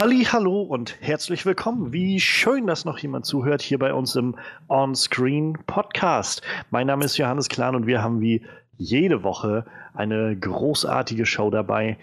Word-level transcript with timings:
Halli, 0.00 0.24
hallo 0.24 0.62
und 0.62 0.96
herzlich 1.02 1.44
willkommen. 1.44 1.92
Wie 1.92 2.20
schön, 2.20 2.66
dass 2.66 2.86
noch 2.86 2.96
jemand 2.96 3.26
zuhört 3.26 3.60
hier 3.60 3.78
bei 3.78 3.92
uns 3.92 4.16
im 4.16 4.34
On-Screen 4.68 5.58
Podcast. 5.66 6.40
Mein 6.70 6.86
Name 6.86 7.04
ist 7.04 7.18
Johannes 7.18 7.50
Klahn 7.50 7.74
und 7.74 7.86
wir 7.86 8.02
haben 8.02 8.22
wie 8.22 8.40
jede 8.78 9.22
Woche 9.22 9.66
eine 9.92 10.34
großartige 10.36 11.26
Show 11.26 11.50
dabei. 11.50 11.98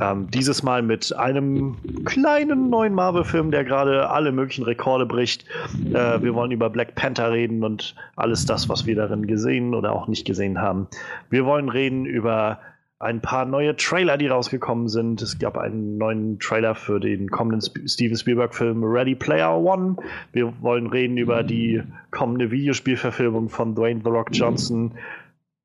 Ähm, 0.00 0.30
dieses 0.30 0.62
Mal 0.62 0.80
mit 0.80 1.14
einem 1.14 1.76
kleinen 2.06 2.70
neuen 2.70 2.94
Marvel-Film, 2.94 3.50
der 3.50 3.64
gerade 3.64 4.08
alle 4.08 4.32
möglichen 4.32 4.64
Rekorde 4.64 5.04
bricht. 5.04 5.44
Äh, 5.92 6.22
wir 6.22 6.34
wollen 6.34 6.52
über 6.52 6.70
Black 6.70 6.94
Panther 6.94 7.32
reden 7.32 7.64
und 7.64 7.94
alles 8.16 8.46
das, 8.46 8.70
was 8.70 8.86
wir 8.86 8.96
darin 8.96 9.26
gesehen 9.26 9.74
oder 9.74 9.92
auch 9.92 10.08
nicht 10.08 10.24
gesehen 10.24 10.58
haben. 10.58 10.86
Wir 11.28 11.44
wollen 11.44 11.68
reden 11.68 12.06
über 12.06 12.60
ein 13.02 13.20
paar 13.20 13.44
neue 13.46 13.74
Trailer, 13.76 14.16
die 14.16 14.28
rausgekommen 14.28 14.88
sind. 14.88 15.20
Es 15.22 15.40
gab 15.40 15.58
einen 15.58 15.98
neuen 15.98 16.38
Trailer 16.38 16.76
für 16.76 17.00
den 17.00 17.28
kommenden 17.30 17.60
Steven 17.88 18.16
Spielberg-Film 18.16 18.84
Ready 18.84 19.16
Player 19.16 19.58
One. 19.58 19.96
Wir 20.32 20.52
wollen 20.62 20.86
reden 20.86 21.16
über 21.16 21.42
die 21.42 21.82
kommende 22.12 22.52
Videospielverfilmung 22.52 23.48
von 23.48 23.74
Dwayne 23.74 24.02
The 24.04 24.08
Rock 24.08 24.28
Johnson. 24.30 24.94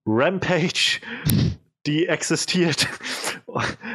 Rampage, 0.08 1.00
die 1.86 2.08
existiert. 2.08 2.88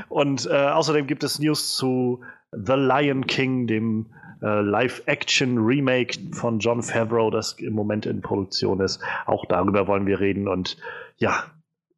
Und 0.08 0.46
äh, 0.46 0.54
außerdem 0.54 1.08
gibt 1.08 1.24
es 1.24 1.40
News 1.40 1.74
zu 1.74 2.20
The 2.52 2.74
Lion 2.74 3.26
King, 3.26 3.66
dem 3.66 4.06
äh, 4.40 4.60
Live-Action-Remake 4.60 6.32
von 6.32 6.60
John 6.60 6.80
Favreau, 6.80 7.30
das 7.30 7.54
im 7.54 7.72
Moment 7.72 8.06
in 8.06 8.20
Produktion 8.20 8.78
ist. 8.78 9.02
Auch 9.26 9.46
darüber 9.46 9.88
wollen 9.88 10.06
wir 10.06 10.20
reden. 10.20 10.46
Und 10.46 10.76
ja, 11.16 11.44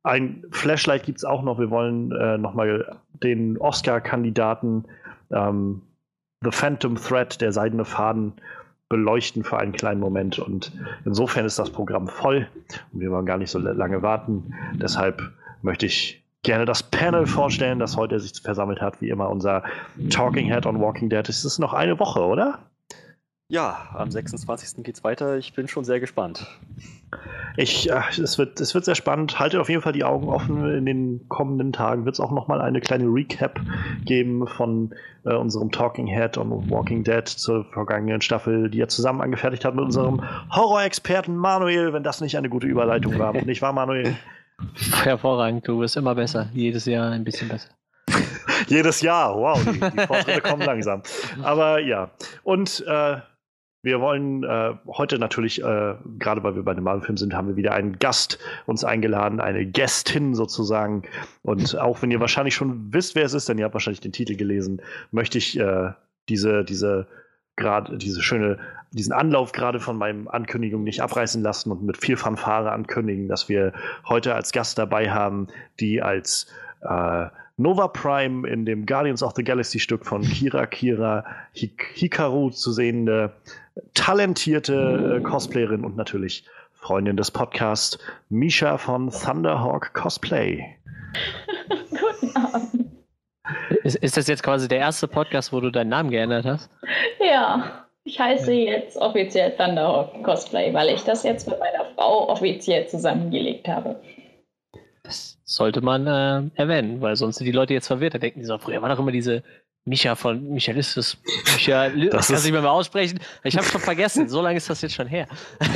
ein 0.05 0.45
Flashlight 0.51 1.05
gibt 1.05 1.19
es 1.19 1.25
auch 1.25 1.43
noch. 1.43 1.59
Wir 1.59 1.71
wollen 1.71 2.13
äh, 2.13 2.39
nochmal 2.39 2.99
den 3.23 3.59
Oscar-Kandidaten 3.59 4.85
ähm, 5.33 5.83
The 6.43 6.51
Phantom 6.51 6.97
Thread, 6.97 7.41
der 7.41 7.53
seidene 7.53 7.85
Faden, 7.85 8.35
beleuchten 8.91 9.45
für 9.45 9.59
einen 9.59 9.73
kleinen 9.73 10.01
Moment. 10.01 10.39
Und 10.39 10.73
insofern 11.07 11.47
ist 11.47 11.59
das 11.59 11.71
Programm 11.71 12.07
voll 12.07 12.47
und 12.93 13.01
wir 13.01 13.11
wollen 13.11 13.27
gar 13.27 13.39
nicht 13.39 13.51
so 13.51 13.59
lange 13.59 14.03
warten. 14.03 14.55
Deshalb 14.75 15.23
möchte 15.63 15.87
ich 15.87 16.23
gerne 16.43 16.67
das 16.67 16.83
Panel 16.83 17.27
vorstellen, 17.27 17.79
das 17.79 17.97
heute 17.97 18.21
sich 18.21 18.39
versammelt 18.43 18.83
hat. 18.83 19.01
Wie 19.01 19.09
immer 19.09 19.31
unser 19.31 19.65
Talking 20.11 20.47
Head 20.47 20.67
on 20.67 20.81
Walking 20.81 21.09
Dead. 21.09 21.27
Es 21.27 21.47
ist 21.47 21.59
noch 21.59 21.73
eine 21.73 21.99
Woche, 21.99 22.21
oder? 22.21 22.59
Ja, 23.49 23.89
am 23.93 24.11
26. 24.11 24.83
geht's 24.83 25.05
weiter. 25.05 25.37
Ich 25.37 25.53
bin 25.53 25.69
schon 25.69 25.85
sehr 25.85 26.01
gespannt. 26.01 26.47
Ich, 27.57 27.91
äh, 27.91 28.01
es, 28.21 28.39
wird, 28.39 28.59
es 28.61 28.75
wird 28.75 28.87
sehr 28.87 28.95
spannend. 28.95 29.39
Haltet 29.39 29.61
auf 29.61 29.69
jeden 29.69 29.83
Fall 29.83 29.93
die 29.93 30.03
Augen 30.03 30.29
offen. 30.29 30.69
In 30.71 30.87
den 30.87 31.29
kommenden 31.29 31.73
Tagen 31.73 32.07
wird 32.07 32.15
es 32.15 32.21
auch 32.21 32.33
nochmal 32.33 32.63
eine 32.63 32.81
kleine 32.81 33.05
Recap 33.05 33.61
geben 34.05 34.47
von 34.47 34.95
äh, 35.25 35.35
unserem 35.35 35.71
Talking 35.71 36.07
Head 36.07 36.39
und 36.39 36.71
Walking 36.71 37.05
Dead 37.05 37.29
zur 37.29 37.65
vergangenen 37.67 38.23
Staffel, 38.23 38.71
die 38.71 38.81
er 38.81 38.89
zusammen 38.89 39.21
angefertigt 39.21 39.65
hat 39.65 39.75
mit 39.75 39.85
unserem 39.85 40.23
Horror-Experten 40.51 41.37
Manuel, 41.37 41.93
wenn 41.93 42.03
das 42.03 42.23
nicht 42.23 42.39
eine 42.39 42.49
gute 42.49 42.67
Überleitung 42.67 43.19
war. 43.19 43.35
nicht 43.35 43.63
wahr, 43.63 43.75
Manuel? 43.75 44.17
Hervorragend, 45.03 45.69
du 45.69 45.81
wirst 45.81 45.97
immer 45.97 46.15
besser. 46.15 46.49
Jedes 46.55 46.87
Jahr 46.87 47.11
ein 47.11 47.25
bisschen 47.25 47.49
besser. 47.49 47.69
Jedes 48.69 49.03
Jahr, 49.03 49.37
wow, 49.37 49.63
die, 49.63 49.81
die 49.81 50.07
Fortschritte 50.07 50.41
kommen 50.41 50.63
langsam. 50.63 51.03
Aber 51.43 51.79
ja, 51.81 52.11
und 52.43 52.83
äh, 52.87 53.19
wir 53.85 54.01
wollen 54.01 54.45
äh, 54.45 54.75
heute 54.89 55.19
natürlich, 55.19 55.63
äh, 55.63 55.95
gerade 56.19 56.43
weil 56.43 56.57
wir 56.57 56.63
bei 56.63 56.73
einem 56.73 56.85
Marvel-Film 56.85 57.19
sind, 57.19 57.35
haben 57.35 57.49
wir 57.49 57.57
wieder 57.57 57.75
einen 57.75 57.99
Gast 57.99 58.39
uns 58.65 58.83
eingeladen, 58.83 59.41
eine 59.41 59.67
Gästin 59.67 60.35
sozusagen. 60.35 61.03
Und 61.43 61.79
auch 61.79 62.01
wenn 62.01 62.11
ihr 62.11 62.19
wahrscheinlich 62.19 62.55
schon 62.55 62.93
wisst, 62.95 63.15
wer 63.15 63.27
es 63.27 63.35
ist, 63.35 63.49
denn 63.49 63.59
ihr 63.59 63.67
habt 63.67 63.75
wahrscheinlich 63.75 64.01
den 64.01 64.13
Titel 64.13 64.37
gelesen, 64.37 64.81
möchte 65.11 65.37
ich 65.37 65.59
äh, 65.59 65.93
diese, 66.31 66.65
diese 66.65 67.07
gerade 67.57 67.99
diese 67.99 68.23
schöne, 68.23 68.59
diesen 68.91 69.13
Anlauf 69.13 69.53
gerade 69.53 69.81
von 69.81 69.99
meinem 69.99 70.29
Ankündigung 70.29 70.83
nicht 70.83 71.03
abreißen 71.03 71.43
lassen 71.43 71.71
und 71.71 71.83
mit 71.83 71.99
viel 71.99 72.17
Fanfare 72.17 72.73
ankündigen, 72.73 73.29
dass 73.29 73.49
wir 73.51 73.75
heute 74.09 74.35
als 74.35 74.53
Gast 74.53 74.79
dabei 74.79 75.11
haben, 75.11 75.49
die 75.79 76.03
als 76.03 76.47
äh, 76.81 77.27
Nova 77.57 77.89
Prime 77.89 78.49
in 78.49 78.65
dem 78.65 78.87
Guardians 78.87 79.23
of 79.23 79.35
the 79.37 79.45
Galaxy 79.45 79.79
Stück 79.79 80.05
von 80.05 80.23
Kira 80.23 80.67
Kira 80.67 81.25
Hik 81.53 81.93
Hikaru 81.95 82.51
zu 82.51 82.73
sehende 82.73 83.33
talentierte 83.95 85.19
äh, 85.19 85.23
Cosplayerin 85.23 85.85
und 85.85 85.97
natürlich 85.97 86.45
Freundin 86.73 87.17
des 87.17 87.31
Podcasts, 87.31 87.99
Misha 88.29 88.79
von 88.79 89.11
Thunderhawk 89.11 89.95
Cosplay. 89.95 90.77
Guten 91.91 92.37
Abend. 92.37 92.91
Ist, 93.83 93.97
ist, 93.97 94.17
das 94.17 94.27
jetzt 94.27 94.43
quasi 94.43 94.69
der 94.69 94.79
erste 94.79 95.07
Podcast, 95.07 95.53
wo 95.53 95.61
du 95.61 95.71
deinen 95.71 95.91
Namen 95.91 96.11
geändert 96.11 96.45
hast? 96.45 96.71
Ja, 97.21 97.87
ich 98.05 98.19
heiße 98.19 98.53
jetzt 98.53 98.97
offiziell 98.97 99.55
Thunderhawk 99.57 100.23
Cosplay, 100.23 100.73
weil 100.73 100.89
ich 100.89 101.03
das 101.03 101.23
jetzt 101.23 101.49
mit 101.49 101.59
meiner 101.59 101.85
Frau 101.95 102.29
offiziell 102.29 102.87
zusammengelegt 102.87 103.69
habe. 103.69 104.01
Das 105.03 105.39
sollte 105.45 105.83
man 105.83 106.07
äh, 106.07 106.51
erwähnen, 106.61 107.01
weil 107.01 107.17
sonst 107.17 107.37
sind 107.37 107.47
die 107.47 107.53
Leute 107.53 107.75
jetzt 107.75 107.87
verwirrt. 107.87 108.15
Da 108.15 108.19
denken 108.19 108.41
die 108.41 108.47
so, 108.47 108.57
früher 108.59 108.81
war 108.81 108.89
doch 108.89 108.99
immer 108.99 109.13
diese 109.13 109.43
Micha 109.87 110.15
von 110.15 110.43
Michalistus. 110.55 111.19
Micha, 111.53 111.91
das 111.91 112.29
kann 112.29 112.37
ich 112.37 112.45
nicht 112.45 112.53
mehr 112.53 112.71
aussprechen. 112.71 113.21
Ich 113.43 113.57
habe 113.57 113.67
schon 113.67 113.81
vergessen. 113.81 114.29
So 114.29 114.41
lange 114.41 114.57
ist 114.57 114.71
das 114.71 114.81
jetzt 114.81 114.95
schon 114.95 115.07
her. 115.07 115.27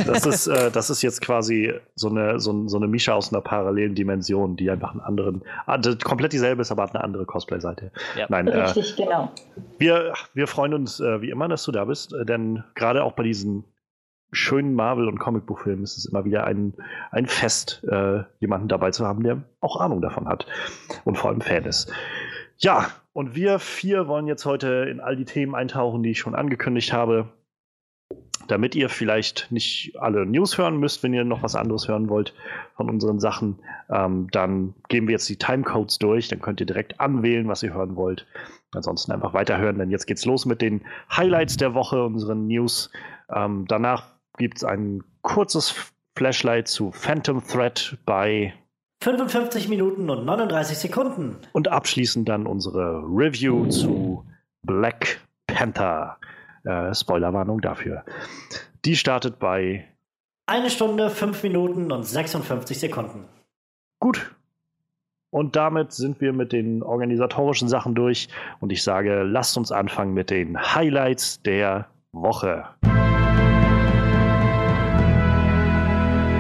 Das 0.06 0.24
ist, 0.24 0.46
äh, 0.46 0.70
das 0.70 0.88
ist 0.88 1.02
jetzt 1.02 1.20
quasi 1.20 1.74
so 1.94 2.08
eine, 2.08 2.40
so, 2.40 2.66
so 2.68 2.78
eine 2.78 2.88
Mischa 2.88 3.12
aus 3.12 3.32
einer 3.32 3.42
parallelen 3.42 3.94
Dimension, 3.94 4.56
die 4.56 4.70
einfach 4.70 4.92
einen 4.92 5.00
anderen, 5.00 5.42
ah, 5.66 5.78
komplett 6.02 6.32
dieselbe 6.32 6.62
ist, 6.62 6.70
aber 6.70 6.84
hat 6.84 6.94
eine 6.94 7.04
andere 7.04 7.26
Cosplay-Seite. 7.26 7.92
Ja. 8.16 8.26
Nein, 8.30 8.48
äh, 8.48 8.62
Richtig, 8.62 8.98
äh, 8.98 9.04
genau. 9.04 9.30
Wir, 9.78 10.14
wir 10.32 10.46
freuen 10.46 10.72
uns 10.72 11.00
äh, 11.00 11.20
wie 11.20 11.28
immer, 11.28 11.48
dass 11.48 11.64
du 11.64 11.72
da 11.72 11.84
bist, 11.84 12.14
äh, 12.14 12.24
denn 12.24 12.64
gerade 12.74 13.04
auch 13.04 13.12
bei 13.12 13.24
diesen 13.24 13.64
schönen 14.32 14.74
Marvel- 14.74 15.08
und 15.08 15.18
Comicbuchfilmen 15.18 15.84
ist 15.84 15.96
es 15.96 16.06
immer 16.06 16.24
wieder 16.24 16.44
ein, 16.44 16.74
ein 17.10 17.26
Fest, 17.26 17.82
äh, 17.90 18.22
jemanden 18.40 18.68
dabei 18.68 18.90
zu 18.90 19.06
haben, 19.06 19.22
der 19.22 19.42
auch 19.60 19.80
Ahnung 19.80 20.00
davon 20.00 20.28
hat 20.28 20.46
und 21.04 21.16
vor 21.16 21.30
allem 21.30 21.40
Fan 21.40 21.64
ist. 21.64 21.90
Ja, 22.58 22.88
und 23.18 23.34
wir 23.34 23.58
vier 23.58 24.06
wollen 24.06 24.28
jetzt 24.28 24.46
heute 24.46 24.86
in 24.88 25.00
all 25.00 25.16
die 25.16 25.24
Themen 25.24 25.56
eintauchen, 25.56 26.04
die 26.04 26.12
ich 26.12 26.20
schon 26.20 26.36
angekündigt 26.36 26.92
habe. 26.92 27.28
Damit 28.46 28.76
ihr 28.76 28.88
vielleicht 28.88 29.50
nicht 29.50 29.98
alle 29.98 30.24
News 30.24 30.56
hören 30.56 30.78
müsst, 30.78 31.02
wenn 31.02 31.12
ihr 31.12 31.24
noch 31.24 31.42
was 31.42 31.56
anderes 31.56 31.88
hören 31.88 32.08
wollt 32.10 32.32
von 32.76 32.88
unseren 32.88 33.18
Sachen, 33.18 33.58
ähm, 33.90 34.28
dann 34.30 34.74
gehen 34.88 35.08
wir 35.08 35.14
jetzt 35.14 35.28
die 35.28 35.36
Timecodes 35.36 35.98
durch. 35.98 36.28
Dann 36.28 36.40
könnt 36.40 36.60
ihr 36.60 36.66
direkt 36.66 37.00
anwählen, 37.00 37.48
was 37.48 37.64
ihr 37.64 37.74
hören 37.74 37.96
wollt. 37.96 38.24
Ansonsten 38.72 39.10
einfach 39.10 39.34
weiterhören, 39.34 39.78
denn 39.78 39.90
jetzt 39.90 40.06
geht's 40.06 40.24
los 40.24 40.46
mit 40.46 40.62
den 40.62 40.82
Highlights 41.10 41.56
der 41.56 41.74
Woche, 41.74 42.04
unseren 42.04 42.46
News. 42.46 42.88
Ähm, 43.34 43.64
danach 43.66 44.12
gibt 44.36 44.58
es 44.58 44.64
ein 44.64 45.02
kurzes 45.22 45.92
Flashlight 46.14 46.68
zu 46.68 46.92
Phantom 46.92 47.44
Threat 47.44 47.98
bei 48.06 48.54
55 49.00 49.68
Minuten 49.68 50.10
und 50.10 50.24
39 50.24 50.76
Sekunden. 50.76 51.36
Und 51.52 51.68
abschließend 51.68 52.28
dann 52.28 52.46
unsere 52.46 53.02
Review 53.04 53.68
zu 53.68 54.24
Black 54.62 55.20
Panther. 55.46 56.18
Äh, 56.64 56.92
Spoilerwarnung 56.94 57.60
dafür. 57.60 58.04
Die 58.84 58.96
startet 58.96 59.38
bei 59.38 59.84
eine 60.46 60.70
Stunde, 60.70 61.10
5 61.10 61.42
Minuten 61.42 61.92
und 61.92 62.04
56 62.04 62.78
Sekunden. 62.78 63.24
Gut. 64.00 64.34
Und 65.30 65.56
damit 65.56 65.92
sind 65.92 66.20
wir 66.20 66.32
mit 66.32 66.52
den 66.52 66.82
organisatorischen 66.82 67.68
Sachen 67.68 67.94
durch. 67.94 68.28
Und 68.60 68.72
ich 68.72 68.82
sage, 68.82 69.22
lasst 69.22 69.56
uns 69.56 69.70
anfangen 69.70 70.14
mit 70.14 70.30
den 70.30 70.58
Highlights 70.74 71.42
der 71.42 71.86
Woche. 72.12 72.64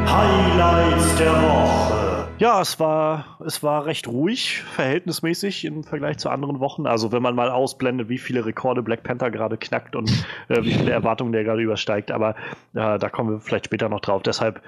Highlights 0.06 1.16
der 1.18 1.32
Woche. 1.42 2.07
Ja, 2.38 2.60
es 2.60 2.78
war, 2.78 3.38
es 3.44 3.64
war 3.64 3.86
recht 3.86 4.06
ruhig, 4.06 4.62
verhältnismäßig 4.62 5.64
im 5.64 5.82
Vergleich 5.82 6.18
zu 6.18 6.30
anderen 6.30 6.60
Wochen. 6.60 6.86
Also 6.86 7.10
wenn 7.10 7.20
man 7.22 7.34
mal 7.34 7.50
ausblendet, 7.50 8.08
wie 8.08 8.18
viele 8.18 8.46
Rekorde 8.46 8.82
Black 8.82 9.02
Panther 9.02 9.32
gerade 9.32 9.56
knackt 9.56 9.96
und 9.96 10.08
äh, 10.48 10.62
wie 10.62 10.72
viele 10.72 10.92
Erwartungen 10.92 11.32
der 11.32 11.42
gerade 11.42 11.62
übersteigt. 11.62 12.12
Aber 12.12 12.36
äh, 12.74 12.98
da 12.98 13.08
kommen 13.08 13.30
wir 13.30 13.40
vielleicht 13.40 13.64
später 13.64 13.88
noch 13.88 14.00
drauf. 14.00 14.22
Deshalb 14.22 14.62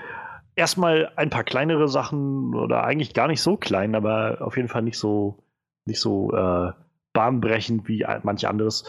erstmal 0.56 1.12
ein 1.14 1.30
paar 1.30 1.44
kleinere 1.44 1.88
Sachen 1.88 2.56
oder 2.56 2.82
eigentlich 2.82 3.14
gar 3.14 3.28
nicht 3.28 3.40
so 3.40 3.56
klein, 3.56 3.94
aber 3.94 4.38
auf 4.40 4.56
jeden 4.56 4.68
Fall 4.68 4.82
nicht 4.82 4.98
so, 4.98 5.38
nicht 5.84 6.00
so 6.00 6.32
äh, 6.32 6.72
bahnbrechend 7.12 7.88
wie 7.88 8.06
manch 8.22 8.46
anderes. 8.46 8.84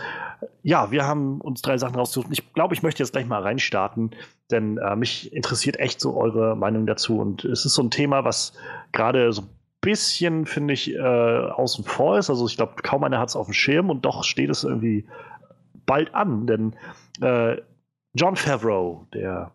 Ja, 0.64 0.92
wir 0.92 1.06
haben 1.06 1.42
uns 1.42 1.62
drei 1.62 1.78
Sachen 1.78 1.96
rausgesucht. 1.96 2.28
Ich 2.32 2.54
glaube, 2.54 2.74
ich 2.74 2.84
möchte 2.84 3.02
jetzt 3.02 3.14
gleich 3.14 3.26
mal 3.26 3.42
reinstarten, 3.42 4.12
denn 4.52 4.78
äh, 4.78 4.96
mich 4.96 5.34
interessiert 5.34 5.80
echt 5.80 6.00
so 6.00 6.16
eure 6.16 6.56
Meinung 6.56 6.86
dazu. 6.86 7.20
Und 7.20 7.46
es 7.46 7.66
ist 7.66 7.74
so 7.74 7.82
ein 7.82 7.92
Thema, 7.92 8.24
was 8.24 8.54
gerade 8.92 9.32
so 9.34 9.42
ein 9.42 9.50
bisschen, 9.82 10.46
finde 10.46 10.74
ich, 10.76 10.94
äh, 10.94 11.00
außen 11.00 11.84
vor 11.84 12.20
ist. 12.20 12.30
Also 12.30 12.46
ich 12.46 12.58
glaube, 12.58 12.76
kaum 12.84 13.04
einer 13.04 13.20
hat 13.20 13.30
es 13.30 13.36
auf 13.36 13.48
dem 13.48 13.54
Schirm 13.54 13.90
und 13.90 14.06
doch 14.06 14.24
steht 14.24 14.50
es 14.50 14.64
irgendwie 14.64 15.08
bald 15.86 16.14
an, 16.14 16.46
denn 16.46 16.76
äh, 17.22 17.58
John 18.14 18.36
Favreau, 18.36 19.08
der 19.14 19.52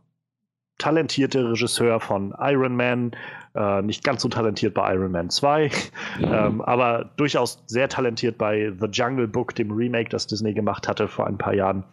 talentierte 0.79 1.51
Regisseur 1.51 2.01
von 2.01 2.35
Iron 2.39 2.77
Man, 2.77 3.13
äh, 3.57 3.83
nicht 3.83 4.05
ganz 4.05 4.23
so 4.23 4.29
talentiert 4.29 4.75
bei 4.75 4.95
Iron 4.95 5.13
Man 5.13 5.31
2, 5.31 5.71
ähm, 6.23 6.61
aber 6.61 7.11
durchaus 7.17 7.63
sehr 7.67 7.89
talentiert 7.89 8.39
bei 8.39 8.73
The 8.79 8.87
Jungle 8.87 9.29
Book, 9.29 9.55
dem 9.55 9.71
Remake, 9.71 10.11
das 10.11 10.27
Disney 10.27 10.53
gemacht 10.53 10.89
hatte 10.89 11.09
vor 11.09 11.27
ein 11.27 11.39
paar 11.39 11.55
Jahren. 11.55 11.85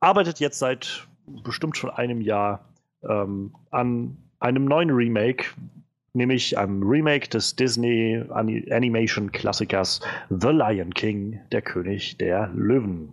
Arbeitet 0.00 0.40
jetzt 0.40 0.58
seit 0.58 1.06
bestimmt 1.26 1.76
schon 1.76 1.90
einem 1.90 2.20
Jahr 2.20 2.64
ähm, 3.08 3.54
an 3.70 4.16
einem 4.38 4.64
neuen 4.64 4.90
Remake, 4.90 5.46
nämlich 6.12 6.56
einem 6.56 6.82
Remake 6.82 7.28
des 7.28 7.56
Disney 7.56 8.22
Animation 8.30 9.32
Klassikers 9.32 10.00
The 10.30 10.48
Lion 10.48 10.94
King, 10.94 11.40
der 11.52 11.62
König 11.62 12.18
der 12.18 12.50
Löwen. 12.54 13.12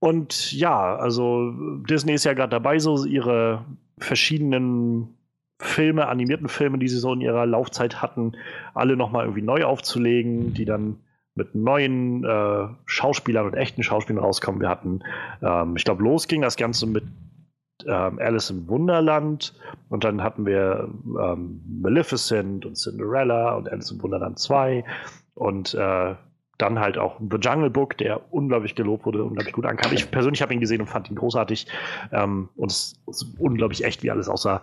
Und 0.00 0.52
ja, 0.52 0.96
also 0.96 1.52
Disney 1.88 2.14
ist 2.14 2.24
ja 2.24 2.34
gerade 2.34 2.50
dabei, 2.50 2.78
so 2.78 3.04
ihre 3.04 3.64
verschiedenen 3.98 5.17
Filme, 5.60 6.08
animierten 6.08 6.48
Filme, 6.48 6.78
die 6.78 6.88
sie 6.88 6.98
so 6.98 7.12
in 7.12 7.20
ihrer 7.20 7.46
Laufzeit 7.46 8.00
hatten, 8.00 8.32
alle 8.74 8.96
nochmal 8.96 9.24
irgendwie 9.24 9.42
neu 9.42 9.64
aufzulegen, 9.64 10.54
die 10.54 10.64
dann 10.64 11.00
mit 11.34 11.54
neuen 11.54 12.24
äh, 12.24 12.68
Schauspielern 12.86 13.46
und 13.46 13.54
echten 13.54 13.82
Schauspielern 13.82 14.22
rauskommen. 14.22 14.60
Wir 14.60 14.68
hatten, 14.68 15.00
ähm, 15.42 15.76
ich 15.76 15.84
glaube, 15.84 16.02
los 16.02 16.28
ging 16.28 16.42
das 16.42 16.56
Ganze 16.56 16.86
mit 16.86 17.04
ähm, 17.86 18.18
Alice 18.18 18.50
im 18.50 18.68
Wunderland 18.68 19.54
und 19.88 20.04
dann 20.04 20.22
hatten 20.22 20.46
wir 20.46 20.88
ähm, 21.04 21.62
Maleficent 21.80 22.66
und 22.66 22.76
Cinderella 22.76 23.54
und 23.54 23.70
Alice 23.70 23.90
im 23.92 24.02
Wunderland 24.02 24.38
2 24.38 24.84
und 25.34 25.74
äh, 25.74 26.14
dann 26.58 26.80
halt 26.80 26.98
auch 26.98 27.20
The 27.20 27.36
Jungle 27.36 27.70
Book, 27.70 27.96
der 27.98 28.32
unglaublich 28.32 28.74
gelobt 28.74 29.06
wurde, 29.06 29.22
unglaublich 29.22 29.54
gut 29.54 29.64
ankam. 29.64 29.92
Ich 29.92 30.10
persönlich 30.10 30.42
habe 30.42 30.52
ihn 30.52 30.60
gesehen 30.60 30.80
und 30.80 30.88
fand 30.88 31.08
ihn 31.08 31.14
großartig. 31.14 31.68
Ähm, 32.10 32.48
und 32.56 32.72
es 32.72 33.00
ist 33.06 33.26
unglaublich 33.38 33.84
echt, 33.84 34.02
wie 34.02 34.10
alles 34.10 34.28
aussah. 34.28 34.60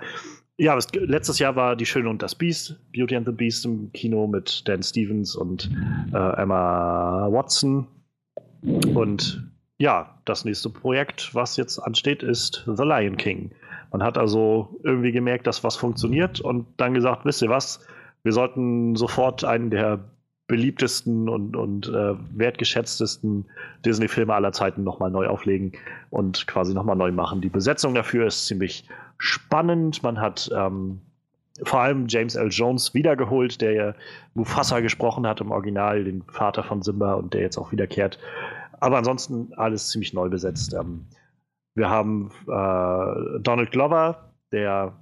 Ja, 0.58 0.76
das, 0.76 0.88
letztes 0.94 1.40
Jahr 1.40 1.56
war 1.56 1.76
Die 1.76 1.86
Schöne 1.86 2.10
und 2.10 2.22
das 2.22 2.34
Biest, 2.34 2.80
Beauty 2.94 3.16
and 3.16 3.26
the 3.26 3.34
Beast 3.34 3.66
im 3.66 3.92
Kino 3.92 4.26
mit 4.26 4.68
Dan 4.68 4.82
Stevens 4.84 5.36
und 5.36 5.70
äh, 6.14 6.42
Emma 6.42 7.28
Watson. 7.30 7.88
Und 8.62 9.52
ja, 9.78 10.18
das 10.24 10.46
nächste 10.46 10.70
Projekt, 10.70 11.36
was 11.36 11.58
jetzt 11.58 11.78
ansteht, 11.80 12.24
ist 12.24 12.64
The 12.66 12.84
Lion 12.84 13.18
King. 13.18 13.52
Man 13.92 14.02
hat 14.02 14.18
also 14.18 14.80
irgendwie 14.84 15.12
gemerkt, 15.12 15.46
dass 15.46 15.64
was 15.64 15.76
funktioniert 15.76 16.40
und 16.40 16.68
dann 16.78 16.94
gesagt, 16.94 17.26
wisst 17.26 17.42
ihr 17.42 17.50
was, 17.50 17.86
wir 18.24 18.32
sollten 18.32 18.96
sofort 18.96 19.44
einen 19.44 19.70
der 19.70 20.00
beliebtesten 20.48 21.28
und, 21.28 21.56
und 21.56 21.88
äh, 21.90 22.14
wertgeschätztesten 22.34 23.46
Disney-Filme 23.84 24.34
aller 24.34 24.52
Zeiten 24.52 24.84
nochmal 24.84 25.12
neu 25.12 25.28
auflegen 25.28 25.74
und 26.12 26.46
quasi 26.48 26.74
nochmal 26.74 26.96
neu 26.96 27.12
machen. 27.12 27.42
Die 27.42 27.50
Besetzung 27.50 27.96
dafür 27.96 28.28
ist 28.28 28.46
ziemlich 28.46 28.88
spannend. 29.18 30.04
Man 30.04 30.20
hat 30.20 30.50
ähm, 30.56 31.02
vor 31.64 31.80
allem 31.82 32.08
James 32.08 32.36
L. 32.36 32.50
Jones 32.50 32.94
wiedergeholt, 32.94 33.62
der 33.62 33.72
ja 33.74 33.94
Mufasa 34.34 34.82
gesprochen 34.82 35.26
hat 35.26 35.42
im 35.42 35.52
Original, 35.52 36.04
den 36.04 36.24
Vater 36.24 36.64
von 36.64 36.82
Simba 36.82 37.14
und 37.14 37.34
der 37.34 37.42
jetzt 37.42 37.58
auch 37.58 37.72
wiederkehrt. 37.72 38.20
Aber 38.80 38.98
ansonsten 38.98 39.54
alles 39.56 39.90
ziemlich 39.90 40.14
neu 40.14 40.30
besetzt. 40.30 40.74
Ähm, 40.74 41.08
wir 41.76 41.90
haben 41.90 42.32
äh, 42.48 43.40
Donald 43.42 43.72
Glover, 43.72 44.34
der 44.52 44.94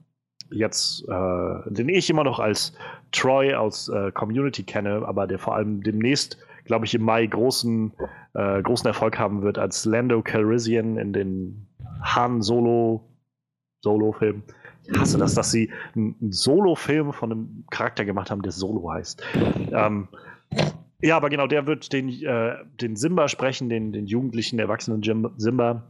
jetzt, 0.52 1.08
äh, 1.08 1.72
den 1.72 1.90
ich 1.90 2.10
immer 2.10 2.24
noch 2.24 2.40
als 2.40 2.74
Troy 3.12 3.54
aus 3.56 3.90
äh, 3.90 4.12
Community 4.12 4.64
kenne, 4.64 5.04
aber 5.06 5.28
der 5.28 5.40
vor 5.40 5.56
allem 5.56 5.84
demnächst, 5.84 6.38
glaube 6.66 6.86
ich, 6.86 6.96
im 6.96 7.04
Mai 7.04 7.26
großen, 7.26 7.94
äh, 8.34 8.62
großen 8.62 8.88
Erfolg 8.88 9.18
haben 9.20 9.42
wird 9.42 9.58
als 9.58 9.86
Lando 9.86 10.22
Calrissian 10.22 10.98
in 10.98 11.14
den 11.14 11.68
Han 12.02 12.42
Solo 12.42 13.13
Solo-Film. 13.84 14.44
Ich 14.86 15.00
hasse 15.00 15.18
das, 15.18 15.36
dass 15.36 15.52
sie 15.52 15.72
einen 15.96 16.32
Solo-Film 16.32 17.14
von 17.14 17.32
einem 17.32 17.66
Charakter 17.70 18.06
gemacht 18.06 18.32
haben, 18.32 18.42
der 18.42 18.52
Solo 18.52 18.92
heißt. 18.92 19.24
Ähm, 19.72 20.08
ja, 21.02 21.18
aber 21.18 21.30
genau, 21.30 21.48
der 21.48 21.68
wird 21.68 21.94
den, 21.94 22.10
äh, 22.10 22.56
den 22.82 22.96
Simba 22.96 23.28
sprechen, 23.28 23.70
den, 23.70 23.92
den 23.92 24.08
jugendlichen, 24.08 24.60
erwachsenen 24.60 25.02
Jim, 25.02 25.30
Simba. 25.38 25.84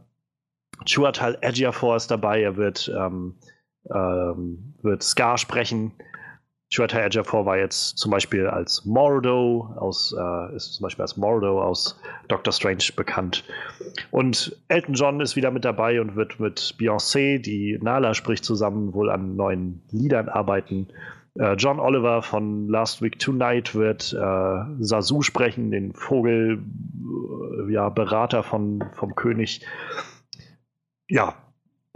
Chuatal 0.84 1.38
Ejiofor 1.40 1.96
ist 1.96 2.10
dabei, 2.10 2.42
er 2.42 2.56
wird 2.56 2.92
ähm, 2.96 3.36
ähm, 3.92 4.74
wird 4.82 5.02
Scar 5.02 5.38
sprechen. 5.38 5.92
Shweta 6.70 6.98
Ejiofor 6.98 7.46
war 7.46 7.56
jetzt 7.56 7.98
zum 7.98 8.10
Beispiel 8.10 8.46
als 8.46 8.84
Mordo 8.84 9.72
aus, 9.76 10.14
äh, 10.18 10.56
ist 10.56 10.74
zum 10.74 10.84
Beispiel 10.84 11.02
als 11.02 11.16
Mordo 11.16 11.62
aus 11.62 12.00
Doctor 12.28 12.52
Strange 12.52 12.84
bekannt. 12.96 13.44
Und 14.10 14.60
Elton 14.68 14.94
John 14.94 15.20
ist 15.20 15.36
wieder 15.36 15.50
mit 15.50 15.64
dabei 15.64 16.00
und 16.00 16.16
wird 16.16 16.40
mit 16.40 16.74
Beyoncé, 16.78 17.38
die 17.38 17.78
Nala 17.80 18.14
spricht, 18.14 18.44
zusammen 18.44 18.92
wohl 18.92 19.10
an 19.10 19.36
neuen 19.36 19.82
Liedern 19.90 20.28
arbeiten. 20.28 20.88
Äh, 21.38 21.54
John 21.54 21.80
Oliver 21.80 22.22
von 22.22 22.68
Last 22.68 23.02
Week 23.02 23.18
Tonight 23.18 23.74
wird 23.74 24.12
äh, 24.12 24.82
Sasu 24.82 25.22
sprechen, 25.22 25.70
den 25.70 25.92
Vogel, 25.92 26.62
äh, 27.68 27.72
ja, 27.72 27.88
Berater 27.88 28.42
von, 28.42 28.84
vom 28.92 29.14
König. 29.14 29.66
Ja, 31.08 31.34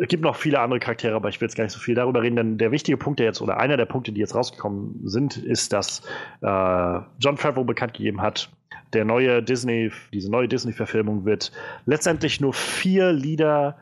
es 0.00 0.06
gibt 0.06 0.23
noch 0.23 0.37
viele 0.37 0.61
andere 0.61 0.79
Charaktere, 0.79 1.17
aber 1.17 1.29
ich 1.29 1.41
will 1.41 1.47
jetzt 1.49 1.56
gar 1.56 1.65
nicht 1.65 1.73
so 1.73 1.81
viel 1.81 1.97
darüber 1.97 2.23
reden, 2.23 2.37
denn 2.37 2.56
der 2.56 2.71
wichtige 2.71 2.97
Punkt, 2.97 3.19
der 3.19 3.27
jetzt, 3.27 3.43
oder 3.43 3.59
einer 3.59 3.77
der 3.77 3.85
Punkte, 3.85 4.12
die 4.12 4.21
jetzt 4.21 4.35
rausgekommen 4.35 5.00
sind, 5.05 5.37
ist, 5.37 5.73
dass 5.73 6.03
äh, 6.41 7.00
John 7.19 7.37
Favreau 7.37 7.65
bekannt 7.65 7.95
gegeben 7.95 8.23
hat, 8.23 8.49
der 8.93 9.05
neue 9.05 9.43
Disney, 9.43 9.91
diese 10.12 10.31
neue 10.31 10.47
Disney-Verfilmung 10.47 11.25
wird 11.25 11.50
letztendlich 11.85 12.41
nur 12.41 12.55
vier 12.55 13.12
Lieder 13.12 13.77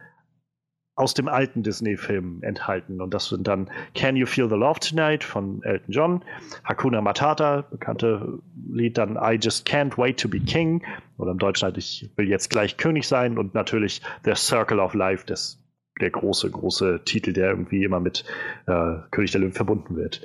aus 0.96 1.12
dem 1.12 1.28
alten 1.28 1.62
Disney-Film 1.62 2.42
enthalten. 2.42 3.02
Und 3.02 3.12
das 3.12 3.28
sind 3.28 3.46
dann 3.46 3.70
Can 3.94 4.16
You 4.16 4.24
Feel 4.24 4.48
the 4.48 4.54
Love 4.54 4.80
Tonight 4.80 5.22
von 5.22 5.62
Elton 5.64 5.92
John, 5.92 6.24
Hakuna 6.64 7.02
Matata, 7.02 7.60
bekannte 7.70 8.40
Lied, 8.72 8.96
dann 8.96 9.16
I 9.16 9.38
Just 9.40 9.68
Can't 9.68 9.98
Wait 9.98 10.18
to 10.18 10.30
Be 10.30 10.40
King, 10.40 10.82
oder 11.18 11.32
im 11.32 11.38
Deutschen 11.38 11.66
halt 11.66 11.76
Ich 11.76 12.10
will 12.16 12.28
jetzt 12.28 12.48
gleich 12.48 12.78
König 12.78 13.06
sein 13.06 13.36
und 13.36 13.54
natürlich 13.54 14.00
The 14.24 14.34
Circle 14.34 14.80
of 14.80 14.94
Life 14.94 15.26
des 15.26 15.62
der 16.00 16.10
große, 16.10 16.50
große 16.50 17.00
Titel, 17.04 17.32
der 17.32 17.50
irgendwie 17.50 17.84
immer 17.84 18.00
mit 18.00 18.24
äh, 18.66 18.96
König 19.10 19.32
der 19.32 19.40
Löwen 19.40 19.52
verbunden 19.52 19.96
wird. 19.96 20.22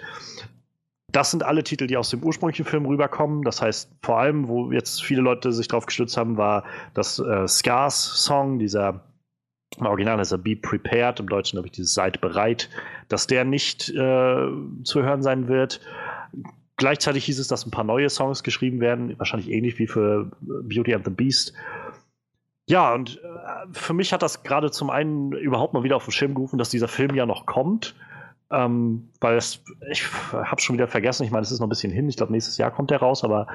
Das 1.12 1.32
sind 1.32 1.44
alle 1.44 1.64
Titel, 1.64 1.88
die 1.88 1.98
aus 1.98 2.10
dem 2.10 2.24
ursprünglichen 2.24 2.66
Film 2.66 2.86
rüberkommen. 2.86 3.44
Das 3.44 3.62
heißt, 3.62 3.92
vor 4.02 4.20
allem, 4.20 4.48
wo 4.48 4.72
jetzt 4.72 5.04
viele 5.04 5.22
Leute 5.22 5.52
sich 5.52 5.68
drauf 5.68 5.86
gestützt 5.86 6.16
haben, 6.16 6.38
war 6.38 6.64
das 6.94 7.20
äh, 7.20 7.48
Scars-Song, 7.48 8.60
dieser 8.60 9.02
im 9.80 9.86
Original 9.86 10.20
ist 10.20 10.32
er 10.32 10.38
Be 10.38 10.56
Prepared, 10.56 11.20
im 11.20 11.30
Deutschen 11.30 11.58
habe 11.58 11.68
ich 11.68 11.72
dieses 11.72 11.94
Seid 11.94 12.20
bereit, 12.20 12.70
dass 13.08 13.28
der 13.28 13.46
nicht 13.46 13.90
äh, 13.90 14.48
zu 14.84 15.04
hören 15.04 15.22
sein 15.22 15.48
wird. 15.48 15.80
Gleichzeitig 16.75 17.25
hieß 17.25 17.40
es, 17.40 17.48
dass 17.48 17.66
ein 17.66 17.72
paar 17.72 17.84
neue 17.84 18.10
Songs 18.10 18.44
geschrieben 18.44 18.82
werden, 18.82 19.18
wahrscheinlich 19.18 19.50
ähnlich 19.50 19.80
wie 19.80 19.88
für 19.88 20.32
Beauty 20.42 20.94
and 20.94 21.06
the 21.06 21.12
Beast. 21.12 21.54
Ja, 22.72 22.94
und 22.94 23.22
äh, 23.22 23.68
für 23.74 23.94
mich 23.94 24.13
hat 24.13 24.22
das 24.22 24.44
gerade 24.44 24.72
zum 24.72 24.90
einen 24.90 25.34
überhaupt 25.34 25.74
mal 25.74 25.84
wieder 25.84 25.98
auf 25.98 26.06
den 26.06 26.13
Schirm 26.13 26.34
gerufen, 26.34 26.58
dass 26.58 26.70
dieser 26.70 26.88
Film 26.88 27.13
ja 27.16 27.25
noch 27.25 27.46
kommt. 27.46 27.96
Ähm, 28.50 29.10
weil 29.20 29.36
es, 29.36 29.62
ich 29.92 30.10
habe 30.32 30.62
schon 30.62 30.78
wieder 30.78 30.88
vergessen, 30.88 31.25
ich 31.25 31.32
meine, 31.32 31.42
es 31.42 31.51
ist 31.51 31.60
noch 31.60 31.68
ein 31.68 31.70
bisschen 31.70 31.92
hin. 31.92 32.08
Ich 32.08 32.16
glaube, 32.16 32.32
nächstes 32.32 32.58
Jahr 32.58 32.72
kommt 32.72 32.90
der 32.90 33.00
raus, 33.00 33.25
aber 33.25 33.48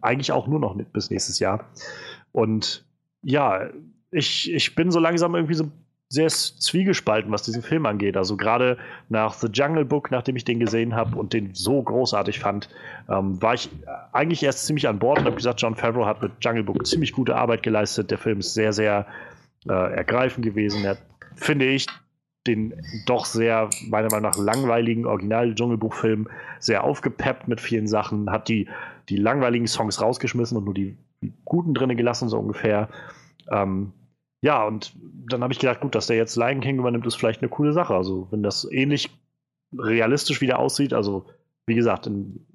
eigentlich 0.00 0.32
auch 0.32 0.46
nur 0.46 0.58
noch 0.58 0.74
bis 0.90 1.10
nächstes 1.10 1.38
Jahr. 1.38 1.66
Und 2.32 2.86
ja, 3.20 3.68
ich, 4.10 4.50
ich 4.50 4.74
bin 4.74 4.90
so 4.90 5.00
langsam 5.00 5.34
irgendwie 5.34 5.54
so 5.54 5.70
sehr 6.08 6.28
zwiegespalten, 6.28 7.32
was 7.32 7.42
diesen 7.42 7.62
Film 7.62 7.84
angeht. 7.84 8.16
Also 8.16 8.36
gerade 8.36 8.78
nach 9.08 9.34
The 9.34 9.48
Jungle 9.48 9.84
Book, 9.84 10.10
nachdem 10.10 10.36
ich 10.36 10.44
den 10.44 10.60
gesehen 10.60 10.94
habe 10.94 11.16
und 11.16 11.32
den 11.32 11.54
so 11.54 11.82
großartig 11.82 12.38
fand, 12.38 12.68
ähm, 13.08 13.40
war 13.42 13.54
ich 13.54 13.70
eigentlich 14.12 14.42
erst 14.42 14.66
ziemlich 14.66 14.86
an 14.88 14.98
Bord 14.98 15.18
und 15.18 15.24
habe 15.24 15.36
gesagt, 15.36 15.60
John 15.60 15.74
Favreau 15.74 16.06
hat 16.06 16.22
mit 16.22 16.32
Jungle 16.40 16.62
Book 16.62 16.86
ziemlich 16.86 17.12
gute 17.12 17.34
Arbeit 17.34 17.62
geleistet. 17.62 18.10
Der 18.10 18.18
Film 18.18 18.38
ist 18.38 18.54
sehr, 18.54 18.72
sehr 18.72 19.06
äh, 19.68 19.72
ergreifend 19.72 20.44
gewesen. 20.44 20.84
Er 20.84 20.96
finde 21.34 21.66
ich, 21.66 21.86
den 22.46 22.74
doch 23.06 23.24
sehr, 23.24 23.68
meiner 23.88 24.08
Meinung 24.08 24.30
nach, 24.30 24.38
langweiligen 24.38 25.06
Original-Dschungelbuch-Film 25.06 26.28
sehr 26.60 26.84
aufgepeppt 26.84 27.48
mit 27.48 27.60
vielen 27.60 27.88
Sachen, 27.88 28.30
hat 28.30 28.48
die, 28.48 28.68
die 29.08 29.16
langweiligen 29.16 29.66
Songs 29.66 30.00
rausgeschmissen 30.00 30.56
und 30.56 30.64
nur 30.64 30.74
die, 30.74 30.96
die 31.22 31.32
guten 31.44 31.74
drinne 31.74 31.96
gelassen, 31.96 32.28
so 32.28 32.38
ungefähr. 32.38 32.88
Ähm, 33.50 33.92
ja, 34.46 34.64
und 34.64 34.94
dann 35.28 35.42
habe 35.42 35.52
ich 35.52 35.58
gedacht, 35.58 35.80
gut, 35.80 35.96
dass 35.96 36.06
der 36.06 36.16
jetzt 36.16 36.36
Lion 36.36 36.60
King 36.60 36.78
übernimmt, 36.78 37.04
ist 37.04 37.16
vielleicht 37.16 37.42
eine 37.42 37.48
coole 37.48 37.72
Sache. 37.72 37.92
Also, 37.92 38.28
wenn 38.30 38.44
das 38.44 38.64
ähnlich 38.70 39.10
realistisch 39.76 40.40
wieder 40.40 40.60
aussieht, 40.60 40.92
also 40.94 41.26
wie 41.66 41.74
gesagt, 41.74 42.06
im 42.06 42.46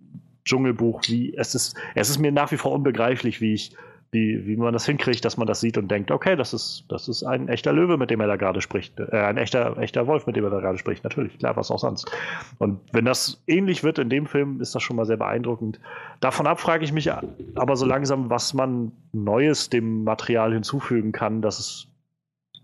Dschungelbuch, 0.45 1.01
wie 1.07 1.35
es 1.35 1.53
ist, 1.53 1.75
es 1.93 2.09
ist 2.09 2.19
mir 2.19 2.31
nach 2.31 2.49
wie 2.53 2.57
vor 2.57 2.71
unbegreiflich, 2.71 3.41
wie 3.41 3.55
ich 3.55 3.75
wie, 4.11 4.45
wie 4.45 4.57
man 4.57 4.73
das 4.73 4.85
hinkriegt, 4.85 5.23
dass 5.23 5.37
man 5.37 5.47
das 5.47 5.61
sieht 5.61 5.77
und 5.77 5.89
denkt, 5.89 6.11
okay, 6.11 6.35
das 6.35 6.53
ist, 6.53 6.83
das 6.89 7.07
ist 7.07 7.23
ein 7.23 7.47
echter 7.47 7.71
Löwe, 7.71 7.97
mit 7.97 8.09
dem 8.09 8.19
er 8.19 8.27
da 8.27 8.35
gerade 8.35 8.59
spricht. 8.59 8.99
Äh, 8.99 9.09
ein 9.11 9.37
echter, 9.37 9.77
echter 9.77 10.05
Wolf, 10.05 10.27
mit 10.27 10.35
dem 10.35 10.43
er 10.43 10.49
da 10.49 10.59
gerade 10.59 10.77
spricht. 10.77 11.05
Natürlich, 11.05 11.39
klar, 11.39 11.55
was 11.55 11.71
auch 11.71 11.79
sonst. 11.79 12.11
Und 12.57 12.81
wenn 12.91 13.05
das 13.05 13.41
ähnlich 13.47 13.83
wird 13.83 13.99
in 13.99 14.09
dem 14.09 14.25
Film, 14.25 14.59
ist 14.59 14.75
das 14.75 14.83
schon 14.83 14.97
mal 14.97 15.05
sehr 15.05 15.15
beeindruckend. 15.15 15.79
Davon 16.19 16.45
ab 16.45 16.59
frage 16.59 16.83
ich 16.83 16.91
mich 16.91 17.09
aber 17.55 17.75
so 17.77 17.85
langsam, 17.85 18.29
was 18.29 18.53
man 18.53 18.91
Neues 19.13 19.69
dem 19.69 20.03
Material 20.03 20.53
hinzufügen 20.53 21.13
kann, 21.13 21.41
dass 21.41 21.59
es 21.59 21.87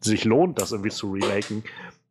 sich 0.01 0.25
lohnt, 0.25 0.59
das 0.59 0.73
irgendwie 0.73 0.91
zu 0.91 1.13
remaken. 1.13 1.63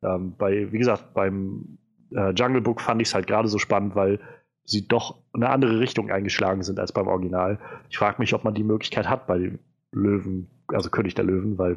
Ähm, 0.02 0.34
bei, 0.38 0.72
wie 0.72 0.78
gesagt, 0.78 1.12
beim 1.12 1.78
äh, 2.10 2.30
Jungle 2.30 2.62
Book 2.62 2.80
fand 2.80 3.02
ich 3.02 3.08
es 3.08 3.14
halt 3.14 3.26
gerade 3.26 3.48
so 3.48 3.58
spannend, 3.58 3.94
weil 3.94 4.18
sie 4.66 4.86
doch 4.86 5.16
eine 5.32 5.48
andere 5.48 5.80
Richtung 5.80 6.10
eingeschlagen 6.10 6.62
sind 6.62 6.78
als 6.78 6.92
beim 6.92 7.06
Original. 7.08 7.58
Ich 7.88 7.98
frage 7.98 8.16
mich, 8.18 8.34
ob 8.34 8.44
man 8.44 8.54
die 8.54 8.64
Möglichkeit 8.64 9.08
hat 9.08 9.26
bei 9.26 9.52
Löwen, 9.92 10.50
also 10.68 10.90
König 10.90 11.14
der 11.14 11.24
Löwen, 11.24 11.56
weil 11.56 11.76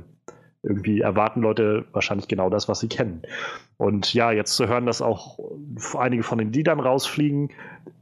irgendwie 0.62 1.00
erwarten 1.00 1.42
Leute 1.42 1.86
wahrscheinlich 1.94 2.28
genau 2.28 2.50
das, 2.50 2.68
was 2.68 2.82
sie 2.82 2.90
kennen. 2.90 3.22
Und 3.78 4.14
ja, 4.14 4.32
jetzt 4.32 4.56
zu 4.56 4.68
hören, 4.68 4.86
dass 4.86 5.02
auch 5.02 5.40
einige 5.98 6.24
von 6.24 6.38
den 6.38 6.52
Liedern 6.52 6.82
rausfliegen. 6.82 7.52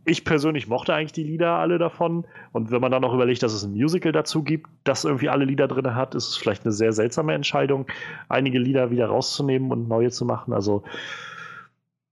Ich 0.05 0.25
persönlich 0.25 0.67
mochte 0.67 0.93
eigentlich 0.93 1.11
die 1.11 1.23
Lieder 1.23 1.51
alle 1.51 1.77
davon. 1.77 2.25
Und 2.53 2.71
wenn 2.71 2.81
man 2.81 2.91
dann 2.91 3.03
noch 3.03 3.13
überlegt, 3.13 3.43
dass 3.43 3.53
es 3.53 3.63
ein 3.63 3.73
Musical 3.73 4.11
dazu 4.11 4.41
gibt, 4.43 4.67
das 4.85 5.05
irgendwie 5.05 5.29
alle 5.29 5.45
Lieder 5.45 5.67
drin 5.67 5.93
hat, 5.93 6.15
ist 6.15 6.29
es 6.29 6.37
vielleicht 6.37 6.65
eine 6.65 6.71
sehr 6.71 6.93
seltsame 6.93 7.33
Entscheidung, 7.35 7.85
einige 8.27 8.57
Lieder 8.57 8.89
wieder 8.89 9.05
rauszunehmen 9.07 9.71
und 9.71 9.87
neue 9.87 10.09
zu 10.09 10.25
machen. 10.25 10.51
Also 10.53 10.83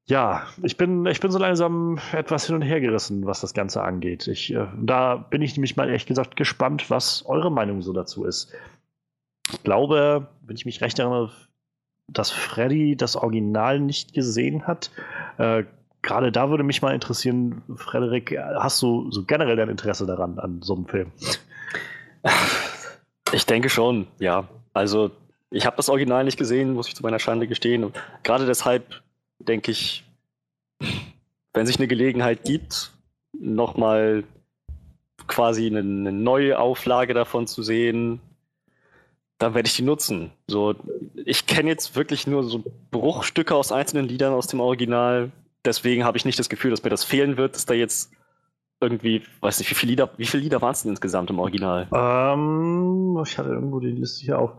ja, 0.08 0.46
ich 0.62 0.78
bin, 0.78 1.06
ich 1.08 1.20
bin 1.20 1.32
so 1.32 1.40
langsam 1.40 2.00
etwas 2.14 2.46
hin 2.46 2.56
und 2.56 2.62
her 2.62 2.80
gerissen, 2.80 3.26
was 3.26 3.42
das 3.42 3.54
Ganze 3.54 3.82
angeht. 3.82 4.28
Ich, 4.28 4.54
äh, 4.54 4.68
da 4.78 5.16
bin 5.16 5.42
ich 5.42 5.56
nämlich 5.56 5.76
mal 5.76 5.88
ehrlich 5.88 6.06
gesagt 6.06 6.36
gespannt, 6.36 6.90
was 6.90 7.26
eure 7.26 7.52
Meinung 7.52 7.82
so 7.82 7.92
dazu 7.92 8.26
ist. 8.26 8.54
Ich 9.52 9.64
glaube, 9.64 10.28
wenn 10.42 10.56
ich 10.56 10.66
mich 10.66 10.82
recht 10.82 11.00
erinnere, 11.00 11.32
dass 12.08 12.30
Freddy 12.30 12.96
das 12.96 13.16
Original 13.16 13.80
nicht 13.80 14.14
gesehen 14.14 14.68
hat. 14.68 14.92
Äh, 15.38 15.64
Gerade 16.04 16.32
da 16.32 16.52
würde 16.52 16.64
mich 16.64 16.84
mal 16.84 16.94
interessieren, 16.94 17.64
Frederik, 17.78 18.38
hast 18.38 18.80
du 18.84 19.10
so 19.10 19.24
generell 19.24 19.56
dein 19.56 19.70
Interesse 19.70 20.06
daran, 20.06 20.38
an 20.38 20.62
so 20.62 20.76
einem 20.76 20.86
Film? 20.86 21.12
Ich 23.32 23.48
denke 23.48 23.70
schon, 23.70 24.06
ja. 24.20 24.48
Also, 24.72 25.10
ich 25.50 25.66
habe 25.66 25.78
das 25.78 25.90
Original 25.90 26.24
nicht 26.24 26.38
gesehen, 26.38 26.74
muss 26.74 26.88
ich 26.88 26.96
zu 26.96 27.02
meiner 27.02 27.18
Schande 27.18 27.48
gestehen. 27.48 27.92
Gerade 28.22 28.46
deshalb 28.46 29.02
denke 29.40 29.72
ich, 29.72 30.04
wenn 31.54 31.66
sich 31.66 31.78
eine 31.78 31.88
Gelegenheit 31.88 32.44
gibt, 32.44 32.92
nochmal 33.34 34.24
quasi 35.28 35.68
eine, 35.68 35.80
eine 35.80 36.12
neue 36.12 36.60
Auflage 36.60 37.14
davon 37.14 37.48
zu 37.48 37.64
sehen, 37.64 38.20
dann 39.38 39.54
werde 39.54 39.68
ich 39.68 39.76
die 39.76 39.84
nutzen. 39.84 40.32
So, 40.48 40.76
ich 41.26 41.46
kenne 41.46 41.70
jetzt 41.70 41.96
wirklich 41.96 42.28
nur 42.28 42.44
so 42.44 42.64
Bruchstücke 42.92 43.56
aus 43.56 43.72
einzelnen 43.72 44.08
Liedern 44.08 44.34
aus 44.34 44.48
dem 44.48 44.60
Original. 44.60 45.32
Deswegen 45.66 46.04
habe 46.04 46.18
ich 46.18 46.26
nicht 46.26 46.40
das 46.40 46.50
Gefühl, 46.50 46.72
dass 46.72 46.84
mir 46.84 46.90
das 46.90 47.04
fehlen 47.04 47.38
wird, 47.38 47.56
dass 47.56 47.66
da 47.66 47.74
jetzt 47.74 48.12
irgendwie, 48.82 49.24
weiß 49.42 49.60
nicht, 49.60 49.70
wie 49.70 49.76
viele 49.76 49.92
Lieder, 49.92 50.10
wie 50.18 50.26
viele 50.26 50.44
Lieder 50.44 50.62
waren 50.62 50.74
es 50.74 50.84
denn 50.84 50.92
insgesamt 50.92 51.30
im 51.30 51.40
Original? 51.40 51.88
Ähm, 51.94 53.22
ich 53.26 53.38
hatte 53.38 53.50
irgendwo 53.50 53.80
die 53.80 53.92
Liste 53.92 54.24
hier 54.24 54.40
auf. 54.40 54.52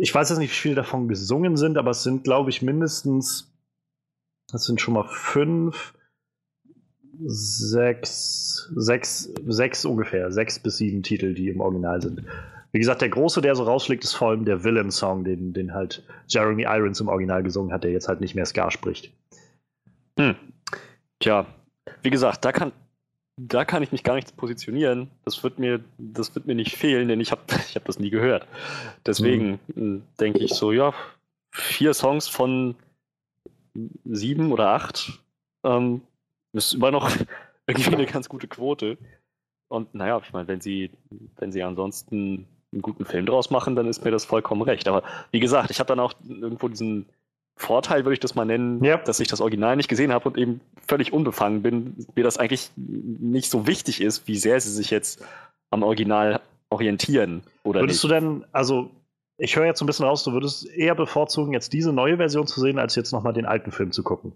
Ich 0.00 0.14
weiß 0.14 0.30
jetzt 0.30 0.38
nicht, 0.38 0.50
wie 0.50 0.54
viele 0.54 0.74
davon 0.74 1.08
gesungen 1.08 1.56
sind, 1.56 1.76
aber 1.76 1.90
es 1.90 2.02
sind, 2.02 2.24
glaube 2.24 2.50
ich, 2.50 2.62
mindestens, 2.62 3.51
das 4.50 4.64
sind 4.64 4.80
schon 4.80 4.94
mal 4.94 5.06
fünf, 5.08 5.94
sechs, 7.24 8.70
sechs, 8.74 9.32
sechs 9.46 9.84
ungefähr, 9.84 10.32
sechs 10.32 10.58
bis 10.58 10.78
sieben 10.78 11.02
Titel, 11.02 11.34
die 11.34 11.48
im 11.48 11.60
Original 11.60 12.00
sind. 12.02 12.24
Wie 12.72 12.78
gesagt, 12.78 13.02
der 13.02 13.10
große, 13.10 13.42
der 13.42 13.54
so 13.54 13.64
rausfliegt, 13.64 14.02
ist 14.02 14.14
vor 14.14 14.30
allem 14.30 14.46
der 14.46 14.64
Villain-Song, 14.64 15.24
den, 15.24 15.52
den 15.52 15.74
halt 15.74 16.02
Jeremy 16.26 16.62
Irons 16.62 17.00
im 17.00 17.08
Original 17.08 17.42
gesungen 17.42 17.72
hat, 17.72 17.84
der 17.84 17.92
jetzt 17.92 18.08
halt 18.08 18.20
nicht 18.20 18.34
mehr 18.34 18.46
Ska 18.46 18.70
spricht. 18.70 19.12
Hm. 20.18 20.36
Tja, 21.20 21.46
wie 22.02 22.10
gesagt, 22.10 22.44
da 22.44 22.52
kann, 22.52 22.72
da 23.36 23.64
kann 23.64 23.82
ich 23.82 23.92
mich 23.92 24.04
gar 24.04 24.14
nicht 24.14 24.36
positionieren. 24.36 25.10
Das 25.24 25.42
wird 25.44 25.58
mir, 25.58 25.80
das 25.98 26.34
wird 26.34 26.46
mir 26.46 26.54
nicht 26.54 26.76
fehlen, 26.76 27.08
denn 27.08 27.20
ich 27.20 27.30
habe 27.30 27.42
ich 27.68 27.76
hab 27.76 27.84
das 27.84 27.98
nie 27.98 28.10
gehört. 28.10 28.46
Deswegen 29.04 29.60
mhm. 29.74 30.02
denke 30.18 30.38
ich 30.38 30.54
so, 30.54 30.72
ja, 30.72 30.94
vier 31.50 31.92
Songs 31.92 32.28
von 32.28 32.74
sieben 34.04 34.52
oder 34.52 34.70
acht 34.70 35.20
ähm, 35.64 36.02
ist 36.52 36.74
immer 36.74 36.90
noch 36.90 37.10
irgendwie 37.66 37.94
eine 37.94 38.06
ganz 38.06 38.28
gute 38.28 38.48
Quote. 38.48 38.98
Und 39.68 39.94
naja, 39.94 40.20
ich 40.22 40.32
meine, 40.32 40.48
wenn 40.48 40.60
sie, 40.60 40.90
wenn 41.36 41.52
sie 41.52 41.62
ansonsten 41.62 42.46
einen 42.72 42.82
guten 42.82 43.04
Film 43.04 43.26
draus 43.26 43.50
machen, 43.50 43.76
dann 43.76 43.86
ist 43.86 44.04
mir 44.04 44.10
das 44.10 44.24
vollkommen 44.24 44.62
recht. 44.62 44.88
Aber 44.88 45.02
wie 45.30 45.40
gesagt, 45.40 45.70
ich 45.70 45.78
habe 45.78 45.88
dann 45.88 46.00
auch 46.00 46.14
irgendwo 46.28 46.68
diesen 46.68 47.06
Vorteil, 47.56 48.04
würde 48.04 48.14
ich 48.14 48.20
das 48.20 48.34
mal 48.34 48.44
nennen, 48.44 48.82
ja. 48.82 48.96
dass 48.96 49.20
ich 49.20 49.28
das 49.28 49.40
Original 49.40 49.76
nicht 49.76 49.88
gesehen 49.88 50.12
habe 50.12 50.28
und 50.28 50.38
eben 50.38 50.60
völlig 50.86 51.12
unbefangen 51.12 51.62
bin, 51.62 52.06
mir 52.14 52.24
das 52.24 52.38
eigentlich 52.38 52.70
nicht 52.76 53.50
so 53.50 53.66
wichtig 53.66 54.00
ist, 54.00 54.26
wie 54.26 54.36
sehr 54.36 54.60
sie 54.60 54.70
sich 54.70 54.90
jetzt 54.90 55.24
am 55.70 55.82
Original 55.82 56.40
orientieren. 56.70 57.42
Oder 57.62 57.80
würdest 57.80 58.02
nicht. 58.02 58.12
du 58.12 58.14
denn, 58.14 58.44
also 58.52 58.90
ich 59.42 59.56
höre 59.56 59.66
jetzt 59.66 59.80
so 59.80 59.84
ein 59.84 59.86
bisschen 59.86 60.06
raus, 60.06 60.22
du 60.22 60.32
würdest 60.32 60.68
eher 60.70 60.94
bevorzugen, 60.94 61.52
jetzt 61.52 61.72
diese 61.72 61.92
neue 61.92 62.16
Version 62.16 62.46
zu 62.46 62.60
sehen, 62.60 62.78
als 62.78 62.94
jetzt 62.94 63.12
nochmal 63.12 63.32
den 63.32 63.44
alten 63.44 63.72
Film 63.72 63.90
zu 63.90 64.04
gucken? 64.04 64.32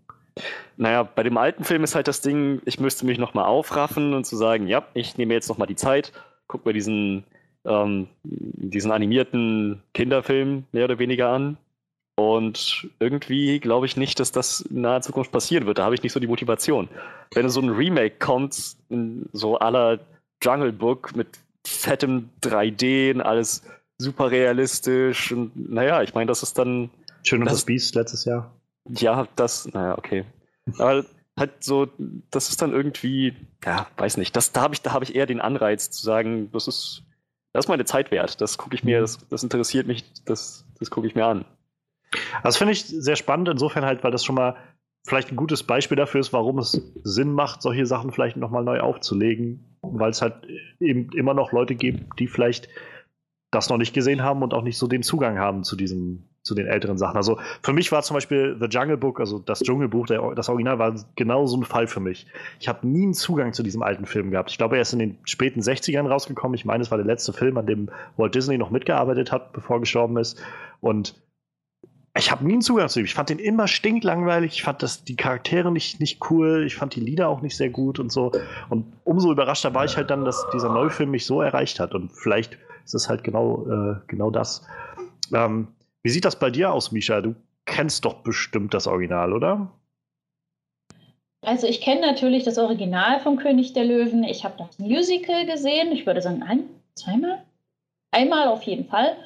Naja, 0.76 1.04
bei 1.04 1.22
dem 1.22 1.38
alten 1.38 1.62
Film 1.62 1.84
ist 1.84 1.94
halt 1.94 2.08
das 2.08 2.20
Ding, 2.20 2.60
ich 2.64 2.80
müsste 2.80 3.06
mich 3.06 3.16
nochmal 3.16 3.46
aufraffen 3.46 4.14
und 4.14 4.26
zu 4.26 4.36
sagen, 4.36 4.66
ja, 4.66 4.84
ich 4.94 5.16
nehme 5.16 5.32
jetzt 5.32 5.48
nochmal 5.48 5.68
die 5.68 5.76
Zeit, 5.76 6.12
guck 6.48 6.66
mir 6.66 6.72
diesen 6.72 7.25
ähm, 7.64 8.08
diesen 8.22 8.90
animierten 8.90 9.82
Kinderfilm 9.94 10.64
mehr 10.72 10.84
oder 10.84 10.98
weniger 10.98 11.28
an. 11.28 11.56
Und 12.18 12.88
irgendwie 12.98 13.60
glaube 13.60 13.86
ich 13.86 13.96
nicht, 13.96 14.18
dass 14.18 14.32
das 14.32 14.62
in 14.62 14.80
naher 14.80 15.02
Zukunft 15.02 15.32
passieren 15.32 15.66
wird. 15.66 15.78
Da 15.78 15.84
habe 15.84 15.94
ich 15.94 16.02
nicht 16.02 16.12
so 16.12 16.20
die 16.20 16.26
Motivation. 16.26 16.88
Wenn 17.34 17.48
so 17.48 17.60
ein 17.60 17.68
Remake 17.68 18.16
kommt, 18.18 18.76
so 19.32 19.58
aller 19.58 20.00
Jungle 20.42 20.72
Book 20.72 21.14
mit 21.14 21.28
fettem 21.66 22.30
3D 22.42 23.14
und 23.14 23.20
alles 23.20 23.62
super 23.99 24.31
realistisch 24.31 25.33
und 25.33 25.71
naja, 25.71 26.03
ich 26.03 26.15
meine, 26.15 26.26
das 26.26 26.43
ist 26.43 26.59
dann. 26.59 26.91
Schön 27.23 27.41
und 27.41 27.47
das, 27.47 27.55
das 27.55 27.65
Beast 27.65 27.95
letztes 27.95 28.25
Jahr. 28.25 28.53
Ja, 28.88 29.26
das, 29.37 29.67
naja, 29.73 29.99
okay. 29.99 30.25
Aber 30.79 31.05
halt 31.37 31.65
so, 31.65 31.88
das 32.31 32.49
ist 32.49 32.62
dann 32.62 32.73
irgendwie, 32.73 33.35
ja, 33.65 33.87
weiß 33.97 34.17
nicht, 34.17 34.37
das, 34.37 34.53
da 34.53 34.62
habe 34.62 34.75
ich, 34.75 34.83
da 34.83 34.99
ich 35.03 35.15
eher 35.15 35.26
den 35.26 35.41
Anreiz 35.41 35.91
zu 35.91 36.03
sagen, 36.03 36.50
das 36.53 36.69
ist 36.69 37.07
das 37.57 37.65
ist 37.65 37.69
meine 37.71 37.87
Zeit 37.87 38.11
wert. 38.11 38.41
Das 38.41 38.59
gucke 38.59 38.75
ich 38.75 38.85
mir, 38.85 38.99
mhm. 38.99 39.03
das, 39.03 39.29
das 39.29 39.43
interessiert 39.43 39.87
mich, 39.87 40.05
das, 40.25 40.67
das 40.79 40.91
gucke 40.91 41.07
ich 41.07 41.15
mir 41.15 41.25
an. 41.25 41.47
Das 42.43 42.59
finde 42.59 42.73
ich 42.73 42.85
sehr 42.85 43.17
spannend, 43.17 43.49
insofern 43.49 43.85
halt, 43.85 44.05
weil 44.05 44.11
das 44.11 44.25
schon 44.25 44.35
mal 44.35 44.57
vielleicht 45.07 45.33
ein 45.33 45.37
gutes 45.37 45.62
Beispiel 45.62 45.97
dafür 45.97 46.21
ist, 46.21 46.33
warum 46.33 46.59
es 46.59 46.73
Sinn 47.03 47.33
macht, 47.33 47.62
solche 47.62 47.87
Sachen 47.87 48.12
vielleicht 48.12 48.37
nochmal 48.37 48.62
neu 48.62 48.81
aufzulegen, 48.81 49.79
weil 49.81 50.11
es 50.11 50.21
halt 50.21 50.35
eben 50.81 51.11
immer 51.12 51.33
noch 51.33 51.53
Leute 51.53 51.75
gibt, 51.75 52.19
die 52.19 52.26
vielleicht 52.26 52.69
das 53.56 53.68
noch 53.68 53.78
nicht 53.78 53.94
gesehen 53.94 54.22
haben 54.22 54.42
und 54.42 54.54
auch 54.54 54.62
nicht 54.62 54.78
so 54.78 54.86
den 54.86 55.02
Zugang 55.02 55.38
haben 55.38 55.64
zu 55.64 55.76
diesem, 55.76 56.25
zu 56.42 56.54
den 56.54 56.66
älteren 56.66 56.98
Sachen. 56.98 57.16
Also 57.16 57.38
für 57.62 57.72
mich 57.72 57.90
war 57.90 58.02
zum 58.02 58.14
Beispiel 58.14 58.56
The 58.60 58.66
Jungle 58.66 58.96
Book, 58.96 59.18
also 59.18 59.38
das 59.38 59.60
Dschungelbuch, 59.60 60.06
der, 60.06 60.34
das 60.34 60.48
Original 60.48 60.78
war 60.78 60.94
genau 61.16 61.46
so 61.46 61.56
ein 61.56 61.64
Fall 61.64 61.86
für 61.86 62.00
mich. 62.00 62.26
Ich 62.60 62.68
habe 62.68 62.86
nie 62.86 63.02
einen 63.02 63.14
Zugang 63.14 63.52
zu 63.52 63.62
diesem 63.62 63.82
alten 63.82 64.06
Film 64.06 64.30
gehabt. 64.30 64.50
Ich 64.50 64.58
glaube, 64.58 64.76
er 64.76 64.82
ist 64.82 64.92
in 64.92 64.98
den 64.98 65.18
späten 65.25 65.60
60ern 65.60 66.06
rausgekommen. 66.06 66.54
Ich 66.54 66.64
meine, 66.64 66.82
es 66.82 66.90
war 66.90 66.98
der 66.98 67.06
letzte 67.06 67.32
Film, 67.32 67.56
an 67.56 67.66
dem 67.66 67.90
Walt 68.16 68.34
Disney 68.34 68.58
noch 68.58 68.70
mitgearbeitet 68.70 69.32
hat, 69.32 69.52
bevor 69.52 69.76
er 69.76 69.80
gestorben 69.80 70.16
ist. 70.18 70.40
Und 70.80 71.14
ich 72.18 72.30
habe 72.30 72.44
nie 72.46 72.54
einen 72.54 72.62
Zugang 72.62 72.88
zu 72.88 73.00
ihm. 73.00 73.04
Ich 73.04 73.14
fand 73.14 73.28
den 73.28 73.38
immer 73.38 73.68
stinklangweilig. 73.68 74.52
Ich 74.54 74.62
fand 74.62 74.82
das, 74.82 75.04
die 75.04 75.16
Charaktere 75.16 75.70
nicht, 75.70 76.00
nicht 76.00 76.30
cool. 76.30 76.64
Ich 76.66 76.76
fand 76.76 76.94
die 76.94 77.00
Lieder 77.00 77.28
auch 77.28 77.42
nicht 77.42 77.56
sehr 77.56 77.68
gut 77.70 77.98
und 77.98 78.10
so. 78.10 78.32
Und 78.68 78.86
umso 79.04 79.30
überraschter 79.32 79.75
war 79.75 79.84
ich 79.84 79.96
halt 79.96 80.10
dann, 80.10 80.25
dass 80.25 80.46
dieser 80.52 80.72
neue 80.72 80.90
Film 80.90 81.10
mich 81.10 81.26
so 81.26 81.42
erreicht 81.42 81.80
hat. 81.80 81.94
Und 81.94 82.12
vielleicht 82.12 82.58
ist 82.87 82.95
es 82.95 83.09
halt 83.09 83.25
genau, 83.25 83.66
äh, 83.66 83.97
genau 84.07 84.31
das. 84.31 84.66
Ähm, 85.35 85.69
wie 86.02 86.11
sieht 86.11 86.25
das 86.25 86.38
bei 86.38 86.50
dir 86.50 86.73
aus, 86.73 86.93
Misha? 86.93 87.21
Du 87.21 87.35
kennst 87.66 88.05
doch 88.05 88.23
bestimmt 88.23 88.73
das 88.73 88.87
Original, 88.87 89.33
oder? 89.33 89.71
Also 91.43 91.66
ich 91.66 91.81
kenne 91.81 92.00
natürlich 92.00 92.45
das 92.45 92.59
Original 92.59 93.21
von 93.21 93.37
König 93.37 93.73
der 93.73 93.85
Löwen. 93.85 94.25
Ich 94.25 94.45
habe 94.45 94.55
das 94.59 94.78
Musical 94.78 95.47
gesehen. 95.47 95.93
Ich 95.93 96.07
würde 96.07 96.23
sagen 96.23 96.43
ein, 96.43 96.64
zweimal. 96.95 97.43
Einmal 98.12 98.49
auf 98.49 98.62
jeden 98.62 98.87
Fall. 98.87 99.16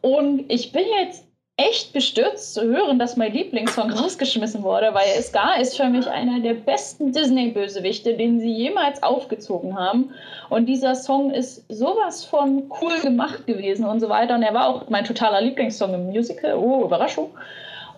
Und 0.00 0.50
ich 0.50 0.72
bin 0.72 0.84
jetzt 1.00 1.27
echt 1.58 1.92
bestürzt 1.92 2.54
zu 2.54 2.62
hören, 2.62 3.00
dass 3.00 3.16
mein 3.16 3.32
Lieblingssong 3.32 3.90
rausgeschmissen 3.90 4.62
wurde, 4.62 4.94
weil 4.94 5.20
Scar 5.20 5.60
ist 5.60 5.76
für 5.76 5.88
mich 5.88 6.06
einer 6.06 6.38
der 6.38 6.54
besten 6.54 7.12
Disney-Bösewichte, 7.12 8.14
den 8.14 8.38
sie 8.38 8.52
jemals 8.52 9.02
aufgezogen 9.02 9.76
haben. 9.76 10.10
Und 10.50 10.66
dieser 10.66 10.94
Song 10.94 11.32
ist 11.32 11.64
sowas 11.68 12.24
von 12.24 12.70
cool 12.80 13.00
gemacht 13.00 13.44
gewesen 13.46 13.84
und 13.84 13.98
so 13.98 14.08
weiter. 14.08 14.36
Und 14.36 14.44
er 14.44 14.54
war 14.54 14.68
auch 14.68 14.88
mein 14.88 15.04
totaler 15.04 15.40
Lieblingssong 15.40 15.94
im 15.94 16.06
Musical. 16.06 16.54
Oh, 16.54 16.84
Überraschung. 16.84 17.30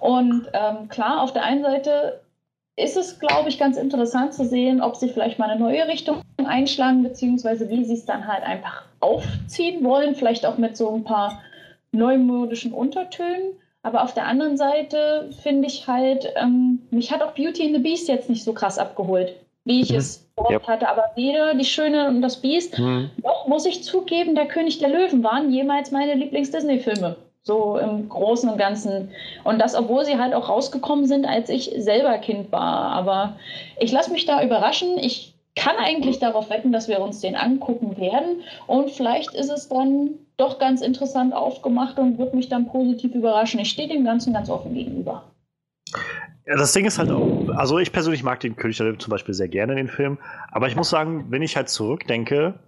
Und 0.00 0.48
ähm, 0.54 0.88
klar, 0.88 1.22
auf 1.22 1.34
der 1.34 1.44
einen 1.44 1.62
Seite 1.62 2.18
ist 2.76 2.96
es, 2.96 3.18
glaube 3.20 3.50
ich, 3.50 3.58
ganz 3.58 3.76
interessant 3.76 4.32
zu 4.32 4.46
sehen, 4.46 4.80
ob 4.80 4.96
sie 4.96 5.10
vielleicht 5.10 5.38
mal 5.38 5.50
eine 5.50 5.60
neue 5.60 5.86
Richtung 5.86 6.22
einschlagen, 6.42 7.02
beziehungsweise 7.02 7.68
wie 7.68 7.84
sie 7.84 7.92
es 7.92 8.06
dann 8.06 8.26
halt 8.26 8.42
einfach 8.42 8.84
aufziehen 9.00 9.84
wollen. 9.84 10.14
Vielleicht 10.14 10.46
auch 10.46 10.56
mit 10.56 10.78
so 10.78 10.94
ein 10.94 11.04
paar 11.04 11.42
neumodischen 11.92 12.72
Untertönen. 12.72 13.54
Aber 13.82 14.04
auf 14.04 14.12
der 14.12 14.26
anderen 14.26 14.56
Seite 14.56 15.30
finde 15.42 15.66
ich 15.66 15.86
halt, 15.86 16.32
ähm, 16.36 16.80
mich 16.90 17.10
hat 17.10 17.22
auch 17.22 17.32
Beauty 17.32 17.64
and 17.64 17.74
the 17.74 17.82
Beast 17.82 18.08
jetzt 18.08 18.28
nicht 18.28 18.44
so 18.44 18.52
krass 18.52 18.78
abgeholt, 18.78 19.34
wie 19.64 19.80
ich 19.80 19.90
mhm. 19.90 19.96
es 19.96 20.28
yep. 20.50 20.66
hatte. 20.66 20.88
Aber 20.88 21.04
weder 21.16 21.54
Die 21.54 21.64
Schöne 21.64 22.08
und 22.08 22.20
das 22.20 22.36
Beast, 22.36 22.78
mhm. 22.78 23.10
noch 23.22 23.46
muss 23.46 23.64
ich 23.64 23.82
zugeben, 23.82 24.34
der 24.34 24.46
König 24.46 24.78
der 24.78 24.90
Löwen 24.90 25.24
waren 25.24 25.50
jemals 25.50 25.90
meine 25.90 26.14
Lieblings-Disney-Filme. 26.14 27.16
so 27.42 27.78
im 27.78 28.08
Großen 28.08 28.50
und 28.50 28.58
Ganzen. 28.58 29.10
Und 29.44 29.58
das, 29.58 29.74
obwohl 29.74 30.04
sie 30.04 30.18
halt 30.18 30.34
auch 30.34 30.50
rausgekommen 30.50 31.06
sind, 31.06 31.24
als 31.24 31.48
ich 31.48 31.72
selber 31.78 32.18
Kind 32.18 32.52
war. 32.52 32.92
Aber 32.92 33.36
ich 33.78 33.92
lasse 33.92 34.12
mich 34.12 34.26
da 34.26 34.42
überraschen. 34.42 34.98
Ich 34.98 35.32
kann 35.56 35.76
eigentlich 35.76 36.18
darauf 36.18 36.50
wetten, 36.50 36.70
dass 36.70 36.86
wir 36.86 37.00
uns 37.00 37.20
den 37.20 37.36
angucken 37.36 37.96
werden. 37.96 38.42
Und 38.66 38.90
vielleicht 38.90 39.34
ist 39.34 39.50
es 39.50 39.68
dann 39.68 40.10
doch 40.40 40.58
ganz 40.58 40.80
interessant 40.80 41.34
aufgemacht 41.34 41.98
und 41.98 42.18
wird 42.18 42.34
mich 42.34 42.48
dann 42.48 42.66
positiv 42.68 43.14
überraschen. 43.14 43.60
Ich 43.60 43.70
stehe 43.70 43.88
dem 43.88 44.04
Ganzen 44.04 44.32
ganz 44.32 44.48
offen 44.48 44.74
gegenüber. 44.74 45.30
Ja, 46.46 46.56
das 46.56 46.72
Ding 46.72 46.86
ist 46.86 46.98
halt 46.98 47.10
auch, 47.10 47.48
also 47.50 47.78
ich 47.78 47.92
persönlich 47.92 48.22
mag 48.22 48.40
den 48.40 48.56
König 48.56 48.76
der 48.78 48.86
Löwen 48.86 48.98
zum 48.98 49.10
Beispiel 49.10 49.34
sehr 49.34 49.48
gerne, 49.48 49.74
den 49.74 49.88
Film. 49.88 50.18
Aber 50.50 50.66
ich 50.66 50.76
muss 50.76 50.90
sagen, 50.90 51.26
wenn 51.28 51.42
ich 51.42 51.56
halt 51.56 51.68
zurückdenke, 51.68 52.58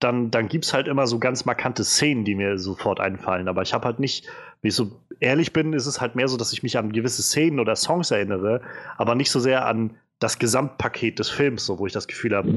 dann, 0.00 0.30
dann 0.30 0.48
gibt 0.48 0.64
es 0.64 0.74
halt 0.74 0.86
immer 0.86 1.06
so 1.06 1.18
ganz 1.18 1.44
markante 1.44 1.84
Szenen, 1.84 2.24
die 2.24 2.34
mir 2.34 2.58
sofort 2.58 3.00
einfallen. 3.00 3.48
Aber 3.48 3.62
ich 3.62 3.74
habe 3.74 3.84
halt 3.84 4.00
nicht, 4.00 4.26
wenn 4.60 4.68
ich 4.68 4.74
so 4.74 4.92
ehrlich 5.20 5.52
bin, 5.52 5.72
ist 5.72 5.86
es 5.86 6.00
halt 6.00 6.14
mehr 6.14 6.28
so, 6.28 6.36
dass 6.36 6.52
ich 6.52 6.62
mich 6.62 6.78
an 6.78 6.92
gewisse 6.92 7.22
Szenen 7.22 7.58
oder 7.58 7.74
Songs 7.74 8.10
erinnere, 8.10 8.60
aber 8.96 9.14
nicht 9.14 9.30
so 9.30 9.40
sehr 9.40 9.66
an 9.66 9.96
das 10.18 10.38
Gesamtpaket 10.38 11.18
des 11.18 11.30
Films, 11.30 11.64
so, 11.64 11.78
wo 11.78 11.86
ich 11.86 11.92
das 11.92 12.08
Gefühl 12.08 12.36
habe, 12.36 12.52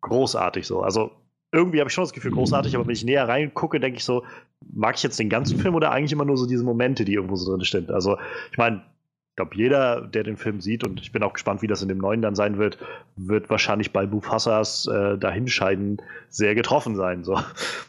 großartig 0.00 0.66
so. 0.66 0.82
Also 0.82 1.12
irgendwie 1.54 1.80
habe 1.80 1.88
ich 1.88 1.94
schon 1.94 2.04
das 2.04 2.12
Gefühl, 2.12 2.32
großartig, 2.32 2.74
aber 2.74 2.86
wenn 2.86 2.92
ich 2.92 3.04
näher 3.04 3.28
reingucke, 3.28 3.78
denke 3.78 3.98
ich 3.98 4.04
so, 4.04 4.24
mag 4.72 4.96
ich 4.96 5.02
jetzt 5.02 5.18
den 5.18 5.28
ganzen 5.28 5.58
Film 5.58 5.74
oder 5.74 5.92
eigentlich 5.92 6.12
immer 6.12 6.24
nur 6.24 6.36
so 6.36 6.46
diese 6.46 6.64
Momente, 6.64 7.04
die 7.04 7.14
irgendwo 7.14 7.36
so 7.36 7.50
drin 7.50 7.64
stehen? 7.64 7.90
Also, 7.90 8.18
ich 8.50 8.58
meine, 8.58 8.82
ich 9.30 9.36
glaube, 9.36 9.56
jeder, 9.56 10.00
der 10.00 10.22
den 10.22 10.36
Film 10.36 10.60
sieht, 10.60 10.84
und 10.84 11.00
ich 11.00 11.12
bin 11.12 11.22
auch 11.22 11.32
gespannt, 11.32 11.62
wie 11.62 11.66
das 11.66 11.82
in 11.82 11.88
dem 11.88 11.98
neuen 11.98 12.22
dann 12.22 12.34
sein 12.34 12.58
wird, 12.58 12.78
wird 13.16 13.50
wahrscheinlich 13.50 13.92
bei 13.92 14.06
Mufassas 14.06 14.86
äh, 14.86 15.16
Dahinscheiden 15.18 16.02
sehr 16.28 16.54
getroffen 16.54 16.94
sein. 16.96 17.24
So. 17.24 17.40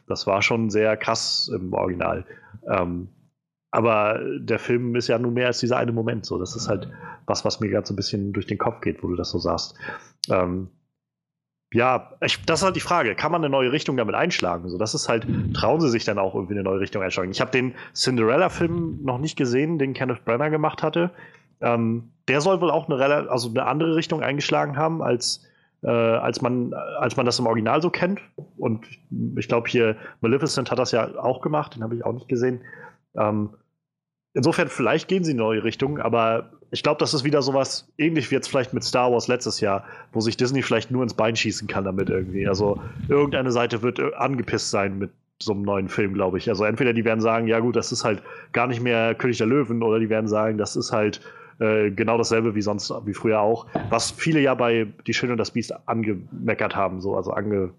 Das 0.08 0.28
war 0.28 0.42
schon 0.42 0.70
sehr 0.70 0.98
krass 0.98 1.52
im 1.54 1.74
Original. 1.74 2.26
Ähm, 2.68 3.10
aber 3.72 4.20
der 4.40 4.58
Film 4.58 4.96
ist 4.96 5.08
ja 5.08 5.20
nur 5.20 5.32
mehr 5.32 5.48
als 5.48 5.60
dieser 5.60 5.78
eine 5.78 5.92
Moment. 5.92 6.26
So. 6.26 6.40
Das 6.40 6.56
ist 6.56 6.68
halt 6.68 6.90
was, 7.28 7.46
was 7.46 7.60
mir 7.60 7.70
gerade 7.70 7.86
so 7.86 7.94
ein 7.94 7.98
bisschen 7.98 8.34
durch 8.34 8.48
den 8.48 8.58
Kopf 8.58 8.82
geht, 8.82 9.04
wo 9.04 9.08
du 9.08 9.16
das 9.16 9.30
so 9.30 9.38
sagst. 9.38 9.76
Ähm, 10.30 10.70
ja, 11.74 12.12
ich, 12.22 12.44
das 12.46 12.60
ist 12.60 12.66
halt 12.66 12.76
die 12.76 12.82
Frage. 12.82 13.16
Kann 13.16 13.32
man 13.32 13.42
eine 13.42 13.50
neue 13.50 13.72
Richtung 13.72 13.98
damit 13.98 14.16
einschlagen? 14.16 14.70
So, 14.70 14.78
das 14.78 14.94
ist 14.94 15.10
halt, 15.10 15.28
trauen 15.54 15.82
sie 15.82 15.90
sich 15.90 16.06
dann 16.06 16.18
auch 16.18 16.36
irgendwie 16.36 16.54
eine 16.54 16.64
neue 16.64 16.80
Richtung 16.80 17.02
einschlagen? 17.02 17.32
Ich 17.32 17.42
habe 17.42 17.52
den 17.52 17.74
Cinderella-Film 17.94 19.00
noch 19.04 19.18
nicht 19.18 19.36
gesehen, 19.36 19.78
den 19.78 19.94
Kenneth 19.94 20.24
Brenner 20.24 20.50
gemacht 20.50 20.84
hatte. 20.84 21.12
Ähm, 21.62 22.12
der 22.28 22.42
soll 22.42 22.62
wohl 22.62 22.72
auch 22.72 22.90
eine, 22.90 23.30
also 23.30 23.50
eine 23.50 23.66
andere 23.66 23.96
Richtung 23.96 24.22
eingeschlagen 24.22 24.78
haben, 24.78 25.02
als, 25.02 25.46
äh, 25.84 25.90
als, 25.90 26.42
man, 26.42 26.74
als 26.74 27.18
man 27.18 27.26
das 27.26 27.40
im 27.40 27.48
Original 27.48 27.82
so 27.82 27.90
kennt. 27.90 28.22
Und 28.58 28.86
ich 29.36 29.48
glaube, 29.48 29.68
hier 29.70 29.98
Maleficent 30.22 30.72
hat 30.72 30.80
das 30.80 30.92
ja 30.92 31.18
auch 31.18 31.42
gemacht, 31.42 31.76
den 31.76 31.84
habe 31.84 31.96
ich 31.96 32.06
auch 32.06 32.14
nicht 32.14 32.28
gesehen. 32.28 32.62
Ähm, 33.18 33.52
insofern, 34.36 34.68
vielleicht 34.68 35.08
gehen 35.08 35.24
sie 35.24 35.32
in 35.32 35.38
neue 35.38 35.64
Richtung, 35.64 36.00
aber 36.00 36.52
ich 36.70 36.84
glaube, 36.84 37.00
das 37.00 37.14
ist 37.14 37.24
wieder 37.24 37.42
sowas, 37.42 37.88
ähnlich 37.98 38.30
wie 38.30 38.36
jetzt 38.36 38.50
vielleicht 38.50 38.74
mit 38.74 38.84
Star 38.84 39.12
Wars 39.12 39.28
letztes 39.28 39.62
Jahr, 39.62 39.86
wo 40.12 40.20
sich 40.20 40.38
Disney 40.38 40.62
vielleicht 40.62 40.92
nur 40.92 41.02
ins 41.02 41.14
Bein 41.14 41.36
schießen 41.36 41.68
kann 41.68 41.86
damit 41.86 42.10
irgendwie. 42.10 42.48
Also 42.48 42.82
irgendeine 43.08 43.52
Seite 43.52 43.82
wird 43.82 43.98
äh, 43.98 44.12
angepisst 44.16 44.70
sein 44.70 45.00
mit 45.00 45.12
so 45.42 45.54
einem 45.54 45.64
neuen 45.64 45.90
Film, 45.90 46.14
glaube 46.14 46.38
ich. 46.38 46.50
Also 46.50 46.64
entweder 46.66 46.94
die 46.94 47.06
werden 47.06 47.22
sagen, 47.22 47.48
ja 47.48 47.60
gut, 47.60 47.76
das 47.76 47.92
ist 47.92 48.04
halt 48.04 48.22
gar 48.52 48.68
nicht 48.68 48.82
mehr 48.82 49.16
König 49.16 49.38
der 49.38 49.48
Löwen, 49.48 49.82
oder 49.84 50.00
die 50.00 50.10
werden 50.10 50.28
sagen, 50.28 50.58
das 50.58 50.76
ist 50.76 50.92
halt 50.92 51.22
äh, 51.60 51.92
genau 51.92 52.18
dasselbe 52.18 52.56
wie 52.56 52.62
sonst, 52.62 52.94
wie 53.06 53.14
früher 53.14 53.40
auch. 53.40 53.68
Was 53.90 54.12
viele 54.12 54.40
ja 54.40 54.54
bei 54.54 54.88
Die 55.08 55.14
Schöne 55.14 55.34
und 55.34 55.38
das 55.38 55.52
Biest 55.52 55.74
angemeckert 55.88 56.76
haben, 56.76 57.02
so, 57.02 57.16
also 57.16 57.32
ange, 57.32 57.72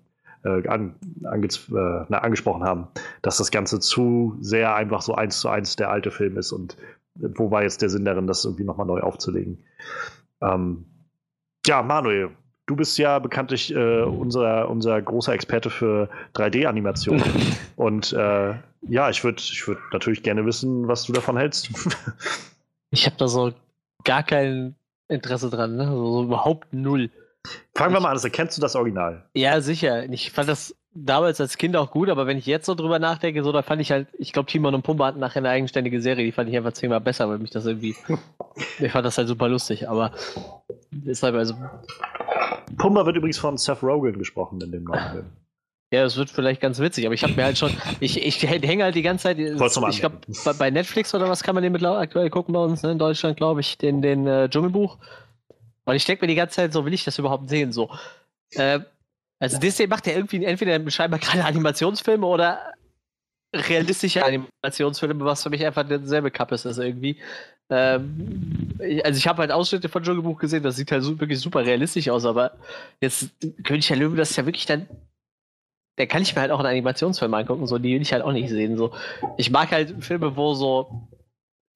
äh, 0.46 0.68
an, 0.68 0.94
ange, 1.24 1.46
äh, 1.46 2.04
na, 2.08 2.18
angesprochen 2.18 2.64
haben, 2.64 2.88
dass 3.22 3.38
das 3.38 3.50
Ganze 3.50 3.80
zu 3.80 4.36
sehr 4.40 4.74
einfach 4.74 5.02
so 5.02 5.14
eins 5.14 5.40
zu 5.40 5.48
eins 5.48 5.76
der 5.76 5.90
alte 5.90 6.10
Film 6.10 6.36
ist 6.38 6.52
und 6.52 6.76
wo 7.18 7.50
war 7.50 7.62
jetzt 7.62 7.82
der 7.82 7.88
Sinn 7.88 8.04
darin, 8.04 8.26
das 8.26 8.44
irgendwie 8.44 8.64
nochmal 8.64 8.86
neu 8.86 9.00
aufzulegen? 9.00 9.64
Ähm, 10.42 10.84
ja, 11.66 11.82
Manuel, 11.82 12.30
du 12.66 12.76
bist 12.76 12.98
ja 12.98 13.18
bekanntlich 13.18 13.74
äh, 13.74 14.02
unser, 14.02 14.68
unser 14.68 15.00
großer 15.00 15.32
Experte 15.32 15.70
für 15.70 16.08
3D-Animation. 16.34 17.22
Und 17.76 18.12
äh, 18.12 18.54
ja, 18.88 19.10
ich 19.10 19.24
würde 19.24 19.38
ich 19.40 19.66
würd 19.66 19.78
natürlich 19.92 20.22
gerne 20.22 20.44
wissen, 20.46 20.86
was 20.88 21.04
du 21.04 21.12
davon 21.12 21.36
hältst. 21.36 21.70
ich 22.90 23.06
habe 23.06 23.16
da 23.16 23.28
so 23.28 23.52
gar 24.04 24.22
kein 24.22 24.74
Interesse 25.08 25.50
dran, 25.50 25.76
ne? 25.76 25.88
also 25.88 26.12
so 26.12 26.24
überhaupt 26.24 26.72
null. 26.72 27.10
Fangen 27.74 27.94
wir 27.94 28.00
mal 28.00 28.08
an, 28.08 28.14
also, 28.14 28.28
kennst 28.30 28.56
du 28.56 28.60
das 28.60 28.76
Original? 28.76 29.24
Ja, 29.34 29.60
sicher. 29.60 30.04
Ich 30.10 30.30
fand 30.30 30.48
das 30.48 30.74
damals 30.96 31.40
als 31.40 31.58
Kind 31.58 31.76
auch 31.76 31.90
gut, 31.90 32.08
aber 32.08 32.26
wenn 32.26 32.38
ich 32.38 32.46
jetzt 32.46 32.66
so 32.66 32.74
drüber 32.74 32.98
nachdenke, 32.98 33.42
so, 33.44 33.52
da 33.52 33.62
fand 33.62 33.82
ich 33.82 33.90
halt, 33.90 34.08
ich 34.18 34.32
glaube, 34.32 34.50
Timon 34.50 34.74
und 34.74 34.82
Pumba 34.82 35.06
hatten 35.06 35.20
nachher 35.20 35.38
eine 35.38 35.50
eigenständige 35.50 36.00
Serie, 36.00 36.24
die 36.24 36.32
fand 36.32 36.48
ich 36.48 36.56
einfach 36.56 36.72
zehnmal 36.72 37.00
besser, 37.00 37.28
weil 37.28 37.38
mich 37.38 37.50
das 37.50 37.66
irgendwie, 37.66 37.94
ich 38.78 38.92
fand 38.92 39.04
das 39.04 39.18
halt 39.18 39.28
super 39.28 39.48
lustig, 39.48 39.88
aber 39.88 40.12
deshalb 40.90 41.34
also. 41.34 41.54
Pumba 42.78 43.04
wird 43.06 43.16
übrigens 43.16 43.38
von 43.38 43.58
Seth 43.58 43.82
Rogen 43.82 44.18
gesprochen 44.18 44.60
in 44.60 44.72
dem 44.72 44.84
neuen 44.84 45.10
Film. 45.12 45.26
Ja, 45.92 46.02
das 46.02 46.16
wird 46.16 46.30
vielleicht 46.30 46.60
ganz 46.60 46.80
witzig, 46.80 47.06
aber 47.06 47.14
ich 47.14 47.22
habe 47.22 47.34
mir 47.34 47.44
halt 47.44 47.58
schon, 47.58 47.70
ich, 48.00 48.20
ich 48.20 48.42
hänge 48.42 48.82
halt 48.82 48.96
die 48.96 49.02
ganze 49.02 49.24
Zeit, 49.24 49.38
ich 49.38 50.00
glaube, 50.00 50.18
bei 50.58 50.70
Netflix 50.70 51.14
oder 51.14 51.28
was 51.28 51.44
kann 51.44 51.54
man 51.54 51.62
den 51.62 51.72
mittlerweile 51.72 52.00
aktuell 52.00 52.28
gucken 52.28 52.54
bei 52.54 52.60
uns, 52.60 52.82
ne, 52.82 52.90
in 52.90 52.98
Deutschland, 52.98 53.36
glaube 53.36 53.60
ich, 53.60 53.78
den, 53.78 54.02
den 54.02 54.26
äh, 54.26 54.48
Dschungelbuch. 54.48 54.98
Und 55.86 55.96
ich 55.96 56.04
denke 56.04 56.24
mir 56.24 56.28
die 56.28 56.34
ganze 56.34 56.56
Zeit 56.56 56.72
so, 56.72 56.84
will 56.84 56.92
ich 56.92 57.04
das 57.04 57.18
überhaupt 57.18 57.48
sehen, 57.48 57.72
so. 57.72 57.90
Äh, 58.50 58.80
also 59.38 59.58
Disney 59.58 59.86
macht 59.86 60.06
ja 60.06 60.14
irgendwie 60.14 60.44
entweder 60.44 60.90
scheinbar 60.90 61.20
gerade 61.20 61.44
Animationsfilme 61.44 62.26
oder 62.26 62.72
realistische 63.54 64.24
Animationsfilme, 64.24 65.24
was 65.24 65.42
für 65.42 65.50
mich 65.50 65.64
einfach 65.64 65.86
derselbe 65.86 66.30
Cup 66.30 66.52
ist, 66.52 66.64
ist 66.66 66.78
irgendwie. 66.78 67.18
Ähm, 67.70 68.76
also 69.04 69.18
ich 69.18 69.26
habe 69.26 69.40
halt 69.40 69.50
Ausschnitte 69.50 69.88
von 69.88 70.02
Dschungelbuch 70.02 70.38
gesehen, 70.38 70.62
das 70.62 70.76
sieht 70.76 70.92
halt 70.92 71.02
so, 71.02 71.18
wirklich 71.18 71.40
super 71.40 71.64
realistisch 71.64 72.08
aus, 72.08 72.24
aber 72.24 72.52
jetzt 73.00 73.30
König 73.64 73.86
der 73.88 73.96
Löwe, 73.96 74.16
das 74.16 74.30
ist 74.30 74.36
ja 74.36 74.46
wirklich 74.46 74.66
dann 74.66 74.86
der 75.98 76.06
kann 76.06 76.22
ich 76.22 76.34
mir 76.34 76.42
halt 76.42 76.50
auch 76.50 76.58
einen 76.58 76.68
Animationsfilm 76.68 77.32
angucken, 77.32 77.66
so 77.66 77.78
die 77.78 77.94
will 77.94 78.02
ich 78.02 78.12
halt 78.12 78.22
auch 78.22 78.32
nicht 78.32 78.50
sehen. 78.50 78.76
So. 78.76 78.92
Ich 79.36 79.50
mag 79.50 79.70
halt 79.70 80.04
Filme, 80.04 80.36
wo 80.36 80.54
so. 80.54 81.08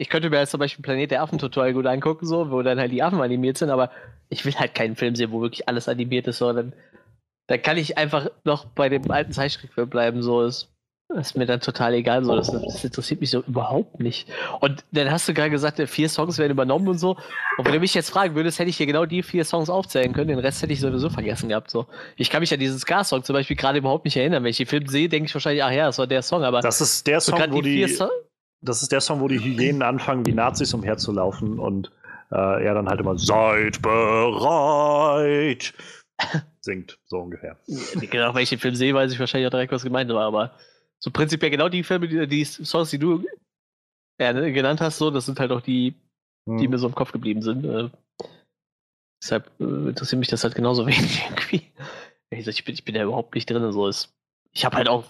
Ich 0.01 0.09
könnte 0.09 0.31
mir 0.31 0.39
jetzt 0.39 0.53
zum 0.53 0.61
Beispiel 0.61 0.83
Planet 0.83 1.11
der 1.11 1.23
Affen 1.23 1.39
total 1.39 1.75
gut 1.75 1.85
angucken, 1.85 2.25
so, 2.25 2.51
wo 2.51 2.63
dann 2.63 2.81
halt 2.81 2.91
die 2.91 3.03
Affen 3.03 3.21
animiert 3.21 3.59
sind, 3.59 3.69
aber 3.69 3.91
ich 4.31 4.47
will 4.47 4.55
halt 4.55 4.75
keinen 4.75 4.97
Film 4.97 5.15
sehen, 5.15 5.31
wo 5.31 5.43
wirklich 5.43 5.69
alles 5.69 5.91
animiert 5.91 6.27
ist, 6.27 6.39
sondern 6.39 6.73
da 7.49 7.59
kann 7.59 7.77
ich 7.77 7.99
einfach 7.99 8.31
noch 8.45 8.65
bei 8.65 8.89
dem 8.89 9.11
alten 9.11 9.33
Zeichentrickfilm 9.33 9.91
bleiben. 9.91 10.23
So 10.23 10.41
ist, 10.41 10.73
ist 11.19 11.37
mir 11.37 11.45
dann 11.45 11.61
total 11.61 11.93
egal. 11.93 12.25
So, 12.25 12.35
das, 12.35 12.51
das, 12.51 12.83
interessiert 12.83 13.21
mich 13.21 13.29
so 13.29 13.41
überhaupt 13.41 14.01
nicht. 14.01 14.27
Und 14.61 14.83
dann 14.93 15.11
hast 15.11 15.29
du 15.29 15.35
gerade 15.35 15.51
gesagt, 15.51 15.79
vier 15.87 16.09
Songs 16.09 16.39
werden 16.39 16.53
übernommen 16.53 16.89
und 16.89 16.99
so. 16.99 17.19
Und 17.59 17.67
wenn 17.67 17.75
du 17.75 17.81
mich 17.81 17.93
jetzt 17.93 18.09
fragen 18.09 18.35
würdest, 18.35 18.59
hätte 18.59 18.71
ich 18.71 18.79
hier 18.79 18.87
genau 18.87 19.05
die 19.05 19.23
vier 19.23 19.45
Songs 19.45 19.69
aufzählen 19.69 20.15
können. 20.15 20.29
Den 20.29 20.39
Rest 20.39 20.63
hätte 20.63 20.73
ich 20.73 20.81
sowieso 20.81 21.11
vergessen 21.11 21.51
gehabt. 21.51 21.71
So. 21.71 21.87
Ich 22.17 22.31
kann 22.31 22.41
mich 22.41 22.55
an 22.55 22.61
diesen 22.61 22.79
Ska-Song 22.79 23.23
zum 23.23 23.35
Beispiel 23.35 23.57
gerade 23.57 23.81
überhaupt 23.81 24.07
nicht 24.07 24.17
erinnern. 24.17 24.45
Wenn 24.45 24.51
ich 24.51 24.57
den 24.57 24.67
Film 24.67 24.87
sehe, 24.87 25.11
denke 25.11 25.27
ich 25.27 25.35
wahrscheinlich, 25.35 25.63
ach 25.63 25.73
ja, 25.73 25.85
das 25.85 25.99
war 25.99 26.07
der 26.07 26.23
Song. 26.23 26.43
Aber 26.43 26.63
das 26.63 26.81
ist 26.81 27.07
der 27.07 27.21
Song, 27.21 27.39
wo 27.51 27.61
die, 27.61 27.87
die 27.87 27.99
das 28.63 28.83
ist 28.83 28.93
der 28.93 29.01
Song, 29.01 29.21
wo 29.21 29.29
die 29.29 29.41
Hyänen 29.41 29.83
anfangen, 29.83 30.27
wie 30.27 30.33
Nazis 30.33 30.75
umherzulaufen 30.75 31.59
und 31.59 31.91
äh, 32.31 32.65
er 32.65 32.75
dann 32.75 32.89
halt 32.89 33.01
immer 33.01 33.19
seid 33.19 33.81
bereit 33.83 35.75
singt, 36.61 36.99
so 37.07 37.19
ungefähr. 37.19 37.57
Genau, 38.11 38.33
den 38.33 38.47
Film 38.47 38.75
sehe, 38.75 38.95
weiß 38.95 39.13
ich 39.13 39.19
wahrscheinlich 39.19 39.47
auch 39.47 39.53
direkt, 39.53 39.73
was 39.73 39.83
gemeint 39.83 40.11
war, 40.11 40.27
aber 40.27 40.53
so 40.99 41.11
prinzipiell 41.11 41.51
genau 41.51 41.69
die 41.69 41.83
Filme, 41.83 42.09
die, 42.09 42.27
die 42.27 42.45
Songs, 42.45 42.91
die 42.91 42.99
du 42.99 43.25
ne, 44.19 44.53
genannt 44.53 44.81
hast, 44.81 44.99
so, 44.99 45.11
das 45.11 45.27
sind 45.27 45.41
halt 45.41 45.51
auch 45.51 45.63
die, 45.63 45.95
die 46.47 46.65
hm. 46.65 46.71
mir 46.71 46.79
so 46.79 46.87
im 46.87 46.95
Kopf 46.95 47.13
geblieben 47.13 47.43
sind. 47.43 47.65
Äh, 47.65 47.89
deshalb 49.23 49.51
äh, 49.61 49.89
interessiert 49.89 50.19
mich 50.19 50.29
das 50.29 50.45
halt 50.45 50.55
genauso 50.55 50.87
wenig 50.87 51.25
irgendwie. 51.25 51.63
Ich, 52.31 52.47
ich, 52.47 52.65
bin, 52.65 52.75
ich 52.75 52.85
bin 52.85 52.95
ja 52.95 53.05
überhaupt 53.05 53.35
nicht 53.35 53.49
drin. 53.49 53.73
So 53.73 53.89
ist. 53.89 54.15
Ich 54.53 54.65
habe 54.65 54.77
halt 54.77 54.89
auch, 54.89 55.05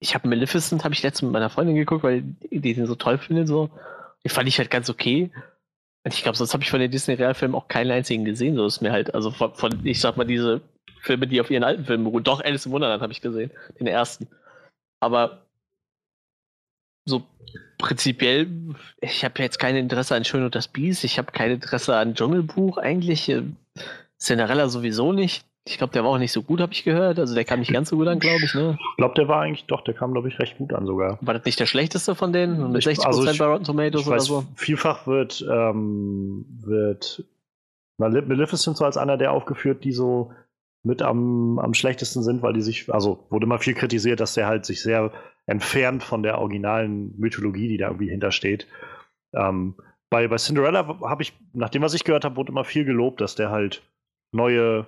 ich 0.00 0.14
habe 0.14 0.28
Maleficent, 0.28 0.82
habe 0.82 0.94
ich 0.94 1.02
letztens 1.02 1.22
mit 1.22 1.32
meiner 1.32 1.50
Freundin 1.50 1.76
geguckt, 1.76 2.02
weil 2.02 2.22
die 2.50 2.74
den 2.74 2.86
so 2.86 2.94
toll 2.94 3.18
findet. 3.18 3.48
So. 3.48 3.70
Die 4.24 4.30
fand 4.30 4.48
ich 4.48 4.58
halt 4.58 4.70
ganz 4.70 4.88
okay. 4.88 5.30
Und 6.02 6.14
ich 6.14 6.22
glaube, 6.22 6.38
sonst 6.38 6.54
habe 6.54 6.62
ich 6.62 6.70
von 6.70 6.80
den 6.80 6.90
Disney-Realfilmen 6.90 7.54
auch 7.54 7.68
keinen 7.68 7.90
einzigen 7.90 8.24
gesehen. 8.24 8.56
So 8.56 8.64
ist 8.64 8.80
mir 8.80 8.92
halt, 8.92 9.14
also 9.14 9.30
von, 9.30 9.54
von, 9.54 9.84
ich 9.84 10.00
sag 10.00 10.16
mal, 10.16 10.24
diese 10.24 10.62
Filme, 11.02 11.26
die 11.26 11.40
auf 11.40 11.50
ihren 11.50 11.64
alten 11.64 11.84
Filmen 11.84 12.04
beruhen. 12.04 12.24
Doch, 12.24 12.42
Alice 12.42 12.64
im 12.64 12.72
Wunderland 12.72 13.02
habe 13.02 13.12
ich 13.12 13.20
gesehen, 13.20 13.50
den 13.78 13.86
ersten. 13.86 14.26
Aber 15.00 15.46
so 17.06 17.22
prinzipiell, 17.76 18.48
ich 19.00 19.24
habe 19.24 19.42
jetzt 19.42 19.58
kein 19.58 19.76
Interesse 19.76 20.14
an 20.14 20.24
Schön 20.24 20.44
und 20.44 20.54
das 20.54 20.68
Biest, 20.68 21.04
ich 21.04 21.18
habe 21.18 21.32
kein 21.32 21.50
Interesse 21.50 21.96
an 21.96 22.14
Dschungelbuch 22.14 22.78
eigentlich. 22.78 23.28
Äh, 23.28 23.42
Cinderella 24.18 24.68
sowieso 24.68 25.12
nicht. 25.12 25.44
Ich 25.66 25.78
glaube, 25.78 25.92
der 25.92 26.04
war 26.04 26.10
auch 26.10 26.18
nicht 26.18 26.32
so 26.32 26.42
gut, 26.42 26.60
habe 26.60 26.72
ich 26.72 26.84
gehört. 26.84 27.18
Also 27.18 27.34
der 27.34 27.44
kam 27.44 27.60
nicht 27.60 27.72
ganz 27.72 27.90
so 27.90 27.96
gut 27.96 28.08
an, 28.08 28.18
glaube 28.18 28.44
ich. 28.44 28.54
Ne? 28.54 28.78
Ich 28.80 28.96
glaube, 28.96 29.14
der 29.14 29.28
war 29.28 29.42
eigentlich, 29.42 29.66
doch, 29.66 29.82
der 29.82 29.94
kam, 29.94 30.12
glaube 30.12 30.28
ich, 30.28 30.38
recht 30.38 30.58
gut 30.58 30.72
an 30.72 30.86
sogar. 30.86 31.18
War 31.20 31.34
das 31.34 31.44
nicht 31.44 31.60
der 31.60 31.66
schlechteste 31.66 32.14
von 32.14 32.32
denen? 32.32 32.72
Mit 32.72 32.82
60% 32.82 33.04
also 33.04 33.26
ich, 33.26 33.38
bei 33.38 33.44
Rotten 33.44 33.64
Tomatoes 33.64 34.06
oder 34.06 34.16
weiß, 34.16 34.24
so? 34.24 34.44
Vielfach 34.54 35.06
wird, 35.06 35.44
ähm, 35.48 36.46
wird 36.62 37.24
Maleficent 37.98 38.76
so 38.76 38.84
als 38.84 38.96
einer 38.96 39.18
der 39.18 39.32
aufgeführt, 39.32 39.84
die 39.84 39.92
so 39.92 40.32
mit 40.82 41.02
am, 41.02 41.58
am 41.58 41.74
schlechtesten 41.74 42.22
sind, 42.22 42.42
weil 42.42 42.54
die 42.54 42.62
sich, 42.62 42.92
also 42.92 43.26
wurde 43.28 43.44
immer 43.44 43.58
viel 43.58 43.74
kritisiert, 43.74 44.20
dass 44.20 44.34
der 44.34 44.46
halt 44.46 44.64
sich 44.64 44.82
sehr 44.82 45.12
entfernt 45.46 46.02
von 46.02 46.22
der 46.22 46.38
originalen 46.38 47.14
Mythologie, 47.18 47.68
die 47.68 47.76
da 47.76 47.88
irgendwie 47.88 48.08
hintersteht. 48.08 48.66
Ähm, 49.34 49.74
bei, 50.08 50.26
bei 50.28 50.36
Cinderella 50.36 51.00
habe 51.02 51.22
ich, 51.22 51.34
nachdem 51.52 51.82
was 51.82 51.94
ich 51.94 52.04
gehört 52.04 52.24
habe, 52.24 52.36
wurde 52.36 52.50
immer 52.50 52.64
viel 52.64 52.84
gelobt, 52.84 53.20
dass 53.20 53.34
der 53.34 53.50
halt 53.50 53.82
neue, 54.32 54.86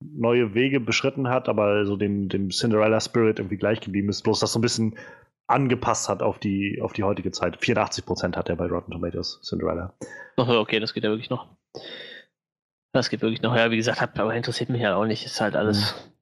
neue 0.00 0.54
Wege 0.54 0.80
beschritten 0.80 1.28
hat, 1.28 1.48
aber 1.48 1.84
so 1.84 1.96
dem, 1.96 2.28
dem 2.28 2.50
Cinderella 2.50 3.00
Spirit 3.00 3.38
irgendwie 3.38 3.56
gleich 3.56 3.80
geblieben 3.80 4.08
ist, 4.08 4.22
bloß 4.22 4.40
das 4.40 4.52
so 4.52 4.58
ein 4.58 4.62
bisschen 4.62 4.96
angepasst 5.46 6.08
hat 6.08 6.22
auf 6.22 6.38
die, 6.38 6.80
auf 6.82 6.92
die 6.92 7.04
heutige 7.04 7.30
Zeit. 7.32 7.58
84% 7.58 8.36
hat 8.36 8.48
er 8.48 8.56
bei 8.56 8.66
Rotten 8.66 8.92
Tomatoes, 8.92 9.40
Cinderella. 9.42 9.94
okay, 10.36 10.78
das 10.78 10.94
geht 10.94 11.04
ja 11.04 11.10
wirklich 11.10 11.30
noch. 11.30 11.48
Das 12.92 13.10
geht 13.10 13.22
wirklich 13.22 13.42
noch. 13.42 13.54
Ja, 13.56 13.70
wie 13.70 13.76
gesagt, 13.76 14.18
aber 14.18 14.34
interessiert 14.34 14.70
mich 14.70 14.82
halt 14.82 14.94
auch 14.94 15.04
nicht. 15.04 15.24
Ist 15.24 15.40
halt 15.40 15.56
alles. 15.56 15.94
Mhm. 15.94 16.12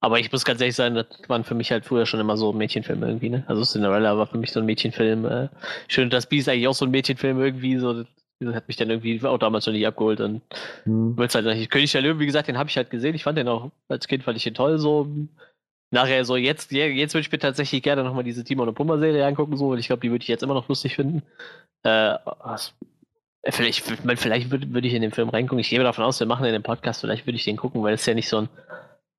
Aber 0.00 0.18
ich 0.18 0.30
muss 0.30 0.44
ganz 0.44 0.60
ehrlich 0.60 0.76
sagen, 0.76 0.94
das 0.94 1.06
waren 1.28 1.44
für 1.44 1.54
mich 1.54 1.70
halt 1.70 1.86
früher 1.86 2.04
schon 2.04 2.20
immer 2.20 2.36
so 2.36 2.52
Mädchenfilme 2.52 3.06
irgendwie, 3.06 3.30
ne? 3.30 3.44
Also 3.46 3.62
Cinderella 3.64 4.18
war 4.18 4.26
für 4.26 4.36
mich 4.36 4.52
so 4.52 4.60
ein 4.60 4.66
Mädchenfilm. 4.66 5.24
Äh, 5.24 5.48
Schön, 5.88 6.10
das 6.10 6.26
Biest 6.26 6.48
eigentlich 6.48 6.68
auch 6.68 6.74
so 6.74 6.84
ein 6.84 6.90
Mädchenfilm 6.90 7.40
irgendwie, 7.40 7.78
so 7.78 8.04
hat 8.52 8.68
mich 8.68 8.76
dann 8.76 8.90
irgendwie 8.90 9.24
auch 9.24 9.38
damals 9.38 9.64
schon 9.64 9.74
nicht 9.74 9.86
abgeholt. 9.86 10.20
Und 10.20 10.42
hm. 10.84 11.16
halt 11.18 11.44
nicht. 11.44 11.70
König 11.70 11.92
der 11.92 12.02
Löwen, 12.02 12.18
wie 12.18 12.26
gesagt, 12.26 12.48
den 12.48 12.58
habe 12.58 12.68
ich 12.68 12.76
halt 12.76 12.90
gesehen. 12.90 13.14
Ich 13.14 13.24
fand 13.24 13.38
den 13.38 13.48
auch 13.48 13.70
als 13.88 14.08
Kind 14.08 14.24
fand 14.24 14.36
ich 14.36 14.44
den 14.44 14.54
toll 14.54 14.78
so. 14.78 15.08
Nachher 15.90 16.24
so, 16.24 16.36
jetzt, 16.36 16.72
jetzt 16.72 17.14
würde 17.14 17.20
ich 17.20 17.30
mir 17.30 17.38
tatsächlich 17.38 17.82
gerne 17.82 18.02
nochmal 18.02 18.24
diese 18.24 18.42
Timon 18.42 18.68
und 18.68 18.74
Pummer 18.74 18.98
Serie 18.98 19.24
angucken, 19.24 19.56
so, 19.56 19.70
weil 19.70 19.78
ich 19.78 19.86
glaube, 19.86 20.00
die 20.00 20.10
würde 20.10 20.22
ich 20.22 20.28
jetzt 20.28 20.42
immer 20.42 20.54
noch 20.54 20.68
lustig 20.68 20.96
finden. 20.96 21.22
Äh, 21.84 22.16
was, 22.24 22.74
vielleicht, 23.48 23.82
vielleicht 23.82 24.50
würde, 24.50 24.72
würde 24.72 24.88
ich 24.88 24.94
in 24.94 25.02
den 25.02 25.12
Film 25.12 25.28
reingucken. 25.28 25.60
Ich 25.60 25.70
gehe 25.70 25.78
davon 25.80 26.04
aus, 26.04 26.18
wir 26.18 26.26
machen 26.26 26.46
in 26.46 26.52
dem 26.52 26.64
Podcast, 26.64 27.00
vielleicht 27.00 27.26
würde 27.26 27.36
ich 27.36 27.44
den 27.44 27.56
gucken, 27.56 27.82
weil 27.82 27.94
es 27.94 28.06
ja 28.06 28.14
nicht 28.14 28.28
so 28.28 28.38
ein, 28.38 28.48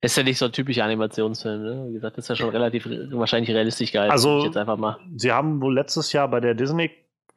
ist 0.02 0.18
ja 0.18 0.24
nicht 0.24 0.38
so 0.38 0.46
ein 0.46 0.52
typischer 0.52 0.84
Animationsfilm, 0.84 1.64
ne? 1.64 1.86
Wie 1.90 1.94
gesagt, 1.94 2.18
das 2.18 2.26
ist 2.26 2.30
ja 2.30 2.36
schon 2.36 2.50
relativ 2.50 2.88
wahrscheinlich 3.12 3.56
realistisch 3.56 3.94
geil. 3.94 4.10
Also, 4.10 4.52
sie 5.16 5.32
haben 5.32 5.62
wohl 5.62 5.74
letztes 5.74 6.12
Jahr 6.12 6.28
bei 6.28 6.42
der 6.42 6.56
Disney 6.56 6.92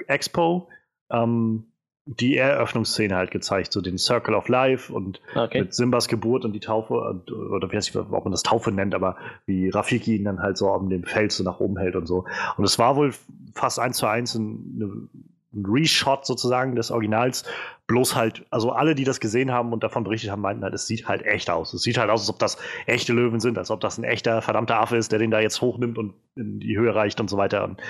Expo 0.06 0.68
ähm, 1.10 1.64
die 2.06 2.38
Eröffnungsszene 2.38 3.14
halt 3.14 3.30
gezeigt, 3.30 3.72
so 3.72 3.82
den 3.82 3.98
Circle 3.98 4.34
of 4.34 4.48
Life 4.48 4.92
und 4.92 5.20
okay. 5.34 5.60
mit 5.60 5.74
Simbas 5.74 6.08
Geburt 6.08 6.46
und 6.46 6.52
die 6.52 6.60
Taufe, 6.60 6.94
oder 6.94 7.70
wie 7.70 7.76
weiß 7.76 7.88
ich, 7.88 7.96
ob 7.96 8.10
man 8.10 8.30
das 8.30 8.42
Taufe 8.42 8.72
nennt, 8.72 8.94
aber 8.94 9.16
wie 9.44 9.68
Rafiki 9.68 10.16
ihn 10.16 10.24
dann 10.24 10.40
halt 10.40 10.56
so 10.56 10.70
um 10.70 10.88
den 10.88 11.04
Fels 11.04 11.36
so 11.36 11.44
nach 11.44 11.60
oben 11.60 11.76
hält 11.76 11.96
und 11.96 12.06
so. 12.06 12.24
Und 12.56 12.64
es 12.64 12.78
war 12.78 12.96
wohl 12.96 13.12
fast 13.54 13.78
eins 13.78 13.98
zu 13.98 14.06
eins 14.06 14.34
ein, 14.34 15.10
ein 15.52 15.66
Reshot 15.66 16.24
sozusagen 16.24 16.76
des 16.76 16.90
Originals, 16.90 17.44
bloß 17.86 18.14
halt, 18.14 18.46
also 18.50 18.70
alle, 18.72 18.94
die 18.94 19.04
das 19.04 19.20
gesehen 19.20 19.52
haben 19.52 19.72
und 19.72 19.82
davon 19.82 20.04
berichtet 20.04 20.30
haben, 20.30 20.40
meinten 20.42 20.62
halt, 20.62 20.74
es 20.74 20.86
sieht 20.86 21.08
halt 21.08 21.22
echt 21.26 21.50
aus. 21.50 21.74
Es 21.74 21.82
sieht 21.82 21.98
halt 21.98 22.10
aus, 22.10 22.20
als 22.20 22.30
ob 22.30 22.38
das 22.38 22.56
echte 22.86 23.12
Löwen 23.12 23.40
sind, 23.40 23.58
als 23.58 23.70
ob 23.70 23.80
das 23.80 23.98
ein 23.98 24.04
echter 24.04 24.40
verdammter 24.40 24.80
Affe 24.80 24.96
ist, 24.96 25.12
der 25.12 25.18
den 25.18 25.30
da 25.30 25.40
jetzt 25.40 25.60
hochnimmt 25.60 25.98
und 25.98 26.14
in 26.36 26.60
die 26.60 26.78
Höhe 26.78 26.94
reicht 26.94 27.20
und 27.20 27.28
so 27.28 27.36
weiter. 27.36 27.64
Und, 27.64 27.80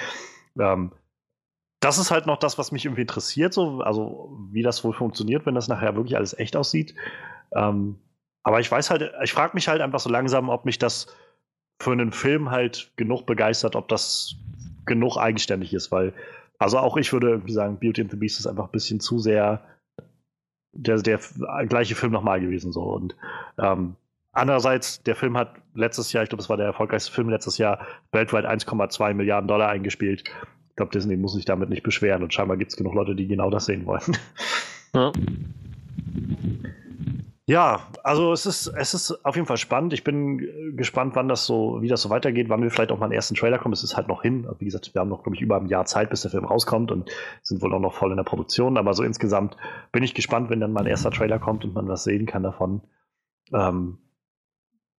ähm, 0.59 0.92
das 1.80 1.98
ist 1.98 2.10
halt 2.10 2.26
noch 2.26 2.38
das, 2.38 2.58
was 2.58 2.72
mich 2.72 2.84
irgendwie 2.84 3.02
interessiert, 3.02 3.54
so, 3.54 3.80
also 3.80 4.36
wie 4.50 4.62
das 4.62 4.82
wohl 4.82 4.92
funktioniert, 4.92 5.46
wenn 5.46 5.54
das 5.54 5.68
nachher 5.68 5.94
wirklich 5.94 6.16
alles 6.16 6.36
echt 6.38 6.56
aussieht. 6.56 6.94
Ähm, 7.54 7.98
aber 8.42 8.60
ich 8.60 8.70
weiß 8.70 8.90
halt, 8.90 9.12
ich 9.22 9.32
frage 9.32 9.54
mich 9.54 9.68
halt 9.68 9.80
einfach 9.80 10.00
so 10.00 10.10
langsam, 10.10 10.48
ob 10.48 10.64
mich 10.64 10.78
das 10.78 11.14
für 11.80 11.92
einen 11.92 12.12
Film 12.12 12.50
halt 12.50 12.92
genug 12.96 13.26
begeistert, 13.26 13.76
ob 13.76 13.88
das 13.88 14.34
genug 14.86 15.16
eigenständig 15.16 15.72
ist, 15.72 15.92
weil, 15.92 16.14
also 16.58 16.78
auch 16.78 16.96
ich 16.96 17.12
würde 17.12 17.30
irgendwie 17.30 17.52
sagen, 17.52 17.78
Beauty 17.78 18.02
and 18.02 18.10
the 18.10 18.16
Beast 18.16 18.40
ist 18.40 18.46
einfach 18.46 18.64
ein 18.64 18.72
bisschen 18.72 19.00
zu 19.00 19.18
sehr 19.18 19.62
der, 20.72 20.98
der 20.98 21.18
gleiche 21.68 21.94
Film 21.94 22.12
nochmal 22.12 22.40
gewesen, 22.40 22.72
so. 22.72 22.82
Und 22.82 23.14
ähm, 23.58 23.94
andererseits, 24.32 25.02
der 25.02 25.14
Film 25.14 25.36
hat 25.36 25.54
letztes 25.74 26.12
Jahr, 26.12 26.24
ich 26.24 26.28
glaube, 26.28 26.42
es 26.42 26.48
war 26.48 26.56
der 26.56 26.66
erfolgreichste 26.66 27.12
Film 27.12 27.28
letztes 27.28 27.58
Jahr, 27.58 27.86
weltweit 28.10 28.46
1,2 28.46 29.14
Milliarden 29.14 29.46
Dollar 29.46 29.68
eingespielt 29.68 30.24
glaube, 30.78 30.92
Disney 30.92 31.16
muss 31.16 31.34
sich 31.34 31.44
damit 31.44 31.68
nicht 31.68 31.82
beschweren 31.82 32.22
und 32.22 32.32
scheinbar 32.32 32.56
gibt 32.56 32.70
es 32.70 32.76
genug 32.76 32.94
Leute, 32.94 33.14
die 33.14 33.28
genau 33.28 33.50
das 33.50 33.66
sehen 33.66 33.84
wollen. 33.84 34.16
Ja. 34.94 35.12
Ja, 37.44 37.80
also 38.04 38.32
es 38.32 38.44
ist, 38.44 38.66
es 38.66 38.92
ist 38.92 39.24
auf 39.24 39.34
jeden 39.34 39.46
Fall 39.46 39.56
spannend. 39.56 39.94
Ich 39.94 40.04
bin 40.04 40.76
gespannt, 40.76 41.16
wann 41.16 41.28
das 41.28 41.46
so, 41.46 41.78
wie 41.80 41.88
das 41.88 42.02
so 42.02 42.10
weitergeht, 42.10 42.50
wann 42.50 42.62
wir 42.62 42.70
vielleicht 42.70 42.92
auch 42.92 42.98
mal 42.98 43.06
einen 43.06 43.14
ersten 43.14 43.34
Trailer 43.34 43.58
kommen. 43.58 43.72
Es 43.72 43.82
ist 43.82 43.96
halt 43.96 44.06
noch 44.06 44.20
hin. 44.20 44.46
Wie 44.58 44.66
gesagt, 44.66 44.94
wir 44.94 45.00
haben 45.00 45.08
noch, 45.08 45.22
glaube 45.22 45.34
ich, 45.34 45.40
über 45.40 45.56
ein 45.56 45.66
Jahr 45.66 45.86
Zeit, 45.86 46.10
bis 46.10 46.20
der 46.20 46.30
Film 46.30 46.44
rauskommt 46.44 46.90
und 46.90 47.10
sind 47.42 47.62
wohl 47.62 47.72
auch 47.72 47.80
noch 47.80 47.94
voll 47.94 48.10
in 48.10 48.18
der 48.18 48.24
Produktion. 48.24 48.76
Aber 48.76 48.92
so 48.92 49.02
insgesamt 49.02 49.56
bin 49.92 50.02
ich 50.02 50.12
gespannt, 50.12 50.50
wenn 50.50 50.60
dann 50.60 50.72
mal 50.72 50.80
ein 50.80 50.86
erster 50.86 51.10
Trailer 51.10 51.38
kommt 51.38 51.64
und 51.64 51.74
man 51.74 51.88
was 51.88 52.04
sehen 52.04 52.26
kann 52.26 52.42
davon. 52.42 52.82
Ähm, 53.54 53.96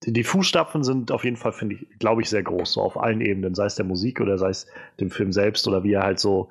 die 0.06 0.24
Fußstapfen 0.24 0.84
sind 0.84 1.12
auf 1.12 1.24
jeden 1.24 1.36
Fall, 1.36 1.52
finde 1.52 1.76
ich, 1.76 2.00
glaube 2.00 2.22
ich, 2.22 2.30
sehr 2.30 2.44
groß, 2.44 2.74
so 2.74 2.82
auf 2.82 3.00
allen 3.00 3.22
Ebenen, 3.22 3.56
sei 3.56 3.66
es 3.66 3.76
der 3.76 3.86
Musik 3.86 4.22
oder 4.22 4.38
sei 4.38 4.50
es 4.50 4.68
dem 5.00 5.12
Film 5.12 5.32
selbst 5.32 5.68
oder 5.68 5.84
wie 5.84 5.94
er 5.94 6.04
halt 6.04 6.20
so 6.20 6.50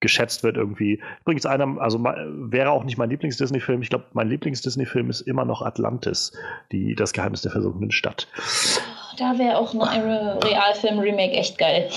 geschätzt 0.00 0.42
wird 0.42 0.56
irgendwie. 0.56 1.02
Übrigens 1.22 1.46
einer, 1.46 1.80
also 1.80 2.02
wäre 2.02 2.70
auch 2.70 2.84
nicht 2.84 2.98
mein 2.98 3.10
Lieblings-Disney-Film. 3.10 3.82
Ich 3.82 3.90
glaube, 3.90 4.06
mein 4.12 4.28
Lieblings-Disney-Film 4.28 5.10
ist 5.10 5.22
immer 5.22 5.44
noch 5.44 5.62
Atlantis, 5.62 6.32
die, 6.70 6.94
das 6.94 7.12
Geheimnis 7.12 7.42
der 7.42 7.52
versunkenen 7.52 7.90
Stadt. 7.90 8.28
Da 9.18 9.38
wäre 9.38 9.56
auch 9.56 9.74
ein 9.74 9.80
Realfilm-Remake 10.40 11.32
echt 11.32 11.58
geil. 11.58 11.88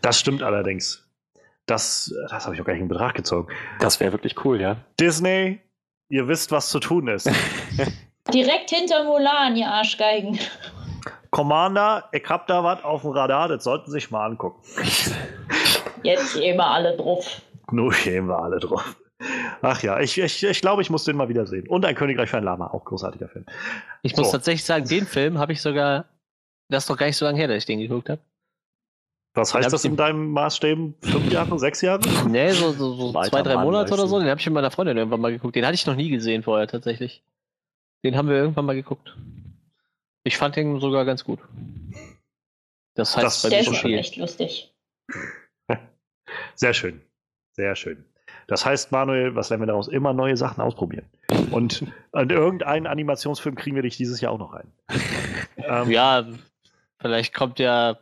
Das 0.00 0.18
stimmt 0.18 0.42
allerdings. 0.42 1.06
Das, 1.66 2.14
das 2.30 2.44
habe 2.44 2.54
ich 2.54 2.60
auch 2.60 2.66
gar 2.66 2.74
nicht 2.74 2.82
in 2.82 2.88
Betracht 2.88 3.14
gezogen. 3.14 3.52
Das 3.80 4.00
wäre 4.00 4.12
wirklich 4.12 4.44
cool, 4.44 4.60
ja. 4.60 4.76
Disney, 4.98 5.60
ihr 6.08 6.28
wisst, 6.28 6.50
was 6.50 6.70
zu 6.70 6.80
tun 6.80 7.08
ist. 7.08 7.30
Direkt 8.32 8.70
hinter 8.70 9.04
Mulan, 9.04 9.56
ihr 9.56 9.68
Arschgeigen. 9.68 10.38
Commander, 11.30 12.08
ich 12.12 12.24
hab 12.28 12.46
da 12.46 12.64
was 12.64 12.82
auf 12.84 13.02
dem 13.02 13.10
Radar, 13.10 13.48
das 13.48 13.64
sollten 13.64 13.90
Sie 13.90 14.00
sich 14.00 14.10
mal 14.10 14.24
angucken. 14.24 14.62
Jetzt 16.02 16.34
gehen 16.34 16.56
wir 16.56 16.66
alle 16.66 16.96
drauf. 16.96 17.42
Nur 17.70 17.92
gehen 17.92 18.28
wir 18.28 18.38
alle 18.38 18.60
drauf. 18.60 18.96
Ach 19.62 19.82
ja, 19.82 20.00
ich, 20.00 20.18
ich, 20.18 20.44
ich 20.44 20.60
glaube, 20.60 20.82
ich 20.82 20.90
muss 20.90 21.04
den 21.04 21.16
mal 21.16 21.28
wieder 21.28 21.46
sehen. 21.46 21.66
Und 21.68 21.84
ein 21.84 21.94
Königreich 21.94 22.30
für 22.30 22.36
ein 22.36 22.44
Lama, 22.44 22.68
auch 22.68 22.84
großartiger 22.84 23.28
Film. 23.28 23.46
Ich 24.02 24.14
so. 24.14 24.22
muss 24.22 24.30
tatsächlich 24.30 24.64
sagen, 24.64 24.86
den 24.86 25.06
Film 25.06 25.38
habe 25.38 25.52
ich 25.52 25.62
sogar, 25.62 26.06
das 26.68 26.84
ist 26.84 26.90
doch 26.90 26.96
gar 26.96 27.06
nicht 27.06 27.16
so 27.16 27.24
lange 27.24 27.38
her, 27.38 27.48
dass 27.48 27.58
ich 27.58 27.66
den 27.66 27.80
geguckt 27.80 28.10
habe. 28.10 28.20
Was 29.34 29.52
heißt 29.52 29.72
das 29.72 29.84
in 29.84 29.96
deinem 29.96 30.30
Maßstäben? 30.30 30.94
Fünf 31.00 31.32
Jahre, 31.32 31.58
sechs 31.58 31.80
Jahre? 31.80 32.00
Nee, 32.28 32.52
so, 32.52 32.70
so, 32.72 32.92
so 32.94 33.12
zwei, 33.22 33.42
drei 33.42 33.56
Monate 33.56 33.92
oder 33.92 34.06
so. 34.06 34.20
Den 34.20 34.28
habe 34.28 34.38
ich 34.38 34.46
mit 34.46 34.54
meiner 34.54 34.70
Freundin 34.70 34.96
irgendwann 34.96 35.20
mal 35.20 35.32
geguckt. 35.32 35.56
Den 35.56 35.66
hatte 35.66 35.74
ich 35.74 35.86
noch 35.86 35.96
nie 35.96 36.08
gesehen 36.08 36.44
vorher 36.44 36.68
tatsächlich. 36.68 37.24
Den 38.04 38.16
haben 38.16 38.28
wir 38.28 38.36
irgendwann 38.36 38.66
mal 38.66 38.74
geguckt. 38.74 39.16
Ich 40.24 40.36
fand 40.36 40.56
den 40.56 40.78
sogar 40.78 41.04
ganz 41.04 41.24
gut. 41.24 41.40
Das 42.94 43.16
heißt, 43.16 43.26
das 43.26 43.42
bei 43.42 43.48
der 43.48 43.60
ist 43.60 43.74
schon 43.76 43.92
echt 43.92 44.16
lustig. 44.16 44.74
Sehr 46.54 46.74
schön. 46.74 47.00
Sehr 47.52 47.74
schön. 47.74 48.04
Das 48.46 48.66
heißt, 48.66 48.92
Manuel, 48.92 49.34
was 49.34 49.48
lernen 49.48 49.62
wir 49.62 49.66
daraus? 49.68 49.88
Immer 49.88 50.12
neue 50.12 50.36
Sachen 50.36 50.60
ausprobieren. 50.60 51.08
Und 51.50 51.82
in 52.12 52.30
irgendeinen 52.30 52.86
Animationsfilm 52.86 53.54
kriegen 53.54 53.74
wir 53.74 53.82
dich 53.82 53.96
dieses 53.96 54.20
Jahr 54.20 54.32
auch 54.32 54.38
noch 54.38 54.52
rein. 54.52 54.70
ähm, 55.56 55.90
ja, 55.90 56.26
vielleicht 57.00 57.34
kommt 57.34 57.58
ja. 57.58 57.98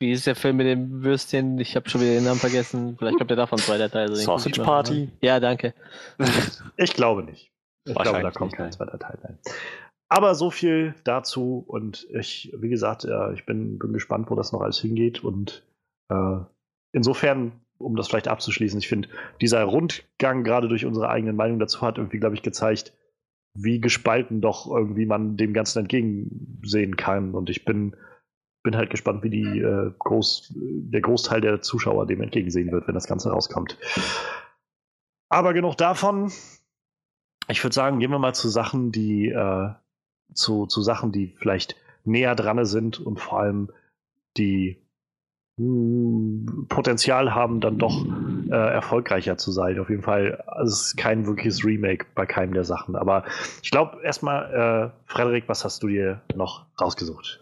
Wie 0.00 0.12
ist 0.12 0.28
der 0.28 0.36
Film 0.36 0.56
mit 0.56 0.66
dem 0.66 1.02
Würstchen? 1.02 1.58
Ich 1.58 1.74
habe 1.74 1.88
schon 1.88 2.00
wieder 2.00 2.12
den 2.12 2.24
Namen 2.24 2.38
vergessen. 2.38 2.96
Vielleicht 2.96 3.18
kommt 3.18 3.30
ja 3.30 3.36
davon 3.36 3.58
zweiter 3.58 3.90
Teil. 3.90 4.08
Also 4.08 4.14
Sausage 4.14 4.62
Party? 4.62 5.10
Ja, 5.20 5.40
danke. 5.40 5.74
Ich 6.76 6.92
glaube 6.92 7.24
nicht. 7.24 7.50
Ich 7.84 7.94
glaube, 7.94 8.22
da 8.22 8.30
kommt 8.30 8.52
kein 8.54 8.72
zweiter 8.72 8.98
Teil 8.98 9.18
rein. 9.22 9.38
Aber 10.08 10.34
so 10.34 10.50
viel 10.50 10.94
dazu 11.04 11.64
und 11.66 12.06
ich, 12.10 12.52
wie 12.56 12.70
gesagt, 12.70 13.04
äh, 13.04 13.32
ich 13.34 13.44
bin, 13.44 13.78
bin 13.78 13.92
gespannt, 13.92 14.30
wo 14.30 14.34
das 14.34 14.52
noch 14.52 14.62
alles 14.62 14.78
hingeht 14.80 15.22
und 15.22 15.66
äh, 16.08 16.38
insofern, 16.92 17.52
um 17.76 17.94
das 17.94 18.08
vielleicht 18.08 18.28
abzuschließen, 18.28 18.78
ich 18.78 18.88
finde, 18.88 19.08
dieser 19.42 19.62
Rundgang 19.64 20.44
gerade 20.44 20.68
durch 20.68 20.86
unsere 20.86 21.10
eigenen 21.10 21.36
Meinungen 21.36 21.60
dazu 21.60 21.82
hat 21.82 21.98
irgendwie, 21.98 22.18
glaube 22.18 22.34
ich, 22.34 22.42
gezeigt, 22.42 22.94
wie 23.54 23.80
gespalten 23.80 24.40
doch 24.40 24.66
irgendwie 24.66 25.04
man 25.04 25.36
dem 25.36 25.52
Ganzen 25.52 25.80
entgegensehen 25.80 26.96
kann 26.96 27.34
und 27.34 27.50
ich 27.50 27.66
bin, 27.66 27.94
bin 28.62 28.76
halt 28.76 28.88
gespannt, 28.88 29.22
wie 29.22 29.30
die, 29.30 29.60
äh, 29.60 29.92
Groß, 29.98 30.54
der 30.56 31.02
Großteil 31.02 31.42
der 31.42 31.60
Zuschauer 31.60 32.06
dem 32.06 32.22
entgegensehen 32.22 32.72
wird, 32.72 32.88
wenn 32.88 32.94
das 32.94 33.06
Ganze 33.08 33.30
rauskommt. 33.30 33.76
Aber 35.28 35.52
genug 35.52 35.76
davon. 35.76 36.32
Ich 37.48 37.64
würde 37.64 37.74
sagen, 37.74 37.98
gehen 37.98 38.10
wir 38.10 38.18
mal 38.18 38.34
zu 38.34 38.48
Sachen, 38.48 38.92
die 38.92 39.28
äh, 39.28 39.70
zu, 40.34 40.66
zu 40.66 40.82
Sachen, 40.82 41.12
die 41.12 41.34
vielleicht 41.38 41.76
näher 42.04 42.34
dran 42.34 42.64
sind 42.64 43.00
und 43.00 43.18
vor 43.18 43.40
allem 43.40 43.70
die 44.36 44.78
hm, 45.58 46.66
Potenzial 46.68 47.34
haben, 47.34 47.60
dann 47.60 47.78
doch 47.78 48.04
äh, 48.50 48.54
erfolgreicher 48.54 49.36
zu 49.36 49.50
sein. 49.50 49.78
Auf 49.78 49.90
jeden 49.90 50.02
Fall, 50.02 50.42
also 50.46 50.72
es 50.72 50.86
ist 50.88 50.96
kein 50.96 51.26
wirkliches 51.26 51.64
Remake 51.64 52.06
bei 52.14 52.26
keinem 52.26 52.54
der 52.54 52.64
Sachen. 52.64 52.96
Aber 52.96 53.24
ich 53.62 53.70
glaube 53.70 54.00
erstmal, 54.02 54.92
äh, 54.94 55.10
Frederik, 55.10 55.44
was 55.48 55.64
hast 55.64 55.82
du 55.82 55.88
dir 55.88 56.22
noch 56.34 56.66
rausgesucht? 56.80 57.40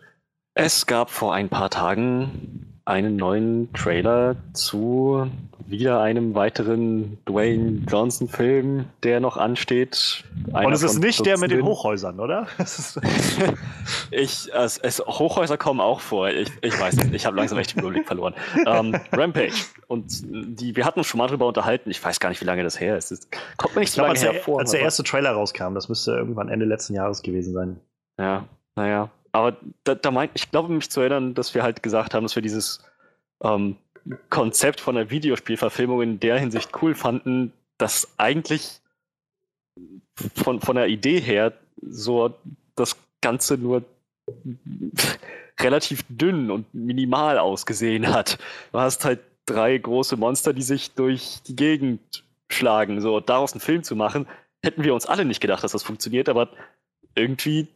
Es 0.54 0.86
gab 0.86 1.10
vor 1.10 1.34
ein 1.34 1.50
paar 1.50 1.68
Tagen 1.68 2.75
einen 2.86 3.16
neuen 3.16 3.72
Trailer 3.72 4.36
zu 4.52 5.28
wieder 5.66 6.00
einem 6.00 6.36
weiteren 6.36 7.18
Dwayne 7.26 7.82
Johnson-Film, 7.88 8.86
der 9.02 9.18
noch 9.18 9.36
ansteht. 9.36 10.22
Und 10.52 10.72
es 10.72 10.84
ist 10.84 11.00
nicht 11.00 11.26
der 11.26 11.38
mit 11.38 11.50
den 11.50 11.64
Hochhäusern, 11.64 12.20
oder? 12.20 12.46
ich, 14.12 14.48
es, 14.54 14.78
es, 14.78 15.00
Hochhäuser 15.00 15.58
kommen 15.58 15.80
auch 15.80 16.00
vor. 16.00 16.28
Ich, 16.28 16.52
ich 16.62 16.80
weiß 16.80 16.96
nicht, 16.96 17.14
ich 17.14 17.26
habe 17.26 17.36
langsam 17.36 17.58
echt 17.58 17.74
den 17.74 17.80
Überblick 17.80 18.06
verloren. 18.06 18.34
Ähm, 18.64 18.94
Rampage. 19.12 19.64
Und 19.88 20.06
die, 20.22 20.76
wir 20.76 20.84
hatten 20.84 21.00
uns 21.00 21.08
schon 21.08 21.18
mal 21.18 21.26
drüber 21.26 21.48
unterhalten. 21.48 21.90
Ich 21.90 22.02
weiß 22.02 22.20
gar 22.20 22.28
nicht, 22.28 22.40
wie 22.40 22.46
lange 22.46 22.62
das 22.62 22.78
her 22.78 22.96
ist. 22.96 23.10
Das 23.10 23.28
kommt 23.56 23.74
mir 23.74 23.80
nicht 23.80 23.92
so 23.92 24.02
lange 24.02 24.12
als 24.12 24.22
hervor. 24.22 24.60
Als 24.60 24.70
der 24.70 24.80
erste 24.80 25.02
Trailer 25.02 25.32
rauskam, 25.32 25.74
das 25.74 25.88
müsste 25.88 26.12
irgendwann 26.12 26.48
Ende 26.48 26.66
letzten 26.66 26.94
Jahres 26.94 27.22
gewesen 27.22 27.52
sein. 27.52 27.80
Ja, 28.20 28.44
naja. 28.76 29.10
Aber 29.36 29.54
da, 29.84 29.94
da 29.94 30.10
meint, 30.10 30.32
ich 30.34 30.50
glaube, 30.50 30.72
mich 30.72 30.88
zu 30.88 31.00
erinnern, 31.00 31.34
dass 31.34 31.54
wir 31.54 31.62
halt 31.62 31.82
gesagt 31.82 32.14
haben, 32.14 32.22
dass 32.22 32.36
wir 32.36 32.42
dieses 32.42 32.82
ähm, 33.42 33.76
Konzept 34.30 34.80
von 34.80 34.94
der 34.94 35.10
Videospielverfilmung 35.10 36.00
in 36.00 36.20
der 36.20 36.38
Hinsicht 36.38 36.70
cool 36.80 36.94
fanden, 36.94 37.52
dass 37.76 38.08
eigentlich 38.16 38.80
von, 40.34 40.62
von 40.62 40.76
der 40.76 40.88
Idee 40.88 41.20
her 41.20 41.52
so 41.82 42.34
das 42.76 42.96
Ganze 43.20 43.58
nur 43.58 43.84
relativ 45.60 46.04
dünn 46.08 46.50
und 46.50 46.72
minimal 46.72 47.38
ausgesehen 47.38 48.08
hat. 48.08 48.38
Du 48.72 48.78
hast 48.78 49.04
halt 49.04 49.20
drei 49.44 49.76
große 49.76 50.16
Monster, 50.16 50.54
die 50.54 50.62
sich 50.62 50.94
durch 50.94 51.42
die 51.46 51.56
Gegend 51.56 52.24
schlagen. 52.48 53.02
So, 53.02 53.20
daraus 53.20 53.52
einen 53.52 53.60
Film 53.60 53.82
zu 53.82 53.96
machen, 53.96 54.26
hätten 54.62 54.82
wir 54.82 54.94
uns 54.94 55.04
alle 55.04 55.26
nicht 55.26 55.42
gedacht, 55.42 55.62
dass 55.62 55.72
das 55.72 55.82
funktioniert, 55.82 56.30
aber 56.30 56.48
irgendwie 57.14 57.68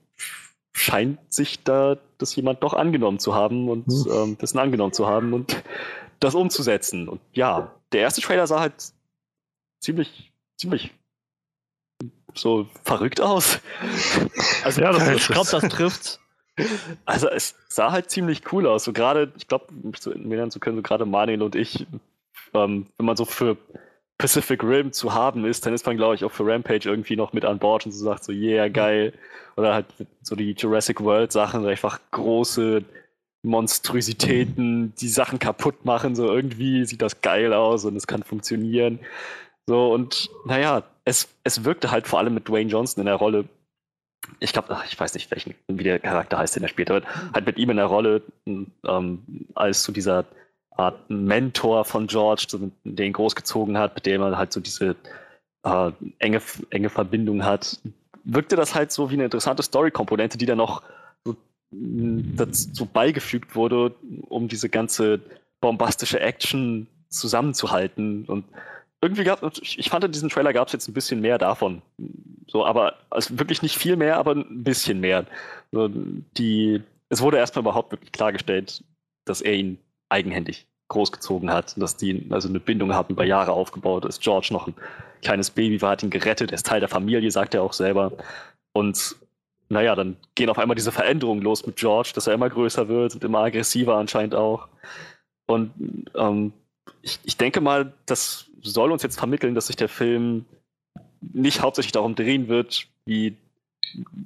scheint 0.73 1.19
sich 1.33 1.63
da 1.65 1.99
das 2.19 2.35
jemand 2.37 2.63
doch 2.63 2.75
angenommen 2.75 3.19
zu 3.19 3.35
haben 3.35 3.69
und 3.69 3.87
hm. 3.87 4.13
ähm, 4.13 4.39
dessen 4.39 4.59
angenommen 4.59 4.93
zu 4.93 5.07
haben 5.07 5.33
und 5.33 5.63
das 6.21 6.35
umzusetzen. 6.35 7.09
Und 7.09 7.21
ja, 7.33 7.75
der 7.93 8.03
erste 8.03 8.21
Trailer 8.21 8.47
sah 8.47 8.61
halt 8.61 8.75
ziemlich, 9.81 10.33
ziemlich 10.57 10.93
so 12.35 12.69
verrückt 12.85 13.21
aus. 13.21 13.61
Also 14.63 14.83
ja, 14.83 14.93
das, 14.93 15.09
ich 15.09 15.27
glaube, 15.27 15.49
das 15.51 15.69
trifft. 15.71 16.21
Also 17.07 17.29
es 17.31 17.55
sah 17.69 17.93
halt 17.93 18.11
ziemlich 18.11 18.53
cool 18.53 18.67
aus. 18.67 18.85
So 18.85 18.93
gerade, 18.93 19.33
ich 19.39 19.49
glaube, 19.49 19.73
mich 19.73 20.03
zu 20.03 20.11
erinnern 20.11 20.51
zu 20.51 20.61
können, 20.61 20.77
so 20.77 20.83
gerade 20.83 21.07
Manuel 21.07 21.41
und 21.41 21.55
ich, 21.55 21.87
ähm, 22.53 22.87
wenn 22.99 23.07
man 23.07 23.17
so 23.17 23.25
für 23.25 23.57
Pacific 24.21 24.63
Rim 24.63 24.93
zu 24.93 25.15
haben 25.15 25.47
ist, 25.47 25.65
dann 25.65 25.73
ist 25.73 25.87
man, 25.87 25.97
glaube 25.97 26.15
ich, 26.15 26.25
auch 26.25 26.31
für 26.31 26.47
Rampage 26.47 26.91
irgendwie 26.91 27.17
noch 27.17 27.33
mit 27.33 27.47
an 27.47 27.59
Bord 27.59 27.87
und 27.87 27.93
so 27.93 28.05
sagt 28.05 28.23
so, 28.23 28.33
yeah, 28.33 28.69
geil. 28.69 29.15
Oder 29.57 29.73
halt 29.73 29.87
so 30.21 30.37
die 30.37 30.53
Jurassic 30.53 31.01
World 31.01 31.33
Sachen, 31.33 31.67
einfach 31.67 31.99
große 32.11 32.85
Monstrositäten, 33.43 34.95
die 35.01 35.09
Sachen 35.09 35.39
kaputt 35.39 35.87
machen, 35.87 36.15
so 36.15 36.27
irgendwie 36.27 36.85
sieht 36.85 37.01
das 37.01 37.23
geil 37.23 37.55
aus 37.55 37.87
und 37.87 37.97
es 37.97 38.07
kann 38.07 38.23
funktionieren. 38.23 38.99
So, 39.67 39.91
und 39.91 40.29
naja, 40.45 40.83
es, 41.07 41.29
es 41.43 41.65
wirkte 41.65 41.91
halt 41.91 42.07
vor 42.07 42.19
allem 42.19 42.35
mit 42.35 42.47
Dwayne 42.47 42.71
Johnson 42.71 43.01
in 43.01 43.07
der 43.07 43.15
Rolle. 43.15 43.47
Ich 44.39 44.53
glaube, 44.53 44.77
ich 44.87 45.01
weiß 45.01 45.15
nicht, 45.15 45.31
welchen, 45.31 45.55
wie 45.67 45.85
der 45.85 45.99
Charakter 45.99 46.37
heißt, 46.37 46.57
den 46.57 46.63
er 46.63 46.69
spielt, 46.69 46.91
aber 46.91 47.07
halt 47.33 47.47
mit 47.47 47.57
ihm 47.57 47.71
in 47.71 47.79
der 47.79 47.87
Rolle 47.87 48.21
ähm, 48.47 49.47
als 49.55 49.83
zu 49.83 49.93
dieser 49.93 50.27
Art 50.81 51.11
Mentor 51.11 51.85
von 51.85 52.07
George, 52.07 52.47
den 52.85 53.13
großgezogen 53.13 53.79
hat, 53.79 53.95
mit 53.95 54.07
dem 54.07 54.23
er 54.23 54.39
halt 54.39 54.53
so 54.53 54.61
diese 54.61 54.97
äh, 55.63 55.93
enge, 56.19 56.41
enge 56.71 56.91
Verbindung 56.91 57.45
hat, 57.45 57.79
wirkte 58.25 58.57
das 58.57 58.75
halt 58.75 58.93
so 58.93 59.11
wie 59.11 59.15
eine 59.15 59.25
interessante 59.25 59.63
Story-Komponente, 59.63 60.39
die 60.39 60.47
dann 60.47 60.59
noch 60.59 60.83
so, 61.25 61.37
mm, 61.71 62.37
dazu 62.37 62.87
beigefügt 62.87 63.55
wurde, 63.55 63.95
um 64.29 64.49
diese 64.49 64.69
ganze 64.69 65.21
bombastische 65.61 66.21
Action 66.21 66.87
zusammenzuhalten. 67.09 68.25
Und 68.27 68.45
irgendwie 69.03 69.25
gab 69.25 69.43
es, 69.43 69.61
ich 69.63 69.91
fand 69.91 70.05
in 70.05 70.13
diesem 70.13 70.29
Trailer 70.29 70.53
gab 70.53 70.69
es 70.69 70.73
jetzt 70.73 70.89
ein 70.89 70.95
bisschen 70.95 71.21
mehr 71.21 71.39
davon. 71.39 71.83
So, 72.47 72.65
aber 72.65 72.95
also 73.11 73.39
wirklich 73.39 73.63
nicht 73.63 73.77
viel 73.77 73.97
mehr, 73.97 74.17
aber 74.17 74.33
ein 74.33 74.65
bisschen 74.65 75.01
mehr. 75.01 75.27
So, 75.73 75.89
die, 75.89 76.83
es 77.09 77.21
wurde 77.21 77.39
erstmal 77.39 77.63
überhaupt 77.63 77.93
wirklich 77.93 78.13
klargestellt, 78.13 78.83
dass 79.25 79.41
er 79.41 79.55
ihn 79.55 79.79
eigenhändig 80.09 80.67
großgezogen 80.91 81.51
hat, 81.51 81.81
dass 81.81 81.97
die 81.97 82.27
also 82.31 82.49
eine 82.49 82.61
Bindung 82.61 82.93
haben 82.93 83.15
über 83.15 83.25
Jahre 83.25 83.53
aufgebaut 83.53 84.05
ist. 84.05 84.21
George 84.21 84.49
noch 84.51 84.67
ein 84.67 84.75
kleines 85.23 85.51
Baby 85.51 85.81
war, 85.81 85.93
hat 85.93 86.03
ihn 86.03 86.11
gerettet, 86.11 86.51
er 86.53 86.57
ist 86.57 86.67
Teil 86.67 86.81
der 86.81 86.89
Familie, 86.89 87.31
sagt 87.31 87.55
er 87.55 87.63
auch 87.63 87.73
selber. 87.73 88.13
Und 88.73 89.17
naja, 89.69 89.95
dann 89.95 90.17
gehen 90.35 90.51
auf 90.51 90.59
einmal 90.59 90.75
diese 90.75 90.93
Veränderungen 90.93 91.43
los 91.43 91.65
mit 91.65 91.77
George, 91.77 92.11
dass 92.15 92.27
er 92.27 92.35
immer 92.35 92.51
größer 92.51 92.89
wird 92.89 93.15
und 93.15 93.25
immer 93.25 93.39
aggressiver 93.39 93.97
anscheinend 93.97 94.35
auch. 94.35 94.69
Und 95.47 95.73
ähm, 96.15 96.53
ich, 97.03 97.19
ich 97.25 97.37
denke 97.37 97.61
mal, 97.61 97.93
das 98.07 98.47
soll 98.63 98.93
uns 98.93 99.03
jetzt 99.03 99.19
vermitteln, 99.19 99.55
dass 99.55 99.69
sich 99.69 99.77
der 99.77 99.89
Film 99.89 100.45
nicht 101.21 101.63
hauptsächlich 101.63 101.93
darum 101.93 102.15
drehen 102.15 102.49
wird, 102.49 102.89
wie 103.07 103.37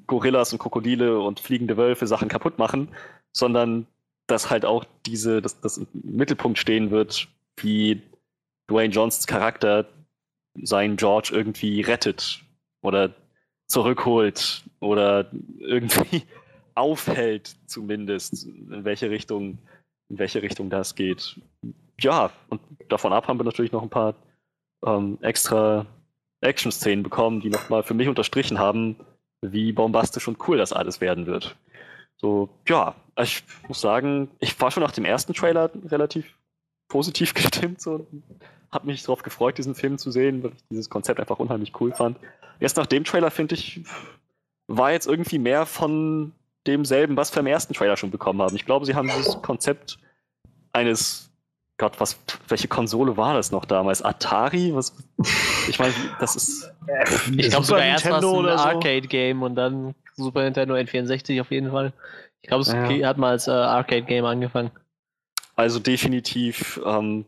Gorillas 0.07 0.53
und 0.53 0.59
Krokodile 0.59 1.21
und 1.21 1.41
fliegende 1.41 1.77
Wölfe 1.77 2.07
Sachen 2.07 2.29
kaputt 2.29 2.59
machen, 2.59 2.89
sondern 3.33 3.87
dass 4.27 4.51
halt 4.51 4.65
auch 4.65 4.85
diese, 5.07 5.43
dass 5.43 5.61
das 5.61 5.79
im 5.79 5.87
Mittelpunkt 5.93 6.59
stehen 6.59 6.91
wird, 6.91 7.29
wie 7.57 8.03
Dwayne 8.71 8.93
Johnsons 8.93 9.27
Charakter 9.27 9.87
seinen 10.63 10.97
George 10.97 11.31
irgendwie 11.33 11.81
rettet 11.81 12.43
oder 12.83 13.15
zurückholt 13.67 14.65
oder 14.81 15.31
irgendwie 15.59 16.23
aufhält, 16.75 17.57
zumindest, 17.67 18.45
in 18.45 18.85
welche 18.85 19.11
Richtung, 19.11 19.59
in 20.09 20.19
welche 20.19 20.43
Richtung 20.43 20.71
das 20.71 20.95
geht. 20.95 21.41
Ja, 22.01 22.31
und 22.49 22.61
davon 22.89 23.13
ab 23.13 23.29
haben 23.29 23.39
wir 23.39 23.45
natürlich 23.45 23.73
noch 23.73 23.83
ein 23.83 23.91
paar 23.91 24.15
ähm, 24.85 25.19
extra 25.23 25.87
Action-Szenen 26.41 27.03
bekommen, 27.03 27.41
die 27.41 27.51
nochmal 27.51 27.83
für 27.83 27.95
mich 27.95 28.09
unterstrichen 28.09 28.59
haben, 28.59 28.97
wie 29.41 29.73
bombastisch 29.73 30.29
und 30.29 30.49
cool 30.49 30.57
das 30.59 30.73
alles 30.73 31.01
werden 31.01 31.27
wird. 31.27 31.57
So, 32.17 32.49
ja, 32.69 32.95
ich 33.21 33.45
muss 33.69 33.81
sagen, 33.81 34.29
ich 34.41 34.61
war 34.61 34.71
schon 34.71 34.83
nach 34.83 34.93
dem 34.93 35.05
ersten 35.05 35.35
Trailer 35.35 35.71
relativ 35.87 36.37
positiv 36.89 37.35
gestimmt. 37.35 37.81
So. 37.81 38.07
Hab 38.71 38.85
mich 38.85 39.03
darauf 39.03 39.23
gefreut, 39.23 39.59
diesen 39.59 39.75
Film 39.75 39.99
zu 39.99 40.11
sehen, 40.11 40.43
weil 40.43 40.53
ich 40.53 40.65
dieses 40.71 40.91
Konzept 40.91 41.21
einfach 41.21 41.39
unheimlich 41.39 41.73
cool 41.81 41.93
fand. 41.93 42.19
Erst 42.61 42.77
nach 42.77 42.87
dem 42.87 43.05
Trailer, 43.05 43.31
finde 43.31 43.55
ich, 43.55 43.83
war 44.67 44.93
jetzt 44.93 45.07
irgendwie 45.07 45.39
mehr 45.39 45.67
von 45.67 46.33
demselben, 46.67 47.17
was 47.17 47.35
wir 47.35 47.41
im 47.41 47.47
ersten 47.47 47.75
Trailer 47.75 47.97
schon 47.97 48.11
bekommen 48.11 48.41
haben. 48.41 48.57
Ich 48.57 48.65
glaube, 48.65 48.87
sie 48.87 48.95
haben 48.95 49.09
dieses 49.09 49.41
Konzept 49.43 49.99
eines 50.73 51.31
Gott, 51.77 51.99
was, 51.99 52.19
welche 52.47 52.69
Konsole 52.69 53.17
war 53.17 53.35
das 53.35 53.51
noch 53.51 53.65
damals? 53.65 54.01
Atari? 54.01 54.73
Was, 54.75 54.95
ich 55.69 55.79
meine, 55.81 55.93
das 56.21 56.37
ist. 56.37 56.73
Ich 57.37 57.51
glaube 57.51 57.67
sogar 57.67 57.85
erst 57.85 58.09
war 58.09 58.19
es 58.19 58.25
ein 58.25 58.47
Arcade-Game 58.47 59.43
und 59.43 59.57
dann 59.57 59.95
Super 60.15 60.45
Nintendo 60.45 60.75
N64 60.75 61.41
auf 61.41 61.51
jeden 61.51 61.73
Fall. 61.73 61.93
Ich 62.45 62.49
glaube, 62.49 62.61
es 62.61 62.69
ja. 62.69 63.09
hat 63.09 63.17
mal 63.17 63.31
als 63.31 63.49
äh, 63.49 63.53
Arcade-Game 63.53 64.27
angefangen. 64.27 64.71
Also 65.57 65.79
definitiv 65.79 66.79
ähm, 66.85 67.25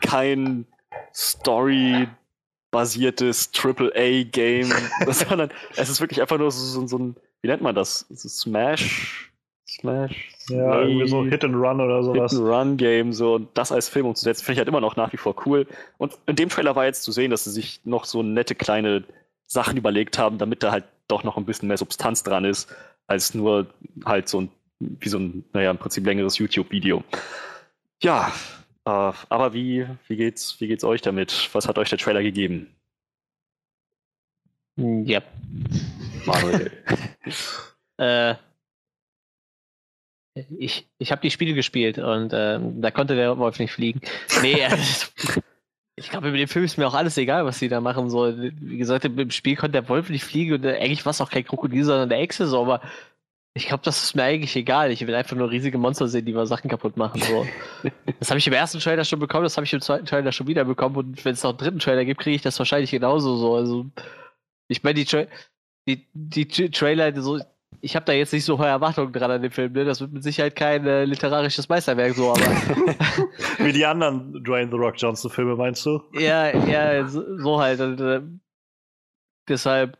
kein 0.00 0.64
Story-basiertes 1.12 3.50
AAA-Game, 3.52 4.72
sondern 5.08 5.50
es 5.74 5.88
ist 5.88 6.00
wirklich 6.00 6.20
einfach 6.20 6.38
nur 6.38 6.52
so, 6.52 6.64
so, 6.64 6.86
so 6.86 6.98
ein, 6.98 7.16
wie 7.40 7.48
nennt 7.48 7.62
man 7.62 7.74
das? 7.74 8.06
So 8.10 8.28
Smash? 8.28 9.32
Smash? 9.68 10.30
Ja, 10.50 10.82
irgendwie 10.82 11.08
so 11.08 11.24
Hit 11.24 11.42
and 11.42 11.56
Run 11.56 11.80
oder 11.80 12.04
sowas. 12.04 12.30
Hit 12.30 12.40
and 12.40 12.48
Run 12.48 12.76
Game, 12.76 13.12
so 13.12 13.40
das 13.40 13.72
als 13.72 13.88
Film 13.88 14.06
umzusetzen, 14.06 14.44
finde 14.44 14.52
ich 14.52 14.58
halt 14.60 14.68
immer 14.68 14.80
noch 14.80 14.94
nach 14.94 15.12
wie 15.12 15.16
vor 15.16 15.34
cool. 15.46 15.66
Und 15.98 16.16
in 16.26 16.36
dem 16.36 16.48
Trailer 16.48 16.76
war 16.76 16.84
jetzt 16.84 17.02
zu 17.02 17.10
sehen, 17.10 17.32
dass 17.32 17.42
sie 17.42 17.50
sich 17.50 17.80
noch 17.82 18.04
so 18.04 18.22
nette 18.22 18.54
kleine 18.54 19.02
Sachen 19.48 19.76
überlegt 19.76 20.16
haben, 20.16 20.38
damit 20.38 20.62
da 20.62 20.70
halt 20.70 20.84
doch 21.08 21.24
noch 21.24 21.36
ein 21.36 21.44
bisschen 21.44 21.66
mehr 21.66 21.76
Substanz 21.76 22.22
dran 22.22 22.44
ist, 22.44 22.72
als 23.06 23.34
nur 23.34 23.72
halt 24.04 24.28
so 24.28 24.42
ein, 24.42 24.50
wie 24.78 25.08
so 25.08 25.18
ein, 25.18 25.44
naja, 25.52 25.70
im 25.70 25.78
Prinzip 25.78 26.04
längeres 26.06 26.38
YouTube-Video. 26.38 27.04
Ja, 28.02 28.32
äh, 28.84 28.90
aber 29.28 29.52
wie, 29.52 29.86
wie, 30.08 30.16
geht's, 30.16 30.60
wie 30.60 30.66
geht's 30.66 30.84
euch 30.84 31.02
damit? 31.02 31.50
Was 31.52 31.68
hat 31.68 31.78
euch 31.78 31.90
der 31.90 31.98
Trailer 31.98 32.22
gegeben? 32.22 32.74
Ja. 34.76 35.22
Manuel. 36.24 36.72
äh, 37.98 38.34
ich 40.58 40.88
ich 40.98 41.12
habe 41.12 41.20
die 41.20 41.30
Spiele 41.30 41.54
gespielt 41.54 41.98
und 41.98 42.32
äh, 42.32 42.58
da 42.60 42.90
konnte 42.90 43.14
der 43.14 43.36
Wolf 43.38 43.58
nicht 43.58 43.72
fliegen. 43.72 44.00
Nee, 44.40 44.66
Ich 45.96 46.10
glaube, 46.10 46.30
mit 46.30 46.40
dem 46.40 46.48
Film 46.48 46.64
ist 46.64 46.78
mir 46.78 46.86
auch 46.86 46.94
alles 46.94 47.18
egal, 47.18 47.44
was 47.44 47.58
sie 47.58 47.68
da 47.68 47.80
machen. 47.80 48.08
So, 48.08 48.34
wie 48.36 48.78
gesagt, 48.78 49.04
im 49.04 49.30
Spiel 49.30 49.56
konnte 49.56 49.72
der 49.72 49.88
Wolf 49.88 50.08
nicht 50.08 50.24
fliegen 50.24 50.54
und 50.54 50.66
eigentlich 50.66 51.04
war 51.04 51.10
es 51.10 51.20
auch 51.20 51.30
kein 51.30 51.44
Krokodil, 51.44 51.84
sondern 51.84 52.08
der 52.08 52.20
Echse 52.20 52.46
so, 52.46 52.62
aber 52.62 52.80
ich 53.54 53.66
glaube, 53.66 53.82
das 53.84 54.02
ist 54.02 54.14
mir 54.14 54.22
eigentlich 54.22 54.56
egal. 54.56 54.90
Ich 54.90 55.06
will 55.06 55.14
einfach 55.14 55.36
nur 55.36 55.50
riesige 55.50 55.76
Monster 55.76 56.08
sehen, 56.08 56.24
die 56.24 56.32
mal 56.32 56.46
Sachen 56.46 56.70
kaputt 56.70 56.96
machen. 56.96 57.20
So. 57.20 57.46
das 58.18 58.30
habe 58.30 58.38
ich 58.38 58.46
im 58.46 58.54
ersten 58.54 58.78
Trailer 58.78 59.04
schon 59.04 59.18
bekommen, 59.18 59.44
das 59.44 59.56
habe 59.56 59.66
ich 59.66 59.72
im 59.74 59.82
zweiten 59.82 60.06
Trailer 60.06 60.32
schon 60.32 60.46
wieder 60.46 60.64
bekommen 60.64 60.96
und 60.96 61.24
wenn 61.24 61.34
es 61.34 61.42
noch 61.42 61.50
einen 61.50 61.58
dritten 61.58 61.78
Trailer 61.78 62.06
gibt, 62.06 62.20
kriege 62.20 62.36
ich 62.36 62.42
das 62.42 62.58
wahrscheinlich 62.58 62.90
genauso 62.90 63.36
so. 63.36 63.54
Also, 63.54 63.86
ich 64.68 64.82
meine, 64.82 64.94
die, 64.94 65.04
Tra 65.04 65.26
die, 65.86 66.06
die 66.14 66.46
Trailer, 66.70 67.20
so, 67.20 67.38
ich 67.80 67.96
habe 67.96 68.04
da 68.04 68.12
jetzt 68.12 68.32
nicht 68.32 68.44
so 68.44 68.58
hohe 68.58 68.66
Erwartungen 68.66 69.12
dran 69.12 69.30
an 69.30 69.42
dem 69.42 69.50
Film. 69.50 69.72
Ne? 69.72 69.84
Das 69.84 70.00
wird 70.00 70.12
mit 70.12 70.22
Sicherheit 70.22 70.54
kein 70.54 70.86
äh, 70.86 71.04
literarisches 71.04 71.68
Meisterwerk 71.68 72.14
so, 72.14 72.30
aber. 72.30 72.40
Wie 73.58 73.72
die 73.72 73.84
anderen 73.84 74.44
Dwayne 74.44 74.70
The 74.70 74.76
Rock 74.76 74.94
Johnson 74.98 75.30
Filme, 75.30 75.56
meinst 75.56 75.84
du? 75.86 76.02
Ja, 76.12 76.56
ja, 76.66 77.08
so, 77.08 77.38
so 77.38 77.60
halt. 77.60 77.80
Und, 77.80 78.00
äh, 78.00 78.20
deshalb, 79.48 79.98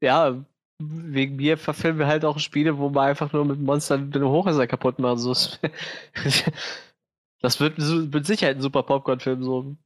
ja, 0.00 0.44
wegen 0.78 1.36
mir 1.36 1.56
verfilmen 1.56 2.00
wir 2.00 2.06
halt 2.06 2.24
auch 2.24 2.38
Spiele, 2.38 2.78
wo 2.78 2.88
man 2.88 3.08
einfach 3.08 3.32
nur 3.32 3.44
mit 3.44 3.60
Monstern 3.60 4.10
den 4.10 4.24
Hochhäuser 4.24 4.66
kaputt 4.66 4.98
machen. 4.98 5.18
So. 5.18 5.32
das 7.40 7.60
wird 7.60 7.78
mit 7.78 8.26
Sicherheit 8.26 8.56
ein 8.56 8.62
super 8.62 8.82
Popcorn-Film. 8.82 9.42
So. 9.42 9.76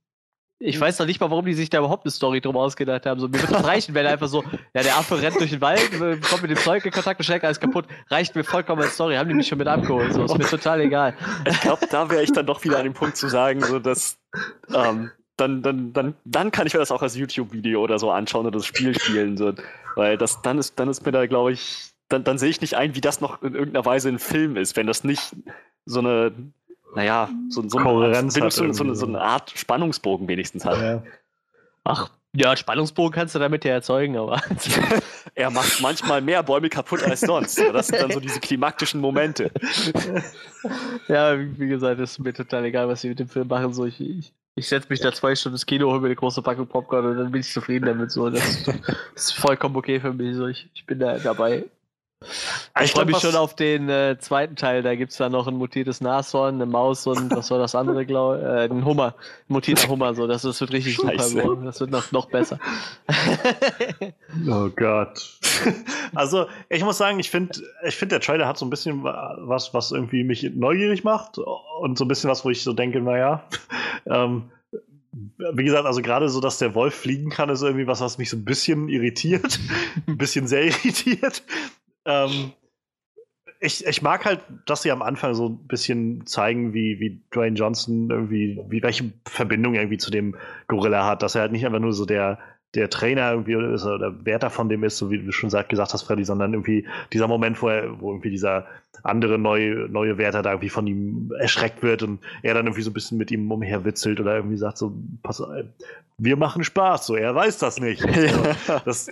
Ich 0.61 0.77
mhm. 0.77 0.81
weiß 0.81 0.99
noch 0.99 1.07
nicht 1.07 1.21
mal, 1.21 1.31
warum 1.31 1.45
die 1.45 1.55
sich 1.55 1.71
da 1.71 1.79
überhaupt 1.79 2.05
eine 2.05 2.11
Story 2.11 2.41
drum 2.41 2.57
ausgedacht 2.57 3.07
haben. 3.07 3.21
So, 3.21 3.29
mir 3.29 3.41
wird 3.41 3.53
das 3.53 3.65
reichen, 3.65 3.95
wenn 3.95 4.05
er 4.05 4.13
einfach 4.13 4.29
so, 4.29 4.43
ja, 4.75 4.83
der 4.83 4.97
Affe 4.97 5.21
rennt 5.21 5.39
durch 5.39 5.51
den 5.51 5.61
Wald, 5.61 5.93
äh, 5.93 6.17
kommt 6.19 6.43
mit 6.43 6.51
dem 6.51 6.59
Zeug 6.59 6.85
in 6.85 6.91
Kontakt 6.91 7.21
und 7.21 7.25
schlägt 7.25 7.45
alles 7.45 7.61
kaputt. 7.61 7.87
Reicht 8.11 8.35
mir 8.35 8.43
vollkommen 8.43 8.83
als 8.83 8.95
Story, 8.95 9.15
haben 9.15 9.29
die 9.29 9.35
mich 9.35 9.47
schon 9.47 9.59
mit 9.59 9.69
abgeholt. 9.69 10.13
So, 10.13 10.25
ist 10.25 10.37
mir 10.37 10.45
total 10.45 10.81
egal. 10.81 11.15
Ich 11.49 11.61
glaube, 11.61 11.87
da 11.89 12.11
wäre 12.11 12.23
ich 12.23 12.33
dann 12.33 12.47
doch 12.47 12.65
wieder 12.65 12.79
an 12.79 12.85
dem 12.85 12.95
Punkt 12.95 13.17
zu 13.17 13.29
sagen, 13.29 13.63
so, 13.63 13.79
dass, 13.79 14.19
ähm, 14.75 15.13
dann, 15.37 15.63
dann, 15.63 15.93
dann, 15.93 16.15
dann 16.25 16.51
kann 16.51 16.67
ich 16.67 16.75
mir 16.75 16.81
das 16.81 16.91
auch 16.91 17.03
als 17.03 17.17
YouTube-Video 17.17 17.81
oder 17.81 18.01
so 18.01 18.11
anschauen 18.11 18.47
oder 18.47 18.59
das 18.59 18.67
Spiel 18.67 18.99
spielen. 18.99 19.37
So. 19.37 19.53
Weil 19.95 20.19
das, 20.19 20.43
dann 20.43 20.59
ist, 20.59 20.81
dann 20.81 20.89
ist 20.89 21.07
mir 21.07 21.13
da, 21.13 21.27
glaube 21.27 21.53
ich, 21.53 21.93
dann, 22.09 22.25
dann 22.25 22.39
sehe 22.39 22.51
ich 22.51 22.61
nicht 22.61 22.77
ein, 22.77 22.97
wie 22.97 23.01
das 23.01 23.21
noch 23.21 23.43
in 23.43 23.55
irgendeiner 23.55 23.85
Weise 23.85 24.09
ein 24.09 24.19
Film 24.19 24.57
ist, 24.57 24.77
wenn 24.77 24.89
das 24.89 25.05
nicht 25.05 25.37
so 25.85 26.01
eine 26.01 26.33
naja, 26.95 27.29
so, 27.49 27.69
so, 27.69 27.79
eine, 27.79 28.31
so, 28.31 28.73
so, 28.73 28.95
so, 28.95 29.07
eine 29.07 29.21
Art 29.21 29.53
Spannungsbogen 29.55 30.29
wenigstens 30.29 30.65
hat. 30.65 30.81
Ja. 30.81 31.03
Ach, 31.85 32.11
ja, 32.35 32.57
Spannungsbogen 32.57 33.13
kannst 33.13 33.35
du 33.35 33.39
damit 33.39 33.65
ja 33.65 33.73
erzeugen, 33.73 34.17
aber. 34.17 34.41
er 35.35 35.51
macht 35.51 35.81
manchmal 35.81 36.21
mehr 36.21 36.43
Bäume 36.43 36.69
kaputt 36.69 37.03
als 37.03 37.21
sonst. 37.21 37.59
Das 37.73 37.89
sind 37.89 38.01
dann 38.01 38.11
so 38.11 38.21
diese 38.21 38.41
klimaktischen 38.41 39.01
Momente. 39.01 39.51
ja, 41.09 41.39
wie 41.39 41.69
gesagt, 41.69 42.01
ist 42.01 42.19
mir 42.19 42.33
total 42.33 42.65
egal, 42.67 42.89
was 42.89 43.01
sie 43.01 43.09
mit 43.09 43.19
dem 43.19 43.29
Film 43.29 43.49
machen. 43.49 43.73
So, 43.73 43.87
ich, 43.87 44.01
ich, 44.01 44.33
ich 44.55 44.69
setze 44.69 44.89
mich 44.91 45.01
da 45.01 45.13
zwei 45.13 45.35
Stunden 45.35 45.55
ins 45.55 45.67
Kino, 45.67 45.91
hole 45.91 46.01
mir 46.01 46.07
eine 46.07 46.17
große 46.17 46.43
Packung 46.43 46.67
Popcorn 46.67 47.07
und 47.07 47.17
dann 47.17 47.31
bin 47.31 47.41
ich 47.41 47.53
zufrieden 47.53 47.87
damit. 47.87 48.11
So. 48.11 48.29
Das, 48.29 48.65
das 48.65 48.77
ist 49.15 49.33
vollkommen 49.33 49.77
okay 49.77 50.01
für 50.01 50.13
mich. 50.13 50.37
So, 50.37 50.47
ich, 50.47 50.69
ich 50.75 50.85
bin 50.85 50.99
da 50.99 51.19
dabei. 51.19 51.65
Ich, 52.21 52.87
ich 52.87 52.91
freue 52.93 53.07
mich 53.07 53.19
schon 53.19 53.37
auf 53.37 53.55
den 53.55 53.89
äh, 53.89 54.17
zweiten 54.19 54.57
Teil. 54.57 54.83
Da 54.83 54.97
gibt 54.97 55.13
es 55.13 55.19
da 55.19 55.29
noch 55.29 55.47
ein 55.47 55.55
mutiertes 55.55 56.01
Nashorn, 56.01 56.57
eine 56.57 56.67
Maus 56.67 57.07
und 57.07 57.31
was 57.31 57.51
war 57.51 57.59
das 57.59 57.77
andere, 57.77 58.05
glaube 58.07 58.39
ich? 58.39 58.45
Äh, 58.45 58.75
ein 58.75 58.85
Hummer. 58.85 59.15
Ein 59.49 59.53
mutierter 59.53 59.89
Hummer. 59.89 60.15
So. 60.15 60.27
Das, 60.27 60.43
das 60.43 60.61
wird 60.61 60.73
richtig 60.73 60.97
Scheiße. 60.97 61.29
super. 61.29 61.43
So. 61.43 61.55
Das 61.57 61.81
wird 61.81 61.91
noch, 61.91 62.11
noch 62.11 62.27
besser. 62.27 62.59
oh 64.49 64.69
Gott. 64.75 65.39
Also, 66.15 66.47
ich 66.69 66.83
muss 66.85 66.97
sagen, 66.99 67.19
ich 67.19 67.31
finde, 67.31 67.61
ich 67.87 67.97
find, 67.97 68.13
der 68.13 68.21
Trailer 68.21 68.47
hat 68.49 68.57
so 68.57 68.65
ein 68.65 68.71
bisschen 68.71 69.03
was, 69.05 69.75
was 69.75 69.93
irgendwie 69.93 70.25
mich 70.25 70.43
neugierig 70.55 71.05
macht 71.05 71.37
und 71.39 71.99
so 71.99 72.05
ein 72.05 72.09
bisschen 72.09 72.31
was, 72.31 72.45
wo 72.45 72.51
ich 72.51 72.63
so 72.63 72.73
denke, 72.73 73.01
naja. 73.01 73.45
Ähm, 74.07 74.51
wie 75.13 75.65
gesagt, 75.65 75.85
also 75.85 76.01
gerade 76.01 76.29
so, 76.29 76.41
dass 76.41 76.59
der 76.59 76.75
Wolf 76.75 76.95
fliegen 76.95 77.31
kann, 77.31 77.51
ist 77.51 77.63
irgendwie 77.63 77.87
was, 77.87 78.01
was 78.01 78.17
mich 78.17 78.31
so 78.31 78.37
ein 78.37 78.45
bisschen 78.45 78.89
irritiert. 78.89 79.59
ein 80.07 80.17
bisschen 80.17 80.47
sehr 80.47 80.65
irritiert. 80.65 81.43
Ähm, 82.09 82.53
ich, 83.61 83.85
ich 83.87 84.03
mag 84.03 84.25
halt, 84.25 84.41
dass 84.67 84.83
sie 84.83 84.91
am 84.91 85.03
Anfang 85.03 85.35
so 85.35 85.49
ein 85.49 85.67
bisschen 85.67 86.27
zeigen, 86.27 86.73
wie, 86.73 86.99
wie 87.01 87.23
Dwayne 87.33 87.57
Johnson 87.57 88.09
irgendwie, 88.11 88.61
wie 88.69 88.83
welche 88.83 89.13
Verbindung 89.27 89.75
irgendwie 89.75 89.99
zu 89.99 90.11
dem 90.11 90.37
Gorilla 90.69 91.07
hat, 91.07 91.23
dass 91.23 91.35
er 91.35 91.43
halt 91.43 91.53
nicht 91.53 91.67
einfach 91.67 91.81
nur 91.81 91.93
so 91.93 92.07
der, 92.07 92.39
der 92.75 92.91
Trainer 92.91 93.31
irgendwie 93.33 93.55
ist 93.75 93.85
oder 93.85 93.99
der 93.99 94.27
Wärter 94.27 94.51
von 94.51 94.69
dem 94.69 94.85
ist, 94.85 94.99
so 94.99 95.11
wie 95.11 95.19
du 95.19 95.33
schon 95.33 95.51
gesagt 95.51 95.93
hast, 95.93 96.03
Freddy, 96.03 96.25
sondern 96.25 96.53
irgendwie 96.53 96.87
dieser 97.13 97.27
Moment, 97.27 97.61
wo, 97.63 97.69
er, 97.69 98.01
wo 98.01 98.11
irgendwie 98.11 98.31
dieser 98.31 98.67
andere 99.03 99.39
neue, 99.39 99.89
neue 99.89 100.19
Wärter 100.19 100.43
da 100.43 100.51
irgendwie 100.51 100.69
von 100.69 100.87
ihm 100.87 101.33
erschreckt 101.39 101.83
wird 101.83 102.03
und 102.03 102.21
er 102.43 102.55
dann 102.55 102.67
irgendwie 102.67 102.83
so 102.83 102.91
ein 102.91 102.95
bisschen 102.95 103.17
mit 103.17 103.31
ihm 103.31 103.51
umherwitzelt 103.51 104.21
oder 104.21 104.37
irgendwie 104.37 104.57
sagt 104.57 104.77
so, 104.77 104.93
pass 105.23 105.41
auf, 105.41 105.49
wir 106.19 106.37
machen 106.37 106.65
Spaß, 106.65 107.07
so, 107.07 107.15
er 107.15 107.35
weiß 107.35 107.59
das 107.59 107.81
nicht. 107.81 108.05
Ja. 108.19 108.81
Das, 108.85 109.09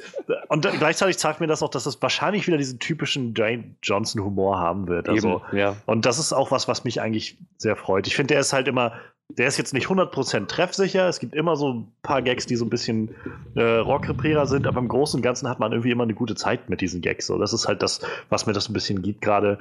und 0.48 0.68
gleichzeitig 0.78 1.18
zeigt 1.18 1.40
mir 1.40 1.46
das 1.46 1.62
auch, 1.62 1.70
dass 1.70 1.86
es 1.86 2.02
wahrscheinlich 2.02 2.46
wieder 2.46 2.58
diesen 2.58 2.78
typischen 2.78 3.34
Dwayne 3.34 3.76
Johnson-Humor 3.82 4.58
haben 4.58 4.88
wird. 4.88 5.08
Also, 5.08 5.42
Eben, 5.50 5.58
ja. 5.58 5.76
Und 5.86 6.04
das 6.06 6.18
ist 6.18 6.32
auch 6.32 6.50
was, 6.50 6.66
was 6.66 6.84
mich 6.84 7.00
eigentlich 7.00 7.38
sehr 7.56 7.76
freut. 7.76 8.06
Ich 8.06 8.16
finde, 8.16 8.34
der 8.34 8.40
ist 8.40 8.52
halt 8.52 8.66
immer 8.68 8.92
der 9.28 9.48
ist 9.48 9.58
jetzt 9.58 9.74
nicht 9.74 9.88
100% 9.88 10.46
treffsicher. 10.46 11.08
Es 11.08 11.18
gibt 11.18 11.34
immer 11.34 11.56
so 11.56 11.72
ein 11.72 11.92
paar 12.02 12.22
Gags, 12.22 12.46
die 12.46 12.56
so 12.56 12.64
ein 12.64 12.70
bisschen 12.70 13.14
äh, 13.54 13.62
Rockrepärer 13.62 14.46
sind, 14.46 14.66
aber 14.66 14.78
im 14.78 14.88
Großen 14.88 15.18
und 15.18 15.22
Ganzen 15.22 15.48
hat 15.48 15.58
man 15.58 15.72
irgendwie 15.72 15.90
immer 15.90 16.04
eine 16.04 16.14
gute 16.14 16.36
Zeit 16.36 16.70
mit 16.70 16.80
diesen 16.80 17.00
Gags. 17.00 17.26
So, 17.26 17.38
das 17.38 17.52
ist 17.52 17.66
halt 17.66 17.82
das, 17.82 18.00
was 18.28 18.46
mir 18.46 18.52
das 18.52 18.68
ein 18.68 18.72
bisschen 18.72 19.02
gibt 19.02 19.20
gerade. 19.20 19.58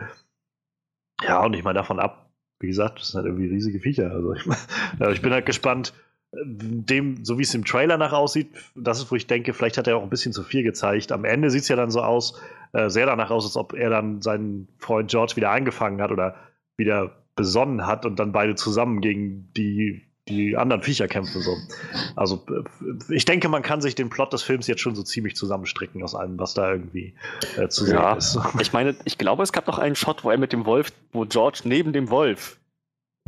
Ja, 1.24 1.44
und 1.44 1.54
ich 1.56 1.64
meine 1.64 1.80
davon 1.80 2.00
ab, 2.00 2.30
wie 2.60 2.68
gesagt, 2.68 3.00
das 3.00 3.10
sind 3.10 3.18
halt 3.18 3.28
irgendwie 3.28 3.48
riesige 3.48 3.80
Viecher. 3.80 4.12
Also 4.12 4.34
ich, 4.34 4.46
äh, 5.00 5.12
ich 5.12 5.22
bin 5.22 5.34
halt 5.34 5.46
gespannt, 5.46 5.94
dem, 6.44 7.24
so 7.24 7.38
wie 7.38 7.44
es 7.44 7.54
im 7.54 7.66
Trailer 7.66 7.98
nach 7.98 8.14
aussieht, 8.14 8.50
das 8.76 9.00
ist, 9.00 9.12
wo 9.12 9.16
ich 9.16 9.28
denke, 9.28 9.54
vielleicht 9.54 9.78
hat 9.78 9.88
er 9.88 9.98
auch 9.98 10.04
ein 10.04 10.10
bisschen 10.10 10.34
zu 10.34 10.44
viel 10.44 10.64
gezeigt. 10.64 11.12
Am 11.12 11.26
Ende 11.26 11.50
sieht 11.50 11.64
es 11.64 11.68
ja 11.70 11.76
dann 11.76 11.92
so 11.92 12.02
aus, 12.02 12.40
äh, 12.74 12.90
sehr 12.90 13.06
danach 13.06 13.32
aus, 13.32 13.46
als 13.46 13.58
ob 13.58 13.74
er 13.74 13.90
dann 13.90 14.22
seinen 14.22 14.68
Freund 14.78 15.10
George 15.10 15.34
wieder 15.36 15.52
eingefangen 15.52 16.02
hat 16.02 16.12
oder 16.12 16.36
wieder 16.78 17.25
besonnen 17.36 17.86
hat 17.86 18.06
und 18.06 18.18
dann 18.18 18.32
beide 18.32 18.56
zusammen 18.56 19.02
gegen 19.02 19.52
die, 19.56 20.04
die 20.28 20.58
anderen 20.58 20.82
Viecher 20.82 21.08
kämpfen. 21.08 21.42
So. 21.42 21.56
Also 22.16 22.46
ich 23.10 23.26
denke, 23.26 23.50
man 23.50 23.62
kann 23.62 23.82
sich 23.82 23.96
den 23.96 24.10
Plot 24.10 24.34
des 24.34 24.42
Films 24.42 24.68
jetzt 24.68 24.82
schon 24.82 24.96
so 24.96 25.04
ziemlich 25.04 25.36
zusammenstricken 25.36 26.02
aus 26.04 26.16
allem, 26.16 26.40
was 26.40 26.54
da 26.54 26.72
irgendwie 26.72 27.16
äh, 27.58 27.68
zu 27.68 27.86
sehen 27.86 27.96
ja. 27.96 28.14
ist. 28.14 28.40
Ich 28.60 28.74
meine, 28.74 28.96
ich 29.06 29.18
glaube, 29.18 29.44
es 29.44 29.52
gab 29.52 29.68
noch 29.68 29.80
einen 29.80 29.96
Shot, 29.96 30.24
wo 30.24 30.32
er 30.32 30.38
mit 30.38 30.54
dem 30.54 30.66
Wolf, 30.66 30.92
wo 31.12 31.26
George 31.26 31.62
neben 31.66 31.94
dem 31.94 32.10
Wolf 32.10 32.60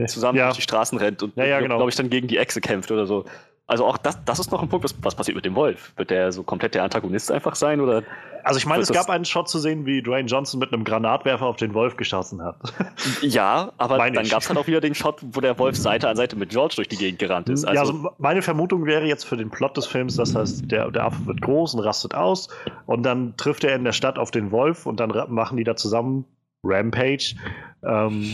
zusammen 0.06 0.38
ja. 0.38 0.46
durch 0.46 0.58
die 0.58 0.62
Straßen 0.62 0.98
rennt 0.98 1.24
und, 1.24 1.36
ja, 1.36 1.46
ja, 1.46 1.60
genau. 1.60 1.78
glaube 1.78 1.90
ich, 1.90 1.96
dann 1.96 2.10
gegen 2.10 2.28
die 2.28 2.38
Echse 2.38 2.62
kämpft 2.62 2.92
oder 2.92 3.08
so. 3.08 3.26
Also 3.70 3.86
auch 3.86 3.98
das, 3.98 4.24
das 4.24 4.40
ist 4.40 4.50
noch 4.52 4.62
ein 4.62 4.70
Punkt, 4.70 4.86
was, 4.86 4.96
was 5.02 5.14
passiert 5.14 5.36
mit 5.36 5.44
dem 5.44 5.56
Wolf? 5.56 5.92
Wird 5.98 6.10
der 6.10 6.32
so 6.32 6.42
komplett 6.42 6.74
der 6.74 6.84
Antagonist 6.84 7.30
einfach 7.32 7.56
sein? 7.56 7.82
Oder 7.82 8.04
also 8.46 8.60
ich 8.60 8.66
meine, 8.66 8.82
es 8.82 8.92
gab 8.94 9.10
einen 9.10 9.26
Shot 9.26 9.50
zu 9.50 9.60
sehen, 9.60 9.86
wie 9.86 10.02
Dwayne 10.02 10.30
Johnson 10.30 10.62
mit 10.62 10.72
einem 10.72 10.86
Granatwerfer 10.86 11.46
auf 11.46 11.58
den 11.58 11.74
Wolf 11.74 11.98
geschossen 11.98 12.42
hat. 12.42 12.56
Ja, 13.22 13.72
aber 13.78 13.98
meine 13.98 14.16
dann 14.16 14.28
gab 14.28 14.42
es 14.42 14.50
halt 14.50 14.58
auch 14.58 14.68
wieder 14.68 14.80
den 14.80 14.96
Shot, 14.96 15.20
wo 15.32 15.42
der 15.42 15.58
Wolf 15.60 15.76
Seite 15.76 16.08
an 16.08 16.16
Seite 16.16 16.36
mit 16.36 16.50
George 16.50 16.76
durch 16.78 16.88
die 16.88 16.98
Gegend 16.98 17.20
gerannt 17.20 17.50
ist. 17.50 17.66
Also 17.66 17.76
ja, 17.76 17.82
also 17.82 18.10
meine 18.20 18.42
Vermutung 18.42 18.86
wäre 18.86 19.06
jetzt 19.06 19.26
für 19.26 19.38
den 19.38 19.50
Plot 19.50 19.76
des 19.76 19.86
Films, 19.86 20.16
das 20.16 20.36
heißt, 20.36 20.72
der, 20.72 20.90
der 20.92 21.06
Affe 21.06 21.26
wird 21.26 21.42
groß 21.42 21.74
und 21.74 21.82
rastet 21.82 22.14
aus 22.16 22.48
und 22.86 23.04
dann 23.04 23.36
trifft 23.38 23.64
er 23.64 23.76
in 23.76 23.84
der 23.84 23.92
Stadt 23.92 24.18
auf 24.18 24.32
den 24.32 24.52
Wolf 24.52 24.86
und 24.86 25.00
dann 25.00 25.12
machen 25.30 25.58
die 25.58 25.64
da 25.64 25.76
zusammen 25.76 26.26
Rampage. 26.64 27.36
Ähm, 27.84 28.26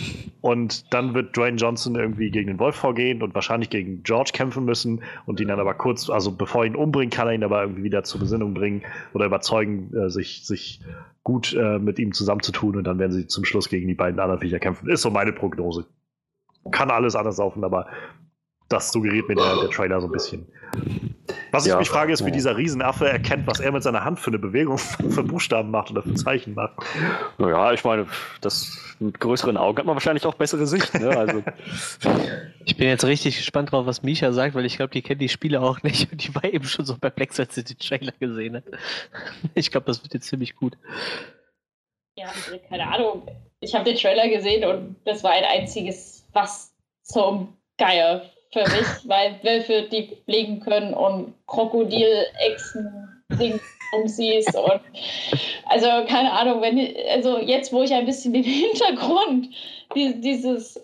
und 0.42 0.94
dann 0.94 1.14
wird 1.14 1.36
Dwayne 1.36 1.58
Johnson 1.58 1.96
irgendwie 1.96 2.32
gegen 2.32 2.48
den 2.48 2.60
Wolf 2.60 2.76
vorgehen 2.76 3.22
und 3.22 3.36
wahrscheinlich 3.36 3.70
gegen 3.70 4.04
George 4.04 4.32
kämpfen 4.34 4.64
müssen 4.64 5.04
und 5.26 5.40
ihn 5.40 5.50
dann 5.50 5.60
aber 5.60 5.74
kurz, 5.74 6.10
also 6.10 6.32
bevor 6.32 6.64
er 6.64 6.68
ihn 6.68 6.76
umbringt, 6.76 7.14
kann 7.14 7.28
er 7.28 7.34
ihn 7.34 7.44
aber 7.44 7.62
irgendwie 7.62 7.84
wieder 7.84 8.04
zur 8.04 8.22
Besinnung 8.22 8.54
bringen 8.54 8.84
oder 9.14 9.26
überzeugen, 9.26 9.94
äh, 9.96 10.10
sich, 10.10 10.46
sich 10.46 10.82
gut 11.24 11.54
äh, 11.54 11.80
mit 11.80 12.00
ihm 12.00 12.14
zusammenzutun 12.14 12.78
und 12.78 12.86
dann 12.86 13.00
werden 13.00 13.12
sie 13.12 13.28
zum 13.28 13.44
Schluss 13.44 13.70
gegen 13.70 13.88
die 13.88 13.96
beiden 13.96 14.20
anderen 14.20 14.42
Viecher 14.42 14.60
kämpfen. 14.60 14.90
Ist 14.90 15.02
so 15.02 15.10
meine 15.10 15.34
Prognose. 15.34 15.86
Kann 16.72 16.92
alles 16.92 17.16
anders 17.16 17.38
laufen, 17.38 17.64
aber 17.66 17.88
das 18.74 18.92
suggeriert 18.92 19.30
mir 19.30 19.36
der, 19.36 19.56
der 19.62 19.70
Trailer 19.70 20.02
so 20.02 20.08
ein 20.08 20.12
bisschen. 20.12 20.48
Was 21.52 21.68
ja, 21.68 21.74
ich 21.76 21.80
mich 21.80 21.90
frage, 21.90 22.12
ist, 22.12 22.26
wie 22.26 22.32
dieser 22.32 22.58
Riesenaffe 22.58 23.08
erkennt, 23.08 23.46
was 23.46 23.60
er 23.60 23.72
mit 23.72 23.84
seiner 23.84 24.04
Hand 24.04 24.20
für 24.20 24.32
eine 24.32 24.40
Bewegung 24.40 24.78
für 25.10 25.24
Buchstaben 25.24 25.70
macht 25.70 25.92
oder 25.92 26.02
für 26.02 26.16
Zeichen 26.16 26.56
macht. 26.56 26.74
Naja, 27.38 27.72
ich 27.74 27.84
meine, 27.84 28.08
das 28.42 28.96
mit 29.00 29.20
größeren 29.20 29.58
Augen 29.58 29.78
hat 29.78 29.86
man 29.86 29.96
wahrscheinlich 29.96 30.26
auch 30.26 30.34
bessere 30.34 30.66
Sicht. 30.66 30.94
Ne? 30.96 31.10
Also. 31.10 31.44
ich 32.66 32.76
bin 32.76 32.88
jetzt 32.88 33.06
richtig 33.06 33.38
gespannt 33.38 33.72
drauf, 33.72 33.86
was 33.86 34.02
Misha 34.02 34.32
sagt, 34.32 34.56
weil 34.56 34.66
ich 34.66 34.78
glaube, 34.78 34.92
die 34.92 35.04
kennt 35.04 35.22
die 35.22 35.30
Spiele 35.30 35.62
auch 35.62 35.84
nicht 35.84 36.12
und 36.12 36.28
die 36.28 36.34
war 36.34 36.44
eben 36.44 36.66
schon 36.66 36.86
so 36.86 36.98
perplex, 36.98 37.40
als 37.40 37.54
sie 37.54 37.64
den 37.64 37.78
Trailer 37.78 38.14
gesehen 38.20 38.56
hat. 38.56 38.64
Ich 39.56 39.70
glaube, 39.70 39.86
das 39.86 40.02
wird 40.02 40.14
jetzt 40.14 40.28
ziemlich 40.28 40.56
gut. 40.56 40.78
Ja, 42.18 42.32
keine 42.70 42.88
Ahnung. 42.88 43.28
Ich 43.60 43.76
habe 43.76 43.86
den 43.86 43.96
Trailer 43.96 44.28
gesehen 44.28 44.66
und 44.66 44.96
das 45.06 45.24
war 45.24 45.32
ein 45.32 45.44
einziges 45.44 46.26
Was 46.34 46.74
zum 47.04 47.56
Geier 47.78 48.24
für 48.54 48.62
mich, 48.62 48.88
weil 49.06 49.40
Wölfe 49.44 49.84
die 49.92 50.16
fliegen 50.26 50.60
können 50.60 50.94
und 50.94 51.34
Krokodilechsen 51.48 53.10
siehst 54.06 54.56
und 54.56 54.82
also 55.66 55.88
keine 56.08 56.32
Ahnung, 56.32 56.62
wenn 56.62 56.80
also 57.12 57.40
jetzt, 57.40 57.74
wo 57.74 57.82
ich 57.82 57.94
ein 57.94 58.06
bisschen 58.06 58.34
den 58.34 58.44
Hintergrund 58.44 59.50
dieses 59.96 60.80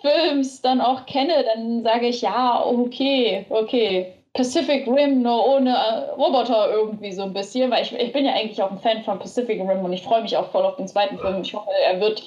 Films 0.00 0.60
dann 0.62 0.80
auch 0.80 1.06
kenne, 1.06 1.44
dann 1.44 1.82
sage 1.82 2.08
ich 2.08 2.22
ja, 2.22 2.64
okay, 2.64 3.46
okay. 3.50 4.12
Pacific 4.34 4.86
Rim 4.86 5.22
nur 5.22 5.48
ohne 5.48 5.70
äh, 5.70 6.10
Roboter 6.10 6.70
irgendwie 6.70 7.10
so 7.12 7.22
ein 7.22 7.32
bisschen, 7.32 7.70
weil 7.70 7.82
ich, 7.82 7.92
ich 7.92 8.12
bin 8.12 8.26
ja 8.26 8.34
eigentlich 8.34 8.62
auch 8.62 8.70
ein 8.70 8.78
Fan 8.78 9.02
von 9.02 9.18
Pacific 9.18 9.58
Rim 9.60 9.82
und 9.82 9.92
ich 9.94 10.02
freue 10.02 10.20
mich 10.20 10.36
auch 10.36 10.50
voll 10.50 10.64
auf 10.64 10.76
den 10.76 10.86
zweiten 10.86 11.18
Film. 11.18 11.40
Ich 11.40 11.54
hoffe, 11.54 11.70
er 11.86 11.98
wird, 12.00 12.22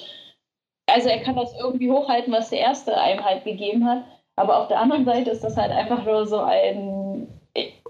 also 0.88 1.08
er 1.08 1.20
kann 1.20 1.36
das 1.36 1.56
irgendwie 1.56 1.88
hochhalten, 1.88 2.32
was 2.32 2.50
der 2.50 2.58
erste 2.58 3.00
einem 3.00 3.24
halt 3.24 3.44
gegeben 3.44 3.86
hat. 3.88 4.02
Aber 4.36 4.58
auf 4.58 4.68
der 4.68 4.78
anderen 4.78 5.04
Seite 5.04 5.30
ist 5.30 5.44
das 5.44 5.56
halt 5.56 5.70
einfach 5.70 6.04
nur 6.04 6.26
so 6.26 6.38
ein. 6.38 7.28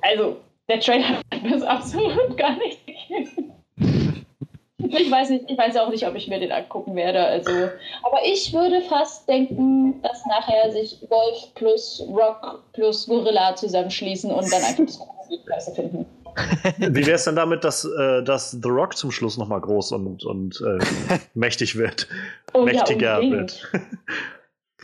Also, 0.02 0.36
der 0.68 0.80
Trailer 0.80 1.08
hat 1.34 1.50
das 1.50 1.62
absolut 1.62 2.36
gar 2.36 2.56
nicht 2.56 2.86
gegeben. 2.86 3.52
Ich 4.92 5.10
weiß 5.10 5.30
nicht, 5.30 5.44
ich 5.48 5.58
weiß 5.58 5.76
auch 5.76 5.90
nicht, 5.90 6.06
ob 6.06 6.14
ich 6.14 6.26
mir 6.26 6.40
den 6.40 6.52
angucken 6.52 6.96
werde. 6.96 7.22
Also, 7.22 7.50
aber 8.02 8.24
ich 8.24 8.52
würde 8.52 8.80
fast 8.82 9.28
denken, 9.28 10.00
dass 10.02 10.24
nachher 10.26 10.72
sich 10.72 10.98
Wolf 11.08 11.54
plus 11.54 12.02
Rock 12.08 12.64
plus 12.72 13.06
Gorilla 13.06 13.54
zusammenschließen 13.54 14.32
und 14.32 14.50
dann 14.50 14.62
einfach 14.62 14.84
das 14.86 15.44
Klasse 15.46 15.74
finden. 15.74 16.06
Wie 16.78 17.06
wäre 17.06 17.16
es 17.16 17.24
denn 17.24 17.36
damit, 17.36 17.64
dass, 17.64 17.84
äh, 17.84 18.22
dass 18.22 18.52
The 18.52 18.68
Rock 18.68 18.96
zum 18.96 19.10
Schluss 19.10 19.36
nochmal 19.36 19.60
groß 19.60 19.92
und, 19.92 20.24
und 20.24 20.60
äh, 20.60 21.18
mächtig 21.34 21.76
wird? 21.76 22.08
Oh, 22.54 22.62
Mächtiger 22.62 23.22
ja, 23.22 23.30
wird. 23.30 23.70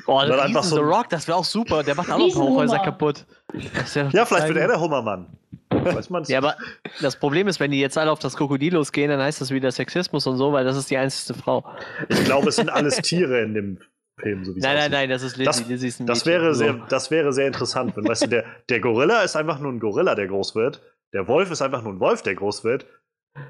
Oh, 0.07 0.21
Dann 0.21 0.39
einfach 0.41 0.63
so- 0.63 0.77
The 0.77 0.83
Rock, 0.83 1.09
das 1.09 1.27
wäre 1.27 1.37
auch 1.39 1.45
super. 1.45 1.83
Der 1.83 1.95
macht 1.95 2.11
auch 2.11 2.19
noch 2.19 2.27
Riesenhummer. 2.27 2.51
Hochhäuser 2.55 2.79
kaputt. 2.81 3.27
Wär 3.53 4.09
Ja, 4.13 4.25
vielleicht 4.25 4.49
wird 4.49 4.59
er 4.59 4.69
der 4.69 4.81
Hummermann. 4.81 5.27
Weiß 5.71 6.11
man's? 6.11 6.29
Ja, 6.29 6.39
aber 6.39 6.57
das 7.01 7.17
Problem 7.17 7.49
ist, 7.49 7.59
wenn 7.61 7.71
die 7.73 7.81
jetzt 7.81 7.99
alle 7.99 8.11
auf 8.13 8.19
das 8.21 8.37
Krokodil 8.37 8.75
losgehen, 8.75 9.11
dann 9.11 9.21
heißt 9.21 9.41
das 9.41 9.51
wieder 9.51 9.71
Sexismus 9.73 10.27
und 10.27 10.37
so, 10.37 10.53
weil 10.53 10.65
das 10.65 10.77
ist 10.77 10.91
die 10.91 10.97
einzige 10.97 11.39
Frau. 11.39 11.65
Ich 12.09 12.25
glaube, 12.25 12.49
es 12.51 12.57
sind 12.57 12.71
alles 12.71 12.97
Tiere 13.03 13.41
in 13.43 13.55
dem 13.55 13.79
Film, 14.21 14.45
so 14.45 14.55
wie 14.55 14.61
Nein, 14.61 14.77
nein, 14.77 14.91
nein, 14.91 15.09
das 15.11 15.23
ist 15.23 15.37
Lizzie. 15.37 15.45
Das- 15.61 15.69
Lizzie 15.69 15.89
ist 15.89 16.01
ein 16.01 16.07
Das 16.07 16.25
Mädchen. 16.25 16.43
wäre, 16.43 16.55
So. 16.55 16.59
sehr, 16.65 16.75
das 16.89 17.11
wäre 17.11 17.33
sehr 17.33 17.47
interessant, 17.49 17.97
wenn, 17.97 18.07
weißt 18.09 18.23
du, 18.23 18.29
der, 18.29 18.45
der 18.69 18.81
Gorilla 18.81 19.23
ist 19.23 19.35
einfach 19.37 19.59
nur 19.59 19.73
ein 19.73 19.81
Gorilla, 19.81 20.15
der 20.15 20.29
groß 20.29 20.55
wird. 20.55 20.81
Der 21.13 21.27
Wolf 21.29 21.51
ist 21.51 21.63
einfach 21.63 21.83
nur 21.83 21.93
ein 21.93 22.01
Wolf, 22.01 22.23
der 22.23 22.35
groß 22.37 22.63
wird. 22.65 22.87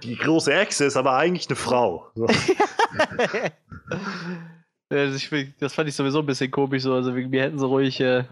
Die 0.03 0.17
große 0.17 0.53
Echse 0.53 0.85
ist 0.87 0.97
aber 0.97 1.15
eigentlich 1.15 1.49
eine 1.49 1.57
Frau. 1.57 2.11
So. 2.15 2.27
Ja, 4.91 5.07
das, 5.07 5.75
fand 5.75 5.89
ich 5.89 5.95
sowieso 5.95 6.21
ein 6.21 6.27
bisschen 6.27 6.51
komisch. 6.51 6.83
So. 6.83 6.95
Also 6.95 7.13
mir 7.13 7.43
hätten 7.43 7.59
sie 7.59 7.67
ruhig, 7.67 8.01
äh, 8.01 8.25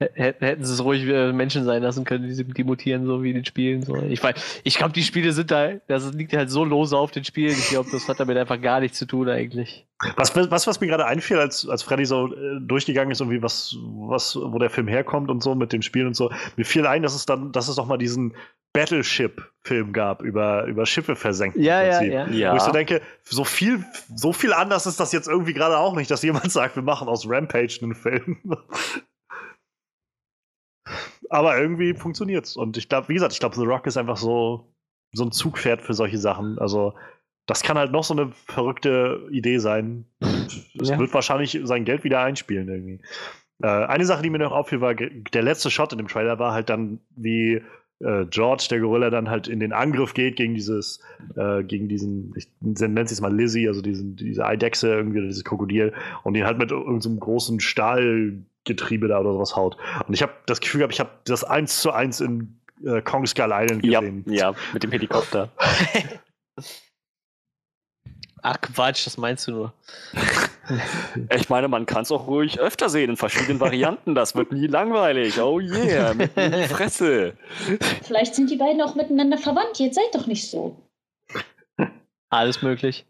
hä- 0.00 0.34
hätten 0.38 0.64
sie 0.64 0.72
es 0.72 0.84
ruhig 0.84 1.04
äh, 1.06 1.32
Menschen 1.32 1.64
sein 1.64 1.82
lassen 1.82 2.04
können, 2.04 2.28
die, 2.28 2.44
die 2.44 2.64
mutieren 2.64 3.04
so 3.06 3.22
wie 3.22 3.30
in 3.30 3.36
den 3.36 3.44
Spielen. 3.44 3.82
So. 3.82 3.96
Ich, 3.96 4.20
ich 4.62 4.76
glaube, 4.76 4.92
die 4.92 5.02
Spiele 5.02 5.32
sind 5.32 5.50
da, 5.50 5.72
das 5.88 6.12
liegt 6.12 6.32
halt 6.34 6.50
so 6.50 6.64
lose 6.64 6.96
auf 6.96 7.10
den 7.10 7.24
Spielen. 7.24 7.50
Ich 7.52 7.68
glaube, 7.68 7.90
das 7.90 8.08
hat 8.08 8.20
damit 8.20 8.36
einfach 8.36 8.60
gar 8.60 8.80
nichts 8.80 8.98
zu 8.98 9.06
tun 9.06 9.28
eigentlich. 9.28 9.86
Was, 10.16 10.36
was, 10.36 10.66
was 10.66 10.80
mir 10.80 10.86
gerade 10.86 11.06
einfiel, 11.06 11.38
als, 11.38 11.68
als 11.68 11.82
Freddy 11.82 12.04
so 12.04 12.32
äh, 12.32 12.60
durchgegangen 12.60 13.10
ist, 13.10 13.20
irgendwie 13.20 13.42
was, 13.42 13.74
was, 13.80 14.36
wo 14.36 14.58
der 14.58 14.70
Film 14.70 14.86
herkommt 14.86 15.30
und 15.30 15.42
so 15.42 15.54
mit 15.54 15.72
dem 15.72 15.82
Spiel 15.82 16.06
und 16.06 16.14
so, 16.14 16.30
mir 16.56 16.64
fiel 16.64 16.86
ein, 16.86 17.02
dass 17.02 17.14
es 17.14 17.26
dann, 17.26 17.50
dass 17.52 17.68
es 17.68 17.76
doch 17.76 17.86
mal 17.86 17.96
diesen 17.98 18.36
Battleship-Film 18.74 19.92
gab 19.92 20.20
über, 20.22 20.64
über 20.64 20.84
Schiffe 20.84 21.16
versenken. 21.16 21.62
im 21.62 21.66
Prinzip. 21.98 22.34
Ja. 22.36 22.52
Wo 22.52 22.56
ich 22.56 22.62
so 22.62 22.72
denke, 22.72 23.00
so 23.22 23.44
viel, 23.44 23.84
so 24.14 24.32
viel 24.34 24.52
anders 24.52 24.84
ist 24.86 25.00
das 25.00 25.12
jetzt 25.12 25.28
irgendwie 25.28 25.54
gerade 25.54 25.78
auch 25.78 25.94
nicht, 25.96 26.10
dass 26.10 26.22
jemand 26.22 26.50
sagt, 26.52 26.76
wir 26.76 26.82
machen 26.82 27.08
aus 27.08 27.26
Rampage 27.28 27.78
einen 27.82 27.94
Film. 27.94 28.38
Aber 31.30 31.58
irgendwie 31.58 31.94
funktioniert's. 31.94 32.56
Und 32.56 32.76
ich 32.76 32.88
glaube, 32.88 33.08
wie 33.08 33.14
gesagt, 33.14 33.32
ich 33.32 33.40
glaube, 33.40 33.54
The 33.56 33.64
Rock 33.64 33.86
ist 33.86 33.96
einfach 33.96 34.16
so, 34.18 34.74
so 35.12 35.24
ein 35.24 35.32
Zugpferd 35.32 35.80
für 35.80 35.94
solche 35.94 36.18
Sachen. 36.18 36.58
Also, 36.58 36.94
das 37.46 37.62
kann 37.62 37.78
halt 37.78 37.92
noch 37.92 38.04
so 38.04 38.14
eine 38.14 38.32
verrückte 38.46 39.26
Idee 39.30 39.58
sein. 39.58 40.06
Es 40.20 40.90
Ja. 40.90 40.98
wird 40.98 41.14
wahrscheinlich 41.14 41.58
sein 41.64 41.84
Geld 41.84 42.04
wieder 42.04 42.20
einspielen 42.20 42.68
irgendwie. 42.68 43.00
Äh, 43.62 43.68
eine 43.68 44.04
Sache, 44.04 44.22
die 44.22 44.30
mir 44.30 44.38
noch 44.38 44.52
auffiel, 44.52 44.80
war, 44.80 44.94
der 44.94 45.42
letzte 45.42 45.70
Shot 45.70 45.92
in 45.92 45.98
dem 45.98 46.08
Trailer 46.08 46.38
war 46.38 46.52
halt 46.52 46.68
dann, 46.68 47.00
wie 47.10 47.62
äh, 48.04 48.26
George, 48.26 48.66
der 48.70 48.80
Gorilla, 48.80 49.10
dann 49.10 49.30
halt 49.30 49.48
in 49.48 49.60
den 49.60 49.72
Angriff 49.72 50.14
geht 50.14 50.36
gegen 50.36 50.54
dieses, 50.54 51.00
äh, 51.36 51.62
gegen 51.64 51.88
diesen, 51.88 52.32
ich 52.36 52.48
nenne 52.60 53.00
es 53.02 53.10
jetzt 53.10 53.20
mal 53.20 53.34
Lizzie, 53.34 53.66
also 53.68 53.82
diesen, 53.82 54.16
diese 54.16 54.44
Eidechse, 54.44 54.88
irgendwie, 54.88 55.20
dieses 55.22 55.44
Krokodil, 55.44 55.92
und 56.22 56.34
ihn 56.36 56.44
halt 56.44 56.58
mit 56.58 56.70
irgendeinem 56.70 57.18
großen 57.18 57.60
Stahlgetriebe 57.60 59.08
da 59.08 59.20
oder 59.20 59.32
sowas 59.32 59.56
haut. 59.56 59.76
Und 60.06 60.14
ich 60.14 60.22
habe 60.22 60.32
das 60.46 60.60
Gefühl 60.60 60.80
gehabt, 60.80 60.94
ich 60.94 61.00
habe 61.00 61.10
das 61.24 61.44
eins 61.44 61.80
zu 61.80 61.90
eins 61.92 62.20
in 62.20 62.58
äh, 62.84 63.00
Kong 63.02 63.26
Skull 63.26 63.50
Island 63.52 63.84
Ja, 63.84 64.00
gesehen. 64.00 64.24
ja, 64.28 64.54
mit 64.72 64.82
dem 64.82 64.90
Helikopter. 64.92 65.50
Ach 68.46 68.60
Quatsch, 68.60 69.06
das 69.06 69.16
meinst 69.16 69.48
du 69.48 69.52
nur. 69.52 69.72
Ich 71.36 71.50
meine, 71.50 71.68
man 71.68 71.84
kann 71.84 72.02
es 72.02 72.10
auch 72.10 72.26
ruhig 72.26 72.58
öfter 72.58 72.88
sehen 72.88 73.10
in 73.10 73.16
verschiedenen 73.18 73.60
Varianten. 73.60 74.14
Das 74.14 74.34
wird 74.34 74.50
nie 74.50 74.66
langweilig. 74.66 75.38
Oh 75.38 75.60
yeah, 75.60 76.14
mit 76.14 76.32
Fresse. 76.32 77.36
Vielleicht 78.02 78.34
sind 78.34 78.50
die 78.50 78.56
beiden 78.56 78.80
auch 78.80 78.94
miteinander 78.94 79.36
verwandt. 79.36 79.78
Jetzt 79.78 79.96
seid 79.96 80.14
doch 80.14 80.26
nicht 80.26 80.50
so. 80.50 80.80
Alles 82.30 82.62
möglich. 82.62 83.04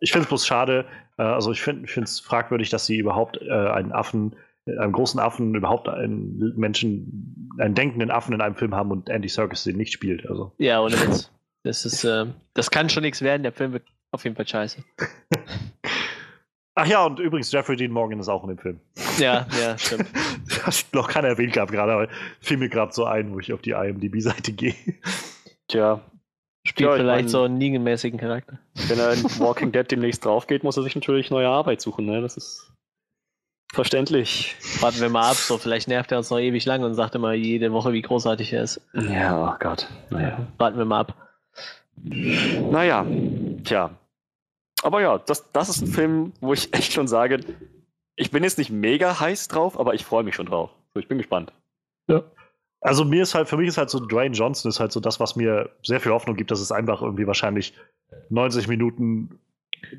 Ich 0.00 0.12
finde 0.12 0.24
es 0.24 0.28
bloß 0.28 0.46
schade, 0.46 0.84
äh, 1.16 1.22
also 1.22 1.50
ich 1.50 1.62
finde 1.62 1.86
es 2.02 2.20
fragwürdig, 2.20 2.68
dass 2.68 2.84
sie 2.84 2.98
überhaupt 2.98 3.40
äh, 3.40 3.50
einen 3.50 3.92
Affen, 3.92 4.36
äh, 4.66 4.76
einen 4.76 4.92
großen 4.92 5.18
Affen, 5.18 5.54
überhaupt 5.54 5.88
einen 5.88 6.52
Menschen, 6.56 7.48
einen 7.58 7.74
denkenden 7.74 8.10
Affen 8.10 8.34
in 8.34 8.42
einem 8.42 8.56
Film 8.56 8.74
haben 8.74 8.90
und 8.90 9.08
Andy 9.08 9.30
Serkis 9.30 9.64
den 9.64 9.78
nicht 9.78 9.94
spielt. 9.94 10.28
Also. 10.28 10.52
Ja, 10.58 10.82
ohne 10.82 11.00
Witz. 11.00 11.30
Das 11.64 11.84
ist, 11.84 12.04
äh, 12.04 12.26
das 12.54 12.70
kann 12.70 12.88
schon 12.88 13.02
nichts 13.02 13.22
werden. 13.22 13.42
Der 13.42 13.52
Film 13.52 13.72
wird 13.72 13.84
auf 14.10 14.24
jeden 14.24 14.36
Fall 14.36 14.46
scheiße. 14.48 14.82
Ach 16.74 16.86
ja, 16.86 17.04
und 17.04 17.18
übrigens, 17.18 17.52
Jeffrey 17.52 17.76
Dean 17.76 17.90
Morgan 17.92 18.18
ist 18.18 18.28
auch 18.28 18.42
in 18.44 18.48
dem 18.48 18.58
Film. 18.58 18.80
Ja, 19.18 19.46
ja, 19.60 19.76
stimmt. 19.78 20.06
Das 20.64 20.86
noch 20.92 21.08
keiner 21.08 21.28
erwähnt 21.28 21.52
gehabt 21.54 21.72
gerade, 21.72 21.92
aber 21.92 22.08
fiel 22.40 22.56
mir 22.56 22.68
gerade 22.68 22.92
so 22.92 23.04
ein, 23.04 23.32
wo 23.32 23.40
ich 23.40 23.52
auf 23.52 23.62
die 23.62 23.70
IMDb-Seite 23.72 24.52
gehe. 24.52 24.74
Tja, 25.66 26.00
Spielt 26.64 26.88
Ja, 26.90 26.94
ich 26.94 27.00
vielleicht 27.00 27.22
mein- 27.24 27.28
so 27.28 27.42
einen 27.42 27.58
niegenmäßigen 27.58 28.18
Charakter. 28.20 28.58
wenn 28.86 28.98
er 29.00 29.12
in 29.14 29.22
Walking 29.40 29.72
Dead 29.72 29.90
demnächst 29.90 30.24
drauf 30.24 30.46
geht, 30.46 30.62
muss 30.62 30.76
er 30.76 30.84
sich 30.84 30.94
natürlich 30.94 31.30
neue 31.30 31.48
Arbeit 31.48 31.80
suchen. 31.80 32.06
Ne? 32.06 32.20
Das 32.20 32.36
ist 32.36 32.70
verständlich. 33.72 34.54
Warten 34.80 35.00
wir 35.00 35.08
mal 35.08 35.30
ab, 35.30 35.36
so 35.36 35.58
vielleicht 35.58 35.88
nervt 35.88 36.12
er 36.12 36.18
uns 36.18 36.30
noch 36.30 36.38
ewig 36.38 36.64
lang 36.64 36.84
und 36.84 36.94
sagt 36.94 37.14
immer 37.16 37.32
jede 37.32 37.72
Woche, 37.72 37.92
wie 37.92 38.02
großartig 38.02 38.52
er 38.52 38.62
ist. 38.62 38.80
Ja, 38.94 39.52
oh 39.52 39.56
Gott. 39.58 39.88
Naja. 40.10 40.46
Warten 40.58 40.78
wir 40.78 40.84
mal 40.84 41.00
ab. 41.00 41.16
Naja, 42.02 43.06
tja. 43.64 43.90
Aber 44.82 45.00
ja, 45.00 45.18
das, 45.18 45.50
das 45.52 45.68
ist 45.68 45.82
ein 45.82 45.86
Film, 45.86 46.32
wo 46.40 46.52
ich 46.52 46.74
echt 46.74 46.92
schon 46.92 47.06
sage, 47.06 47.40
ich 48.16 48.30
bin 48.30 48.42
jetzt 48.42 48.58
nicht 48.58 48.70
mega 48.70 49.20
heiß 49.20 49.48
drauf, 49.48 49.78
aber 49.78 49.94
ich 49.94 50.04
freue 50.04 50.24
mich 50.24 50.34
schon 50.34 50.46
drauf. 50.46 50.70
So, 50.92 51.00
ich 51.00 51.08
bin 51.08 51.18
gespannt. 51.18 51.52
Also 52.80 53.04
mir 53.04 53.22
ist 53.22 53.34
halt, 53.34 53.48
für 53.48 53.56
mich 53.56 53.68
ist 53.68 53.78
halt 53.78 53.90
so 53.90 54.00
Dwayne 54.00 54.34
Johnson 54.34 54.68
ist 54.68 54.80
halt 54.80 54.90
so 54.90 54.98
das, 54.98 55.20
was 55.20 55.36
mir 55.36 55.70
sehr 55.84 56.00
viel 56.00 56.10
Hoffnung 56.10 56.36
gibt, 56.36 56.50
dass 56.50 56.60
es 56.60 56.72
einfach 56.72 57.00
irgendwie 57.00 57.28
wahrscheinlich 57.28 57.74
90 58.30 58.66
Minuten 58.66 59.38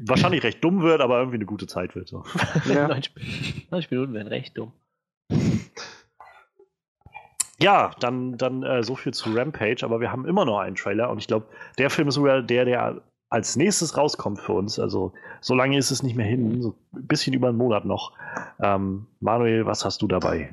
wahrscheinlich 0.05 0.43
recht 0.43 0.63
dumm 0.63 0.81
wird, 0.81 0.99
aber 1.01 1.19
irgendwie 1.19 1.37
eine 1.37 1.45
gute 1.45 1.67
Zeit 1.67 1.95
wird. 1.95 2.09
So. 2.09 2.23
Ja. 2.65 2.89
90, 2.89 3.71
90 3.71 3.91
Minuten 3.91 4.13
wären 4.13 4.27
recht 4.27 4.57
dumm. 4.57 4.73
Ja, 7.64 7.91
dann, 8.01 8.38
dann 8.38 8.64
äh, 8.64 8.84
so 8.84 8.95
viel 8.95 9.14
zu 9.14 9.34
Rampage, 9.34 9.84
aber 9.84 10.01
wir 10.01 10.11
haben 10.11 10.26
immer 10.26 10.43
noch 10.43 10.59
einen 10.59 10.76
Trailer 10.76 11.09
und 11.09 11.18
ich 11.20 11.28
glaube, 11.28 11.45
der 11.78 11.89
Film 11.89 12.09
ist 12.09 12.16
sogar 12.16 12.41
der, 12.41 12.66
der 12.66 13.01
als 13.30 13.55
nächstes 13.55 13.97
rauskommt 13.97 14.39
für 14.39 14.51
uns. 14.51 14.80
Also 14.80 15.14
so 15.39 15.55
lange 15.55 15.78
ist 15.78 15.89
es 15.89 16.03
nicht 16.03 16.16
mehr 16.16 16.26
hin, 16.26 16.61
so 16.61 16.76
ein 16.93 17.07
bisschen 17.07 17.34
über 17.34 17.47
einen 17.47 17.57
Monat 17.57 17.86
noch. 17.86 18.11
Ähm, 18.61 19.07
Manuel, 19.22 19.66
was 19.66 19.86
hast 19.86 20.01
du 20.01 20.07
dabei? 20.07 20.51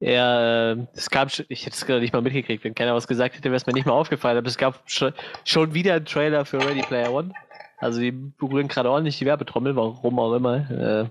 Ja, 0.00 0.72
äh, 0.72 0.86
es 0.94 1.10
gab, 1.10 1.28
sch- 1.28 1.46
ich 1.48 1.64
hätte 1.64 1.76
es 1.76 1.86
gerade 1.86 2.00
nicht 2.00 2.12
mal 2.12 2.22
mitgekriegt, 2.22 2.64
wenn 2.64 2.74
keiner 2.74 2.94
was 2.94 3.06
gesagt 3.06 3.36
hätte, 3.36 3.44
wäre 3.44 3.54
es 3.54 3.66
mir 3.66 3.72
nicht 3.72 3.86
mal 3.86 3.92
aufgefallen, 3.92 4.36
aber 4.36 4.48
es 4.48 4.58
gab 4.58 4.82
schon, 4.86 5.12
schon 5.44 5.74
wieder 5.74 5.94
einen 5.94 6.04
Trailer 6.06 6.44
für 6.44 6.58
Ready 6.58 6.82
Player 6.82 7.12
One. 7.12 7.32
Also 7.78 8.00
die 8.00 8.10
berühren 8.10 8.68
gerade 8.68 8.90
ordentlich 8.90 9.18
die 9.18 9.26
Werbetrommel, 9.26 9.74
warum 9.76 10.18
auch 10.18 10.34
immer. 10.34 10.70
Äh, 10.70 11.08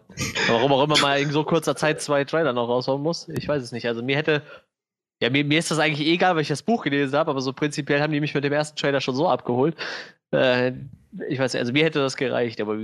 warum 0.49 0.71
auch 0.73 0.83
immer 0.83 0.97
mal 0.99 1.19
in 1.19 1.31
so 1.31 1.43
kurzer 1.45 1.75
Zeit 1.75 2.01
zwei 2.01 2.25
Trailer 2.25 2.53
noch 2.53 2.67
raushauen 2.67 3.01
muss. 3.01 3.27
Ich 3.29 3.47
weiß 3.47 3.63
es 3.63 3.71
nicht. 3.71 3.87
Also 3.87 4.03
mir 4.03 4.17
hätte, 4.17 4.41
ja, 5.21 5.29
mir, 5.29 5.45
mir 5.45 5.59
ist 5.59 5.69
das 5.69 5.79
eigentlich 5.79 6.07
egal, 6.07 6.35
weil 6.35 6.41
ich 6.41 6.47
das 6.47 6.63
Buch 6.63 6.83
gelesen 6.83 7.15
habe, 7.15 7.29
aber 7.29 7.41
so 7.41 7.53
prinzipiell 7.53 8.01
haben 8.01 8.11
die 8.11 8.19
mich 8.19 8.33
mit 8.33 8.43
dem 8.43 8.53
ersten 8.53 8.77
Trailer 8.77 9.01
schon 9.01 9.15
so 9.15 9.29
abgeholt. 9.29 9.75
Äh, 10.31 10.71
ich 11.29 11.39
weiß 11.39 11.53
nicht, 11.53 11.59
also 11.59 11.73
mir 11.73 11.85
hätte 11.85 11.99
das 11.99 12.17
gereicht, 12.17 12.59
aber 12.59 12.77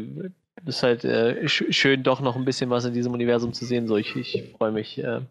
es 0.65 0.77
ist 0.77 0.83
halt 0.83 1.03
äh, 1.03 1.47
sch 1.47 1.65
schön, 1.71 2.03
doch 2.03 2.21
noch 2.21 2.35
ein 2.35 2.45
bisschen 2.45 2.69
was 2.69 2.85
in 2.85 2.93
diesem 2.93 3.13
Universum 3.13 3.53
zu 3.53 3.65
sehen. 3.65 3.88
So, 3.88 3.97
ich, 3.97 4.15
ich 4.15 4.53
freue 4.57 4.71
mich. 4.71 4.99
Äh, 4.99 5.21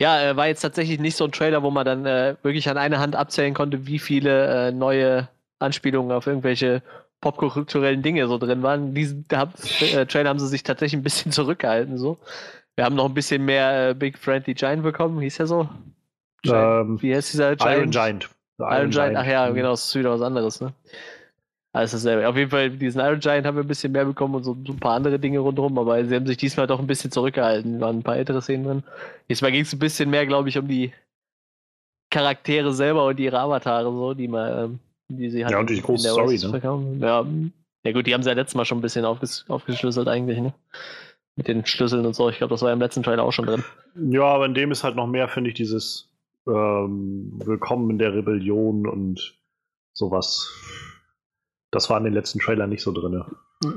ja, 0.00 0.30
äh, 0.30 0.36
war 0.36 0.46
jetzt 0.46 0.62
tatsächlich 0.62 0.98
nicht 0.98 1.16
so 1.16 1.24
ein 1.24 1.32
Trailer, 1.32 1.62
wo 1.62 1.70
man 1.70 1.84
dann 1.84 2.06
äh, 2.06 2.36
wirklich 2.42 2.68
an 2.70 2.78
einer 2.78 3.00
Hand 3.00 3.16
abzählen 3.16 3.52
konnte, 3.52 3.86
wie 3.86 3.98
viele 3.98 4.68
äh, 4.68 4.72
neue 4.72 5.28
Anspielungen 5.58 6.12
auf 6.12 6.26
irgendwelche 6.26 6.82
popkulturellen 7.20 8.02
Dinge 8.02 8.26
so 8.28 8.38
drin 8.38 8.62
waren. 8.62 8.96
Äh, 8.96 10.06
Trailer 10.06 10.30
haben 10.30 10.38
sie 10.38 10.48
sich 10.48 10.62
tatsächlich 10.62 10.98
ein 10.98 11.04
bisschen 11.04 11.32
zurückgehalten. 11.32 11.98
So. 11.98 12.18
Wir 12.76 12.84
haben 12.84 12.96
noch 12.96 13.06
ein 13.06 13.14
bisschen 13.14 13.44
mehr 13.44 13.94
Big 13.94 14.18
Friendly 14.18 14.54
Giant 14.54 14.82
bekommen, 14.82 15.20
hieß 15.20 15.36
der 15.36 15.46
so? 15.46 15.68
Giant. 16.44 16.88
Ähm, 16.88 17.02
wie 17.02 17.14
heißt 17.14 17.32
dieser 17.32 17.56
Giant? 17.56 17.76
Iron 17.76 17.90
Giant. 17.90 18.30
Iron, 18.58 18.90
Giant, 18.90 19.16
ach 19.16 19.26
ja, 19.26 19.50
Mhm. 19.50 19.54
genau, 19.54 19.70
das 19.70 19.86
ist 19.86 19.94
wieder 19.96 20.10
was 20.12 20.22
anderes, 20.22 20.60
ne? 20.60 20.72
Alles 21.72 21.90
dasselbe. 21.90 22.28
Auf 22.28 22.36
jeden 22.36 22.50
Fall, 22.50 22.70
diesen 22.70 23.00
Iron 23.00 23.18
Giant 23.18 23.44
haben 23.46 23.56
wir 23.56 23.64
ein 23.64 23.68
bisschen 23.68 23.90
mehr 23.90 24.04
bekommen 24.04 24.36
und 24.36 24.44
so, 24.44 24.56
so 24.64 24.72
ein 24.72 24.78
paar 24.78 24.94
andere 24.94 25.18
Dinge 25.18 25.40
rundherum, 25.40 25.76
aber 25.76 26.04
sie 26.04 26.14
haben 26.14 26.26
sich 26.26 26.36
diesmal 26.36 26.68
doch 26.68 26.78
ein 26.78 26.86
bisschen 26.86 27.10
zurückgehalten. 27.10 27.80
Waren 27.80 27.98
ein 27.98 28.02
paar 28.04 28.16
ältere 28.16 28.40
Szenen 28.40 28.64
drin. 28.64 28.82
Diesmal 29.28 29.50
ging 29.50 29.62
es 29.62 29.72
ein 29.72 29.80
bisschen 29.80 30.08
mehr, 30.08 30.24
glaube 30.24 30.48
ich, 30.48 30.56
um 30.56 30.68
die 30.68 30.92
Charaktere 32.10 32.72
selber 32.72 33.06
und 33.06 33.18
ihre 33.18 33.40
Avatare, 33.40 33.90
so, 33.90 34.14
die 34.14 34.28
mal, 34.28 34.66
ähm, 34.66 34.78
die 35.08 35.30
sie 35.30 35.44
halt 35.44 35.52
Ja, 35.52 35.58
und 35.58 35.68
die 35.70 35.80
große 35.80 36.08
Story, 36.10 36.38
ne? 36.40 36.48
verkaufen. 36.50 37.00
Ja, 37.00 37.26
ja, 37.84 37.92
gut, 37.92 38.06
die 38.06 38.14
haben 38.14 38.22
sie 38.22 38.28
ja 38.30 38.34
letztes 38.36 38.54
Mal 38.54 38.64
schon 38.64 38.78
ein 38.78 38.82
bisschen 38.82 39.04
aufges 39.04 39.44
aufgeschlüsselt, 39.48 40.06
eigentlich, 40.08 40.38
ne? 40.38 40.54
Mit 41.36 41.48
den 41.48 41.66
Schlüsseln 41.66 42.06
und 42.06 42.14
so. 42.14 42.28
Ich 42.30 42.38
glaube, 42.38 42.52
das 42.54 42.62
war 42.62 42.68
ja 42.68 42.74
im 42.74 42.80
letzten 42.80 43.02
Trailer 43.02 43.24
auch 43.24 43.32
schon 43.32 43.46
drin. 43.46 43.64
Ja, 43.96 44.22
aber 44.22 44.46
in 44.46 44.54
dem 44.54 44.70
ist 44.70 44.84
halt 44.84 44.94
noch 44.94 45.08
mehr, 45.08 45.26
finde 45.26 45.50
ich, 45.50 45.54
dieses 45.56 46.08
ähm, 46.46 47.32
Willkommen 47.44 47.90
in 47.90 47.98
der 47.98 48.14
Rebellion 48.14 48.86
und 48.86 49.34
sowas. 49.92 50.50
Das 51.70 51.90
war 51.90 51.98
in 51.98 52.04
den 52.04 52.14
letzten 52.14 52.38
Trailern 52.38 52.70
nicht 52.70 52.82
so 52.82 52.92
drin. 52.92 53.24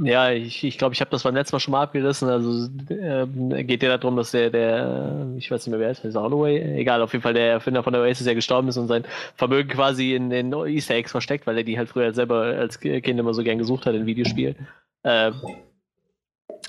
Ja, 0.04 0.32
ich 0.32 0.60
glaube, 0.60 0.68
ich, 0.68 0.78
glaub, 0.78 0.94
ich 0.94 1.02
habe 1.02 1.12
das 1.12 1.24
beim 1.24 1.36
letzten 1.36 1.56
Mal 1.56 1.60
schon 1.60 1.72
mal 1.72 1.84
abgerissen. 1.84 2.30
Also 2.30 2.70
äh, 2.90 3.64
geht 3.64 3.84
ja 3.84 3.98
darum, 3.98 4.18
dass 4.18 4.32
der, 4.32 4.50
der, 4.50 5.28
ich 5.38 5.50
weiß 5.50 5.66
nicht 5.66 5.72
mehr 5.72 5.80
wer 5.80 5.92
ist, 5.92 6.04
heißt 6.04 6.16
Holloway? 6.16 6.80
Egal, 6.80 7.02
auf 7.02 7.14
jeden 7.14 7.24
Fall 7.24 7.34
der 7.34 7.52
Erfinder 7.52 7.84
von 7.84 7.94
der 7.94 8.02
Oasis 8.02 8.28
ja 8.28 8.34
gestorben 8.34 8.68
ist 8.68 8.78
und 8.78 8.88
sein 8.88 9.06
Vermögen 9.36 9.70
quasi 9.70 10.14
in 10.14 10.30
den 10.30 10.52
Easter 10.54 10.96
Eggs 10.96 11.12
versteckt, 11.12 11.48
weil 11.48 11.58
er 11.58 11.64
die 11.64 11.78
halt 11.78 11.90
früher 11.90 12.14
selber 12.14 12.42
als 12.42 12.80
Kind 12.80 13.08
immer 13.08 13.34
so 13.34 13.44
gern 13.44 13.58
gesucht 13.58 13.86
hat 13.86 13.96
in 13.96 14.06
Videospielen. 14.06 14.56
Äh, 15.04 15.32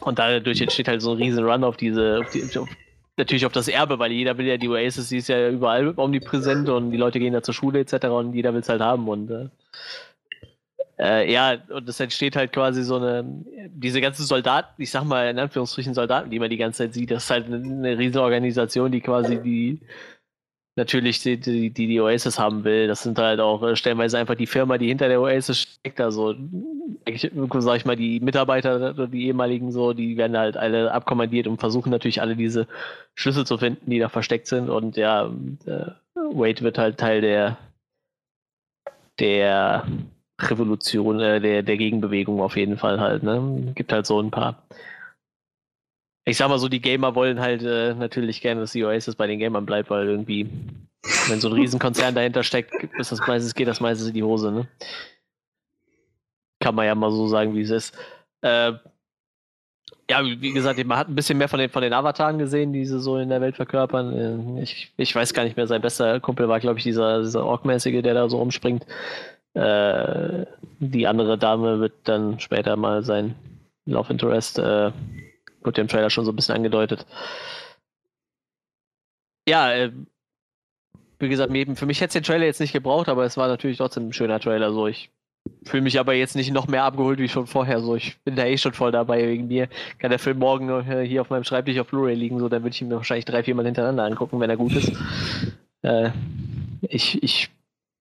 und 0.02 0.18
dadurch 0.18 0.60
entsteht 0.60 0.88
halt 0.88 1.02
so 1.02 1.12
ein 1.12 1.18
riesen 1.18 1.44
Run 1.44 1.64
auf 1.64 1.76
diese, 1.76 2.20
auf 2.20 2.30
die, 2.30 2.42
auf, 2.58 2.68
natürlich 3.18 3.46
auf 3.46 3.52
das 3.52 3.68
Erbe, 3.68 3.98
weil 3.98 4.12
jeder 4.12 4.38
will 4.38 4.46
ja 4.46 4.56
die 4.56 4.68
Oasis, 4.68 5.08
die 5.08 5.18
ist 5.18 5.28
ja 5.28 5.48
überall 5.48 5.92
omnipräsent 5.96 6.68
und 6.68 6.90
die 6.90 6.96
Leute 6.96 7.18
gehen 7.18 7.32
da 7.32 7.42
zur 7.42 7.54
Schule 7.54 7.80
etc. 7.80 8.06
und 8.06 8.32
jeder 8.34 8.52
will 8.54 8.60
es 8.60 8.68
halt 8.68 8.80
haben 8.80 9.08
und 9.08 9.30
äh, 9.30 9.48
äh, 10.98 11.32
ja, 11.32 11.56
und 11.68 11.88
es 11.88 12.00
entsteht 12.00 12.34
halt 12.34 12.52
quasi 12.52 12.82
so 12.82 12.96
eine, 12.96 13.24
diese 13.68 14.00
ganzen 14.00 14.24
Soldaten, 14.24 14.82
ich 14.82 14.90
sag 14.90 15.04
mal 15.04 15.30
in 15.30 15.38
Anführungsstrichen 15.38 15.94
Soldaten, 15.94 16.28
die 16.30 16.40
man 16.40 16.50
die 16.50 16.56
ganze 16.56 16.84
Zeit 16.84 16.94
sieht, 16.94 17.12
das 17.12 17.24
ist 17.24 17.30
halt 17.30 17.46
eine, 17.46 17.56
eine 17.56 17.98
riesen 17.98 18.18
Organisation, 18.18 18.90
die 18.90 19.00
quasi 19.00 19.40
die, 19.40 19.80
natürlich 20.78 21.22
die, 21.22 21.36
die, 21.36 21.70
die 21.70 22.00
Oasis 22.00 22.38
haben 22.38 22.64
will. 22.64 22.86
Das 22.86 23.02
sind 23.02 23.18
halt 23.18 23.40
auch 23.40 23.62
äh, 23.62 23.76
stellenweise 23.76 24.16
einfach 24.16 24.36
die 24.36 24.46
Firma, 24.46 24.78
die 24.78 24.88
hinter 24.88 25.08
der 25.08 25.20
Oasis 25.20 25.58
steckt. 25.58 26.00
Also, 26.00 26.34
sag 27.58 27.76
ich 27.76 27.84
mal, 27.84 27.96
die 27.96 28.20
Mitarbeiter, 28.20 29.08
die 29.08 29.26
ehemaligen 29.26 29.70
so, 29.72 29.92
die 29.92 30.16
werden 30.16 30.38
halt 30.38 30.56
alle 30.56 30.92
abkommandiert 30.92 31.46
und 31.46 31.60
versuchen 31.60 31.90
natürlich 31.90 32.22
alle 32.22 32.36
diese 32.36 32.66
Schlüssel 33.14 33.44
zu 33.44 33.58
finden, 33.58 33.90
die 33.90 33.98
da 33.98 34.08
versteckt 34.08 34.46
sind. 34.46 34.70
Und 34.70 34.96
ja, 34.96 35.26
äh, 35.66 35.90
Wade 36.14 36.62
wird 36.62 36.78
halt 36.78 36.98
Teil 36.98 37.20
der, 37.20 37.58
der 39.18 39.86
Revolution, 40.40 41.20
äh, 41.20 41.40
der, 41.40 41.62
der 41.62 41.76
Gegenbewegung 41.76 42.40
auf 42.40 42.56
jeden 42.56 42.78
Fall 42.78 43.00
halt. 43.00 43.22
Ne? 43.22 43.72
Gibt 43.74 43.92
halt 43.92 44.06
so 44.06 44.20
ein 44.20 44.30
paar. 44.30 44.62
Ich 46.28 46.36
sag 46.36 46.50
mal 46.50 46.58
so, 46.58 46.68
die 46.68 46.82
Gamer 46.82 47.14
wollen 47.14 47.40
halt 47.40 47.62
äh, 47.62 47.94
natürlich 47.94 48.42
gerne, 48.42 48.60
dass 48.60 48.72
die 48.72 48.84
Oasis 48.84 49.14
bei 49.14 49.26
den 49.26 49.38
Gamern 49.38 49.64
bleibt, 49.64 49.88
weil 49.88 50.06
irgendwie, 50.06 50.46
wenn 51.26 51.40
so 51.40 51.48
ein 51.48 51.54
Riesenkonzern 51.54 52.14
dahinter 52.14 52.42
steckt, 52.42 52.74
ist 52.98 53.12
das 53.12 53.26
meistens, 53.26 53.54
geht 53.54 53.66
das 53.66 53.80
meistens 53.80 54.08
in 54.08 54.14
die 54.14 54.22
Hose, 54.22 54.52
ne? 54.52 54.68
Kann 56.60 56.74
man 56.74 56.84
ja 56.84 56.94
mal 56.94 57.10
so 57.10 57.28
sagen, 57.28 57.54
wie 57.54 57.62
es 57.62 57.70
ist. 57.70 57.96
Äh, 58.42 58.72
ja, 60.10 60.22
wie 60.22 60.52
gesagt, 60.52 60.84
man 60.84 60.98
hat 60.98 61.08
ein 61.08 61.14
bisschen 61.14 61.38
mehr 61.38 61.48
von 61.48 61.60
den, 61.60 61.70
von 61.70 61.80
den 61.80 61.94
Avataren 61.94 62.36
gesehen, 62.36 62.74
die 62.74 62.84
sie 62.84 63.00
so 63.00 63.16
in 63.16 63.30
der 63.30 63.40
Welt 63.40 63.56
verkörpern. 63.56 64.58
Äh, 64.58 64.62
ich, 64.62 64.92
ich 64.98 65.14
weiß 65.14 65.32
gar 65.32 65.44
nicht 65.44 65.56
mehr, 65.56 65.66
sein 65.66 65.80
bester 65.80 66.20
Kumpel 66.20 66.46
war, 66.46 66.60
glaube 66.60 66.78
ich, 66.78 66.84
dieser, 66.84 67.22
dieser 67.22 67.46
Ork-mäßige, 67.46 68.02
der 68.02 68.12
da 68.12 68.28
so 68.28 68.36
rumspringt. 68.36 68.84
Äh, 69.54 70.44
die 70.78 71.06
andere 71.06 71.38
Dame 71.38 71.80
wird 71.80 71.94
dann 72.04 72.38
später 72.38 72.76
mal 72.76 73.02
sein 73.02 73.34
Love 73.86 74.12
Interest, 74.12 74.58
äh, 74.58 74.92
wird 75.62 75.78
im 75.78 75.88
Trailer 75.88 76.10
schon 76.10 76.24
so 76.24 76.32
ein 76.32 76.36
bisschen 76.36 76.54
angedeutet. 76.54 77.06
Ja, 79.48 79.72
äh, 79.72 79.92
wie 81.18 81.28
gesagt, 81.28 81.52
für 81.78 81.86
mich 81.86 82.00
hätte 82.00 82.08
es 82.08 82.12
den 82.14 82.22
Trailer 82.22 82.44
jetzt 82.44 82.60
nicht 82.60 82.72
gebraucht, 82.72 83.08
aber 83.08 83.24
es 83.24 83.36
war 83.36 83.48
natürlich 83.48 83.78
trotzdem 83.78 84.08
ein 84.08 84.12
schöner 84.12 84.38
Trailer. 84.38 84.72
So, 84.72 84.86
ich 84.86 85.10
fühle 85.64 85.82
mich 85.82 85.98
aber 85.98 86.14
jetzt 86.14 86.36
nicht 86.36 86.52
noch 86.52 86.68
mehr 86.68 86.84
abgeholt 86.84 87.18
wie 87.18 87.28
schon 87.28 87.46
vorher. 87.46 87.80
So, 87.80 87.96
ich 87.96 88.18
bin 88.20 88.36
da 88.36 88.44
eh 88.44 88.58
schon 88.58 88.74
voll 88.74 88.92
dabei. 88.92 89.26
Wegen 89.26 89.48
mir 89.48 89.68
kann 89.98 90.10
der 90.10 90.18
Film 90.18 90.38
morgen 90.38 90.82
hier 91.04 91.22
auf 91.22 91.30
meinem 91.30 91.44
Schreibtisch 91.44 91.78
auf 91.78 91.88
Blu-ray 91.88 92.14
liegen. 92.14 92.38
So, 92.38 92.48
dann 92.48 92.62
würde 92.62 92.74
ich 92.74 92.82
ihn 92.82 92.88
mir 92.88 92.96
wahrscheinlich 92.96 93.24
drei, 93.24 93.42
vier 93.42 93.54
Mal 93.54 93.64
hintereinander 93.64 94.04
angucken, 94.04 94.38
wenn 94.38 94.50
er 94.50 94.56
gut 94.56 94.74
ist. 94.76 94.92
Äh, 95.82 96.10
ich, 96.82 97.22
ich 97.22 97.50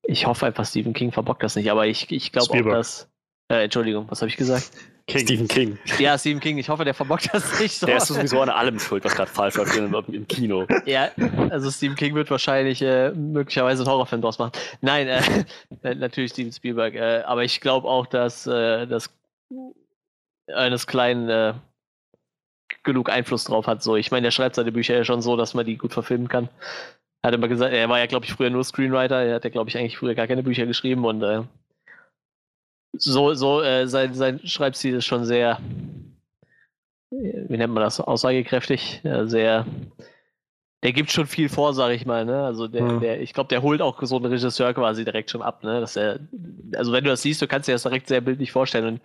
ich 0.07 0.25
hoffe 0.25 0.45
einfach, 0.45 0.65
Stephen 0.65 0.93
King 0.93 1.11
verbockt 1.11 1.43
das 1.43 1.55
nicht, 1.55 1.69
aber 1.69 1.85
ich, 1.85 2.11
ich 2.11 2.31
glaube 2.31 2.51
auch, 2.51 2.71
dass. 2.71 3.09
Äh, 3.49 3.65
Entschuldigung, 3.65 4.05
was 4.09 4.21
habe 4.21 4.29
ich 4.29 4.37
gesagt? 4.37 4.71
King. 5.07 5.21
Stephen 5.21 5.47
King. 5.47 5.79
Ja, 5.99 6.17
Stephen 6.17 6.41
King. 6.41 6.57
Ich 6.57 6.67
hoffe, 6.67 6.83
der 6.83 6.93
verbockt 6.93 7.33
das 7.33 7.59
nicht 7.61 7.79
so. 7.79 7.85
Der 7.85 7.97
ist 7.97 8.07
sowieso 8.07 8.41
an 8.41 8.49
allem 8.49 8.77
schuld, 8.77 9.05
was 9.05 9.15
gerade 9.15 9.31
falsch 9.31 9.55
läuft 9.55 9.77
im, 9.77 9.93
im, 10.13 10.27
Kino. 10.27 10.67
Ja, 10.85 11.11
also 11.49 11.71
Stephen 11.71 11.95
King 11.95 12.13
wird 12.13 12.29
wahrscheinlich 12.29 12.81
äh, 12.81 13.11
möglicherweise 13.11 13.83
einen 13.83 13.91
Horrorfilm 13.91 14.21
draus 14.21 14.37
machen. 14.37 14.51
Nein, 14.81 15.07
äh, 15.07 15.21
natürlich 15.95 16.31
Steven 16.31 16.51
Spielberg. 16.51 16.95
Äh, 16.95 17.21
aber 17.25 17.45
ich 17.45 17.61
glaube 17.61 17.87
auch, 17.87 18.05
dass 18.05 18.47
äh, 18.47 18.85
das 18.85 19.09
eines 20.53 20.87
kleinen 20.87 21.29
äh, 21.29 21.53
genug 22.83 23.09
Einfluss 23.09 23.45
drauf 23.45 23.65
hat. 23.65 23.83
So, 23.83 23.95
ich 23.95 24.11
meine, 24.11 24.25
der 24.25 24.31
schreibt 24.31 24.55
seine 24.55 24.73
Bücher 24.73 24.95
ja 24.95 25.05
schon 25.05 25.21
so, 25.21 25.37
dass 25.37 25.53
man 25.53 25.65
die 25.65 25.77
gut 25.77 25.93
verfilmen 25.93 26.27
kann 26.27 26.49
hat 27.27 27.33
immer 27.33 27.47
gesagt, 27.47 27.73
er 27.73 27.89
war 27.89 27.99
ja, 27.99 28.05
glaube 28.05 28.25
ich, 28.25 28.33
früher 28.33 28.49
nur 28.49 28.63
Screenwriter. 28.63 29.21
Er 29.21 29.35
hat 29.35 29.43
ja, 29.43 29.49
glaube 29.49 29.69
ich, 29.69 29.77
eigentlich 29.77 29.97
früher 29.97 30.15
gar 30.15 30.27
keine 30.27 30.43
Bücher 30.43 30.65
geschrieben 30.65 31.05
und 31.05 31.21
äh, 31.21 31.41
so, 32.93 33.33
so 33.33 33.61
äh, 33.61 33.87
sein, 33.87 34.13
sein 34.13 34.39
Schreibstil 34.45 34.95
ist 34.95 35.05
schon 35.05 35.25
sehr, 35.25 35.59
wie 37.11 37.57
nennt 37.57 37.73
man 37.73 37.83
das, 37.83 37.99
aussagekräftig, 37.99 39.01
ja, 39.03 39.25
sehr, 39.25 39.65
der 40.83 40.93
gibt 40.93 41.11
schon 41.11 41.27
viel 41.27 41.49
vor, 41.49 41.73
sage 41.73 41.95
ich 41.95 42.05
mal, 42.05 42.25
ne? 42.25 42.43
Also 42.43 42.67
der, 42.67 42.83
mhm. 42.83 42.99
der 42.99 43.21
ich 43.21 43.33
glaube, 43.33 43.49
der 43.49 43.61
holt 43.61 43.81
auch 43.81 44.01
so 44.03 44.17
einen 44.17 44.25
Regisseur 44.25 44.73
quasi 44.73 45.03
direkt 45.03 45.31
schon 45.31 45.41
ab, 45.41 45.63
ne? 45.63 45.79
Dass 45.79 45.95
er, 45.95 46.19
also 46.75 46.91
wenn 46.91 47.03
du 47.03 47.09
das 47.09 47.21
siehst, 47.21 47.41
du 47.41 47.47
kannst 47.47 47.67
dir 47.67 47.73
das 47.73 47.83
direkt 47.83 48.07
sehr 48.07 48.21
bildlich 48.21 48.51
vorstellen. 48.51 48.85
Und 48.85 49.01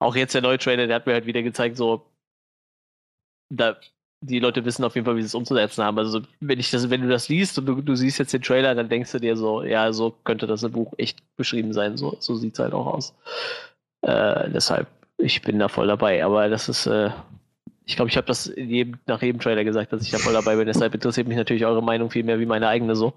auch 0.00 0.16
jetzt 0.16 0.34
der 0.34 0.42
neue 0.42 0.58
Trailer, 0.58 0.86
der 0.86 0.96
hat 0.96 1.06
mir 1.06 1.14
halt 1.14 1.26
wieder 1.26 1.42
gezeigt, 1.42 1.76
so, 1.76 2.06
da 3.50 3.76
die 4.26 4.38
Leute 4.38 4.64
wissen 4.64 4.84
auf 4.84 4.94
jeden 4.94 5.04
Fall, 5.04 5.16
wie 5.16 5.22
sie 5.22 5.26
es 5.26 5.34
umzusetzen 5.34 5.84
haben. 5.84 5.98
Also 5.98 6.20
wenn 6.40 6.58
ich 6.58 6.70
das, 6.70 6.90
wenn 6.90 7.02
du 7.02 7.08
das 7.08 7.28
liest 7.28 7.58
und 7.58 7.66
du, 7.66 7.80
du 7.82 7.94
siehst 7.94 8.18
jetzt 8.18 8.32
den 8.32 8.42
Trailer, 8.42 8.74
dann 8.74 8.88
denkst 8.88 9.12
du 9.12 9.18
dir 9.18 9.36
so, 9.36 9.62
ja, 9.62 9.92
so 9.92 10.14
könnte 10.24 10.46
das 10.46 10.62
im 10.62 10.72
Buch 10.72 10.92
echt 10.96 11.18
beschrieben 11.36 11.72
sein. 11.72 11.96
So, 11.96 12.16
so 12.20 12.34
sieht 12.34 12.54
es 12.54 12.58
halt 12.60 12.72
auch 12.72 12.86
aus. 12.86 13.14
Äh, 14.02 14.50
deshalb, 14.50 14.86
ich 15.18 15.42
bin 15.42 15.58
da 15.58 15.68
voll 15.68 15.86
dabei. 15.86 16.24
Aber 16.24 16.48
das 16.48 16.68
ist, 16.68 16.86
äh, 16.86 17.10
ich 17.84 17.96
glaube, 17.96 18.10
ich 18.10 18.16
habe 18.16 18.26
das 18.26 18.52
jedem, 18.56 18.98
nach 19.06 19.22
jedem 19.22 19.40
Trailer 19.40 19.64
gesagt, 19.64 19.92
dass 19.92 20.02
ich 20.02 20.10
da 20.10 20.18
voll 20.18 20.32
dabei 20.32 20.56
bin. 20.56 20.66
Deshalb 20.66 20.94
interessiert 20.94 21.28
mich 21.28 21.36
natürlich 21.36 21.66
eure 21.66 21.82
Meinung 21.82 22.10
viel 22.10 22.24
mehr 22.24 22.40
wie 22.40 22.46
meine 22.46 22.68
eigene 22.68 22.96
so. 22.96 23.12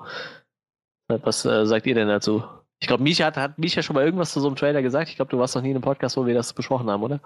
Was 1.07 1.45
äh, 1.45 1.65
sagt 1.65 1.87
ihr 1.87 1.95
denn 1.95 2.09
dazu? 2.09 2.43
Ich 2.79 2.87
glaube, 2.87 3.01
Misha 3.01 3.25
hat, 3.25 3.37
hat 3.37 3.57
Misha 3.57 3.81
schon 3.81 3.95
mal 3.95 4.03
irgendwas 4.03 4.33
zu 4.33 4.41
so 4.41 4.47
einem 4.47 4.55
Trailer 4.55 4.81
gesagt. 4.81 5.09
Ich 5.09 5.15
glaube, 5.15 5.31
du 5.31 5.39
warst 5.39 5.55
noch 5.55 5.61
nie 5.61 5.69
in 5.69 5.75
einem 5.75 5.83
Podcast, 5.83 6.17
wo 6.17 6.25
wir 6.25 6.33
das 6.33 6.53
besprochen 6.53 6.89
haben, 6.89 7.01
oder? 7.01 7.21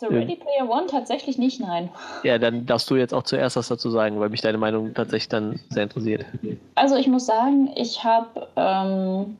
Zu 0.00 0.06
Ready 0.06 0.36
Player 0.36 0.66
One 0.66 0.86
tatsächlich 0.86 1.36
nicht, 1.36 1.60
nein. 1.60 1.90
Ja, 2.22 2.38
dann 2.38 2.64
darfst 2.64 2.88
du 2.88 2.96
jetzt 2.96 3.12
auch 3.12 3.22
zuerst 3.22 3.56
was 3.56 3.68
dazu 3.68 3.90
sagen, 3.90 4.18
weil 4.18 4.30
mich 4.30 4.40
deine 4.40 4.56
Meinung 4.56 4.94
tatsächlich 4.94 5.28
dann 5.28 5.60
sehr 5.68 5.82
interessiert. 5.82 6.24
Also 6.74 6.96
ich 6.96 7.06
muss 7.06 7.26
sagen, 7.26 7.70
ich 7.76 8.02
habe, 8.02 8.48
ähm, 8.56 9.36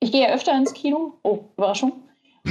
ich 0.00 0.12
gehe 0.12 0.26
ja 0.26 0.34
öfter 0.34 0.56
ins 0.56 0.72
Kino. 0.72 1.12
Oh, 1.24 1.40
Überraschung. 1.58 1.92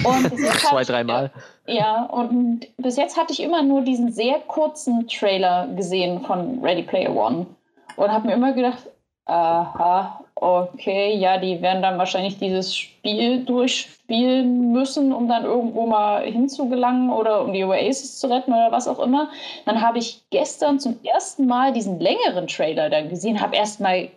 Und 0.03 0.37
Zwei, 0.59 0.83
dreimal. 0.83 1.31
Ja, 1.65 2.03
und 2.03 2.67
bis 2.77 2.95
jetzt 2.97 3.17
hatte 3.17 3.33
ich 3.33 3.41
immer 3.41 3.63
nur 3.63 3.81
diesen 3.81 4.11
sehr 4.11 4.37
kurzen 4.41 5.07
Trailer 5.07 5.67
gesehen 5.75 6.21
von 6.21 6.63
Ready 6.63 6.83
Player 6.83 7.15
One. 7.15 7.47
Und 7.95 8.11
habe 8.11 8.27
mir 8.27 8.35
immer 8.35 8.53
gedacht, 8.53 8.83
aha, 9.25 10.23
okay, 10.35 11.15
ja, 11.15 11.37
die 11.37 11.61
werden 11.61 11.81
dann 11.81 11.97
wahrscheinlich 11.97 12.37
dieses 12.37 12.75
Spiel 12.75 13.45
durchspielen 13.45 14.71
müssen, 14.71 15.13
um 15.13 15.27
dann 15.27 15.45
irgendwo 15.45 15.85
mal 15.85 16.25
hinzugelangen 16.25 17.09
oder 17.09 17.43
um 17.43 17.53
die 17.53 17.63
Oasis 17.63 18.19
zu 18.19 18.27
retten 18.27 18.51
oder 18.51 18.71
was 18.71 18.87
auch 18.87 18.99
immer. 18.99 19.29
Dann 19.65 19.81
habe 19.81 19.97
ich 19.99 20.23
gestern 20.29 20.79
zum 20.79 20.99
ersten 21.03 21.47
Mal 21.47 21.71
diesen 21.71 21.99
längeren 21.99 22.47
Trailer 22.47 22.89
dann 22.89 23.09
gesehen, 23.09 23.39
habe 23.39 23.55
erst 23.55 23.79
mal 23.79 24.09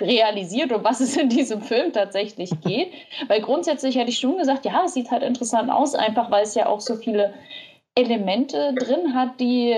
realisiert, 0.00 0.72
um 0.72 0.84
was 0.84 1.00
es 1.00 1.16
in 1.16 1.28
diesem 1.28 1.60
Film 1.60 1.92
tatsächlich 1.92 2.50
geht. 2.64 2.92
Weil 3.28 3.42
grundsätzlich 3.42 3.96
hätte 3.96 4.10
ich 4.10 4.18
schon 4.18 4.38
gesagt, 4.38 4.64
ja, 4.64 4.84
es 4.84 4.94
sieht 4.94 5.10
halt 5.10 5.22
interessant 5.22 5.70
aus, 5.70 5.94
einfach 5.94 6.30
weil 6.30 6.44
es 6.44 6.54
ja 6.54 6.66
auch 6.66 6.80
so 6.80 6.96
viele 6.96 7.34
Elemente 7.94 8.74
drin 8.74 9.14
hat, 9.14 9.40
die 9.40 9.74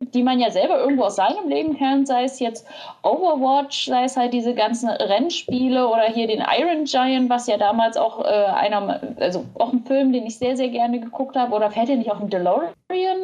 die 0.00 0.22
man 0.22 0.38
ja 0.38 0.50
selber 0.50 0.78
irgendwo 0.78 1.04
aus 1.04 1.16
seinem 1.16 1.48
Leben 1.48 1.76
kennt, 1.76 2.06
sei 2.06 2.22
es 2.22 2.38
jetzt 2.38 2.64
Overwatch, 3.02 3.86
sei 3.86 4.04
es 4.04 4.16
halt 4.16 4.32
diese 4.32 4.54
ganzen 4.54 4.88
Rennspiele 4.88 5.88
oder 5.88 6.04
hier 6.04 6.28
den 6.28 6.40
Iron 6.56 6.84
Giant, 6.84 7.28
was 7.28 7.48
ja 7.48 7.56
damals 7.56 7.96
auch 7.96 8.24
äh, 8.24 8.28
einer, 8.28 9.00
also 9.18 9.44
auch 9.54 9.72
ein 9.72 9.84
Film, 9.84 10.12
den 10.12 10.24
ich 10.24 10.38
sehr, 10.38 10.56
sehr 10.56 10.68
gerne 10.68 11.00
geguckt 11.00 11.34
habe, 11.34 11.52
oder 11.52 11.72
fährt 11.72 11.88
ja 11.88 11.96
nicht 11.96 12.12
auch 12.12 12.20
ein 12.20 12.30
DeLorean, 12.30 12.72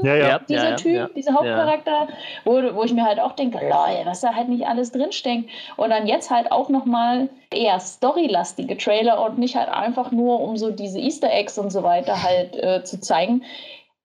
ja, 0.02 0.16
ja. 0.16 0.38
dieser 0.40 0.70
ja, 0.70 0.76
Typ, 0.76 1.14
dieser 1.14 1.34
Hauptcharakter, 1.34 2.08
wo, 2.44 2.54
wo 2.74 2.82
ich 2.82 2.92
mir 2.92 3.04
halt 3.04 3.20
auch 3.20 3.32
denke, 3.32 3.58
Leute, 3.58 4.04
was 4.04 4.20
da 4.20 4.34
halt 4.34 4.48
nicht 4.48 4.66
alles 4.66 4.90
drinsteckt. 4.90 5.48
Und 5.76 5.90
dann 5.90 6.08
jetzt 6.08 6.30
halt 6.30 6.50
auch 6.50 6.70
nochmal 6.70 7.28
eher 7.52 7.78
storylastige 7.78 8.76
Trailer 8.76 9.24
und 9.24 9.38
nicht 9.38 9.54
halt 9.54 9.68
einfach 9.68 10.10
nur, 10.10 10.40
um 10.40 10.56
so 10.56 10.70
diese 10.70 10.98
Easter 10.98 11.30
Eggs 11.30 11.56
und 11.56 11.70
so 11.70 11.84
weiter 11.84 12.20
halt 12.22 12.56
äh, 12.56 12.82
zu 12.82 13.00
zeigen. 13.00 13.44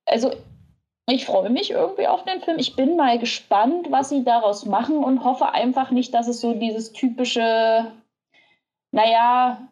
Also 0.05 0.31
ich 1.11 1.25
freue 1.25 1.49
mich 1.49 1.71
irgendwie 1.71 2.07
auf 2.07 2.23
den 2.25 2.41
Film. 2.41 2.59
Ich 2.59 2.75
bin 2.75 2.95
mal 2.95 3.19
gespannt, 3.19 3.87
was 3.89 4.09
sie 4.09 4.23
daraus 4.23 4.65
machen 4.65 5.03
und 5.03 5.23
hoffe 5.23 5.51
einfach 5.51 5.91
nicht, 5.91 6.13
dass 6.13 6.27
es 6.27 6.41
so 6.41 6.53
dieses 6.53 6.91
typische, 6.91 7.91
naja, 8.91 9.69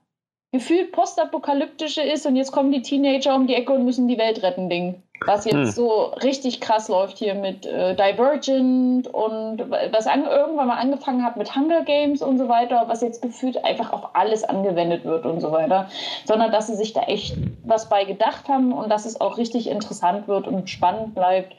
gefühlt 0.51 0.91
postapokalyptische 0.91 2.01
ist 2.01 2.25
und 2.25 2.35
jetzt 2.35 2.51
kommen 2.51 2.71
die 2.71 2.81
Teenager 2.81 3.35
um 3.35 3.47
die 3.47 3.55
Ecke 3.55 3.73
und 3.73 3.85
müssen 3.85 4.07
die 4.07 4.17
Welt 4.17 4.41
retten, 4.43 4.69
Ding. 4.69 5.03
Was 5.25 5.45
jetzt 5.45 5.55
hm. 5.55 5.71
so 5.71 6.03
richtig 6.23 6.61
krass 6.61 6.89
läuft 6.89 7.17
hier 7.17 7.33
mit 7.33 7.65
äh, 7.65 7.95
Divergent 7.95 9.07
und 9.07 9.59
was 9.91 10.07
an, 10.07 10.25
irgendwann 10.25 10.67
mal 10.67 10.77
angefangen 10.77 11.23
hat 11.23 11.37
mit 11.37 11.55
Hunger 11.55 11.83
Games 11.83 12.21
und 12.21 12.37
so 12.37 12.47
weiter, 12.47 12.85
was 12.87 13.01
jetzt 13.01 13.21
gefühlt 13.21 13.63
einfach 13.65 13.91
auf 13.91 14.15
alles 14.15 14.43
angewendet 14.43 15.05
wird 15.05 15.25
und 15.25 15.41
so 15.41 15.51
weiter. 15.51 15.89
Sondern 16.25 16.51
dass 16.51 16.67
sie 16.67 16.75
sich 16.75 16.93
da 16.93 17.01
echt 17.01 17.35
was 17.63 17.89
bei 17.89 18.03
gedacht 18.05 18.47
haben 18.47 18.71
und 18.71 18.89
dass 18.89 19.05
es 19.05 19.19
auch 19.19 19.37
richtig 19.37 19.69
interessant 19.69 20.27
wird 20.27 20.47
und 20.47 20.69
spannend 20.69 21.15
bleibt. 21.15 21.55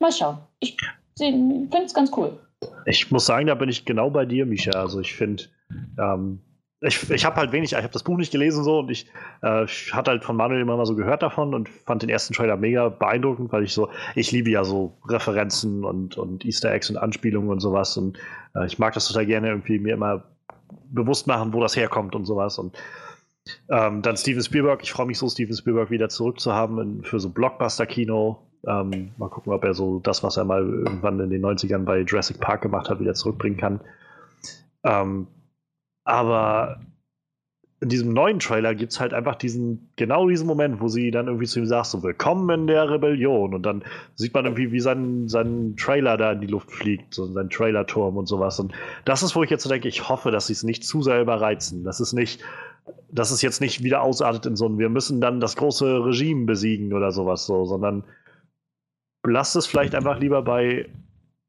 Mal 0.00 0.12
schauen. 0.12 0.38
Ich 0.60 0.76
finde 1.16 1.68
es 1.84 1.94
ganz 1.94 2.10
cool. 2.16 2.38
Ich 2.86 3.10
muss 3.10 3.26
sagen, 3.26 3.46
da 3.46 3.54
bin 3.54 3.68
ich 3.68 3.84
genau 3.84 4.10
bei 4.10 4.24
dir, 4.24 4.46
Micha. 4.46 4.72
Also 4.72 5.00
ich 5.00 5.14
finde, 5.14 5.44
ähm, 5.98 6.40
ich, 6.80 7.10
ich 7.10 7.24
habe 7.24 7.36
halt 7.36 7.52
wenig, 7.52 7.72
ich 7.72 7.78
habe 7.78 7.88
das 7.88 8.04
Buch 8.04 8.16
nicht 8.16 8.30
gelesen 8.30 8.62
so 8.62 8.78
und 8.78 8.90
ich 8.90 9.10
äh, 9.42 9.66
hatte 9.66 10.12
halt 10.12 10.24
von 10.24 10.36
Manuel 10.36 10.60
immer 10.60 10.76
mal 10.76 10.86
so 10.86 10.94
gehört 10.94 11.22
davon 11.22 11.54
und 11.54 11.68
fand 11.68 12.02
den 12.02 12.08
ersten 12.08 12.34
Trailer 12.34 12.56
mega 12.56 12.88
beeindruckend, 12.88 13.52
weil 13.52 13.64
ich 13.64 13.72
so, 13.72 13.88
ich 14.14 14.30
liebe 14.30 14.50
ja 14.50 14.64
so 14.64 14.96
Referenzen 15.08 15.84
und, 15.84 16.16
und 16.16 16.44
Easter 16.44 16.72
Eggs 16.72 16.88
und 16.88 16.96
Anspielungen 16.96 17.50
und 17.50 17.60
sowas 17.60 17.96
und 17.96 18.18
äh, 18.54 18.66
ich 18.66 18.78
mag 18.78 18.94
das 18.94 19.08
total 19.08 19.26
gerne 19.26 19.48
irgendwie 19.48 19.78
mir 19.78 19.94
immer 19.94 20.24
bewusst 20.90 21.26
machen, 21.26 21.52
wo 21.52 21.60
das 21.60 21.76
herkommt 21.76 22.14
und 22.14 22.26
sowas 22.26 22.58
und 22.58 22.76
ähm, 23.70 24.02
dann 24.02 24.16
Steven 24.16 24.42
Spielberg, 24.42 24.82
ich 24.82 24.92
freue 24.92 25.06
mich 25.06 25.18
so, 25.18 25.28
Steven 25.28 25.56
Spielberg 25.56 25.90
wieder 25.90 26.08
zurückzuhaben 26.08 26.78
in, 26.78 27.04
für 27.04 27.18
so 27.18 27.30
Blockbuster-Kino. 27.30 28.38
Ähm, 28.66 29.12
mal 29.16 29.30
gucken, 29.30 29.52
ob 29.52 29.64
er 29.64 29.72
so 29.72 30.00
das, 30.00 30.22
was 30.22 30.36
er 30.36 30.44
mal 30.44 30.62
irgendwann 30.62 31.18
in 31.20 31.30
den 31.30 31.42
90ern 31.44 31.84
bei 31.84 32.00
Jurassic 32.00 32.40
Park 32.40 32.60
gemacht 32.60 32.90
hat, 32.90 33.00
wieder 33.00 33.14
zurückbringen 33.14 33.56
kann. 33.56 33.80
Ähm, 34.84 35.28
aber 36.08 36.80
in 37.80 37.90
diesem 37.90 38.12
neuen 38.12 38.40
Trailer 38.40 38.74
gibt 38.74 38.92
es 38.92 38.98
halt 38.98 39.14
einfach 39.14 39.36
diesen, 39.36 39.92
genau 39.94 40.28
diesen 40.28 40.48
Moment, 40.48 40.80
wo 40.80 40.88
sie 40.88 41.12
dann 41.12 41.26
irgendwie 41.26 41.46
zu 41.46 41.60
ihm 41.60 41.66
sagt, 41.66 41.86
so 41.86 42.02
willkommen 42.02 42.62
in 42.62 42.66
der 42.66 42.90
Rebellion. 42.90 43.54
Und 43.54 43.62
dann 43.64 43.84
sieht 44.16 44.34
man 44.34 44.46
irgendwie, 44.46 44.72
wie 44.72 44.80
sein, 44.80 45.28
sein 45.28 45.76
Trailer 45.76 46.16
da 46.16 46.32
in 46.32 46.40
die 46.40 46.48
Luft 46.48 46.72
fliegt, 46.72 47.14
so 47.14 47.26
sein 47.26 47.50
Trailerturm 47.50 48.16
und 48.16 48.26
sowas. 48.26 48.58
Und 48.58 48.72
das 49.04 49.22
ist, 49.22 49.36
wo 49.36 49.44
ich 49.44 49.50
jetzt 49.50 49.62
so 49.62 49.68
denke, 49.68 49.86
ich 49.86 50.08
hoffe, 50.08 50.32
dass 50.32 50.48
sie 50.48 50.54
es 50.54 50.64
nicht 50.64 50.82
zu 50.82 51.02
sehr 51.02 51.20
überreizen. 51.20 51.84
Das 51.84 52.00
ist 52.00 52.14
nicht, 52.14 52.42
dass 53.12 53.30
es 53.30 53.42
jetzt 53.42 53.60
nicht 53.60 53.84
wieder 53.84 54.02
ausartet 54.02 54.46
in 54.46 54.56
so 54.56 54.66
ein, 54.66 54.78
wir 54.78 54.88
müssen 54.88 55.20
dann 55.20 55.38
das 55.38 55.54
große 55.54 56.04
Regime 56.04 56.46
besiegen 56.46 56.94
oder 56.94 57.12
sowas 57.12 57.46
so, 57.46 57.64
sondern 57.64 58.02
lasst 59.24 59.54
es 59.54 59.66
vielleicht 59.66 59.94
einfach 59.94 60.18
lieber 60.18 60.42
bei 60.42 60.88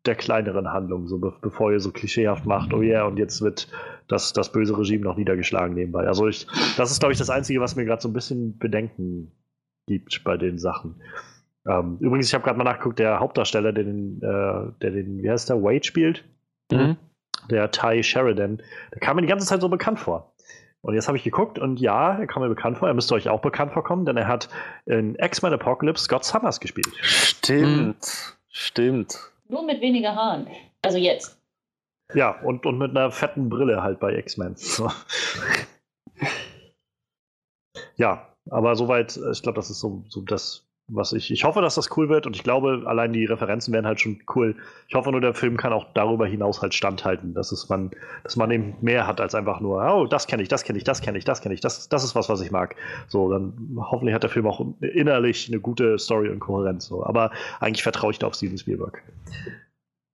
der 0.06 0.16
kleineren 0.16 0.72
Handlung, 0.72 1.08
so 1.08 1.18
be 1.18 1.34
bevor 1.42 1.72
ihr 1.72 1.80
so 1.80 1.92
klischeehaft 1.92 2.46
macht, 2.46 2.74
oh 2.74 2.82
yeah, 2.82 3.06
und 3.06 3.18
jetzt 3.18 3.42
wird 3.42 3.68
das, 4.08 4.34
das 4.34 4.52
böse 4.52 4.78
Regime 4.78 5.04
noch 5.04 5.18
niedergeschlagen 5.18 5.76
nebenbei. 5.76 6.08
Also 6.08 6.28
ich, 6.28 6.48
das 6.78 6.92
ist, 6.92 7.00
glaube 7.00 7.12
ich, 7.12 7.20
das 7.20 7.30
Einzige, 7.30 7.60
was 7.60 7.76
mir 7.76 7.86
gerade 7.86 8.02
so 8.02 8.08
ein 8.08 8.14
bisschen 8.14 8.58
Bedenken 8.58 9.32
gibt 9.88 10.24
bei 10.24 10.38
den 10.38 10.58
Sachen. 10.58 11.02
Ähm, 11.68 11.98
übrigens, 12.00 12.28
ich 12.28 12.34
habe 12.34 12.44
gerade 12.44 12.58
mal 12.58 12.64
nachgeguckt, 12.64 13.00
der 13.00 13.20
Hauptdarsteller, 13.20 13.74
der 13.74 13.84
den, 13.84 14.22
äh, 14.22 14.72
der 14.82 14.92
den, 14.92 15.22
wie 15.22 15.30
heißt 15.30 15.50
der, 15.50 15.62
Wade 15.62 15.84
spielt, 15.84 16.24
mhm. 16.72 16.96
der 17.50 17.70
Ty 17.72 18.02
Sheridan, 18.02 18.62
der 18.94 19.00
kam 19.02 19.18
mir 19.18 19.24
die 19.24 19.28
ganze 19.28 19.46
Zeit 19.46 19.62
so 19.62 19.70
bekannt 19.70 20.00
vor. 20.00 20.34
Und 20.82 20.94
jetzt 20.94 21.08
habe 21.08 21.18
ich 21.18 21.26
geguckt 21.26 21.60
und 21.60 21.82
ja, 21.82 22.18
er 22.18 22.26
kam 22.26 22.42
mir 22.42 22.48
bekannt 22.48 22.78
vor. 22.78 22.88
Er 22.88 22.94
müsste 22.94 23.14
euch 23.14 23.28
auch 23.28 23.42
bekannt 23.42 23.74
vorkommen, 23.74 24.06
denn 24.06 24.16
er 24.16 24.28
hat 24.28 24.48
in 24.86 25.16
X-Men 25.16 25.54
Apocalypse 25.54 26.06
Scott 26.06 26.24
Summers 26.24 26.62
gespielt. 26.62 26.88
Stimmt, 27.02 27.98
mhm. 27.98 28.36
stimmt. 28.48 29.32
Nur 29.50 29.64
mit 29.64 29.82
weniger 29.82 30.16
Haaren. 30.16 30.48
Also 30.82 30.98
jetzt. 30.98 31.42
Ja, 32.14 32.40
und, 32.42 32.66
und 32.66 32.78
mit 32.78 32.92
einer 32.92 33.12
fetten 33.12 33.50
Brille 33.50 33.84
halt 33.84 34.00
bei 34.00 34.16
X-Men. 34.16 34.56
So. 34.58 34.90
ja, 37.96 38.34
aber 38.50 38.76
soweit, 38.76 39.18
äh, 39.18 39.32
ich 39.32 39.42
glaube, 39.42 39.56
das 39.56 39.70
ist 39.70 39.80
so, 39.80 40.04
so 40.08 40.22
das, 40.22 40.69
was 40.90 41.14
ich. 41.14 41.32
Ich 41.32 41.44
hoffe, 41.44 41.62
dass 41.62 41.76
das 41.76 41.96
cool 41.98 42.10
wird 42.10 42.26
und 42.26 42.36
ich 42.36 42.44
glaube, 42.44 42.84
allein 42.86 43.14
die 43.14 43.26
Referenzen 43.26 43.74
werden 43.74 43.86
halt 43.86 44.00
schon 44.00 44.20
cool. 44.36 44.56
Ich 44.88 44.96
hoffe 44.96 45.12
nur, 45.12 45.22
der 45.22 45.34
Film 45.34 45.58
kann 45.58 45.74
auch 45.74 45.88
darüber 45.94 46.26
hinaus 46.28 46.62
halt 46.62 46.74
standhalten, 46.74 47.34
dass 47.34 47.52
es 47.52 47.70
man, 47.70 47.92
dass 48.24 48.36
man 48.36 48.52
eben 48.52 48.76
mehr 48.82 49.08
hat 49.08 49.22
als 49.22 49.36
einfach 49.36 49.60
nur, 49.60 49.82
oh, 49.82 50.06
das 50.06 50.28
kenne 50.28 50.44
ich, 50.44 50.50
das 50.50 50.64
kenne 50.64 50.78
ich, 50.78 50.84
das 50.84 51.02
kenne 51.02 51.18
ich, 51.18 51.26
das 51.26 51.42
kenne 51.42 51.56
ich, 51.56 51.62
das, 51.62 51.90
das 51.90 52.04
ist 52.04 52.16
was, 52.16 52.30
was 52.30 52.42
ich 52.42 52.52
mag. 52.52 52.76
So, 53.08 53.32
dann 53.32 53.54
hoffentlich 53.78 54.16
hat 54.16 54.24
der 54.24 54.30
Film 54.30 54.48
auch 54.48 54.66
innerlich 54.82 55.48
eine 55.48 55.60
gute 55.60 55.98
Story 56.00 56.30
und 56.30 56.40
Kohärenz. 56.40 56.86
So. 56.86 57.06
Aber 57.06 57.32
eigentlich 57.60 57.84
vertraue 57.84 58.12
ich 58.12 58.20
da 58.20 58.28
auf 58.28 58.36
Steven 58.36 58.58
Spielberg. 58.58 59.04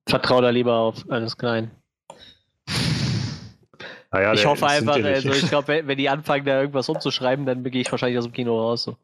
Vertraue 0.07 0.41
da 0.41 0.49
lieber 0.49 0.75
auf 0.75 1.03
alles 1.09 1.37
klein. 1.37 1.71
Naja, 4.15 4.31
ich 4.31 4.45
hoffe 4.45 4.65
einfach, 4.65 4.95
also 4.95 5.29
ich 5.33 5.49
glaube, 5.49 5.85
wenn, 5.85 5.97
die 5.97 6.07
anfangen, 6.07 6.45
da 6.45 6.61
irgendwas 6.61 6.87
umzuschreiben, 6.87 7.45
dann 7.45 7.65
gehe 7.65 7.81
ich 7.81 7.91
wahrscheinlich 7.91 8.17
aus 8.17 8.23
dem 8.23 8.31
Kino 8.31 8.57
raus. 8.57 8.83
So. 8.83 8.95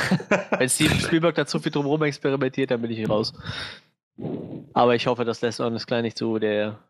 wenn 0.58 0.68
Steven 0.68 0.98
Spielberg 0.98 1.36
da 1.36 1.46
zu 1.46 1.60
viel 1.60 1.70
drum 1.70 2.02
experimentiert, 2.02 2.72
dann 2.72 2.82
bin 2.82 2.90
ich 2.90 3.08
raus. 3.08 3.32
Aber 4.72 4.96
ich 4.96 5.06
hoffe, 5.06 5.24
das 5.24 5.40
lässt 5.40 5.60
alles 5.60 5.86
klein 5.86 6.02
nicht 6.02 6.18
zu. 6.18 6.40
Der, 6.40 6.80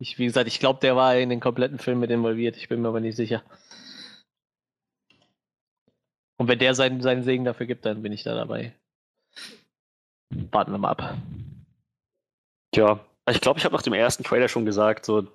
ich, 0.00 0.18
wie 0.18 0.24
gesagt, 0.24 0.48
ich 0.48 0.58
glaube, 0.58 0.80
der 0.80 0.96
war 0.96 1.14
in 1.14 1.28
den 1.28 1.38
kompletten 1.38 1.78
Film 1.78 2.00
mit 2.00 2.10
involviert. 2.10 2.56
Ich 2.56 2.68
bin 2.68 2.82
mir 2.82 2.88
aber 2.88 2.98
nicht 2.98 3.14
sicher. 3.14 3.44
Und 6.38 6.48
wenn 6.48 6.58
der 6.58 6.74
seinen, 6.74 7.02
seinen 7.02 7.22
Segen 7.22 7.44
dafür 7.44 7.66
gibt, 7.66 7.86
dann 7.86 8.02
bin 8.02 8.10
ich 8.10 8.24
da 8.24 8.34
dabei. 8.34 8.74
Warten 10.50 10.72
wir 10.72 10.78
mal 10.78 10.90
ab. 10.90 11.14
Tja, 12.72 12.98
ich 13.30 13.40
glaube, 13.40 13.60
ich 13.60 13.64
habe 13.64 13.76
nach 13.76 13.82
dem 13.82 13.92
ersten 13.92 14.24
Trailer 14.24 14.48
schon 14.48 14.64
gesagt, 14.64 15.04
so 15.04 15.28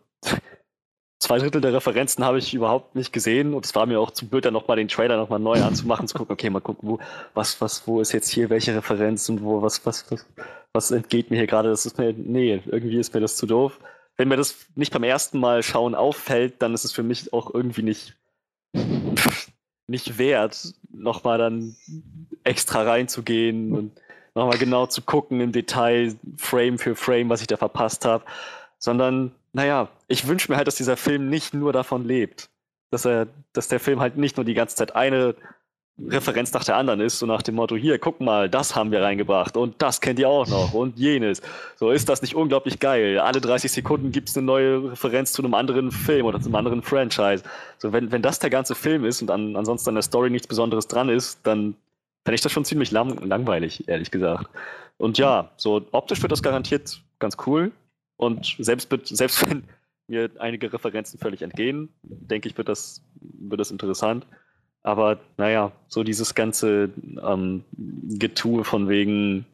zwei 1.19 1.39
Drittel 1.39 1.61
der 1.61 1.73
Referenzen 1.73 2.23
habe 2.23 2.37
ich 2.37 2.53
überhaupt 2.53 2.95
nicht 2.95 3.11
gesehen 3.11 3.53
und 3.53 3.65
es 3.65 3.75
war 3.75 3.85
mir 3.85 3.99
auch 3.99 4.11
zu 4.11 4.27
blöd, 4.27 4.45
dann 4.45 4.53
nochmal 4.53 4.77
den 4.77 4.87
Trailer 4.87 5.17
nochmal 5.17 5.39
neu 5.39 5.61
anzumachen, 5.61 6.07
zu 6.07 6.17
gucken, 6.17 6.33
okay, 6.33 6.49
mal 6.49 6.59
gucken, 6.59 6.89
wo, 6.89 6.99
was, 7.33 7.59
was, 7.61 7.87
wo 7.87 8.01
ist 8.01 8.11
jetzt 8.11 8.29
hier 8.29 8.49
welche 8.49 8.75
Referenz 8.75 9.27
und 9.29 9.43
wo, 9.43 9.61
was, 9.61 9.85
was, 9.85 10.09
was, 10.11 10.25
was 10.73 10.91
entgeht 10.91 11.31
mir 11.31 11.37
hier 11.37 11.47
gerade, 11.47 11.69
das 11.69 11.85
ist 11.85 11.97
mir, 11.97 12.13
nee, 12.13 12.61
irgendwie 12.65 12.99
ist 12.99 13.13
mir 13.13 13.21
das 13.21 13.35
zu 13.35 13.45
doof. 13.45 13.79
Wenn 14.15 14.27
mir 14.27 14.37
das 14.37 14.55
nicht 14.75 14.93
beim 14.93 15.03
ersten 15.03 15.39
Mal 15.39 15.63
schauen 15.63 15.95
auffällt, 15.95 16.61
dann 16.61 16.73
ist 16.73 16.85
es 16.85 16.91
für 16.91 17.03
mich 17.03 17.33
auch 17.33 17.53
irgendwie 17.53 17.83
nicht, 17.83 18.15
nicht 19.87 20.17
wert, 20.17 20.73
nochmal 20.91 21.37
dann 21.37 21.75
extra 22.43 22.83
reinzugehen 22.83 23.73
und 23.73 23.91
nochmal 24.33 24.57
genau 24.57 24.85
zu 24.85 25.01
gucken 25.01 25.41
im 25.41 25.51
Detail, 25.51 26.15
Frame 26.37 26.77
für 26.77 26.95
Frame, 26.95 27.29
was 27.29 27.41
ich 27.41 27.47
da 27.47 27.57
verpasst 27.57 28.05
habe, 28.05 28.23
sondern 28.79 29.33
naja, 29.57 29.89
ich 30.07 30.27
wünsche 30.27 30.51
mir 30.51 30.55
halt, 30.55 30.67
dass 30.67 30.75
dieser 30.75 30.97
Film 30.97 31.29
nicht 31.29 31.55
nur 31.55 31.73
davon 31.73 32.05
lebt. 32.05 32.49
Dass 32.91 33.05
er, 33.05 33.27
dass 33.53 33.67
der 33.67 33.79
Film 33.79 33.99
halt 33.99 34.15
nicht 34.15 34.37
nur 34.37 34.45
die 34.45 34.53
ganze 34.53 34.75
Zeit 34.75 34.95
eine 34.95 35.33
Referenz 35.99 36.53
nach 36.53 36.63
der 36.63 36.77
anderen 36.77 36.99
ist, 37.01 37.17
so 37.17 37.25
nach 37.25 37.41
dem 37.41 37.55
Motto, 37.55 37.75
hier, 37.75 37.97
guck 37.97 38.21
mal, 38.21 38.51
das 38.51 38.75
haben 38.75 38.91
wir 38.91 39.01
reingebracht 39.01 39.57
und 39.57 39.81
das 39.81 39.99
kennt 39.99 40.19
ihr 40.19 40.29
auch 40.29 40.45
noch 40.47 40.73
und 40.73 40.99
jenes. 40.99 41.41
So 41.75 41.89
ist 41.89 42.07
das 42.07 42.21
nicht 42.21 42.35
unglaublich 42.35 42.79
geil. 42.79 43.17
Alle 43.17 43.41
30 43.41 43.71
Sekunden 43.71 44.11
gibt 44.11 44.29
es 44.29 44.37
eine 44.37 44.45
neue 44.45 44.91
Referenz 44.91 45.33
zu 45.33 45.41
einem 45.41 45.55
anderen 45.55 45.91
Film 45.91 46.27
oder 46.27 46.39
zu 46.39 46.49
einem 46.49 46.55
anderen 46.55 46.83
Franchise. 46.83 47.43
So, 47.79 47.91
wenn, 47.93 48.11
wenn 48.11 48.21
das 48.21 48.37
der 48.37 48.51
ganze 48.51 48.75
Film 48.75 49.05
ist 49.05 49.23
und 49.23 49.31
an, 49.31 49.55
ansonsten 49.55 49.89
an 49.89 49.95
der 49.95 50.03
Story 50.03 50.29
nichts 50.29 50.45
Besonderes 50.45 50.87
dran 50.87 51.09
ist, 51.09 51.39
dann 51.47 51.75
fände 52.25 52.35
ich 52.35 52.41
das 52.41 52.51
schon 52.51 52.63
ziemlich 52.63 52.91
lang, 52.91 53.17
langweilig, 53.25 53.87
ehrlich 53.87 54.11
gesagt. 54.11 54.51
Und 54.97 55.17
ja, 55.17 55.49
so 55.57 55.81
optisch 55.93 56.21
wird 56.21 56.31
das 56.31 56.43
garantiert 56.43 57.01
ganz 57.17 57.37
cool. 57.47 57.71
Und 58.17 58.55
selbst, 58.59 58.89
selbst 59.03 59.41
wenn 59.49 59.63
mir 60.07 60.29
einige 60.39 60.71
Referenzen 60.71 61.19
völlig 61.19 61.41
entgehen, 61.41 61.89
denke 62.03 62.49
ich, 62.49 62.57
wird 62.57 62.69
das, 62.69 63.03
wird 63.21 63.59
das 63.59 63.71
interessant. 63.71 64.25
Aber 64.83 65.19
naja, 65.37 65.73
so 65.89 66.03
dieses 66.03 66.33
ganze 66.33 66.89
ähm, 67.21 67.65
Getue 67.73 68.63
von 68.63 68.87
wegen, 68.87 69.45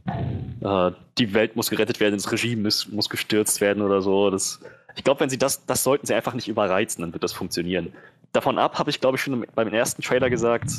äh, 0.61 0.91
die 1.17 1.33
Welt 1.33 1.55
muss 1.55 1.71
gerettet 1.71 1.99
werden, 1.99 2.15
das 2.15 2.31
Regime 2.31 2.61
muss, 2.61 2.87
muss 2.89 3.09
gestürzt 3.09 3.59
werden 3.59 3.81
oder 3.81 4.01
so. 4.01 4.29
Das, 4.29 4.59
ich 4.95 5.03
glaube, 5.03 5.21
wenn 5.21 5.29
sie 5.29 5.39
das, 5.39 5.65
das 5.65 5.83
sollten 5.83 6.05
sie 6.05 6.13
einfach 6.13 6.35
nicht 6.35 6.47
überreizen, 6.47 7.01
dann 7.01 7.13
wird 7.13 7.23
das 7.23 7.33
funktionieren. 7.33 7.93
Davon 8.31 8.59
ab 8.59 8.77
habe 8.77 8.91
ich, 8.91 8.99
glaube 8.99 9.17
ich, 9.17 9.23
schon 9.23 9.45
beim 9.55 9.67
ersten 9.69 10.03
Trailer 10.03 10.29
gesagt, 10.29 10.69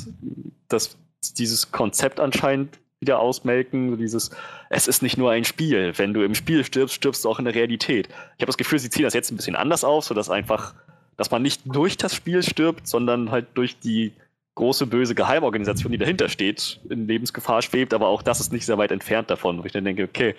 dass 0.69 0.97
dieses 1.37 1.71
Konzept 1.71 2.21
anscheinend 2.21 2.79
wieder 3.05 3.19
ausmelken. 3.19 3.97
Dieses, 3.97 4.31
es 4.69 4.87
ist 4.87 5.03
nicht 5.03 5.17
nur 5.17 5.31
ein 5.31 5.45
Spiel. 5.45 5.93
Wenn 5.95 6.13
du 6.13 6.23
im 6.23 6.33
Spiel 6.33 6.63
stirbst, 6.63 6.95
stirbst 6.95 7.23
du 7.23 7.29
auch 7.29 7.37
in 7.37 7.45
der 7.45 7.53
Realität. 7.53 8.07
Ich 8.07 8.41
habe 8.41 8.47
das 8.47 8.57
Gefühl, 8.57 8.79
sie 8.79 8.89
ziehen 8.89 9.03
das 9.03 9.13
jetzt 9.13 9.31
ein 9.31 9.37
bisschen 9.37 9.55
anders 9.55 9.83
auf, 9.83 10.05
sodass 10.05 10.29
einfach, 10.29 10.73
dass 11.17 11.29
man 11.29 11.41
nicht 11.41 11.61
durch 11.65 11.97
das 11.97 12.15
Spiel 12.15 12.41
stirbt, 12.41 12.87
sondern 12.87 13.29
halt 13.29 13.47
durch 13.53 13.79
die 13.79 14.13
große 14.55 14.87
böse 14.87 15.13
Geheimorganisation, 15.13 15.91
die 15.91 15.97
dahinter 15.97 16.29
steht, 16.29 16.79
in 16.89 17.07
Lebensgefahr 17.07 17.61
schwebt. 17.61 17.93
Aber 17.93 18.07
auch 18.07 18.23
das 18.23 18.39
ist 18.39 18.51
nicht 18.51 18.65
sehr 18.65 18.77
weit 18.77 18.91
entfernt 18.91 19.29
davon, 19.29 19.61
wo 19.61 19.65
ich 19.65 19.71
dann 19.71 19.85
denke, 19.85 20.03
okay, 20.03 20.35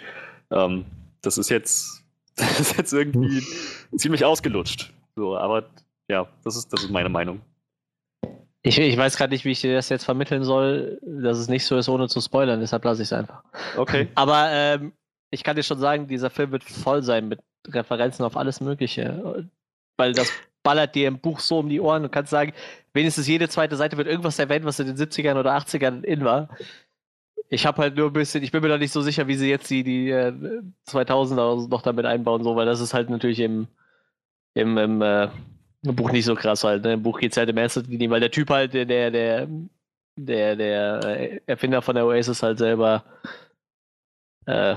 ähm, 0.51 0.85
das 1.23 1.39
ist 1.39 1.51
jetzt, 1.51 2.03
das 2.37 2.61
ist 2.61 2.77
jetzt 2.77 2.93
irgendwie 2.93 3.43
ziemlich 3.97 4.25
ausgelutscht. 4.25 4.93
So, 5.15 5.37
aber 5.37 5.69
ja, 6.09 6.27
das 6.45 6.57
ist, 6.57 6.73
das 6.73 6.83
ist 6.83 6.91
meine 6.91 7.09
Meinung. 7.09 7.41
Ich, 8.67 8.81
ich 8.81 8.97
weiß 8.97 9.17
gerade 9.17 9.33
nicht, 9.33 9.45
wie 9.45 9.53
ich 9.53 9.61
dir 9.61 9.75
das 9.75 9.89
jetzt 9.91 10.05
vermitteln 10.05 10.43
soll, 10.43 10.99
dass 11.03 11.39
es 11.39 11.47
nicht 11.49 11.65
so 11.65 11.77
ist, 11.77 11.89
ohne 11.89 12.09
zu 12.09 12.21
spoilern, 12.21 12.59
deshalb 12.59 12.85
lasse 12.85 13.03
ich 13.03 13.07
es 13.07 13.13
einfach. 13.13 13.45
Okay. 13.77 14.09
Aber 14.17 14.49
ähm, 14.51 14.93
ich 15.31 15.45
kann 15.45 15.55
dir 15.55 15.63
schon 15.63 15.79
sagen, 15.79 16.09
dieser 16.09 16.31
Film 16.31 16.51
wird 16.51 16.65
voll 16.65 17.05
sein 17.05 17.29
mit 17.29 17.39
Referenzen 17.69 18.25
auf 18.25 18.37
alles 18.37 18.61
Mögliche. 18.61 19.49
Weil 19.97 20.15
das 20.15 20.33
ballert 20.65 20.97
dir 20.97 21.07
im 21.07 21.21
Buch 21.21 21.39
so 21.39 21.61
um 21.61 21.69
die 21.69 21.81
Ohren 21.81 22.03
und 22.03 22.11
kannst 22.11 22.33
sagen, 22.33 22.53
wenigstens 22.93 23.29
jede 23.29 23.49
zweite 23.49 23.77
Seite 23.77 23.97
wird 23.99 24.09
irgendwas 24.09 24.41
erwähnt, 24.41 24.65
was 24.65 24.81
in 24.81 24.89
den 24.89 24.97
70ern 24.97 25.39
oder 25.39 25.57
80ern 25.57 26.03
in 26.03 26.25
war. 26.25 26.49
ich 27.49 27.67
habe 27.67 27.83
halt 27.83 27.97
nur 27.97 28.09
ein 28.09 28.15
bisschen, 28.15 28.43
ich 28.43 28.51
bin 28.51 28.63
mir 28.63 28.69
da 28.69 28.79
nicht 28.79 28.93
so 28.93 29.01
sicher, 29.01 29.29
wie 29.29 29.37
sie 29.37 29.49
jetzt 29.49 29.71
die, 29.71 29.85
die 29.85 30.11
äh, 30.11 30.33
2000er 30.89 31.69
noch 31.69 31.83
damit 31.83 32.05
einbauen, 32.05 32.43
so, 32.43 32.57
weil 32.57 32.67
das 32.67 32.81
ist 32.81 32.95
halt 32.95 33.11
natürlich 33.11 33.39
im, 33.39 33.69
im, 34.55 34.77
im 34.77 35.03
äh, 35.03 35.29
Buch 35.95 36.11
nicht 36.11 36.25
so 36.25 36.35
krass 36.35 36.65
halt. 36.65 36.85
Ne? 36.85 36.95
Im 36.95 37.03
Buch 37.03 37.21
geht 37.21 37.33
es 37.33 37.37
halt 37.37 37.49
im 37.49 37.57
ersten 37.57 37.85
Linie, 37.85 38.11
weil 38.11 38.21
der 38.21 38.31
Typ 38.31 38.51
halt, 38.51 38.75
der, 38.75 38.85
der, 38.85 39.11
der, 40.19 40.57
der 40.57 41.49
Erfinder 41.49 41.83
von 41.83 41.95
der 41.95 42.07
Oasis 42.07 42.43
halt 42.43 42.59
selber 42.59 43.05
äh, 44.47 44.77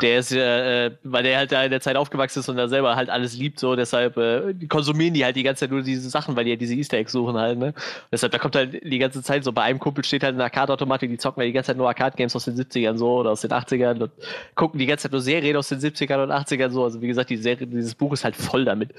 der 0.00 0.18
ist 0.18 0.30
ja, 0.30 0.86
äh, 0.86 0.96
weil 1.02 1.22
der 1.22 1.38
halt 1.38 1.52
da 1.52 1.64
in 1.64 1.70
der 1.70 1.80
Zeit 1.80 1.96
aufgewachsen 1.96 2.40
ist 2.40 2.48
und 2.48 2.56
da 2.56 2.68
selber 2.68 2.96
halt 2.96 3.10
alles 3.10 3.36
liebt, 3.36 3.58
so 3.58 3.76
deshalb 3.76 4.16
äh, 4.16 4.54
konsumieren 4.68 5.14
die 5.14 5.24
halt 5.24 5.36
die 5.36 5.42
ganze 5.42 5.60
Zeit 5.60 5.70
nur 5.70 5.82
diese 5.82 6.08
Sachen, 6.08 6.36
weil 6.36 6.44
die 6.44 6.50
halt 6.50 6.60
diese 6.60 6.74
Easter 6.74 6.96
Eggs 6.96 7.12
suchen 7.12 7.36
halt, 7.36 7.58
ne? 7.58 7.74
deshalb, 8.12 8.32
da 8.32 8.38
kommt 8.38 8.56
halt 8.56 8.82
die 8.82 8.98
ganze 8.98 9.22
Zeit 9.22 9.44
so, 9.44 9.52
bei 9.52 9.62
einem 9.62 9.78
Kumpel 9.78 10.04
steht 10.04 10.22
halt 10.22 10.34
eine 10.34 10.44
Arcade-Automatik, 10.44 11.10
die 11.10 11.18
zocken 11.18 11.40
halt 11.40 11.48
die 11.48 11.52
ganze 11.52 11.68
Zeit 11.68 11.76
nur 11.76 11.88
Arcade-Games 11.88 12.34
aus 12.36 12.44
den 12.44 12.56
70ern 12.56 12.96
so 12.96 13.18
oder 13.18 13.30
aus 13.30 13.40
den 13.42 13.50
80ern 13.50 14.02
und 14.02 14.12
gucken 14.54 14.78
die 14.78 14.86
ganze 14.86 15.04
Zeit 15.04 15.12
nur 15.12 15.20
Serien 15.20 15.56
aus 15.56 15.68
den 15.68 15.80
70ern 15.80 16.22
und 16.22 16.30
80ern 16.30 16.70
so. 16.70 16.84
Also 16.84 17.00
wie 17.00 17.08
gesagt, 17.08 17.30
die 17.30 17.36
Serie, 17.36 17.66
dieses 17.66 17.94
Buch 17.94 18.12
ist 18.12 18.24
halt 18.24 18.36
voll 18.36 18.64
damit. 18.64 18.94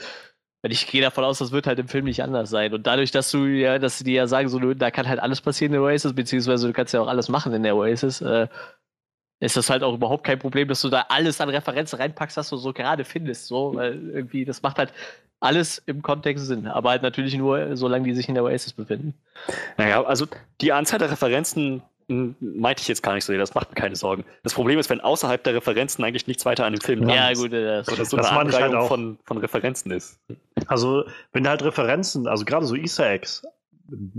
Und 0.64 0.72
ich 0.72 0.88
gehe 0.88 1.02
davon 1.02 1.24
aus, 1.24 1.39
das 1.39 1.52
wird 1.52 1.66
halt 1.66 1.80
im 1.80 1.88
Film 1.88 2.06
nicht 2.06 2.22
anders 2.22 2.52
sein. 2.52 2.74
Und 2.74 2.86
dadurch, 2.86 3.12
dass 3.12 3.32
du 3.32 3.45
ja, 3.45 3.80
dass 3.80 3.99
dir 3.99 4.14
ja 4.14 4.28
sagen, 4.28 4.47
so, 4.47 4.60
da 4.74 4.91
kann 4.91 5.08
halt 5.08 5.20
alles 5.20 5.41
passieren 5.41 5.74
in 5.74 5.82
der 5.82 5.89
Oasis, 5.89 6.14
beziehungsweise 6.14 6.68
du 6.68 6.74
kannst 6.74 6.93
ja 6.93 7.02
auch 7.02 7.08
alles 7.08 7.30
machen 7.30 7.54
in 7.54 7.64
der 7.64 7.76
Oasis, 7.76 8.22
äh, 8.22 8.47
ist 9.42 9.58
das 9.58 9.70
halt 9.70 9.84
auch 9.84 9.96
überhaupt 9.96 10.24
kein 10.24 10.39
Problem, 10.39 10.68
dass 10.68 10.82
du 10.82 10.89
da 10.89 11.06
alles 11.10 11.42
an 11.42 11.50
Referenzen 11.50 12.00
reinpackst, 12.00 12.38
was 12.38 12.50
du 12.50 12.58
so 12.58 12.72
gerade 12.72 13.04
findest. 13.04 13.48
So, 13.48 13.76
weil 13.76 14.10
irgendwie, 14.14 14.46
das 14.46 14.62
macht 14.62 14.78
halt 14.78 14.94
alles 15.39 15.82
im 15.88 16.04
Kontext 16.04 16.46
Sinn, 16.46 16.68
aber 16.68 16.92
halt 16.92 17.02
natürlich 17.02 17.36
nur, 17.36 17.76
solange 17.76 18.06
die 18.06 18.14
sich 18.14 18.30
in 18.30 18.36
der 18.36 18.44
Oasis 18.44 18.74
befinden. 18.74 19.16
Naja, 19.78 20.04
also 20.04 20.28
die 20.62 20.72
Anzahl 20.72 21.00
der 21.00 21.10
Referenzen 21.10 21.82
hm, 22.08 22.36
meinte 22.39 22.82
ich 22.82 22.88
jetzt 22.88 23.02
gar 23.02 23.16
nicht 23.16 23.26
so, 23.26 23.34
das 23.34 23.56
macht 23.56 23.70
mir 23.70 23.76
keine 23.76 23.96
Sorgen. 23.96 24.24
Das 24.44 24.54
Problem 24.54 24.78
ist, 24.78 24.92
wenn 24.92 25.02
außerhalb 25.02 25.44
der 25.44 25.56
Referenzen 25.56 26.06
eigentlich 26.06 26.28
nichts 26.28 26.46
weiter 26.46 26.66
an 26.66 26.74
dem 26.74 26.82
Film 26.82 27.10
ja, 27.10 27.32
ja 27.32 27.34
gut, 27.34 27.52
das, 27.52 27.89
oder 27.89 28.06
so 28.06 28.18
das 28.18 28.28
eine 28.28 28.39
Anreihung 28.42 28.76
halt 28.76 28.88
von, 28.88 29.18
von 29.24 29.38
Referenzen 29.39 29.92
ist. 29.92 30.20
Also, 30.68 31.06
wenn 31.34 31.48
halt 31.48 31.64
Referenzen, 31.64 32.28
also 32.28 32.46
gerade 32.46 32.68
so 32.68 32.76
Easter 32.76 33.10
Eggs, 33.10 33.42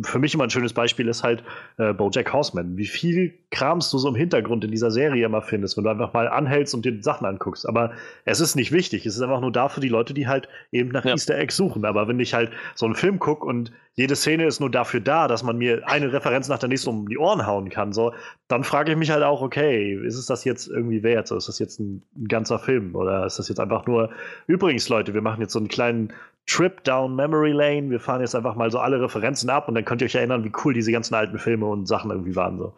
für 0.02 0.18
mich 0.18 0.34
immer 0.34 0.44
ein 0.44 0.50
schönes 0.50 0.72
Beispiel 0.72 1.08
ist 1.08 1.22
halt 1.22 1.42
äh, 1.78 1.92
Bojack 1.92 2.32
Horseman. 2.32 2.76
Wie 2.76 2.86
viel 2.86 3.34
Krams 3.50 3.90
du 3.90 3.98
so 3.98 4.08
im 4.08 4.14
Hintergrund 4.14 4.64
in 4.64 4.70
dieser 4.70 4.90
Serie 4.90 5.26
immer 5.26 5.42
findest, 5.42 5.76
wenn 5.76 5.84
du 5.84 5.90
einfach 5.90 6.12
mal 6.12 6.28
anhältst 6.28 6.74
und 6.74 6.84
dir 6.84 7.02
Sachen 7.02 7.26
anguckst. 7.26 7.68
Aber 7.68 7.92
es 8.24 8.40
ist 8.40 8.56
nicht 8.56 8.72
wichtig. 8.72 9.06
Es 9.06 9.16
ist 9.16 9.22
einfach 9.22 9.40
nur 9.40 9.52
da 9.52 9.68
für 9.68 9.80
die 9.80 9.88
Leute, 9.88 10.14
die 10.14 10.28
halt 10.28 10.48
eben 10.70 10.90
nach 10.90 11.04
ja. 11.04 11.12
Easter 11.12 11.38
Eggs 11.38 11.56
suchen. 11.56 11.84
Aber 11.84 12.08
wenn 12.08 12.20
ich 12.20 12.34
halt 12.34 12.50
so 12.74 12.86
einen 12.86 12.94
Film 12.94 13.18
gucke 13.18 13.46
und 13.46 13.72
jede 13.94 14.16
Szene 14.16 14.46
ist 14.46 14.60
nur 14.60 14.70
dafür 14.70 15.00
da, 15.00 15.28
dass 15.28 15.42
man 15.42 15.58
mir 15.58 15.86
eine 15.86 16.12
Referenz 16.12 16.48
nach 16.48 16.58
der 16.58 16.70
nächsten 16.70 16.88
um 16.88 17.08
die 17.08 17.18
Ohren 17.18 17.46
hauen 17.46 17.68
kann, 17.68 17.92
so, 17.92 18.14
dann 18.48 18.64
frage 18.64 18.92
ich 18.92 18.96
mich 18.96 19.10
halt 19.10 19.22
auch, 19.22 19.42
okay, 19.42 20.00
ist 20.04 20.16
es 20.16 20.26
das 20.26 20.44
jetzt 20.44 20.68
irgendwie 20.68 21.02
wert? 21.02 21.30
Ist 21.30 21.48
das 21.48 21.58
jetzt 21.58 21.78
ein, 21.78 22.02
ein 22.16 22.28
ganzer 22.28 22.58
Film? 22.58 22.94
Oder 22.94 23.26
ist 23.26 23.38
das 23.38 23.48
jetzt 23.48 23.60
einfach 23.60 23.86
nur, 23.86 24.10
übrigens, 24.46 24.88
Leute, 24.88 25.12
wir 25.12 25.20
machen 25.20 25.42
jetzt 25.42 25.52
so 25.52 25.58
einen 25.58 25.68
kleinen 25.68 26.12
Trip 26.46 26.82
down 26.84 27.14
Memory 27.14 27.52
Lane. 27.52 27.90
Wir 27.90 28.00
fahren 28.00 28.20
jetzt 28.20 28.34
einfach 28.34 28.56
mal 28.56 28.70
so 28.70 28.78
alle 28.78 29.00
Referenzen 29.00 29.48
ab 29.48 29.61
und 29.68 29.74
dann 29.74 29.84
könnt 29.84 30.02
ihr 30.02 30.06
euch 30.06 30.14
erinnern, 30.14 30.44
wie 30.44 30.52
cool 30.64 30.74
diese 30.74 30.92
ganzen 30.92 31.14
alten 31.14 31.38
Filme 31.38 31.66
und 31.66 31.86
Sachen 31.86 32.10
irgendwie 32.10 32.36
waren. 32.36 32.58
So. 32.58 32.74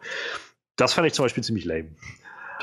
Das 0.75 0.93
fand 0.93 1.07
ich 1.07 1.13
zum 1.13 1.23
Beispiel 1.25 1.43
ziemlich 1.43 1.65
lame. 1.65 1.89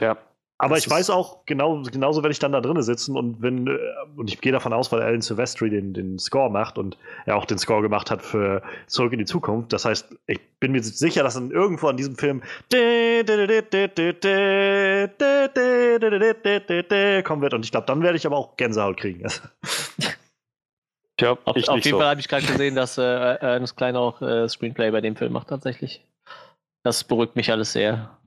Ja. 0.01 0.17
Aber 0.63 0.79
ich 0.79 0.89
weiß 0.89 1.11
auch, 1.11 1.45
genau, 1.45 1.83
genauso 1.83 2.23
werde 2.23 2.31
ich 2.31 2.39
dann 2.39 2.53
da 2.53 2.61
drinnen 2.61 2.85
sitzen 2.85 3.17
und 3.17 3.43
wenn, 3.43 3.67
äh, 3.67 3.79
und 4.15 4.31
ich 4.31 4.41
gehe 4.41 4.53
davon 4.53 4.73
aus, 4.73 4.93
weil 4.93 5.03
Alan 5.03 5.21
Silvestri 5.21 5.71
den, 5.71 5.93
den 5.93 6.21
Score 6.21 6.53
macht 6.53 6.79
und 6.79 6.97
er 7.27 7.35
auch 7.35 7.47
den 7.47 7.59
Score 7.59 7.83
gemacht 7.83 8.13
hat 8.13 8.23
für 8.23 8.63
Zurück 8.87 9.13
in 9.13 9.19
die 9.19 9.25
Zukunft. 9.25 9.73
Das 9.73 9.85
heißt, 9.85 10.15
ich 10.29 10.39
bin 10.61 10.71
mir 10.71 10.81
sicher, 10.81 11.25
dass 11.25 11.35
dann 11.35 11.51
irgendwo 11.51 11.89
an 11.89 11.97
diesem 11.97 12.15
Film 12.15 12.43
kommen 17.25 17.43
wird 17.43 17.55
und 17.55 17.65
ich 17.65 17.73
glaube, 17.73 17.87
dann 17.89 18.01
werde 18.03 18.17
ich 18.17 18.25
aber 18.25 18.37
auch 18.37 18.57
Gänsehaut 18.57 18.99
kriegen. 18.99 19.27
Ja, 21.23 21.33
auf, 21.45 21.47
auf 21.47 21.57
jeden 21.57 21.83
so. 21.83 21.99
Fall 21.99 22.09
habe 22.09 22.21
ich 22.21 22.27
gerade 22.27 22.47
gesehen, 22.47 22.75
dass 22.75 22.99
äh, 22.99 23.03
Ernest 23.03 23.77
Klein 23.77 23.95
auch 23.95 24.21
äh, 24.21 24.49
Screenplay 24.49 24.91
bei 24.91 25.01
dem 25.01 25.15
Film 25.15 25.33
macht 25.33 25.49
tatsächlich. 25.49 26.05
Das 26.85 27.05
beruhigt 27.05 27.37
mich 27.37 27.51
alles 27.53 27.73
sehr. 27.73 28.19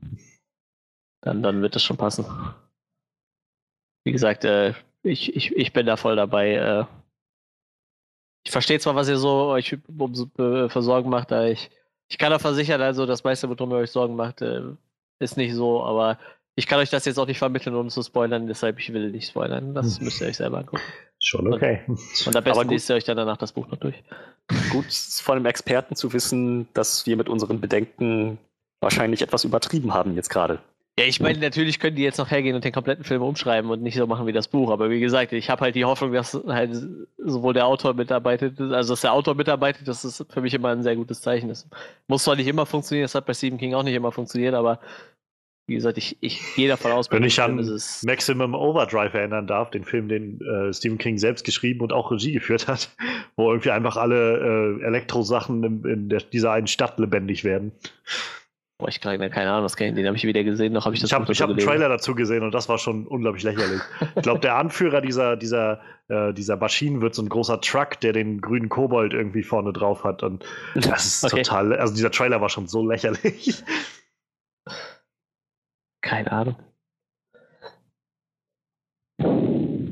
Dann, 1.22 1.44
dann 1.44 1.62
wird 1.62 1.76
das 1.76 1.84
schon 1.84 1.98
passen. 1.98 2.26
Wie 4.06 4.14
gesagt, 4.14 4.46
äh, 4.46 4.74
ich, 5.04 5.36
ich, 5.36 5.54
ich 5.54 5.74
bin 5.74 5.86
da 5.86 5.98
voll 5.98 6.16
dabei. 6.16 6.54
Äh. 6.54 6.86
ich 8.46 8.52
verstehe 8.52 8.80
zwar, 8.80 8.96
was 8.96 9.10
ihr 9.10 9.18
so 9.18 9.48
euch 9.48 9.78
um, 9.88 10.14
äh, 10.14 10.70
für 10.70 10.82
Sorgen 10.82 11.10
macht, 11.10 11.34
aber 11.34 11.50
ich, 11.50 11.70
ich 12.08 12.18
kann 12.18 12.32
auch 12.32 12.40
versichern, 12.40 12.82
also 12.82 13.06
das 13.06 13.26
meiste, 13.26 13.50
worum 13.50 13.72
ihr 13.72 13.78
euch 13.78 13.92
Sorgen 13.92 14.16
macht, 14.16 14.42
äh, 14.42 14.62
ist 15.20 15.36
nicht 15.36 15.54
so, 15.54 15.84
aber 15.84 16.18
ich 16.56 16.68
kann 16.68 16.80
euch 16.80 16.90
das 16.90 17.04
jetzt 17.04 17.18
auch 17.18 17.28
nicht 17.28 17.40
vermitteln, 17.40 17.76
um 17.76 17.90
zu 17.90 18.02
spoilern, 18.04 18.48
deshalb 18.48 18.80
ich 18.80 18.94
will 18.94 19.12
nicht 19.12 19.28
spoilern. 19.28 19.74
Das 19.74 19.98
hm. 19.98 20.06
müsst 20.06 20.22
ihr 20.22 20.28
euch 20.28 20.38
selber 20.38 20.60
angucken. 20.60 20.84
Schon 21.26 21.52
okay. 21.52 21.82
Und, 21.88 22.00
und 22.28 22.36
am 22.36 22.44
besten 22.44 22.70
liest 22.70 22.88
ihr 22.90 22.96
euch 22.96 23.04
dann 23.04 23.18
danach 23.18 23.38
das 23.38 23.52
Buch 23.52 23.68
noch 23.68 23.78
durch. 23.78 23.96
Gut, 24.70 24.86
von 24.92 25.38
einem 25.38 25.48
Experten 25.48 25.96
zu 25.96 26.14
wissen, 26.14 26.68
dass 26.76 27.08
wir 27.08 27.18
mit 27.18 27.30
unseren 27.30 27.60
Bedenken 27.60 28.38
wahrscheinlich 28.80 29.24
etwas 29.24 29.44
übertrieben 29.44 29.92
haben 29.94 30.16
jetzt 30.16 30.30
gerade. 30.30 30.60
Ja, 31.00 31.06
ich 31.06 31.20
meine, 31.20 31.40
natürlich 31.40 31.80
können 31.80 31.96
die 31.96 32.04
jetzt 32.04 32.20
noch 32.20 32.30
hergehen 32.30 32.56
und 32.56 32.64
den 32.64 32.72
kompletten 32.72 33.04
Film 33.04 33.24
umschreiben 33.24 33.70
und 33.72 33.82
nicht 33.82 33.98
so 33.98 34.06
machen 34.06 34.28
wie 34.28 34.34
das 34.34 34.48
Buch. 34.48 34.70
Aber 34.70 34.92
wie 34.92 35.00
gesagt, 35.00 35.34
ich 35.34 35.50
habe 35.50 35.62
halt 35.62 35.76
die 35.76 35.84
Hoffnung, 35.84 36.14
dass 36.14 36.36
halt 36.48 36.74
sowohl 37.18 37.54
der 37.54 37.66
Autor 37.66 37.96
mitarbeitet, 37.96 38.62
also 38.62 38.94
dass 38.94 39.02
der 39.02 39.12
Autor 39.12 39.34
mitarbeitet, 39.34 39.88
das 39.88 40.06
ist 40.06 40.24
für 40.30 40.42
mich 40.42 40.54
immer 40.54 40.70
ein 40.70 40.84
sehr 40.84 40.96
gutes 40.96 41.22
Zeichen. 41.22 41.50
Das 41.50 41.68
muss 42.08 42.24
zwar 42.24 42.36
nicht 42.36 42.48
immer 42.48 42.68
funktionieren, 42.68 43.06
das 43.06 43.16
hat 43.16 43.26
bei 43.26 43.34
Stephen 43.34 43.58
King 43.58 43.74
auch 43.74 43.84
nicht 43.84 43.96
immer 43.96 44.12
funktioniert, 44.12 44.54
aber 44.54 44.80
wie 45.68 45.76
gesagt, 45.76 45.98
ich, 45.98 46.18
ich 46.22 46.42
gehe 46.56 46.68
davon 46.68 46.92
aus, 46.92 47.10
wenn 47.12 47.24
ich 47.24 47.42
an 47.42 47.56
Maximum 48.04 48.54
Overdrive 48.54 49.14
erinnern 49.16 49.48
darf, 49.48 49.72
den 49.72 49.84
Film, 49.84 50.08
den 50.08 50.40
äh, 50.42 50.72
Stephen 50.72 50.98
King 50.98 51.18
selbst 51.18 51.44
geschrieben 51.44 51.82
und 51.82 51.92
auch 51.92 52.12
Regie 52.12 52.34
geführt 52.34 52.68
hat, 52.68 52.96
wo 53.36 53.50
irgendwie 53.50 53.72
einfach 53.72 53.98
alle 53.98 54.80
äh, 54.80 54.84
Elektrosachen 54.86 55.64
in, 55.64 55.86
in 55.86 56.10
der, 56.10 56.22
dieser 56.22 56.52
einen 56.52 56.68
Stadt 56.68 57.00
lebendig 57.00 57.44
werden. 57.44 57.72
Boah, 58.78 58.90
ich 58.90 59.00
kriege 59.00 59.30
keine 59.30 59.52
Ahnung, 59.52 59.64
was 59.64 59.78
den 59.78 60.06
habe 60.06 60.18
ich 60.18 60.26
wieder 60.26 60.44
gesehen, 60.44 60.74
noch 60.74 60.84
habe 60.86 60.94
ich 60.94 61.02
das 61.02 61.10
Ich 61.10 61.14
habe 61.14 61.26
hab 61.26 61.50
einen 61.50 61.58
Trailer 61.58 61.88
dazu 61.88 62.14
gesehen 62.14 62.44
und 62.44 62.54
das 62.54 62.68
war 62.68 62.78
schon 62.78 63.08
unglaublich 63.08 63.44
lächerlich. 63.44 63.80
ich 64.18 64.22
glaube, 64.22 64.42
der 64.42 64.58
Anführer 64.58 65.00
dieser, 65.00 65.38
dieser, 65.38 65.80
äh, 66.10 66.34
dieser 66.34 66.58
Maschinen 66.58 67.02
wird 67.02 67.16
so 67.16 67.22
ein 67.22 67.30
großer 67.30 67.62
Truck, 67.62 68.02
der 68.02 68.12
den 68.12 68.42
grünen 68.42 68.68
Kobold 68.68 69.14
irgendwie 69.14 69.44
vorne 69.44 69.72
drauf 69.72 70.04
hat. 70.04 70.24
Und 70.24 70.44
das 70.76 71.06
ist 71.06 71.24
okay. 71.34 71.44
total, 71.44 71.74
also 71.74 71.96
dieser 71.96 72.12
Trailer 72.12 72.42
war 72.42 72.50
schon 72.50 72.68
so 72.68 72.86
lächerlich. 72.86 73.64
Keine 76.06 76.32
Ahnung. 76.32 76.56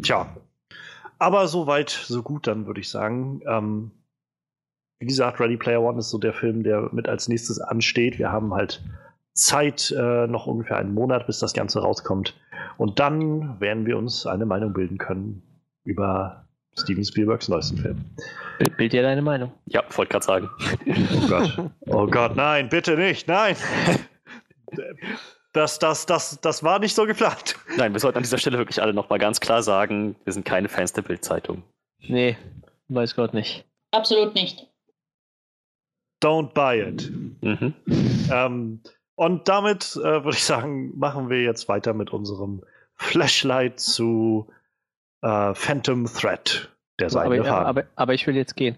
Tja. 0.04 0.38
Aber 1.18 1.48
so 1.48 1.66
weit, 1.66 1.90
so 1.90 2.22
gut, 2.22 2.46
dann 2.46 2.68
würde 2.68 2.82
ich 2.82 2.90
sagen. 2.90 3.42
Ähm, 3.48 3.92
wie 5.00 5.08
gesagt, 5.08 5.40
Ready 5.40 5.58
Player 5.58 5.82
One 5.82 6.00
ist 6.00 6.12
so 6.12 6.20
der 6.20 6.34
Film, 6.34 6.64
der 6.64 6.90
mit 6.94 7.10
als 7.10 7.28
nächstes 7.28 7.60
ansteht. 7.60 8.20
Wir 8.20 8.32
haben 8.32 8.54
halt 8.54 8.84
Zeit, 9.34 9.92
äh, 9.98 10.28
noch 10.28 10.46
ungefähr 10.46 10.78
einen 10.78 10.94
Monat, 10.94 11.26
bis 11.26 11.40
das 11.40 11.54
Ganze 11.54 11.82
rauskommt. 11.82 12.40
Und 12.78 13.00
dann 13.00 13.60
werden 13.60 13.88
wir 13.88 13.98
uns 13.98 14.28
eine 14.28 14.46
Meinung 14.46 14.74
bilden 14.74 15.00
können 15.00 15.42
über 15.84 16.48
Steven 16.78 17.04
Spielbergs 17.04 17.50
neuesten 17.50 17.78
Film. 17.78 18.06
Bild 18.78 18.94
dir 18.94 19.02
deine 19.02 19.24
Meinung? 19.24 19.52
Ja, 19.66 19.84
wollte 19.90 20.12
gerade 20.12 20.26
sagen. 20.26 20.50
Oh 20.86 21.28
Gott. 21.28 21.72
Oh 21.88 22.08
Gott, 22.08 22.36
nein, 22.36 22.70
bitte 22.70 22.96
nicht, 22.96 23.28
nein. 23.28 23.56
Das, 25.54 25.78
das, 25.78 26.08
das, 26.08 26.40
das 26.42 26.64
war 26.64 26.80
nicht 26.80 26.96
so 26.96 27.06
geplant. 27.06 27.56
Nein, 27.78 27.94
wir 27.94 28.00
sollten 28.00 28.18
an 28.18 28.24
dieser 28.24 28.40
Stelle 28.40 28.58
wirklich 28.58 28.82
alle 28.82 28.94
nochmal 28.94 29.20
ganz 29.20 29.40
klar 29.40 29.62
sagen, 29.62 30.16
wir 30.24 30.34
sind 30.34 30.46
keine 30.46 30.68
Fans 30.68 30.94
der 30.94 31.04
Bildzeitung. 31.04 31.64
Nee, 32.00 32.36
weiß 32.90 33.16
Gott 33.16 33.34
nicht. 33.34 33.64
Absolut 33.92 34.34
nicht. 34.34 34.68
Don't 36.24 36.54
buy 36.54 36.82
it. 36.82 37.12
Mhm. 37.42 37.74
Ähm, 38.32 38.82
und 39.16 39.48
damit 39.48 39.96
äh, 39.98 40.24
würde 40.24 40.38
ich 40.38 40.44
sagen, 40.44 40.98
machen 40.98 41.30
wir 41.30 41.44
jetzt 41.44 41.70
weiter 41.70 41.94
mit 41.94 42.12
unserem 42.12 42.64
Flashlight 42.96 43.80
zu 43.80 44.48
äh, 45.22 45.54
Phantom 45.54 46.06
Threat. 46.06 46.70
Der 47.00 47.10
sei 47.10 47.26
aber, 47.26 47.40
aber, 47.40 47.66
aber, 47.66 47.84
aber, 47.96 48.14
ich 48.14 48.26
will 48.28 48.36
jetzt 48.36 48.56
gehen. 48.56 48.78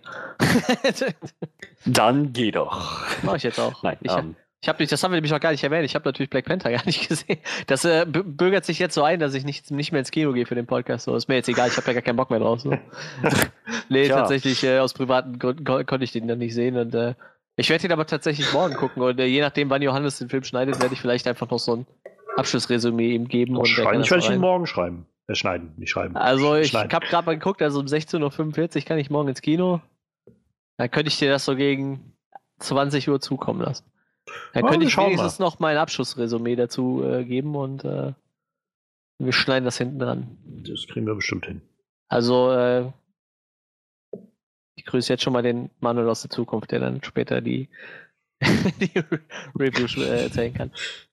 Dann 1.86 2.32
geh 2.32 2.52
doch. 2.52 3.06
Mach 3.24 3.36
ich 3.36 3.44
jetzt 3.44 3.60
auch. 3.60 3.84
Nein, 3.84 3.98
ich, 4.02 4.12
um, 4.12 4.36
ich 4.66 4.70
habe 4.70 4.84
das 4.84 5.04
haben 5.04 5.12
wir 5.12 5.18
nämlich 5.18 5.32
noch 5.32 5.40
gar 5.40 5.52
nicht 5.52 5.64
erwähnt. 5.64 5.86
Ich 5.86 5.94
habe 5.94 6.10
natürlich 6.10 6.32
Black 6.32 6.46
Panther 6.46 6.72
gar 6.72 6.84
nicht 6.88 7.08
gesehen. 7.08 7.38
Das 7.68 7.86
äh, 7.86 8.04
bürgert 8.08 8.66
sich 8.66 8.80
jetzt 8.80 8.96
so 8.96 9.04
ein, 9.04 9.20
dass 9.20 9.36
ich 9.36 9.46
nicht, 9.46 9.70
nicht 9.70 9.92
mehr 9.92 10.00
ins 10.00 10.10
Kino 10.10 10.34
gehe 10.34 10.48
für 10.48 10.56
den 10.56 10.66
Podcast. 10.66 11.06
So 11.06 11.16
ist 11.16 11.28
mir 11.28 11.36
jetzt 11.36 11.48
egal. 11.48 11.68
Ich 11.68 11.78
habe 11.78 11.86
ja 11.86 11.94
gar 11.94 12.02
keinen 12.02 12.16
Bock 12.16 12.32
mehr 12.32 12.40
drauf. 12.40 12.62
So. 12.62 12.72
nee, 13.90 14.06
Tja. 14.06 14.16
tatsächlich 14.16 14.64
äh, 14.64 14.80
aus 14.80 14.96
privaten 14.96 15.38
Gründen 15.38 15.66
kon 15.66 15.86
konnte 15.86 16.04
ich 16.04 16.14
den 16.14 16.28
dann 16.28 16.40
nicht 16.40 16.56
sehen 16.56 16.78
und 16.78 16.96
äh, 16.96 17.14
ich 17.58 17.70
werde 17.70 17.86
ihn 17.86 17.94
aber 17.94 18.08
tatsächlich 18.08 18.52
morgen 18.54 18.74
gucken 18.74 19.04
und 19.04 19.20
äh, 19.20 19.26
je 19.26 19.40
nachdem, 19.40 19.70
wann 19.70 19.84
Johannes 19.84 20.18
den 20.18 20.30
Film 20.30 20.44
schneidet, 20.44 20.82
werde 20.82 20.96
ich 20.96 21.00
vielleicht 21.00 21.28
einfach 21.28 21.48
noch 21.52 21.60
so 21.60 21.76
ein 21.76 21.88
Abschlussresümee 22.36 23.14
ihm 23.14 23.28
geben. 23.28 23.58
Und 23.58 23.68
schreiben, 23.68 24.02
ich 24.02 24.10
werde 24.10 24.34
ihn 24.34 24.42
morgen 24.42 24.66
schreiben. 24.66 25.06
Äh, 25.28 25.36
schneiden, 25.36 25.74
nicht 25.78 25.92
schreiben. 25.92 26.18
Also 26.18 26.56
ich 26.56 26.74
habe 26.74 27.06
gerade 27.06 27.26
mal 27.28 27.38
geguckt, 27.38 27.62
also 27.62 27.80
um 27.80 27.86
16.45 27.86 28.78
Uhr 28.78 28.82
kann 28.82 28.98
ich 28.98 29.12
morgen 29.12 29.30
ins 29.30 29.44
Kino. 29.44 29.80
Dann 30.78 30.90
könnte 30.90 31.10
ich 31.10 31.20
dir 31.20 31.30
das 31.30 31.46
so 31.46 31.56
gegen 31.56 32.14
20 32.60 33.08
Uhr 33.10 33.22
zukommen 33.22 33.62
lassen. 33.62 33.86
Dann 34.54 34.66
könnte 34.66 34.86
ich 34.86 34.98
wenigstens 34.98 35.40
noch 35.40 35.60
mein 35.60 35.78
Abschlussresümee 35.78 36.56
dazu 36.56 37.04
äh, 37.04 37.24
geben 37.24 37.56
und 37.56 37.84
äh, 37.84 38.14
wir 39.20 39.34
schneiden 39.34 39.66
das 39.66 39.78
hinten 39.78 40.00
dran. 40.00 40.38
Das 40.46 40.88
kriegen 40.88 41.06
wir 41.06 41.16
bestimmt 41.16 41.46
hin. 41.46 41.62
Also, 42.10 42.52
äh, 42.52 42.92
ich 44.76 44.86
grüße 44.86 45.12
jetzt 45.12 45.24
schon 45.24 45.34
mal 45.34 45.42
den 45.42 45.70
Manuel 45.80 46.10
aus 46.10 46.22
der 46.22 46.30
Zukunft, 46.30 46.72
der 46.72 46.80
dann 46.80 47.04
später 47.04 47.42
die, 47.42 47.70
die 48.42 48.92
Reviews 49.58 49.98
äh, 49.98 50.24
erzählen 50.24 50.54
kann. 50.54 50.72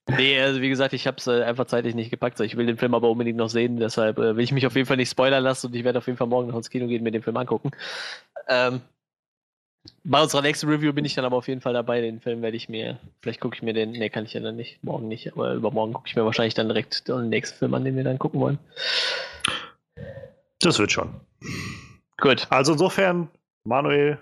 Nee, 0.08 0.40
also 0.40 0.60
wie 0.60 0.68
gesagt, 0.68 0.94
ich 0.94 1.06
habe 1.06 1.18
es 1.18 1.26
äh, 1.28 1.44
einfach 1.44 1.66
zeitlich 1.66 1.94
nicht 1.94 2.10
gepackt. 2.10 2.40
Ich 2.40 2.56
will 2.56 2.66
den 2.66 2.76
Film 2.76 2.94
aber 2.94 3.08
unbedingt 3.08 3.38
noch 3.38 3.48
sehen, 3.48 3.76
deshalb 3.76 4.18
äh, 4.18 4.36
will 4.36 4.42
ich 4.42 4.52
mich 4.52 4.66
auf 4.66 4.74
jeden 4.74 4.86
Fall 4.86 4.96
nicht 4.96 5.10
spoilern 5.10 5.44
lassen 5.44 5.68
und 5.68 5.76
ich 5.76 5.84
werde 5.84 5.98
auf 5.98 6.06
jeden 6.06 6.16
Fall 6.16 6.26
morgen 6.26 6.48
noch 6.48 6.56
ins 6.56 6.70
Kino 6.70 6.88
gehen 6.88 6.98
und 6.98 7.04
mir 7.04 7.12
den 7.12 7.22
Film 7.22 7.36
angucken. 7.36 7.70
Ähm, 8.48 8.80
bei 10.04 10.22
unserer 10.22 10.42
nächsten 10.42 10.68
Review 10.68 10.92
bin 10.92 11.04
ich 11.04 11.14
dann 11.14 11.24
aber 11.24 11.36
auf 11.36 11.48
jeden 11.48 11.60
Fall 11.60 11.72
dabei. 11.72 12.00
Den 12.00 12.20
Film 12.20 12.42
werde 12.42 12.56
ich 12.56 12.68
mir, 12.68 12.98
vielleicht 13.20 13.40
gucke 13.40 13.56
ich 13.56 13.62
mir 13.62 13.72
den, 13.72 13.92
nee, 13.92 14.10
kann 14.10 14.24
ich 14.24 14.32
ja 14.32 14.40
dann 14.40 14.56
nicht, 14.56 14.82
morgen 14.84 15.08
nicht, 15.08 15.32
aber 15.32 15.54
übermorgen 15.54 15.92
gucke 15.92 16.08
ich 16.08 16.16
mir 16.16 16.24
wahrscheinlich 16.24 16.54
dann 16.54 16.68
direkt 16.68 17.08
den 17.08 17.28
nächsten 17.28 17.58
Film 17.58 17.74
an, 17.74 17.84
den 17.84 17.96
wir 17.96 18.04
dann 18.04 18.18
gucken 18.18 18.40
wollen. 18.40 18.58
Das 20.60 20.78
wird 20.78 20.92
schon. 20.92 21.20
Gut. 22.18 22.46
Also 22.50 22.72
insofern, 22.72 23.28
Manuel, 23.64 24.18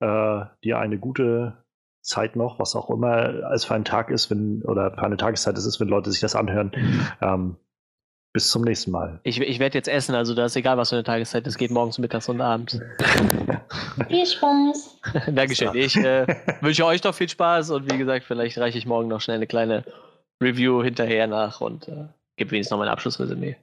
äh, 0.00 0.44
dir 0.64 0.78
eine 0.78 0.98
gute 0.98 1.56
Zeit 2.02 2.36
noch, 2.36 2.58
was 2.58 2.76
auch 2.76 2.90
immer 2.90 3.52
es 3.52 3.64
für 3.64 3.74
ein 3.74 3.84
Tag 3.84 4.10
ist, 4.10 4.30
wenn, 4.30 4.62
oder 4.62 4.92
für 4.92 5.02
eine 5.02 5.16
Tageszeit 5.16 5.56
es 5.56 5.66
ist, 5.66 5.80
wenn 5.80 5.88
Leute 5.88 6.10
sich 6.10 6.20
das 6.20 6.34
anhören. 6.34 6.72
Ähm, 7.20 7.56
bis 8.32 8.50
zum 8.50 8.62
nächsten 8.62 8.90
Mal. 8.90 9.20
Ich, 9.24 9.40
ich 9.40 9.58
werde 9.58 9.76
jetzt 9.76 9.88
essen, 9.88 10.14
also 10.14 10.34
da 10.34 10.44
ist 10.44 10.56
egal, 10.56 10.76
was 10.76 10.90
für 10.90 10.96
eine 10.96 11.04
Tageszeit 11.04 11.46
es 11.46 11.56
geht, 11.56 11.70
morgens, 11.70 11.98
mittags 11.98 12.28
und 12.28 12.40
abends. 12.40 12.74
Viel 14.08 14.26
Spaß. 14.26 15.00
Dankeschön. 15.32 15.74
Ich 15.74 15.96
äh, 15.96 16.26
wünsche 16.60 16.86
euch 16.86 17.00
doch 17.00 17.14
viel 17.14 17.28
Spaß 17.28 17.70
und 17.70 17.92
wie 17.92 17.98
gesagt, 17.98 18.24
vielleicht 18.24 18.58
reiche 18.58 18.78
ich 18.78 18.86
morgen 18.86 19.08
noch 19.08 19.20
schnell 19.20 19.36
eine 19.36 19.46
kleine 19.46 19.84
Review 20.42 20.82
hinterher 20.82 21.26
nach 21.26 21.60
und 21.60 21.88
äh, 21.88 22.06
gebe 22.36 22.52
wenigstens 22.52 22.70
noch 22.70 22.78
mein 22.78 22.88
Abschlussresümee. 22.88 23.56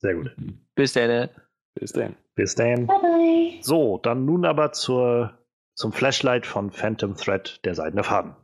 Sehr 0.00 0.14
gut. 0.14 0.32
Bis 0.74 0.92
dann. 0.94 1.28
Bis 1.74 1.92
dann. 1.92 2.16
Bis 2.34 2.54
dann. 2.54 2.86
Bye 2.86 2.98
bye. 3.00 3.58
So, 3.62 3.98
dann 3.98 4.24
nun 4.24 4.44
aber 4.44 4.72
zur, 4.72 5.38
zum 5.74 5.92
Flashlight 5.92 6.46
von 6.46 6.70
Phantom 6.70 7.16
Thread, 7.16 7.60
der 7.64 7.74
seidene 7.74 8.02
Faden. 8.02 8.34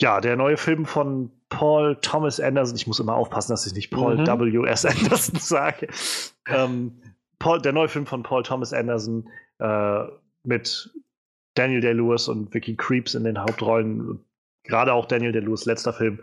Ja, 0.00 0.20
der 0.20 0.36
neue 0.36 0.56
Film 0.56 0.86
von 0.86 1.30
Paul 1.50 1.96
Thomas 1.96 2.40
Anderson. 2.40 2.76
Ich 2.76 2.86
muss 2.86 3.00
immer 3.00 3.14
aufpassen, 3.14 3.52
dass 3.52 3.66
ich 3.66 3.74
nicht 3.74 3.90
Paul 3.90 4.16
mhm. 4.16 4.26
W.S. 4.26 4.86
Anderson 4.86 5.36
sage. 5.38 5.88
Ähm, 6.48 6.92
Paul, 7.38 7.60
der 7.60 7.72
neue 7.72 7.88
Film 7.88 8.06
von 8.06 8.22
Paul 8.22 8.42
Thomas 8.42 8.72
Anderson 8.72 9.28
äh, 9.58 10.04
mit 10.44 10.90
Daniel 11.54 11.80
Day-Lewis 11.80 12.28
und 12.28 12.54
Vicky 12.54 12.76
Creeps 12.76 13.14
in 13.14 13.24
den 13.24 13.38
Hauptrollen. 13.38 14.24
Gerade 14.64 14.92
auch 14.92 15.06
Daniel 15.06 15.32
Day-Lewis 15.32 15.64
letzter 15.64 15.92
Film, 15.92 16.20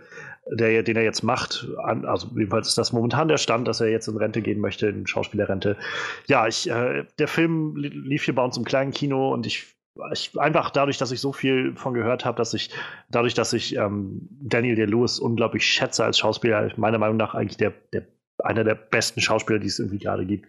der, 0.52 0.82
den 0.82 0.96
er 0.96 1.04
jetzt 1.04 1.24
macht. 1.24 1.68
Also 1.78 2.30
jedenfalls 2.36 2.70
ist 2.70 2.78
das 2.78 2.94
momentan 2.94 3.28
der 3.28 3.38
Stand, 3.38 3.68
dass 3.68 3.82
er 3.82 3.90
jetzt 3.90 4.08
in 4.08 4.18
Rente 4.18 4.42
gehen 4.42 4.60
möchte, 4.60 4.88
in 4.88 5.06
Schauspielerrente. 5.06 5.76
Ja, 6.28 6.48
ich, 6.48 6.70
äh, 6.70 7.06
der 7.20 7.28
Film 7.28 7.76
lief 7.76 8.24
hier 8.24 8.36
bei 8.36 8.44
uns 8.44 8.58
im 8.58 8.64
kleinen 8.64 8.92
Kino 8.92 9.34
und 9.34 9.46
ich 9.46 9.77
ich, 10.12 10.40
einfach 10.40 10.70
dadurch, 10.72 10.98
dass 10.98 11.12
ich 11.12 11.22
so 11.22 11.34
viel 11.34 11.76
von 11.76 11.94
gehört 11.94 12.26
habe, 12.26 12.38
dass 12.38 12.54
ich, 12.54 12.70
dadurch, 13.10 13.34
dass 13.34 13.54
ich 13.54 13.76
ähm, 13.76 14.28
Daniel 14.42 14.76
Day-Lewis 14.76 15.20
unglaublich 15.20 15.66
schätze 15.66 16.04
als 16.04 16.20
Schauspieler, 16.20 16.72
meiner 16.78 16.98
Meinung 16.98 17.18
nach 17.18 17.36
eigentlich 17.36 17.58
der, 17.58 17.74
der 17.94 18.08
einer 18.44 18.64
der 18.64 18.76
besten 18.76 19.22
Schauspieler, 19.22 19.60
die 19.60 19.68
es 19.68 19.80
irgendwie 19.80 20.00
gerade 20.00 20.26
gibt, 20.26 20.48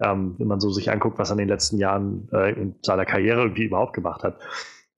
ähm, 0.00 0.34
wenn 0.38 0.48
man 0.48 0.60
so 0.60 0.70
sich 0.70 0.90
anguckt, 0.90 1.18
was 1.18 1.30
er 1.30 1.34
in 1.34 1.38
den 1.38 1.48
letzten 1.48 1.78
Jahren 1.78 2.28
äh, 2.32 2.52
in 2.52 2.74
seiner 2.82 3.04
Karriere 3.04 3.42
irgendwie 3.42 3.64
überhaupt 3.64 3.92
gemacht 3.92 4.24
hat. 4.24 4.38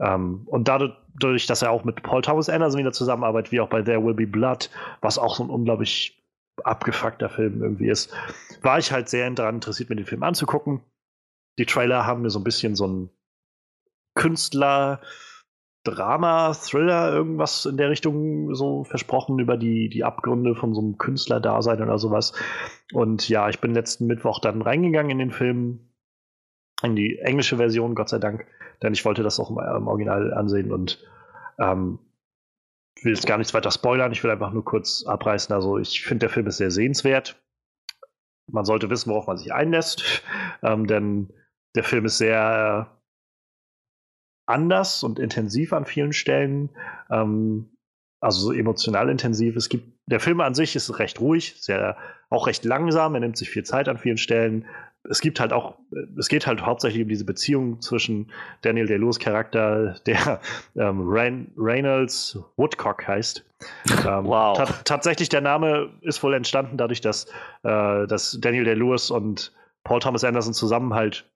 Ähm, 0.01 0.43
und 0.47 0.69
dadurch, 0.69 1.47
dass 1.47 1.63
er 1.63 1.71
auch 1.71 1.85
mit 1.85 2.03
Paul 2.03 2.23
Thomas 2.23 2.49
Anderson 2.49 2.81
wieder 2.81 2.93
zusammenarbeitet, 2.93 3.53
wie 3.53 3.61
auch 3.61 3.69
bei 3.69 3.83
There 3.83 4.03
Will 4.03 4.15
Be 4.15 4.27
Blood, 4.27 4.71
was 5.03 5.19
auch 5.19 5.37
so 5.37 5.45
ein 5.45 5.51
unglaublich 5.51 6.17
abgefuckter 6.65 7.29
Film 7.29 7.63
irgendwie 7.63 7.89
ist, 7.89 8.13
war 8.63 8.79
ich 8.79 8.93
halt 8.93 9.09
sehr 9.09 9.31
daran 9.31 9.57
interessiert, 9.57 9.91
mir 9.91 9.97
den 9.97 10.07
Film 10.07 10.23
anzugucken. 10.23 10.81
Die 11.59 11.67
Trailer 11.67 12.07
haben 12.07 12.23
mir 12.23 12.31
so 12.31 12.39
ein 12.39 12.45
bisschen 12.45 12.75
so 12.75 12.87
ein 12.87 13.11
Künstler, 14.15 15.01
Drama, 15.85 16.53
Thriller, 16.53 17.13
irgendwas 17.13 17.65
in 17.65 17.79
der 17.79 17.89
Richtung 17.89 18.55
so 18.55 18.85
versprochen 18.85 19.39
über 19.39 19.57
die, 19.57 19.89
die 19.89 20.05
Abgründe 20.05 20.55
von 20.55 20.75
so 20.75 20.81
einem 20.83 20.99
Künstlerdasein 20.99 21.83
oder 21.83 21.99
sowas. 21.99 22.35
Und 22.93 23.29
ja, 23.29 23.49
ich 23.49 23.61
bin 23.61 23.73
letzten 23.73 24.07
Mittwoch 24.07 24.41
dann 24.41 24.61
reingegangen 24.61 25.11
in 25.11 25.19
den 25.19 25.31
Film, 25.31 25.91
in 26.83 26.97
die 26.97 27.19
englische 27.19 27.57
Version, 27.57 27.95
Gott 27.95 28.11
sei 28.11 28.19
Dank, 28.19 28.47
denn 28.83 28.93
ich 28.93 29.05
wollte 29.07 29.23
das 29.23 29.41
auch 29.41 29.51
im, 29.51 29.89
Original 29.89 30.35
ansehen 30.35 30.71
und 30.71 31.03
ähm, 31.59 31.99
will 33.03 33.15
jetzt 33.15 33.27
gar 33.27 33.39
nichts 33.39 33.55
weiter 33.55 33.71
spoilern, 33.71 34.13
ich 34.13 34.23
will 34.23 34.31
einfach 34.31 34.53
nur 34.53 34.65
kurz 34.65 35.05
abreißen. 35.07 35.55
Also 35.55 35.79
ich 35.79 36.03
finde, 36.03 36.27
der 36.27 36.31
Film 36.31 36.47
ist 36.47 36.59
sehr 36.59 36.71
sehenswert. 36.71 37.43
Man 38.47 38.67
sollte 38.67 38.91
wissen, 38.91 39.11
worauf 39.11 39.27
man 39.27 39.39
sich 39.39 39.53
einlässt, 39.55 40.25
ähm, 40.63 40.87
denn 40.87 41.33
der 41.75 41.85
Film 41.85 42.05
ist 42.05 42.19
sehr 42.19 43.00
anders 44.51 45.03
und 45.03 45.19
intensiv 45.19 45.73
an 45.73 45.87
vielen 45.87 46.13
Stellen. 46.13 46.71
Ähm, 47.11 47.71
also 48.21 48.41
so 48.41 48.53
emotional 48.53 49.09
intensiv. 49.09 49.57
Es 49.57 49.69
gibt, 49.69 49.99
der 50.07 50.21
Film 50.21 50.41
an 50.41 50.55
sich 50.55 50.77
ist 50.77 50.99
recht 50.99 51.21
ruhig, 51.21 51.55
sehr, 51.59 51.97
auch 52.29 52.47
recht 52.47 52.65
langsam, 52.65 53.15
er 53.15 53.21
nimmt 53.21 53.37
sich 53.37 53.51
viel 53.51 53.65
Zeit 53.65 53.89
an 53.89 53.99
vielen 53.99 54.19
Stellen. 54.19 54.67
Es 55.09 55.23
gibt 55.23 55.41
halt 55.41 55.55
auch, 55.55 55.79
es 56.19 56.29
geht 56.29 56.47
halt 56.47 56.61
hauptsächlich 56.61 57.03
um 57.03 57.09
diese 57.09 57.25
Beziehung 57.25 57.81
zwischen 57.81 58.31
Daniel 58.61 58.87
Day-Lewis 58.87 59.19
Charakter, 59.19 59.97
der 60.05 60.41
ähm, 60.77 61.09
Reyn 61.09 61.51
Reynolds 61.57 62.39
Woodcock 62.57 63.07
heißt. 63.07 63.45
Ähm, 64.07 64.25
wow. 64.25 64.57
Ta 64.57 64.65
tatsächlich 64.85 65.29
der 65.29 65.43
Name 65.43 65.91
ist 66.01 66.23
wohl 66.23 66.33
entstanden 66.33 66.79
dadurch, 66.79 67.03
dass, 67.03 67.27
äh, 67.63 68.07
dass 68.07 68.39
Daniel 68.41 68.65
Day-Lewis 68.65 69.11
und 69.11 69.53
Paul 69.85 70.01
Thomas 70.01 70.25
Anderson 70.25 70.55
zusammen 70.55 70.95
halt 70.95 71.31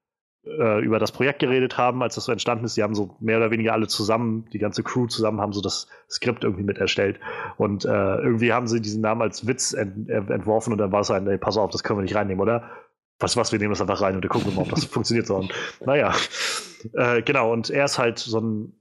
äh, 0.46 0.84
über 0.84 0.98
das 0.98 1.12
Projekt 1.12 1.38
geredet 1.38 1.78
haben, 1.78 2.02
als 2.02 2.14
das 2.14 2.24
so 2.24 2.32
entstanden 2.32 2.64
ist. 2.64 2.76
Die 2.76 2.82
haben 2.82 2.94
so 2.94 3.16
mehr 3.20 3.38
oder 3.38 3.50
weniger 3.50 3.72
alle 3.72 3.86
zusammen, 3.86 4.46
die 4.52 4.58
ganze 4.58 4.82
Crew 4.82 5.06
zusammen, 5.06 5.40
haben 5.40 5.52
so 5.52 5.60
das 5.60 5.88
Skript 6.10 6.44
irgendwie 6.44 6.64
mit 6.64 6.78
erstellt. 6.78 7.18
Und 7.56 7.84
äh, 7.84 7.88
irgendwie 7.88 8.52
haben 8.52 8.66
sie 8.66 8.80
diesen 8.80 9.00
Namen 9.00 9.22
als 9.22 9.46
Witz 9.46 9.72
ent 9.72 10.08
entworfen 10.08 10.72
und 10.72 10.78
dann 10.78 10.92
war 10.92 11.00
es 11.00 11.10
ein, 11.10 11.26
ey, 11.26 11.38
pass 11.38 11.56
auf, 11.56 11.70
das 11.70 11.82
können 11.82 11.98
wir 11.98 12.02
nicht 12.02 12.14
reinnehmen, 12.14 12.42
oder? 12.42 12.70
Was, 13.20 13.36
was, 13.36 13.52
wir 13.52 13.58
nehmen 13.58 13.70
das 13.70 13.80
einfach 13.80 14.02
rein 14.02 14.16
und 14.16 14.22
wir 14.22 14.28
gucken 14.28 14.54
mal, 14.54 14.62
ob 14.62 14.70
das 14.70 14.84
funktioniert 14.84 15.26
so. 15.26 15.36
Und 15.36 15.52
naja, 15.84 16.14
äh, 16.94 17.22
genau. 17.22 17.52
Und 17.52 17.70
er 17.70 17.84
ist 17.84 17.98
halt 17.98 18.18
so 18.18 18.40
ein 18.40 18.72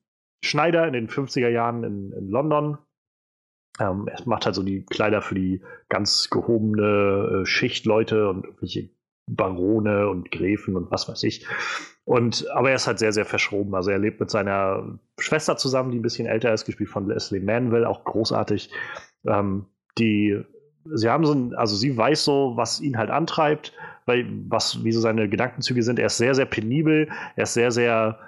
Schneider 0.44 0.86
in 0.88 0.94
den 0.94 1.08
50er 1.08 1.50
Jahren 1.50 1.84
in, 1.84 2.12
in 2.12 2.30
London. 2.30 2.78
Ähm, 3.80 4.08
er 4.08 4.20
macht 4.26 4.46
halt 4.46 4.56
so 4.56 4.64
die 4.64 4.86
Kleider 4.86 5.22
für 5.22 5.36
die 5.36 5.62
ganz 5.90 6.30
gehobene 6.30 7.42
äh, 7.42 7.46
Schichtleute 7.46 8.30
und 8.30 8.46
irgendwelche 8.46 8.90
Barone 9.28 10.10
und 10.10 10.32
Gräfen 10.32 10.76
und 10.76 10.92
was 10.92 11.08
weiß 11.08 11.24
ich. 11.24 11.46
Und, 12.06 12.50
aber 12.52 12.70
er 12.70 12.76
ist 12.76 12.88
halt 12.88 13.00
sehr, 13.00 13.14
sehr 13.14 13.26
verschroben. 13.26 13.76
Also 13.76 13.92
er 13.92 14.00
lebt 14.00 14.20
mit 14.20 14.30
seiner 14.30 15.00
Schwester 15.20 15.56
zusammen, 15.56 15.92
die 15.92 16.00
ein 16.00 16.04
bisschen 16.04 16.28
älter 16.28 16.54
ist, 16.54 16.66
gespielt 16.66 16.90
von 16.90 17.08
Leslie 17.08 17.40
Manville, 17.40 17.88
auch 17.88 18.04
großartig. 18.04 18.72
Ähm, 19.26 19.66
die, 19.98 20.44
sie 20.94 21.10
haben 21.10 21.26
so 21.26 21.34
ein, 21.34 21.54
also 21.56 21.76
sie 21.76 21.96
weiß 21.96 22.26
so, 22.26 22.54
was 22.56 22.82
ihn 22.82 22.98
halt 22.98 23.10
antreibt, 23.10 23.74
weil, 24.06 24.28
was, 24.50 24.84
wie 24.84 24.92
so 24.92 25.00
seine 25.00 25.30
Gedankenzüge 25.30 25.82
sind. 25.82 25.98
Er 25.98 26.08
ist 26.08 26.18
sehr, 26.18 26.36
sehr 26.36 26.46
penibel, 26.46 27.10
er 27.38 27.44
ist 27.44 27.54
sehr, 27.54 27.72
sehr, 27.72 28.20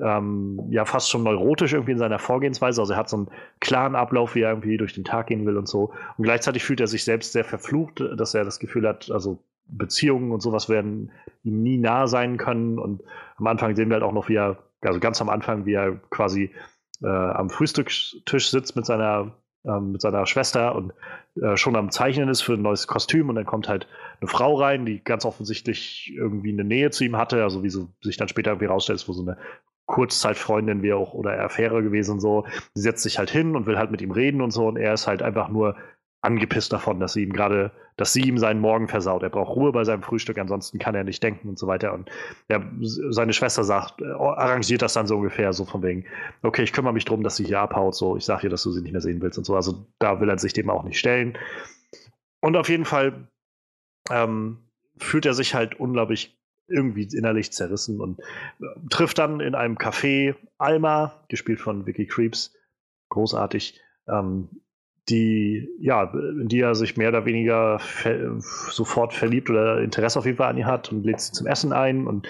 ähm, 0.00 0.60
ja, 0.70 0.84
fast 0.84 1.10
schon 1.10 1.24
neurotisch 1.24 1.72
irgendwie 1.72 1.92
in 1.92 1.98
seiner 1.98 2.20
Vorgehensweise. 2.20 2.80
Also 2.80 2.92
er 2.92 2.98
hat 3.00 3.08
so 3.08 3.16
einen 3.16 3.28
klaren 3.58 3.96
Ablauf, 3.96 4.36
wie 4.36 4.42
er 4.42 4.50
irgendwie 4.50 4.76
durch 4.76 4.94
den 4.94 5.04
Tag 5.04 5.26
gehen 5.26 5.44
will 5.44 5.56
und 5.56 5.66
so. 5.66 5.92
Und 6.16 6.22
gleichzeitig 6.22 6.62
fühlt 6.62 6.80
er 6.80 6.86
sich 6.86 7.02
selbst 7.02 7.32
sehr 7.32 7.44
verflucht, 7.44 8.00
dass 8.16 8.32
er 8.34 8.44
das 8.44 8.60
Gefühl 8.60 8.86
hat, 8.86 9.10
also 9.10 9.42
Beziehungen 9.66 10.32
und 10.32 10.40
sowas 10.40 10.68
werden 10.68 11.10
ihm 11.42 11.62
nie 11.62 11.78
nah 11.78 12.06
sein 12.06 12.36
können. 12.36 12.78
Und 12.78 13.02
am 13.36 13.46
Anfang 13.46 13.74
sehen 13.76 13.88
wir 13.88 13.94
halt 13.94 14.04
auch 14.04 14.12
noch, 14.12 14.28
wie 14.28 14.36
er, 14.36 14.58
also 14.82 15.00
ganz 15.00 15.20
am 15.20 15.28
Anfang, 15.28 15.66
wie 15.66 15.74
er 15.74 15.96
quasi 16.10 16.50
äh, 17.02 17.06
am 17.06 17.50
Frühstückstisch 17.50 18.50
sitzt 18.50 18.76
mit 18.76 18.86
seiner, 18.86 19.32
äh, 19.64 19.80
mit 19.80 20.00
seiner 20.00 20.26
Schwester 20.26 20.74
und 20.74 20.92
äh, 21.40 21.56
schon 21.56 21.76
am 21.76 21.90
Zeichnen 21.90 22.28
ist 22.28 22.42
für 22.42 22.54
ein 22.54 22.62
neues 22.62 22.86
Kostüm. 22.86 23.28
Und 23.28 23.36
dann 23.36 23.46
kommt 23.46 23.68
halt 23.68 23.86
eine 24.20 24.28
Frau 24.28 24.54
rein, 24.54 24.86
die 24.86 25.02
ganz 25.02 25.24
offensichtlich 25.24 26.12
irgendwie 26.14 26.52
eine 26.52 26.64
Nähe 26.64 26.90
zu 26.90 27.04
ihm 27.04 27.16
hatte, 27.16 27.42
also 27.42 27.62
wie 27.62 27.70
so 27.70 27.88
sich 28.02 28.16
dann 28.16 28.28
später 28.28 28.50
irgendwie 28.52 28.66
rausstellt, 28.66 29.00
ist 29.00 29.08
wo 29.08 29.12
so 29.12 29.22
eine 29.22 29.36
Kurzzeitfreundin 29.86 30.82
wie 30.82 30.92
auch 30.92 31.12
oder 31.12 31.38
Affäre 31.40 31.82
gewesen 31.82 32.20
so. 32.20 32.46
Sie 32.74 32.82
setzt 32.82 33.02
sich 33.02 33.18
halt 33.18 33.30
hin 33.30 33.56
und 33.56 33.66
will 33.66 33.78
halt 33.78 33.90
mit 33.90 34.00
ihm 34.02 34.12
reden 34.12 34.40
und 34.40 34.50
so 34.50 34.66
und 34.66 34.76
er 34.76 34.94
ist 34.94 35.06
halt 35.06 35.22
einfach 35.22 35.48
nur 35.48 35.76
angepisst 36.22 36.72
davon, 36.72 37.00
dass 37.00 37.12
sie 37.12 37.22
ihm 37.22 37.32
gerade, 37.32 37.70
dass 37.96 38.12
sie 38.12 38.22
ihm 38.22 38.38
seinen 38.38 38.60
Morgen 38.60 38.88
versaut. 38.88 39.22
Er 39.22 39.30
braucht 39.30 39.54
Ruhe 39.54 39.72
bei 39.72 39.84
seinem 39.84 40.02
Frühstück, 40.02 40.38
ansonsten 40.38 40.78
kann 40.78 40.94
er 40.94 41.04
nicht 41.04 41.22
denken 41.22 41.48
und 41.48 41.58
so 41.58 41.66
weiter. 41.66 41.92
Und 41.92 42.10
ja, 42.48 42.62
seine 42.80 43.32
Schwester 43.32 43.62
sagt, 43.62 44.00
äh, 44.00 44.06
arrangiert 44.06 44.82
das 44.82 44.94
dann 44.94 45.06
so 45.06 45.16
ungefähr, 45.16 45.52
so 45.52 45.64
von 45.64 45.82
wegen, 45.82 46.04
okay, 46.42 46.62
ich 46.62 46.72
kümmere 46.72 46.92
mich 46.92 47.04
darum, 47.04 47.22
dass 47.22 47.36
sie 47.36 47.44
hier 47.44 47.60
abhaut, 47.60 47.94
so, 47.94 48.16
ich 48.16 48.24
sage 48.24 48.44
ihr, 48.44 48.50
dass 48.50 48.62
du 48.64 48.72
sie 48.72 48.82
nicht 48.82 48.92
mehr 48.92 49.00
sehen 49.00 49.22
willst 49.22 49.38
und 49.38 49.44
so. 49.44 49.54
Also 49.54 49.86
da 49.98 50.20
will 50.20 50.28
er 50.28 50.38
sich 50.38 50.52
dem 50.52 50.70
auch 50.70 50.82
nicht 50.82 50.98
stellen. 50.98 51.38
Und 52.40 52.56
auf 52.56 52.68
jeden 52.68 52.84
Fall 52.84 53.28
ähm, 54.10 54.58
fühlt 54.98 55.26
er 55.26 55.34
sich 55.34 55.54
halt 55.54 55.78
unglaublich 55.78 56.38
irgendwie 56.66 57.08
innerlich 57.16 57.52
zerrissen 57.52 58.00
und 58.00 58.20
äh, 58.60 58.64
trifft 58.90 59.18
dann 59.18 59.40
in 59.40 59.54
einem 59.54 59.76
Café 59.76 60.34
Alma, 60.58 61.24
gespielt 61.28 61.60
von 61.60 61.86
Vicky 61.86 62.06
Creeps, 62.06 62.54
großartig, 63.10 63.80
ähm, 64.08 64.48
die, 65.08 65.68
ja, 65.80 66.04
in 66.14 66.48
die 66.48 66.60
er 66.60 66.74
sich 66.74 66.96
mehr 66.96 67.10
oder 67.10 67.26
weniger 67.26 67.78
ver 67.78 68.40
sofort 68.40 69.12
verliebt 69.12 69.50
oder 69.50 69.80
Interesse 69.80 70.18
auf 70.18 70.24
jeden 70.24 70.38
Fall 70.38 70.50
an 70.50 70.56
ihr 70.56 70.66
hat 70.66 70.90
und 70.90 71.04
lädt 71.04 71.20
sie 71.20 71.32
zum 71.32 71.46
Essen 71.46 71.72
ein 71.72 72.06
und 72.06 72.26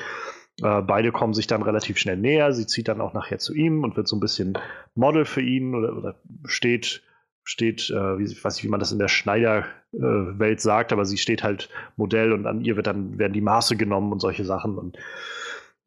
äh, 0.63 0.83
beide 0.83 1.13
kommen 1.13 1.35
sich 1.35 1.47
dann 1.47 1.63
relativ 1.63 1.99
schnell 1.99 2.17
näher. 2.17 2.53
Sie 2.53 2.67
zieht 2.67 2.89
dann 2.89 3.01
auch 3.01 3.13
nachher 3.13 3.39
zu 3.39 3.55
ihm 3.55 3.85
und 3.85 3.97
wird 3.97 4.09
so 4.09 4.17
ein 4.17 4.21
bisschen 4.21 4.59
Model 4.95 5.25
für 5.25 5.41
ihn 5.41 5.75
oder, 5.75 5.97
oder 5.97 6.15
steht, 6.45 7.03
steht, 7.45 7.91
äh, 7.91 8.19
wie, 8.19 8.25
ich 8.25 8.45
weiß 8.45 8.57
nicht, 8.57 8.65
wie 8.65 8.69
man 8.71 8.81
das 8.81 8.93
in 8.93 8.99
der 8.99 9.09
Schneiderwelt 9.09 10.59
äh, 10.59 10.63
sagt, 10.63 10.93
aber 10.93 11.05
sie 11.05 11.19
steht 11.19 11.43
halt 11.43 11.69
Modell 11.97 12.33
und 12.33 12.47
an 12.47 12.61
ihr 12.61 12.77
wird 12.77 12.87
dann, 12.87 13.19
werden 13.19 13.33
die 13.33 13.41
Maße 13.41 13.77
genommen 13.77 14.13
und 14.13 14.21
solche 14.21 14.45
Sachen 14.45 14.79
und 14.79 14.97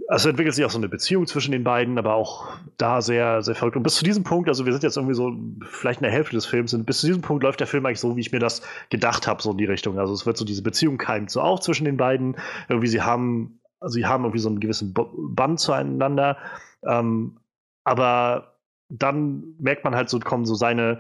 also 0.08 0.30
entwickelt 0.30 0.56
sich 0.56 0.64
auch 0.64 0.70
so 0.70 0.78
eine 0.78 0.90
Beziehung 0.90 1.26
zwischen 1.26 1.52
den 1.52 1.64
beiden, 1.64 1.98
aber 1.98 2.14
auch 2.14 2.50
da 2.78 3.02
sehr, 3.02 3.42
sehr 3.42 3.56
verrückt. 3.56 3.76
Und 3.76 3.84
bis 3.84 3.96
zu 3.96 4.04
diesem 4.04 4.24
Punkt, 4.24 4.48
also 4.48 4.66
wir 4.66 4.72
sind 4.72 4.84
jetzt 4.84 4.96
irgendwie 4.96 5.16
so 5.16 5.34
vielleicht 5.70 6.00
in 6.00 6.04
der 6.04 6.12
Hälfte 6.12 6.36
des 6.36 6.46
Films, 6.46 6.74
und 6.74 6.86
bis 6.86 7.00
zu 7.00 7.08
diesem 7.08 7.22
Punkt 7.22 7.44
läuft 7.44 7.60
der 7.60 7.68
Film 7.68 7.86
eigentlich 7.86 8.00
so, 8.00 8.16
wie 8.16 8.22
ich 8.22 8.32
mir 8.32 8.40
das 8.40 8.62
gedacht 8.90 9.28
habe, 9.28 9.42
so 9.42 9.52
in 9.52 9.58
die 9.58 9.66
Richtung. 9.66 10.00
Also 10.00 10.14
es 10.14 10.26
wird 10.26 10.38
so 10.38 10.46
diese 10.46 10.62
Beziehung 10.62 10.98
keimt 10.98 11.32
so 11.32 11.42
auch 11.42 11.60
zwischen 11.60 11.86
den 11.86 11.98
beiden. 11.98 12.38
Irgendwie 12.70 12.88
sie 12.88 13.02
haben, 13.02 13.60
sie 13.86 14.06
haben 14.06 14.24
irgendwie 14.24 14.40
so 14.40 14.50
einen 14.50 14.60
gewissen 14.60 14.94
Band 14.94 15.60
zueinander. 15.60 16.38
Ähm, 16.86 17.38
aber 17.84 18.58
dann 18.90 19.56
merkt 19.60 19.84
man 19.84 19.96
halt 19.96 20.10
so, 20.10 20.20
kommen 20.20 20.46
so 20.46 20.56
seine 20.56 21.00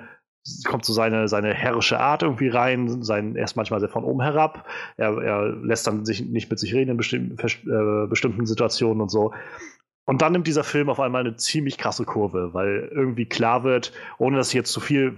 kommt 0.65 0.85
so 0.85 0.93
seine, 0.93 1.27
seine 1.27 1.53
herrische 1.53 1.99
Art 1.99 2.23
irgendwie 2.23 2.49
rein, 2.49 3.03
sein, 3.03 3.35
erst 3.35 3.55
manchmal 3.55 3.79
sehr 3.79 3.89
von 3.89 4.03
oben 4.03 4.21
herab. 4.21 4.67
Er, 4.97 5.17
er 5.17 5.49
lässt 5.49 5.87
dann 5.87 6.05
sich 6.05 6.25
nicht 6.25 6.49
mit 6.49 6.59
sich 6.59 6.73
reden 6.73 6.91
in 6.91 6.97
bestimmten, 6.97 7.37
äh, 7.39 8.07
bestimmten 8.07 8.45
Situationen 8.45 9.01
und 9.01 9.09
so. 9.09 9.33
Und 10.05 10.21
dann 10.21 10.31
nimmt 10.31 10.47
dieser 10.47 10.63
Film 10.63 10.89
auf 10.89 10.99
einmal 10.99 11.21
eine 11.21 11.35
ziemlich 11.35 11.77
krasse 11.77 12.05
Kurve, 12.05 12.53
weil 12.53 12.89
irgendwie 12.93 13.25
klar 13.25 13.63
wird, 13.63 13.91
ohne 14.17 14.37
dass 14.37 14.49
ich 14.49 14.53
jetzt 14.53 14.71
zu 14.71 14.79
viel 14.79 15.17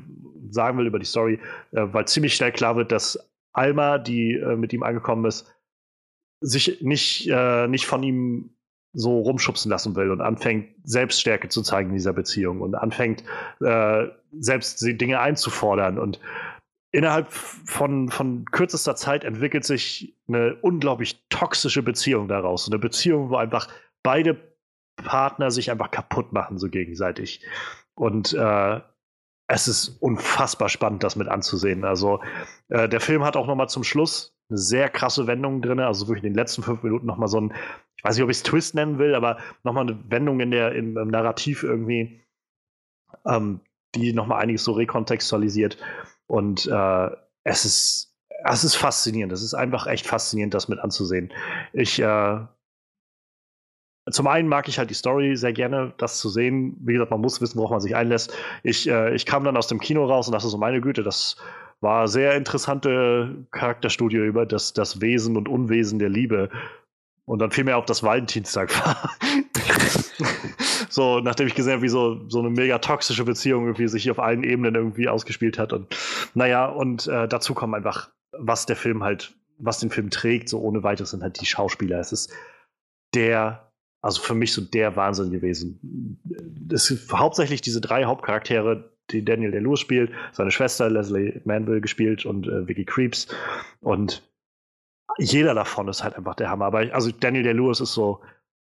sagen 0.50 0.78
will 0.78 0.88
über 0.88 1.00
die 1.00 1.06
Story, 1.06 1.40
äh, 1.72 1.86
weil 1.92 2.08
ziemlich 2.08 2.36
schnell 2.36 2.52
klar 2.52 2.76
wird, 2.76 2.92
dass 2.92 3.20
Alma, 3.54 3.98
die 3.98 4.34
äh, 4.34 4.56
mit 4.56 4.74
ihm 4.74 4.84
angekommen 4.84 5.26
ist, 5.26 5.54
sich 6.42 6.82
nicht, 6.82 7.30
äh, 7.30 7.68
nicht 7.68 7.86
von 7.86 8.02
ihm 8.02 8.52
so 8.94 9.20
rumschubsen 9.20 9.70
lassen 9.70 9.96
will 9.96 10.12
und 10.12 10.22
anfängt, 10.22 10.70
Selbststärke 10.84 11.50
zu 11.50 11.62
zeigen 11.62 11.90
in 11.90 11.96
dieser 11.96 12.14
Beziehung 12.14 12.62
und 12.62 12.76
anfängt, 12.76 13.24
äh, 13.62 14.08
selbst 14.40 14.82
Dinge 14.82 15.20
einzufordern. 15.20 16.00
Und 16.00 16.20
innerhalb 16.92 17.32
von, 17.32 18.10
von 18.10 18.46
kürzester 18.46 18.96
Zeit 18.96 19.24
entwickelt 19.24 19.64
sich 19.64 20.16
eine 20.28 20.56
unglaublich 20.56 21.24
toxische 21.30 21.84
Beziehung 21.84 22.28
daraus. 22.28 22.68
Eine 22.68 22.80
Beziehung, 22.80 23.30
wo 23.30 23.36
einfach 23.36 23.68
beide 24.02 24.38
Partner 24.96 25.52
sich 25.52 25.72
einfach 25.72 25.92
kaputt 25.92 26.34
machen, 26.34 26.58
so 26.58 26.68
gegenseitig. 26.68 27.46
Und 27.96 28.34
äh, 28.34 28.82
es 29.48 29.68
ist 29.68 29.90
unfassbar 30.00 30.70
spannend, 30.70 31.04
das 31.04 31.16
mit 31.16 31.28
anzusehen. 31.28 31.84
Also 31.84 32.22
äh, 32.70 32.90
der 32.90 33.02
Film 33.02 33.24
hat 33.24 33.36
auch 33.36 33.48
noch 33.48 33.56
mal 33.56 33.68
zum 33.68 33.84
Schluss 33.84 34.36
eine 34.50 34.58
sehr 34.58 34.90
krasse 34.90 35.28
Wendung 35.28 35.62
drin, 35.62 35.80
also 35.80 36.08
wirklich 36.08 36.24
in 36.24 36.34
den 36.34 36.38
letzten 36.38 36.64
fünf 36.64 36.84
Minuten 36.84 37.06
noch 37.06 37.18
mal 37.18 37.28
so 37.28 37.40
ein 37.40 37.54
ich 38.00 38.04
weiß 38.06 38.16
nicht, 38.16 38.24
ob 38.24 38.30
ich 38.30 38.38
es 38.38 38.44
Twist 38.44 38.76
nennen 38.76 38.98
will, 38.98 39.14
aber 39.14 39.40
nochmal 39.64 39.84
eine 39.84 40.00
Wendung 40.10 40.40
in 40.40 40.52
der, 40.52 40.74
im, 40.74 40.98
im 40.98 41.10
Narrativ 41.10 41.64
irgendwie, 41.64 42.22
ähm, 43.26 43.60
die 43.94 44.14
nochmal 44.14 44.42
einiges 44.42 44.64
so 44.64 44.72
rekontextualisiert. 44.72 45.78
Und 46.26 46.66
äh, 46.66 47.10
es 47.44 47.66
ist, 47.66 48.16
es 48.46 48.64
ist 48.64 48.76
faszinierend. 48.76 49.34
Es 49.34 49.44
ist 49.44 49.54
einfach 49.54 49.86
echt 49.86 50.08
faszinierend, 50.08 50.54
das 50.54 50.70
mit 50.70 50.80
anzusehen. 50.80 51.34
Ich, 51.74 52.00
äh, 52.00 52.40
zum 54.10 54.28
einen 54.28 54.48
mag 54.48 54.70
ich 54.70 54.80
halt 54.80 54.90
die 54.90 54.96
Story 54.96 55.36
sehr 55.36 55.52
gerne, 55.52 55.94
das 55.98 56.20
zu 56.20 56.30
sehen. 56.30 56.78
Wie 56.80 56.94
gesagt, 56.94 57.12
man 57.12 57.20
muss 57.20 57.42
wissen, 57.42 57.58
worauf 57.58 57.72
man 57.72 57.82
sich 57.82 57.98
einlässt. 57.98 58.34
Ich, 58.64 58.88
äh, 58.88 59.14
ich 59.14 59.26
kam 59.26 59.44
dann 59.44 59.58
aus 59.58 59.68
dem 59.68 59.82
Kino 59.82 60.06
raus 60.06 60.26
und 60.26 60.32
dachte 60.32 60.48
so, 60.48 60.58
meine 60.58 60.80
Güte, 60.80 61.04
das 61.04 61.36
war 61.82 62.08
sehr 62.08 62.36
interessante 62.36 63.46
Charakterstudie 63.52 64.18
über 64.18 64.46
das, 64.46 64.74
das 64.74 65.02
Wesen 65.02 65.38
und 65.38 65.48
Unwesen 65.48 66.00
der 66.00 66.10
Liebe. 66.10 66.50
Und 67.26 67.40
dann 67.40 67.52
fiel 67.52 67.64
mir 67.64 67.78
auf, 67.78 67.86
dass 67.86 68.04
Valentinstag 68.04 68.76
war. 68.86 69.12
so, 70.90 71.20
nachdem 71.20 71.48
ich 71.48 71.56
gesehen 71.56 71.74
habe, 71.74 71.84
wie 71.84 71.90
so, 71.90 72.28
so 72.28 72.40
eine 72.40 72.50
mega 72.50 72.80
toxische 72.80 73.24
Beziehung 73.24 73.66
irgendwie 73.66 73.88
sich 73.88 74.10
auf 74.12 74.20
allen 74.20 74.44
Ebenen 74.44 74.76
irgendwie 74.76 75.08
ausgespielt 75.08 75.58
hat. 75.58 75.72
Und 75.72 75.96
naja, 76.34 76.66
und 76.66 77.08
äh, 77.08 77.28
dazu 77.28 77.54
kommt 77.54 77.76
einfach, 77.76 78.10
was 78.32 78.66
der 78.66 78.76
Film 78.76 79.04
halt, 79.04 79.36
was 79.58 79.80
den 79.80 79.90
Film 79.90 80.10
trägt, 80.10 80.50
so 80.50 80.60
ohne 80.60 80.84
weiteres 80.84 81.12
sind 81.12 81.24
halt 81.24 81.40
die 81.40 81.46
Schauspieler. 81.46 82.00
Es 82.00 82.12
ist 82.12 82.34
der, 83.14 83.72
also 84.02 84.22
für 84.22 84.36
mich 84.36 84.54
so 84.54 84.62
der 84.62 84.96
Wahnsinn 84.96 85.32
gewesen. 85.32 86.20
Es 86.72 86.94
hauptsächlich 87.12 87.62
diese 87.62 87.82
drei 87.82 88.06
Hauptcharaktere, 88.06 88.92
die 89.12 89.24
Daniel 89.26 89.52
DeLuis 89.52 89.80
spielt, 89.80 90.12
seine 90.32 90.52
Schwester 90.52 90.90
Leslie 90.90 91.42
Manville 91.46 91.82
gespielt 91.82 92.26
und 92.26 92.48
äh, 92.48 92.68
Vicky 92.68 92.86
Creeps. 92.86 93.28
Und 93.82 94.24
jeder 95.18 95.54
davon 95.54 95.88
ist 95.88 96.04
halt 96.04 96.16
einfach 96.16 96.36
der 96.36 96.50
Hammer. 96.50 96.66
Aber 96.66 96.84
ich, 96.84 96.94
also 96.94 97.12
Daniel 97.12 97.44
Day-Lewis 97.44 97.80
ist 97.80 97.94
so, 97.94 98.22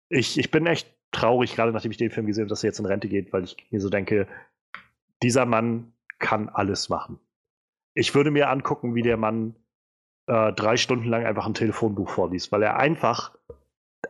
ich, 0.09 0.39
ich 0.39 0.51
bin 0.51 0.67
echt 0.67 0.93
traurig, 1.13 1.55
gerade 1.55 1.73
nachdem 1.73 1.91
ich 1.91 1.97
den 1.97 2.11
Film 2.11 2.27
gesehen 2.27 2.45
habe, 2.45 2.51
dass 2.51 2.63
er 2.63 2.69
jetzt 2.69 2.79
in 2.79 2.87
Rente 2.87 3.09
geht, 3.09 3.33
weil 3.33 3.45
ich 3.45 3.57
mir 3.71 3.81
so 3.81 3.89
denke, 3.89 4.27
dieser 5.23 5.47
Mann 5.47 5.93
kann 6.19 6.49
alles 6.49 6.89
machen. 6.89 7.19
Ich 7.95 8.15
würde 8.15 8.31
mir 8.31 8.51
angucken, 8.51 8.95
wie 8.95 9.03
der 9.03 9.17
Mann 9.17 9.55
äh, 10.27 10.53
drei 10.53 10.77
Stunden 10.77 11.09
lang 11.09 11.25
einfach 11.25 11.47
ein 11.47 11.55
Telefonbuch 11.55 12.09
vorliest, 12.09 12.53
weil 12.53 12.63
er 12.63 12.77
einfach, 12.77 13.37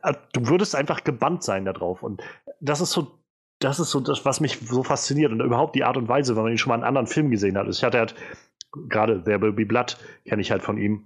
äh, 0.03 0.14
du 0.33 0.49
würdest 0.49 0.74
einfach 0.74 1.05
gebannt 1.05 1.43
sein 1.43 1.64
darauf. 1.64 2.03
Und 2.03 2.22
das 2.61 2.81
ist 2.81 2.91
so, 2.91 3.20
das 3.61 3.79
ist 3.79 3.91
so 3.91 4.01
das, 4.01 4.25
was 4.25 4.41
mich 4.41 4.59
so 4.65 4.83
fasziniert 4.83 5.33
und 5.33 5.41
überhaupt 5.41 5.75
die 5.77 5.85
Art 5.85 5.97
und 5.97 6.09
Weise, 6.09 6.35
wenn 6.35 6.43
man 6.43 6.53
ihn 6.53 6.59
schon 6.59 6.71
mal 6.71 6.79
in 6.79 6.85
anderen 6.85 7.07
Filmen 7.07 7.31
gesehen 7.31 7.57
hat. 7.57 7.69
Ich 7.69 7.85
hatte 7.85 7.99
halt, 7.99 8.15
gerade 8.89 9.23
There 9.23 9.41
Will 9.41 9.53
Be 9.53 9.67
Blood 9.67 9.97
kenne 10.27 10.43
ich 10.43 10.51
halt 10.51 10.63
von 10.63 10.79
ihm 10.79 11.05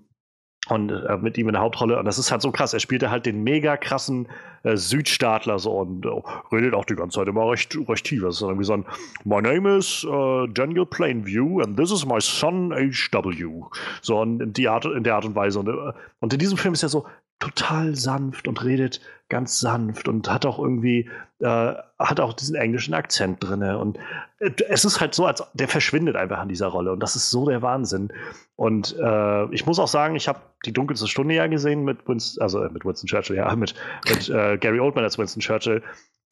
und 0.69 0.91
äh, 0.91 1.19
mit 1.19 1.37
ihm 1.37 1.49
in 1.49 1.55
der 1.55 1.63
Hauptrolle. 1.63 1.99
Und 1.99 2.05
das 2.05 2.19
ist 2.19 2.31
halt 2.31 2.41
so 2.41 2.51
krass. 2.51 2.73
Er 2.73 2.81
spielte 2.81 3.11
halt 3.11 3.27
den 3.27 3.43
mega 3.43 3.77
krassen 3.77 4.29
äh, 4.63 4.77
Südstaatler 4.77 5.59
so 5.59 5.73
und 5.73 6.07
äh, 6.07 6.09
redet 6.53 6.75
auch 6.75 6.85
die 6.85 6.95
ganze 6.95 7.19
Zeit 7.19 7.29
immer 7.29 7.51
recht, 7.51 7.77
recht 7.89 8.07
tief. 8.07 8.23
Das 8.23 8.37
ist 8.37 8.43
irgendwie 8.43 8.65
so 8.65 8.75
ein 8.75 8.87
My 9.25 9.43
name 9.43 9.77
is 9.77 10.05
uh, 10.05 10.47
Daniel 10.47 10.87
Plainview 10.87 11.61
and 11.61 11.77
this 11.77 11.91
is 11.91 12.07
my 12.07 12.21
son 12.21 12.73
H.W. 12.73 13.65
So 14.01 14.23
in, 14.23 14.53
die 14.53 14.69
Art, 14.69 14.87
in 14.87 15.03
der 15.03 15.17
Art 15.17 15.25
und 15.25 15.35
Weise. 15.35 15.59
Und, 15.59 15.69
äh, 15.69 15.93
und 16.21 16.33
in 16.33 16.39
diesem 16.39 16.57
Film 16.57 16.73
ist 16.73 16.83
er 16.83 16.89
so 16.89 17.05
total 17.39 17.95
sanft 17.95 18.49
und 18.49 18.65
redet 18.65 19.01
ganz 19.29 19.59
sanft 19.59 20.09
und 20.09 20.31
hat 20.31 20.47
auch 20.47 20.59
irgendwie, 20.59 21.11
äh, 21.41 21.75
hat 21.99 22.21
auch 22.21 22.33
diesen 22.33 22.55
englischen 22.55 22.95
Akzent 22.95 23.43
drin. 23.43 23.63
Und 23.63 23.99
äh, 24.39 24.51
es 24.69 24.85
ist 24.85 25.01
halt 25.01 25.15
so, 25.15 25.27
als 25.27 25.43
der 25.55 25.69
verschwindet 25.69 26.17
einfach 26.17 26.39
an 26.39 26.49
dieser 26.49 26.69
Rolle. 26.69 26.93
Und 26.93 27.01
das 27.01 27.17
ist 27.17 27.31
so 27.31 27.49
der 27.49 27.63
Wahnsinn. 27.63 28.13
Und 28.57 28.97
äh, 28.99 29.45
ich 29.53 29.67
muss 29.67 29.79
auch 29.79 29.89
sagen, 29.89 30.15
ich 30.17 30.29
habe 30.29 30.41
die 30.65 30.73
dunkelste 30.73 31.09
Stunde 31.09 31.35
ja 31.35 31.47
gesehen 31.47 31.85
mit 31.85 32.07
Winston, 32.07 32.43
also 32.43 32.63
äh, 32.63 32.71
mit 32.71 32.85
Winston 32.85 33.09
Churchill, 33.09 33.37
ja, 33.37 33.55
mit, 33.57 33.75
mit 34.09 34.29
äh, 34.29 34.59
Gary 34.59 34.81
Oldman 34.81 35.05
als 35.05 35.19
Winston 35.19 35.41
Churchill, 35.41 35.83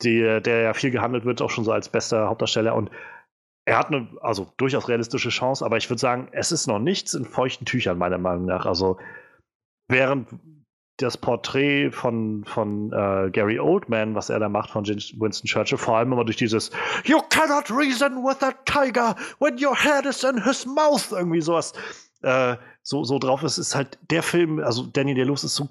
die, 0.02 0.20
der 0.20 0.62
ja 0.62 0.74
viel 0.74 0.90
gehandelt 0.90 1.24
wird, 1.24 1.42
auch 1.42 1.50
schon 1.50 1.64
so 1.64 1.72
als 1.72 1.88
bester 1.88 2.28
Hauptdarsteller. 2.28 2.74
Und 2.74 2.90
er 3.64 3.78
hat 3.78 3.88
eine, 3.88 4.08
also 4.20 4.52
durchaus 4.56 4.88
realistische 4.88 5.30
Chance, 5.30 5.64
aber 5.64 5.76
ich 5.76 5.88
würde 5.88 6.00
sagen, 6.00 6.28
es 6.32 6.52
ist 6.52 6.66
noch 6.66 6.78
nichts 6.78 7.14
in 7.14 7.24
feuchten 7.24 7.64
Tüchern, 7.64 7.98
meiner 7.98 8.18
Meinung 8.18 8.44
nach. 8.44 8.66
Also 8.66 8.98
während 9.88 10.28
das 11.02 11.16
Porträt 11.16 11.90
von, 11.90 12.44
von 12.44 12.92
äh, 12.92 13.30
Gary 13.30 13.58
Oldman, 13.58 14.14
was 14.14 14.30
er 14.30 14.38
da 14.38 14.48
macht 14.48 14.70
von 14.70 14.86
Winston 14.86 15.46
Churchill, 15.46 15.78
vor 15.78 15.96
allem 15.96 16.12
immer 16.12 16.24
durch 16.24 16.36
dieses 16.36 16.70
You 17.04 17.20
cannot 17.28 17.70
reason 17.70 18.24
with 18.24 18.42
a 18.42 18.52
tiger 18.64 19.14
when 19.38 19.62
your 19.62 19.76
head 19.76 20.06
is 20.06 20.24
in 20.24 20.42
his 20.42 20.66
mouth, 20.66 21.12
irgendwie 21.12 21.40
sowas 21.40 21.72
äh, 22.22 22.56
so, 22.82 23.04
so 23.04 23.18
drauf 23.18 23.42
ist, 23.42 23.58
ist 23.58 23.74
halt 23.74 23.98
der 24.10 24.22
Film, 24.22 24.60
also 24.60 24.84
Danny 24.84 25.14
DeLuce 25.14 25.44
ist 25.44 25.54
so 25.54 25.68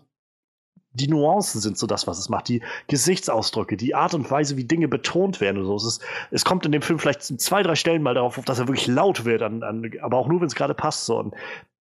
die 0.93 1.07
Nuancen 1.07 1.61
sind 1.61 1.77
so 1.77 1.88
das, 1.88 2.05
was 2.05 2.19
es 2.19 2.29
macht. 2.29 2.49
Die 2.49 2.61
Gesichtsausdrücke, 2.88 3.77
die 3.77 3.95
Art 3.95 4.13
und 4.13 4.29
Weise, 4.29 4.57
wie 4.57 4.65
Dinge 4.65 4.88
betont 4.88 5.39
werden. 5.39 5.59
Und 5.59 5.65
so. 5.65 5.75
es, 5.75 5.86
ist, 5.86 6.01
es 6.32 6.43
kommt 6.43 6.65
in 6.65 6.71
dem 6.71 6.82
Film 6.82 6.99
vielleicht 6.99 7.23
zwei, 7.23 7.63
drei 7.63 7.75
Stellen 7.75 8.03
mal 8.03 8.13
darauf, 8.13 8.36
dass 8.43 8.59
er 8.59 8.67
wirklich 8.67 8.88
laut 8.88 9.23
wird, 9.23 9.41
an, 9.41 9.63
an, 9.63 9.89
aber 10.01 10.17
auch 10.17 10.27
nur, 10.27 10.41
wenn 10.41 10.47
es 10.47 10.55
gerade 10.55 10.73
passt. 10.73 11.05
So. 11.05 11.17
Und 11.17 11.34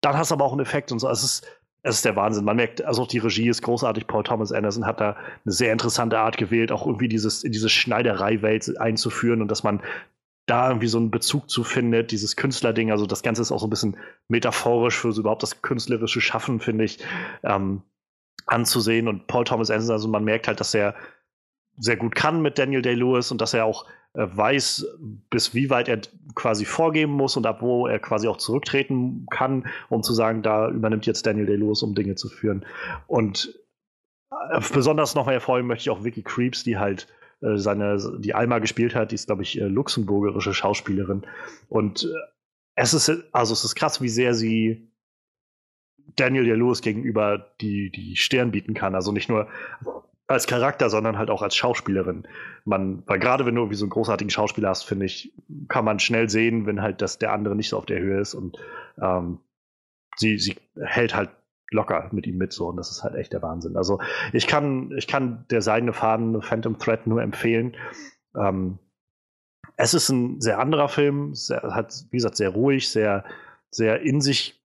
dann 0.02 0.18
hast 0.18 0.32
du 0.32 0.36
aber 0.36 0.46
auch 0.46 0.54
einen 0.54 0.62
Effekt 0.62 0.92
und 0.92 1.00
so. 1.00 1.08
Es 1.08 1.24
ist, 1.24 1.46
es 1.86 1.98
ist 1.98 2.06
der 2.06 2.16
Wahnsinn. 2.16 2.46
Man 2.46 2.56
merkt, 2.56 2.84
also 2.84 3.04
auch 3.04 3.08
die 3.08 3.20
Regie 3.20 3.48
ist 3.48 3.62
großartig. 3.62 4.08
Paul 4.08 4.24
Thomas 4.24 4.52
Anderson 4.52 4.88
hat 4.88 5.00
da 5.00 5.16
eine 5.46 5.52
sehr 5.52 5.72
interessante 5.72 6.18
Art 6.18 6.36
gewählt, 6.36 6.72
auch 6.72 6.88
irgendwie 6.88 7.08
dieses, 7.08 7.44
in 7.44 7.52
diese 7.52 7.70
Schneiderei-Welt 7.70 8.80
einzuführen 8.80 9.44
und 9.44 9.50
dass 9.50 9.62
man 9.62 9.82
da 10.48 10.68
irgendwie 10.68 10.88
so 10.88 10.98
einen 10.98 11.12
Bezug 11.12 11.48
zu 11.48 11.64
findet, 11.64 12.12
dieses 12.12 12.36
Künstlerding. 12.36 12.90
Also 12.90 13.06
das 13.06 13.22
Ganze 13.22 13.44
ist 13.44 13.52
auch 13.52 13.60
so 13.60 13.68
ein 13.68 13.70
bisschen 13.70 13.98
metaphorisch 14.30 14.98
für 14.98 15.12
so 15.12 15.22
überhaupt 15.22 15.44
das 15.44 15.62
künstlerische 15.62 16.22
Schaffen, 16.22 16.60
finde 16.60 16.86
ich, 16.86 16.98
ähm, 17.44 17.84
anzusehen. 18.48 19.08
Und 19.08 19.28
Paul 19.28 19.44
Thomas 19.44 19.70
Anderson, 19.70 19.94
also 19.94 20.08
man 20.08 20.24
merkt 20.24 20.48
halt, 20.48 20.60
dass 20.60 20.74
er 20.74 20.96
sehr 21.78 21.98
gut 21.98 22.16
kann 22.16 22.42
mit 22.42 22.58
Daniel 22.58 22.82
Day-Lewis 22.82 23.32
und 23.32 23.42
dass 23.42 23.54
er 23.54 23.66
auch 23.66 23.86
weiß, 24.16 24.88
bis 25.30 25.54
wie 25.54 25.70
weit 25.70 25.90
er 25.90 26.02
quasi 26.36 26.66
vorgeben 26.66 27.12
muss 27.14 27.38
und 27.38 27.46
ab 27.46 27.62
wo 27.62 27.88
er 27.88 28.00
quasi 28.00 28.28
auch 28.28 28.38
zurücktreten 28.38 29.26
kann, 29.30 29.68
um 29.90 30.04
zu 30.04 30.14
sagen, 30.14 30.42
da 30.42 30.70
übernimmt 30.70 31.06
jetzt 31.06 31.26
Daniel 31.26 31.46
Day-Lewis, 31.46 31.84
um 31.84 31.96
Dinge 31.96 32.16
zu 32.16 32.30
führen. 32.30 32.66
Und 33.08 33.58
äh, 34.32 34.62
besonders 34.74 35.16
nochmal 35.16 35.36
hervorheben 35.36 35.68
möchte 35.68 35.84
ich 35.84 35.90
auch 35.90 36.04
Vicky 36.04 36.24
Creeps, 36.24 36.64
die 36.64 36.78
halt 36.78 37.08
äh, 37.42 37.58
seine, 37.58 37.98
die 38.20 38.34
Alma 38.34 38.60
gespielt 38.60 38.96
hat, 38.96 39.12
die 39.12 39.16
ist, 39.16 39.28
glaube 39.28 39.44
ich, 39.44 39.60
äh, 39.60 39.66
luxemburgerische 39.66 40.54
Schauspielerin. 40.54 41.24
Und 41.70 42.04
äh, 42.04 42.08
es 42.76 42.94
ist, 42.94 43.12
also 43.32 43.54
es 43.54 43.64
ist 43.64 43.76
krass, 43.76 44.02
wie 44.02 44.10
sehr 44.10 44.34
sie 44.34 44.92
Daniel 46.16 46.46
Lewis 46.46 46.82
gegenüber 46.82 47.54
die, 47.62 47.92
die 47.92 48.16
Stirn 48.16 48.52
bieten 48.52 48.74
kann. 48.74 48.96
Also 48.96 49.12
nicht 49.12 49.30
nur 49.30 49.48
als 50.28 50.48
Charakter, 50.48 50.90
sondern 50.90 51.18
halt 51.18 51.30
auch 51.30 51.42
als 51.42 51.56
Schauspielerin. 51.56 52.28
Man, 52.64 53.04
weil 53.06 53.20
gerade 53.20 53.46
wenn 53.46 53.56
du 53.56 53.62
irgendwie 53.62 53.78
so 53.78 53.86
einen 53.86 53.92
großartigen 53.92 54.32
Schauspieler 54.32 54.70
hast, 54.70 54.84
finde 54.84 55.06
ich, 55.06 55.34
kann 55.68 55.86
man 55.86 56.00
schnell 56.00 56.30
sehen, 56.30 56.66
wenn 56.66 56.82
halt 56.82 57.02
das 57.02 57.20
der 57.20 57.32
andere 57.32 57.56
nicht 57.56 57.70
so 57.70 57.78
auf 57.78 57.86
der 57.86 58.00
Höhe 58.00 58.20
ist 58.20 58.34
und 58.34 58.58
ähm, 59.00 59.40
sie, 60.16 60.40
sie 60.40 60.56
hält 60.82 61.16
halt 61.16 61.30
locker 61.72 62.10
mit 62.12 62.26
ihm 62.26 62.38
mit 62.38 62.54
so 62.54 62.68
und 62.68 62.78
das 62.78 62.90
ist 62.90 63.04
halt 63.04 63.16
echt 63.16 63.34
der 63.34 63.42
Wahnsinn. 63.42 63.78
Also 63.78 64.00
ich 64.34 64.48
kann, 64.48 64.92
ich 64.98 65.08
kann 65.08 65.46
der 65.50 65.62
seidene 65.62 65.94
Faden 65.94 66.42
Phantom 66.42 66.80
Thread 66.80 67.06
nur 67.06 67.22
empfehlen. 67.22 67.76
Ähm, 68.36 68.80
es 69.78 69.94
ist 69.94 70.10
ein 70.10 70.42
sehr 70.42 70.60
anderer 70.60 70.90
Film, 70.90 71.36
sehr, 71.36 71.62
hat, 71.62 72.06
wie 72.10 72.18
gesagt, 72.18 72.38
sehr 72.38 72.50
ruhig, 72.50 72.90
sehr, 72.90 73.26
sehr 73.70 74.02
in 74.02 74.22
sich 74.22 74.62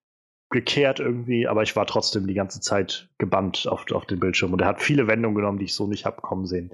gekehrt 0.50 0.98
irgendwie, 0.98 1.46
aber 1.46 1.62
ich 1.62 1.76
war 1.76 1.86
trotzdem 1.86 2.26
die 2.26 2.34
ganze 2.34 2.60
Zeit 2.60 3.08
gebannt 3.18 3.66
auf, 3.68 3.90
auf 3.92 4.04
den 4.04 4.18
Bildschirm 4.18 4.52
und 4.52 4.60
er 4.60 4.68
hat 4.68 4.82
viele 4.82 5.06
Wendungen 5.06 5.36
genommen, 5.36 5.58
die 5.58 5.66
ich 5.66 5.74
so 5.74 5.86
nicht 5.86 6.06
habe 6.06 6.20
kommen 6.20 6.46
sehen. 6.46 6.72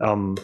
Ähm, 0.00 0.34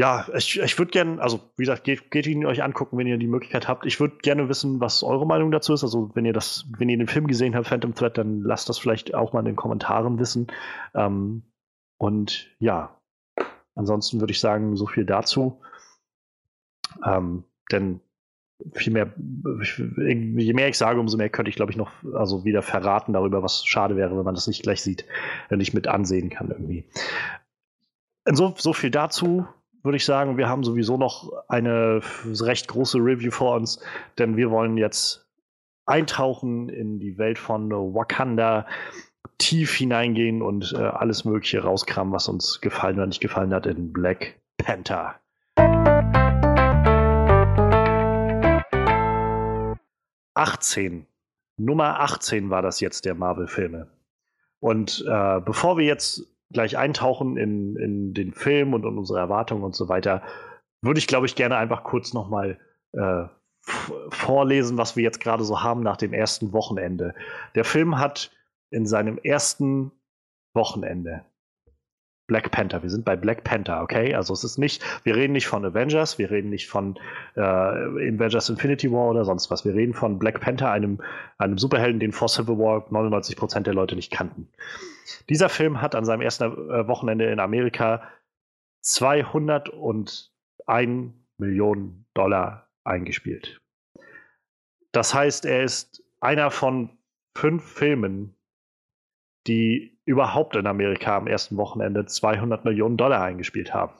ja, 0.00 0.26
ich, 0.34 0.58
ich 0.58 0.78
würde 0.78 0.92
gerne, 0.92 1.20
also 1.20 1.40
wie 1.56 1.64
gesagt, 1.64 1.84
geht, 1.84 2.10
geht 2.10 2.26
ihn 2.26 2.46
euch 2.46 2.62
angucken, 2.62 2.96
wenn 2.96 3.06
ihr 3.06 3.18
die 3.18 3.26
Möglichkeit 3.26 3.68
habt. 3.68 3.84
Ich 3.84 4.00
würde 4.00 4.16
gerne 4.22 4.48
wissen, 4.48 4.80
was 4.80 5.02
eure 5.02 5.26
Meinung 5.26 5.50
dazu 5.50 5.74
ist. 5.74 5.82
Also 5.84 6.10
wenn 6.14 6.24
ihr 6.24 6.32
das, 6.32 6.64
wenn 6.78 6.88
ihr 6.88 6.96
den 6.96 7.06
Film 7.06 7.26
gesehen 7.26 7.54
habt, 7.54 7.66
Phantom 7.66 7.94
Thread, 7.94 8.16
dann 8.16 8.40
lasst 8.40 8.70
das 8.70 8.78
vielleicht 8.78 9.14
auch 9.14 9.34
mal 9.34 9.40
in 9.40 9.44
den 9.44 9.56
Kommentaren 9.56 10.18
wissen. 10.18 10.46
Ähm, 10.94 11.42
und 11.98 12.50
ja, 12.58 12.98
ansonsten 13.74 14.20
würde 14.20 14.30
ich 14.30 14.40
sagen, 14.40 14.74
so 14.74 14.86
viel 14.86 15.04
dazu. 15.04 15.60
Ähm, 17.04 17.44
denn 17.70 18.00
viel 18.72 18.92
mehr, 18.92 19.12
je 19.98 20.52
mehr 20.52 20.68
ich 20.68 20.78
sage, 20.78 21.00
umso 21.00 21.16
mehr 21.16 21.28
könnte 21.28 21.48
ich, 21.48 21.56
glaube 21.56 21.72
ich, 21.72 21.78
noch 21.78 21.90
also 22.14 22.44
wieder 22.44 22.62
verraten 22.62 23.12
darüber, 23.12 23.42
was 23.42 23.64
schade 23.64 23.96
wäre, 23.96 24.16
wenn 24.16 24.24
man 24.24 24.34
das 24.34 24.46
nicht 24.46 24.62
gleich 24.62 24.82
sieht, 24.82 25.04
nicht 25.50 25.74
mit 25.74 25.88
ansehen 25.88 26.30
kann 26.30 26.50
irgendwie. 26.50 26.84
So, 28.26 28.54
so 28.56 28.72
viel 28.72 28.90
dazu 28.90 29.46
würde 29.82 29.96
ich 29.96 30.04
sagen. 30.04 30.36
Wir 30.36 30.48
haben 30.48 30.64
sowieso 30.64 30.96
noch 30.96 31.32
eine 31.48 32.00
recht 32.24 32.68
große 32.68 32.98
Review 32.98 33.30
vor 33.30 33.56
uns, 33.56 33.82
denn 34.18 34.36
wir 34.36 34.50
wollen 34.50 34.76
jetzt 34.76 35.26
eintauchen 35.86 36.68
in 36.68 36.98
die 37.00 37.18
Welt 37.18 37.38
von 37.38 37.70
Wakanda, 37.70 38.66
tief 39.38 39.74
hineingehen 39.74 40.42
und 40.42 40.72
äh, 40.74 40.82
alles 40.82 41.24
Mögliche 41.24 41.62
rauskramen, 41.62 42.12
was 42.12 42.28
uns 42.28 42.60
gefallen 42.60 42.96
oder 42.96 43.06
nicht 43.06 43.22
gefallen 43.22 43.54
hat 43.54 43.66
in 43.66 43.92
Black 43.92 44.38
Panther. 44.58 45.19
18. 50.34 51.06
Nummer 51.56 52.00
18 52.00 52.50
war 52.50 52.62
das 52.62 52.80
jetzt 52.80 53.04
der 53.04 53.14
Marvel-Filme. 53.14 53.88
Und 54.60 55.04
äh, 55.06 55.40
bevor 55.40 55.76
wir 55.76 55.84
jetzt 55.84 56.26
gleich 56.52 56.76
eintauchen 56.76 57.36
in, 57.36 57.76
in 57.76 58.14
den 58.14 58.32
Film 58.32 58.74
und 58.74 58.84
in 58.84 58.98
unsere 58.98 59.18
Erwartungen 59.18 59.62
und 59.62 59.74
so 59.74 59.88
weiter, 59.88 60.22
würde 60.82 60.98
ich, 60.98 61.06
glaube 61.06 61.26
ich, 61.26 61.34
gerne 61.34 61.56
einfach 61.56 61.84
kurz 61.84 62.12
nochmal 62.12 62.58
äh, 62.92 63.24
vorlesen, 64.08 64.78
was 64.78 64.96
wir 64.96 65.02
jetzt 65.02 65.20
gerade 65.20 65.44
so 65.44 65.62
haben 65.62 65.82
nach 65.82 65.96
dem 65.96 66.12
ersten 66.12 66.52
Wochenende. 66.52 67.14
Der 67.54 67.64
Film 67.64 67.98
hat 67.98 68.30
in 68.70 68.86
seinem 68.86 69.18
ersten 69.18 69.92
Wochenende 70.54 71.24
Black 72.30 72.52
Panther. 72.52 72.80
Wir 72.84 72.90
sind 72.90 73.04
bei 73.04 73.16
Black 73.16 73.42
Panther, 73.42 73.82
okay? 73.82 74.14
Also 74.14 74.32
es 74.32 74.44
ist 74.44 74.56
nicht, 74.56 74.84
wir 75.02 75.16
reden 75.16 75.32
nicht 75.32 75.48
von 75.48 75.64
Avengers, 75.64 76.16
wir 76.16 76.30
reden 76.30 76.48
nicht 76.48 76.68
von 76.68 76.96
äh, 77.34 77.40
Avengers 77.40 78.48
Infinity 78.48 78.92
War 78.92 79.10
oder 79.10 79.24
sonst 79.24 79.50
was. 79.50 79.64
Wir 79.64 79.74
reden 79.74 79.94
von 79.94 80.20
Black 80.20 80.40
Panther, 80.40 80.70
einem, 80.70 81.02
einem 81.38 81.58
Superhelden, 81.58 81.98
den 81.98 82.12
vor 82.12 82.28
Civil 82.28 82.56
War 82.56 82.86
99% 82.88 83.62
der 83.62 83.74
Leute 83.74 83.96
nicht 83.96 84.12
kannten. 84.12 84.46
Dieser 85.28 85.48
Film 85.48 85.82
hat 85.82 85.96
an 85.96 86.04
seinem 86.04 86.20
ersten 86.20 86.44
äh, 86.44 86.86
Wochenende 86.86 87.28
in 87.32 87.40
Amerika 87.40 88.04
201 88.82 90.30
Millionen 91.36 92.06
Dollar 92.14 92.70
eingespielt. 92.84 93.60
Das 94.92 95.12
heißt, 95.14 95.46
er 95.46 95.64
ist 95.64 96.04
einer 96.20 96.52
von 96.52 96.96
fünf 97.36 97.64
Filmen, 97.64 98.36
die 99.48 99.98
überhaupt 100.10 100.56
in 100.56 100.66
Amerika 100.66 101.16
am 101.16 101.28
ersten 101.28 101.56
Wochenende 101.56 102.04
200 102.04 102.64
Millionen 102.64 102.96
Dollar 102.96 103.22
eingespielt 103.22 103.72
haben. 103.72 103.92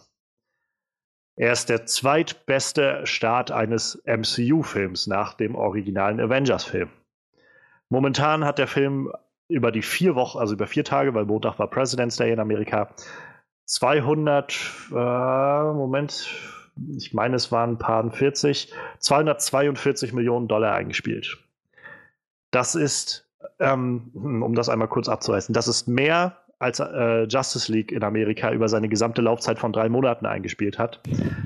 Er 1.36 1.52
ist 1.52 1.68
der 1.68 1.86
zweitbeste 1.86 3.06
Start 3.06 3.52
eines 3.52 4.02
MCU-Films 4.04 5.06
nach 5.06 5.34
dem 5.34 5.54
originalen 5.54 6.20
Avengers-Film. 6.20 6.90
Momentan 7.88 8.44
hat 8.44 8.58
der 8.58 8.66
Film 8.66 9.12
über 9.48 9.70
die 9.70 9.82
vier 9.82 10.16
Wochen, 10.16 10.38
also 10.38 10.54
über 10.54 10.66
vier 10.66 10.84
Tage, 10.84 11.14
weil 11.14 11.26
Montag 11.26 11.60
war 11.60 11.70
President's 11.70 12.16
Day 12.16 12.32
in 12.32 12.40
Amerika, 12.40 12.92
200, 13.66 14.52
äh, 14.90 14.94
Moment, 14.94 16.28
ich 16.96 17.14
meine, 17.14 17.36
es 17.36 17.52
waren 17.52 17.74
ein 17.74 17.78
paar 17.78 18.10
40, 18.10 18.72
242 18.98 20.12
Millionen 20.12 20.48
Dollar 20.48 20.74
eingespielt. 20.74 21.38
Das 22.50 22.74
ist 22.74 23.29
ähm, 23.58 24.10
um 24.42 24.54
das 24.54 24.68
einmal 24.68 24.88
kurz 24.88 25.08
abzureißen, 25.08 25.52
das 25.52 25.68
ist 25.68 25.88
mehr 25.88 26.36
als 26.58 26.78
äh, 26.78 27.24
Justice 27.24 27.72
League 27.72 27.90
in 27.90 28.04
Amerika 28.04 28.52
über 28.52 28.68
seine 28.68 28.88
gesamte 28.88 29.22
Laufzeit 29.22 29.58
von 29.58 29.72
drei 29.72 29.88
Monaten 29.88 30.26
eingespielt 30.26 30.78
hat. 30.78 31.00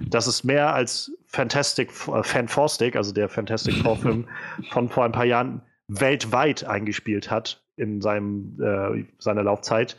Das 0.08 0.26
ist 0.26 0.42
mehr 0.42 0.74
als 0.74 1.12
Fantastic, 1.26 1.90
äh, 2.08 2.22
Fantastic, 2.22 2.96
also 2.96 3.12
der 3.12 3.28
Fantastic 3.28 3.74
Four-Film 3.76 4.26
von 4.70 4.88
vor 4.88 5.04
ein 5.04 5.12
paar 5.12 5.24
Jahren 5.24 5.62
weltweit 5.86 6.64
eingespielt 6.64 7.30
hat 7.30 7.62
in 7.76 8.00
seinem, 8.00 8.58
äh, 8.60 9.04
seiner 9.18 9.44
Laufzeit. 9.44 9.96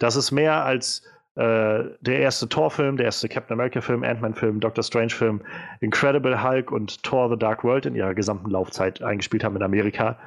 Das 0.00 0.16
ist 0.16 0.32
mehr 0.32 0.64
als 0.64 1.02
äh, 1.36 1.84
der 2.00 2.18
erste 2.18 2.48
Thor-Film, 2.48 2.96
der 2.96 3.06
erste 3.06 3.28
Captain 3.28 3.54
America-Film, 3.54 4.02
Ant-Man-Film, 4.02 4.58
Doctor 4.58 4.82
Strange-Film, 4.82 5.42
Incredible 5.80 6.42
Hulk 6.42 6.72
und 6.72 7.02
Thor 7.04 7.30
The 7.30 7.38
Dark 7.38 7.62
World 7.62 7.86
in 7.86 7.94
ihrer 7.94 8.14
gesamten 8.14 8.50
Laufzeit 8.50 9.02
eingespielt 9.02 9.44
haben 9.44 9.54
in 9.54 9.62
Amerika. 9.62 10.18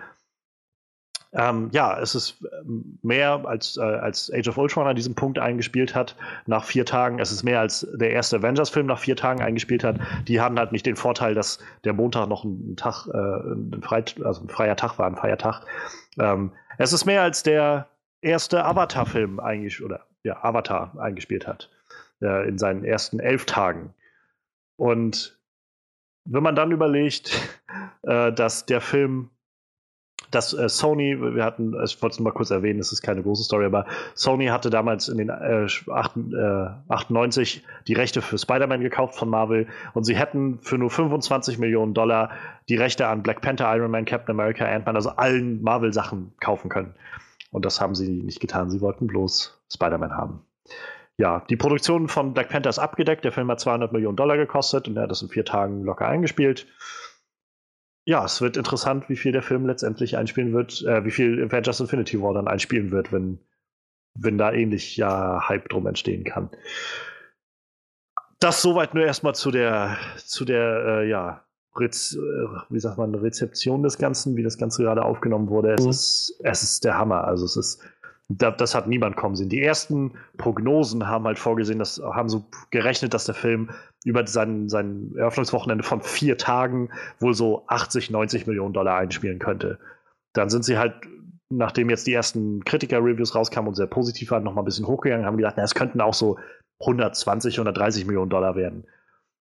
Ähm, 1.32 1.70
ja, 1.72 2.00
es 2.00 2.16
ist 2.16 2.44
ähm, 2.62 2.98
mehr 3.04 3.42
als, 3.46 3.78
äh, 3.78 3.82
als 3.82 4.32
Age 4.34 4.48
of 4.48 4.58
Ultron 4.58 4.88
an 4.88 4.96
diesem 4.96 5.14
Punkt 5.14 5.38
eingespielt 5.38 5.94
hat 5.94 6.16
nach 6.48 6.64
vier 6.66 6.86
Tagen. 6.86 7.20
Es 7.20 7.32
ist 7.32 7.44
mehr 7.44 7.60
als 7.60 7.88
der 7.94 8.12
erste 8.12 8.38
Avengers-Film 8.38 8.88
nach 8.88 8.98
vier 8.98 9.16
Tagen 9.16 9.42
eingespielt 9.42 9.84
hat. 9.84 9.98
Die 10.28 10.42
haben 10.42 10.58
halt 10.58 10.72
nicht 10.72 10.88
den 10.88 10.96
Vorteil, 10.96 11.36
dass 11.36 11.60
der 11.84 11.94
Montag 11.94 12.28
noch 12.30 12.44
ein 12.44 12.76
Tag, 12.78 13.08
äh, 13.08 13.18
ein, 13.18 13.82
Freit 13.84 14.16
also 14.24 14.42
ein 14.42 14.50
freier 14.50 14.76
Tag 14.76 14.98
war, 14.98 15.06
ein 15.06 15.16
freier 15.16 15.38
Tag. 15.38 15.66
Ähm, 16.18 16.52
es 16.80 16.94
ist 16.94 17.06
mehr 17.06 17.22
als 17.22 17.44
der 17.44 17.88
erste 18.22 18.66
Avatar-Film 18.66 19.40
eigentlich, 19.40 19.84
oder 19.84 20.08
ja, 20.24 20.44
Avatar 20.44 20.98
eingespielt 21.00 21.48
hat 21.48 21.70
äh, 22.22 22.48
in 22.48 22.58
seinen 22.58 22.84
ersten 22.84 23.20
elf 23.20 23.46
Tagen. 23.46 23.94
Und 24.78 25.40
wenn 26.26 26.44
man 26.44 26.56
dann 26.56 26.72
überlegt, 26.72 27.32
äh, 28.02 28.34
dass 28.34 28.66
der 28.66 28.82
Film 28.82 29.30
dass 30.32 30.54
äh, 30.54 30.70
Sony, 30.70 31.18
wir 31.20 31.44
hatten, 31.44 31.74
ich 31.84 32.02
wollte 32.02 32.14
es 32.14 32.20
mal 32.20 32.32
kurz 32.32 32.52
erwähnen, 32.52 32.80
das 32.80 32.92
ist 32.92 33.02
keine 33.02 33.24
große 33.24 33.44
Story, 33.44 33.66
aber 33.66 33.86
Sony 34.14 34.48
hatte 34.48 34.70
damals 34.70 35.08
in 35.08 35.18
den 35.18 35.30
äh, 35.30 35.68
8, 35.92 36.18
äh, 36.18 36.92
98 36.94 37.64
die 37.88 37.94
Rechte 37.94 38.22
für 38.22 38.38
Spider-Man 38.38 38.82
gekauft 38.82 39.16
von 39.16 39.30
Marvel 39.30 39.68
und 39.94 40.04
sie 40.04 40.16
hätten 40.16 40.60
für 40.62 40.78
nur 40.78 40.90
25 40.90 41.58
Millionen 41.58 41.94
Dollar 41.94 42.32
die 42.68 42.76
Rechte 42.76 43.08
an 43.08 43.24
Black 43.24 43.42
Panther, 43.42 43.74
Iron 43.76 43.92
Man, 43.92 44.06
Captain 44.06 44.36
America, 44.36 44.66
Ant-Man, 44.66 44.96
also 44.96 45.10
allen 45.10 45.62
Marvel-Sachen 45.62 46.34
kaufen 46.40 46.70
können. 46.70 46.94
Und 47.52 47.66
das 47.66 47.82
haben 47.82 47.96
sie 47.96 48.10
nicht 48.10 48.40
getan. 48.40 48.70
Sie 48.70 48.82
wollten 48.82 49.08
bloß 49.08 49.60
Spider-Man 49.74 50.16
haben. 50.16 50.42
Ja, 51.18 51.44
die 51.50 51.58
Produktion 51.58 52.08
von 52.08 52.34
Black 52.34 52.50
Panther 52.50 52.70
ist 52.70 52.80
abgedeckt. 52.80 53.26
Der 53.26 53.32
Film 53.32 53.50
hat 53.50 53.60
200 53.60 53.92
Millionen 53.92 54.16
Dollar 54.16 54.38
gekostet 54.38 54.88
und 54.88 54.96
er 54.96 55.04
hat 55.04 55.12
das 55.12 55.22
in 55.22 55.30
vier 55.30 55.44
Tagen 55.44 55.84
locker 55.84 56.08
eingespielt 56.08 56.68
ja, 58.10 58.26
es 58.26 58.42
wird 58.42 58.58
interessant, 58.58 59.08
wie 59.08 59.16
viel 59.16 59.32
der 59.32 59.44
Film 59.44 59.68
letztendlich 59.68 60.18
einspielen 60.18 60.52
wird, 60.52 60.82
äh, 60.82 61.06
wie 61.06 61.12
viel 61.12 61.44
Avengers 61.44 61.80
Infinity 61.80 62.20
War 62.20 62.34
dann 62.34 62.48
einspielen 62.48 62.90
wird, 62.90 63.14
wenn, 63.14 63.38
wenn 64.16 64.40
da 64.40 64.52
ähnlich 64.52 64.98
ja 64.98 65.48
Hype 65.48 65.70
drum 65.70 65.86
entstehen 65.86 66.24
kann. 66.24 66.50
Das 68.40 68.64
soweit 68.64 68.96
nur 68.96 69.06
erstmal 69.06 69.36
zu 69.36 69.52
der, 69.52 70.00
zu 70.18 70.44
der, 70.44 70.86
äh, 70.88 71.08
ja, 71.08 71.46
Rez, 71.76 72.16
äh, 72.16 72.48
wie 72.72 72.80
sagt 72.80 72.98
man, 72.98 73.14
Rezeption 73.14 73.84
des 73.84 74.00
Ganzen, 74.00 74.36
wie 74.36 74.44
das 74.44 74.58
Ganze 74.58 74.82
gerade 74.82 75.06
aufgenommen 75.06 75.48
wurde. 75.48 75.74
Es, 75.74 75.84
mhm. 75.84 75.92
ist, 75.92 76.42
es 76.44 76.64
ist 76.64 76.86
der 76.86 76.98
Hammer. 76.98 77.26
Also 77.26 77.46
es 77.46 77.58
ist 77.58 77.84
das 78.30 78.76
hat 78.76 78.88
niemand 78.88 79.16
kommen 79.16 79.36
sehen. 79.36 79.50
Die 79.50 79.62
ersten 79.62 80.14
Prognosen 80.38 81.08
haben 81.08 81.26
halt 81.26 81.40
vorgesehen, 81.40 81.80
dass 81.80 82.00
haben 82.00 82.30
so 82.30 82.46
gerechnet, 82.70 83.14
dass 83.14 83.26
der 83.26 83.34
Film 83.36 83.72
über 84.06 84.26
sein, 84.28 84.70
sein 84.70 85.14
Eröffnungswochenende 85.18 85.84
von 85.84 86.02
vier 86.02 86.38
Tagen 86.38 86.90
wohl 87.20 87.34
so 87.34 87.64
80, 87.68 88.12
90 88.12 88.46
Millionen 88.46 88.74
Dollar 88.74 88.98
einspielen 88.98 89.40
könnte. 89.40 89.80
Dann 90.34 90.50
sind 90.50 90.64
sie 90.64 90.78
halt 90.78 90.94
nachdem 91.50 91.90
jetzt 91.90 92.06
die 92.08 92.14
ersten 92.14 92.64
Kritiker-Reviews 92.64 93.36
rauskamen 93.36 93.70
und 93.70 93.76
sehr 93.76 93.88
positiv 93.88 94.32
waren, 94.32 94.44
nochmal 94.44 94.64
ein 94.64 94.66
bisschen 94.66 94.88
hochgegangen, 94.88 95.26
haben 95.26 95.38
gedacht, 95.38 95.56
na, 95.58 95.64
es 95.64 95.76
könnten 95.76 96.00
auch 96.00 96.14
so 96.14 96.38
120, 96.82 97.56
130 97.56 98.06
Millionen 98.06 98.30
Dollar 98.30 98.56
werden. 98.56 98.86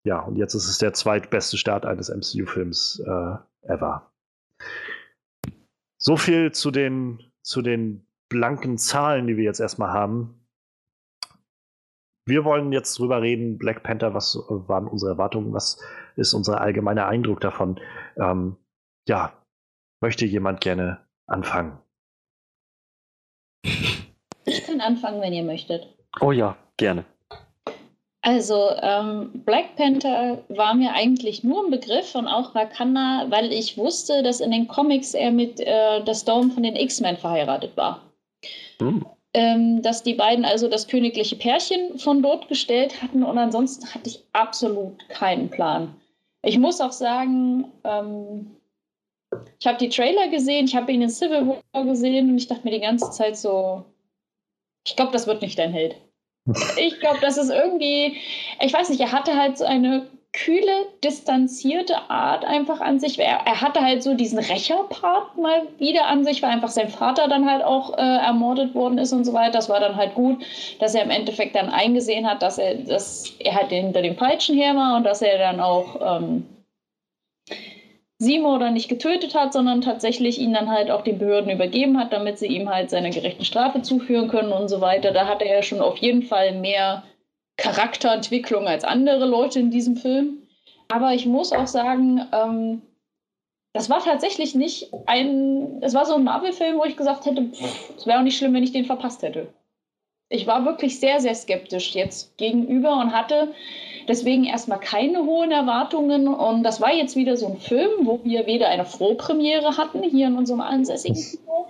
Ja, 0.05 0.19
und 0.19 0.35
jetzt 0.35 0.53
ist 0.53 0.67
es 0.67 0.77
der 0.77 0.93
zweitbeste 0.93 1.57
Start 1.57 1.85
eines 1.85 2.09
MCU-Films 2.09 3.01
äh, 3.05 3.71
ever. 3.73 4.11
So 5.97 6.17
viel 6.17 6.51
zu 6.51 6.71
den, 6.71 7.19
zu 7.41 7.61
den 7.61 8.05
blanken 8.33 8.79
Zahlen, 8.79 9.27
die 9.27 9.37
wir 9.37 9.43
jetzt 9.43 9.59
erstmal 9.59 9.93
haben. 9.93 10.43
Wir 12.25 12.43
wollen 12.45 12.71
jetzt 12.71 12.97
drüber 12.97 13.21
reden, 13.21 13.59
Black 13.59 13.83
Panther, 13.83 14.15
was 14.15 14.35
waren 14.49 14.87
unsere 14.87 15.11
Erwartungen, 15.11 15.53
was 15.53 15.79
ist 16.15 16.33
unser 16.33 16.59
allgemeiner 16.61 17.05
Eindruck 17.05 17.41
davon? 17.41 17.79
Ähm, 18.17 18.57
ja, 19.07 19.33
möchte 20.01 20.25
jemand 20.25 20.61
gerne 20.61 20.99
anfangen? 21.27 21.77
Ich 24.45 24.65
kann 24.65 24.81
anfangen, 24.81 25.21
wenn 25.21 25.33
ihr 25.33 25.43
möchtet. 25.43 25.87
Oh 26.19 26.31
ja, 26.31 26.57
gerne. 26.77 27.05
Also, 28.21 28.69
ähm, 28.81 29.43
Black 29.45 29.75
Panther 29.75 30.43
war 30.47 30.73
mir 30.73 30.93
eigentlich 30.93 31.43
nur 31.43 31.65
ein 31.65 31.71
Begriff 31.71 32.15
und 32.15 32.27
auch 32.27 32.55
Wakanda, 32.55 33.25
weil 33.29 33.51
ich 33.51 33.77
wusste, 33.77 34.23
dass 34.23 34.39
in 34.39 34.51
den 34.51 34.67
Comics 34.67 35.13
er 35.13 35.31
mit 35.31 35.59
äh, 35.59 36.03
der 36.03 36.15
Storm 36.15 36.49
von 36.51 36.63
den 36.63 36.77
X-Men 36.77 37.17
verheiratet 37.17 37.75
war. 37.75 38.12
Hm. 38.79 39.05
Ähm, 39.35 39.81
dass 39.81 40.03
die 40.03 40.13
beiden 40.13 40.45
also 40.45 40.67
das 40.67 40.87
königliche 40.87 41.35
Pärchen 41.35 41.97
von 41.97 42.21
dort 42.21 42.47
gestellt 42.49 43.01
hatten 43.01 43.23
und 43.23 43.37
ansonsten 43.37 43.91
hatte 43.93 44.09
ich 44.09 44.23
absolut 44.31 45.09
keinen 45.09 45.49
Plan. 45.49 45.95
Ich 46.43 46.59
muss 46.59 46.81
auch 46.81 46.91
sagen, 46.91 47.71
ähm, 47.83 48.51
ich 49.59 49.65
habe 49.65 49.79
die 49.79 49.89
Trailer 49.89 50.27
gesehen, 50.27 50.65
ich 50.65 50.75
habe 50.75 50.91
ihn 50.91 51.01
in 51.01 51.09
Civil 51.09 51.47
War 51.71 51.85
gesehen 51.85 52.29
und 52.29 52.37
ich 52.37 52.47
dachte 52.47 52.63
mir 52.63 52.73
die 52.73 52.81
ganze 52.81 53.09
Zeit 53.11 53.37
so, 53.37 53.83
ich 54.85 54.95
glaube, 54.95 55.11
das 55.11 55.25
wird 55.25 55.41
nicht 55.41 55.57
dein 55.57 55.71
Held. 55.71 55.95
Ich 56.77 56.99
glaube, 56.99 57.19
das 57.21 57.37
ist 57.37 57.49
irgendwie, 57.49 58.17
ich 58.61 58.73
weiß 58.73 58.89
nicht, 58.89 58.99
er 58.99 59.13
hatte 59.13 59.37
halt 59.37 59.57
so 59.57 59.63
eine 59.65 60.07
kühle, 60.33 60.87
distanzierte 61.03 62.09
Art 62.09 62.43
einfach 62.43 62.81
an 62.81 62.99
sich. 62.99 63.19
Er, 63.19 63.41
er 63.45 63.61
hatte 63.61 63.81
halt 63.81 64.01
so 64.01 64.15
diesen 64.15 64.39
Rächerpart 64.39 65.37
mal 65.37 65.61
wieder 65.77 66.07
an 66.07 66.25
sich, 66.25 66.41
weil 66.41 66.49
einfach 66.49 66.69
sein 66.69 66.89
Vater 66.89 67.27
dann 67.27 67.49
halt 67.49 67.63
auch 67.63 67.97
äh, 67.97 68.01
ermordet 68.01 68.73
worden 68.73 68.97
ist 68.97 69.13
und 69.13 69.25
so 69.25 69.33
weiter. 69.33 69.51
Das 69.51 69.69
war 69.69 69.79
dann 69.79 69.95
halt 69.95 70.15
gut, 70.15 70.43
dass 70.79 70.95
er 70.95 71.03
im 71.03 71.11
Endeffekt 71.11 71.55
dann 71.55 71.69
eingesehen 71.69 72.27
hat, 72.27 72.41
dass 72.41 72.57
er, 72.57 72.75
dass 72.75 73.31
er 73.39 73.53
halt 73.53 73.69
hinter 73.69 74.01
dem 74.01 74.15
Peitschen 74.15 74.57
her 74.57 74.75
war 74.75 74.97
und 74.97 75.03
dass 75.03 75.21
er 75.21 75.37
dann 75.37 75.59
auch 75.59 76.17
ähm, 76.19 76.45
Simo 78.17 78.57
dann 78.57 78.73
nicht 78.73 78.89
getötet 78.89 79.35
hat, 79.35 79.53
sondern 79.53 79.81
tatsächlich 79.81 80.39
ihn 80.39 80.53
dann 80.53 80.69
halt 80.69 80.89
auch 80.89 81.03
den 81.03 81.19
Behörden 81.19 81.51
übergeben 81.51 81.99
hat, 81.99 82.11
damit 82.11 82.39
sie 82.39 82.47
ihm 82.47 82.69
halt 82.69 82.89
seine 82.89 83.11
gerechten 83.11 83.45
Strafe 83.45 83.83
zuführen 83.83 84.29
können 84.29 84.51
und 84.51 84.67
so 84.67 84.81
weiter. 84.81 85.11
Da 85.11 85.27
hatte 85.27 85.45
er 85.45 85.61
schon 85.61 85.81
auf 85.81 85.97
jeden 85.97 86.23
Fall 86.23 86.53
mehr 86.53 87.03
Charakterentwicklung 87.57 88.67
als 88.67 88.83
andere 88.83 89.25
Leute 89.25 89.59
in 89.59 89.71
diesem 89.71 89.95
Film. 89.95 90.43
Aber 90.89 91.13
ich 91.13 91.25
muss 91.25 91.51
auch 91.51 91.67
sagen, 91.67 92.25
ähm, 92.31 92.81
das 93.73 93.89
war 93.89 94.03
tatsächlich 94.03 94.53
nicht 94.53 94.91
ein, 95.07 95.81
es 95.81 95.93
war 95.93 96.05
so 96.05 96.15
ein 96.15 96.23
Marvel-Film, 96.23 96.77
wo 96.77 96.85
ich 96.85 96.97
gesagt 96.97 97.25
hätte, 97.25 97.49
es 97.97 98.05
wäre 98.05 98.19
auch 98.19 98.23
nicht 98.23 98.37
schlimm, 98.37 98.53
wenn 98.53 98.63
ich 98.63 98.71
den 98.71 98.85
verpasst 98.85 99.23
hätte. 99.23 99.47
Ich 100.29 100.47
war 100.47 100.65
wirklich 100.65 100.99
sehr, 100.99 101.19
sehr 101.19 101.35
skeptisch 101.35 101.93
jetzt 101.95 102.37
gegenüber 102.37 102.99
und 102.99 103.13
hatte 103.13 103.53
Deswegen 104.07 104.43
erstmal 104.43 104.79
keine 104.79 105.25
hohen 105.25 105.51
Erwartungen. 105.51 106.27
Und 106.27 106.63
das 106.63 106.81
war 106.81 106.93
jetzt 106.93 107.15
wieder 107.15 107.37
so 107.37 107.47
ein 107.47 107.57
Film, 107.57 108.05
wo 108.05 108.19
wir 108.23 108.45
weder 108.45 108.67
eine 108.67 108.85
Vorpremiere 108.85 109.77
hatten, 109.77 110.03
hier 110.03 110.27
in 110.27 110.37
unserem 110.37 110.61
ansässigen 110.61 111.15
Kino, 111.15 111.67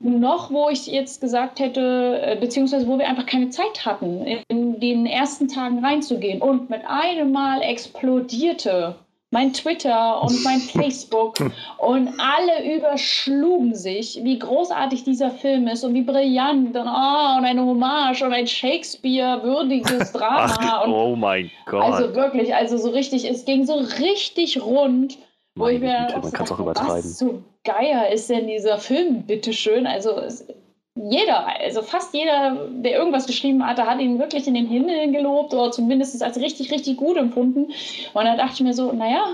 noch 0.00 0.50
wo 0.50 0.68
ich 0.68 0.86
jetzt 0.86 1.20
gesagt 1.20 1.58
hätte, 1.58 2.20
äh, 2.22 2.36
beziehungsweise 2.36 2.86
wo 2.86 2.98
wir 2.98 3.08
einfach 3.08 3.26
keine 3.26 3.50
Zeit 3.50 3.84
hatten, 3.84 4.24
in 4.48 4.80
den 4.80 5.06
ersten 5.06 5.48
Tagen 5.48 5.84
reinzugehen. 5.84 6.42
Und 6.42 6.70
mit 6.70 6.82
einem 6.86 7.32
Mal 7.32 7.62
explodierte 7.62 8.96
mein 9.30 9.52
Twitter 9.52 10.22
und 10.22 10.42
mein 10.44 10.60
Facebook 10.60 11.34
und 11.78 12.08
alle 12.18 12.76
überschlugen 12.76 13.74
sich, 13.74 14.20
wie 14.22 14.38
großartig 14.38 15.04
dieser 15.04 15.30
Film 15.30 15.66
ist 15.66 15.84
und 15.84 15.94
wie 15.94 16.02
brillant 16.02 16.76
und, 16.76 16.86
oh, 16.86 17.38
und 17.38 17.44
eine 17.44 17.64
Hommage 17.64 18.22
und 18.22 18.32
ein 18.32 18.46
Shakespeare-würdiges 18.46 20.12
Drama. 20.12 20.56
Ach, 20.58 20.86
und, 20.86 20.92
oh 20.92 21.16
mein 21.16 21.50
Gott. 21.66 21.82
Also 21.82 22.14
wirklich, 22.14 22.54
also 22.54 22.78
so 22.78 22.90
richtig, 22.90 23.28
es 23.28 23.44
ging 23.44 23.66
so 23.66 23.74
richtig 23.74 24.62
rund. 24.62 25.18
Wo 25.56 25.64
Meine 25.64 25.76
ich 25.76 25.80
mir 25.80 26.06
Güte, 26.06 26.20
man 26.20 26.32
kann's 26.32 26.52
auch 26.52 26.60
übertreiben. 26.60 26.96
Was 26.96 27.18
so 27.18 27.42
geier 27.64 28.10
ist 28.10 28.28
denn 28.28 28.46
dieser 28.46 28.78
Film, 28.78 29.22
bitteschön? 29.22 29.86
Also 29.86 30.12
es, 30.18 30.46
jeder, 30.94 31.46
also 31.60 31.80
fast 31.80 32.12
jeder, 32.14 32.68
der 32.70 32.98
irgendwas 32.98 33.26
geschrieben 33.26 33.66
hatte, 33.66 33.86
hat 33.86 33.98
ihn 34.00 34.18
wirklich 34.18 34.46
in 34.46 34.54
den 34.54 34.66
Himmel 34.66 35.12
gelobt 35.12 35.54
oder 35.54 35.70
zumindest 35.70 36.22
als 36.22 36.36
richtig, 36.38 36.70
richtig 36.72 36.98
gut 36.98 37.16
empfunden. 37.16 37.72
Und 38.12 38.24
da 38.24 38.36
dachte 38.36 38.54
ich 38.54 38.60
mir 38.60 38.74
so, 38.74 38.92
naja, 38.92 39.24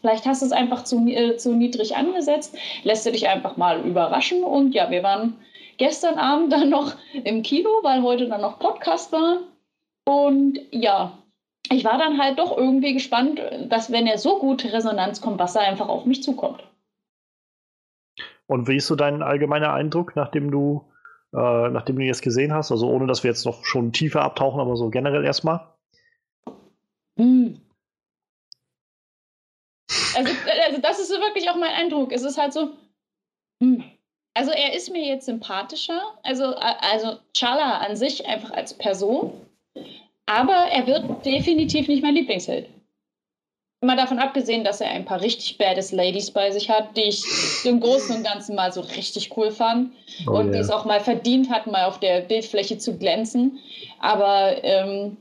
vielleicht 0.00 0.24
hast 0.24 0.40
du 0.40 0.46
es 0.46 0.52
einfach 0.52 0.84
zu, 0.84 1.06
äh, 1.06 1.36
zu 1.36 1.54
niedrig 1.54 1.94
angesetzt, 1.96 2.56
lässt 2.82 3.04
du 3.04 3.12
dich 3.12 3.28
einfach 3.28 3.58
mal 3.58 3.80
überraschen. 3.80 4.42
Und 4.44 4.74
ja, 4.74 4.90
wir 4.90 5.02
waren 5.02 5.36
gestern 5.76 6.18
Abend 6.18 6.52
dann 6.52 6.70
noch 6.70 6.94
im 7.24 7.42
Kino, 7.42 7.68
weil 7.82 8.02
heute 8.02 8.28
dann 8.28 8.40
noch 8.40 8.58
Podcast 8.58 9.12
war. 9.12 9.40
Und 10.06 10.58
ja, 10.70 11.12
ich 11.70 11.84
war 11.84 11.98
dann 11.98 12.18
halt 12.18 12.38
doch 12.38 12.56
irgendwie 12.56 12.94
gespannt, 12.94 13.40
dass 13.68 13.92
wenn 13.92 14.06
er 14.06 14.18
so 14.18 14.38
gut 14.38 14.64
Resonanz 14.64 15.20
kommt, 15.20 15.38
was 15.38 15.52
da 15.52 15.60
einfach 15.60 15.88
auf 15.88 16.06
mich 16.06 16.22
zukommt. 16.22 16.62
Und 18.46 18.66
wie 18.66 18.76
ist 18.76 18.86
so 18.86 18.96
dein 18.96 19.22
allgemeiner 19.22 19.74
Eindruck, 19.74 20.16
nachdem 20.16 20.50
du, 20.50 20.90
äh, 21.34 21.68
nachdem 21.68 21.96
du 21.96 22.04
jetzt 22.04 22.22
gesehen 22.22 22.52
hast? 22.54 22.72
Also 22.72 22.88
ohne, 22.88 23.06
dass 23.06 23.22
wir 23.22 23.30
jetzt 23.30 23.44
noch 23.44 23.64
schon 23.64 23.92
tiefer 23.92 24.22
abtauchen, 24.22 24.60
aber 24.60 24.76
so 24.76 24.88
generell 24.88 25.24
erstmal? 25.24 25.68
Hm. 27.18 27.60
Also, 30.16 30.32
also 30.66 30.80
das 30.80 30.98
ist 30.98 31.08
so 31.08 31.20
wirklich 31.20 31.50
auch 31.50 31.56
mein 31.56 31.74
Eindruck. 31.74 32.12
Es 32.12 32.22
ist 32.22 32.38
halt 32.38 32.54
so, 32.54 32.70
hm. 33.62 33.84
also 34.34 34.50
er 34.50 34.74
ist 34.74 34.90
mir 34.90 35.04
jetzt 35.04 35.26
sympathischer, 35.26 36.00
also, 36.22 36.54
also 36.56 37.18
Chala 37.34 37.78
an 37.78 37.96
sich 37.96 38.26
einfach 38.26 38.50
als 38.52 38.72
Person, 38.72 39.32
aber 40.28 40.68
er 40.70 40.86
wird 40.86 41.24
definitiv 41.24 41.88
nicht 41.88 42.02
mein 42.02 42.14
Lieblingsheld. 42.14 42.68
Mal 43.80 43.96
davon 43.96 44.18
abgesehen, 44.18 44.64
dass 44.64 44.80
er 44.80 44.90
ein 44.90 45.04
paar 45.04 45.20
richtig 45.20 45.56
badass 45.56 45.92
Ladies 45.92 46.32
bei 46.32 46.50
sich 46.50 46.68
hat, 46.68 46.96
die 46.96 47.02
ich 47.02 47.24
im 47.64 47.78
Großen 47.78 48.16
und 48.16 48.24
Ganzen 48.24 48.56
mal 48.56 48.72
so 48.72 48.80
richtig 48.80 49.36
cool 49.36 49.52
fand 49.52 49.92
oh, 50.26 50.32
und 50.32 50.46
yeah. 50.46 50.52
die 50.52 50.58
es 50.58 50.70
auch 50.70 50.84
mal 50.84 50.98
verdient 51.00 51.48
hat, 51.48 51.68
mal 51.68 51.84
auf 51.84 52.00
der 52.00 52.22
Bildfläche 52.22 52.78
zu 52.78 52.98
glänzen. 52.98 53.60
Aber 54.00 54.64
ähm, 54.64 55.16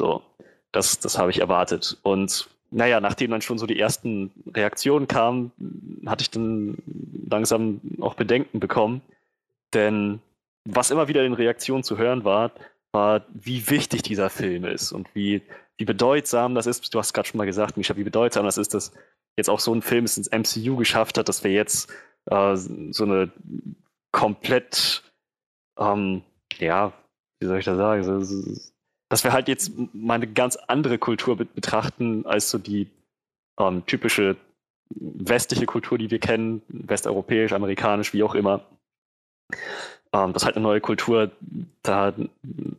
So, 0.00 0.22
das, 0.72 0.98
das 0.98 1.18
habe 1.18 1.30
ich 1.30 1.40
erwartet. 1.40 1.98
Und 2.02 2.48
naja, 2.74 3.00
nachdem 3.00 3.30
dann 3.30 3.40
schon 3.40 3.56
so 3.56 3.66
die 3.66 3.78
ersten 3.78 4.32
Reaktionen 4.52 5.06
kamen, 5.06 5.52
hatte 6.06 6.22
ich 6.22 6.30
dann 6.30 6.76
langsam 7.30 7.80
auch 8.00 8.14
Bedenken 8.14 8.58
bekommen. 8.58 9.00
Denn 9.72 10.20
was 10.64 10.90
immer 10.90 11.06
wieder 11.06 11.24
in 11.24 11.34
Reaktionen 11.34 11.84
zu 11.84 11.98
hören 11.98 12.24
war, 12.24 12.50
war, 12.90 13.26
wie 13.32 13.70
wichtig 13.70 14.02
dieser 14.02 14.28
Film 14.28 14.64
ist 14.64 14.90
und 14.90 15.08
wie, 15.14 15.42
wie 15.76 15.84
bedeutsam 15.84 16.56
das 16.56 16.66
ist. 16.66 16.92
Du 16.92 16.98
hast 16.98 17.12
gerade 17.12 17.28
schon 17.28 17.38
mal 17.38 17.46
gesagt, 17.46 17.76
Misha, 17.76 17.96
wie 17.96 18.02
bedeutsam 18.02 18.44
das 18.44 18.58
ist, 18.58 18.74
dass 18.74 18.92
jetzt 19.36 19.50
auch 19.50 19.60
so 19.60 19.72
ein 19.72 19.82
Film 19.82 20.04
es 20.04 20.16
ins 20.16 20.30
MCU 20.30 20.76
geschafft 20.76 21.16
hat, 21.16 21.28
dass 21.28 21.44
wir 21.44 21.52
jetzt 21.52 21.92
äh, 22.26 22.56
so 22.56 23.04
eine 23.04 23.30
komplett, 24.10 25.04
ähm, 25.78 26.22
ja, 26.58 26.92
wie 27.38 27.46
soll 27.46 27.58
ich 27.58 27.64
das 27.64 27.76
sagen, 27.76 28.02
so, 28.02 28.20
so, 28.20 28.60
dass 29.08 29.24
wir 29.24 29.32
halt 29.32 29.48
jetzt 29.48 29.72
mal 29.92 30.14
eine 30.14 30.26
ganz 30.26 30.56
andere 30.56 30.98
Kultur 30.98 31.36
betrachten 31.36 32.26
als 32.26 32.50
so 32.50 32.58
die 32.58 32.88
ähm, 33.60 33.84
typische 33.86 34.36
westliche 34.90 35.66
Kultur, 35.66 35.98
die 35.98 36.10
wir 36.10 36.18
kennen, 36.18 36.62
westeuropäisch, 36.68 37.52
amerikanisch, 37.52 38.12
wie 38.12 38.22
auch 38.22 38.34
immer. 38.34 38.64
Ähm, 40.12 40.32
dass 40.32 40.44
halt 40.44 40.56
eine 40.56 40.62
neue 40.62 40.80
Kultur 40.80 41.32
da 41.82 42.12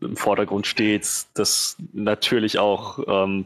im 0.01 0.15
Vordergrund 0.15 0.67
steht, 0.67 1.25
dass 1.33 1.77
natürlich 1.93 2.59
auch 2.59 2.99
ähm, 3.07 3.45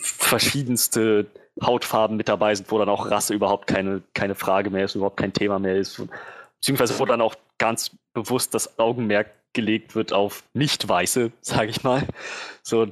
verschiedenste 0.00 1.26
Hautfarben 1.62 2.16
mit 2.16 2.28
dabei 2.28 2.54
sind, 2.54 2.70
wo 2.70 2.78
dann 2.78 2.88
auch 2.88 3.10
Rasse 3.10 3.34
überhaupt 3.34 3.66
keine, 3.66 4.02
keine 4.14 4.34
Frage 4.34 4.70
mehr 4.70 4.84
ist, 4.84 4.94
überhaupt 4.94 5.16
kein 5.16 5.32
Thema 5.32 5.58
mehr 5.58 5.76
ist. 5.76 6.02
Beziehungsweise 6.60 6.98
wo 6.98 7.06
dann 7.06 7.20
auch 7.20 7.34
ganz 7.58 7.90
bewusst 8.12 8.54
das 8.54 8.78
Augenmerk 8.78 9.30
gelegt 9.52 9.94
wird 9.94 10.12
auf 10.12 10.44
Nicht-Weiße, 10.54 11.32
sage 11.40 11.70
ich 11.70 11.82
mal. 11.82 12.06
So, 12.62 12.88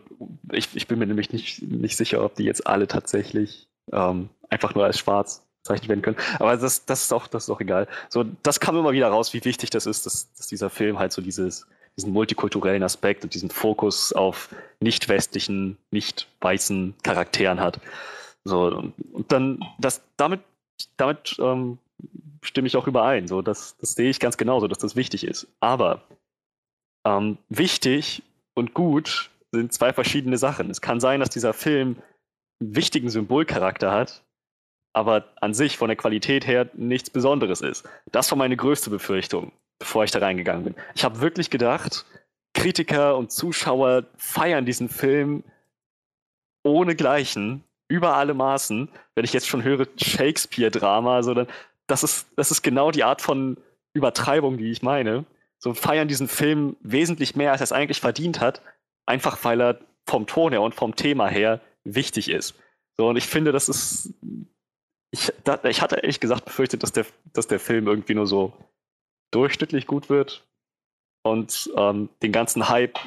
ich, 0.52 0.74
ich 0.74 0.86
bin 0.86 0.98
mir 0.98 1.06
nämlich 1.06 1.32
nicht, 1.32 1.62
nicht 1.62 1.96
sicher, 1.96 2.24
ob 2.24 2.34
die 2.34 2.44
jetzt 2.44 2.66
alle 2.66 2.86
tatsächlich 2.86 3.68
ähm, 3.92 4.30
einfach 4.48 4.74
nur 4.74 4.84
als 4.84 4.98
schwarz 4.98 5.46
bezeichnet 5.62 5.88
werden 5.88 6.02
können. 6.02 6.16
Aber 6.38 6.56
das, 6.56 6.84
das, 6.84 7.02
ist 7.02 7.12
auch, 7.12 7.26
das 7.26 7.44
ist 7.44 7.50
auch 7.50 7.60
egal. 7.60 7.88
So, 8.08 8.24
das 8.42 8.60
kam 8.60 8.76
immer 8.76 8.92
wieder 8.92 9.08
raus, 9.08 9.32
wie 9.34 9.44
wichtig 9.44 9.70
das 9.70 9.86
ist, 9.86 10.06
dass, 10.06 10.32
dass 10.34 10.46
dieser 10.46 10.70
Film 10.70 10.98
halt 10.98 11.12
so 11.12 11.20
dieses, 11.20 11.66
diesen 11.96 12.12
multikulturellen 12.12 12.82
Aspekt 12.82 13.24
und 13.24 13.34
diesen 13.34 13.50
Fokus 13.50 14.12
auf 14.12 14.54
nicht 14.80 15.08
westlichen, 15.08 15.76
nicht 15.90 16.28
weißen 16.40 16.94
Charakteren 17.02 17.60
hat. 17.60 17.80
So, 18.44 18.92
und 19.12 19.32
dann, 19.32 19.60
das, 19.78 20.02
damit, 20.16 20.40
damit 20.96 21.36
ähm, 21.40 21.78
stimme 22.42 22.68
ich 22.68 22.76
auch 22.76 22.86
überein. 22.86 23.26
So, 23.26 23.42
das, 23.42 23.76
das 23.78 23.94
sehe 23.94 24.10
ich 24.10 24.20
ganz 24.20 24.36
genauso, 24.36 24.68
dass 24.68 24.78
das 24.78 24.94
wichtig 24.94 25.26
ist. 25.26 25.48
Aber 25.60 26.02
ähm, 27.06 27.38
wichtig 27.48 28.22
und 28.54 28.74
gut 28.74 29.30
sind 29.52 29.72
zwei 29.72 29.92
verschiedene 29.92 30.36
Sachen. 30.36 30.68
Es 30.70 30.80
kann 30.80 31.00
sein, 31.00 31.20
dass 31.20 31.30
dieser 31.30 31.54
Film 31.54 31.96
einen 32.60 32.74
wichtigen 32.74 33.08
Symbolcharakter 33.08 33.92
hat, 33.92 34.24
aber 34.92 35.28
an 35.40 35.54
sich 35.54 35.76
von 35.78 35.88
der 35.88 35.96
Qualität 35.96 36.46
her 36.46 36.68
nichts 36.74 37.08
Besonderes 37.08 37.60
ist. 37.60 37.88
Das 38.10 38.30
war 38.30 38.38
meine 38.38 38.56
größte 38.56 38.90
Befürchtung, 38.90 39.52
bevor 39.78 40.04
ich 40.04 40.10
da 40.10 40.18
reingegangen 40.18 40.64
bin. 40.64 40.74
Ich 40.94 41.04
habe 41.04 41.20
wirklich 41.20 41.48
gedacht, 41.48 42.04
Kritiker 42.54 43.16
und 43.16 43.30
Zuschauer 43.30 44.04
feiern 44.16 44.66
diesen 44.66 44.88
Film 44.88 45.44
ohne 46.64 46.96
Gleichen, 46.96 47.62
über 47.88 48.16
alle 48.16 48.34
Maßen. 48.34 48.88
Wenn 49.14 49.24
ich 49.24 49.32
jetzt 49.32 49.46
schon 49.46 49.62
höre 49.62 49.86
Shakespeare-Drama, 49.96 51.22
so 51.22 51.34
dann, 51.34 51.46
das 51.86 52.02
ist, 52.02 52.26
das 52.34 52.50
ist 52.50 52.62
genau 52.62 52.90
die 52.90 53.04
Art 53.04 53.22
von 53.22 53.58
Übertreibung, 53.92 54.58
die 54.58 54.72
ich 54.72 54.82
meine 54.82 55.24
so 55.66 55.74
feiern 55.74 56.06
diesen 56.06 56.28
Film 56.28 56.76
wesentlich 56.80 57.34
mehr, 57.34 57.50
als 57.50 57.60
er 57.60 57.64
es 57.64 57.72
eigentlich 57.72 58.00
verdient 58.00 58.38
hat, 58.38 58.62
einfach 59.04 59.42
weil 59.42 59.60
er 59.60 59.80
vom 60.06 60.28
Ton 60.28 60.52
her 60.52 60.62
und 60.62 60.76
vom 60.76 60.94
Thema 60.94 61.26
her 61.26 61.60
wichtig 61.82 62.30
ist. 62.30 62.54
So, 62.96 63.08
und 63.08 63.16
ich 63.16 63.26
finde, 63.26 63.50
das 63.50 63.68
ist. 63.68 64.14
Ich, 65.10 65.32
da, 65.42 65.58
ich 65.64 65.82
hatte 65.82 65.96
ehrlich 65.96 66.20
gesagt 66.20 66.44
befürchtet, 66.44 66.84
dass 66.84 66.92
der, 66.92 67.04
dass 67.32 67.48
der 67.48 67.58
Film 67.58 67.88
irgendwie 67.88 68.14
nur 68.14 68.28
so 68.28 68.52
durchschnittlich 69.32 69.88
gut 69.88 70.08
wird 70.08 70.46
und 71.24 71.68
ähm, 71.76 72.10
den 72.22 72.30
ganzen 72.30 72.68
Hype, 72.68 73.00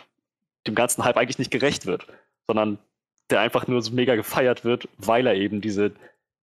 dem 0.67 0.75
ganzen 0.75 1.05
Hype 1.05 1.15
eigentlich 1.15 1.39
nicht 1.39 1.51
gerecht 1.51 1.85
wird, 1.85 2.07
sondern 2.45 2.77
der 3.29 3.39
einfach 3.39 3.67
nur 3.67 3.81
so 3.81 3.93
mega 3.93 4.15
gefeiert 4.15 4.65
wird, 4.65 4.89
weil 4.97 5.27
er 5.27 5.35
eben 5.35 5.61
diese 5.61 5.93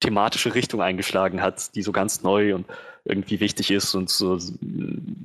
thematische 0.00 0.54
Richtung 0.54 0.82
eingeschlagen 0.82 1.42
hat, 1.42 1.74
die 1.74 1.82
so 1.82 1.92
ganz 1.92 2.22
neu 2.22 2.54
und 2.54 2.66
irgendwie 3.04 3.40
wichtig 3.40 3.70
ist 3.70 3.94
und 3.94 4.10
so 4.10 4.38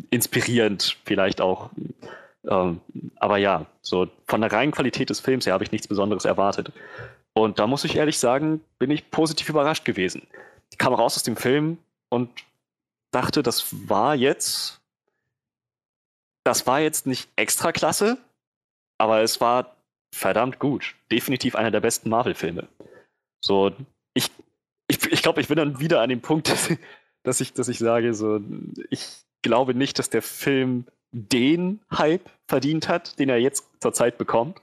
inspirierend 0.09 0.97
vielleicht 1.05 1.41
auch. 1.41 1.69
Ähm, 2.47 2.79
aber 3.17 3.37
ja, 3.37 3.65
so 3.81 4.07
von 4.27 4.41
der 4.41 4.51
reinen 4.51 4.71
Qualität 4.71 5.09
des 5.09 5.19
Films 5.19 5.45
her 5.45 5.53
habe 5.53 5.63
ich 5.63 5.71
nichts 5.71 5.87
Besonderes 5.87 6.25
erwartet. 6.25 6.71
Und 7.33 7.59
da 7.59 7.67
muss 7.67 7.83
ich 7.83 7.95
ehrlich 7.95 8.19
sagen, 8.19 8.61
bin 8.77 8.91
ich 8.91 9.09
positiv 9.09 9.49
überrascht 9.49 9.85
gewesen. 9.85 10.27
Ich 10.71 10.77
kam 10.77 10.93
raus 10.93 11.15
aus 11.15 11.23
dem 11.23 11.37
Film 11.37 11.77
und 12.09 12.29
dachte, 13.11 13.43
das 13.43 13.89
war 13.89 14.15
jetzt, 14.15 14.81
das 16.43 16.67
war 16.67 16.79
jetzt 16.79 17.07
nicht 17.07 17.29
extra 17.35 17.71
klasse, 17.71 18.17
aber 18.97 19.21
es 19.21 19.41
war 19.41 19.75
verdammt 20.13 20.59
gut. 20.59 20.95
Definitiv 21.11 21.55
einer 21.55 21.71
der 21.71 21.79
besten 21.79 22.09
Marvel-Filme. 22.09 22.67
So, 23.43 23.71
ich, 24.91 25.11
ich, 25.11 25.21
glaube, 25.21 25.41
ich 25.41 25.47
bin 25.47 25.57
dann 25.57 25.79
wieder 25.79 26.01
an 26.01 26.09
dem 26.09 26.21
Punkt, 26.21 26.49
dass 27.23 27.41
ich, 27.41 27.53
dass 27.53 27.67
ich 27.67 27.79
sage, 27.79 28.13
so, 28.13 28.41
ich 28.89 29.07
glaube 29.41 29.73
nicht, 29.73 29.97
dass 29.99 30.09
der 30.09 30.21
Film 30.21 30.85
den 31.11 31.81
Hype 31.91 32.29
verdient 32.47 32.87
hat, 32.87 33.19
den 33.19 33.29
er 33.29 33.37
jetzt 33.37 33.67
zurzeit 33.79 34.17
bekommt. 34.17 34.61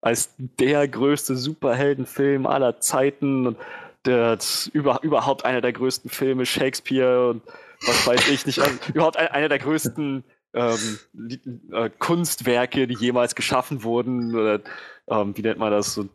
Als 0.00 0.34
der 0.38 0.86
größte 0.86 1.36
Superheldenfilm 1.36 2.46
aller 2.46 2.80
Zeiten 2.80 3.46
und 3.46 3.58
der 4.04 4.38
über, 4.72 5.02
überhaupt 5.02 5.44
einer 5.44 5.60
der 5.60 5.72
größten 5.72 6.10
Filme, 6.10 6.44
Shakespeare 6.44 7.30
und 7.30 7.42
was 7.86 8.06
weiß 8.06 8.28
ich 8.28 8.44
nicht, 8.44 8.60
also 8.60 8.76
überhaupt 8.92 9.16
einer 9.16 9.48
der 9.48 9.58
größten 9.58 10.24
ähm, 10.52 10.98
äh, 11.72 11.90
Kunstwerke, 11.98 12.86
die 12.86 12.94
jemals 12.94 13.34
geschaffen 13.34 13.82
wurden, 13.82 14.34
oder 14.34 14.60
ähm, 15.08 15.36
wie 15.36 15.42
nennt 15.42 15.58
man 15.58 15.70
das, 15.70 15.94
so 15.94 16.08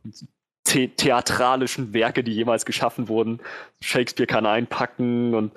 the 0.68 0.88
theatralischen 0.88 1.94
Werke, 1.94 2.24
die 2.24 2.34
jemals 2.34 2.66
geschaffen 2.66 3.08
wurden. 3.08 3.40
Shakespeare 3.82 4.28
kann 4.28 4.46
einpacken 4.46 5.34
und 5.34 5.52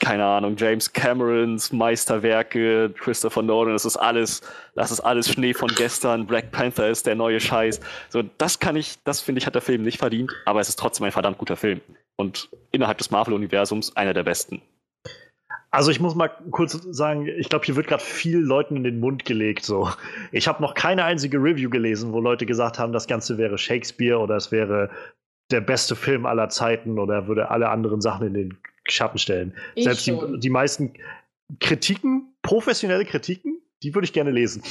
keine 0.00 0.24
Ahnung, 0.24 0.54
James 0.56 0.92
Camerons 0.92 1.72
Meisterwerke, 1.72 2.94
Christopher 2.98 3.42
Nolan, 3.42 3.72
das 3.72 3.84
ist 3.84 3.96
alles, 3.96 4.42
das 4.76 4.92
ist 4.92 5.00
alles 5.00 5.28
Schnee 5.28 5.54
von 5.54 5.68
gestern, 5.74 6.26
Black 6.26 6.52
Panther 6.52 6.88
ist 6.88 7.06
der 7.06 7.16
neue 7.16 7.40
Scheiß. 7.40 7.80
So, 8.08 8.22
das 8.38 8.60
kann 8.60 8.76
ich, 8.76 9.02
das 9.02 9.20
finde 9.20 9.40
ich, 9.40 9.46
hat 9.46 9.56
der 9.56 9.62
Film 9.62 9.82
nicht 9.82 9.98
verdient, 9.98 10.32
aber 10.44 10.60
es 10.60 10.68
ist 10.68 10.78
trotzdem 10.78 11.06
ein 11.06 11.12
verdammt 11.12 11.38
guter 11.38 11.56
Film. 11.56 11.80
Und 12.16 12.48
innerhalb 12.70 12.98
des 12.98 13.10
Marvel-Universums 13.10 13.96
einer 13.96 14.14
der 14.14 14.22
besten. 14.22 14.62
Also 15.70 15.90
ich 15.90 16.00
muss 16.00 16.14
mal 16.14 16.28
kurz 16.50 16.72
sagen, 16.72 17.26
ich 17.26 17.48
glaube, 17.50 17.66
hier 17.66 17.76
wird 17.76 17.86
gerade 17.86 18.02
viel 18.02 18.38
Leuten 18.38 18.76
in 18.76 18.84
den 18.84 19.00
Mund 19.00 19.24
gelegt. 19.26 19.64
So, 19.64 19.90
ich 20.32 20.48
habe 20.48 20.62
noch 20.62 20.74
keine 20.74 21.04
einzige 21.04 21.38
Review 21.38 21.68
gelesen, 21.68 22.12
wo 22.12 22.20
Leute 22.20 22.46
gesagt 22.46 22.78
haben, 22.78 22.92
das 22.92 23.06
Ganze 23.06 23.36
wäre 23.36 23.58
Shakespeare 23.58 24.18
oder 24.18 24.36
es 24.36 24.50
wäre 24.50 24.90
der 25.50 25.60
beste 25.60 25.94
Film 25.94 26.26
aller 26.26 26.48
Zeiten 26.48 26.98
oder 26.98 27.26
würde 27.26 27.50
alle 27.50 27.68
anderen 27.68 28.00
Sachen 28.00 28.26
in 28.28 28.34
den 28.34 28.58
Schatten 28.86 29.18
stellen. 29.18 29.54
Ich 29.74 29.84
Selbst 29.84 30.06
die, 30.06 30.16
die 30.38 30.50
meisten 30.50 30.94
Kritiken, 31.60 32.34
professionelle 32.42 33.04
Kritiken, 33.04 33.60
die 33.82 33.94
würde 33.94 34.06
ich 34.06 34.12
gerne 34.12 34.30
lesen. 34.30 34.62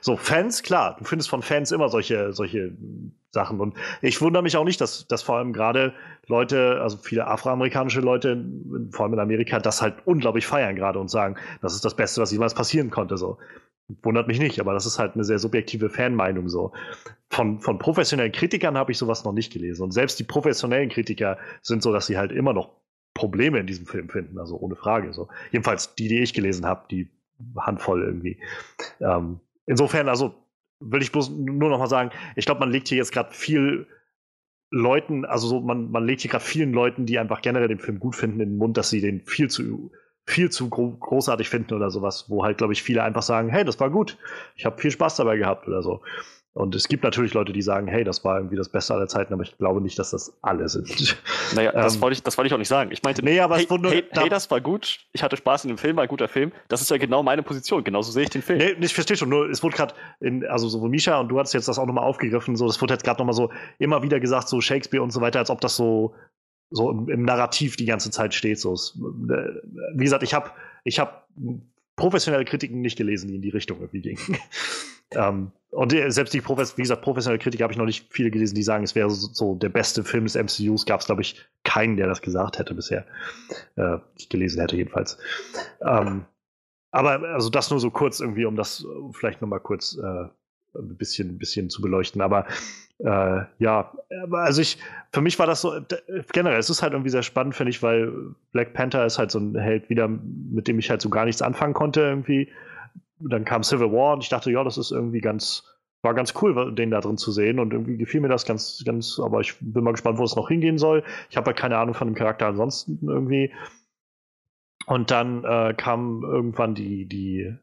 So, 0.00 0.16
Fans, 0.16 0.62
klar, 0.62 0.96
du 0.98 1.04
findest 1.04 1.30
von 1.30 1.42
Fans 1.42 1.70
immer 1.70 1.88
solche, 1.88 2.32
solche 2.32 2.72
Sachen. 3.36 3.60
Und 3.60 3.74
ich 4.00 4.20
wundere 4.22 4.42
mich 4.42 4.56
auch 4.56 4.64
nicht, 4.64 4.80
dass, 4.80 5.06
dass 5.06 5.22
vor 5.22 5.36
allem 5.36 5.52
gerade 5.52 5.92
Leute, 6.26 6.80
also 6.82 6.96
viele 6.96 7.26
afroamerikanische 7.26 8.00
Leute, 8.00 8.44
vor 8.90 9.04
allem 9.04 9.12
in 9.14 9.20
Amerika, 9.20 9.58
das 9.58 9.82
halt 9.82 9.94
unglaublich 10.06 10.46
feiern 10.46 10.74
gerade 10.74 10.98
und 10.98 11.10
sagen, 11.10 11.36
das 11.60 11.74
ist 11.74 11.84
das 11.84 11.94
Beste, 11.94 12.20
was 12.20 12.32
jemals 12.32 12.54
passieren 12.54 12.90
konnte. 12.90 13.18
So. 13.18 13.38
Wundert 14.02 14.26
mich 14.26 14.40
nicht, 14.40 14.58
aber 14.58 14.72
das 14.72 14.86
ist 14.86 14.98
halt 14.98 15.14
eine 15.14 15.24
sehr 15.24 15.38
subjektive 15.38 15.90
Fanmeinung 15.90 16.48
so. 16.48 16.72
Von, 17.28 17.60
von 17.60 17.78
professionellen 17.78 18.32
Kritikern 18.32 18.78
habe 18.78 18.92
ich 18.92 18.98
sowas 18.98 19.24
noch 19.24 19.32
nicht 19.32 19.52
gelesen. 19.52 19.82
Und 19.82 19.92
selbst 19.92 20.18
die 20.18 20.24
professionellen 20.24 20.88
Kritiker 20.88 21.38
sind 21.62 21.82
so, 21.82 21.92
dass 21.92 22.06
sie 22.06 22.16
halt 22.16 22.32
immer 22.32 22.54
noch 22.54 22.70
Probleme 23.14 23.58
in 23.58 23.66
diesem 23.66 23.86
Film 23.86 24.08
finden, 24.08 24.38
also 24.38 24.56
ohne 24.56 24.76
Frage. 24.76 25.12
So. 25.12 25.28
Jedenfalls 25.52 25.94
die, 25.94 26.08
die 26.08 26.22
ich 26.22 26.34
gelesen 26.34 26.66
habe, 26.66 26.86
die 26.90 27.08
Handvoll 27.56 28.02
irgendwie. 28.02 28.38
Ähm, 29.00 29.40
insofern, 29.66 30.08
also 30.08 30.34
will 30.80 31.02
ich 31.02 31.12
bloß 31.12 31.30
nur 31.30 31.70
noch 31.70 31.78
mal 31.78 31.86
sagen, 31.86 32.10
ich 32.34 32.46
glaube, 32.46 32.60
man 32.60 32.70
legt 32.70 32.88
hier 32.88 32.98
jetzt 32.98 33.12
gerade 33.12 33.32
viel 33.32 33.86
Leuten, 34.70 35.24
also 35.24 35.46
so, 35.46 35.60
man, 35.60 35.90
man 35.90 36.04
legt 36.04 36.22
hier 36.22 36.30
gerade 36.30 36.44
vielen 36.44 36.72
Leuten, 36.72 37.06
die 37.06 37.18
einfach 37.18 37.40
generell 37.40 37.68
den 37.68 37.78
Film 37.78 38.00
gut 38.00 38.16
finden, 38.16 38.40
in 38.40 38.50
den 38.50 38.58
Mund, 38.58 38.76
dass 38.76 38.90
sie 38.90 39.00
den 39.00 39.24
viel 39.24 39.48
zu 39.48 39.90
viel 40.28 40.50
zu 40.50 40.68
gro 40.68 40.90
großartig 40.90 41.48
finden 41.48 41.74
oder 41.74 41.90
sowas, 41.90 42.28
wo 42.28 42.44
halt, 42.44 42.58
glaube 42.58 42.72
ich, 42.72 42.82
viele 42.82 43.02
einfach 43.04 43.22
sagen, 43.22 43.48
hey, 43.48 43.64
das 43.64 43.78
war 43.78 43.90
gut, 43.90 44.18
ich 44.56 44.66
habe 44.66 44.80
viel 44.80 44.90
Spaß 44.90 45.16
dabei 45.16 45.36
gehabt 45.36 45.68
oder 45.68 45.82
so. 45.82 46.02
Und 46.56 46.74
es 46.74 46.88
gibt 46.88 47.04
natürlich 47.04 47.34
Leute, 47.34 47.52
die 47.52 47.60
sagen, 47.60 47.86
hey, 47.86 48.02
das 48.02 48.24
war 48.24 48.38
irgendwie 48.38 48.56
das 48.56 48.70
Beste 48.70 48.94
aller 48.94 49.08
Zeiten, 49.08 49.34
aber 49.34 49.42
ich 49.42 49.58
glaube 49.58 49.82
nicht, 49.82 49.98
dass 49.98 50.12
das 50.12 50.38
alle 50.40 50.70
sind. 50.70 50.88
Naja, 51.54 51.70
das, 51.70 51.96
ähm, 51.96 52.00
wollte 52.00 52.14
ich, 52.14 52.22
das 52.22 52.38
wollte 52.38 52.46
ich 52.46 52.54
auch 52.54 52.58
nicht 52.58 52.68
sagen. 52.68 52.90
Ich 52.92 53.02
meinte, 53.02 53.22
nee, 53.22 53.38
aber 53.40 53.58
hey, 53.58 53.66
hey, 53.68 54.04
hey, 54.10 54.28
das 54.30 54.50
war 54.50 54.62
gut, 54.62 55.00
ich 55.12 55.22
hatte 55.22 55.36
Spaß 55.36 55.64
in 55.64 55.68
dem 55.68 55.76
Film, 55.76 55.96
war 55.96 56.04
ein 56.04 56.08
guter 56.08 56.28
Film. 56.28 56.52
Das 56.68 56.80
ist 56.80 56.90
ja 56.90 56.96
genau 56.96 57.22
meine 57.22 57.42
Position, 57.42 57.84
genauso 57.84 58.10
sehe 58.10 58.22
ich 58.22 58.30
den 58.30 58.40
Film. 58.40 58.58
Nee, 58.58 58.74
ich 58.80 58.94
verstehe 58.94 59.18
schon, 59.18 59.28
nur 59.28 59.50
es 59.50 59.62
wurde 59.62 59.76
gerade, 59.76 59.94
also 60.48 60.68
so 60.68 60.80
Misha 60.88 61.20
und 61.20 61.28
du 61.28 61.38
hast 61.38 61.52
jetzt 61.52 61.68
das 61.68 61.78
auch 61.78 61.84
nochmal 61.84 62.04
aufgegriffen, 62.04 62.56
so, 62.56 62.66
das 62.66 62.80
wurde 62.80 62.94
jetzt 62.94 63.04
gerade 63.04 63.18
nochmal 63.20 63.34
so 63.34 63.52
immer 63.78 64.02
wieder 64.02 64.18
gesagt, 64.18 64.48
so 64.48 64.62
Shakespeare 64.62 65.02
und 65.02 65.10
so 65.10 65.20
weiter, 65.20 65.40
als 65.40 65.50
ob 65.50 65.60
das 65.60 65.76
so, 65.76 66.14
so 66.70 66.90
im, 66.90 67.10
im 67.10 67.22
Narrativ 67.22 67.76
die 67.76 67.84
ganze 67.84 68.10
Zeit 68.10 68.32
steht. 68.32 68.58
So. 68.58 68.74
Wie 68.74 70.04
gesagt, 70.04 70.22
ich 70.22 70.32
habe 70.32 70.50
ich 70.84 70.98
hab 70.98 71.28
professionelle 71.96 72.46
Kritiken 72.46 72.80
nicht 72.80 72.96
gelesen, 72.96 73.28
die 73.28 73.34
in 73.34 73.42
die 73.42 73.50
Richtung 73.50 73.78
irgendwie 73.80 74.00
gingen. 74.00 74.38
Ähm, 75.12 75.52
und 75.70 75.90
selbst 75.90 76.32
die, 76.32 76.42
wie 76.42 76.82
gesagt, 76.82 77.02
professionelle 77.02 77.38
Kritiker 77.38 77.64
habe 77.64 77.72
ich 77.72 77.78
noch 77.78 77.84
nicht 77.84 78.06
viele 78.10 78.30
gelesen, 78.30 78.54
die 78.54 78.62
sagen, 78.62 78.84
es 78.84 78.94
wäre 78.94 79.10
so, 79.10 79.28
so 79.32 79.54
der 79.56 79.68
beste 79.68 80.04
Film 80.04 80.24
des 80.24 80.34
MCUs. 80.34 80.86
Gab 80.86 81.00
es, 81.00 81.06
glaube 81.06 81.20
ich, 81.20 81.44
keinen, 81.64 81.96
der 81.96 82.06
das 82.06 82.22
gesagt 82.22 82.58
hätte 82.58 82.72
bisher. 82.72 83.04
Äh, 83.76 83.98
ich 84.16 84.30
gelesen 84.30 84.60
hätte 84.60 84.76
jedenfalls. 84.76 85.18
Ähm, 85.86 86.24
aber 86.92 87.20
also 87.34 87.50
das 87.50 87.70
nur 87.70 87.78
so 87.78 87.90
kurz 87.90 88.20
irgendwie, 88.20 88.46
um 88.46 88.56
das 88.56 88.86
vielleicht 89.12 89.42
noch 89.42 89.48
mal 89.48 89.58
kurz 89.58 89.98
äh, 89.98 90.28
ein 90.78 90.96
bisschen, 90.96 91.36
bisschen 91.36 91.68
zu 91.68 91.82
beleuchten. 91.82 92.22
Aber 92.22 92.46
äh, 92.98 93.42
ja, 93.58 93.92
also 94.32 94.62
ich, 94.62 94.78
für 95.12 95.20
mich 95.20 95.38
war 95.38 95.46
das 95.46 95.60
so, 95.60 95.78
generell, 96.32 96.58
es 96.58 96.70
ist 96.70 96.82
halt 96.82 96.94
irgendwie 96.94 97.10
sehr 97.10 97.22
spannend, 97.22 97.54
finde 97.54 97.70
ich, 97.70 97.82
weil 97.82 98.12
Black 98.52 98.72
Panther 98.72 99.04
ist 99.04 99.18
halt 99.18 99.30
so 99.30 99.38
ein 99.38 99.54
Held 99.56 99.90
wieder, 99.90 100.08
mit 100.08 100.68
dem 100.68 100.78
ich 100.78 100.88
halt 100.88 101.02
so 101.02 101.10
gar 101.10 101.26
nichts 101.26 101.42
anfangen 101.42 101.74
konnte 101.74 102.00
irgendwie. 102.00 102.48
Dann 103.18 103.44
kam 103.44 103.62
Civil 103.62 103.92
War 103.92 104.14
und 104.14 104.22
ich 104.22 104.28
dachte, 104.28 104.50
ja, 104.50 104.62
das 104.62 104.78
ist 104.78 104.90
irgendwie 104.90 105.20
ganz, 105.20 105.64
war 106.02 106.14
ganz 106.14 106.34
cool, 106.40 106.74
den 106.74 106.90
da 106.90 107.00
drin 107.00 107.16
zu 107.16 107.32
sehen 107.32 107.58
und 107.58 107.72
irgendwie 107.72 107.96
gefiel 107.96 108.20
mir 108.20 108.28
das 108.28 108.44
ganz, 108.44 108.82
ganz, 108.84 109.18
aber 109.18 109.40
ich 109.40 109.54
bin 109.60 109.84
mal 109.84 109.92
gespannt, 109.92 110.18
wo 110.18 110.24
es 110.24 110.36
noch 110.36 110.48
hingehen 110.48 110.78
soll. 110.78 111.02
Ich 111.30 111.36
habe 111.36 111.46
halt 111.46 111.56
keine 111.56 111.78
Ahnung 111.78 111.94
von 111.94 112.08
dem 112.08 112.14
Charakter 112.14 112.46
ansonsten 112.46 112.98
irgendwie. 113.08 113.52
Und 114.86 115.10
dann 115.10 115.44
äh, 115.44 115.74
kam 115.74 116.22
irgendwann 116.22 116.74
die, 116.74 117.06
die 117.06 117.56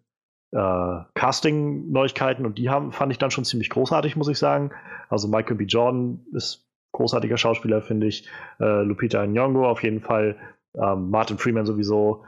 äh, 0.51 0.99
Casting-Neuigkeiten 1.13 2.45
und 2.45 2.57
die 2.57 2.69
haben, 2.69 2.91
fand 2.91 3.11
ich 3.11 3.17
dann 3.17 3.31
schon 3.31 3.45
ziemlich 3.45 3.69
großartig, 3.69 4.15
muss 4.15 4.27
ich 4.27 4.37
sagen. 4.37 4.71
Also 5.09 5.27
Michael 5.27 5.55
B. 5.55 5.65
Jordan 5.65 6.25
ist 6.33 6.67
großartiger 6.91 7.37
Schauspieler, 7.37 7.81
finde 7.81 8.07
ich. 8.07 8.27
Äh, 8.59 8.83
Lupita 8.83 9.21
Nyong'o 9.23 9.65
auf 9.65 9.83
jeden 9.83 10.01
Fall. 10.01 10.37
Ähm, 10.75 11.09
Martin 11.09 11.37
Freeman 11.37 11.65
sowieso. 11.65 12.23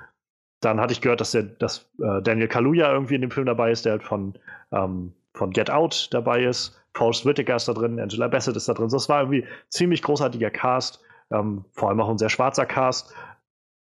Dann 0.66 0.82
hatte 0.82 0.94
ich 0.94 1.02
gehört, 1.02 1.22
dass, 1.22 1.32
der, 1.32 1.44
dass 1.44 1.90
äh, 2.00 2.22
Daniel 2.24 2.48
Kaluuya 2.48 2.92
irgendwie 2.92 3.16
in 3.16 3.22
dem 3.22 3.30
Film 3.30 3.46
dabei 3.46 3.70
ist, 3.72 3.86
der 3.86 3.94
halt 3.94 4.04
von, 4.04 4.34
ähm, 4.72 5.14
von 5.34 5.52
Get 5.52 5.70
Out 5.70 6.10
dabei 6.12 6.44
ist. 6.44 6.82
Forrest 6.96 7.26
Whitaker 7.26 7.58
ist 7.58 7.68
da 7.68 7.74
drin, 7.74 8.00
Angela 8.00 8.28
Bassett 8.28 8.56
ist 8.56 8.68
da 8.68 8.74
drin. 8.74 8.90
Das 8.90 9.08
war 9.08 9.22
irgendwie 9.22 9.46
ziemlich 9.70 10.02
großartiger 10.02 10.50
Cast. 10.50 11.04
Ähm, 11.32 11.66
vor 11.74 11.90
allem 11.90 12.02
auch 12.02 12.10
ein 12.10 12.18
sehr 12.18 12.30
schwarzer 12.30 12.66
Cast. 12.66 13.14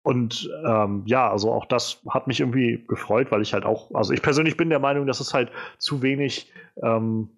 Und 0.03 0.49
ähm, 0.65 1.03
ja, 1.05 1.29
also 1.29 1.51
auch 1.51 1.65
das 1.65 2.01
hat 2.09 2.27
mich 2.27 2.39
irgendwie 2.39 2.85
gefreut, 2.87 3.31
weil 3.31 3.41
ich 3.41 3.53
halt 3.53 3.65
auch, 3.65 3.89
also 3.95 4.13
ich 4.13 4.21
persönlich 4.21 4.55
bin 4.55 4.69
der 4.69 4.79
Meinung, 4.79 5.07
dass 5.07 5.19
es 5.19 5.33
halt 5.33 5.51
zu 5.79 6.01
wenig, 6.03 6.53
ähm, 6.83 7.29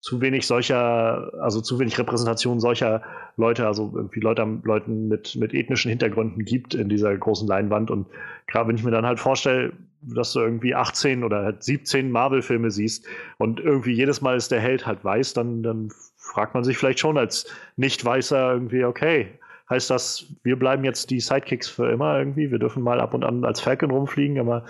zu 0.00 0.20
wenig 0.20 0.46
solcher, 0.46 1.32
also 1.40 1.60
zu 1.60 1.78
wenig 1.78 1.98
Repräsentation 1.98 2.58
solcher 2.58 3.02
Leute, 3.36 3.66
also 3.66 3.92
irgendwie 3.94 4.20
Leute, 4.20 4.46
Leuten 4.64 5.08
mit, 5.08 5.36
mit 5.36 5.52
ethnischen 5.52 5.90
Hintergründen 5.90 6.44
gibt 6.44 6.74
in 6.74 6.88
dieser 6.88 7.16
großen 7.16 7.46
Leinwand. 7.46 7.90
Und 7.90 8.06
gerade 8.46 8.68
wenn 8.68 8.76
ich 8.76 8.84
mir 8.84 8.90
dann 8.90 9.06
halt 9.06 9.20
vorstelle, 9.20 9.72
dass 10.02 10.32
du 10.32 10.40
irgendwie 10.40 10.74
18 10.74 11.22
oder 11.22 11.54
17 11.58 12.10
Marvel-Filme 12.10 12.70
siehst 12.70 13.06
und 13.36 13.60
irgendwie 13.60 13.92
jedes 13.92 14.22
Mal 14.22 14.36
ist 14.36 14.50
der 14.50 14.60
Held 14.60 14.86
halt 14.86 15.04
weiß, 15.04 15.34
dann, 15.34 15.62
dann 15.62 15.90
fragt 16.16 16.54
man 16.54 16.64
sich 16.64 16.78
vielleicht 16.78 17.00
schon 17.00 17.18
als 17.18 17.46
Nicht-Weißer 17.76 18.52
irgendwie, 18.52 18.84
okay, 18.84 19.28
heißt 19.68 19.90
das, 19.90 20.26
wir 20.42 20.58
bleiben 20.58 20.84
jetzt 20.84 21.10
die 21.10 21.20
Sidekicks 21.20 21.68
für 21.68 21.90
immer 21.90 22.18
irgendwie. 22.18 22.50
Wir 22.50 22.58
dürfen 22.58 22.82
mal 22.82 23.00
ab 23.00 23.14
und 23.14 23.24
an 23.24 23.44
als 23.44 23.60
Falcon 23.60 23.90
rumfliegen, 23.90 24.38
aber 24.40 24.64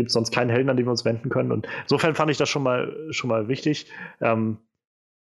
gibt 0.00 0.08
es 0.08 0.14
sonst 0.14 0.32
keinen 0.32 0.48
Helden, 0.48 0.70
an 0.70 0.78
den 0.78 0.86
wir 0.86 0.90
uns 0.90 1.04
wenden 1.04 1.28
können. 1.28 1.52
Und 1.52 1.68
insofern 1.82 2.14
fand 2.14 2.30
ich 2.30 2.38
das 2.38 2.48
schon 2.48 2.62
mal, 2.62 2.96
schon 3.10 3.28
mal 3.28 3.48
wichtig. 3.48 3.86
Ähm, 4.22 4.56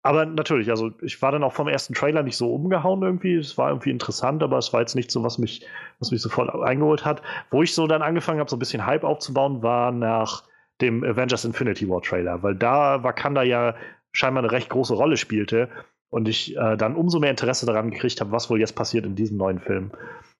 aber 0.02 0.24
natürlich, 0.24 0.70
also 0.70 0.92
ich 1.02 1.20
war 1.20 1.32
dann 1.32 1.42
auch 1.42 1.52
vom 1.52 1.66
ersten 1.66 1.92
Trailer 1.92 2.22
nicht 2.22 2.36
so 2.36 2.54
umgehauen 2.54 3.02
irgendwie. 3.02 3.34
Es 3.34 3.58
war 3.58 3.70
irgendwie 3.70 3.90
interessant, 3.90 4.44
aber 4.44 4.58
es 4.58 4.72
war 4.72 4.80
jetzt 4.80 4.94
nicht 4.94 5.10
so, 5.10 5.24
was 5.24 5.38
mich, 5.38 5.66
was 5.98 6.12
mich 6.12 6.22
sofort 6.22 6.54
eingeholt 6.54 7.04
hat. 7.04 7.20
Wo 7.50 7.64
ich 7.64 7.74
so 7.74 7.88
dann 7.88 8.00
angefangen 8.00 8.38
habe, 8.38 8.48
so 8.48 8.54
ein 8.54 8.60
bisschen 8.60 8.86
Hype 8.86 9.02
aufzubauen, 9.02 9.62
war 9.62 9.90
nach 9.90 10.44
dem 10.80 11.02
Avengers 11.02 11.44
Infinity 11.44 11.88
War 11.88 12.00
Trailer, 12.00 12.42
weil 12.42 12.54
da 12.54 13.02
Wakanda 13.02 13.42
ja 13.42 13.74
scheinbar 14.12 14.44
eine 14.44 14.52
recht 14.52 14.70
große 14.70 14.94
Rolle 14.94 15.16
spielte 15.16 15.68
und 16.08 16.28
ich 16.28 16.56
äh, 16.56 16.76
dann 16.76 16.96
umso 16.96 17.20
mehr 17.20 17.30
Interesse 17.30 17.66
daran 17.66 17.90
gekriegt 17.90 18.20
habe, 18.20 18.32
was 18.32 18.48
wohl 18.48 18.60
jetzt 18.60 18.74
passiert 18.74 19.04
in 19.04 19.16
diesem 19.16 19.36
neuen 19.36 19.58
Film. 19.58 19.90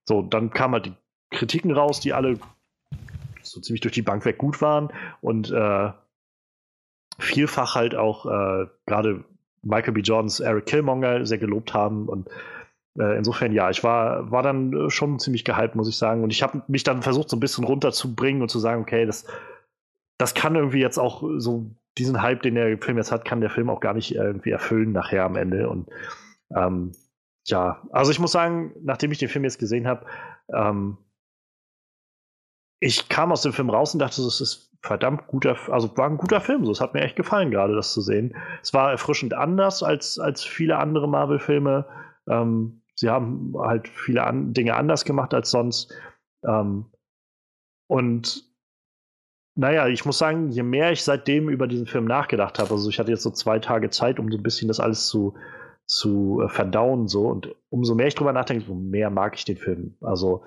So, 0.07 0.23
dann 0.23 0.51
kamen 0.51 0.75
halt 0.75 0.87
die 0.87 0.95
Kritiken 1.31 1.71
raus, 1.71 2.01
die 2.01 2.13
alle 2.13 2.39
so 3.43 3.61
ziemlich 3.61 3.81
durch 3.81 3.95
die 3.95 4.03
Bank 4.03 4.25
weg 4.25 4.39
gut 4.39 4.61
waren 4.61 4.91
und 5.21 5.51
äh, 5.51 5.93
vielfach 7.19 7.75
halt 7.75 7.95
auch 7.95 8.27
äh, 8.27 8.67
gerade 8.87 9.25
Michael 9.63 9.93
B. 9.93 10.01
Jordans 10.01 10.41
Eric 10.41 10.67
Killmonger 10.67 11.27
sehr 11.27 11.39
gelobt 11.39 11.75
haben 11.75 12.09
und 12.09 12.29
äh, 12.99 13.17
insofern 13.17 13.53
ja, 13.53 13.71
ich 13.71 13.85
war, 13.85 14.31
war 14.31 14.43
dann 14.43 14.91
schon 14.91 15.19
ziemlich 15.19 15.45
gehypt, 15.45 15.75
muss 15.75 15.89
ich 15.89 15.97
sagen. 15.97 16.23
Und 16.23 16.31
ich 16.31 16.43
habe 16.43 16.63
mich 16.69 16.83
dann 16.83 17.03
versucht, 17.03 17.29
so 17.29 17.37
ein 17.37 17.41
bisschen 17.41 17.65
runterzubringen 17.65 18.43
und 18.43 18.49
zu 18.49 18.59
sagen, 18.59 18.83
okay, 18.83 19.07
das, 19.07 19.27
das 20.19 20.35
kann 20.35 20.57
irgendwie 20.57 20.81
jetzt 20.81 20.99
auch 20.99 21.23
so 21.37 21.71
diesen 21.99 22.23
Hype, 22.23 22.43
den 22.43 22.55
der 22.55 22.79
Film 22.79 22.97
jetzt 22.97 23.13
hat, 23.13 23.25
kann 23.25 23.41
der 23.41 23.51
Film 23.51 23.71
auch 23.71 23.81
gar 23.81 23.95
nicht 23.95 24.15
irgendwie 24.15 24.51
erfüllen 24.51 24.93
nachher 24.93 25.25
am 25.25 25.37
Ende. 25.37 25.69
Und 25.69 25.89
ähm, 26.55 26.93
ja, 27.47 27.83
also 27.91 28.11
ich 28.11 28.19
muss 28.19 28.33
sagen, 28.33 28.73
nachdem 28.83 29.13
ich 29.13 29.19
den 29.19 29.29
Film 29.29 29.45
jetzt 29.45 29.59
gesehen 29.59 29.87
habe, 29.87 30.07
ähm, 30.53 30.99
ich 32.81 33.09
kam 33.09 33.31
aus 33.31 33.43
dem 33.43 33.53
Film 33.53 33.71
raus 33.71 33.93
und 33.95 34.01
dachte, 34.01 34.23
es 34.23 34.41
ist 34.41 34.71
verdammt 34.83 35.27
guter, 35.27 35.57
also 35.71 35.95
war 35.97 36.09
ein 36.09 36.17
guter 36.17 36.41
Film. 36.41 36.65
So, 36.65 36.73
es 36.73 36.81
hat 36.81 36.95
mir 36.95 37.03
echt 37.03 37.17
gefallen, 37.17 37.51
gerade 37.51 37.75
das 37.77 37.93
zu 37.93 38.01
sehen. 38.01 38.35
Es 38.63 38.73
war 38.73 38.91
erfrischend 38.91 39.35
anders 39.35 39.83
als, 39.83 40.19
als 40.19 40.43
viele 40.43 40.79
andere 40.79 41.07
Marvel-Filme. 41.07 41.87
Ähm, 42.27 42.83
sie 42.95 43.11
haben 43.11 43.53
halt 43.59 43.89
viele 43.89 44.25
an 44.25 44.55
Dinge 44.55 44.75
anders 44.77 45.05
gemacht 45.05 45.35
als 45.35 45.51
sonst. 45.51 45.95
Ähm, 46.43 46.87
und 47.87 48.45
naja, 49.57 49.89
ich 49.89 50.07
muss 50.07 50.17
sagen, 50.17 50.49
je 50.49 50.63
mehr 50.63 50.91
ich 50.91 51.05
seitdem 51.05 51.51
über 51.51 51.67
diesen 51.67 51.87
Film 51.87 52.07
nachgedacht 52.07 52.59
habe, 52.59 52.71
also 52.71 52.89
ich 52.89 52.99
hatte 52.99 53.11
jetzt 53.11 53.23
so 53.23 53.31
zwei 53.31 53.59
Tage 53.59 53.91
Zeit, 53.91 54.19
um 54.19 54.31
so 54.31 54.39
ein 54.39 54.43
bisschen 54.43 54.69
das 54.69 54.81
alles 54.81 55.09
zu, 55.09 55.37
zu 55.85 56.41
äh, 56.43 56.49
verdauen, 56.49 57.09
so, 57.09 57.29
und 57.29 57.55
umso 57.69 57.95
mehr 57.95 58.07
ich 58.07 58.15
drüber 58.15 58.33
nachdenke, 58.33 58.71
umso 58.71 58.75
mehr 58.75 59.11
mag 59.11 59.35
ich 59.37 59.45
den 59.45 59.59
Film. 59.59 59.99
Also, 60.01 60.45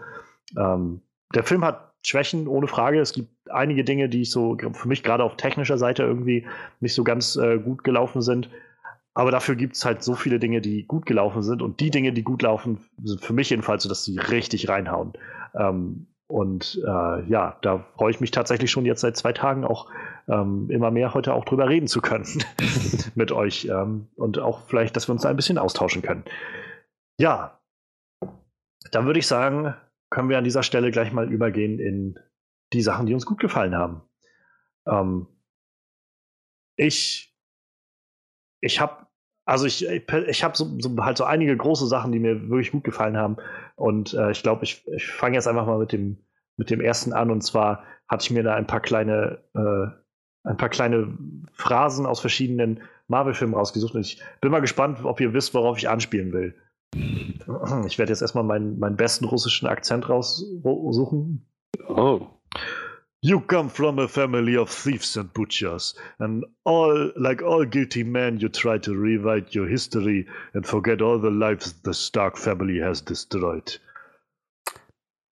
ähm, 0.57 1.01
der 1.35 1.43
Film 1.43 1.64
hat 1.64 1.92
Schwächen, 2.03 2.47
ohne 2.47 2.67
Frage. 2.67 2.99
Es 2.99 3.13
gibt 3.13 3.30
einige 3.49 3.84
Dinge, 3.84 4.09
die 4.09 4.21
ich 4.21 4.31
so 4.31 4.57
für 4.73 4.88
mich 4.88 5.03
gerade 5.03 5.23
auf 5.23 5.38
technischer 5.38 5.77
Seite 5.77 6.03
irgendwie 6.03 6.45
nicht 6.80 6.93
so 6.93 7.03
ganz 7.03 7.35
äh, 7.35 7.57
gut 7.57 7.84
gelaufen 7.84 8.21
sind. 8.21 8.49
Aber 9.15 9.31
dafür 9.31 9.55
gibt 9.55 9.75
es 9.75 9.85
halt 9.85 10.03
so 10.03 10.15
viele 10.15 10.39
Dinge, 10.39 10.59
die 10.59 10.85
gut 10.85 11.05
gelaufen 11.05 11.43
sind. 11.43 11.61
Und 11.61 11.80
die 11.80 11.91
Dinge, 11.91 12.13
die 12.13 12.23
gut 12.23 12.41
laufen, 12.41 12.80
sind 13.03 13.23
für 13.23 13.34
mich 13.34 13.49
jedenfalls 13.49 13.84
so, 13.84 13.89
dass 13.89 14.03
sie 14.03 14.17
richtig 14.17 14.69
reinhauen. 14.69 15.13
Ähm, 15.55 16.07
und 16.27 16.81
äh, 16.84 17.30
ja, 17.30 17.57
da 17.61 17.85
freue 17.95 18.11
ich 18.11 18.19
mich 18.19 18.31
tatsächlich 18.31 18.71
schon 18.71 18.85
jetzt 18.85 19.01
seit 19.01 19.15
zwei 19.15 19.34
Tagen 19.34 19.65
auch 19.65 19.89
ähm, 20.27 20.69
immer 20.71 20.89
mehr 20.89 21.13
heute 21.13 21.34
auch 21.34 21.45
drüber 21.45 21.69
reden 21.69 21.88
zu 21.88 22.01
können 22.01 22.25
mit 23.15 23.31
euch 23.31 23.65
ähm, 23.65 24.07
und 24.15 24.39
auch 24.39 24.61
vielleicht, 24.67 24.95
dass 24.95 25.07
wir 25.07 25.13
uns 25.13 25.21
da 25.21 25.30
ein 25.30 25.35
bisschen 25.35 25.59
austauschen 25.59 26.01
können. 26.01 26.23
Ja, 27.19 27.59
dann 28.91 29.05
würde 29.05 29.19
ich 29.19 29.27
sagen, 29.27 29.75
können 30.14 30.30
wir 30.30 30.38
an 30.38 30.44
dieser 30.44 30.61
Stelle 30.61 30.91
gleich 30.91 31.11
mal 31.11 31.31
übergehen 31.31 31.80
in 31.80 32.19
die 32.72 32.84
Sachen, 32.84 33.07
die 33.07 33.15
uns 33.15 33.26
gut 33.26 33.40
gefallen 33.40 33.73
haben. 33.73 34.03
Ähm, 34.85 35.27
ich 36.76 37.35
ich 38.61 38.80
habe 38.80 39.07
also 39.45 39.65
ich, 39.65 39.85
ich 39.85 40.44
habe 40.44 40.56
so, 40.56 40.80
so, 40.80 40.95
halt 41.03 41.18
so 41.18 41.26
einige 41.26 41.57
große 41.57 41.88
Sachen, 41.88 42.11
die 42.11 42.19
mir 42.19 42.49
wirklich 42.49 42.72
gut 42.72 42.84
gefallen 42.85 43.18
haben. 43.18 43.38
Und 43.76 44.14
äh, 44.14 44.31
ich 44.31 44.41
glaube, 44.41 44.64
ich, 44.64 44.88
ich 44.88 45.07
fange 45.07 45.35
jetzt 45.35 45.48
einfach 45.48 45.65
mal 45.65 45.80
mit 45.80 45.91
dem, 45.91 46.18
mit 46.56 46.69
dem 46.69 46.80
ersten 46.80 47.11
an. 47.11 47.30
Und 47.30 47.41
zwar 47.41 47.84
hatte 48.07 48.23
ich 48.23 48.31
mir 48.31 48.44
da 48.44 48.56
ein 48.56 48.68
paar 48.68 48.80
kleine, 48.80 49.40
äh, 49.53 50.48
ein 50.48 50.56
paar 50.56 50.69
kleine 50.69 51.18
Phrasen 51.52 52.06
aus 52.06 52.22
verschiedenen 52.22 52.84
Marvel-Filmen 53.10 53.53
rausgesucht. 53.53 53.95
Und 53.95 54.02
ich 54.02 54.22
bin 54.40 54.49
mal 54.49 54.61
gespannt, 54.61 55.03
ob 55.03 55.19
ihr 55.19 55.34
wisst, 55.34 55.53
worauf 55.53 55.77
ich 55.77 55.90
anspielen 55.90 56.31
will. 56.31 56.56
Ich 57.87 57.97
werde 57.97 58.11
jetzt 58.11 58.21
erstmal 58.21 58.43
meinen, 58.43 58.79
meinen 58.79 58.95
besten 58.95 59.25
russischen 59.25 59.67
Akzent 59.67 60.07
raussuchen. 60.09 61.45
Oh. 61.87 62.27
You 63.21 63.39
come 63.39 63.69
from 63.69 63.99
a 63.99 64.07
family 64.07 64.57
of 64.57 64.69
thieves 64.69 65.15
and 65.15 65.33
butchers, 65.33 65.95
and 66.19 66.43
all, 66.65 67.13
like 67.15 67.41
all 67.41 67.65
guilty 67.65 68.03
men, 68.03 68.37
you 68.37 68.49
try 68.49 68.77
to 68.79 68.93
rewrite 68.93 69.55
your 69.55 69.65
history 69.65 70.27
and 70.53 70.65
forget 70.67 71.01
all 71.01 71.19
the 71.19 71.31
lives 71.31 71.73
the 71.83 71.93
Stark 71.93 72.35
family 72.37 72.79
has 72.79 72.99
destroyed. 73.01 73.77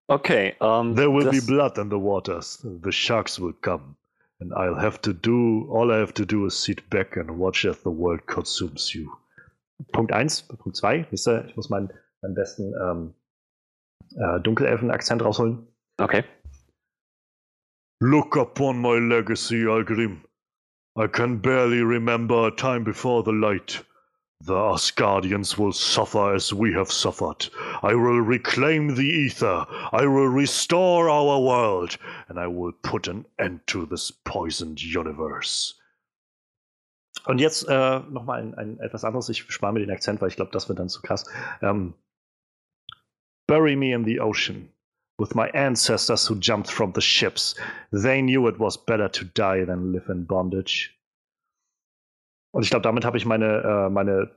Okay. 0.08 0.54
Um, 0.60 0.94
there 0.94 1.10
will 1.10 1.30
be 1.30 1.40
blood 1.40 1.78
in 1.78 1.88
the 1.88 1.98
waters. 1.98 2.64
The 2.64 2.92
sharks 2.92 3.40
will 3.40 3.54
come, 3.54 3.96
And 4.40 4.54
I'll 4.54 4.78
have 4.78 5.02
to 5.02 5.12
do, 5.12 5.68
all 5.70 5.92
I 5.92 5.98
have 5.98 6.14
to 6.14 6.24
do 6.24 6.46
is 6.46 6.56
sit 6.56 6.88
back 6.88 7.16
and 7.16 7.38
watch 7.38 7.66
as 7.66 7.78
the 7.80 7.90
world 7.90 8.26
consumes 8.26 8.94
you. 8.94 9.18
Punkt 9.92 10.12
1, 10.12 10.42
Punkt 10.48 10.76
2, 10.76 11.06
wisst 11.10 11.28
ihr, 11.28 11.44
ich 11.46 11.56
muss 11.56 11.70
meinen, 11.70 11.90
meinen 12.22 12.34
besten 12.34 12.72
ähm, 12.80 13.14
äh, 14.16 14.40
Dunkelelfen-Akzent 14.40 15.22
rausholen. 15.22 15.66
Okay. 15.98 16.24
Look 18.00 18.36
upon 18.36 18.80
my 18.80 18.98
legacy, 18.98 19.66
Algrim. 19.66 20.24
I 20.96 21.06
can 21.06 21.38
barely 21.38 21.82
remember 21.82 22.46
a 22.46 22.50
time 22.50 22.82
before 22.82 23.22
the 23.22 23.32
light. 23.32 23.84
The 24.42 24.54
Asgardians 24.54 25.58
will 25.58 25.72
suffer 25.72 26.34
as 26.34 26.52
we 26.52 26.72
have 26.72 26.90
suffered. 26.90 27.48
I 27.82 27.94
will 27.94 28.22
reclaim 28.22 28.94
the 28.94 29.06
ether. 29.06 29.66
I 29.92 30.06
will 30.06 30.28
restore 30.28 31.10
our 31.10 31.38
world. 31.38 31.98
And 32.28 32.38
I 32.38 32.46
will 32.46 32.72
put 32.72 33.06
an 33.06 33.26
end 33.38 33.66
to 33.66 33.84
this 33.84 34.10
poisoned 34.10 34.82
universe. 34.82 35.74
Und 37.26 37.38
jetzt 37.38 37.68
äh, 37.68 38.00
nochmal 38.00 38.40
ein, 38.40 38.54
ein 38.54 38.80
etwas 38.80 39.04
anderes. 39.04 39.28
Ich 39.28 39.42
spare 39.52 39.72
mir 39.72 39.80
den 39.80 39.90
Akzent, 39.90 40.20
weil 40.20 40.28
ich 40.28 40.36
glaube, 40.36 40.52
das 40.52 40.68
wird 40.68 40.78
dann 40.78 40.88
zu 40.88 41.02
krass. 41.02 41.24
Ähm, 41.60 41.94
Bury 43.46 43.74
me 43.74 43.92
in 43.92 44.04
the 44.04 44.20
ocean 44.20 44.72
with 45.18 45.34
my 45.34 45.50
ancestors 45.50 46.28
who 46.28 46.36
jumped 46.36 46.70
from 46.70 46.92
the 46.94 47.00
ships. 47.00 47.54
They 47.92 48.22
knew 48.22 48.48
it 48.48 48.58
was 48.58 48.78
better 48.78 49.10
to 49.10 49.24
die 49.24 49.64
than 49.64 49.92
live 49.92 50.08
in 50.08 50.26
bondage. 50.26 50.90
Und 52.52 52.62
ich 52.62 52.70
glaube, 52.70 52.82
damit 52.82 53.04
habe 53.04 53.16
ich 53.16 53.26
meine, 53.26 53.62
äh, 53.62 53.90
meine 53.90 54.30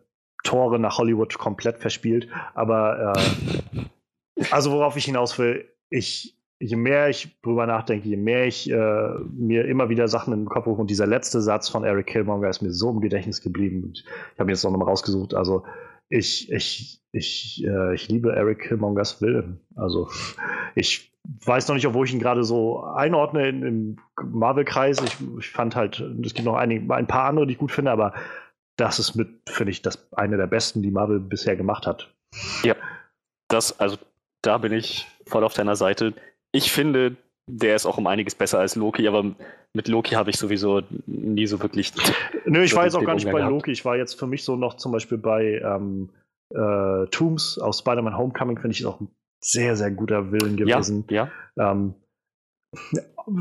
Tore 0.44 0.78
nach 0.78 0.98
Hollywood 0.98 1.38
komplett 1.38 1.80
verspielt. 1.80 2.28
Aber 2.54 3.14
äh, 3.16 4.46
also 4.52 4.72
worauf 4.72 4.98
ich 4.98 5.06
hinaus 5.06 5.40
will, 5.40 5.68
ich, 5.90 6.38
je 6.60 6.76
mehr 6.76 7.10
ich 7.10 7.40
drüber 7.42 7.66
nachdenke, 7.66 8.08
je 8.08 8.18
mehr 8.18 8.48
ich 8.48 8.70
äh, 8.70 9.10
mir 9.32 9.66
immer 9.66 9.90
wieder 9.90 10.08
Sachen 10.08 10.32
den 10.32 10.46
Kopf 10.46 10.66
rufe 10.66 10.82
und 10.82 10.90
dieser 10.90 11.08
letzte 11.08 11.42
Satz 11.42 11.70
von 11.70 11.84
Eric 11.84 12.08
Killmonger 12.08 12.50
ist 12.50 12.62
mir 12.62 12.72
so 12.72 12.90
im 12.92 13.02
Gedächtnis 13.02 13.42
geblieben. 13.42 13.84
Und 13.84 14.00
ich 14.00 14.40
habe 14.40 14.46
mir 14.46 14.54
jetzt 14.54 14.64
noch 14.64 14.72
mal 14.72 14.86
rausgesucht. 14.86 15.34
Also 15.34 15.64
ich, 16.10 16.52
ich, 16.52 17.02
ich, 17.12 17.64
äh, 17.66 17.96
ich 17.96 18.08
liebe 18.08 18.34
Eric 18.34 18.60
Killmongers 18.60 19.14
Film. 19.14 19.60
Also 19.76 20.10
ich 20.76 21.14
weiß 21.46 21.68
noch 21.68 21.76
nicht, 21.76 21.88
obwohl 21.88 22.06
ich 22.06 22.14
ihn 22.14 22.20
gerade 22.20 22.44
so 22.44 22.84
einordne 22.84 23.48
in, 23.48 23.64
im 23.64 23.96
Marvel-Kreis. 24.24 25.02
Ich, 25.02 25.18
ich, 25.40 25.50
fand 25.50 25.76
halt, 25.76 26.00
es 26.24 26.34
gibt 26.34 26.46
noch 26.46 26.56
einige, 26.56 26.94
ein 26.94 27.08
paar 27.08 27.26
andere, 27.26 27.48
die 27.48 27.54
ich 27.54 27.60
gut 27.60 27.72
finde, 27.72 27.92
aber 27.92 28.14
das 28.76 29.00
ist 29.00 29.16
mit, 29.16 29.50
finde 29.50 29.72
ich, 29.72 29.82
das 29.82 30.12
eine 30.14 30.38
der 30.38 30.48
besten, 30.48 30.82
die 30.82 30.92
Marvel 30.92 31.20
bisher 31.20 31.56
gemacht 31.56 31.88
hat. 31.88 32.14
Ja, 32.64 32.76
das, 33.48 33.80
also 33.80 33.98
da 34.42 34.58
bin 34.58 34.74
ich 34.74 35.08
voll 35.28 35.44
auf 35.44 35.54
deiner 35.54 35.76
Seite. 35.76 36.14
Ich 36.54 36.72
finde, 36.72 37.18
der 37.48 37.76
ist 37.76 37.86
auch 37.86 37.98
um 37.98 38.08
einiges 38.08 38.36
besser 38.36 38.60
als 38.60 38.76
Loki, 38.76 39.08
aber 39.08 39.36
mit 39.74 39.88
Loki 39.88 40.16
habe 40.16 40.30
ich 40.30 40.38
sowieso 40.38 40.82
nie 41.06 41.48
so 41.48 41.62
wirklich. 41.62 41.92
Nö, 42.46 42.64
ich 42.64 42.76
war 42.76 42.86
jetzt 42.86 42.96
auch 42.96 43.04
gar 43.04 43.16
nicht 43.16 43.26
bei 43.26 43.40
gehabt. 43.40 43.52
Loki. 43.52 43.72
Ich 43.72 43.84
war 43.84 43.98
jetzt 43.98 44.18
für 44.18 44.28
mich 44.28 44.44
so 44.44 44.56
noch 44.56 44.76
zum 44.76 44.92
Beispiel 44.92 45.18
bei 45.18 45.62
ähm, 45.64 46.10
äh, 46.52 47.08
Tooms 47.08 47.60
aus 47.60 47.80
Spider-Man 47.80 48.18
Homecoming, 48.18 48.60
finde 48.60 48.76
ich 48.76 48.86
auch 48.86 49.02
ein 49.02 49.10
sehr, 49.44 49.76
sehr 49.76 49.92
guter 49.92 50.32
Willen 50.32 50.56
gewesen. 50.56 51.06
Ja. 51.10 51.30
ja. 51.58 51.72
Ähm, 51.72 51.96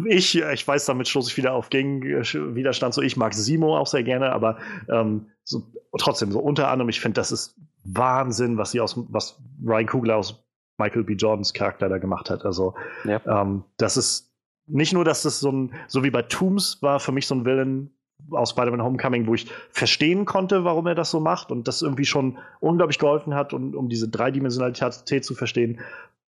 ich, 0.06 0.36
ich 0.36 0.68
weiß, 0.68 0.86
damit 0.86 1.08
stoße 1.08 1.30
ich 1.30 1.36
wieder 1.36 1.54
auf 1.54 1.70
Gegenwiderstand. 1.70 2.94
So, 2.94 3.02
ich 3.02 3.16
mag 3.16 3.34
Simo 3.34 3.76
auch 3.76 3.86
sehr 3.86 4.02
gerne, 4.02 4.32
aber 4.32 4.58
ähm, 4.88 5.26
so, 5.44 5.62
trotzdem, 5.98 6.32
so 6.32 6.40
unter 6.40 6.68
anderem, 6.68 6.88
ich 6.88 7.00
finde, 7.00 7.14
das 7.14 7.32
ist 7.32 7.56
Wahnsinn, 7.84 8.58
was 8.58 8.72
sie 8.72 8.80
aus, 8.80 8.94
was 9.08 9.40
Ryan 9.64 9.86
Kugler 9.86 10.16
aus 10.16 10.44
Michael 10.82 11.04
B. 11.04 11.14
Jordans 11.14 11.52
Charakter 11.52 11.88
da 11.88 11.98
gemacht 11.98 12.30
hat. 12.30 12.44
Also, 12.44 12.74
ja. 13.04 13.20
ähm, 13.26 13.64
das 13.76 13.96
ist 13.96 14.32
nicht 14.66 14.92
nur, 14.92 15.04
dass 15.04 15.22
das 15.22 15.40
so 15.40 15.50
ein, 15.50 15.74
so 15.86 16.04
wie 16.04 16.10
bei 16.10 16.22
Tooms 16.22 16.82
war 16.82 17.00
für 17.00 17.12
mich 17.12 17.26
so 17.26 17.34
ein 17.34 17.44
Villain 17.44 17.90
aus 18.30 18.50
Spider-Man 18.50 18.82
Homecoming, 18.82 19.26
wo 19.26 19.34
ich 19.34 19.50
verstehen 19.70 20.24
konnte, 20.24 20.64
warum 20.64 20.86
er 20.86 20.94
das 20.94 21.10
so 21.10 21.20
macht 21.20 21.50
und 21.50 21.66
das 21.66 21.82
irgendwie 21.82 22.04
schon 22.04 22.38
unglaublich 22.60 22.98
geholfen 22.98 23.34
hat, 23.34 23.52
um, 23.52 23.74
um 23.74 23.88
diese 23.88 24.08
Dreidimensionalität 24.08 25.24
zu 25.24 25.34
verstehen. 25.34 25.80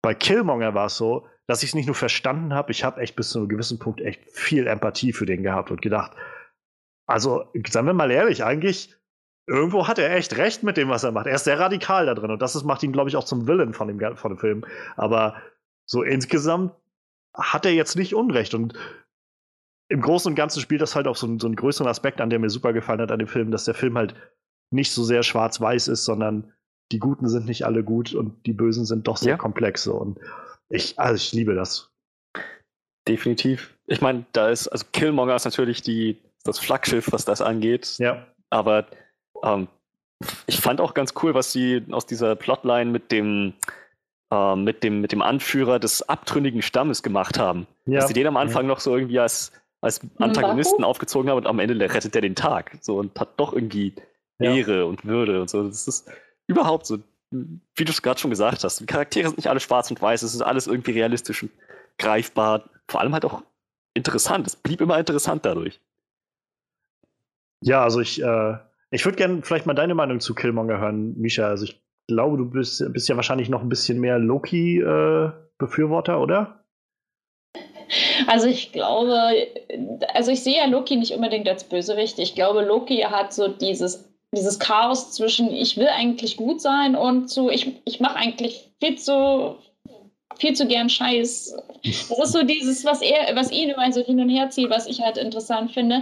Bei 0.01 0.13
Killmonger 0.13 0.73
war 0.75 0.85
es 0.85 0.97
so, 0.97 1.25
dass 1.47 1.63
ich 1.63 1.69
es 1.69 1.75
nicht 1.75 1.87
nur 1.87 1.95
verstanden 1.95 2.53
habe, 2.53 2.71
ich 2.71 2.83
habe 2.83 3.01
echt 3.01 3.15
bis 3.15 3.29
zu 3.29 3.39
einem 3.39 3.49
gewissen 3.49 3.79
Punkt 3.79 4.01
echt 4.01 4.21
viel 4.29 4.67
Empathie 4.67 5.13
für 5.13 5.25
den 5.25 5.41
gehabt 5.43 5.71
und 5.71 5.81
gedacht, 5.81 6.11
also, 7.07 7.45
seien 7.67 7.87
wir 7.87 7.93
mal 7.93 8.11
ehrlich, 8.11 8.43
eigentlich, 8.43 8.95
irgendwo 9.49 9.87
hat 9.87 9.97
er 9.97 10.15
echt 10.15 10.37
recht 10.37 10.63
mit 10.63 10.77
dem, 10.77 10.89
was 10.89 11.03
er 11.03 11.11
macht. 11.11 11.25
Er 11.25 11.35
ist 11.35 11.43
sehr 11.43 11.59
radikal 11.59 12.05
da 12.05 12.13
drin 12.13 12.29
und 12.29 12.41
das 12.41 12.55
ist, 12.55 12.63
macht 12.63 12.83
ihn, 12.83 12.91
glaube 12.91 13.09
ich, 13.09 13.15
auch 13.15 13.23
zum 13.23 13.47
Villain 13.47 13.73
von 13.73 13.87
dem, 13.87 14.15
von 14.15 14.31
dem 14.31 14.37
Film. 14.37 14.63
Aber 14.95 15.35
so 15.85 16.03
insgesamt 16.03 16.73
hat 17.33 17.65
er 17.65 17.73
jetzt 17.73 17.95
nicht 17.95 18.13
Unrecht 18.13 18.53
und 18.53 18.75
im 19.91 20.01
Großen 20.01 20.31
und 20.31 20.35
Ganzen 20.35 20.61
spielt 20.61 20.81
das 20.81 20.95
halt 20.95 21.07
auch 21.07 21.15
so, 21.15 21.25
einen, 21.25 21.39
so 21.39 21.47
einen 21.47 21.55
größeren 21.55 21.89
Aspekt 21.89 22.21
an, 22.21 22.29
der 22.29 22.37
mir 22.37 22.51
super 22.51 22.73
gefallen 22.73 23.01
hat 23.01 23.11
an 23.11 23.17
dem 23.17 23.27
Film, 23.27 23.49
dass 23.49 23.65
der 23.65 23.73
Film 23.73 23.97
halt 23.97 24.13
nicht 24.71 24.91
so 24.91 25.03
sehr 25.03 25.23
schwarz-weiß 25.23 25.87
ist, 25.87 26.05
sondern 26.05 26.53
die 26.91 26.99
Guten 26.99 27.27
sind 27.27 27.47
nicht 27.47 27.65
alle 27.65 27.83
gut 27.83 28.13
und 28.13 28.45
die 28.45 28.53
Bösen 28.53 28.85
sind 28.85 29.07
doch 29.07 29.17
sehr 29.17 29.31
ja. 29.31 29.37
komplex. 29.37 29.87
Und 29.87 30.19
ich, 30.69 30.99
also 30.99 31.15
ich 31.15 31.33
liebe 31.33 31.55
das. 31.55 31.89
Definitiv. 33.07 33.75
Ich 33.87 34.01
meine, 34.01 34.27
da 34.33 34.49
ist, 34.49 34.67
also 34.67 34.85
Killmonger 34.93 35.35
ist 35.35 35.45
natürlich 35.45 35.81
die, 35.81 36.21
das 36.43 36.59
Flaggschiff, 36.59 37.11
was 37.11 37.25
das 37.25 37.41
angeht. 37.41 37.95
Ja. 37.97 38.27
Aber 38.51 38.85
ähm, 39.43 39.67
ich 40.47 40.59
fand 40.59 40.81
auch 40.81 40.93
ganz 40.93 41.13
cool, 41.21 41.33
was 41.33 41.51
sie 41.51 41.83
aus 41.91 42.05
dieser 42.05 42.35
Plotline 42.35 42.91
mit 42.91 43.11
dem, 43.11 43.53
äh, 44.31 44.55
mit 44.55 44.83
dem, 44.83 45.01
mit 45.01 45.11
dem 45.11 45.21
Anführer 45.21 45.79
des 45.79 46.07
abtrünnigen 46.07 46.61
Stammes 46.61 47.03
gemacht 47.03 47.39
haben. 47.39 47.67
Ja. 47.85 47.99
Dass 47.99 48.07
sie 48.09 48.13
den 48.13 48.27
am 48.27 48.37
Anfang 48.37 48.67
noch 48.67 48.79
so 48.79 48.95
irgendwie 48.95 49.19
als, 49.19 49.51
als 49.81 50.01
Antagonisten 50.17 50.83
aufgezogen 50.83 51.29
haben 51.29 51.37
und 51.37 51.47
am 51.47 51.59
Ende 51.59 51.79
rettet 51.79 52.15
er 52.15 52.21
den 52.21 52.35
Tag. 52.35 52.77
So 52.81 52.97
und 52.97 53.17
hat 53.19 53.39
doch 53.39 53.53
irgendwie 53.53 53.93
ja. 54.39 54.53
Ehre 54.53 54.85
und 54.85 55.05
Würde 55.05 55.41
und 55.41 55.49
so. 55.49 55.63
Das 55.63 55.87
ist 55.87 56.11
überhaupt 56.47 56.85
so 56.85 56.99
wie 57.31 57.85
du 57.85 57.91
es 57.91 58.01
gerade 58.01 58.19
schon 58.19 58.31
gesagt 58.31 58.63
hast, 58.63 58.79
die 58.79 58.85
Charaktere 58.85 59.27
sind 59.27 59.37
nicht 59.37 59.49
alle 59.49 59.59
schwarz 59.59 59.89
und 59.91 60.01
weiß, 60.01 60.23
es 60.23 60.33
ist 60.33 60.41
alles 60.41 60.67
irgendwie 60.67 60.91
realistisch 60.91 61.43
und 61.43 61.51
greifbar, 61.97 62.63
vor 62.87 63.01
allem 63.01 63.13
halt 63.13 63.25
auch 63.25 63.43
interessant. 63.93 64.47
Es 64.47 64.55
blieb 64.55 64.81
immer 64.81 64.97
interessant 64.97 65.45
dadurch. 65.45 65.79
Ja, 67.61 67.83
also 67.83 67.99
ich, 67.99 68.21
äh, 68.21 68.57
ich 68.91 69.05
würde 69.05 69.17
gerne 69.17 69.41
vielleicht 69.43 69.65
mal 69.65 69.73
deine 69.73 69.95
Meinung 69.95 70.19
zu 70.19 70.35
Killmonger 70.35 70.79
hören, 70.79 71.17
Misha. 71.17 71.47
Also 71.47 71.65
ich 71.65 71.81
glaube, 72.07 72.37
du 72.37 72.49
bist, 72.49 72.83
bist 72.91 73.07
ja 73.09 73.15
wahrscheinlich 73.15 73.49
noch 73.49 73.61
ein 73.61 73.69
bisschen 73.69 73.99
mehr 73.99 74.19
Loki-Befürworter, 74.19 76.13
äh, 76.13 76.17
oder? 76.17 76.63
Also 78.27 78.47
ich 78.47 78.71
glaube, 78.71 79.19
also 80.13 80.31
ich 80.31 80.43
sehe 80.43 80.57
ja 80.57 80.65
Loki 80.65 80.95
nicht 80.95 81.13
unbedingt 81.13 81.47
als 81.49 81.63
Bösewicht. 81.63 82.19
Ich 82.19 82.35
glaube, 82.35 82.61
Loki 82.61 82.97
hat 82.97 83.33
so 83.33 83.47
dieses 83.47 84.07
dieses 84.35 84.59
Chaos 84.59 85.11
zwischen 85.11 85.51
ich 85.51 85.77
will 85.77 85.87
eigentlich 85.87 86.37
gut 86.37 86.61
sein 86.61 86.95
und 86.95 87.29
zu 87.29 87.49
ich, 87.49 87.81
ich 87.85 87.99
mache 87.99 88.17
eigentlich 88.17 88.71
viel 88.79 88.95
zu 88.95 89.57
viel 90.37 90.53
zu 90.53 90.67
gern 90.67 90.89
Scheiß. 90.89 91.55
Das 91.83 92.19
ist 92.19 92.31
so 92.31 92.43
dieses, 92.43 92.85
was 92.85 93.01
er, 93.01 93.35
was 93.35 93.51
ihn 93.51 93.69
immer 93.69 93.91
so 93.91 94.01
hin 94.01 94.19
und 94.21 94.29
her 94.29 94.49
zieht, 94.49 94.69
was 94.69 94.87
ich 94.87 95.01
halt 95.01 95.17
interessant 95.17 95.71
finde. 95.71 96.01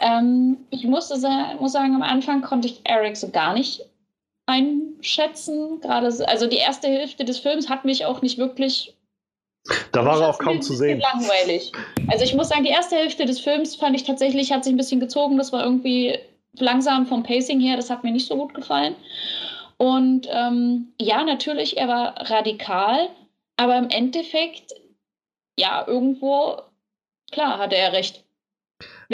Ähm, 0.00 0.58
ich 0.70 0.84
musste 0.84 1.18
sagen, 1.18 1.58
muss 1.60 1.72
sagen, 1.72 1.94
am 1.94 2.02
Anfang 2.02 2.42
konnte 2.42 2.68
ich 2.68 2.80
Eric 2.84 3.16
so 3.16 3.28
gar 3.28 3.54
nicht 3.54 3.82
einschätzen. 4.46 5.80
Gerade, 5.80 6.06
also 6.28 6.46
die 6.46 6.56
erste 6.56 6.88
Hälfte 6.88 7.24
des 7.24 7.38
Films 7.38 7.68
hat 7.68 7.84
mich 7.84 8.04
auch 8.04 8.22
nicht 8.22 8.38
wirklich. 8.38 8.94
Da 9.92 10.04
war 10.04 10.20
er 10.20 10.28
auch 10.28 10.38
kaum 10.38 10.60
zu 10.60 10.74
sehen. 10.74 11.00
Langweilig. 11.00 11.72
Also 12.08 12.24
ich 12.24 12.34
muss 12.34 12.48
sagen, 12.48 12.64
die 12.64 12.70
erste 12.70 12.96
Hälfte 12.96 13.24
des 13.24 13.40
Films 13.40 13.76
fand 13.76 13.96
ich 13.96 14.04
tatsächlich, 14.04 14.52
hat 14.52 14.64
sich 14.64 14.74
ein 14.74 14.76
bisschen 14.76 15.00
gezogen. 15.00 15.38
Das 15.38 15.52
war 15.52 15.64
irgendwie 15.64 16.18
langsam 16.58 17.06
vom 17.06 17.22
Pacing 17.22 17.60
her, 17.60 17.76
das 17.76 17.90
hat 17.90 18.04
mir 18.04 18.12
nicht 18.12 18.28
so 18.28 18.36
gut 18.36 18.54
gefallen. 18.54 18.94
Und 19.76 20.28
ähm, 20.30 20.92
ja, 21.00 21.24
natürlich, 21.24 21.76
er 21.76 21.88
war 21.88 22.30
radikal, 22.30 23.08
aber 23.56 23.76
im 23.78 23.88
Endeffekt, 23.90 24.72
ja, 25.58 25.84
irgendwo, 25.86 26.58
klar, 27.32 27.58
hatte 27.58 27.76
er 27.76 27.92
recht. 27.92 28.23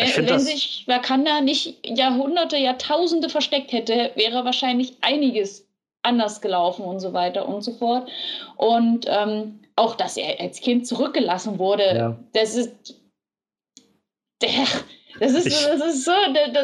Wenn, 0.00 0.28
wenn 0.28 0.38
sich 0.40 0.84
Wakanda 0.86 1.40
nicht 1.40 1.86
Jahrhunderte, 1.86 2.56
Jahrtausende 2.56 3.28
versteckt 3.28 3.72
hätte, 3.72 4.12
wäre 4.14 4.44
wahrscheinlich 4.44 4.94
einiges 5.00 5.66
anders 6.02 6.40
gelaufen 6.40 6.84
und 6.84 7.00
so 7.00 7.12
weiter 7.12 7.48
und 7.48 7.62
so 7.62 7.72
fort. 7.72 8.08
Und 8.56 9.06
ähm, 9.08 9.60
auch, 9.76 9.94
dass 9.94 10.16
er 10.16 10.40
als 10.40 10.60
Kind 10.60 10.86
zurückgelassen 10.86 11.58
wurde, 11.58 11.94
ja. 11.94 12.16
das 12.32 12.54
ist 12.54 13.00
der, 14.42 14.66
das 15.20 15.32
ist, 15.32 15.46
ich, 15.46 15.66
das 15.66 15.80
ist 15.80 16.04
so, 16.04 16.12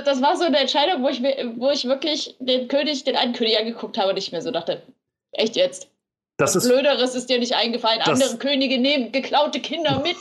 das 0.05 0.23
war 0.23 0.37
so 0.37 0.45
eine 0.45 0.59
Entscheidung, 0.59 1.03
wo 1.03 1.09
ich, 1.09 1.23
wo 1.57 1.71
ich 1.71 1.85
wirklich 1.85 2.37
den 2.39 2.69
König, 2.69 3.05
den 3.05 3.17
einen 3.17 3.35
König 3.35 3.59
angeguckt 3.59 3.99
habe 3.99 4.11
und 4.11 4.17
ich 4.17 4.33
mir 4.33 4.41
so 4.41 4.51
dachte, 4.51 4.83
echt 5.33 5.57
jetzt? 5.57 5.91
Das 6.39 6.55
ist, 6.55 6.69
Blöderes 6.69 7.15
ist 7.15 7.31
dir 7.31 7.39
nicht 7.39 7.55
eingefallen. 7.55 8.03
Andere 8.03 8.37
Könige 8.37 8.79
nehmen 8.79 9.11
geklaute 9.11 9.61
Kinder 9.61 10.03
mit. 10.03 10.17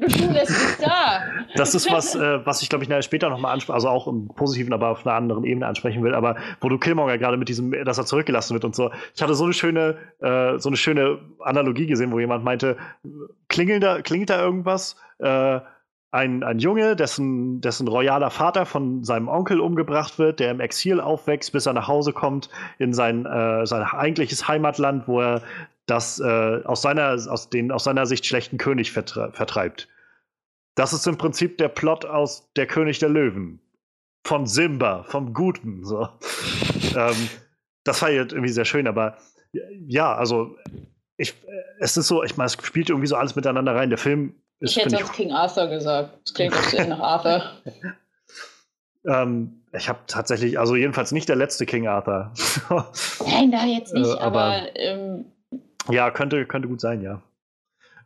Du 0.00 0.32
lässt 0.32 0.50
es 0.50 0.78
da. 0.78 1.22
Das 1.54 1.74
ist 1.74 1.92
was, 1.92 2.14
äh, 2.14 2.44
was 2.44 2.62
ich 2.62 2.68
glaube 2.68 2.84
ich 2.84 3.04
später 3.04 3.28
nochmal 3.28 3.52
anspreche, 3.52 3.74
also 3.74 3.88
auch 3.88 4.08
im 4.08 4.28
Positiven, 4.28 4.72
aber 4.72 4.88
auf 4.88 5.06
einer 5.06 5.14
anderen 5.14 5.44
Ebene 5.44 5.66
ansprechen 5.66 6.02
will. 6.02 6.14
Aber 6.14 6.36
wo 6.60 6.68
du 6.68 6.78
Killmonger 6.78 7.18
gerade 7.18 7.36
mit 7.36 7.48
diesem, 7.48 7.70
dass 7.84 7.98
er 7.98 8.06
zurückgelassen 8.06 8.54
wird 8.54 8.64
und 8.64 8.74
so. 8.74 8.90
Ich 9.14 9.22
hatte 9.22 9.34
so 9.34 9.44
eine 9.44 9.52
schöne, 9.52 9.98
äh, 10.20 10.58
so 10.58 10.70
eine 10.70 10.76
schöne 10.76 11.18
Analogie 11.38 11.86
gesehen, 11.86 12.10
wo 12.10 12.18
jemand 12.18 12.42
meinte, 12.42 12.76
klingelt 13.48 13.82
da, 13.82 14.00
klingelt 14.00 14.30
da 14.30 14.40
irgendwas? 14.40 14.96
Äh, 15.18 15.60
ein, 16.12 16.42
ein 16.42 16.58
Junge, 16.58 16.96
dessen, 16.96 17.60
dessen 17.60 17.86
royaler 17.86 18.30
Vater 18.30 18.66
von 18.66 19.04
seinem 19.04 19.28
Onkel 19.28 19.60
umgebracht 19.60 20.18
wird, 20.18 20.40
der 20.40 20.50
im 20.50 20.60
Exil 20.60 21.00
aufwächst, 21.00 21.52
bis 21.52 21.66
er 21.66 21.72
nach 21.72 21.86
Hause 21.88 22.12
kommt 22.12 22.48
in 22.78 22.92
sein, 22.92 23.26
äh, 23.26 23.66
sein 23.66 23.82
eigentliches 23.82 24.48
Heimatland, 24.48 25.06
wo 25.06 25.20
er 25.20 25.42
das 25.86 26.18
äh, 26.20 26.62
aus, 26.64 26.82
seiner, 26.82 27.12
aus, 27.12 27.50
den, 27.50 27.70
aus 27.70 27.84
seiner 27.84 28.06
Sicht 28.06 28.26
schlechten 28.26 28.58
König 28.58 28.92
vertre 28.92 29.32
vertreibt. 29.32 29.88
Das 30.74 30.92
ist 30.92 31.06
im 31.06 31.18
Prinzip 31.18 31.58
der 31.58 31.68
Plot 31.68 32.04
aus 32.04 32.50
Der 32.56 32.66
König 32.66 32.98
der 32.98 33.08
Löwen. 33.08 33.60
Von 34.26 34.46
Simba, 34.46 35.04
vom 35.04 35.32
Guten. 35.32 35.84
So. 35.84 36.08
ähm, 36.96 37.28
das 37.84 38.02
war 38.02 38.10
jetzt 38.10 38.32
irgendwie 38.32 38.52
sehr 38.52 38.64
schön, 38.64 38.86
aber 38.86 39.16
ja, 39.86 40.14
also 40.14 40.56
ich, 41.16 41.34
es 41.78 41.96
ist 41.96 42.08
so, 42.08 42.22
ich 42.22 42.36
meine, 42.36 42.46
es 42.46 42.56
spielt 42.64 42.88
irgendwie 42.88 43.08
so 43.08 43.16
alles 43.16 43.36
miteinander 43.36 43.74
rein. 43.74 43.90
Der 43.90 43.98
Film. 43.98 44.34
Ich 44.60 44.76
hätte 44.76 44.90
sonst 44.90 45.12
King 45.12 45.32
Arthur 45.32 45.68
gesagt. 45.68 46.18
Das 46.24 46.34
klingt 46.34 46.54
auch 46.54 46.62
sehr 46.62 46.86
nach 46.86 47.00
Arthur. 47.00 47.42
ähm, 49.06 49.62
ich 49.72 49.88
habe 49.88 50.00
tatsächlich, 50.06 50.58
also 50.58 50.76
jedenfalls 50.76 51.12
nicht 51.12 51.28
der 51.28 51.36
letzte 51.36 51.66
King 51.66 51.86
Arthur. 51.86 52.32
Nein, 53.26 53.50
da 53.50 53.64
jetzt 53.64 53.94
nicht, 53.94 54.08
äh, 54.08 54.18
aber. 54.18 54.42
aber 54.42 54.76
ähm, 54.76 55.24
ja, 55.88 56.10
könnte, 56.10 56.44
könnte 56.46 56.68
gut 56.68 56.80
sein, 56.80 57.00
ja. 57.02 57.22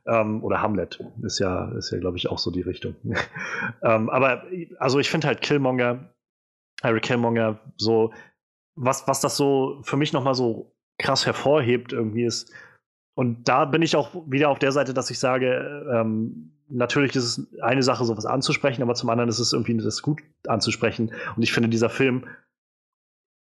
Ähm, 0.06 0.44
oder 0.44 0.60
Hamlet 0.60 1.02
ist 1.22 1.38
ja, 1.38 1.72
ist 1.72 1.90
ja, 1.90 1.98
glaube 1.98 2.18
ich, 2.18 2.28
auch 2.28 2.38
so 2.38 2.50
die 2.50 2.60
Richtung. 2.60 2.94
ähm, 3.82 4.10
aber 4.10 4.44
also 4.78 4.98
ich 4.98 5.10
finde 5.10 5.26
halt 5.26 5.40
Killmonger, 5.40 6.14
Harry 6.82 7.00
Killmonger, 7.00 7.58
so, 7.76 8.12
was, 8.74 9.08
was 9.08 9.20
das 9.20 9.36
so 9.36 9.80
für 9.82 9.96
mich 9.96 10.12
nochmal 10.12 10.34
so 10.34 10.72
krass 10.98 11.24
hervorhebt, 11.26 11.92
irgendwie 11.92 12.24
ist, 12.24 12.52
und 13.14 13.48
da 13.48 13.64
bin 13.64 13.82
ich 13.82 13.96
auch 13.96 14.10
wieder 14.26 14.48
auf 14.48 14.58
der 14.58 14.72
Seite, 14.72 14.92
dass 14.92 15.10
ich 15.10 15.18
sage, 15.18 15.86
ähm, 15.92 16.52
natürlich 16.68 17.14
ist 17.14 17.24
es 17.24 17.60
eine 17.62 17.82
Sache, 17.82 18.04
sowas 18.04 18.26
anzusprechen, 18.26 18.82
aber 18.82 18.94
zum 18.94 19.10
anderen 19.10 19.30
ist 19.30 19.38
es 19.38 19.52
irgendwie 19.52 19.76
das 19.76 20.02
gut 20.02 20.22
anzusprechen. 20.48 21.12
Und 21.36 21.42
ich 21.42 21.52
finde, 21.52 21.68
dieser 21.68 21.90
Film 21.90 22.26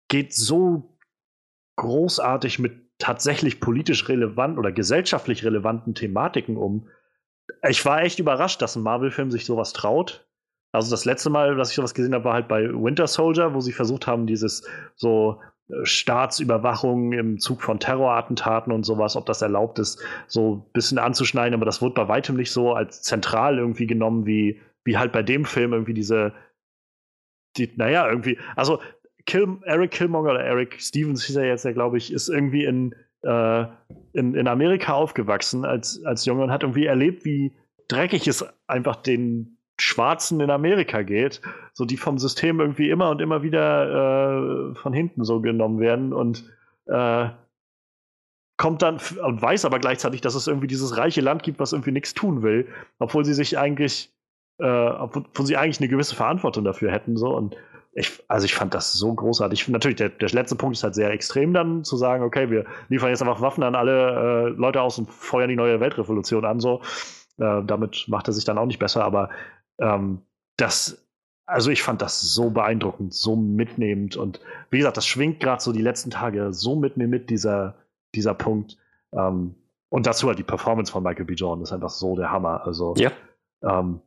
geht 0.08 0.34
so 0.34 0.96
großartig 1.76 2.58
mit 2.58 2.90
tatsächlich 2.98 3.60
politisch 3.60 4.08
relevanten 4.08 4.58
oder 4.58 4.72
gesellschaftlich 4.72 5.44
relevanten 5.44 5.94
Thematiken 5.94 6.56
um. 6.56 6.88
Ich 7.68 7.84
war 7.84 8.02
echt 8.02 8.18
überrascht, 8.18 8.62
dass 8.62 8.76
ein 8.76 8.82
Marvel-Film 8.82 9.30
sich 9.30 9.44
sowas 9.44 9.72
traut. 9.72 10.26
Also 10.72 10.90
das 10.90 11.04
letzte 11.04 11.30
Mal, 11.30 11.56
dass 11.56 11.70
ich 11.70 11.76
sowas 11.76 11.94
gesehen 11.94 12.14
habe, 12.14 12.24
war 12.24 12.34
halt 12.34 12.48
bei 12.48 12.68
Winter 12.68 13.06
Soldier, 13.06 13.54
wo 13.54 13.60
sie 13.60 13.72
versucht 13.72 14.06
haben, 14.06 14.26
dieses 14.26 14.66
so 14.94 15.40
Staatsüberwachung 15.82 17.12
im 17.12 17.38
Zug 17.38 17.62
von 17.62 17.78
Terrorattentaten 17.78 18.72
und 18.72 18.84
sowas, 18.84 19.16
ob 19.16 19.26
das 19.26 19.42
erlaubt 19.42 19.78
ist, 19.78 20.02
so 20.26 20.56
ein 20.56 20.72
bisschen 20.72 20.98
anzuschneiden, 20.98 21.54
aber 21.54 21.66
das 21.66 21.82
wird 21.82 21.94
bei 21.94 22.08
weitem 22.08 22.36
nicht 22.36 22.50
so 22.50 22.72
als 22.72 23.02
zentral 23.02 23.58
irgendwie 23.58 23.86
genommen, 23.86 24.26
wie, 24.26 24.60
wie 24.84 24.98
halt 24.98 25.12
bei 25.12 25.22
dem 25.22 25.44
Film 25.44 25.72
irgendwie 25.72 25.94
diese, 25.94 26.32
die, 27.56 27.70
naja, 27.76 28.08
irgendwie, 28.08 28.38
also 28.56 28.80
Kill, 29.26 29.58
Eric 29.64 29.92
Killmonger 29.92 30.30
oder 30.30 30.44
Eric 30.44 30.80
Stevens 30.80 31.24
hieß 31.24 31.36
er 31.36 31.46
jetzt 31.46 31.64
ja, 31.64 31.72
glaube 31.72 31.98
ich, 31.98 32.12
ist 32.12 32.28
irgendwie 32.28 32.64
in, 32.64 32.94
äh, 33.22 33.64
in, 34.12 34.34
in 34.34 34.48
Amerika 34.48 34.94
aufgewachsen 34.94 35.64
als, 35.64 36.02
als 36.04 36.24
Junge 36.24 36.42
und 36.42 36.50
hat 36.50 36.62
irgendwie 36.62 36.86
erlebt, 36.86 37.24
wie 37.24 37.52
dreckig 37.88 38.26
es 38.28 38.44
einfach 38.66 38.96
den 38.96 39.58
Schwarzen 39.80 40.40
in 40.40 40.50
Amerika 40.50 41.02
geht, 41.02 41.40
so 41.72 41.84
die 41.84 41.96
vom 41.96 42.18
System 42.18 42.60
irgendwie 42.60 42.90
immer 42.90 43.10
und 43.10 43.20
immer 43.20 43.42
wieder 43.42 44.70
äh, 44.70 44.74
von 44.74 44.92
hinten 44.92 45.24
so 45.24 45.40
genommen 45.40 45.80
werden 45.80 46.12
und 46.12 46.44
äh, 46.86 47.28
kommt 48.56 48.82
dann 48.82 49.00
und 49.24 49.40
weiß 49.40 49.64
aber 49.64 49.78
gleichzeitig, 49.78 50.20
dass 50.20 50.34
es 50.34 50.46
irgendwie 50.46 50.66
dieses 50.66 50.96
reiche 50.98 51.22
Land 51.22 51.42
gibt, 51.42 51.60
was 51.60 51.72
irgendwie 51.72 51.92
nichts 51.92 52.12
tun 52.12 52.42
will, 52.42 52.68
obwohl 52.98 53.24
sie 53.24 53.32
sich 53.32 53.58
eigentlich, 53.58 54.12
äh, 54.58 54.66
obwohl 54.66 55.46
sie 55.46 55.56
eigentlich 55.56 55.80
eine 55.80 55.88
gewisse 55.88 56.14
Verantwortung 56.14 56.64
dafür 56.64 56.92
hätten 56.92 57.16
so 57.16 57.34
und 57.34 57.56
ich, 57.92 58.22
also 58.28 58.44
ich 58.44 58.54
fand 58.54 58.72
das 58.74 58.92
so 58.92 59.12
großartig. 59.12 59.66
Natürlich, 59.68 59.96
der, 59.96 60.10
der 60.10 60.28
letzte 60.28 60.54
Punkt 60.54 60.76
ist 60.76 60.84
halt 60.84 60.94
sehr 60.94 61.10
extrem 61.10 61.52
dann 61.52 61.82
zu 61.82 61.96
sagen, 61.96 62.22
okay, 62.22 62.48
wir 62.50 62.64
liefern 62.88 63.08
jetzt 63.08 63.20
einfach 63.20 63.40
Waffen 63.40 63.64
an 63.64 63.74
alle 63.74 64.46
äh, 64.46 64.48
Leute 64.50 64.80
aus 64.80 64.98
und 64.98 65.10
feuern 65.10 65.48
die 65.48 65.56
neue 65.56 65.80
Weltrevolution 65.80 66.44
an 66.44 66.60
so. 66.60 66.82
Äh, 67.38 67.62
damit 67.64 68.04
macht 68.06 68.28
er 68.28 68.32
sich 68.32 68.44
dann 68.44 68.58
auch 68.58 68.66
nicht 68.66 68.78
besser, 68.78 69.04
aber 69.04 69.30
ähm, 69.80 70.22
das, 70.56 71.06
also 71.46 71.70
ich 71.70 71.82
fand 71.82 72.02
das 72.02 72.20
so 72.20 72.50
beeindruckend, 72.50 73.14
so 73.14 73.36
mitnehmend 73.36 74.16
und 74.16 74.40
wie 74.70 74.78
gesagt, 74.78 74.96
das 74.96 75.06
schwingt 75.06 75.40
gerade 75.40 75.62
so 75.62 75.72
die 75.72 75.82
letzten 75.82 76.10
Tage 76.10 76.52
so 76.52 76.76
mit 76.76 76.96
mir 76.96 77.08
mit, 77.08 77.30
dieser, 77.30 77.76
dieser 78.14 78.34
Punkt. 78.34 78.76
Ähm, 79.12 79.54
und 79.88 80.06
dazu 80.06 80.28
halt 80.28 80.38
die 80.38 80.44
Performance 80.44 80.92
von 80.92 81.02
Michael 81.02 81.24
B. 81.24 81.34
Jordan 81.34 81.64
ist 81.64 81.72
einfach 81.72 81.90
so 81.90 82.14
der 82.14 82.30
Hammer. 82.30 82.64
Also, 82.64 82.94
ja. 82.96 83.10
Ähm, 83.62 84.00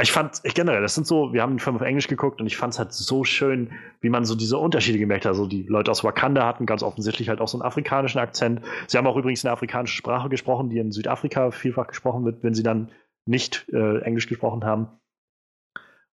ich 0.00 0.10
fand, 0.10 0.40
ich 0.42 0.54
generell, 0.54 0.82
das 0.82 0.96
sind 0.96 1.06
so, 1.06 1.32
wir 1.32 1.42
haben 1.42 1.52
den 1.52 1.60
Film 1.60 1.76
auf 1.76 1.82
Englisch 1.82 2.08
geguckt 2.08 2.40
und 2.40 2.48
ich 2.48 2.56
fand 2.56 2.72
es 2.72 2.80
halt 2.80 2.92
so 2.92 3.22
schön, 3.22 3.70
wie 4.00 4.08
man 4.08 4.24
so 4.24 4.34
diese 4.34 4.58
Unterschiede 4.58 4.98
gemerkt 4.98 5.24
hat. 5.24 5.30
Also 5.30 5.46
die 5.46 5.62
Leute 5.62 5.90
aus 5.90 6.02
Wakanda 6.02 6.46
hatten 6.46 6.66
ganz 6.66 6.82
offensichtlich 6.82 7.28
halt 7.28 7.40
auch 7.40 7.46
so 7.46 7.58
einen 7.58 7.66
afrikanischen 7.66 8.18
Akzent. 8.18 8.62
Sie 8.88 8.98
haben 8.98 9.06
auch 9.06 9.16
übrigens 9.16 9.44
eine 9.44 9.52
afrikanische 9.52 9.96
Sprache 9.96 10.28
gesprochen, 10.28 10.68
die 10.68 10.78
in 10.78 10.90
Südafrika 10.90 11.52
vielfach 11.52 11.86
gesprochen 11.86 12.24
wird, 12.24 12.42
wenn 12.42 12.54
sie 12.54 12.64
dann 12.64 12.90
nicht 13.26 13.66
äh, 13.72 14.00
Englisch 14.00 14.26
gesprochen 14.26 14.64
haben. 14.64 14.88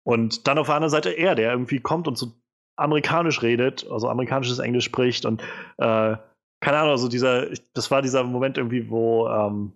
Und 0.03 0.47
dann 0.47 0.57
auf 0.57 0.67
der 0.67 0.75
anderen 0.75 0.91
Seite 0.91 1.11
er, 1.11 1.35
der 1.35 1.51
irgendwie 1.51 1.79
kommt 1.79 2.07
und 2.07 2.17
so 2.17 2.33
amerikanisch 2.77 3.41
redet, 3.41 3.85
also 3.89 4.09
amerikanisches 4.09 4.59
Englisch 4.59 4.85
spricht 4.85 5.25
und 5.25 5.41
äh, 5.77 6.17
keine 6.61 6.77
Ahnung, 6.77 6.91
also 6.91 7.07
dieser, 7.07 7.47
das 7.73 7.91
war 7.91 8.01
dieser 8.01 8.23
Moment 8.23 8.57
irgendwie, 8.57 8.89
wo, 8.89 9.27
ähm, 9.27 9.73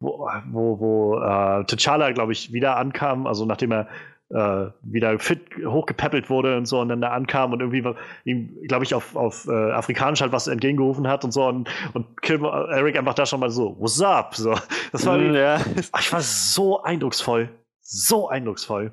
wo, 0.00 0.28
wo, 0.46 0.80
wo 0.80 1.16
äh, 1.18 1.64
T'Challa, 1.64 2.12
glaube 2.12 2.32
ich, 2.32 2.52
wieder 2.52 2.76
ankam, 2.76 3.26
also 3.26 3.46
nachdem 3.46 3.72
er 3.72 3.88
äh, 4.30 4.66
wieder 4.82 5.18
fit 5.18 5.50
hochgepäppelt 5.64 6.28
wurde 6.30 6.56
und 6.56 6.66
so 6.66 6.80
und 6.80 6.88
dann 6.88 7.00
da 7.00 7.10
ankam 7.10 7.52
und 7.52 7.60
irgendwie 7.60 7.84
ihm, 8.24 8.56
glaube 8.66 8.84
ich, 8.84 8.94
auf, 8.94 9.14
auf 9.14 9.46
äh, 9.46 9.70
Afrikanisch 9.72 10.20
halt 10.20 10.32
was 10.32 10.48
entgegengerufen 10.48 11.06
hat 11.06 11.24
und 11.24 11.30
so 11.30 11.46
und, 11.46 11.68
und 11.94 12.22
Kim, 12.22 12.44
Eric 12.44 12.96
einfach 12.96 13.14
da 13.14 13.24
schon 13.24 13.40
mal 13.40 13.50
so, 13.50 13.78
what's 13.78 14.00
up? 14.00 14.34
So, 14.34 14.54
das 14.92 15.06
war, 15.06 15.16
mm, 15.16 15.34
ja. 15.34 15.60
ach, 15.92 16.00
ich 16.00 16.12
war 16.12 16.20
so 16.20 16.82
eindrucksvoll, 16.82 17.50
so 17.80 18.28
eindrucksvoll. 18.28 18.92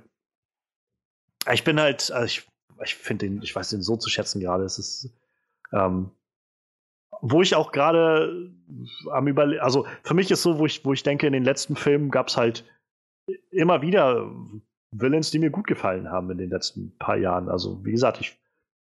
Ich 1.52 1.64
bin 1.64 1.80
halt, 1.80 2.12
also 2.12 2.26
ich, 2.26 2.48
ich 2.84 2.96
finde 2.96 3.28
den, 3.28 3.42
ich 3.42 3.56
weiß 3.56 3.70
den 3.70 3.82
so 3.82 3.98
zu 3.98 4.10
schätzen 4.10 4.40
gerade. 4.40 4.64
Es 4.64 4.78
ist, 4.78 5.10
ähm, 5.72 6.12
wo 7.22 7.42
ich 7.42 7.56
auch 7.56 7.72
gerade 7.72 8.52
am 9.12 9.28
überlegen, 9.28 9.62
also 9.62 9.88
für 10.04 10.14
mich 10.14 10.30
ist 10.30 10.44
so, 10.44 10.60
wo 10.60 10.66
ich, 10.66 10.86
wo 10.86 10.94
ich 10.94 11.04
denke, 11.04 11.26
in 11.26 11.34
den 11.34 11.44
letzten 11.44 11.76
Filmen 11.76 12.12
gab 12.12 12.28
es 12.28 12.38
halt 12.38 12.66
immer 13.50 13.82
wieder 13.82 14.30
Villains, 14.94 15.32
die 15.32 15.40
mir 15.40 15.50
gut 15.50 15.68
gefallen 15.68 16.10
haben 16.10 16.30
in 16.32 16.38
den 16.38 16.50
letzten 16.50 16.96
paar 16.98 17.18
Jahren. 17.18 17.50
Also, 17.50 17.84
wie 17.86 17.92
gesagt, 17.92 18.20
ich 18.22 18.38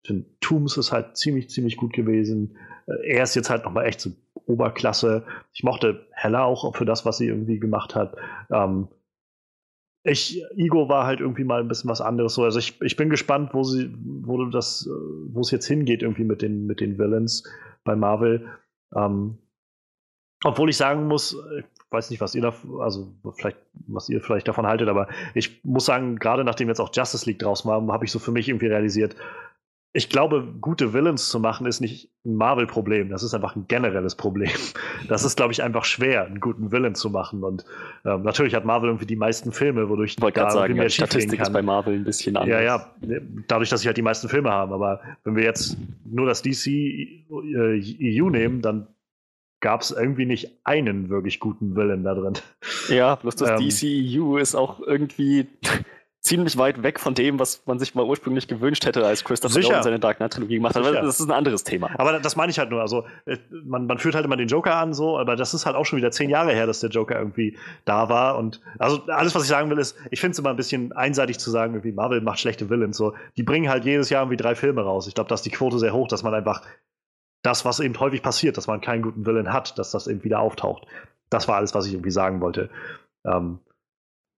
finde, 0.05 0.27
Tooms 0.41 0.77
ist 0.77 0.93
halt 0.93 1.17
ziemlich, 1.17 1.51
ziemlich 1.51 1.77
gut 1.77 1.93
gewesen. 1.93 2.57
Äh, 2.87 3.17
er 3.17 3.23
ist 3.23 3.35
jetzt 3.35 3.51
halt 3.51 3.65
nochmal 3.65 3.87
echt 3.87 4.01
so 4.01 4.11
Oberklasse. 4.47 5.25
Ich 5.53 5.63
mochte 5.63 6.07
Hella 6.13 6.45
auch 6.45 6.75
für 6.75 6.85
das, 6.85 7.05
was 7.05 7.19
sie 7.19 7.27
irgendwie 7.27 7.59
gemacht 7.59 7.95
hat. 7.95 8.17
Ähm, 8.51 8.89
ich, 10.03 10.43
Igo 10.57 10.89
war 10.89 11.05
halt 11.05 11.21
irgendwie 11.21 11.45
mal 11.45 11.61
ein 11.61 11.69
bisschen 11.69 11.91
was 11.91 12.01
anderes. 12.01 12.35
So. 12.35 12.45
Also 12.45 12.59
ich, 12.59 12.81
ich 12.81 12.97
bin 12.97 13.11
gespannt, 13.11 13.51
wo 13.53 13.65
sie, 13.65 13.95
wo 14.23 14.43
das, 14.47 14.87
äh, 14.87 15.35
wo 15.35 15.41
es 15.41 15.51
jetzt 15.51 15.67
hingeht, 15.67 16.03
irgendwie 16.03 16.25
mit 16.25 16.43
den, 16.43 16.67
mit 16.67 16.81
den 16.81 16.99
Villains 16.99 17.45
bei 17.85 17.95
Marvel. 17.97 18.49
Ähm, 18.95 19.39
obwohl 20.43 20.71
ich 20.71 20.77
sagen 20.77 21.07
muss, 21.07 21.37
weiß 21.91 22.11
nicht, 22.11 22.21
was 22.21 22.35
ihr 22.35 22.43
da, 22.43 22.55
also 22.81 23.13
vielleicht, 23.37 23.59
was 23.87 24.09
ihr 24.09 24.21
vielleicht 24.21 24.49
davon 24.49 24.67
haltet, 24.67 24.89
aber 24.89 25.09
ich 25.35 25.65
muss 25.65 25.87
sagen, 25.87 26.17
gerade 26.17 26.45
nachdem 26.45 26.69
jetzt 26.69 26.81
auch 26.81 26.91
Justice 26.95 27.27
League 27.27 27.39
draus 27.39 27.67
war, 27.67 27.87
habe 27.89 28.05
ich 28.05 28.13
so 28.13 28.19
für 28.19 28.33
mich 28.33 28.49
irgendwie 28.49 28.67
realisiert, 28.67 29.17
ich 29.93 30.09
glaube, 30.09 30.47
gute 30.61 30.93
Villains 30.93 31.31
zu 31.31 31.41
machen, 31.41 31.67
ist 31.67 31.81
nicht 31.81 32.11
ein 32.25 32.37
Marvel-Problem. 32.37 33.09
Das 33.09 33.25
ist 33.25 33.35
einfach 33.35 33.57
ein 33.57 33.67
generelles 33.67 34.15
Problem. 34.15 34.51
Das 35.09 35.25
ist, 35.25 35.37
glaube 35.37 35.53
ich, 35.53 35.63
einfach 35.63 35.85
schwer, 35.85 36.27
einen 36.27 36.39
guten 36.39 36.71
Villain 36.71 36.95
zu 36.95 37.11
machen. 37.11 37.43
Und 37.43 37.65
ähm, 38.05 38.23
natürlich 38.23 38.55
hat 38.55 38.65
Marvel 38.65 38.91
irgendwie 38.91 39.07
die 39.07 39.17
meisten 39.17 39.51
Filme, 39.51 39.89
wodurch 39.89 40.11
ich 40.17 40.35
gerade 40.35 40.53
sagen, 40.53 40.75
mehr 40.75 40.89
Statistik 40.89 41.39
kann. 41.39 41.49
ist 41.49 41.53
bei 41.53 41.63
Marvel 41.63 41.95
ein 41.95 42.05
bisschen 42.05 42.37
anders. 42.37 42.51
Ja, 42.51 42.61
ja, 42.61 42.95
dadurch, 43.49 43.71
dass 43.71 43.81
sie 43.81 43.89
halt 43.89 43.97
die 43.97 44.03
meisten 44.03 44.29
Filme 44.29 44.51
haben. 44.51 44.73
Aber 44.73 45.01
wenn 45.25 45.35
wir 45.35 45.43
jetzt 45.43 45.77
nur 46.05 46.27
das 46.27 46.43
DC 46.43 46.67
äh, 46.67 48.21
EU 48.21 48.29
nehmen, 48.29 48.63
dann 48.63 48.87
gab 49.61 49.83
es 49.83 49.91
irgendwie 49.91 50.27
nicht 50.27 50.59
einen 50.65 51.09
wirklich 51.11 51.39
guten 51.39 51.77
Villain 51.77 52.03
da 52.03 52.15
drin. 52.15 52.35
Ja, 52.89 53.15
bloß 53.15 53.37
das 53.37 53.51
ähm, 53.51 53.69
DC 53.69 54.19
EU 54.19 54.37
ist 54.39 54.55
auch 54.55 54.81
irgendwie 54.81 55.47
ziemlich 56.21 56.59
weit 56.59 56.83
weg 56.83 57.01
von 57.01 57.15
dem, 57.15 57.39
was 57.39 57.63
man 57.67 57.79
sich 57.79 57.95
mal 57.95 58.05
ursprünglich 58.05 58.47
gewünscht 58.47 58.85
hätte, 58.85 59.07
als 59.07 59.25
Christopher. 59.25 59.61
Nolan 59.61 59.83
seine 59.83 59.99
Dark 59.99 60.19
Knight 60.19 60.35
Trilogie 60.35 60.57
gemacht 60.57 60.75
hat. 60.75 60.85
Sicher. 60.85 61.03
Das 61.03 61.21
ist 61.21 61.27
ein 61.27 61.33
anderes 61.33 61.65
Thema. 61.65 61.91
Aber 61.99 62.19
das 62.21 62.37
meine 62.37 62.51
ich 62.51 62.59
halt 62.59 62.71
nur. 62.71 62.81
Also 62.81 63.05
äh, 63.25 63.39
man, 63.65 63.87
man 63.87 63.99
führt 63.99 64.15
halt 64.15 64.25
immer 64.25 64.37
den 64.37 64.49
Joker 64.49 64.77
an, 64.77 64.93
so, 64.93 65.19
aber 65.19 65.37
das 65.37 65.55
ist 65.55 65.67
halt 65.67 65.77
auch 65.77 65.85
schon 65.85 65.99
wieder 65.99 66.11
zehn 66.11 66.31
Jahre 66.31 66.53
her, 66.53 66.67
dass 66.67 66.81
der 66.81 66.91
Joker 66.91 67.19
irgendwie 67.19 67.57
da 67.85 68.09
war. 68.09 68.39
Und 68.39 68.61
also 68.79 69.03
alles, 69.07 69.35
was 69.35 69.45
ich 69.45 69.49
sagen 69.49 69.71
will, 69.71 69.79
ist, 69.79 69.97
ich 70.11 70.21
finde 70.21 70.33
es 70.33 70.39
immer 70.39 70.51
ein 70.51 70.57
bisschen 70.57 70.93
einseitig 70.93 71.39
zu 71.39 71.51
sagen, 71.51 71.75
irgendwie 71.75 71.93
Marvel 71.93 72.21
macht 72.21 72.41
schlechte 72.41 72.69
Villains. 72.69 72.97
So, 72.97 73.15
die 73.37 73.43
bringen 73.43 73.69
halt 73.69 73.85
jedes 73.85 74.11
Jahr 74.11 74.23
irgendwie 74.23 74.37
drei 74.37 74.55
Filme 74.55 74.83
raus. 74.83 75.07
Ich 75.07 75.15
glaube, 75.15 75.29
da 75.29 75.35
ist 75.35 75.47
die 75.47 75.51
Quote 75.51 75.79
sehr 75.79 75.95
hoch, 75.95 76.09
dass 76.09 76.23
man 76.23 76.35
einfach 76.35 76.63
das, 77.43 77.65
was 77.65 77.81
eben 77.81 77.99
häufig 77.99 78.23
passiert, 78.23 78.57
dass 78.57 78.67
man 78.67 78.81
keinen 78.81 79.03
guten 79.03 79.25
Villain 79.27 79.53
hat, 79.53 79.79
dass 79.79 79.91
das 79.91 80.07
eben 80.07 80.25
wieder 80.25 80.41
auftaucht. 80.41 80.87
Das 81.31 81.49
war 81.49 81.57
alles, 81.57 81.75
was 81.75 81.87
ich 81.87 81.93
irgendwie 81.93 82.11
sagen 82.11 82.41
wollte. 82.41 82.71
Ähm, 83.25 83.61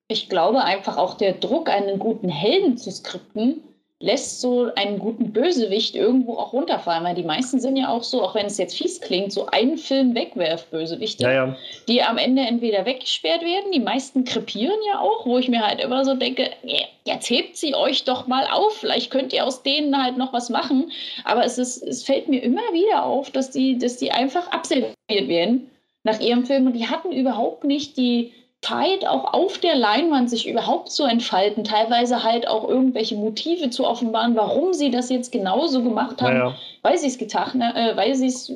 ich 0.08 0.28
glaube 0.28 0.62
einfach 0.62 0.96
auch 0.98 1.14
der 1.16 1.32
Druck, 1.32 1.70
einen 1.70 1.98
guten 1.98 2.28
Helden 2.28 2.76
zu 2.76 2.90
skripten, 2.90 3.62
lässt 4.02 4.40
so 4.40 4.68
einen 4.74 4.98
guten 4.98 5.32
Bösewicht 5.32 5.94
irgendwo 5.94 6.34
auch 6.34 6.52
runterfallen, 6.52 7.04
weil 7.04 7.14
die 7.14 7.22
meisten 7.22 7.60
sind 7.60 7.76
ja 7.76 7.88
auch 7.88 8.02
so, 8.02 8.22
auch 8.22 8.34
wenn 8.34 8.46
es 8.46 8.58
jetzt 8.58 8.76
fies 8.76 9.00
klingt, 9.00 9.32
so 9.32 9.46
einen 9.46 9.78
Film 9.78 10.14
wegwerf-Bösewichte, 10.14 11.22
ja, 11.22 11.32
ja. 11.32 11.56
die 11.88 12.02
am 12.02 12.18
Ende 12.18 12.42
entweder 12.42 12.84
weggesperrt 12.84 13.42
werden, 13.42 13.70
die 13.72 13.80
meisten 13.80 14.24
krepieren 14.24 14.78
ja 14.92 15.00
auch, 15.00 15.24
wo 15.24 15.38
ich 15.38 15.48
mir 15.48 15.64
halt 15.64 15.80
immer 15.80 16.04
so 16.04 16.14
denke, 16.14 16.50
jetzt 17.04 17.30
hebt 17.30 17.56
sie 17.56 17.76
euch 17.76 18.02
doch 18.04 18.26
mal 18.26 18.46
auf, 18.52 18.76
vielleicht 18.78 19.12
könnt 19.12 19.32
ihr 19.32 19.46
aus 19.46 19.62
denen 19.62 20.02
halt 20.02 20.18
noch 20.18 20.32
was 20.32 20.50
machen, 20.50 20.90
aber 21.24 21.44
es, 21.44 21.58
ist, 21.58 21.82
es 21.82 22.02
fällt 22.02 22.28
mir 22.28 22.42
immer 22.42 22.72
wieder 22.72 23.04
auf, 23.04 23.30
dass 23.30 23.52
die, 23.52 23.78
dass 23.78 23.98
die 23.98 24.10
einfach 24.10 24.50
abserviert 24.50 24.96
werden 25.08 25.70
nach 26.02 26.18
ihrem 26.18 26.44
Film 26.44 26.66
und 26.66 26.72
die 26.72 26.88
hatten 26.88 27.12
überhaupt 27.12 27.62
nicht 27.62 27.96
die 27.96 28.32
Zeit, 28.62 29.06
auch 29.06 29.32
auf 29.34 29.58
der 29.58 29.74
Leinwand 29.74 30.30
sich 30.30 30.48
überhaupt 30.48 30.90
zu 30.90 31.04
entfalten, 31.04 31.64
teilweise 31.64 32.22
halt 32.22 32.46
auch 32.46 32.68
irgendwelche 32.68 33.16
Motive 33.16 33.70
zu 33.70 33.86
offenbaren, 33.86 34.36
warum 34.36 34.72
sie 34.72 34.90
das 34.90 35.10
jetzt 35.10 35.32
genauso 35.32 35.82
gemacht 35.82 36.22
haben, 36.22 36.36
Ja, 36.36 36.48
ja. 36.50 36.54
weil 36.82 36.96
sie 36.96 37.08
es 37.08 37.18
getan, 37.18 37.60
äh, 37.60 37.92
weil 37.96 38.14
sie 38.14 38.26
es, 38.28 38.52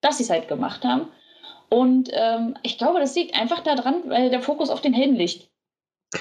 dass 0.00 0.18
sie 0.18 0.24
es 0.24 0.30
halt 0.30 0.48
gemacht 0.48 0.84
haben. 0.84 1.06
Und 1.70 2.10
ähm, 2.12 2.56
ich 2.62 2.78
glaube, 2.78 2.98
das 3.00 3.14
liegt 3.14 3.38
einfach 3.40 3.60
daran, 3.60 3.94
weil 4.06 4.28
der 4.30 4.42
Fokus 4.42 4.70
auf 4.70 4.80
den 4.80 4.92
Helden 4.92 5.16
liegt. 5.16 5.48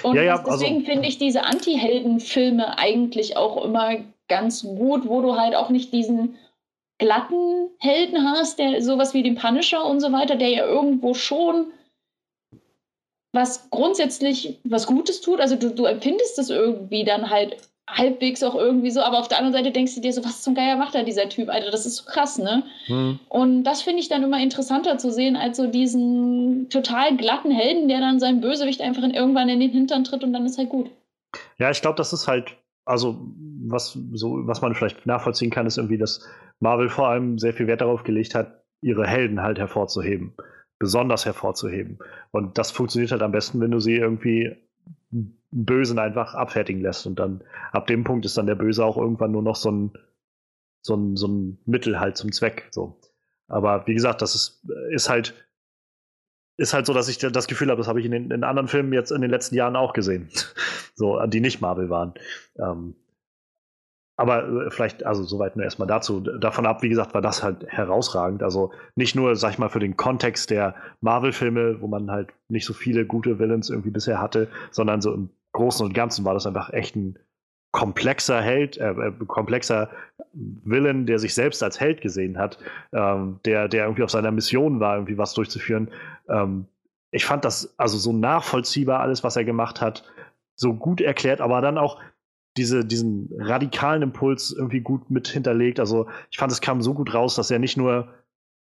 Und 0.03 0.15
Ja, 0.15 0.23
ja, 0.23 0.37
deswegen 0.37 0.77
also- 0.77 0.85
finde 0.85 1.07
ich 1.07 1.17
diese 1.17 1.43
Anti-Helden-Filme 1.43 2.77
eigentlich 2.77 3.35
auch 3.37 3.63
immer 3.63 3.95
ganz 4.27 4.63
gut, 4.63 5.07
wo 5.07 5.21
du 5.21 5.35
halt 5.37 5.55
auch 5.55 5.69
nicht 5.69 5.91
diesen 5.91 6.35
glatten 6.99 7.69
Helden 7.79 8.23
hast, 8.31 8.59
der 8.59 8.81
sowas 8.81 9.13
wie 9.13 9.23
den 9.23 9.35
Punisher 9.35 9.83
und 9.85 9.99
so 9.99 10.11
weiter, 10.11 10.35
der 10.35 10.49
ja 10.49 10.65
irgendwo 10.65 11.13
schon 11.13 11.67
was 13.33 13.69
grundsätzlich 13.71 14.59
was 14.63 14.87
Gutes 14.87 15.21
tut. 15.21 15.41
Also 15.41 15.55
du, 15.55 15.71
du 15.71 15.85
empfindest 15.85 16.39
es 16.39 16.49
irgendwie 16.49 17.03
dann 17.03 17.29
halt 17.29 17.57
halbwegs 17.89 18.43
auch 18.43 18.55
irgendwie 18.55 18.91
so, 18.91 19.01
aber 19.01 19.19
auf 19.19 19.27
der 19.27 19.39
anderen 19.39 19.53
Seite 19.53 19.71
denkst 19.71 19.95
du 19.95 20.01
dir 20.01 20.13
so, 20.13 20.23
was 20.23 20.41
zum 20.41 20.55
Geier 20.55 20.77
macht 20.77 20.95
da 20.95 21.03
dieser 21.03 21.27
Typ, 21.27 21.49
Alter, 21.49 21.69
das 21.69 21.85
ist 21.85 21.97
so 21.97 22.05
krass, 22.05 22.37
ne? 22.37 22.63
Hm. 22.85 23.19
Und 23.27 23.63
das 23.65 23.81
finde 23.81 23.99
ich 23.99 24.07
dann 24.07 24.23
immer 24.23 24.41
interessanter 24.41 24.97
zu 24.97 25.11
sehen, 25.11 25.35
als 25.35 25.57
so 25.57 25.67
diesen 25.67 26.69
total 26.69 27.17
glatten 27.17 27.51
Helden, 27.51 27.89
der 27.89 27.99
dann 27.99 28.19
seinem 28.19 28.39
Bösewicht 28.39 28.81
einfach 28.81 29.03
in, 29.03 29.11
irgendwann 29.11 29.49
in 29.49 29.59
den 29.59 29.71
Hintern 29.71 30.05
tritt 30.05 30.23
und 30.23 30.31
dann 30.31 30.45
ist 30.45 30.57
halt 30.57 30.69
gut. 30.69 30.89
Ja, 31.57 31.71
ich 31.71 31.81
glaube, 31.81 31.97
das 31.97 32.13
ist 32.13 32.27
halt, 32.27 32.55
also 32.85 33.19
was 33.65 33.97
so, 34.13 34.47
was 34.47 34.61
man 34.61 34.75
vielleicht 34.75 35.05
nachvollziehen 35.05 35.51
kann, 35.51 35.65
ist 35.67 35.77
irgendwie, 35.77 35.97
dass 35.97 36.25
Marvel 36.59 36.89
vor 36.89 37.09
allem 37.09 37.37
sehr 37.37 37.53
viel 37.53 37.67
Wert 37.67 37.81
darauf 37.81 38.03
gelegt 38.03 38.33
hat, 38.33 38.63
ihre 38.81 39.05
Helden 39.05 39.41
halt 39.41 39.59
hervorzuheben, 39.59 40.33
besonders 40.83 41.25
hervorzuheben. 41.25 41.97
Und 42.31 42.57
das 42.57 42.71
funktioniert 42.71 43.11
halt 43.11 43.21
am 43.21 43.31
besten, 43.31 43.61
wenn 43.61 43.71
du 43.71 43.79
sie 43.79 43.95
irgendwie 43.95 44.57
Bösen 45.51 45.97
einfach 45.97 46.33
abfertigen 46.33 46.81
lässt. 46.81 47.07
Und 47.07 47.19
dann 47.19 47.41
ab 47.71 47.87
dem 47.87 48.03
Punkt 48.03 48.25
ist 48.25 48.37
dann 48.37 48.47
der 48.47 48.55
Böse 48.55 48.83
auch 48.83 48.97
irgendwann 48.97 49.31
nur 49.31 49.43
noch 49.43 49.55
so 49.55 49.71
ein, 49.71 49.91
so 50.81 50.95
ein, 50.95 51.15
so 51.15 51.27
ein 51.27 51.57
Mittel 51.65 52.01
halt 52.01 52.17
zum 52.17 52.33
Zweck. 52.33 52.67
So. 52.71 52.99
Aber 53.47 53.87
wie 53.87 53.93
gesagt, 53.93 54.21
das 54.21 54.35
ist, 54.35 54.61
ist 54.91 55.09
halt 55.09 55.33
ist 56.57 56.73
halt 56.73 56.85
so, 56.85 56.93
dass 56.93 57.07
ich 57.07 57.17
das 57.17 57.47
Gefühl 57.47 57.69
habe, 57.69 57.79
das 57.79 57.87
habe 57.87 57.99
ich 57.99 58.05
in, 58.05 58.11
den, 58.11 58.29
in 58.29 58.43
anderen 58.43 58.67
Filmen 58.67 58.93
jetzt 58.93 59.11
in 59.11 59.21
den 59.21 59.31
letzten 59.31 59.55
Jahren 59.55 59.75
auch 59.75 59.93
gesehen. 59.93 60.29
so, 60.95 61.19
die 61.25 61.39
nicht 61.39 61.61
Marvel 61.61 61.89
waren. 61.89 62.13
Ähm, 62.59 62.95
aber 64.15 64.65
äh, 64.65 64.71
vielleicht, 64.71 65.05
also 65.05 65.23
soweit 65.23 65.55
nur 65.55 65.65
erstmal 65.65 65.87
dazu. 65.87 66.19
Davon 66.19 66.65
ab, 66.65 66.83
wie 66.83 66.89
gesagt, 66.89 67.13
war 67.13 67.21
das 67.21 67.43
halt 67.43 67.65
herausragend. 67.67 68.43
Also 68.43 68.71
nicht 68.95 69.15
nur, 69.15 69.35
sag 69.35 69.51
ich 69.51 69.57
mal, 69.57 69.69
für 69.69 69.79
den 69.79 69.97
Kontext 69.97 70.49
der 70.49 70.75
Marvel-Filme, 71.01 71.81
wo 71.81 71.87
man 71.87 72.11
halt 72.11 72.29
nicht 72.47 72.65
so 72.65 72.73
viele 72.73 73.05
gute 73.05 73.39
Villains 73.39 73.69
irgendwie 73.69 73.89
bisher 73.89 74.21
hatte, 74.21 74.49
sondern 74.71 75.01
so 75.01 75.13
im 75.13 75.29
Großen 75.53 75.85
und 75.85 75.93
Ganzen 75.93 76.25
war 76.25 76.33
das 76.33 76.47
einfach 76.47 76.71
echt 76.73 76.95
ein 76.95 77.17
komplexer 77.71 78.39
Held, 78.39 78.77
äh, 78.77 78.91
äh, 78.91 79.11
komplexer 79.25 79.89
Villain, 80.33 81.07
der 81.07 81.17
sich 81.17 81.33
selbst 81.33 81.63
als 81.63 81.79
Held 81.79 82.01
gesehen 82.01 82.37
hat, 82.37 82.59
ähm, 82.91 83.39
der, 83.45 83.67
der 83.67 83.85
irgendwie 83.85 84.03
auf 84.03 84.11
seiner 84.11 84.31
Mission 84.31 84.79
war, 84.79 84.95
irgendwie 84.95 85.17
was 85.17 85.33
durchzuführen. 85.33 85.89
Ähm, 86.29 86.67
ich 87.11 87.25
fand 87.25 87.45
das 87.45 87.73
also 87.77 87.97
so 87.97 88.13
nachvollziehbar, 88.13 88.99
alles, 88.99 89.23
was 89.23 89.35
er 89.35 89.43
gemacht 89.43 89.81
hat, 89.81 90.03
so 90.55 90.73
gut 90.73 91.01
erklärt, 91.01 91.41
aber 91.41 91.61
dann 91.61 91.79
auch 91.79 91.99
diese, 92.57 92.85
diesen 92.85 93.29
radikalen 93.37 94.01
Impuls 94.03 94.51
irgendwie 94.51 94.81
gut 94.81 95.09
mit 95.09 95.27
hinterlegt. 95.27 95.79
Also 95.79 96.07
ich 96.31 96.37
fand, 96.37 96.51
es 96.51 96.61
kam 96.61 96.81
so 96.81 96.93
gut 96.93 97.13
raus, 97.13 97.35
dass 97.35 97.51
er 97.51 97.59
nicht 97.59 97.77
nur, 97.77 98.09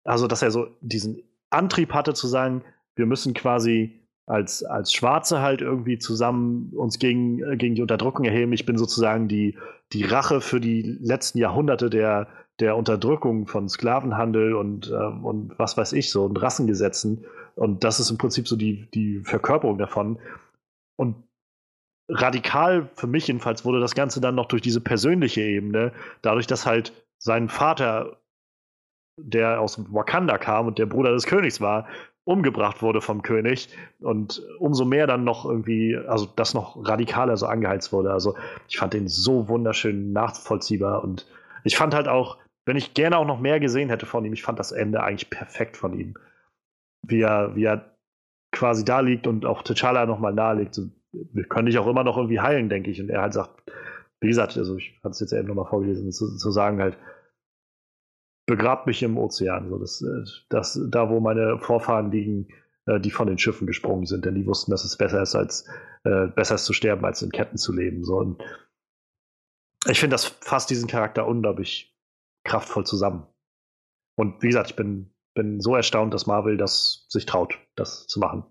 also 0.04 0.26
dass 0.26 0.42
er 0.42 0.50
so 0.50 0.68
diesen 0.80 1.22
Antrieb 1.50 1.92
hatte 1.92 2.14
zu 2.14 2.26
sagen, 2.26 2.62
wir 2.96 3.06
müssen 3.06 3.34
quasi 3.34 4.00
als, 4.26 4.64
als 4.64 4.92
Schwarze 4.92 5.40
halt 5.40 5.60
irgendwie 5.60 5.98
zusammen 5.98 6.72
uns 6.74 6.98
gegen, 6.98 7.42
äh, 7.42 7.56
gegen 7.56 7.74
die 7.74 7.82
Unterdrückung 7.82 8.24
erheben. 8.24 8.52
Ich 8.52 8.64
bin 8.64 8.78
sozusagen 8.78 9.28
die, 9.28 9.58
die 9.92 10.04
Rache 10.04 10.40
für 10.40 10.60
die 10.60 10.82
letzten 10.82 11.38
Jahrhunderte 11.38 11.90
der, 11.90 12.28
der 12.60 12.76
Unterdrückung 12.76 13.46
von 13.46 13.68
Sklavenhandel 13.68 14.54
und, 14.54 14.90
äh, 14.90 14.94
und 14.94 15.58
was 15.58 15.76
weiß 15.76 15.92
ich 15.92 16.10
so 16.10 16.24
und 16.24 16.40
Rassengesetzen. 16.40 17.26
Und 17.54 17.84
das 17.84 18.00
ist 18.00 18.10
im 18.10 18.18
Prinzip 18.18 18.48
so 18.48 18.56
die, 18.56 18.88
die 18.94 19.20
Verkörperung 19.20 19.76
davon. 19.76 20.18
Und 20.96 21.16
radikal 22.08 22.88
für 22.94 23.06
mich 23.06 23.26
jedenfalls 23.26 23.64
wurde 23.64 23.80
das 23.80 23.94
Ganze 23.94 24.20
dann 24.20 24.34
noch 24.34 24.46
durch 24.46 24.62
diese 24.62 24.80
persönliche 24.80 25.40
Ebene, 25.40 25.92
dadurch, 26.22 26.46
dass 26.46 26.66
halt 26.66 26.92
sein 27.18 27.48
Vater, 27.48 28.18
der 29.16 29.60
aus 29.60 29.78
Wakanda 29.92 30.38
kam 30.38 30.66
und 30.66 30.78
der 30.78 30.86
Bruder 30.86 31.12
des 31.12 31.26
Königs 31.26 31.60
war, 31.60 31.86
umgebracht 32.24 32.82
wurde 32.82 33.00
vom 33.00 33.22
König 33.22 33.68
und 34.00 34.42
umso 34.58 34.84
mehr 34.84 35.06
dann 35.06 35.24
noch 35.24 35.44
irgendwie, 35.44 35.96
also 35.96 36.26
das 36.36 36.54
noch 36.54 36.76
radikaler 36.86 37.36
so 37.36 37.46
angeheizt 37.46 37.92
wurde. 37.92 38.12
Also 38.12 38.34
ich 38.68 38.78
fand 38.78 38.94
den 38.94 39.08
so 39.08 39.48
wunderschön 39.48 40.12
nachvollziehbar 40.12 41.04
und 41.04 41.26
ich 41.64 41.76
fand 41.76 41.94
halt 41.94 42.08
auch, 42.08 42.38
wenn 42.66 42.76
ich 42.76 42.94
gerne 42.94 43.18
auch 43.18 43.26
noch 43.26 43.40
mehr 43.40 43.60
gesehen 43.60 43.90
hätte 43.90 44.06
von 44.06 44.24
ihm, 44.24 44.32
ich 44.32 44.42
fand 44.42 44.58
das 44.58 44.72
Ende 44.72 45.02
eigentlich 45.02 45.28
perfekt 45.28 45.76
von 45.76 45.98
ihm. 45.98 46.14
Wie 47.06 47.20
er, 47.20 47.54
wie 47.54 47.64
er 47.64 47.94
quasi 48.52 48.84
da 48.84 49.00
liegt 49.00 49.26
und 49.26 49.44
auch 49.44 49.62
T'Challa 49.62 50.06
nochmal 50.06 50.32
nahe 50.32 50.56
liegt. 50.56 50.74
So, 50.74 50.88
wir 51.32 51.44
können 51.44 51.66
dich 51.66 51.78
auch 51.78 51.86
immer 51.86 52.04
noch 52.04 52.16
irgendwie 52.16 52.40
heilen, 52.40 52.68
denke 52.68 52.90
ich. 52.90 53.00
Und 53.00 53.10
er 53.10 53.22
halt 53.22 53.32
sagt, 53.32 53.62
wie 54.20 54.28
gesagt, 54.28 54.56
also 54.56 54.76
ich 54.76 54.98
hatte 55.02 55.10
es 55.10 55.20
jetzt 55.20 55.32
eben 55.32 55.48
nochmal 55.48 55.66
vorgelesen, 55.66 56.10
zu, 56.12 56.36
zu 56.36 56.50
sagen 56.50 56.80
halt, 56.80 56.96
begrabt 58.46 58.86
mich 58.86 59.02
im 59.02 59.18
Ozean. 59.18 59.68
So, 59.68 59.78
das, 59.78 60.02
äh, 60.02 60.24
das, 60.48 60.80
da, 60.90 61.10
wo 61.10 61.20
meine 61.20 61.58
Vorfahren 61.58 62.10
liegen, 62.10 62.48
äh, 62.86 63.00
die 63.00 63.10
von 63.10 63.26
den 63.26 63.38
Schiffen 63.38 63.66
gesprungen 63.66 64.06
sind, 64.06 64.24
denn 64.24 64.34
die 64.34 64.46
wussten, 64.46 64.70
dass 64.70 64.84
es 64.84 64.96
besser 64.96 65.22
ist, 65.22 65.34
als 65.34 65.66
äh, 66.04 66.26
besser 66.28 66.56
ist 66.56 66.64
zu 66.64 66.72
sterben, 66.72 67.04
als 67.04 67.22
in 67.22 67.32
Ketten 67.32 67.56
zu 67.56 67.72
leben. 67.72 68.04
So, 68.04 68.16
und 68.18 68.42
ich 69.86 70.00
finde, 70.00 70.14
das 70.14 70.24
fasst 70.24 70.70
diesen 70.70 70.88
Charakter 70.88 71.26
unglaublich 71.26 71.96
kraftvoll 72.44 72.84
zusammen. 72.84 73.26
Und 74.16 74.42
wie 74.42 74.48
gesagt, 74.48 74.70
ich 74.70 74.76
bin, 74.76 75.10
bin 75.34 75.60
so 75.60 75.74
erstaunt, 75.74 76.14
dass 76.14 76.26
Marvel 76.26 76.56
das 76.56 77.06
sich 77.08 77.26
traut, 77.26 77.58
das 77.74 78.06
zu 78.06 78.20
machen. 78.20 78.44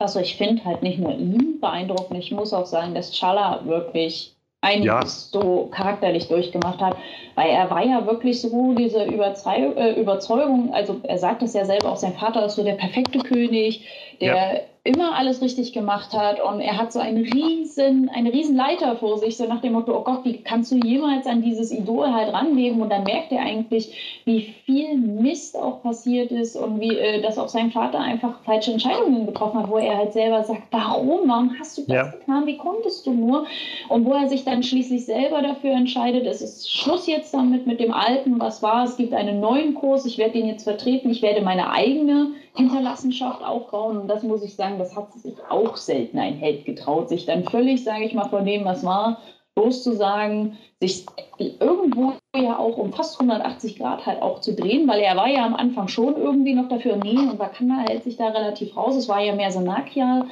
Also 0.00 0.18
ich 0.18 0.36
finde 0.36 0.64
halt 0.64 0.82
nicht 0.82 0.98
nur 0.98 1.12
ihn 1.12 1.60
beeindruckend, 1.60 2.18
ich 2.18 2.32
muss 2.32 2.54
auch 2.54 2.64
sagen, 2.64 2.94
dass 2.94 3.12
Chala 3.12 3.60
wirklich 3.66 4.34
einiges 4.62 4.86
Ja. 4.86 5.40
so 5.40 5.68
charakterlich 5.70 6.26
durchgemacht 6.28 6.80
hat, 6.80 6.96
weil 7.34 7.50
er 7.50 7.70
war 7.70 7.84
ja 7.84 8.06
wirklich 8.06 8.40
so 8.40 8.74
diese 8.74 9.02
äh, 9.04 10.00
Überzeugung, 10.00 10.72
also 10.72 11.00
er 11.02 11.18
sagt 11.18 11.42
es 11.42 11.52
ja 11.52 11.66
selber 11.66 11.92
auch, 11.92 11.96
sein 11.96 12.14
Vater 12.14 12.44
ist 12.46 12.56
so 12.56 12.64
der 12.64 12.74
perfekte 12.74 13.18
König, 13.18 13.86
der 14.20 14.62
immer 14.82 15.14
alles 15.14 15.42
richtig 15.42 15.74
gemacht 15.74 16.14
hat 16.14 16.40
und 16.40 16.60
er 16.60 16.78
hat 16.78 16.90
so 16.90 17.00
einen 17.00 17.18
riesen, 17.18 18.08
eine 18.08 18.32
riesen 18.32 18.56
Leiter 18.56 18.96
vor 18.96 19.18
sich, 19.18 19.36
so 19.36 19.46
nach 19.46 19.60
dem 19.60 19.74
Motto, 19.74 19.94
oh 19.94 20.02
Gott, 20.04 20.24
wie 20.24 20.38
kannst 20.38 20.72
du 20.72 20.76
jemals 20.76 21.26
an 21.26 21.42
dieses 21.42 21.70
Idol 21.70 22.10
halt 22.10 22.32
ranleben? 22.32 22.80
Und 22.80 22.88
dann 22.88 23.04
merkt 23.04 23.30
er 23.30 23.40
eigentlich, 23.40 24.22
wie 24.24 24.54
viel 24.64 24.96
Mist 24.96 25.54
auch 25.58 25.82
passiert 25.82 26.30
ist 26.30 26.56
und 26.56 26.80
wie, 26.80 26.96
äh, 26.96 27.20
dass 27.20 27.36
auch 27.38 27.48
sein 27.48 27.70
Vater 27.70 27.98
einfach 27.98 28.40
falsche 28.44 28.72
Entscheidungen 28.72 29.26
getroffen 29.26 29.60
hat, 29.60 29.68
wo 29.68 29.76
er 29.76 29.98
halt 29.98 30.14
selber 30.14 30.44
sagt, 30.44 30.62
warum, 30.70 31.28
warum 31.28 31.54
hast 31.60 31.76
du 31.76 31.82
das 31.82 31.94
Ja. 31.94 32.04
getan, 32.18 32.46
wie 32.46 32.56
konntest 32.56 33.06
du 33.06 33.12
nur? 33.12 33.44
Und 33.90 34.06
wo 34.06 34.14
er 34.14 34.28
sich 34.30 34.44
dann 34.44 34.62
schließlich 34.62 35.04
selber 35.04 35.42
dafür 35.42 35.72
entscheidet, 35.72 36.26
es 36.26 36.40
ist 36.40 36.72
Schluss 36.72 37.06
jetzt 37.06 37.34
damit 37.34 37.66
mit 37.66 37.80
dem 37.80 37.92
Alten, 37.92 38.40
was 38.40 38.62
war, 38.62 38.84
es 38.84 38.96
gibt 38.96 39.12
einen 39.12 39.40
neuen 39.40 39.74
Kurs, 39.74 40.06
ich 40.06 40.16
werde 40.16 40.38
den 40.38 40.48
jetzt 40.48 40.64
vertreten, 40.64 41.10
ich 41.10 41.20
werde 41.20 41.42
meine 41.42 41.70
eigene 41.70 42.28
Hinterlassenschaft 42.54 43.42
aufbauen 43.42 43.98
und 43.98 44.08
das 44.08 44.22
muss 44.22 44.42
ich 44.42 44.54
sagen, 44.54 44.78
das 44.78 44.96
hat 44.96 45.12
sich 45.12 45.34
auch 45.48 45.76
selten 45.76 46.18
ein 46.18 46.34
Held 46.34 46.64
getraut, 46.64 47.08
sich 47.08 47.26
dann 47.26 47.44
völlig, 47.44 47.84
sage 47.84 48.04
ich 48.04 48.14
mal, 48.14 48.28
von 48.28 48.44
dem, 48.44 48.64
was 48.64 48.84
war, 48.84 49.18
loszusagen, 49.56 50.58
sich 50.80 51.06
irgendwo 51.38 52.14
ja 52.34 52.58
auch 52.58 52.76
um 52.76 52.92
fast 52.92 53.20
180 53.20 53.78
Grad 53.78 54.06
halt 54.06 54.22
auch 54.22 54.40
zu 54.40 54.54
drehen, 54.54 54.88
weil 54.88 55.00
er 55.00 55.16
war 55.16 55.28
ja 55.28 55.44
am 55.44 55.54
Anfang 55.54 55.88
schon 55.88 56.16
irgendwie 56.16 56.54
noch 56.54 56.68
dafür, 56.68 56.96
nee, 56.96 57.18
und 57.18 57.38
Wakanda 57.38 57.84
hält 57.88 58.04
sich 58.04 58.16
da 58.16 58.28
relativ 58.28 58.76
raus. 58.76 58.96
Es 58.96 59.08
war 59.08 59.20
ja 59.20 59.34
mehr 59.34 59.50
so 59.50 59.60
Nakia, 59.60 60.26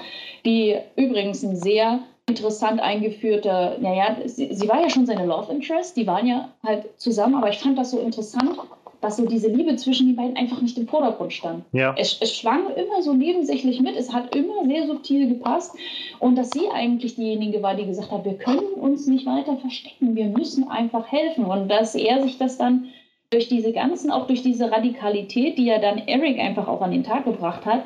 die 0.44 0.76
übrigens 0.96 1.42
ein 1.42 1.56
sehr 1.56 2.00
interessant 2.28 2.80
eingeführter, 2.80 3.78
naja, 3.80 4.16
sie, 4.26 4.54
sie 4.54 4.68
war 4.68 4.80
ja 4.80 4.90
schon 4.90 5.06
seine 5.06 5.24
Love 5.24 5.52
Interest, 5.52 5.96
die 5.96 6.06
waren 6.06 6.26
ja 6.26 6.50
halt 6.64 6.88
zusammen, 7.00 7.34
aber 7.34 7.48
ich 7.48 7.58
fand 7.58 7.78
das 7.78 7.90
so 7.90 7.98
interessant, 7.98 8.58
dass 9.00 9.16
so 9.16 9.26
diese 9.26 9.48
Liebe 9.48 9.76
zwischen 9.76 10.08
den 10.08 10.16
beiden 10.16 10.36
einfach 10.36 10.60
nicht 10.60 10.76
im 10.76 10.88
Vordergrund 10.88 11.32
stand. 11.32 11.64
Ja. 11.72 11.94
Es, 11.96 12.18
es 12.20 12.36
schwang 12.36 12.70
immer 12.74 13.02
so 13.02 13.14
nebensächlich 13.14 13.80
mit, 13.80 13.96
es 13.96 14.12
hat 14.12 14.34
immer 14.34 14.66
sehr 14.66 14.86
subtil 14.86 15.28
gepasst 15.28 15.76
und 16.18 16.36
dass 16.36 16.50
sie 16.50 16.68
eigentlich 16.72 17.14
diejenige 17.14 17.62
war, 17.62 17.74
die 17.74 17.86
gesagt 17.86 18.10
hat, 18.10 18.24
wir 18.24 18.36
können 18.36 18.74
uns 18.74 19.06
nicht 19.06 19.26
weiter 19.26 19.56
verstecken, 19.56 20.16
wir 20.16 20.26
müssen 20.26 20.68
einfach 20.68 21.10
helfen 21.10 21.44
und 21.44 21.68
dass 21.68 21.94
er 21.94 22.22
sich 22.22 22.38
das 22.38 22.58
dann 22.58 22.88
durch 23.30 23.48
diese 23.48 23.72
ganzen, 23.72 24.10
auch 24.10 24.26
durch 24.26 24.42
diese 24.42 24.70
Radikalität, 24.70 25.58
die 25.58 25.66
ja 25.66 25.78
dann 25.78 25.98
Eric 25.98 26.38
einfach 26.38 26.66
auch 26.66 26.80
an 26.80 26.92
den 26.92 27.04
Tag 27.04 27.24
gebracht 27.24 27.66
hat, 27.66 27.84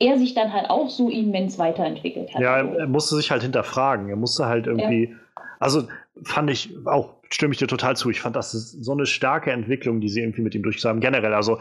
er 0.00 0.18
sich 0.18 0.34
dann 0.34 0.52
halt 0.52 0.68
auch 0.70 0.88
so 0.88 1.08
immens 1.10 1.58
weiterentwickelt 1.58 2.34
hat. 2.34 2.40
Ja, 2.40 2.58
er, 2.58 2.86
musste 2.86 3.16
sich 3.16 3.30
halt 3.30 3.42
hinterfragen. 3.42 4.08
Er 4.08 4.16
musste 4.16 4.46
halt 4.46 4.66
irgendwie, 4.66 5.10
ja. 5.10 5.42
also 5.60 5.82
fand 6.24 6.50
ich 6.50 6.70
auch, 6.86 7.19
stimme 7.32 7.52
ich 7.52 7.58
dir 7.58 7.66
total 7.66 7.96
zu. 7.96 8.10
Ich 8.10 8.20
fand, 8.20 8.36
das 8.36 8.54
ist 8.54 8.84
so 8.84 8.92
eine 8.92 9.06
starke 9.06 9.52
Entwicklung, 9.52 10.00
die 10.00 10.08
sie 10.08 10.20
irgendwie 10.20 10.42
mit 10.42 10.54
ihm 10.54 10.64
haben. 10.64 11.00
Generell, 11.00 11.34
also 11.34 11.60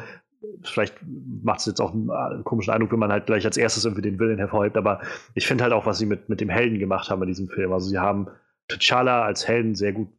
vielleicht 0.64 0.96
macht 1.44 1.60
es 1.60 1.66
jetzt 1.66 1.82
auch 1.82 1.94
einen 1.94 2.44
komischen 2.44 2.74
Eindruck, 2.74 2.92
wenn 2.92 3.00
man 3.00 3.12
halt 3.12 3.26
gleich 3.26 3.46
als 3.46 3.58
erstes 3.58 3.86
irgendwie 3.86 4.02
den 4.02 4.20
Willen 4.20 4.38
hervorhebt, 4.38 4.78
aber 4.78 5.02
ich 5.36 5.46
finde 5.46 5.64
halt 5.64 5.74
auch, 5.74 5.86
was 5.86 5.98
sie 5.98 6.06
mit, 6.06 6.30
mit 6.30 6.42
dem 6.42 6.50
Helden 6.50 6.80
gemacht 6.80 7.10
haben 7.10 7.22
in 7.22 7.28
diesem 7.28 7.50
Film. 7.50 7.74
Also 7.74 7.90
sie 7.90 8.00
haben 8.00 8.28
T'Challa 8.70 9.24
als 9.24 9.48
Helden 9.48 9.76
sehr 9.76 9.94
gut 9.94 10.10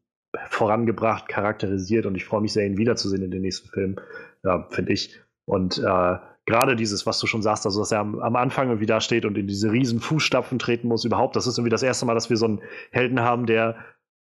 vorangebracht, 0.48 1.28
charakterisiert 1.28 2.06
und 2.06 2.14
ich 2.14 2.24
freue 2.24 2.40
mich 2.40 2.52
sehr, 2.52 2.66
ihn 2.66 2.78
wiederzusehen 2.78 3.22
in 3.22 3.31
den 3.31 3.43
nächsten 3.43 3.68
Filmen, 3.68 4.01
ja, 4.44 4.66
finde 4.70 4.93
ich. 4.93 5.18
Und 5.44 5.78
äh, 5.78 6.16
gerade 6.47 6.77
dieses, 6.77 7.06
was 7.06 7.18
du 7.18 7.27
schon 7.27 7.43
sagst, 7.43 7.66
also 7.66 7.81
dass 7.81 7.90
er 7.90 8.01
am, 8.01 8.20
am, 8.20 8.36
Anfang 8.36 8.68
irgendwie 8.68 8.86
da 8.86 9.01
steht 9.01 9.24
und 9.24 9.36
in 9.36 9.47
diese 9.47 9.72
riesen 9.72 10.01
Fußstapfen 10.01 10.59
treten 10.59 10.86
muss, 10.86 11.05
überhaupt, 11.05 11.35
das 11.35 11.47
ist 11.47 11.59
irgendwie 11.59 11.70
das 11.70 11.82
erste 11.82 12.06
Mal, 12.06 12.14
dass 12.14 12.31
wir 12.31 12.36
so 12.36 12.47
einen 12.47 12.60
Helden 12.93 13.20
haben, 13.20 13.47
der, 13.47 13.77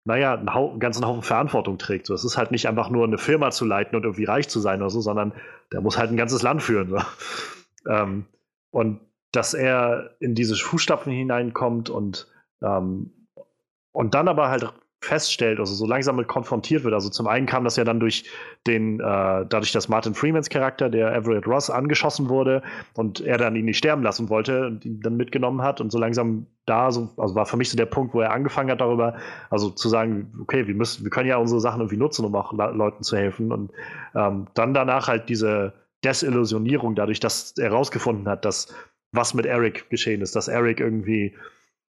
naja, 0.05 0.35
einen, 0.35 0.53
Hau 0.53 0.71
einen 0.71 0.81
ganzen 0.81 1.07
Haufen 1.07 1.23
Verantwortung 1.23 1.79
trägt. 1.79 2.07
So, 2.07 2.15
es 2.15 2.25
ist 2.25 2.37
halt 2.37 2.51
nicht 2.51 2.69
einfach 2.69 2.91
nur 2.91 3.05
eine 3.05 3.19
Firma 3.19 3.51
zu 3.51 3.65
leiten 3.65 3.97
und 3.97 4.05
irgendwie 4.05 4.25
reich 4.25 4.49
zu 4.49 4.61
sein 4.61 4.81
oder 4.83 4.91
so, 4.91 5.01
sondern 5.01 5.33
der 5.73 5.81
muss 5.81 5.99
halt 5.99 6.11
ein 6.11 6.17
ganzes 6.17 6.43
Land 6.43 6.63
führen. 6.63 6.91
So. 6.91 6.99
Ähm, 7.87 8.25
und 8.71 9.01
dass 9.31 9.53
er 9.53 10.17
in 10.19 10.35
diese 10.35 10.57
Fußstapfen 10.57 11.13
hineinkommt 11.13 11.91
und, 11.91 12.33
ähm, 12.63 13.13
und 13.93 14.15
dann 14.15 14.27
aber 14.27 14.49
halt 14.49 14.73
feststellt, 15.05 15.61
also 15.61 15.75
so 15.75 15.87
langsam 15.87 16.17
mit 16.17 16.29
konfrontiert 16.29 16.85
wird. 16.85 16.95
Also 16.95 17.09
zum 17.09 17.27
einen 17.27 17.47
kam 17.47 17.65
das 17.65 17.77
ja 17.77 17.85
dann 17.85 18.01
durch 18.01 18.25
den, 18.67 19.01
äh, 19.01 19.03
dadurch, 19.49 19.73
dass 19.73 19.89
Martin 19.89 20.15
Freemans 20.15 20.49
Charakter, 20.49 20.89
der 20.89 21.15
Everett 21.15 21.47
Ross, 21.47 21.71
angeschossen 21.71 22.29
wurde 22.29 22.63
und 22.95 23.21
er 23.21 23.39
dann 23.39 23.55
ihn 23.57 23.67
nicht 23.67 23.79
sterben 23.79 24.03
lassen 24.03 24.29
wollte 24.29 24.67
und 24.67 24.85
ihn 24.85 25.01
dann 25.01 25.17
mitgenommen 25.17 25.63
hat 25.63 25.81
und 25.81 25.93
so 25.93 25.99
langsam 25.99 26.47
da, 26.67 26.91
so, 26.91 27.11
also 27.17 27.35
war 27.35 27.47
für 27.47 27.57
mich 27.57 27.71
so 27.71 27.77
der 27.77 27.87
Punkt, 27.87 28.15
wo 28.15 28.21
er 28.21 28.33
angefangen 28.33 28.71
hat 28.71 28.81
darüber, 28.81 29.17
also 29.51 29.71
zu 29.71 29.89
sagen, 29.89 30.33
okay, 30.41 30.67
wir 30.67 30.75
müssen, 30.75 31.05
wir 31.05 31.11
können 31.11 31.29
ja 31.29 31.37
unsere 31.37 31.61
Sachen 31.61 31.81
irgendwie 31.81 31.99
nutzen, 31.99 32.25
um 32.25 32.35
auch 32.35 32.53
Leuten 32.53 33.03
zu 33.03 33.17
helfen 33.17 33.53
und 33.53 33.71
ähm, 34.15 34.47
dann 34.55 34.75
danach 34.75 35.09
halt 35.09 35.29
diese 35.29 35.75
Desillusionierung 36.05 36.95
dadurch, 36.95 37.21
dass 37.21 37.57
er 37.59 37.71
herausgefunden 37.71 38.29
hat, 38.29 38.45
dass 38.45 38.75
was 39.13 39.35
mit 39.35 39.47
Eric 39.47 39.89
geschehen 39.91 40.23
ist, 40.23 40.35
dass 40.37 40.49
Eric 40.49 40.81
irgendwie, 40.81 41.35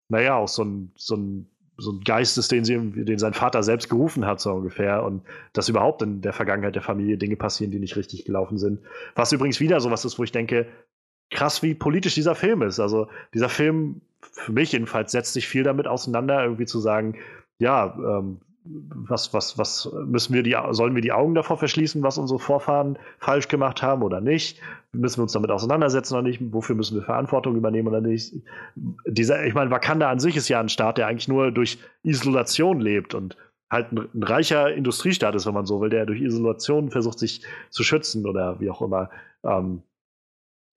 naja, 0.10 0.35
auch 0.35 0.48
so 0.48 0.64
ein, 0.64 0.91
so 0.95 1.15
ein 1.15 1.49
so 1.78 1.91
ein 1.91 2.02
Geist 2.02 2.38
ist, 2.38 2.52
den, 2.52 2.64
sie, 2.64 2.78
den 2.78 3.18
sein 3.18 3.34
Vater 3.34 3.64
selbst 3.64 3.90
gerufen 3.90 4.26
hat, 4.26 4.40
so 4.40 4.52
ungefähr. 4.52 5.04
Und 5.04 5.24
dass 5.54 5.70
überhaupt 5.70 6.02
in 6.02 6.22
der 6.22 6.34
Vergangenheit 6.34 6.76
der 6.76 6.82
Familie 6.82 7.18
Dinge 7.18 7.36
passieren, 7.36 7.72
die 7.72 7.80
nicht 7.80 7.95
richtig 7.95 8.26
gelaufen 8.26 8.58
sind. 8.58 8.80
Was 9.16 9.32
übrigens 9.32 9.60
wieder 9.60 9.80
sowas 9.80 10.06
ist, 10.06 10.20
wo 10.20 10.24
ich 10.24 10.32
denke, 10.32 10.68
krass, 11.32 11.64
wie 11.64 11.74
politisch 11.74 12.16
dieser 12.16 12.36
Film 12.36 12.62
ist. 12.62 12.80
Also 12.80 13.08
dieser 13.34 13.50
Film, 13.50 14.02
für 14.22 14.52
mich 14.52 14.72
jedenfalls, 14.72 15.12
setzt 15.12 15.34
sich 15.34 15.48
viel 15.48 15.64
damit 15.64 15.88
auseinander, 15.88 16.44
irgendwie 16.44 16.66
zu 16.66 16.80
sagen, 16.80 17.18
ja, 17.58 17.95
ähm, 17.98 18.40
was, 18.65 19.34
was, 19.34 19.57
was 19.57 19.90
müssen 20.06 20.34
wir 20.34 20.44
die, 20.44 20.56
sollen 20.72 20.95
wir 20.95 21.02
die 21.02 21.11
Augen 21.11 21.35
davor 21.35 21.57
verschließen, 21.57 22.02
was 22.02 22.18
unsere 22.18 22.40
Vorfahren 22.40 22.98
falsch 23.19 23.48
gemacht 23.48 23.81
haben 23.81 24.03
oder 24.03 24.22
nicht? 24.22 24.60
Müssen 24.94 25.18
wir 25.18 25.23
uns 25.23 25.34
damit 25.34 25.52
auseinandersetzen 25.52 26.14
oder 26.14 26.23
nicht? 26.23 26.40
Wofür 26.53 26.76
müssen 26.76 26.95
wir 26.95 27.03
Verantwortung 27.03 27.56
übernehmen 27.56 27.90
oder 27.90 28.02
nicht? 28.02 28.34
Dieser, 29.06 29.45
ich 29.45 29.53
meine, 29.53 29.72
Wakanda 29.72 30.10
an 30.10 30.19
sich 30.19 30.38
ist 30.38 30.49
ja 30.49 30.60
ein 30.60 30.69
Staat, 30.69 30.98
der 30.98 31.07
eigentlich 31.07 31.27
nur 31.27 31.52
durch 31.52 31.80
Isolation 32.03 32.80
lebt 32.80 33.14
und 33.14 33.35
halt 33.69 33.91
ein, 33.91 34.07
ein 34.14 34.23
reicher 34.23 34.73
Industriestaat 34.73 35.35
ist, 35.35 35.45
wenn 35.45 35.53
man 35.53 35.65
so 35.65 35.81
will, 35.81 35.90
der 35.90 36.06
durch 36.06 36.22
Isolation 36.22 36.90
versucht, 36.91 37.19
sich 37.19 37.41
zu 37.69 37.84
schützen 37.84 38.26
oder 38.26 38.60
wie 38.60 38.69
auch 38.69 38.81
immer. 38.81 39.10
Ähm, 39.44 39.84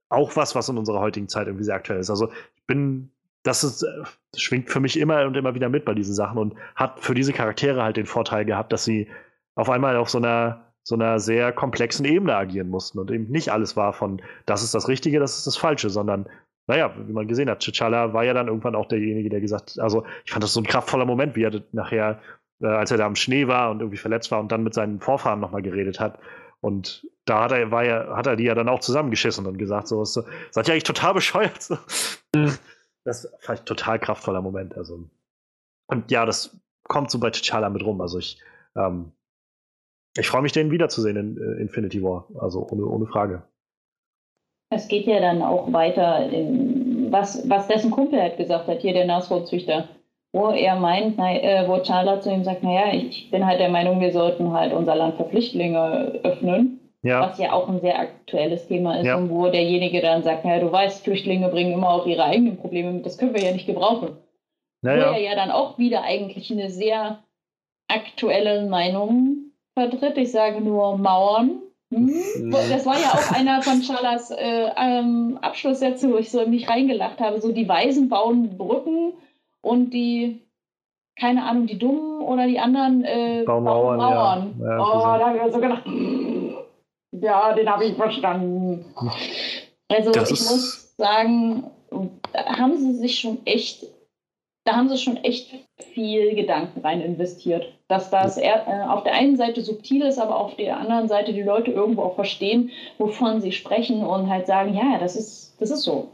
auch 0.09 0.37
was, 0.37 0.55
was 0.55 0.69
in 0.69 0.79
unserer 0.79 1.01
heutigen 1.01 1.29
Zeit 1.29 1.47
irgendwie 1.47 1.65
sehr 1.65 1.75
aktuell 1.75 2.01
ist. 2.01 2.11
Also 2.11 2.31
ich 2.55 2.67
bin 2.67 3.11
das, 3.47 3.63
ist, 3.65 3.83
äh, 3.83 4.05
schwingt 4.37 4.71
für 4.71 4.81
mich 4.81 4.99
immer 4.99 5.25
und 5.27 5.37
immer 5.37 5.55
wieder 5.55 5.69
mit 5.69 5.85
bei 5.85 5.95
diesen 5.95 6.15
Sachen 6.15 6.39
und 6.39 6.55
hat 6.75 7.01
für 7.01 7.15
diese 7.15 7.33
Charaktere 7.33 7.83
halt 7.83 7.97
den 7.97 8.07
Vorteil 8.07 8.45
gehabt, 8.45 8.73
dass 8.73 8.85
sie 8.85 9.09
auf 9.55 9.71
einmal 9.71 9.97
auf 9.97 10.11
so 10.11 10.19
einer, 10.19 10.73
so 10.83 10.95
einer 10.95 11.19
sehr 11.21 11.53
komplexen 11.53 12.05
Ebene 12.05 12.37
agieren 12.37 12.69
mussten 12.69 12.99
und 12.99 13.11
eben 13.11 13.31
nicht 13.31 13.51
alles 13.51 13.77
war 13.77 13.93
von, 13.93 14.21
das 14.47 14.63
ist 14.63 14.75
das 14.75 14.89
Richtige, 14.89 15.21
das 15.21 15.39
ist 15.39 15.47
das 15.47 15.57
Falsche, 15.57 15.91
sondern, 15.91 16.27
naja, 16.67 16.93
wie 17.07 17.13
man 17.13 17.29
gesehen 17.29 17.49
hat, 17.49 17.63
T'Challa 17.63 18.13
war 18.13 18.25
ja 18.25 18.35
dann 18.35 18.49
irgendwann 18.49 18.75
auch 18.75 18.87
derjenige, 18.87 19.31
der 19.31 19.41
gesagt 19.41 19.79
also 19.79 20.05
ich 20.25 20.33
fand 20.33 20.43
das 20.43 20.53
so 20.53 20.61
ein 20.61 20.67
kraftvoller 20.67 21.07
Moment, 21.07 21.37
wie 21.37 21.45
er 21.45 21.63
nachher, 21.73 22.21
äh, 22.61 22.67
als 22.67 22.91
er 22.91 22.99
da 22.99 23.07
im 23.07 23.17
Schnee 23.17 23.47
war 23.47 23.71
und 23.71 23.81
irgendwie 23.81 23.99
verletzt 23.99 24.31
war 24.31 24.41
und 24.41 24.51
dann 24.51 24.65
mit 24.65 24.75
seinen 24.75 25.01
Vorfahren 25.01 25.41
nochmal 25.41 25.63
geredet 25.63 26.01
hat. 26.01 26.19
Und 26.61 27.07
da 27.27 27.45
hat 27.45 27.53
er, 27.53 27.71
war 27.71 27.85
ja, 27.85 28.17
hat 28.17 28.27
er 28.27 28.35
die 28.35 28.45
ja 28.45 28.55
dann 28.55 28.69
auch 28.69 28.81
zusammengeschissen 28.81 29.47
und 29.47 29.59
gesagt, 29.59 29.89
so, 29.89 30.05
so 30.05 30.25
seid 30.51 30.67
ihr 30.67 30.73
eigentlich 30.73 30.85
total 30.85 31.15
bescheuert. 31.15 31.69
Das 33.07 33.33
fand 33.39 33.61
ich 33.61 33.65
total 33.65 34.01
kraftvoller 34.01 34.43
Moment. 34.43 34.77
Also. 34.77 35.09
Und 35.87 36.11
ja, 36.11 36.27
das 36.27 36.59
kommt 36.83 37.11
so 37.11 37.21
bei 37.21 37.29
T'Challa 37.29 37.71
mit 37.71 37.85
rum. 37.85 38.01
Also 38.01 38.19
ich, 38.19 38.43
ähm, 38.75 39.13
ich 40.19 40.27
freue 40.27 40.43
mich, 40.43 40.51
den 40.51 40.73
wiederzusehen 40.73 41.17
in 41.17 41.39
äh, 41.39 41.61
Infinity 41.61 42.03
War. 42.03 42.27
Also 42.41 42.67
ohne, 42.69 42.85
ohne 42.85 43.07
Frage. 43.07 43.45
Es 44.71 44.89
geht 44.89 45.07
ja 45.07 45.21
dann 45.21 45.41
auch 45.41 45.73
weiter, 45.73 46.29
in, 46.29 47.13
was, 47.13 47.49
was 47.49 47.69
dessen 47.69 47.93
Kumpel 47.93 48.21
halt 48.21 48.39
gesagt 48.39 48.67
hat, 48.67 48.81
hier 48.81 48.93
der 48.93 49.07
Nashornzüchter, 49.07 49.89
wo 50.33 50.49
er 50.49 50.75
meint, 50.75 51.17
na, 51.17 51.33
äh, 51.33 51.69
wo 51.69 51.77
T'Challa 51.77 52.21
zu 52.21 52.33
ihm 52.33 52.43
sagt, 52.43 52.65
naja, 52.65 52.93
ich 52.93 53.31
bin 53.31 53.47
halt 53.47 53.61
der 53.61 53.71
Meinung, 53.71 54.01
wir 54.01 54.13
sollten 54.13 54.51
halt 54.51 54.73
unser 54.73 54.97
Land 54.97 55.17
für 55.17 55.29
Flüchtlinge 55.29 56.21
öffnen 56.25 56.81
ja. 57.07 57.21
was 57.21 57.39
ja 57.39 57.53
auch 57.53 57.69
ein 57.69 57.81
sehr 57.81 57.99
aktuelles 57.99 58.67
Thema 58.67 58.99
ist 58.99 59.07
ja. 59.07 59.17
und 59.17 59.31
wo 59.31 59.49
derjenige 59.49 60.01
dann 60.01 60.23
sagt, 60.23 60.45
naja, 60.45 60.61
du 60.61 60.71
weißt, 60.71 61.05
Flüchtlinge 61.05 61.49
bringen 61.49 61.73
immer 61.73 61.91
auch 61.91 62.07
ihre 62.07 62.25
eigenen 62.25 62.57
Probleme 62.57 62.93
mit, 62.93 63.07
das 63.07 63.19
können 63.19 63.35
wir 63.35 63.43
ja 63.43 63.53
nicht 63.53 63.67
gebrauchen. 63.67 64.17
Naja. 64.83 65.09
Wo 65.09 65.15
er 65.15 65.21
ja 65.21 65.35
dann 65.35 65.51
auch 65.51 65.79
wieder 65.79 66.03
eigentlich 66.03 66.51
eine 66.51 66.71
sehr 66.71 67.19
aktuelle 67.89 68.67
Meinung 68.69 69.53
vertritt. 69.75 70.17
Ich 70.19 70.33
sage 70.33 70.61
nur 70.61 70.97
Mauern. 70.99 71.63
Hm? 71.93 72.51
Das 72.51 72.85
war 72.85 72.99
ja 72.99 73.13
auch 73.13 73.33
einer 73.33 73.63
von 73.63 73.81
Chalas 73.87 74.31
äh, 74.31 74.71
ähm, 74.77 75.39
Abschlusssätze, 75.41 76.11
wo 76.11 76.17
ich 76.17 76.31
so 76.31 76.41
in 76.41 76.51
mich 76.51 76.69
reingelacht 76.69 77.21
habe. 77.21 77.41
So 77.41 77.53
die 77.53 77.69
Weisen 77.69 78.09
bauen 78.09 78.57
Brücken 78.57 79.15
und 79.63 79.91
die, 79.91 80.41
keine 81.19 81.45
Ahnung, 81.45 81.67
die 81.67 81.79
Dummen 81.79 82.23
oder 82.23 82.47
die 82.47 82.59
anderen 82.59 83.05
äh, 83.05 83.45
bauen 83.47 83.65
Mauern. 83.65 83.97
Mauern. 83.99 84.55
Ja. 84.61 84.69
Ja, 84.69 84.79
oh, 84.79 85.19
da 85.19 85.27
habe 85.29 85.39
ich 85.47 85.53
so 85.53 85.61
gedacht, 85.61 85.85
ja, 87.13 87.55
den 87.55 87.69
habe 87.69 87.85
ich 87.85 87.97
verstanden. 87.97 88.85
Also 89.89 90.11
das 90.11 90.31
ich 90.31 90.41
muss 90.41 90.97
sagen, 90.97 91.71
da 92.33 92.59
haben 92.59 92.77
sie 92.77 92.95
sich 92.95 93.19
schon 93.19 93.45
echt, 93.47 93.87
da 94.65 94.77
haben 94.77 94.89
sie 94.89 94.99
schon 94.99 95.17
echt 95.19 95.55
viel 95.93 96.35
Gedanken 96.35 96.81
rein 96.81 97.01
investiert. 97.01 97.73
Dass 97.89 98.11
das 98.11 98.37
eher, 98.37 98.67
äh, 98.67 98.89
auf 98.89 99.05
der 99.05 99.15
einen 99.15 99.37
Seite 99.37 99.63
subtil 99.63 100.03
ist, 100.03 100.19
aber 100.19 100.37
auf 100.37 100.57
der 100.57 100.79
anderen 100.79 101.09
Seite 101.09 101.33
die 101.33 101.43
Leute 101.43 101.71
irgendwo 101.71 102.03
auch 102.03 102.15
verstehen, 102.17 102.71
wovon 102.99 103.41
sie 103.41 103.53
sprechen 103.53 104.05
und 104.05 104.29
halt 104.29 104.47
sagen, 104.47 104.75
ja, 104.75 104.99
das 104.99 105.15
ist, 105.15 105.61
das 105.61 105.71
ist 105.71 105.83
so. 105.83 106.11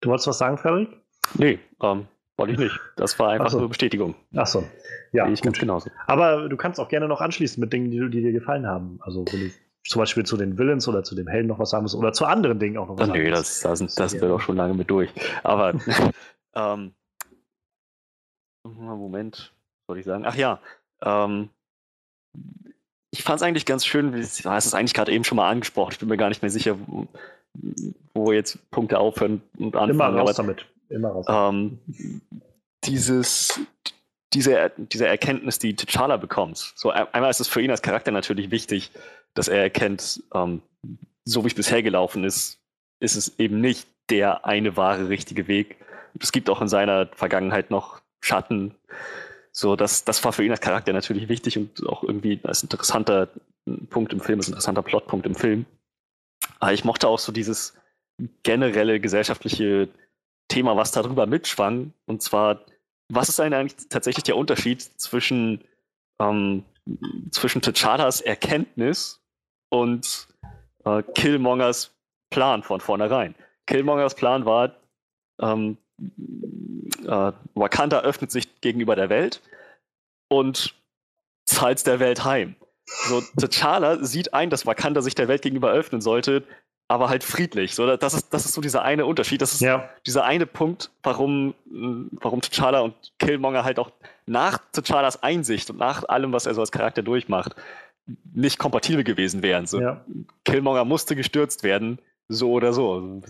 Du 0.00 0.10
wolltest 0.10 0.26
was 0.26 0.38
sagen, 0.38 0.58
Frederik? 0.58 1.00
Nee, 1.38 1.58
ähm, 1.82 2.08
wollte 2.36 2.52
ich 2.52 2.58
nicht. 2.58 2.80
Das 2.96 3.18
war 3.18 3.30
einfach 3.30 3.50
so. 3.50 3.60
nur 3.60 3.68
Bestätigung. 3.68 4.14
Ach 4.34 4.46
so. 4.46 4.64
Ja, 5.12 5.28
ich 5.28 5.42
ganz 5.42 5.58
genauso. 5.58 5.90
Aber 6.06 6.48
du 6.48 6.56
kannst 6.56 6.80
auch 6.80 6.88
gerne 6.88 7.06
noch 7.08 7.20
anschließen 7.20 7.60
mit 7.60 7.72
Dingen, 7.72 7.90
die, 7.90 7.98
die 8.10 8.22
dir 8.22 8.32
gefallen 8.32 8.66
haben. 8.66 8.98
Also, 9.02 9.24
wenn 9.30 9.40
du 9.40 9.50
zum 9.86 10.00
Beispiel 10.00 10.24
zu 10.24 10.36
den 10.36 10.58
Villains 10.58 10.88
oder 10.88 11.04
zu 11.04 11.14
dem 11.14 11.28
Helden 11.28 11.48
noch 11.48 11.58
was 11.58 11.70
sagen 11.70 11.82
musst 11.84 11.94
oder 11.94 12.12
zu 12.12 12.24
anderen 12.24 12.58
Dingen 12.58 12.78
auch 12.78 12.88
noch 12.88 12.98
was 12.98 13.08
sagen 13.08 13.22
Nö, 13.22 13.30
das, 13.30 13.60
das, 13.60 13.80
das, 13.80 13.94
das 13.94 14.10
sind 14.12 14.22
wir 14.22 14.28
doch 14.28 14.40
schon 14.40 14.56
lange 14.56 14.74
mit 14.74 14.90
durch. 14.90 15.10
Aber, 15.42 15.74
ähm, 16.54 16.92
Moment, 18.64 19.52
soll 19.86 19.98
ich 19.98 20.06
sagen? 20.06 20.24
Ach 20.26 20.36
ja, 20.36 20.58
ähm, 21.02 21.50
ich 23.10 23.22
fand 23.22 23.36
es 23.36 23.42
eigentlich 23.42 23.66
ganz 23.66 23.86
schön, 23.86 24.14
wie 24.14 24.18
es 24.18 24.40
ist 24.40 24.74
eigentlich 24.74 24.94
gerade 24.94 25.12
eben 25.12 25.22
schon 25.22 25.36
mal 25.36 25.48
angesprochen. 25.48 25.92
Ich 25.92 25.98
bin 25.98 26.08
mir 26.08 26.16
gar 26.16 26.30
nicht 26.30 26.42
mehr 26.42 26.50
sicher, 26.50 26.76
wo, 26.86 27.06
wo 28.14 28.32
jetzt 28.32 28.58
Punkte 28.70 28.98
aufhören 28.98 29.42
und 29.58 29.76
anfangen. 29.76 29.90
Immer 29.90 30.20
raus 30.20 30.34
damit. 30.34 30.66
Immer 30.94 31.08
raus. 31.08 31.26
Ähm, 31.28 31.80
dieses, 32.84 33.60
diese, 34.32 34.70
diese 34.76 35.06
Erkenntnis, 35.06 35.58
die 35.58 35.74
T'Challa 35.74 36.16
bekommt. 36.16 36.72
So 36.76 36.90
einmal 36.90 37.30
ist 37.30 37.40
es 37.40 37.48
für 37.48 37.60
ihn 37.60 37.70
als 37.70 37.82
Charakter 37.82 38.12
natürlich 38.12 38.50
wichtig, 38.50 38.92
dass 39.34 39.48
er 39.48 39.60
erkennt, 39.60 40.22
ähm, 40.32 40.62
so 41.24 41.42
wie 41.44 41.48
es 41.48 41.54
bisher 41.54 41.82
gelaufen 41.82 42.22
ist, 42.22 42.60
ist 43.00 43.16
es 43.16 43.38
eben 43.38 43.60
nicht 43.60 43.88
der 44.10 44.44
eine 44.44 44.76
wahre 44.76 45.08
richtige 45.08 45.48
Weg. 45.48 45.76
Es 46.20 46.30
gibt 46.30 46.48
auch 46.48 46.60
in 46.60 46.68
seiner 46.68 47.08
Vergangenheit 47.14 47.70
noch 47.70 48.00
Schatten, 48.20 48.74
So, 49.56 49.76
das, 49.76 50.04
das 50.04 50.24
war 50.24 50.32
für 50.32 50.44
ihn 50.44 50.50
als 50.50 50.60
Charakter 50.60 50.92
natürlich 50.92 51.28
wichtig 51.28 51.56
und 51.58 51.86
auch 51.86 52.02
irgendwie 52.02 52.40
als 52.42 52.62
interessanter 52.62 53.28
Punkt 53.90 54.12
im 54.12 54.20
Film, 54.20 54.40
als 54.40 54.48
interessanter 54.48 54.82
Plotpunkt 54.82 55.26
im 55.26 55.34
Film. 55.34 55.66
Aber 56.58 56.72
ich 56.72 56.84
mochte 56.84 57.08
auch 57.08 57.18
so 57.18 57.32
dieses 57.32 57.76
generelle 58.42 59.00
gesellschaftliche 59.00 59.88
Thema, 60.54 60.76
was 60.76 60.92
darüber 60.92 61.26
mitschwang. 61.26 61.92
Und 62.06 62.22
zwar, 62.22 62.60
was 63.08 63.28
ist 63.28 63.40
eigentlich 63.40 63.74
tatsächlich 63.88 64.22
der 64.22 64.36
Unterschied 64.36 64.82
zwischen, 64.82 65.64
ähm, 66.20 66.64
zwischen 67.32 67.60
T'Challas 67.60 68.22
Erkenntnis 68.22 69.20
und 69.70 70.28
äh, 70.84 71.02
Killmongers 71.14 71.92
Plan 72.30 72.62
von 72.62 72.80
vornherein? 72.80 73.34
Killmongers 73.66 74.14
Plan 74.14 74.44
war, 74.44 74.76
ähm, 75.40 75.76
äh, 77.04 77.32
Wakanda 77.54 78.02
öffnet 78.02 78.30
sich 78.30 78.60
gegenüber 78.60 78.94
der 78.94 79.08
Welt 79.08 79.42
und 80.28 80.76
zahlt 81.46 81.84
der 81.84 81.98
Welt 81.98 82.24
heim. 82.24 82.54
So, 83.08 83.18
T'Challa 83.38 84.04
sieht 84.04 84.34
ein, 84.34 84.50
dass 84.50 84.66
Wakanda 84.66 85.02
sich 85.02 85.16
der 85.16 85.26
Welt 85.26 85.42
gegenüber 85.42 85.72
öffnen 85.72 86.00
sollte, 86.00 86.44
aber 86.88 87.08
halt 87.08 87.24
friedlich. 87.24 87.74
So, 87.74 87.96
das, 87.96 88.14
ist, 88.14 88.32
das 88.34 88.44
ist 88.44 88.52
so 88.52 88.60
dieser 88.60 88.82
eine 88.82 89.06
Unterschied. 89.06 89.40
Das 89.40 89.52
ist 89.54 89.60
ja. 89.60 89.88
dieser 90.06 90.24
eine 90.24 90.46
Punkt, 90.46 90.90
warum, 91.02 91.54
warum 91.66 92.40
T'Challa 92.40 92.80
und 92.80 92.94
Killmonger 93.18 93.64
halt 93.64 93.78
auch 93.78 93.90
nach 94.26 94.58
T'Challas 94.74 95.22
Einsicht 95.22 95.70
und 95.70 95.78
nach 95.78 96.08
allem, 96.08 96.32
was 96.32 96.46
er 96.46 96.54
so 96.54 96.60
als 96.60 96.72
Charakter 96.72 97.02
durchmacht, 97.02 97.56
nicht 98.34 98.58
kompatibel 98.58 99.04
gewesen 99.04 99.42
wären. 99.42 99.66
So, 99.66 99.80
ja. 99.80 100.04
Killmonger 100.44 100.84
musste 100.84 101.16
gestürzt 101.16 101.62
werden, 101.62 101.98
so 102.28 102.52
oder 102.52 102.72
so, 102.72 103.22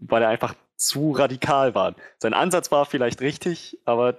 weil 0.00 0.22
er 0.22 0.28
einfach 0.28 0.54
zu 0.76 1.12
radikal 1.12 1.74
war. 1.74 1.94
Sein 2.18 2.34
Ansatz 2.34 2.70
war 2.70 2.86
vielleicht 2.86 3.20
richtig, 3.20 3.78
aber 3.84 4.18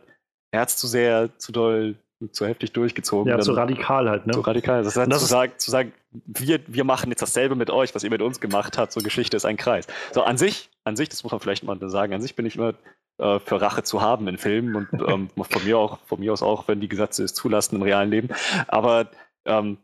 er 0.51 0.61
hat 0.61 0.69
es 0.69 0.77
zu 0.77 0.87
sehr, 0.87 1.37
zu 1.37 1.51
doll, 1.51 1.95
zu 2.31 2.45
heftig 2.45 2.73
durchgezogen. 2.73 3.31
Ja, 3.31 3.39
zu 3.39 3.53
radikal 3.53 4.09
halt, 4.09 4.25
ne? 4.25 4.33
Zu 4.33 4.41
radikal. 4.41 4.83
Das 4.83 4.95
heißt, 4.95 5.11
das 5.11 5.21
zu, 5.21 5.27
sagen, 5.27 5.53
zu 5.57 5.71
sagen, 5.71 5.93
wir, 6.11 6.59
wir 6.67 6.83
machen 6.83 7.09
jetzt 7.09 7.21
dasselbe 7.21 7.55
mit 7.55 7.69
euch, 7.69 7.93
was 7.93 8.03
ihr 8.03 8.09
mit 8.09 8.21
uns 8.21 8.39
gemacht 8.39 8.77
habt, 8.77 8.91
so 8.91 9.01
Geschichte 9.01 9.37
ist 9.37 9.45
ein 9.45 9.57
Kreis. 9.57 9.87
So, 10.11 10.23
an 10.23 10.37
sich, 10.37 10.69
an 10.83 10.95
sich, 10.95 11.09
das 11.09 11.23
muss 11.23 11.31
man 11.31 11.39
vielleicht 11.39 11.63
mal 11.63 11.77
sagen, 11.89 12.13
an 12.13 12.21
sich 12.21 12.35
bin 12.35 12.45
ich 12.45 12.55
immer 12.55 12.73
äh, 13.19 13.39
für 13.39 13.61
Rache 13.61 13.83
zu 13.83 14.01
haben 14.01 14.27
in 14.27 14.37
Filmen 14.37 14.75
und 14.75 14.87
ähm, 15.07 15.29
von 15.35 15.63
mir 15.63 15.77
auch, 15.77 15.99
von 16.05 16.19
mir 16.19 16.33
aus 16.33 16.41
auch, 16.41 16.67
wenn 16.67 16.79
die 16.79 16.89
Gesetze 16.89 17.23
es 17.23 17.33
zulassen 17.33 17.75
im 17.75 17.81
realen 17.83 18.09
Leben. 18.09 18.29
Aber 18.67 19.09
ähm, 19.45 19.77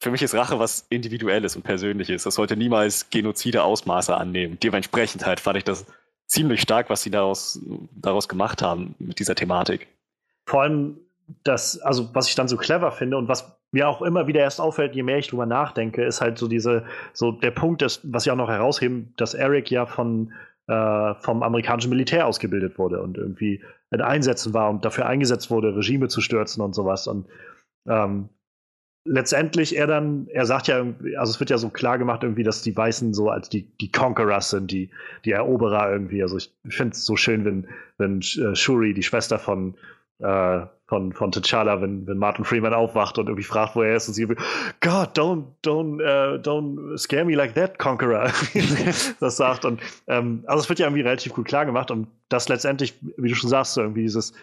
für 0.00 0.10
mich 0.10 0.22
ist 0.22 0.34
Rache 0.34 0.58
was 0.58 0.86
Individuelles 0.90 1.56
und 1.56 1.62
Persönliches. 1.62 2.22
Das 2.24 2.34
sollte 2.34 2.56
niemals 2.56 3.10
genozide 3.10 3.64
Ausmaße 3.64 4.16
annehmen. 4.16 4.58
Dementsprechend 4.62 5.26
halt 5.26 5.40
fand 5.40 5.56
ich 5.56 5.64
das 5.64 5.86
ziemlich 6.26 6.60
stark, 6.60 6.90
was 6.90 7.02
sie 7.02 7.10
daraus, 7.10 7.60
daraus 7.92 8.28
gemacht 8.28 8.62
haben 8.62 8.94
mit 8.98 9.18
dieser 9.18 9.34
Thematik. 9.34 9.88
Vor 10.46 10.62
allem 10.62 10.98
das, 11.42 11.80
also 11.80 12.14
was 12.14 12.28
ich 12.28 12.34
dann 12.34 12.48
so 12.48 12.56
clever 12.56 12.92
finde 12.92 13.16
und 13.16 13.28
was 13.28 13.56
mir 13.72 13.88
auch 13.88 14.02
immer 14.02 14.26
wieder 14.26 14.40
erst 14.40 14.60
auffällt, 14.60 14.94
je 14.94 15.02
mehr 15.02 15.18
ich 15.18 15.28
drüber 15.28 15.46
nachdenke, 15.46 16.04
ist 16.04 16.20
halt 16.20 16.38
so 16.38 16.48
diese, 16.48 16.84
so 17.12 17.32
der 17.32 17.50
Punkt, 17.50 17.82
dass, 17.82 18.00
was 18.04 18.24
ich 18.24 18.32
auch 18.32 18.36
noch 18.36 18.48
herausheben, 18.48 19.12
dass 19.16 19.34
Eric 19.34 19.70
ja 19.70 19.86
von 19.86 20.32
äh, 20.66 21.14
vom 21.16 21.42
amerikanischen 21.42 21.90
Militär 21.90 22.26
ausgebildet 22.26 22.78
wurde 22.78 23.02
und 23.02 23.18
irgendwie 23.18 23.62
in 23.90 24.00
Einsätzen 24.00 24.54
war 24.54 24.70
und 24.70 24.84
dafür 24.84 25.06
eingesetzt 25.06 25.50
wurde, 25.50 25.76
Regime 25.76 26.08
zu 26.08 26.20
stürzen 26.20 26.62
und 26.62 26.74
sowas. 26.74 27.06
Und 27.06 27.26
ähm, 27.86 28.30
letztendlich 29.04 29.76
er 29.76 29.86
dann, 29.86 30.26
er 30.28 30.46
sagt 30.46 30.68
ja, 30.68 30.78
also 31.18 31.30
es 31.32 31.40
wird 31.40 31.50
ja 31.50 31.58
so 31.58 31.68
klar 31.68 31.98
gemacht 31.98 32.22
irgendwie, 32.22 32.42
dass 32.42 32.62
die 32.62 32.76
Weißen 32.76 33.12
so 33.12 33.28
als 33.28 33.48
die, 33.50 33.76
die 33.78 33.92
Conquerors 33.92 34.50
sind, 34.50 34.70
die, 34.70 34.90
die 35.24 35.32
Eroberer 35.32 35.92
irgendwie. 35.92 36.22
Also 36.22 36.38
ich 36.38 36.50
finde 36.68 36.94
es 36.94 37.04
so 37.04 37.16
schön, 37.16 37.44
wenn, 37.44 37.68
wenn 37.98 38.20
äh, 38.20 38.54
Shuri, 38.54 38.94
die 38.94 39.02
Schwester 39.02 39.38
von, 39.38 39.74
äh, 40.20 40.62
von, 40.94 41.12
von 41.12 41.32
T'Challa, 41.32 41.80
wenn, 41.80 42.06
wenn 42.06 42.18
Martin 42.18 42.44
Freeman 42.44 42.72
aufwacht 42.72 43.18
und 43.18 43.26
irgendwie 43.26 43.42
fragt, 43.42 43.74
wo 43.74 43.82
er 43.82 43.96
ist 43.96 44.06
und 44.06 44.14
sie 44.14 44.26
God, 44.26 45.18
don't, 45.18 45.44
don't, 45.64 46.00
uh, 46.00 46.38
don't 46.38 46.96
scare 46.96 47.24
me 47.24 47.34
like 47.34 47.54
that, 47.54 47.80
Conqueror, 47.80 48.30
das 49.20 49.36
sagt. 49.36 49.64
Und 49.64 49.80
ähm, 50.06 50.44
also 50.46 50.62
es 50.62 50.68
wird 50.68 50.78
ja 50.78 50.86
irgendwie 50.86 51.02
relativ 51.02 51.32
gut 51.32 51.46
klar 51.46 51.66
gemacht 51.66 51.90
und 51.90 52.06
das 52.28 52.48
letztendlich, 52.48 52.94
wie 53.16 53.28
du 53.28 53.34
schon 53.34 53.50
sagst, 53.50 53.74
so 53.74 53.80
irgendwie 53.80 54.02
dieses 54.02 54.34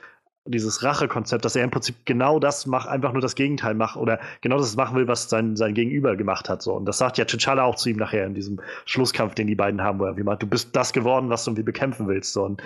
dieses 0.45 0.83
Rachekonzept, 0.83 1.45
dass 1.45 1.55
er 1.55 1.63
im 1.63 1.69
Prinzip 1.69 1.95
genau 2.03 2.39
das 2.39 2.65
macht, 2.65 2.89
einfach 2.89 3.13
nur 3.13 3.21
das 3.21 3.35
Gegenteil 3.35 3.75
macht 3.75 3.95
oder 3.95 4.19
genau 4.41 4.57
das 4.57 4.75
machen 4.75 4.97
will, 4.97 5.07
was 5.07 5.29
sein, 5.29 5.55
sein 5.55 5.75
Gegenüber 5.75 6.15
gemacht 6.15 6.49
hat. 6.49 6.63
So. 6.63 6.73
Und 6.73 6.85
das 6.85 6.97
sagt 6.97 7.19
ja 7.19 7.25
T'Challa 7.25 7.61
auch 7.61 7.75
zu 7.75 7.89
ihm 7.89 7.97
nachher 7.97 8.25
in 8.25 8.33
diesem 8.33 8.59
Schlusskampf, 8.85 9.35
den 9.35 9.45
die 9.45 9.53
beiden 9.53 9.83
haben, 9.83 9.99
wo 9.99 10.05
er 10.05 10.17
wie 10.17 10.23
meint, 10.23 10.41
du 10.41 10.47
bist 10.47 10.75
das 10.75 10.93
geworden, 10.93 11.29
was 11.29 11.45
du 11.45 11.51
irgendwie 11.51 11.63
bekämpfen 11.63 12.07
willst. 12.07 12.33
So. 12.33 12.43
Und 12.43 12.63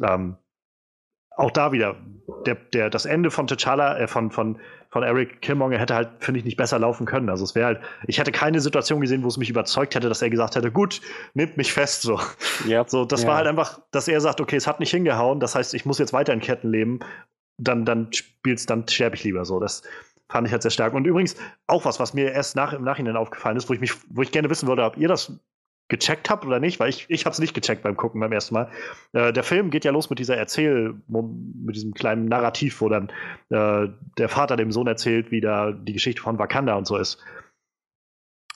ähm, 0.00 0.36
auch 1.36 1.50
da 1.50 1.72
wieder, 1.72 1.96
der, 2.46 2.54
der, 2.54 2.90
das 2.90 3.06
Ende 3.06 3.30
von 3.30 3.46
T'Challa, 3.46 3.96
äh, 3.96 4.06
von, 4.08 4.30
von, 4.30 4.58
von 4.90 5.02
Eric 5.02 5.40
Killmonger 5.42 5.78
hätte 5.78 5.94
halt, 5.94 6.10
finde 6.20 6.38
ich, 6.38 6.44
nicht 6.44 6.56
besser 6.56 6.78
laufen 6.78 7.06
können. 7.06 7.28
Also 7.28 7.44
es 7.44 7.54
wäre 7.54 7.66
halt, 7.66 7.80
ich 8.06 8.18
hätte 8.18 8.32
keine 8.32 8.60
Situation 8.60 9.00
gesehen, 9.00 9.22
wo 9.22 9.28
es 9.28 9.36
mich 9.36 9.50
überzeugt 9.50 9.94
hätte, 9.94 10.08
dass 10.08 10.22
er 10.22 10.30
gesagt 10.30 10.56
hätte, 10.56 10.70
gut, 10.70 11.00
nimmt 11.34 11.56
mich 11.56 11.72
fest, 11.72 12.02
so. 12.02 12.20
Ja. 12.66 12.84
So, 12.86 13.04
das 13.04 13.22
ja. 13.22 13.28
war 13.28 13.36
halt 13.36 13.46
einfach, 13.46 13.80
dass 13.90 14.08
er 14.08 14.20
sagt, 14.20 14.40
okay, 14.40 14.56
es 14.56 14.66
hat 14.66 14.80
nicht 14.80 14.90
hingehauen, 14.90 15.40
das 15.40 15.54
heißt, 15.54 15.74
ich 15.74 15.86
muss 15.86 15.98
jetzt 15.98 16.12
weiter 16.12 16.32
in 16.32 16.40
Ketten 16.40 16.70
leben, 16.70 17.00
dann, 17.58 17.84
dann 17.84 18.12
spielt's, 18.12 18.66
dann 18.66 18.86
sterbe 18.88 19.16
ich 19.16 19.24
lieber 19.24 19.44
so. 19.44 19.60
Das 19.60 19.82
fand 20.28 20.46
ich 20.46 20.52
halt 20.52 20.62
sehr 20.62 20.70
stark. 20.70 20.94
Und 20.94 21.06
übrigens 21.06 21.36
auch 21.66 21.84
was, 21.84 22.00
was 22.00 22.14
mir 22.14 22.32
erst 22.32 22.56
nach, 22.56 22.72
im 22.72 22.84
Nachhinein 22.84 23.16
aufgefallen 23.16 23.56
ist, 23.56 23.68
wo 23.68 23.74
ich 23.74 23.80
mich, 23.80 23.92
wo 24.08 24.22
ich 24.22 24.32
gerne 24.32 24.48
wissen 24.48 24.68
würde, 24.68 24.84
ob 24.84 24.96
ihr 24.96 25.08
das 25.08 25.32
gecheckt 25.90 26.30
habt 26.30 26.46
oder 26.46 26.60
nicht, 26.60 26.80
weil 26.80 26.88
ich, 26.88 27.04
ich 27.08 27.26
habe 27.26 27.34
es 27.34 27.38
nicht 27.38 27.52
gecheckt 27.52 27.82
beim 27.82 27.96
Gucken 27.96 28.20
beim 28.20 28.32
ersten 28.32 28.54
Mal. 28.54 28.70
Äh, 29.12 29.32
der 29.32 29.42
Film 29.42 29.70
geht 29.70 29.84
ja 29.84 29.92
los 29.92 30.08
mit 30.08 30.18
dieser 30.18 30.36
Erzähl, 30.36 30.94
mit 31.08 31.76
diesem 31.76 31.92
kleinen 31.92 32.24
Narrativ, 32.24 32.80
wo 32.80 32.88
dann 32.88 33.10
äh, 33.50 33.88
der 34.16 34.28
Vater 34.28 34.56
dem 34.56 34.72
Sohn 34.72 34.86
erzählt, 34.86 35.30
wie 35.30 35.42
da 35.42 35.72
die 35.72 35.92
Geschichte 35.92 36.22
von 36.22 36.38
Wakanda 36.38 36.74
und 36.76 36.86
so 36.86 36.96
ist. 36.96 37.18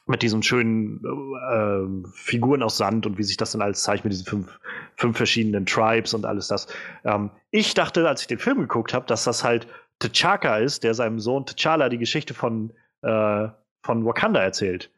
Mit 0.07 0.23
diesen 0.23 0.43
schönen 0.43 1.03
äh, 1.05 2.09
Figuren 2.15 2.63
aus 2.63 2.77
Sand 2.77 3.07
und 3.07 3.19
wie 3.19 3.23
sich 3.23 3.37
das 3.37 3.53
dann 3.53 3.63
alles 3.63 3.83
zeigt 3.83 4.05
mit 4.05 4.13
diesen 4.13 4.27
fünf, 4.27 4.61
fünf 4.97 5.17
verschiedenen 5.17 5.67
Tribes 5.67 6.15
und 6.15 6.25
alles 6.25 6.49
das. 6.49 6.69
Ähm, 7.05 7.31
ich 7.51 7.75
dachte, 7.75 8.07
als 8.09 8.23
ich 8.23 8.27
den 8.27 8.39
Film 8.39 8.59
geguckt 8.59 8.95
habe, 8.95 9.07
dass 9.07 9.25
das 9.25 9.45
halt 9.45 9.67
T'Chaka 10.01 10.59
ist, 10.59 10.85
der 10.85 10.95
seinem 10.95 11.21
Sohn 11.21 11.45
T'Challa 11.45 11.89
die 11.89 11.99
Geschichte 11.99 12.35
von, 12.35 12.73
äh, 13.03 13.49
von 13.83 14.05
Wakanda 14.05 14.41
erzählt 14.41 14.91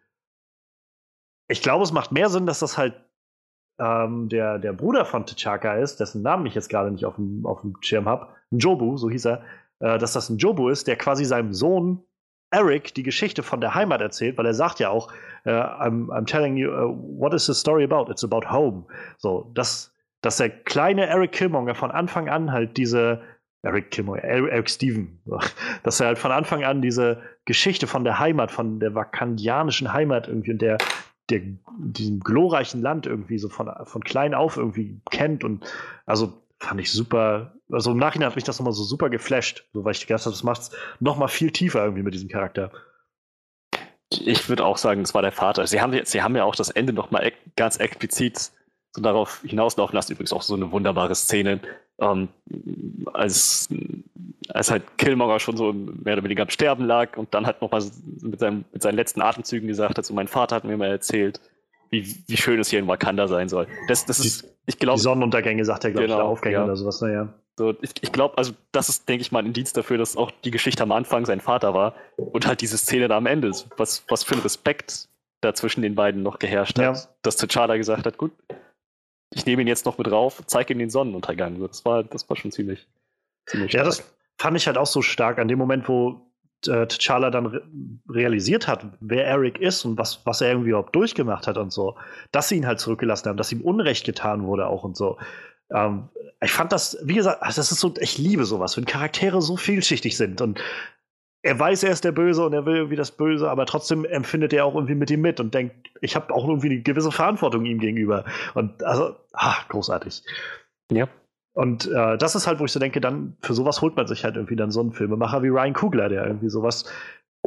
ich 1.48 1.62
glaube, 1.62 1.85
es 1.85 1.93
macht 1.93 2.12
mehr 2.12 2.28
Sinn, 2.28 2.47
dass 2.47 2.60
das 2.60 2.77
halt 2.77 2.94
ähm, 3.78 4.28
der, 4.28 4.59
der 4.59 4.73
Bruder 4.73 5.05
von 5.05 5.24
T'Chaka 5.24 5.78
ist, 5.78 6.01
dessen 6.01 6.23
Namen 6.23 6.47
ich 6.47 6.55
jetzt 6.55 6.68
gerade 6.68 6.90
nicht 6.90 7.05
auf 7.05 7.16
dem, 7.16 7.44
auf 7.47 7.60
dem 7.60 7.74
Schirm 7.81 8.06
habe. 8.06 8.28
Jobu, 8.51 8.97
so 8.97 9.10
hieß 9.10 9.27
er. 9.27 9.43
Äh, 9.81 9.98
dass 9.98 10.12
das 10.12 10.31
ein 10.31 10.39
Jobu 10.39 10.68
ist, 10.68 10.86
der 10.86 10.97
quasi 10.97 11.24
seinem 11.24 11.52
Sohn 11.52 12.02
Eric 12.51 12.94
die 12.94 13.02
Geschichte 13.02 13.43
von 13.43 13.60
der 13.60 13.74
Heimat 13.74 14.01
erzählt, 14.01 14.39
weil 14.39 14.47
er 14.47 14.55
sagt 14.55 14.78
ja 14.78 14.89
auch, 14.89 15.12
äh, 15.44 15.51
I'm, 15.51 16.09
I'm 16.09 16.27
telling 16.27 16.56
you, 16.56 16.70
uh, 16.70 16.97
what 17.18 17.35
is 17.35 17.47
the 17.47 17.55
story 17.55 17.85
about? 17.85 18.10
It's 18.10 18.24
about 18.24 18.51
home. 18.51 18.86
So, 19.18 19.51
dass, 19.55 19.93
dass 20.23 20.39
der 20.39 20.51
kleine 20.51 21.06
Eric 21.06 21.32
Killmonger 21.32 21.74
von 21.74 21.90
Anfang 21.90 22.28
an 22.28 22.52
halt 22.52 22.77
diese 22.77 23.20
Eric 23.62 23.90
Killmonger, 23.90 24.23
Eric 24.23 24.70
Steven, 24.70 25.20
dass 25.82 26.01
er 26.01 26.06
halt 26.06 26.18
von 26.18 26.31
Anfang 26.31 26.64
an 26.64 26.81
diese 26.81 27.20
Geschichte 27.44 27.86
von 27.86 28.05
der 28.05 28.18
Heimat, 28.18 28.52
von 28.52 28.81
der 28.81 28.94
vakandianischen 28.94 29.93
Heimat 29.93 30.28
irgendwie 30.28 30.52
und 30.52 30.62
der, 30.62 30.78
der, 31.31 31.40
diesem 31.78 32.20
glorreichen 32.20 32.81
Land 32.82 33.07
irgendwie 33.07 33.39
so 33.39 33.48
von, 33.48 33.70
von 33.85 34.05
klein 34.05 34.35
auf 34.35 34.57
irgendwie 34.57 35.01
kennt 35.11 35.44
und 35.44 35.65
also 36.05 36.43
fand 36.59 36.81
ich 36.81 36.90
super, 36.90 37.55
also 37.70 37.93
im 37.93 37.98
Nachhinein 37.98 38.28
hat 38.28 38.36
mich 38.36 38.44
das 38.44 38.59
nochmal 38.59 38.73
so 38.73 38.85
super 38.85 39.11
geflasht, 39.11 39.66
so 39.73 39.85
weil 39.85 39.93
ich 39.93 40.07
gedacht 40.07 40.24
habe, 40.24 40.35
das 40.35 40.43
macht 40.43 40.61
es 40.62 40.70
nochmal 41.01 41.28
viel 41.28 41.51
tiefer 41.51 41.82
irgendwie 41.82 42.03
mit 42.03 42.15
diesem 42.15 42.28
Charakter. 42.28 42.70
Ich 44.11 44.48
würde 44.48 44.65
auch 44.65 44.78
sagen, 44.78 45.03
das 45.03 45.15
war 45.15 45.23
der 45.23 45.32
Vater. 45.32 45.66
Sie 45.66 45.81
haben, 45.81 45.98
sie 46.05 46.23
haben 46.23 46.36
ja 46.36 46.44
auch 46.44 46.55
das 46.55 46.70
Ende 46.70 46.93
nochmal 46.93 47.32
ganz 47.57 47.77
explizit 47.77 48.53
so 48.93 49.03
darauf 49.03 49.43
hinauslaufen 49.43 49.94
lassen. 49.94 50.12
Übrigens 50.12 50.32
auch 50.32 50.43
so 50.43 50.55
eine 50.55 50.70
wunderbare 50.70 51.15
Szene, 51.15 51.61
ähm, 51.98 52.28
als, 53.12 53.68
als 54.48 54.70
halt 54.70 54.98
Killmonger 54.98 55.40
schon 55.40 55.56
so 55.56 55.73
mehr 55.73 56.14
oder 56.14 56.24
weniger 56.24 56.43
am 56.43 56.51
Sterben 56.51 56.85
lag 56.85 57.16
und 57.16 57.32
dann 57.35 57.47
halt 57.47 57.62
nochmal 57.62 57.82
mit, 58.20 58.40
mit 58.40 58.82
seinen 58.82 58.97
letzten 58.97 59.23
Atemzügen 59.23 59.68
gesagt 59.68 59.98
hat, 59.98 60.05
so 60.05 60.14
mein 60.14 60.28
Vater 60.28 60.56
hat 60.56 60.64
mir 60.64 60.77
mal 60.77 60.89
erzählt, 60.89 61.40
wie, 61.90 62.16
wie 62.27 62.36
schön 62.36 62.60
es 62.60 62.68
hier 62.68 62.78
in 62.78 62.89
Wakanda 62.89 63.28
sein 63.28 63.48
soll. 63.48 63.66
Das, 63.89 64.05
das 64.06 64.18
ist, 64.20 64.52
ich 64.66 64.78
glaube. 64.78 64.98
Die 64.98 65.02
Sonnenuntergänge 65.02 65.64
sagt 65.64 65.85
er, 65.85 65.93
glaube 65.93 66.06
genau, 66.06 66.16
ich, 66.16 66.20
oder 66.20 66.31
Aufgänge 66.31 66.56
ja. 66.56 66.64
oder 66.64 66.77
sowas, 66.77 67.01
naja. 67.01 67.32
So, 67.59 67.74
ich, 67.81 67.93
ich 68.02 68.12
glaube, 68.12 68.36
also 68.36 68.52
das 68.73 68.90
ist, 68.90 69.09
denke 69.09 69.23
ich 69.23 69.32
mal, 69.32 69.39
ein 69.39 69.47
Indiz 69.47 69.73
dafür, 69.73 69.97
dass 69.97 70.16
auch 70.16 70.31
die 70.44 70.51
Geschichte 70.51 70.82
am 70.82 70.93
Anfang 70.93 71.24
sein 71.24 71.40
Vater 71.40 71.73
war 71.73 71.94
und 72.16 72.47
halt 72.47 72.60
diese 72.60 72.77
Szene 72.77 73.09
da 73.09 73.16
am 73.16 73.24
Ende, 73.27 73.51
was, 73.78 74.05
was 74.09 74.24
für 74.24 74.35
ein 74.35 74.40
Respekt 74.40 75.09
da 75.40 75.55
zwischen 75.55 75.81
den 75.81 75.94
beiden 75.94 76.23
noch 76.23 76.39
geherrscht 76.39 76.78
hat. 76.78 76.97
Ja. 76.97 77.02
Dass 77.23 77.39
T'Challa 77.39 77.78
gesagt 77.78 78.05
hat, 78.05 78.18
gut, 78.18 78.32
ich 79.35 79.47
nehme 79.47 79.62
ihn 79.62 79.69
jetzt 79.69 79.86
noch 79.86 79.98
mit 79.98 80.11
rauf, 80.11 80.43
zeige 80.47 80.73
ihm 80.73 80.78
den 80.78 80.90
Sonnenuntergang. 80.90 81.61
Das 81.61 81.85
war, 81.85 82.05
das 82.05 82.28
war 82.28 82.36
schon 82.36 82.53
ziemlich, 82.53 82.86
ziemlich 83.47 83.73
Ja, 83.73 83.85
das 83.85 84.05
fand 84.39 84.57
ich 84.57 84.66
halt 84.66 84.78
auch 84.78 84.86
so 84.86 85.03
stark 85.03 85.39
an 85.39 85.48
dem 85.48 85.59
Moment, 85.59 85.89
wo 85.89 86.20
äh, 86.66 86.86
T'Challa 86.86 87.31
dann 87.31 87.47
re 87.47 87.62
realisiert 88.09 88.69
hat, 88.69 88.86
wer 89.01 89.27
Eric 89.27 89.59
ist 89.59 89.85
und 89.85 89.98
was, 89.98 90.24
was 90.24 90.40
er 90.40 90.51
irgendwie 90.51 90.70
überhaupt 90.70 90.94
durchgemacht 90.94 91.47
hat 91.47 91.59
und 91.59 91.73
so, 91.73 91.97
dass 92.32 92.48
sie 92.48 92.57
ihn 92.57 92.66
halt 92.66 92.81
zurückgelassen 92.81 93.28
haben, 93.28 93.36
dass 93.36 93.53
ihm 93.53 93.61
Unrecht 93.61 94.07
getan 94.07 94.44
wurde 94.44 94.66
auch 94.69 94.85
und 94.85 94.97
so. 94.97 95.19
ähm, 95.70 96.09
ich 96.43 96.53
fand 96.53 96.70
das, 96.70 96.98
wie 97.03 97.15
gesagt, 97.15 97.40
das 97.43 97.59
ist 97.59 97.81
so, 97.81 97.94
ich 97.98 98.19
liebe 98.19 98.44
sowas, 98.44 98.77
wenn 98.77 98.85
Charaktere 98.85 99.40
so 99.40 99.57
vielschichtig 99.57 100.16
sind 100.16 100.40
und 100.40 100.61
er 101.47 101.59
weiß, 101.59 101.85
er 101.85 101.93
ist 101.93 102.05
der 102.05 102.12
Böse 102.12 102.44
und 102.44 102.52
er 102.52 102.66
will 102.66 102.77
irgendwie 102.77 102.97
das 102.97 103.12
Böse, 103.12 103.48
aber 103.48 103.66
trotzdem 103.66 104.05
empfindet 104.05 104.52
er 104.52 104.64
auch 104.64 104.74
irgendwie 104.74 104.97
mit 104.97 105.10
ihm 105.12 105.20
mit 105.20 105.39
und 105.39 105.55
denkt, 105.55 105.74
ich 106.01 106.16
habe 106.16 106.35
auch 106.35 106.48
irgendwie 106.48 106.70
eine 106.70 106.81
gewisse 106.81 107.12
Verantwortung 107.12 107.64
ihm 107.64 107.78
gegenüber. 107.78 108.24
Und 108.55 108.82
also, 108.82 109.14
ah, 109.32 109.55
großartig. 109.68 110.24
Ja. 110.90 111.09
Und 111.52 111.86
äh, 111.86 112.18
das 112.18 112.35
ist 112.35 112.48
halt, 112.48 112.59
wo 112.59 112.64
ich 112.64 112.73
so 112.73 112.81
denke, 112.81 113.01
dann 113.01 113.36
für 113.43 113.55
sowas 113.55 113.81
holt 113.81 113.97
man 113.97 114.09
sich 114.09 114.24
halt 114.24 114.35
irgendwie 114.35 114.56
dann 114.56 114.73
so 114.73 114.81
einen 114.81 114.93
Filmemacher 114.93 115.43
wie 115.44 115.48
Ryan 115.48 115.73
Kugler, 115.73 116.09
der 116.09 116.27
irgendwie 116.27 116.51
sowas 116.51 116.85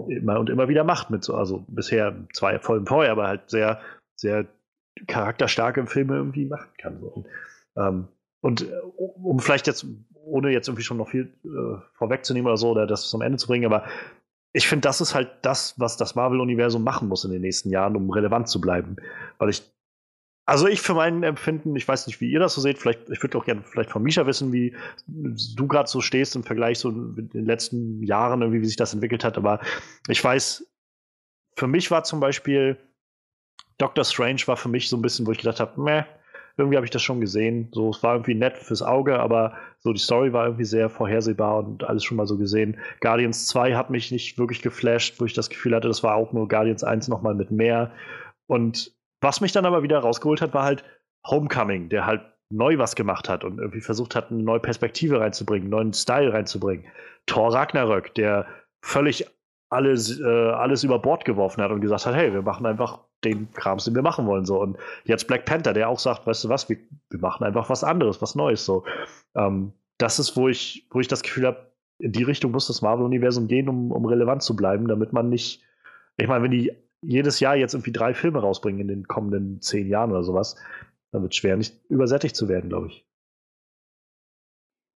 immer 0.07 0.39
und 0.39 0.49
immer 0.49 0.69
wieder 0.69 0.85
macht 0.85 1.09
mit 1.09 1.25
so, 1.25 1.35
also 1.35 1.65
bisher 1.67 2.15
zwei 2.33 2.57
Folgen 2.57 2.85
vorher, 2.85 3.11
aber 3.11 3.27
halt 3.27 3.49
sehr, 3.49 3.81
sehr 4.15 4.45
charakterstarke 5.07 5.85
Filme 5.87 6.15
irgendwie 6.15 6.45
machen 6.45 6.69
kann. 6.77 7.01
So. 7.01 7.07
Und, 7.07 7.27
ähm, 7.75 8.07
und 8.41 8.61
äh, 8.61 8.79
um 8.95 9.39
vielleicht 9.39 9.67
jetzt 9.67 9.85
ohne 10.23 10.51
jetzt 10.51 10.67
irgendwie 10.67 10.83
schon 10.83 10.97
noch 10.97 11.09
viel 11.09 11.33
äh, 11.43 11.81
vorwegzunehmen 11.93 12.47
oder 12.47 12.57
so, 12.57 12.69
oder 12.69 12.87
das 12.87 13.09
zum 13.09 13.21
Ende 13.21 13.37
zu 13.37 13.47
bringen, 13.47 13.65
aber 13.65 13.85
ich 14.51 14.67
finde, 14.67 14.81
das 14.81 15.01
ist 15.01 15.13
halt 15.13 15.29
das, 15.43 15.79
was 15.79 15.97
das 15.97 16.15
Marvel-Universum 16.15 16.83
machen 16.83 17.07
muss 17.07 17.23
in 17.23 17.31
den 17.31 17.41
nächsten 17.41 17.69
Jahren, 17.69 17.95
um 17.95 18.09
relevant 18.09 18.49
zu 18.49 18.59
bleiben. 18.59 18.95
Weil 19.37 19.49
ich, 19.49 19.61
also 20.45 20.67
ich 20.67 20.81
für 20.81 20.95
meinen 20.95 21.21
Empfinden, 21.21 21.75
ich 21.75 21.87
weiß 21.87 22.07
nicht, 22.07 22.19
wie 22.19 22.31
ihr 22.31 22.39
das 22.39 22.55
so 22.55 22.61
seht, 22.61 22.79
vielleicht, 22.79 23.09
ich 23.09 23.21
würde 23.21 23.37
auch 23.37 23.45
gerne 23.45 23.61
vielleicht 23.63 23.91
von 23.91 24.01
Misha 24.01 24.25
wissen, 24.25 24.51
wie 24.51 24.75
du 25.05 25.67
gerade 25.67 25.87
so 25.87 26.01
stehst 26.01 26.35
im 26.35 26.43
Vergleich 26.43 26.79
so 26.79 26.89
in 26.89 27.29
den 27.29 27.45
letzten 27.45 28.01
Jahren, 28.01 28.41
irgendwie, 28.41 28.61
wie 28.61 28.65
sich 28.65 28.75
das 28.75 28.93
entwickelt 28.93 29.23
hat, 29.23 29.37
aber 29.37 29.59
ich 30.07 30.23
weiß, 30.23 30.65
für 31.55 31.67
mich 31.67 31.91
war 31.91 32.03
zum 32.03 32.19
Beispiel 32.19 32.77
Doctor 33.77 34.03
Strange 34.03 34.41
war 34.45 34.57
für 34.57 34.69
mich 34.69 34.89
so 34.89 34.97
ein 34.97 35.01
bisschen, 35.01 35.25
wo 35.25 35.31
ich 35.31 35.37
gedacht 35.37 35.59
habe, 35.59 35.81
meh, 35.81 36.03
irgendwie 36.59 36.77
habe 36.77 36.85
ich 36.85 36.91
das 36.91 37.01
schon 37.01 37.21
gesehen. 37.21 37.69
So, 37.71 37.89
es 37.89 38.03
war 38.03 38.15
irgendwie 38.15 38.35
nett 38.35 38.57
fürs 38.57 38.81
Auge, 38.81 39.19
aber 39.19 39.53
so 39.79 39.93
die 39.93 39.99
Story 39.99 40.33
war 40.33 40.45
irgendwie 40.45 40.65
sehr 40.65 40.89
vorhersehbar 40.89 41.59
und 41.59 41.83
alles 41.83 42.03
schon 42.03 42.17
mal 42.17 42.27
so 42.27 42.37
gesehen. 42.37 42.77
Guardians 43.01 43.47
2 43.47 43.75
hat 43.75 43.89
mich 43.89 44.11
nicht 44.11 44.37
wirklich 44.37 44.61
geflasht, 44.61 45.19
wo 45.19 45.25
ich 45.25 45.33
das 45.33 45.49
Gefühl 45.49 45.75
hatte, 45.75 45.87
das 45.87 46.03
war 46.03 46.15
auch 46.15 46.33
nur 46.33 46.47
Guardians 46.47 46.83
1 46.83 47.07
nochmal 47.07 47.35
mit 47.35 47.51
mehr. 47.51 47.91
Und 48.47 48.93
was 49.21 49.41
mich 49.41 49.51
dann 49.51 49.65
aber 49.65 49.83
wieder 49.83 49.99
rausgeholt 49.99 50.41
hat, 50.41 50.53
war 50.53 50.63
halt 50.63 50.83
Homecoming, 51.27 51.89
der 51.89 52.05
halt 52.05 52.21
neu 52.51 52.77
was 52.77 52.95
gemacht 52.95 53.29
hat 53.29 53.43
und 53.43 53.59
irgendwie 53.59 53.81
versucht 53.81 54.15
hat, 54.15 54.31
eine 54.31 54.41
neue 54.41 54.59
Perspektive 54.59 55.19
reinzubringen, 55.19 55.65
einen 55.65 55.71
neuen 55.71 55.93
Style 55.93 56.33
reinzubringen. 56.33 56.85
Thor 57.25 57.53
Ragnarök, 57.53 58.13
der 58.15 58.47
völlig 58.81 59.25
alles, 59.69 60.19
äh, 60.19 60.23
alles 60.23 60.83
über 60.83 60.99
Bord 60.99 61.25
geworfen 61.25 61.61
hat 61.61 61.71
und 61.71 61.81
gesagt 61.81 62.05
hat, 62.05 62.15
hey, 62.15 62.33
wir 62.33 62.41
machen 62.41 62.65
einfach 62.65 62.99
den 63.23 63.51
Krams, 63.53 63.85
den 63.85 63.95
wir 63.95 64.01
machen 64.01 64.25
wollen. 64.25 64.45
So. 64.45 64.59
Und 64.61 64.77
jetzt 65.05 65.27
Black 65.27 65.45
Panther, 65.45 65.73
der 65.73 65.89
auch 65.89 65.99
sagt, 65.99 66.25
weißt 66.25 66.45
du 66.45 66.49
was, 66.49 66.69
wir, 66.69 66.77
wir 67.09 67.19
machen 67.19 67.43
einfach 67.43 67.69
was 67.69 67.83
anderes, 67.83 68.21
was 68.21 68.35
Neues. 68.35 68.65
So. 68.65 68.83
Ähm, 69.35 69.73
das 69.97 70.19
ist, 70.19 70.35
wo 70.35 70.47
ich, 70.47 70.87
wo 70.89 70.99
ich 70.99 71.07
das 71.07 71.21
Gefühl 71.21 71.45
habe, 71.45 71.71
in 71.99 72.13
die 72.13 72.23
Richtung 72.23 72.51
muss 72.51 72.67
das 72.67 72.81
Marvel-Universum 72.81 73.47
gehen, 73.47 73.69
um, 73.69 73.91
um 73.91 74.05
relevant 74.05 74.41
zu 74.41 74.55
bleiben, 74.55 74.87
damit 74.87 75.13
man 75.13 75.29
nicht, 75.29 75.61
ich 76.17 76.27
meine, 76.27 76.43
wenn 76.43 76.51
die 76.51 76.71
jedes 77.01 77.39
Jahr 77.39 77.55
jetzt 77.55 77.73
irgendwie 77.73 77.91
drei 77.91 78.13
Filme 78.13 78.39
rausbringen 78.39 78.81
in 78.81 78.87
den 78.87 79.07
kommenden 79.07 79.61
zehn 79.61 79.87
Jahren 79.87 80.11
oder 80.11 80.23
sowas, 80.23 80.55
dann 81.11 81.21
wird 81.21 81.33
es 81.33 81.37
schwer, 81.37 81.57
nicht 81.57 81.75
übersättigt 81.89 82.35
zu 82.35 82.47
werden, 82.47 82.69
glaube 82.69 82.87
ich. 82.87 83.05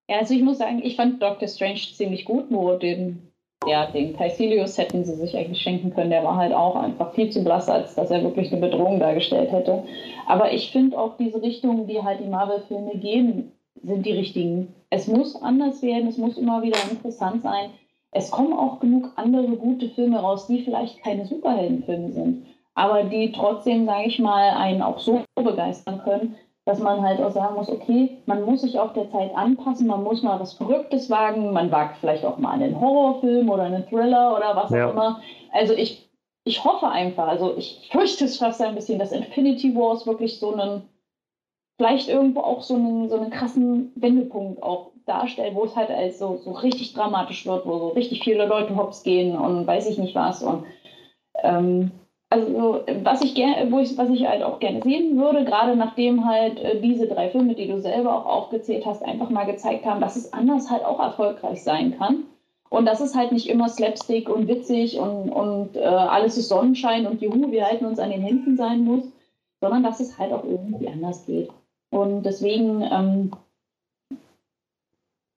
Ja, 0.09 0.19
also 0.19 0.33
ich 0.33 0.41
muss 0.41 0.57
sagen, 0.57 0.81
ich 0.83 0.95
fand 0.95 1.21
Doctor 1.21 1.47
Strange 1.47 1.79
ziemlich 1.93 2.25
gut, 2.25 2.51
nur 2.51 2.77
den 2.79 3.32
ja, 3.67 3.85
den 3.87 4.15
Caecilius 4.15 4.77
hätten 4.77 5.03
sie 5.03 5.15
sich 5.15 5.35
eigentlich 5.35 5.61
schenken 5.61 5.93
können. 5.93 6.09
Der 6.09 6.23
war 6.23 6.35
halt 6.35 6.53
auch 6.53 6.75
einfach 6.75 7.13
viel 7.13 7.29
zu 7.29 7.43
blass, 7.43 7.69
als 7.69 7.95
dass 7.95 8.11
er 8.11 8.23
wirklich 8.23 8.51
eine 8.51 8.61
Bedrohung 8.61 8.99
dargestellt 8.99 9.51
hätte. 9.51 9.83
Aber 10.27 10.51
ich 10.51 10.71
finde 10.71 10.97
auch 10.97 11.17
diese 11.17 11.41
Richtungen, 11.41 11.87
die 11.87 12.01
halt 12.01 12.19
die 12.19 12.29
Marvel-Filme 12.29 12.95
gehen, 12.97 13.51
sind 13.83 14.05
die 14.05 14.13
richtigen. 14.13 14.73
Es 14.89 15.07
muss 15.07 15.41
anders 15.41 15.81
werden, 15.81 16.07
es 16.07 16.17
muss 16.17 16.37
immer 16.37 16.61
wieder 16.61 16.79
interessant 16.89 17.43
sein. 17.43 17.71
Es 18.11 18.29
kommen 18.29 18.53
auch 18.53 18.79
genug 18.79 19.11
andere 19.15 19.47
gute 19.57 19.89
Filme 19.89 20.19
raus, 20.19 20.47
die 20.47 20.61
vielleicht 20.61 21.03
keine 21.03 21.25
Superheldenfilme 21.25 22.11
sind, 22.11 22.45
aber 22.75 23.03
die 23.03 23.31
trotzdem, 23.31 23.85
sage 23.85 24.07
ich 24.07 24.19
mal, 24.19 24.51
einen 24.51 24.83
auch 24.83 24.99
so 24.99 25.21
begeistern 25.35 26.01
können, 26.03 26.35
dass 26.65 26.79
man 26.79 27.01
halt 27.01 27.21
auch 27.21 27.31
sagen 27.31 27.55
muss, 27.55 27.69
okay, 27.69 28.17
man 28.25 28.43
muss 28.43 28.61
sich 28.61 28.79
auch 28.79 28.93
der 28.93 29.09
Zeit 29.11 29.35
anpassen, 29.35 29.87
man 29.87 30.03
muss 30.03 30.23
mal 30.23 30.39
was 30.39 30.53
Verrücktes 30.53 31.09
wagen, 31.09 31.51
man 31.51 31.71
wagt 31.71 31.97
vielleicht 31.97 32.23
auch 32.23 32.37
mal 32.37 32.51
einen 32.51 32.79
Horrorfilm 32.79 33.49
oder 33.49 33.63
einen 33.63 33.85
Thriller 33.87 34.35
oder 34.35 34.55
was 34.55 34.71
ja. 34.71 34.87
auch 34.87 34.91
immer. 34.91 35.21
Also 35.51 35.73
ich, 35.73 36.09
ich 36.45 36.63
hoffe 36.63 36.87
einfach, 36.87 37.27
also 37.27 37.57
ich 37.57 37.89
fürchte 37.91 38.25
es 38.25 38.37
fast 38.37 38.61
ein 38.61 38.75
bisschen, 38.75 38.97
dass 38.97 39.11
Infinity 39.11 39.75
Wars 39.75 40.07
wirklich 40.07 40.39
so 40.39 40.53
einen, 40.53 40.83
vielleicht 41.77 42.07
irgendwo 42.07 42.41
auch 42.41 42.61
so 42.61 42.75
einen, 42.75 43.09
so 43.09 43.17
einen 43.17 43.29
krassen 43.29 43.91
Wendepunkt 43.95 44.63
auch 44.63 44.91
darstellt, 45.05 45.55
wo 45.55 45.65
es 45.65 45.75
halt 45.75 45.89
als 45.89 46.17
so, 46.17 46.37
so 46.37 46.51
richtig 46.51 46.93
dramatisch 46.93 47.45
wird, 47.45 47.65
wo 47.65 47.77
so 47.77 47.87
richtig 47.89 48.23
viele 48.23 48.45
Leute 48.45 48.77
hops 48.77 49.03
gehen 49.03 49.37
und 49.37 49.67
weiß 49.67 49.89
ich 49.89 49.97
nicht 49.97 50.15
was 50.15 50.41
und 50.41 50.63
ähm, 51.41 51.91
also 52.33 52.83
was 53.03 53.21
ich 53.21 53.35
gerne, 53.35 53.71
wo 53.71 53.77
ich, 53.77 53.95
was 53.95 54.09
ich 54.09 54.25
halt 54.25 54.41
auch 54.41 54.59
gerne 54.59 54.81
sehen 54.81 55.19
würde, 55.19 55.45
gerade 55.45 55.75
nachdem 55.75 56.25
halt 56.25 56.59
äh, 56.59 56.81
diese 56.81 57.07
drei 57.07 57.29
Filme, 57.29 57.53
die 57.53 57.67
du 57.67 57.79
selber 57.79 58.15
auch 58.15 58.25
aufgezählt 58.25 58.87
hast, 58.87 59.03
einfach 59.03 59.29
mal 59.29 59.45
gezeigt 59.45 59.85
haben, 59.85 60.01
dass 60.01 60.15
es 60.15 60.33
anders 60.33 60.71
halt 60.71 60.83
auch 60.83 60.99
erfolgreich 60.99 61.63
sein 61.63 61.95
kann. 61.97 62.23
Und 62.69 62.85
dass 62.87 63.01
es 63.01 63.15
halt 63.15 63.31
nicht 63.31 63.47
immer 63.49 63.69
Slapstick 63.69 64.27
und 64.27 64.47
witzig 64.47 64.97
und, 64.97 65.29
und 65.29 65.75
äh, 65.75 65.83
alles 65.83 66.39
ist 66.39 66.49
Sonnenschein 66.49 67.05
und 67.05 67.21
Juhu, 67.21 67.51
wir 67.51 67.67
halten 67.67 67.85
uns 67.85 67.99
an 67.99 68.09
den 68.09 68.23
Händen 68.23 68.57
sein 68.57 68.83
muss, 68.83 69.03
sondern 69.61 69.83
dass 69.83 69.99
es 69.99 70.17
halt 70.17 70.33
auch 70.33 70.43
irgendwie 70.43 70.87
anders 70.87 71.27
geht. 71.27 71.51
Und 71.91 72.23
deswegen, 72.23 72.81
ähm, 72.81 73.31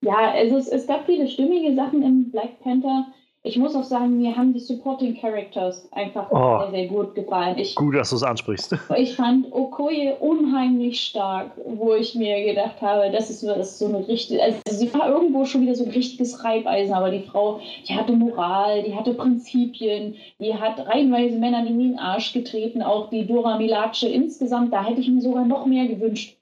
ja, 0.01 0.33
also 0.33 0.57
es, 0.57 0.69
es 0.69 0.87
gab 0.87 1.05
viele 1.05 1.29
stimmige 1.29 1.75
Sachen 1.75 2.03
im 2.03 2.31
Black 2.31 2.59
Panther. 2.61 3.09
Ich 3.47 3.57
muss 3.57 3.77
auch 3.77 3.85
sagen, 3.85 4.19
mir 4.19 4.37
haben 4.37 4.53
die 4.53 4.59
Supporting 4.59 5.17
Characters 5.21 5.89
einfach 5.93 6.27
oh, 6.33 6.63
sehr, 6.63 6.71
sehr 6.73 6.89
gut 6.89 7.15
gefallen. 7.15 7.57
Ich, 7.59 7.77
gut, 7.77 7.95
dass 7.95 8.11
du 8.11 8.17
es 8.17 8.25
ansprichst. 8.25 8.75
Ich 8.97 9.15
fand 9.15 9.53
Okoye 9.53 10.17
unheimlich 10.19 11.01
stark, 11.01 11.53
wo 11.65 11.95
ich 11.95 12.17
mir 12.17 12.45
gedacht 12.45 12.81
habe, 12.81 13.11
das 13.13 13.31
ist, 13.31 13.45
das 13.45 13.71
ist 13.71 13.79
so 13.79 13.87
eine 13.87 14.09
richtige, 14.09 14.43
also 14.43 14.59
sie 14.69 14.93
war 14.93 15.09
irgendwo 15.09 15.45
schon 15.45 15.63
wieder 15.63 15.77
so 15.77 15.85
ein 15.85 15.91
richtiges 15.91 16.43
Reibeisen, 16.43 16.93
aber 16.93 17.11
die 17.11 17.23
Frau, 17.23 17.61
die 17.89 17.95
hatte 17.95 18.13
Moral, 18.13 18.83
die 18.83 18.97
hatte 18.97 19.15
Prinzipien, 19.15 20.17
die 20.41 20.55
hat 20.55 20.85
reihenweise 20.85 21.39
Männern 21.39 21.69
in 21.69 21.79
den 21.79 21.99
Arsch 22.01 22.33
getreten, 22.33 22.83
auch 22.83 23.11
die 23.11 23.27
Dora 23.27 23.59
Milace 23.59 24.05
insgesamt, 24.05 24.73
da 24.73 24.85
hätte 24.85 25.01
ich 25.01 25.09
mir 25.09 25.21
sogar 25.21 25.45
noch 25.45 25.67
mehr 25.67 25.87
gewünscht. 25.87 26.37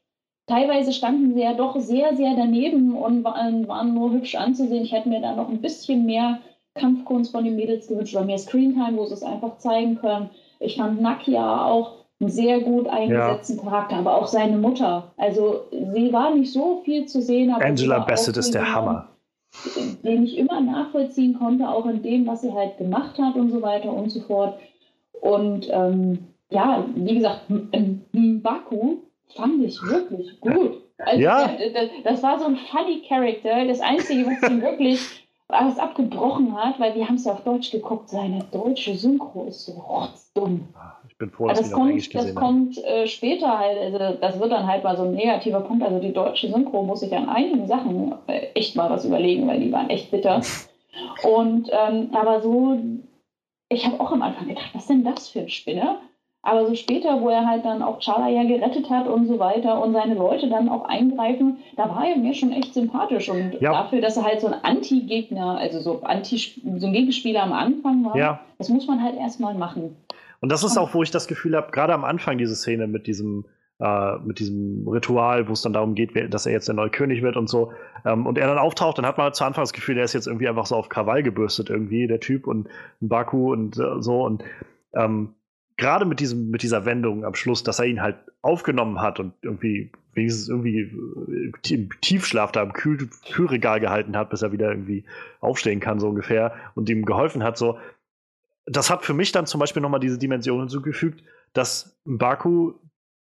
Teilweise 0.47 0.93
standen 0.93 1.35
sie 1.35 1.43
ja 1.43 1.53
doch 1.53 1.79
sehr, 1.81 2.17
sehr 2.17 2.35
daneben 2.35 2.95
und 2.95 3.25
waren, 3.25 3.69
waren 3.69 3.95
nur 3.95 4.13
hübsch 4.13 4.35
anzusehen. 4.35 4.85
Ich 4.85 4.93
hätte 4.93 5.09
mir 5.09 5.23
da 5.23 5.35
noch 5.35 5.49
ein 5.49 5.63
bisschen 5.63 6.05
mehr 6.05 6.39
Kampfkunst 6.75 7.31
von 7.31 7.45
den 7.45 7.57
Mädels 7.57 7.87
gewünscht 7.87 8.15
oder 8.15 8.25
mehr 8.25 8.39
Screentime, 8.39 8.97
wo 8.97 9.07
sie 9.07 9.15
es 9.15 9.23
einfach 9.23 9.59
zeigen 9.59 9.97
können. 9.97 10.31
Ich 10.59 10.77
fand 10.77 11.01
Nakia 11.01 11.65
auch 11.67 12.05
einen 12.21 12.31
sehr 12.31 12.61
gut 12.61 12.89
eingesetzten 12.89 13.57
ja. 13.59 13.63
Charakter, 13.63 13.97
aber 13.97 14.17
auch 14.17 14.27
seine 14.27 14.57
Mutter. 14.57 15.13
Also 15.17 15.65
sie 15.71 16.13
war 16.13 16.35
nicht 16.35 16.53
so 16.53 16.83
viel 16.85 17.07
zu 17.07 17.23
sehen. 17.23 17.53
Aber 17.53 17.65
Angela 17.65 18.01
Bassett 18.01 18.37
ist 18.37 18.55
der 18.55 18.75
Hammer. 18.75 19.09
Den 20.03 20.25
ich 20.25 20.37
immer 20.37 20.61
nachvollziehen 20.61 21.39
konnte, 21.39 21.69
auch 21.69 21.87
in 21.87 22.03
dem, 22.03 22.27
was 22.27 22.43
sie 22.43 22.53
halt 22.53 22.77
gemacht 22.79 23.19
hat 23.19 23.37
und 23.37 23.51
so 23.51 23.63
weiter 23.63 23.93
und 23.93 24.11
so 24.11 24.21
fort. 24.21 24.59
Und 25.21 25.69
ähm, 25.71 26.19
ja, 26.51 26.85
wie 26.95 27.15
gesagt, 27.15 27.43
Baku 28.13 28.97
fand 29.37 29.63
ich 29.63 29.81
wirklich 29.83 30.41
gut. 30.41 30.83
Also, 30.99 31.21
ja. 31.21 31.51
das 32.03 32.23
war 32.23 32.39
so 32.39 32.47
ein 32.47 32.57
funny 32.57 33.03
Character. 33.09 33.65
Das 33.67 33.81
Einzige, 33.81 34.27
was 34.27 34.51
ihn 34.51 34.63
wirklich 34.63 35.24
alles 35.49 35.79
abgebrochen 35.79 36.57
hat, 36.57 36.81
weil 36.81 36.95
wir 36.95 37.07
haben 37.07 37.17
es 37.17 37.25
ja 37.25 37.33
auf 37.33 37.45
Deutsch 37.45 37.71
geguckt. 37.71 38.09
Seine 38.09 38.45
deutsche 38.51 38.95
Synchro 38.95 39.45
ist 39.45 39.67
so 39.67 39.73
rotzdumm. 39.73 40.69
Ah, 40.75 40.97
ich 41.09 41.17
bin 41.19 41.31
froh, 41.31 41.49
dass 41.49 41.61
das 41.61 41.73
kommt, 41.73 41.91
Englisch 41.91 42.09
gesehen 42.09 42.35
Das 42.35 42.35
kommt 42.35 42.85
äh, 42.85 43.07
später 43.07 43.59
halt, 43.59 43.79
also 43.79 44.19
das 44.21 44.41
wird 44.41 44.53
dann 44.53 44.67
halt 44.67 44.85
mal 44.85 44.97
so 44.97 45.05
ein 45.05 45.13
negativer 45.13 45.61
Punkt. 45.61 45.83
Also 45.85 45.99
die 46.01 46.13
deutsche 46.13 46.51
Synchro 46.51 46.83
muss 46.83 47.03
ich 47.03 47.15
an 47.15 47.29
einigen 47.29 47.67
Sachen 47.67 48.15
äh, 48.27 48.49
echt 48.55 48.75
mal 48.75 48.91
was 48.91 49.05
überlegen, 49.05 49.47
weil 49.47 49.61
die 49.61 49.73
waren 49.73 49.91
echt 49.91 50.11
bitter. 50.11 50.41
Und 51.25 51.69
ähm, 51.73 52.11
aber 52.13 52.41
so, 52.41 52.79
ich 53.69 53.85
habe 53.85 54.01
auch 54.01 54.13
am 54.13 54.23
Anfang 54.23 54.49
gedacht, 54.49 54.71
was 54.73 54.87
denn 54.87 55.05
das 55.05 55.29
für 55.29 55.41
ein 55.41 55.49
Spinner? 55.49 56.01
Aber 56.45 56.67
so 56.67 56.75
später, 56.75 57.23
wo 57.23 57.31
er 57.31 57.47
halt 57.47 57.65
dann 57.65 57.83
auch 57.83 58.01
Chala 58.01 58.29
ja 58.29 58.45
gerettet 58.45 58.91
hat 58.91 59.09
und 59.09 59.27
so 59.27 59.39
weiter 59.39 59.83
und 59.83 59.95
seine 59.95 60.15
Leute 60.15 60.49
dann 60.49 60.69
auch 60.69 60.85
eingreifen, 60.85 61.57
da 61.77 61.89
war 61.89 62.07
er 62.07 62.17
mir 62.17 62.35
schon 62.35 62.53
echt 62.53 62.75
sympathisch. 62.75 63.31
Und 63.31 63.61
ja. 63.61 63.73
dafür, 63.73 64.03
dass 64.03 64.19
er 64.19 64.25
halt 64.25 64.43
so 64.43 64.49
ein 64.49 64.55
Anti-Gegner, 64.63 65.57
also 65.57 65.81
so, 65.81 66.03
Anti 66.03 66.37
so 66.77 66.87
ein 66.87 66.93
Gegenspieler 66.93 67.43
am 67.43 67.55
Anfang 67.55 68.05
war, 68.05 68.17
ja. 68.17 68.41
das 68.59 68.69
muss 68.69 68.87
man 68.87 69.03
halt 69.03 69.17
erstmal 69.17 69.55
machen. 69.55 69.97
Und 70.41 70.53
das 70.53 70.63
ist 70.63 70.77
auch, 70.77 70.93
wo 70.93 71.03
ich 71.03 71.11
das 71.11 71.27
Gefühl 71.27 71.57
habe, 71.57 71.71
gerade 71.71 71.95
am 71.95 72.05
Anfang 72.05 72.37
diese 72.37 72.55
Szene 72.55 72.87
mit 72.87 73.07
diesem, 73.07 73.47
äh, 73.81 74.19
mit 74.19 74.39
diesem 74.39 74.87
Ritual, 74.87 75.49
wo 75.49 75.53
es 75.53 75.63
dann 75.63 75.73
darum 75.73 75.95
geht, 75.95 76.13
dass 76.35 76.45
er 76.45 76.53
jetzt 76.53 76.69
der 76.69 76.75
neue 76.75 76.91
König 76.91 77.23
wird 77.23 77.39
und 77.39 77.49
so. 77.49 77.73
Ähm, 78.05 78.27
und 78.27 78.37
er 78.37 78.49
dann 78.49 78.59
auftaucht, 78.59 78.99
dann 78.99 79.07
hat 79.07 79.17
man 79.17 79.33
zu 79.33 79.45
Anfang 79.45 79.63
das 79.63 79.73
Gefühl, 79.73 79.95
der 79.95 80.05
ist 80.05 80.13
jetzt 80.13 80.27
irgendwie 80.27 80.49
einfach 80.49 80.67
so 80.67 80.77
auf 80.77 80.91
Krawall 80.91 81.23
gebürstet 81.23 81.71
irgendwie, 81.71 82.07
der 82.07 82.21
Typ 82.21 82.47
und 82.47 82.69
Baku 83.01 83.51
und 83.53 83.79
äh, 83.79 84.03
so. 84.03 84.23
Und 84.23 84.45
ähm, 84.95 85.35
gerade 85.77 86.05
mit, 86.05 86.21
diesem, 86.21 86.51
mit 86.51 86.63
dieser 86.63 86.85
Wendung 86.85 87.25
am 87.25 87.35
Schluss, 87.35 87.63
dass 87.63 87.79
er 87.79 87.87
ihn 87.87 88.03
halt 88.03 88.17
aufgenommen 88.43 89.01
hat 89.01 89.21
und 89.21 89.35
irgendwie 89.43 89.91
wenigstens 90.13 90.49
irgendwie 90.49 90.81
äh, 90.81 91.75
im 91.75 91.89
Tiefschlaf 92.01 92.53
da 92.53 92.63
im 92.63 92.73
Kühl 92.73 93.09
Kühlregal 93.33 93.81
gehalten 93.81 94.17
hat, 94.17 94.31
bis 94.31 94.43
er 94.43 94.53
wieder 94.53 94.71
irgendwie 94.71 95.05
aufstehen 95.41 95.81
kann, 95.81 95.99
so 95.99 96.09
ungefähr, 96.09 96.55
und 96.75 96.89
ihm 96.89 97.05
geholfen 97.05 97.43
hat, 97.43 97.59
so. 97.59 97.79
Das 98.67 98.89
hat 98.89 99.05
für 99.05 99.13
mich 99.13 99.31
dann 99.33 99.47
zum 99.47 99.61
Beispiel 99.61 99.83
nochmal 99.83 100.01
diese 100.01 100.19
Dimension 100.19 100.61
hinzugefügt, 100.61 101.23
dass 101.53 101.99
Baku 102.05 102.73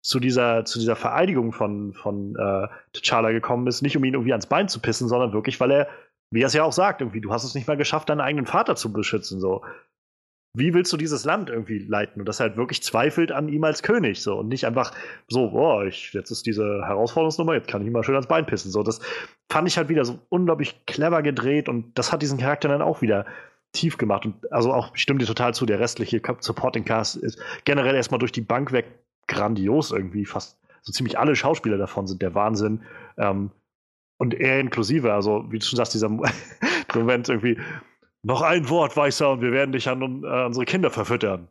zu 0.02 0.20
dieser, 0.20 0.66
zu 0.66 0.80
dieser 0.80 0.96
Vereidigung 0.96 1.54
von, 1.54 1.94
von 1.94 2.36
äh, 2.36 2.68
T'Challa 2.94 3.32
gekommen 3.32 3.68
ist, 3.68 3.82
nicht 3.82 3.96
um 3.96 4.04
ihn 4.04 4.14
irgendwie 4.14 4.34
ans 4.34 4.48
Bein 4.48 4.68
zu 4.68 4.82
pissen, 4.82 5.08
sondern 5.08 5.32
wirklich, 5.32 5.60
weil 5.60 5.72
er, 5.72 5.88
wie 6.32 6.42
er 6.42 6.48
es 6.48 6.54
ja 6.54 6.64
auch 6.64 6.74
sagt, 6.74 7.02
irgendwie, 7.02 7.22
du 7.22 7.32
hast 7.32 7.44
es 7.44 7.56
nicht 7.56 7.68
mal 7.68 7.78
geschafft, 7.78 8.10
deinen 8.10 8.20
eigenen 8.20 8.46
Vater 8.46 8.76
zu 8.76 8.92
beschützen, 8.92 9.40
so 9.40 9.64
wie 10.54 10.74
willst 10.74 10.92
du 10.92 10.98
dieses 10.98 11.24
Land 11.24 11.50
irgendwie 11.50 11.80
leiten? 11.80 12.22
Und 12.22 12.28
dass 12.28 12.40
er 12.40 12.48
halt 12.48 12.58
wirklich 12.58 12.84
zweifelt 12.84 13.32
an 13.32 13.48
ihm 13.48 13.64
als 13.64 13.84
König, 13.84 14.22
so 14.22 14.40
und 14.40 14.50
nicht 14.50 14.66
einfach 14.66 14.94
so, 15.28 15.52
boah, 15.52 15.86
ich, 15.86 16.14
jetzt 16.14 16.32
ist 16.32 16.46
diese 16.46 16.86
Herausforderungsnummer, 16.86 17.54
jetzt 17.54 17.70
kann 17.70 17.82
ich 17.82 17.88
ihm 17.88 17.94
mal 17.94 18.04
schön 18.04 18.16
ans 18.16 18.28
Bein 18.28 18.46
pissen. 18.46 18.72
So, 18.72 18.84
das 18.84 19.00
fand 19.50 19.68
ich 19.68 19.78
halt 19.78 19.88
wieder 19.90 20.04
so 20.04 20.20
unglaublich 20.30 20.86
clever 20.86 21.22
gedreht 21.22 21.70
und 21.70 21.98
das 21.98 22.12
hat 22.12 22.22
diesen 22.22 22.38
Charakter 22.38 22.68
dann 22.68 22.82
auch 22.82 23.02
wieder 23.02 23.26
tief 23.72 23.98
gemacht. 23.98 24.26
Und 24.26 24.52
also 24.52 24.74
auch, 24.74 24.94
ich 24.94 25.02
stimme 25.02 25.20
dir 25.20 25.26
total 25.26 25.54
zu, 25.54 25.66
der 25.66 25.80
restliche 25.80 26.22
Supporting 26.40 26.84
Cast 26.84 27.16
ist 27.16 27.40
generell 27.64 27.96
erstmal 27.96 28.20
durch 28.20 28.34
die 28.34 28.42
Bank 28.42 28.74
weg 28.74 28.86
grandios 29.28 29.92
irgendwie. 29.92 30.26
Fast 30.26 30.60
so 30.82 30.92
ziemlich 30.92 31.18
alle 31.18 31.36
Schauspieler 31.36 31.78
davon 31.78 32.08
sind 32.08 32.22
der 32.22 32.36
Wahnsinn. 32.36 32.82
Ähm, 33.18 33.52
und 34.18 34.34
er 34.34 34.60
inklusive, 34.60 35.14
also 35.14 35.46
wie 35.50 35.60
du 35.60 35.66
schon 35.66 35.78
sagst, 35.78 35.94
dieser 35.94 36.10
Moment 36.94 37.30
irgendwie, 37.30 37.58
noch 38.24 38.42
ein 38.42 38.70
Wort, 38.70 38.96
Weißer, 38.96 39.32
und 39.32 39.42
wir 39.42 39.52
werden 39.52 39.72
dich 39.72 39.88
an 39.88 40.02
äh, 40.02 40.46
unsere 40.46 40.66
Kinder 40.66 40.90
verfüttern. 40.90 41.48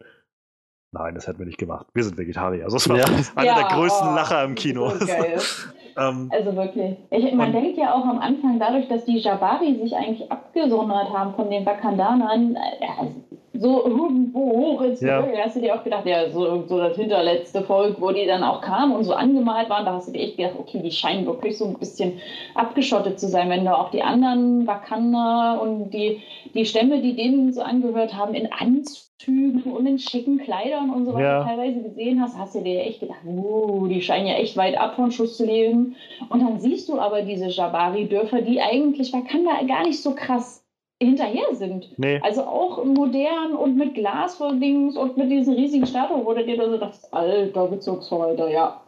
Nein, 0.93 1.15
das 1.15 1.27
hätten 1.27 1.39
wir 1.39 1.47
nicht 1.47 1.59
gemacht. 1.59 1.87
Wir 1.95 2.03
sind 2.03 2.19
Vegetarier. 2.19 2.65
Also, 2.65 2.77
es 2.77 2.89
war 2.89 2.97
ja. 2.97 3.05
einer 3.37 3.47
ja, 3.47 3.55
der 3.55 3.77
größten 3.77 4.09
oh, 4.09 4.15
Lacher 4.15 4.45
im 4.45 4.55
Kino. 4.55 4.93
ähm, 5.97 6.31
also 6.33 6.57
wirklich. 6.57 6.97
Ich, 7.11 7.33
man 7.33 7.53
denkt 7.53 7.79
ja 7.79 7.95
auch 7.95 8.05
am 8.05 8.19
Anfang, 8.19 8.59
dadurch, 8.59 8.89
dass 8.89 9.05
die 9.05 9.19
Jabari 9.19 9.79
sich 9.81 9.95
eigentlich 9.95 10.31
abgesondert 10.31 11.13
haben 11.13 11.35
von 11.35 11.49
den 11.49 11.65
Wakandanern, 11.65 12.57
äh, 12.57 13.50
so 13.53 13.85
irgendwo 13.85 14.57
hoch 14.57 14.83
ins 14.83 15.01
ja. 15.01 15.23
Höhe, 15.23 15.37
hast 15.43 15.57
du 15.57 15.61
dir 15.61 15.75
auch 15.75 15.83
gedacht, 15.83 16.07
ja, 16.07 16.31
so, 16.31 16.65
so 16.69 16.79
das 16.79 16.97
hinterletzte 16.97 17.63
Volk, 17.63 18.01
wo 18.01 18.13
die 18.13 18.27
dann 18.27 18.45
auch 18.45 18.61
kamen 18.61 18.95
und 18.95 19.05
so 19.05 19.13
angemalt 19.13 19.69
waren, 19.69 19.85
da 19.85 19.95
hast 19.95 20.09
du 20.09 20.13
dir 20.13 20.21
echt 20.21 20.37
gedacht, 20.37 20.55
okay, 20.59 20.81
die 20.83 20.93
scheinen 20.93 21.27
wirklich 21.27 21.59
so 21.59 21.67
ein 21.67 21.75
bisschen 21.75 22.21
abgeschottet 22.55 23.19
zu 23.19 23.27
sein, 23.27 23.51
wenn 23.51 23.65
du 23.65 23.77
auch 23.77 23.91
die 23.91 24.03
anderen 24.03 24.67
Wakanda 24.67 25.57
und 25.57 25.91
die, 25.91 26.21
die 26.55 26.65
Stämme, 26.65 27.03
die 27.03 27.17
denen 27.17 27.53
so 27.53 27.63
angehört 27.63 28.15
haben, 28.15 28.35
in 28.35 28.53
Anzügen 28.53 29.65
und 29.65 29.85
in 29.85 29.99
schicken 29.99 30.39
Kleidern 30.39 30.91
und 30.91 31.07
so 31.07 31.15
weiter 31.15 31.25
ja. 31.25 31.45
teilweise 31.45 31.83
gesehen 31.83 32.23
hast, 32.23 32.39
hast 32.39 32.55
du 32.55 32.61
dir 32.61 32.83
echt 32.83 33.01
gedacht, 33.01 33.25
uh, 33.27 33.89
die 33.89 34.01
scheinen 34.01 34.29
ja 34.29 34.35
echt 34.35 34.57
weit 34.57 34.79
ab 34.79 34.95
von 34.95 35.11
Schuss 35.11 35.37
zu 35.37 35.45
leben. 35.45 35.97
Und 36.29 36.41
dann 36.41 36.61
siehst 36.61 36.89
du 36.89 37.01
aber 37.01 37.23
diese 37.23 37.49
Jabari-Dörfer, 37.49 38.43
die 38.43 38.61
eigentlich 38.61 39.13
Wakanda 39.13 39.61
gar 39.67 39.83
nicht 39.85 40.01
so 40.01 40.15
krass 40.15 40.60
hinterher 41.03 41.55
sind. 41.55 41.99
Nee. 41.99 42.21
Also 42.23 42.43
auch 42.43 42.85
modern 42.85 43.55
und 43.55 43.77
mit 43.77 43.95
Glas 43.95 44.37
vor 44.37 44.53
links 44.53 44.97
und 44.97 45.17
mit 45.17 45.31
diesen 45.31 45.55
riesigen 45.55 45.87
Statuen, 45.87 46.25
wo 46.25 46.35
du 46.35 46.45
dir 46.45 46.57
so 46.57 46.77
dachtest, 46.77 47.13
alter 47.13 47.67
Bezugsholder, 47.69 48.51
ja, 48.51 48.83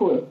cool. 0.00 0.26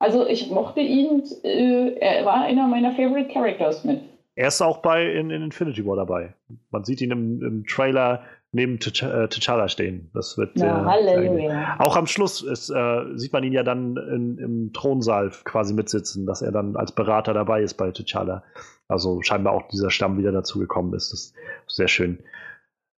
Also 0.00 0.26
ich 0.26 0.50
mochte 0.50 0.80
ihn, 0.80 1.22
äh, 1.42 1.94
er 1.98 2.24
war 2.24 2.42
einer 2.42 2.66
meiner 2.66 2.92
Favorite 2.92 3.32
Characters 3.32 3.84
mit. 3.84 4.00
Er 4.34 4.48
ist 4.48 4.62
auch 4.62 4.78
bei 4.78 5.04
in, 5.04 5.30
in 5.30 5.42
Infinity 5.42 5.84
War 5.84 5.96
dabei. 5.96 6.34
Man 6.70 6.84
sieht 6.84 7.00
ihn 7.00 7.10
im, 7.10 7.42
im 7.42 7.66
Trailer 7.66 8.22
neben 8.52 8.74
äh, 8.74 8.78
T'Challa 8.78 9.68
stehen. 9.68 10.10
Das 10.14 10.38
wird 10.38 10.58
ja, 10.58 10.82
äh, 10.82 10.84
Halleluja. 10.84 11.76
auch 11.78 11.96
am 11.96 12.06
Schluss 12.06 12.42
ist, 12.42 12.70
äh, 12.70 13.04
sieht 13.14 13.32
man 13.32 13.44
ihn 13.44 13.52
ja 13.52 13.62
dann 13.62 13.96
in, 13.96 14.38
im 14.38 14.72
Thronsaal 14.72 15.30
quasi 15.44 15.74
mitsitzen, 15.74 16.26
dass 16.26 16.42
er 16.42 16.52
dann 16.52 16.76
als 16.76 16.92
Berater 16.92 17.34
dabei 17.34 17.62
ist 17.62 17.74
bei 17.74 17.88
T'Challa. 17.88 18.42
Also 18.88 19.20
scheinbar 19.22 19.52
auch 19.52 19.68
dieser 19.68 19.90
Stamm 19.90 20.18
wieder 20.18 20.32
dazugekommen 20.32 20.94
ist. 20.94 21.12
Das 21.12 21.20
ist 21.20 21.34
sehr 21.66 21.88
schön. 21.88 22.22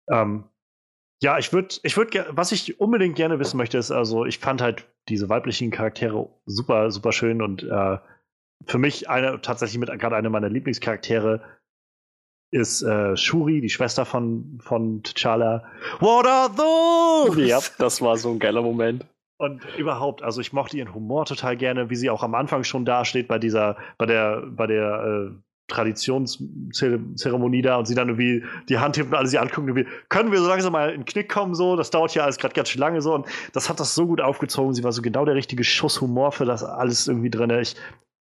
Ähm, 0.09 0.45
ja, 1.23 1.39
ich 1.39 1.53
würde, 1.53 1.75
ich 1.83 1.97
würde, 1.97 2.27
was 2.31 2.53
ich 2.53 2.81
unbedingt 2.81 3.17
gerne 3.17 3.39
wissen 3.39 3.59
möchte, 3.59 3.77
ist, 3.77 3.91
also 3.91 4.25
ich 4.25 4.39
fand 4.39 4.63
halt 4.63 4.87
diese 5.09 5.29
weiblichen 5.29 5.71
Charaktere 5.71 6.31
super, 6.47 6.91
super 6.91 7.13
schön 7.13 7.43
und 7.43 7.63
äh, 7.65 7.99
für 8.67 8.79
mich 8.79 9.09
eine, 9.11 9.41
tatsächlich 9.41 9.79
mit 9.79 9.91
gerade 9.99 10.17
einer 10.17 10.31
meiner 10.31 10.49
Lieblingscharaktere 10.49 11.43
ist 12.51 12.83
äh, 12.83 13.17
Shuri, 13.17 13.61
die 13.61 13.69
Schwester 13.69 14.05
von, 14.05 14.59
von 14.61 15.03
T'Challa. 15.03 15.63
What 16.01 16.27
are 16.27 16.51
those? 16.55 17.43
Ja, 17.43 17.61
das 17.79 18.03
war 18.03 18.17
so 18.17 18.31
ein 18.31 18.39
geiler 18.39 18.63
Moment. 18.63 19.07
Und 19.39 19.63
überhaupt, 19.79 20.23
also 20.23 20.41
ich 20.41 20.53
mochte 20.53 20.77
ihren 20.77 20.93
Humor 20.95 21.25
total 21.25 21.57
gerne, 21.57 21.89
wie 21.89 21.97
sie 21.97 22.11
auch 22.11 22.23
am 22.23 22.35
Anfang 22.35 22.63
schon 22.63 22.85
dasteht 22.85 23.27
bei 23.27 23.39
dieser, 23.39 23.77
bei 23.97 24.05
der, 24.05 24.43
bei 24.47 24.67
der 24.67 25.31
äh, 25.31 25.31
Traditionszeremonie 25.69 27.63
da 27.63 27.77
und 27.77 27.87
sie 27.87 27.95
dann 27.95 28.09
irgendwie 28.09 28.45
die 28.69 28.79
Hand 28.79 28.99
hebt 28.99 29.09
und 29.09 29.15
alle 29.15 29.29
sie 29.29 29.39
angucken, 29.39 29.69
irgendwie, 29.69 29.87
können 30.11 30.31
wir 30.31 30.41
so 30.41 30.49
langsam 30.49 30.73
mal 30.73 30.91
in 30.91 31.01
den 31.01 31.07
Knick 31.07 31.31
kommen, 31.31 31.55
so, 31.55 31.77
das 31.77 31.91
dauert 31.91 32.15
ja 32.15 32.25
alles 32.25 32.37
gerade 32.37 32.55
ganz 32.55 32.69
schön 32.69 32.81
lange 32.81 33.01
so 33.01 33.15
und 33.15 33.27
das 33.53 33.71
hat 33.71 33.81
das 33.81 33.95
so 33.95 34.07
gut 34.07 34.21
aufgezogen, 34.21 34.75
sie 34.75 34.85
war 34.85 34.93
so 34.93 35.01
genau 35.01 35.25
der 35.25 35.37
richtige 35.37 35.65
Schuss 35.65 36.01
Humor 36.03 36.33
für 36.33 36.45
das 36.45 36.63
alles 36.63 37.09
irgendwie 37.09 37.31
drin. 37.31 37.51
Ich, 37.51 37.77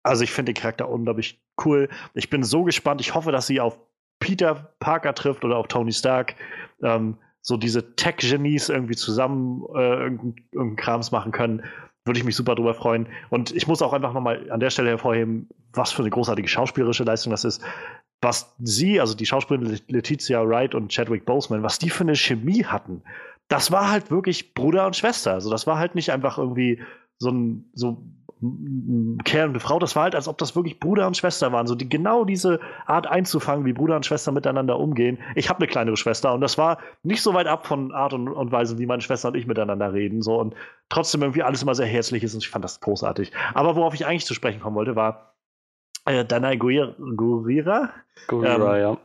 also 0.03 0.23
ich 0.23 0.31
finde 0.31 0.53
den 0.53 0.61
Charakter 0.61 0.89
unglaublich 0.89 1.41
cool. 1.65 1.89
Ich 2.13 2.29
bin 2.29 2.43
so 2.43 2.63
gespannt, 2.63 3.01
ich 3.01 3.15
hoffe, 3.15 3.31
dass 3.31 3.47
sie 3.47 3.59
auf 3.59 3.79
Peter 4.19 4.73
Parker 4.79 5.13
trifft 5.13 5.45
oder 5.45 5.57
auf 5.57 5.67
Tony 5.67 5.91
Stark, 5.91 6.35
ähm, 6.83 7.17
so 7.41 7.57
diese 7.57 7.95
Tech-Genies 7.95 8.69
irgendwie 8.69 8.95
zusammen 8.95 9.63
äh, 9.75 9.93
irgendeinen 9.93 10.35
irgendein 10.51 10.75
Krams 10.75 11.11
machen 11.11 11.31
können 11.31 11.63
würde 12.09 12.19
ich 12.19 12.25
mich 12.25 12.35
super 12.35 12.55
drüber 12.55 12.73
freuen. 12.73 13.07
Und 13.29 13.51
ich 13.51 13.67
muss 13.67 13.81
auch 13.81 13.93
einfach 13.93 14.13
nochmal 14.13 14.49
an 14.51 14.59
der 14.59 14.71
Stelle 14.71 14.89
hervorheben, 14.89 15.47
was 15.73 15.91
für 15.91 16.01
eine 16.01 16.09
großartige 16.09 16.47
schauspielerische 16.47 17.03
Leistung 17.03 17.31
das 17.31 17.45
ist. 17.45 17.61
Was 18.21 18.55
sie, 18.59 18.99
also 18.99 19.15
die 19.15 19.27
Schauspielerin 19.27 19.79
Letizia 19.87 20.45
Wright 20.45 20.75
und 20.75 20.91
Chadwick 20.91 21.25
Boseman, 21.25 21.63
was 21.63 21.77
die 21.77 21.89
für 21.89 22.03
eine 22.03 22.15
Chemie 22.15 22.65
hatten, 22.65 23.03
das 23.47 23.71
war 23.71 23.91
halt 23.91 24.11
wirklich 24.11 24.53
Bruder 24.55 24.87
und 24.87 24.95
Schwester. 24.95 25.33
Also 25.33 25.49
das 25.49 25.67
war 25.67 25.77
halt 25.77 25.95
nicht 25.95 26.11
einfach 26.11 26.37
irgendwie 26.37 26.81
so 27.19 27.29
ein, 27.29 27.69
so 27.73 28.03
Kerl 29.25 29.47
und 29.47 29.51
eine 29.51 29.59
Frau, 29.59 29.79
das 29.79 29.97
war 29.97 30.03
halt, 30.03 30.15
als 30.15 30.29
ob 30.29 30.37
das 30.37 30.55
wirklich 30.55 30.79
Bruder 30.79 31.05
und 31.07 31.17
Schwester 31.17 31.51
waren. 31.51 31.67
So 31.67 31.75
die, 31.75 31.89
genau 31.89 32.23
diese 32.23 32.61
Art 32.85 33.05
einzufangen, 33.05 33.65
wie 33.65 33.73
Bruder 33.73 33.97
und 33.97 34.05
Schwester 34.05 34.31
miteinander 34.31 34.79
umgehen. 34.79 35.17
Ich 35.35 35.49
habe 35.49 35.59
eine 35.59 35.67
kleinere 35.67 35.97
Schwester 35.97 36.33
und 36.33 36.39
das 36.39 36.57
war 36.57 36.77
nicht 37.03 37.21
so 37.21 37.33
weit 37.33 37.47
ab 37.47 37.67
von 37.67 37.91
Art 37.91 38.13
und, 38.13 38.29
und, 38.29 38.51
Weise, 38.53 38.77
wie 38.77 38.85
meine 38.85 39.01
Schwester 39.01 39.27
und 39.27 39.35
ich 39.35 39.45
miteinander 39.45 39.91
reden. 39.91 40.21
So 40.21 40.39
und 40.39 40.55
trotzdem 40.87 41.21
irgendwie 41.21 41.43
alles 41.43 41.63
immer 41.63 41.75
sehr 41.75 41.85
herzlich 41.85 42.23
ist 42.23 42.33
und 42.33 42.41
ich 42.41 42.49
fand 42.49 42.63
das 42.63 42.79
großartig. 42.79 43.33
Aber 43.53 43.75
worauf 43.75 43.93
ich 43.93 44.05
eigentlich 44.05 44.25
zu 44.25 44.33
sprechen 44.33 44.61
kommen 44.61 44.77
wollte, 44.77 44.95
war 44.95 45.35
äh, 46.05 46.23
Danai 46.23 46.55
Gurira. 46.55 46.95
Gurira, 47.17 48.77
ähm, 48.77 48.81
ja. 48.81 48.97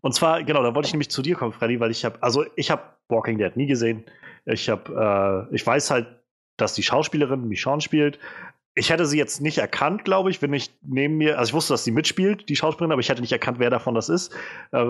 Und 0.00 0.14
zwar, 0.14 0.42
genau, 0.42 0.62
da 0.62 0.74
wollte 0.74 0.86
ich 0.86 0.94
nämlich 0.94 1.10
zu 1.10 1.20
dir 1.20 1.36
kommen, 1.36 1.52
Freddy, 1.52 1.80
weil 1.80 1.90
ich 1.90 2.06
habe, 2.06 2.22
also 2.22 2.46
ich 2.56 2.70
habe 2.70 2.82
Walking 3.08 3.36
Dead 3.36 3.54
nie 3.56 3.66
gesehen. 3.66 4.04
Ich 4.46 4.70
habe, 4.70 5.48
äh, 5.50 5.54
ich 5.54 5.66
weiß 5.66 5.90
halt, 5.90 6.06
dass 6.56 6.72
die 6.72 6.82
Schauspielerin 6.82 7.46
Michonne 7.46 7.82
spielt 7.82 8.18
ich 8.74 8.90
hätte 8.90 9.06
sie 9.06 9.18
jetzt 9.18 9.40
nicht 9.40 9.58
erkannt, 9.58 10.04
glaube 10.04 10.30
ich, 10.30 10.40
wenn 10.42 10.52
ich 10.52 10.70
neben 10.82 11.16
mir, 11.16 11.38
also 11.38 11.50
ich 11.50 11.54
wusste, 11.54 11.74
dass 11.74 11.84
sie 11.84 11.90
mitspielt, 11.90 12.48
die 12.48 12.56
Schauspielerin, 12.56 12.92
aber 12.92 13.00
ich 13.00 13.08
hätte 13.08 13.20
nicht 13.20 13.32
erkannt, 13.32 13.58
wer 13.58 13.70
davon 13.70 13.94
das 13.94 14.08
ist. 14.08 14.32
Äh, 14.72 14.84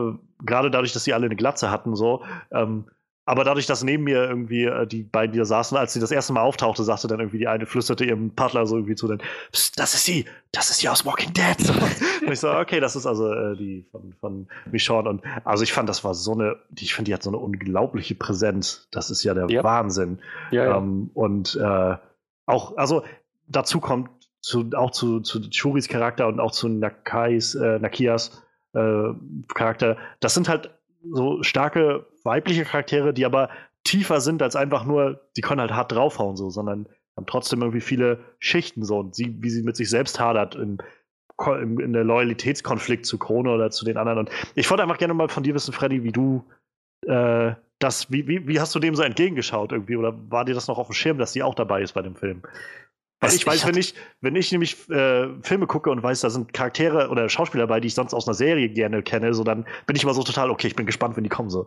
Gerade 0.44 0.70
dadurch, 0.70 0.92
dass 0.92 1.04
sie 1.04 1.14
alle 1.14 1.26
eine 1.26 1.36
Glatze 1.36 1.70
hatten, 1.70 1.96
so. 1.96 2.22
Ähm, 2.52 2.84
aber 3.30 3.44
dadurch, 3.44 3.66
dass 3.66 3.84
neben 3.84 4.04
mir 4.04 4.24
irgendwie 4.24 4.64
äh, 4.64 4.86
die 4.86 5.04
beiden, 5.04 5.32
die 5.32 5.38
da 5.38 5.44
saßen, 5.44 5.76
als 5.76 5.92
sie 5.92 6.00
das 6.00 6.10
erste 6.10 6.32
Mal 6.32 6.40
auftauchte, 6.40 6.82
sagte 6.82 7.06
dann 7.06 7.20
irgendwie 7.20 7.38
die 7.38 7.48
eine, 7.48 7.64
flüsterte 7.64 8.04
ihrem 8.04 8.34
Partner 8.34 8.66
so 8.66 8.76
irgendwie 8.76 8.96
zu, 8.96 9.06
dann, 9.06 9.22
das 9.52 9.94
ist 9.94 10.04
sie, 10.04 10.24
das 10.52 10.70
ist 10.70 10.78
sie 10.78 10.88
aus 10.88 11.06
Walking 11.06 11.32
Dead. 11.32 11.70
und 12.26 12.32
ich 12.32 12.40
so, 12.40 12.50
okay, 12.50 12.80
das 12.80 12.96
ist 12.96 13.06
also 13.06 13.32
äh, 13.32 13.56
die 13.56 13.86
von, 13.92 14.14
von 14.20 14.48
Michonne. 14.70 15.08
Und 15.08 15.22
also 15.44 15.62
ich 15.62 15.72
fand, 15.72 15.88
das 15.88 16.02
war 16.02 16.14
so 16.14 16.32
eine, 16.32 16.56
ich 16.76 16.92
finde, 16.92 17.10
die 17.10 17.14
hat 17.14 17.22
so 17.22 17.30
eine 17.30 17.38
unglaubliche 17.38 18.14
Präsenz. 18.14 18.88
Das 18.90 19.10
ist 19.10 19.22
ja 19.22 19.32
der 19.32 19.48
ja. 19.48 19.62
Wahnsinn. 19.62 20.18
Ja, 20.50 20.64
ja. 20.64 20.76
Ähm, 20.78 21.10
und 21.14 21.54
äh, 21.54 21.96
auch, 22.46 22.76
also 22.76 23.04
dazu 23.50 23.80
kommt, 23.80 24.10
zu, 24.40 24.70
auch 24.74 24.90
zu, 24.90 25.20
zu 25.20 25.40
Shuris 25.50 25.88
Charakter 25.88 26.26
und 26.26 26.40
auch 26.40 26.52
zu 26.52 26.68
Nakais, 26.68 27.54
äh, 27.54 27.78
Nakias 27.78 28.42
äh, 28.72 29.10
Charakter, 29.48 29.96
das 30.20 30.34
sind 30.34 30.48
halt 30.48 30.70
so 31.12 31.42
starke 31.42 32.06
weibliche 32.24 32.64
Charaktere, 32.64 33.12
die 33.12 33.26
aber 33.26 33.50
tiefer 33.84 34.20
sind 34.20 34.42
als 34.42 34.56
einfach 34.56 34.84
nur, 34.84 35.20
die 35.36 35.40
können 35.40 35.60
halt 35.60 35.72
hart 35.72 35.92
draufhauen, 35.92 36.36
so, 36.36 36.50
sondern 36.50 36.86
haben 37.16 37.26
trotzdem 37.26 37.60
irgendwie 37.60 37.80
viele 37.80 38.20
Schichten 38.38 38.84
so 38.84 38.98
und 38.98 39.14
sie, 39.14 39.36
wie 39.42 39.50
sie 39.50 39.62
mit 39.62 39.76
sich 39.76 39.90
selbst 39.90 40.20
hadert 40.20 40.54
im, 40.54 40.78
im, 41.46 41.80
in 41.80 41.92
der 41.92 42.04
Loyalitätskonflikt 42.04 43.06
zu 43.06 43.18
Krone 43.18 43.50
oder 43.50 43.70
zu 43.70 43.84
den 43.84 43.96
anderen. 43.96 44.18
Und 44.18 44.30
ich 44.54 44.70
wollte 44.70 44.82
einfach 44.82 44.98
gerne 44.98 45.14
mal 45.14 45.28
von 45.28 45.42
dir 45.42 45.54
wissen, 45.54 45.72
Freddy, 45.72 46.02
wie 46.04 46.12
du 46.12 46.44
äh, 47.06 47.54
das, 47.78 48.12
wie, 48.12 48.28
wie, 48.28 48.46
wie 48.46 48.60
hast 48.60 48.74
du 48.74 48.78
dem 48.78 48.94
so 48.94 49.02
entgegengeschaut 49.02 49.72
irgendwie? 49.72 49.96
Oder 49.96 50.14
war 50.30 50.44
dir 50.44 50.54
das 50.54 50.68
noch 50.68 50.78
auf 50.78 50.88
dem 50.88 50.94
Schirm, 50.94 51.18
dass 51.18 51.32
sie 51.32 51.42
auch 51.42 51.54
dabei 51.54 51.82
ist 51.82 51.92
bei 51.92 52.02
dem 52.02 52.14
Film? 52.14 52.42
Weil 53.20 53.34
ich 53.34 53.46
weiß, 53.46 53.66
wenn 53.66 53.76
ich, 53.76 53.94
wenn 54.22 54.34
ich 54.34 54.50
nämlich 54.50 54.88
äh, 54.88 55.28
Filme 55.42 55.66
gucke 55.66 55.90
und 55.90 56.02
weiß, 56.02 56.20
da 56.20 56.30
sind 56.30 56.54
Charaktere 56.54 57.08
oder 57.08 57.28
Schauspieler 57.28 57.64
dabei, 57.64 57.80
die 57.80 57.88
ich 57.88 57.94
sonst 57.94 58.14
aus 58.14 58.26
einer 58.26 58.34
Serie 58.34 58.70
gerne 58.70 59.02
kenne, 59.02 59.34
so 59.34 59.44
dann 59.44 59.66
bin 59.86 59.94
ich 59.94 60.02
immer 60.02 60.14
so 60.14 60.22
total, 60.22 60.50
okay, 60.50 60.68
ich 60.68 60.76
bin 60.76 60.86
gespannt, 60.86 61.16
wenn 61.16 61.24
die 61.24 61.30
kommen. 61.30 61.50
So. 61.50 61.66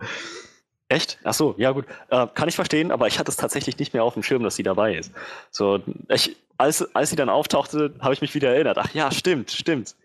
Echt? 0.89 1.19
Ach 1.23 1.33
so, 1.33 1.53
ja 1.57 1.71
gut. 1.71 1.85
Äh, 2.09 2.27
kann 2.33 2.49
ich 2.49 2.55
verstehen, 2.55 2.91
aber 2.91 3.07
ich 3.07 3.19
hatte 3.19 3.29
es 3.29 3.37
tatsächlich 3.37 3.77
nicht 3.77 3.93
mehr 3.93 4.03
auf 4.03 4.15
dem 4.15 4.23
Schirm, 4.23 4.43
dass 4.43 4.55
sie 4.55 4.63
dabei 4.63 4.95
ist. 4.95 5.11
So, 5.51 5.79
ich, 6.09 6.35
als, 6.57 6.95
als 6.95 7.11
sie 7.11 7.15
dann 7.15 7.29
auftauchte, 7.29 7.93
habe 7.99 8.13
ich 8.13 8.21
mich 8.21 8.33
wieder 8.33 8.53
erinnert. 8.53 8.79
Ach 8.79 8.93
ja, 8.93 9.11
stimmt, 9.11 9.51
stimmt. 9.51 9.95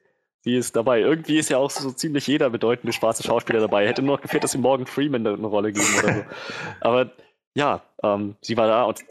Sie 0.40 0.54
ist 0.54 0.76
dabei. 0.76 1.00
Irgendwie 1.00 1.38
ist 1.38 1.50
ja 1.50 1.58
auch 1.58 1.70
so 1.70 1.90
ziemlich 1.92 2.26
jeder 2.26 2.50
bedeutende 2.50 2.92
schwarze 2.92 3.22
Schauspieler 3.22 3.60
dabei. 3.60 3.86
Hätte 3.86 4.02
nur 4.02 4.16
noch 4.16 4.22
gefehlt, 4.22 4.44
dass 4.44 4.52
sie 4.52 4.58
Morgan 4.58 4.86
Freeman 4.86 5.26
eine 5.26 5.46
Rolle 5.46 5.72
geben 5.72 5.86
oder 5.98 6.14
so. 6.14 6.24
Aber 6.80 7.10
ja, 7.54 7.82
ähm, 8.02 8.36
sie 8.40 8.56
war 8.56 8.68
da 8.68 8.84
und 8.84 9.04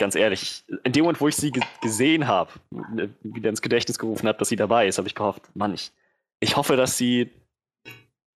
ganz 0.00 0.16
ehrlich, 0.16 0.64
in 0.82 0.92
dem 0.92 1.04
Moment, 1.04 1.20
wo 1.20 1.28
ich 1.28 1.36
sie 1.36 1.52
gesehen 1.80 2.26
habe, 2.26 2.50
wieder 3.22 3.50
ins 3.50 3.62
Gedächtnis 3.62 3.98
gerufen 3.98 4.26
habe, 4.26 4.38
dass 4.38 4.48
sie 4.48 4.56
dabei 4.56 4.88
ist, 4.88 4.98
habe 4.98 5.06
ich 5.06 5.14
gehofft, 5.14 5.42
Mann, 5.54 5.74
ich, 5.74 5.92
ich 6.40 6.56
hoffe, 6.56 6.76
dass 6.76 6.96
sie 6.96 7.30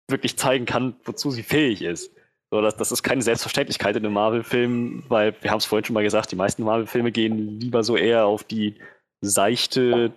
wirklich 0.08 0.36
zeigen 0.36 0.66
kann, 0.66 0.96
wozu 1.04 1.30
sie 1.30 1.44
fähig 1.44 1.82
ist. 1.82 2.12
So, 2.50 2.60
das, 2.60 2.76
das 2.76 2.90
ist 2.90 3.04
keine 3.04 3.22
Selbstverständlichkeit 3.22 3.94
in 3.94 4.04
einem 4.04 4.14
Marvel-Film, 4.14 5.04
weil 5.08 5.36
wir 5.40 5.52
haben 5.52 5.58
es 5.58 5.66
vorhin 5.66 5.84
schon 5.84 5.94
mal 5.94 6.02
gesagt, 6.02 6.32
die 6.32 6.36
meisten 6.36 6.64
Marvel-Filme 6.64 7.12
gehen 7.12 7.60
lieber 7.60 7.84
so 7.84 7.96
eher 7.96 8.26
auf 8.26 8.42
die 8.42 8.74
seichte 9.20 10.12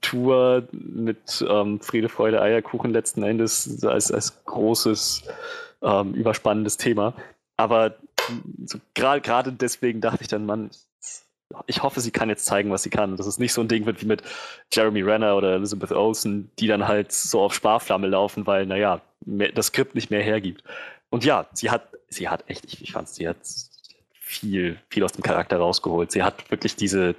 Tour 0.00 0.66
mit 0.72 1.44
ähm, 1.46 1.80
Friede, 1.80 2.08
Freude, 2.08 2.40
Eierkuchen 2.40 2.92
letzten 2.92 3.22
Endes 3.22 3.84
als, 3.84 4.10
als 4.10 4.44
großes, 4.44 5.24
ähm, 5.82 6.14
überspannendes 6.14 6.78
Thema. 6.78 7.14
Aber 7.56 7.96
so, 8.66 8.78
gerade 8.94 9.52
deswegen 9.52 10.00
dachte 10.00 10.22
ich 10.22 10.28
dann, 10.28 10.46
Mann, 10.46 10.70
ich 11.66 11.82
hoffe, 11.82 12.00
sie 12.00 12.10
kann 12.10 12.28
jetzt 12.28 12.44
zeigen, 12.44 12.70
was 12.70 12.82
sie 12.82 12.90
kann. 12.90 13.16
Dass 13.16 13.26
es 13.26 13.38
nicht 13.38 13.52
so 13.52 13.60
ein 13.60 13.68
Ding 13.68 13.86
wird 13.86 14.02
wie 14.02 14.06
mit 14.06 14.22
Jeremy 14.72 15.02
Renner 15.02 15.36
oder 15.36 15.54
Elizabeth 15.54 15.92
Olsen, 15.92 16.50
die 16.58 16.66
dann 16.66 16.86
halt 16.86 17.12
so 17.12 17.40
auf 17.40 17.54
Sparflamme 17.54 18.06
laufen, 18.06 18.46
weil, 18.46 18.66
naja, 18.66 19.00
mehr, 19.24 19.52
das 19.52 19.66
Skript 19.66 19.94
nicht 19.94 20.10
mehr 20.10 20.22
hergibt. 20.22 20.62
Und 21.10 21.24
ja, 21.24 21.46
sie 21.52 21.70
hat, 21.70 21.88
sie 22.08 22.28
hat 22.28 22.44
echt, 22.48 22.64
ich, 22.66 22.82
ich 22.82 22.92
fand, 22.92 23.08
sie 23.08 23.28
hat 23.28 23.38
viel, 24.12 24.78
viel 24.90 25.04
aus 25.04 25.12
dem 25.12 25.22
Charakter 25.22 25.56
rausgeholt. 25.56 26.12
Sie 26.12 26.22
hat 26.22 26.50
wirklich 26.50 26.76
diese, 26.76 27.14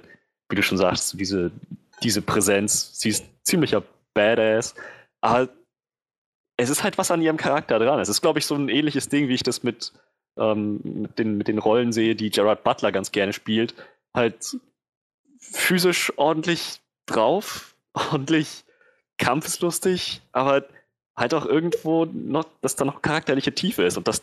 wie 0.48 0.56
du 0.56 0.62
schon 0.62 0.78
sagst, 0.78 1.18
diese, 1.18 1.50
diese 2.02 2.22
Präsenz. 2.22 3.00
Sie 3.00 3.08
ist 3.08 3.24
ziemlicher 3.42 3.82
Badass. 4.14 4.74
Aber 5.20 5.48
es 6.56 6.70
ist 6.70 6.84
halt 6.84 6.98
was 6.98 7.10
an 7.10 7.20
ihrem 7.20 7.36
Charakter 7.36 7.78
dran. 7.78 7.98
Es 7.98 8.08
ist, 8.08 8.20
glaube 8.20 8.38
ich, 8.38 8.46
so 8.46 8.54
ein 8.54 8.68
ähnliches 8.68 9.08
Ding, 9.08 9.28
wie 9.28 9.34
ich 9.34 9.42
das 9.42 9.64
mit, 9.64 9.92
ähm, 10.40 10.80
mit, 10.82 11.18
den, 11.18 11.36
mit 11.36 11.48
den 11.48 11.58
Rollen 11.58 11.92
sehe, 11.92 12.16
die 12.16 12.30
Gerard 12.30 12.64
Butler 12.64 12.90
ganz 12.90 13.12
gerne 13.12 13.32
spielt. 13.32 13.74
Halt 14.14 14.56
physisch 15.38 16.12
ordentlich 16.16 16.80
drauf, 17.06 17.74
ordentlich 17.94 18.64
kampfeslustig, 19.18 20.22
aber 20.32 20.64
halt 21.16 21.34
auch 21.34 21.44
irgendwo 21.44 22.06
noch, 22.06 22.46
dass 22.62 22.76
da 22.76 22.84
noch 22.84 23.02
charakterliche 23.02 23.54
Tiefe 23.54 23.84
ist 23.84 23.98
und 23.98 24.08
dass 24.08 24.22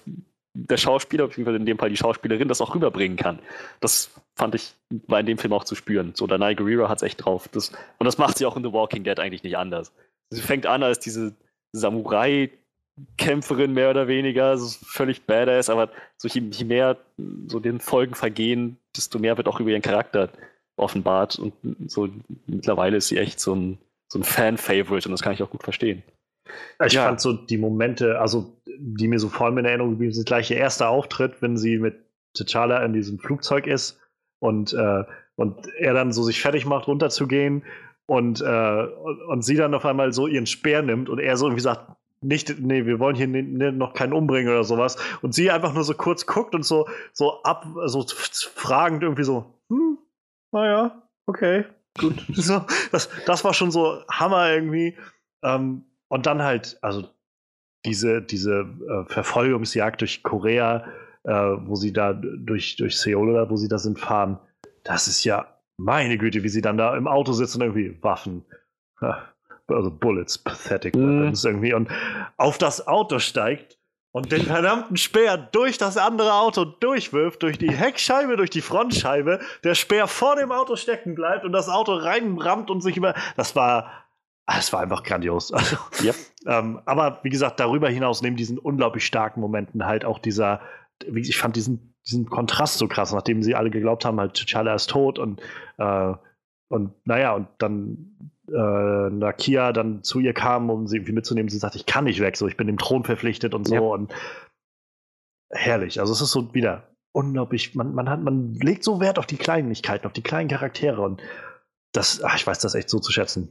der 0.54 0.78
Schauspieler, 0.78 1.28
beziehungsweise 1.28 1.58
in 1.58 1.68
dem 1.68 1.78
Fall 1.78 1.90
die 1.90 1.98
Schauspielerin, 1.98 2.48
das 2.48 2.62
auch 2.62 2.74
rüberbringen 2.74 3.16
kann. 3.16 3.38
Das 3.80 4.10
fand 4.36 4.56
ich, 4.56 4.74
war 5.06 5.20
in 5.20 5.28
dem 5.28 5.38
Film 5.38 5.54
auch 5.54 5.64
zu 5.64 5.76
spüren. 5.76 6.14
So, 6.16 6.26
Danai 6.26 6.56
Guerrero 6.56 6.90
hat 6.90 6.98
es 6.98 7.04
echt 7.04 7.24
drauf. 7.24 7.48
Das, 7.50 7.70
und 8.00 8.06
das 8.06 8.18
macht 8.18 8.40
sie 8.40 8.46
auch 8.48 8.58
in 8.58 8.64
The 8.64 8.74
Walking 8.74 9.04
Dead 9.04 9.20
eigentlich 9.20 9.44
nicht 9.44 9.58
anders. 9.58 9.94
Sie 10.32 10.42
fängt 10.42 10.66
an 10.66 10.82
als 10.82 11.00
diese 11.00 11.36
Samurai-Kämpferin 12.98 13.74
mehr 13.74 13.90
oder 13.90 14.08
weniger, 14.08 14.58
so 14.58 14.68
völlig 14.86 15.26
badass, 15.26 15.70
aber 15.70 15.90
so 16.18 16.28
je, 16.28 16.42
je, 16.52 16.66
mehr 16.66 16.98
so 17.48 17.60
den 17.60 17.80
Folgen 17.80 18.16
vergehen, 18.16 18.78
desto 18.96 19.20
mehr 19.20 19.38
wird 19.38 19.48
auch 19.48 19.60
über 19.60 19.70
ihren 19.70 19.82
Charakter 19.82 20.30
offenbart 20.78 21.40
und 21.40 21.54
so 21.88 22.10
mittlerweile 22.46 22.98
ist 22.98 23.08
sie 23.08 23.18
echt 23.18 23.40
so 23.40 23.56
ein, 23.56 23.78
so 24.12 24.20
ein 24.20 24.24
Fan-Favorite 24.24 25.08
und 25.08 25.12
das 25.12 25.22
kann 25.22 25.34
ich 25.34 25.44
auch 25.44 25.50
gut 25.50 25.64
verstehen. 25.64 26.04
Ich 26.86 26.94
ja. 26.94 27.06
fand 27.06 27.20
so 27.20 27.34
die 27.34 27.58
Momente, 27.58 28.20
also 28.20 28.54
die 28.66 29.08
mir 29.08 29.20
so 29.20 29.30
vor 29.30 29.48
allem 29.48 29.58
in 29.58 29.66
Erinnerung 29.66 29.92
geblieben 29.92 30.14
sind, 30.14 30.28
gleich 30.28 30.50
ihr 30.52 30.58
erster 30.58 30.90
Auftritt, 30.90 31.42
wenn 31.42 31.58
sie 31.58 31.78
mit 31.78 31.96
T'Challa 32.38 32.86
in 32.86 32.94
diesem 32.94 33.20
Flugzeug 33.20 33.68
ist 33.68 34.00
und, 34.40 34.74
äh, 34.74 35.04
und 35.36 35.68
er 35.78 35.94
dann 35.94 36.14
so 36.14 36.24
sich 36.24 36.42
fertig 36.42 36.66
macht, 36.66 36.88
runterzugehen 36.88 37.64
und, 38.06 38.42
äh, 38.42 38.84
und 39.28 39.44
sie 39.44 39.56
dann 39.56 39.74
auf 39.74 39.86
einmal 39.86 40.14
so 40.14 40.28
ihren 40.28 40.46
Speer 40.46 40.84
nimmt 40.84 41.10
und 41.10 41.20
er 41.20 41.36
so 41.36 41.48
irgendwie 41.48 41.64
sagt, 41.64 41.98
nicht, 42.22 42.60
nee, 42.60 42.86
wir 42.86 43.00
wollen 43.00 43.16
hier 43.16 43.28
noch 43.28 43.94
keinen 43.94 44.14
umbringen 44.14 44.52
oder 44.52 44.64
sowas. 44.64 44.98
Und 45.22 45.34
sie 45.34 45.52
einfach 45.52 45.74
nur 45.74 45.84
so 45.84 45.94
kurz 45.94 46.26
guckt 46.26 46.56
und 46.56 46.64
so, 46.64 46.88
so 47.14 47.44
ab, 47.44 47.66
so 47.86 48.06
fragend 48.56 49.04
irgendwie 49.04 49.24
so, 49.24 49.54
hm, 49.70 49.98
naja, 50.52 51.04
okay, 51.28 51.66
gut. 51.98 52.26
so, 52.34 52.66
das, 52.92 53.10
das 53.26 53.44
war 53.44 53.54
schon 53.54 53.72
so 53.72 54.02
Hammer 54.10 54.52
irgendwie. 54.52 54.98
Ähm, 55.44 55.86
und 56.08 56.26
dann 56.26 56.42
halt, 56.42 56.78
also 56.82 57.08
diese, 57.86 58.22
diese 58.22 58.62
äh, 58.62 59.12
Verfolgungsjagd 59.12 60.02
durch 60.02 60.24
Korea, 60.24 60.88
äh, 61.24 61.32
wo 61.32 61.76
sie 61.76 61.94
da 61.94 62.14
durch, 62.14 62.78
durch 62.78 63.00
Seoul 63.00 63.30
oder 63.30 63.50
wo 63.50 63.58
sie 63.58 63.68
da 63.68 63.78
sind, 63.78 64.00
fahren, 64.00 64.40
das 64.84 65.08
ist 65.08 65.24
ja 65.24 65.60
meine 65.78 66.18
Güte, 66.18 66.44
wie 66.44 66.50
sie 66.50 66.62
dann 66.62 66.78
da 66.78 66.96
im 66.98 67.08
Auto 67.08 67.34
sitzen 67.34 67.62
und 67.62 67.68
irgendwie 67.68 68.02
Waffen. 68.02 68.46
Also 69.68 69.92
Bullets, 69.92 70.38
pathetic 70.38 70.96
mhm. 70.96 71.22
weapons 71.22 71.44
irgendwie 71.44 71.74
und 71.74 71.90
auf 72.38 72.58
das 72.58 72.88
Auto 72.88 73.20
steigt 73.20 73.78
und 74.12 74.32
den 74.32 74.44
verdammten 74.44 74.98
Speer 74.98 75.38
durch 75.38 75.78
das 75.78 75.98
andere 75.98 76.34
Auto 76.34 76.66
durchwirft, 76.66 77.44
durch 77.44 77.58
die 77.58 77.72
Heckscheibe, 77.72 78.38
durch 78.38 78.50
die 78.50 78.62
Frontscheibe, 78.62 79.40
der 79.64 79.76
Speer 79.76 80.08
vor 80.08 80.36
dem 80.36 80.52
Auto 80.52 80.76
stecken 80.76 81.16
bleibt 81.16 81.46
und 81.46 81.52
das 81.52 81.70
Auto 81.70 81.94
reinrammt 81.94 82.72
und 82.72 82.82
sich 82.82 82.98
über. 82.98 83.14
Das 83.36 83.56
war 83.56 84.08
Ah, 84.50 84.60
es 84.60 84.72
war 84.72 84.80
einfach 84.80 85.04
grandios. 85.04 85.52
Also, 85.54 85.78
yep. 86.02 86.16
ähm, 86.46 86.80
aber 86.86 87.20
wie 87.24 87.30
gesagt, 87.30 87.60
darüber 87.60 87.90
hinaus, 87.90 88.22
neben 88.22 88.38
diesen 88.38 88.58
unglaublich 88.58 89.06
starken 89.06 89.42
Momenten, 89.42 89.86
halt 89.86 90.06
auch 90.06 90.20
dieser, 90.20 90.62
ich 91.14 91.38
fand 91.38 91.58
diesen, 91.58 91.94
diesen 92.08 92.28
Kontrast 92.28 92.78
so 92.78 92.88
krass, 92.88 93.14
nachdem 93.14 93.44
sie 93.44 93.56
alle 93.56 93.70
geglaubt 93.70 94.06
haben, 94.06 94.20
halt 94.22 94.38
T'Challa 94.38 94.74
ist 94.74 94.90
tot 94.90 95.20
und, 95.20 95.42
äh, 95.78 96.14
und 96.70 96.94
naja, 97.06 97.34
und 97.34 97.50
dann 97.58 98.32
äh, 98.48 99.10
Nakia 99.10 99.74
dann 99.74 100.04
zu 100.04 100.20
ihr 100.20 100.34
kam, 100.34 100.70
um 100.70 100.88
sie 100.88 100.98
irgendwie 100.98 101.14
mitzunehmen. 101.14 101.50
Sie 101.50 101.58
sagt, 101.58 101.76
ich 101.76 101.86
kann 101.86 102.06
nicht 102.06 102.20
weg, 102.20 102.38
so 102.38 102.48
ich 102.48 102.58
bin 102.58 102.68
dem 102.68 102.78
Thron 102.78 103.04
verpflichtet 103.04 103.54
und 103.54 103.68
so. 103.68 103.76
Yep. 103.76 103.84
Und 103.84 104.14
herrlich. 105.50 106.00
Also 106.00 106.14
es 106.14 106.22
ist 106.22 106.32
so 106.32 106.54
wieder 106.54 106.84
unglaublich, 107.12 107.74
man, 107.76 107.94
man 107.96 108.10
hat, 108.10 108.22
man 108.22 108.54
legt 108.56 108.84
so 108.84 109.00
Wert 109.00 109.18
auf 109.18 109.26
die 109.26 109.38
Kleinigkeiten, 109.38 110.06
auf 110.06 110.14
die 110.14 110.22
kleinen 110.22 110.50
Charaktere 110.50 111.02
und 111.02 111.22
das, 111.92 112.22
ach, 112.24 112.36
ich 112.36 112.46
weiß 112.46 112.60
das 112.60 112.76
echt 112.76 112.90
so 112.90 113.00
zu 113.00 113.12
schätzen. 113.12 113.50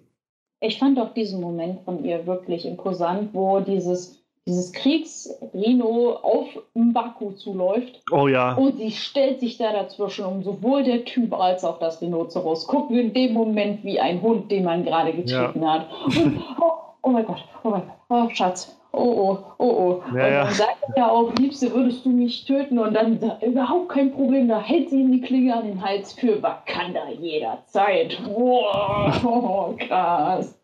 Ich 0.61 0.79
fand 0.79 0.99
auch 0.99 1.13
diesen 1.13 1.41
Moment 1.41 1.85
von 1.85 2.05
ihr 2.05 2.27
wirklich 2.27 2.65
imposant, 2.65 3.35
wo 3.35 3.61
dieses, 3.61 4.25
dieses 4.47 4.73
Kriegsrino 4.73 6.19
auf 6.23 6.47
Mbaku 6.75 7.33
zuläuft. 7.33 8.01
Oh 8.13 8.29
ja. 8.29 8.55
Und 8.55 8.79
sie 8.79 8.93
stellt 8.93 9.41
sich 9.41 9.59
da 9.59 9.73
dazwischen 9.73 10.25
um 10.25 10.43
sowohl 10.45 10.85
der 10.85 11.05
Typ 11.05 11.35
als 11.35 11.65
auch 11.65 11.81
das 11.81 12.01
Rhinoceros. 12.01 12.69
Gucken 12.69 12.97
in 12.97 13.13
dem 13.13 13.33
Moment 13.33 13.83
wie 13.83 13.99
ein 13.99 14.23
Hund, 14.23 14.51
den 14.51 14.65
man 14.65 14.85
gerade 14.85 15.13
getreten 15.13 15.63
ja. 15.63 15.73
hat. 15.73 15.87
Und, 16.05 16.43
oh, 16.61 16.73
oh 17.03 17.11
mein 17.11 17.27
Gott, 17.27 17.45
oh 17.65 17.71
mein 17.71 17.83
Gott, 17.83 17.97
oh 18.09 18.29
Schatz, 18.31 18.79
oh 18.93 18.99
oh, 18.99 19.39
oh 19.59 19.65
oh. 19.65 20.03
Ja, 20.07 20.13
und 20.13 20.19
dann 20.19 20.33
ja. 20.33 20.51
sagt 20.51 20.77
er 20.95 21.11
auch, 21.11 21.35
Liebste, 21.35 21.75
würdest 21.75 22.05
du 22.05 22.11
mich 22.11 22.45
töten? 22.45 22.79
Und 22.79 22.95
dann 22.95 23.19
überhaupt 23.43 23.89
kein 23.89 24.13
Problem, 24.13 24.47
da 24.47 24.61
hält 24.61 24.91
sie 24.91 25.01
ihm 25.01 25.11
die 25.11 25.23
Klinge 25.23 25.57
an 25.57 25.67
den 25.67 25.85
Hals 25.85 26.13
für 26.13 26.41
Wakanda 26.41 27.09
jederzeit. 27.21 28.17
Wow, 28.33 29.25
oh, 29.25 29.75
krass. 29.79 30.57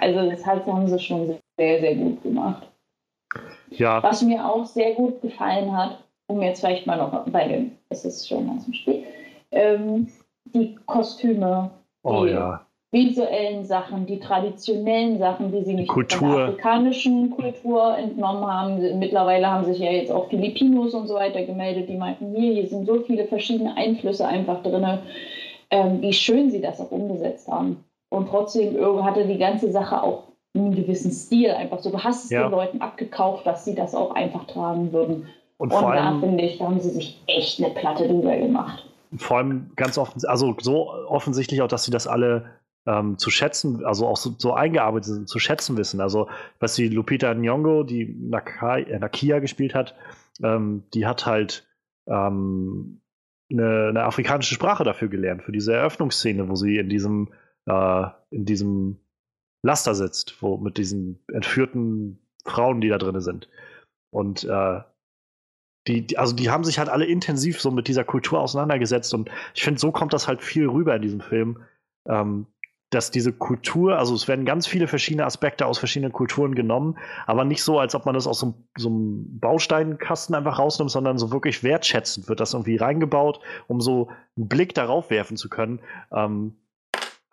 Also 0.00 0.30
das 0.30 0.44
haben 0.44 0.86
sie 0.86 0.98
schon 0.98 1.34
sehr, 1.56 1.80
sehr 1.80 1.94
gut 1.94 2.22
gemacht. 2.22 2.66
Ja. 3.70 4.02
Was 4.02 4.22
mir 4.22 4.44
auch 4.44 4.64
sehr 4.64 4.94
gut 4.94 5.20
gefallen 5.20 5.76
hat, 5.76 5.98
um 6.28 6.42
jetzt 6.42 6.60
vielleicht 6.60 6.86
mal 6.86 6.98
noch, 6.98 7.26
weil 7.32 7.70
es 7.88 8.04
ist 8.04 8.28
schon 8.28 8.46
ganz 8.46 8.64
spät, 8.74 9.04
ähm, 9.50 10.08
die 10.46 10.76
Kostüme. 10.86 11.70
Oh 12.02 12.24
ja 12.24 12.66
visuellen 12.92 13.64
Sachen, 13.64 14.06
die 14.06 14.18
traditionellen 14.18 15.18
Sachen, 15.18 15.52
die 15.52 15.62
sie 15.64 15.74
nicht 15.74 15.88
Kultur. 15.88 16.18
von 16.18 16.28
der 16.30 16.46
afrikanischen 16.46 17.30
Kultur 17.30 17.96
entnommen 17.96 18.46
haben. 18.46 18.98
Mittlerweile 18.98 19.50
haben 19.50 19.64
sich 19.64 19.78
ja 19.78 19.90
jetzt 19.90 20.10
auch 20.10 20.28
Filipinos 20.28 20.94
und 20.94 21.06
so 21.08 21.14
weiter 21.14 21.42
gemeldet, 21.44 21.88
die 21.88 21.96
meinten, 21.96 22.34
hier, 22.34 22.54
hier 22.54 22.66
sind 22.66 22.86
so 22.86 23.00
viele 23.00 23.26
verschiedene 23.26 23.76
Einflüsse 23.76 24.26
einfach 24.26 24.62
drin, 24.62 24.98
ähm, 25.70 26.00
wie 26.00 26.12
schön 26.12 26.50
sie 26.50 26.60
das 26.60 26.80
auch 26.80 26.90
umgesetzt 26.90 27.48
haben. 27.48 27.84
Und 28.08 28.28
trotzdem 28.28 28.76
hatte 29.04 29.26
die 29.26 29.38
ganze 29.38 29.70
Sache 29.70 30.02
auch 30.02 30.22
einen 30.56 30.74
gewissen 30.74 31.12
Stil 31.12 31.50
einfach 31.50 31.80
so. 31.80 31.90
Du 31.90 32.02
hast 32.02 32.24
es 32.24 32.30
ja. 32.30 32.42
den 32.42 32.50
Leuten 32.50 32.80
abgekauft, 32.80 33.46
dass 33.46 33.64
sie 33.64 33.74
das 33.74 33.94
auch 33.94 34.14
einfach 34.14 34.46
tragen 34.46 34.92
würden. 34.92 35.28
Und, 35.58 35.72
und 35.72 35.82
da 35.82 36.18
finde 36.20 36.44
ich, 36.44 36.58
da 36.58 36.66
haben 36.66 36.80
sie 36.80 36.90
sich 36.90 37.22
echt 37.26 37.62
eine 37.62 37.72
Platte 37.74 38.08
drüber 38.08 38.36
gemacht. 38.36 38.84
Vor 39.16 39.38
allem 39.38 39.70
ganz 39.76 39.96
offen, 39.96 40.20
also 40.26 40.54
so 40.60 40.90
offensichtlich 40.90 41.62
auch, 41.62 41.68
dass 41.68 41.84
sie 41.84 41.90
das 41.90 42.06
alle 42.06 42.50
ähm, 42.86 43.18
zu 43.18 43.30
schätzen, 43.30 43.84
also 43.84 44.06
auch 44.06 44.16
so, 44.16 44.34
so, 44.38 44.52
eingearbeitet 44.52 45.04
sind, 45.06 45.28
zu 45.28 45.38
schätzen 45.38 45.76
wissen. 45.76 46.00
Also, 46.00 46.28
was 46.60 46.74
die 46.74 46.88
Lupita 46.88 47.30
Nyong'o, 47.30 47.84
die 47.84 48.14
Nakai, 48.18 48.82
äh, 48.82 48.98
Nakia 48.98 49.40
gespielt 49.40 49.74
hat, 49.74 49.94
ähm, 50.42 50.84
die 50.94 51.06
hat 51.06 51.26
halt 51.26 51.66
ähm, 52.06 53.00
eine, 53.50 53.88
eine, 53.88 54.04
afrikanische 54.04 54.54
Sprache 54.54 54.84
dafür 54.84 55.08
gelernt, 55.08 55.42
für 55.42 55.52
diese 55.52 55.74
Eröffnungsszene, 55.74 56.48
wo 56.48 56.54
sie 56.54 56.78
in 56.78 56.88
diesem, 56.88 57.28
äh, 57.66 58.06
in 58.30 58.44
diesem 58.44 58.98
Laster 59.66 59.94
sitzt, 59.94 60.40
wo 60.40 60.56
mit 60.56 60.78
diesen 60.78 61.18
entführten 61.32 62.18
Frauen, 62.44 62.80
die 62.80 62.88
da 62.88 62.98
drin 62.98 63.20
sind. 63.20 63.48
Und 64.10 64.44
äh, 64.44 64.80
die, 65.86 66.16
also 66.16 66.34
die 66.34 66.50
haben 66.50 66.64
sich 66.64 66.78
halt 66.78 66.88
alle 66.88 67.04
intensiv 67.04 67.60
so 67.60 67.70
mit 67.70 67.88
dieser 67.88 68.04
Kultur 68.04 68.40
auseinandergesetzt 68.40 69.12
und 69.14 69.30
ich 69.54 69.62
finde, 69.62 69.80
so 69.80 69.92
kommt 69.92 70.12
das 70.12 70.26
halt 70.26 70.42
viel 70.42 70.68
rüber 70.68 70.96
in 70.96 71.02
diesem 71.02 71.20
Film. 71.20 71.62
Ähm, 72.08 72.46
dass 72.90 73.10
diese 73.10 73.32
Kultur, 73.32 73.98
also 73.98 74.14
es 74.14 74.28
werden 74.28 74.44
ganz 74.44 74.66
viele 74.66 74.86
verschiedene 74.86 75.26
Aspekte 75.26 75.66
aus 75.66 75.78
verschiedenen 75.78 76.12
Kulturen 76.12 76.54
genommen, 76.54 76.96
aber 77.26 77.44
nicht 77.44 77.62
so, 77.64 77.80
als 77.80 77.96
ob 77.96 78.06
man 78.06 78.14
das 78.14 78.28
aus 78.28 78.38
so, 78.38 78.54
so 78.78 78.88
einem 78.88 79.40
Bausteinkasten 79.40 80.36
einfach 80.36 80.58
rausnimmt, 80.60 80.92
sondern 80.92 81.18
so 81.18 81.32
wirklich 81.32 81.64
wertschätzend 81.64 82.28
wird 82.28 82.38
das 82.38 82.54
irgendwie 82.54 82.76
reingebaut, 82.76 83.40
um 83.66 83.80
so 83.80 84.10
einen 84.36 84.48
Blick 84.48 84.72
darauf 84.74 85.10
werfen 85.10 85.36
zu 85.36 85.48
können. 85.48 85.80
Ähm, 86.12 86.54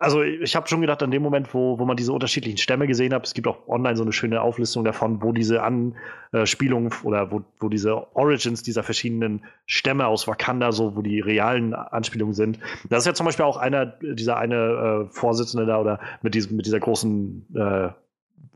also 0.04 0.22
ich 0.22 0.54
habe 0.54 0.68
schon 0.68 0.82
gedacht, 0.82 1.02
an 1.02 1.10
dem 1.10 1.22
Moment, 1.22 1.54
wo, 1.54 1.78
wo 1.78 1.84
man 1.86 1.96
diese 1.96 2.12
unterschiedlichen 2.12 2.58
Stämme 2.58 2.86
gesehen 2.86 3.14
hat, 3.14 3.26
es 3.26 3.32
gibt 3.32 3.46
auch 3.46 3.66
online 3.66 3.96
so 3.96 4.02
eine 4.02 4.12
schöne 4.12 4.42
Auflistung 4.42 4.84
davon, 4.84 5.22
wo 5.22 5.32
diese 5.32 5.62
Anspielungen 5.62 6.92
oder 7.02 7.32
wo, 7.32 7.42
wo 7.58 7.68
diese 7.70 8.14
Origins 8.14 8.62
dieser 8.62 8.82
verschiedenen 8.82 9.44
Stämme 9.66 10.06
aus 10.06 10.28
Wakanda, 10.28 10.72
so 10.72 10.94
wo 10.94 11.02
die 11.02 11.20
realen 11.20 11.72
Anspielungen 11.72 12.34
sind. 12.34 12.58
Das 12.90 13.00
ist 13.00 13.06
ja 13.06 13.14
zum 13.14 13.24
Beispiel 13.26 13.46
auch 13.46 13.56
einer, 13.56 13.86
dieser 13.86 14.36
eine 14.36 15.06
äh, 15.08 15.10
Vorsitzende 15.10 15.64
da 15.64 15.80
oder 15.80 15.98
mit 16.20 16.34
diesem, 16.34 16.56
mit 16.56 16.66
dieser 16.66 16.80
großen 16.80 17.46
äh, 17.54 17.88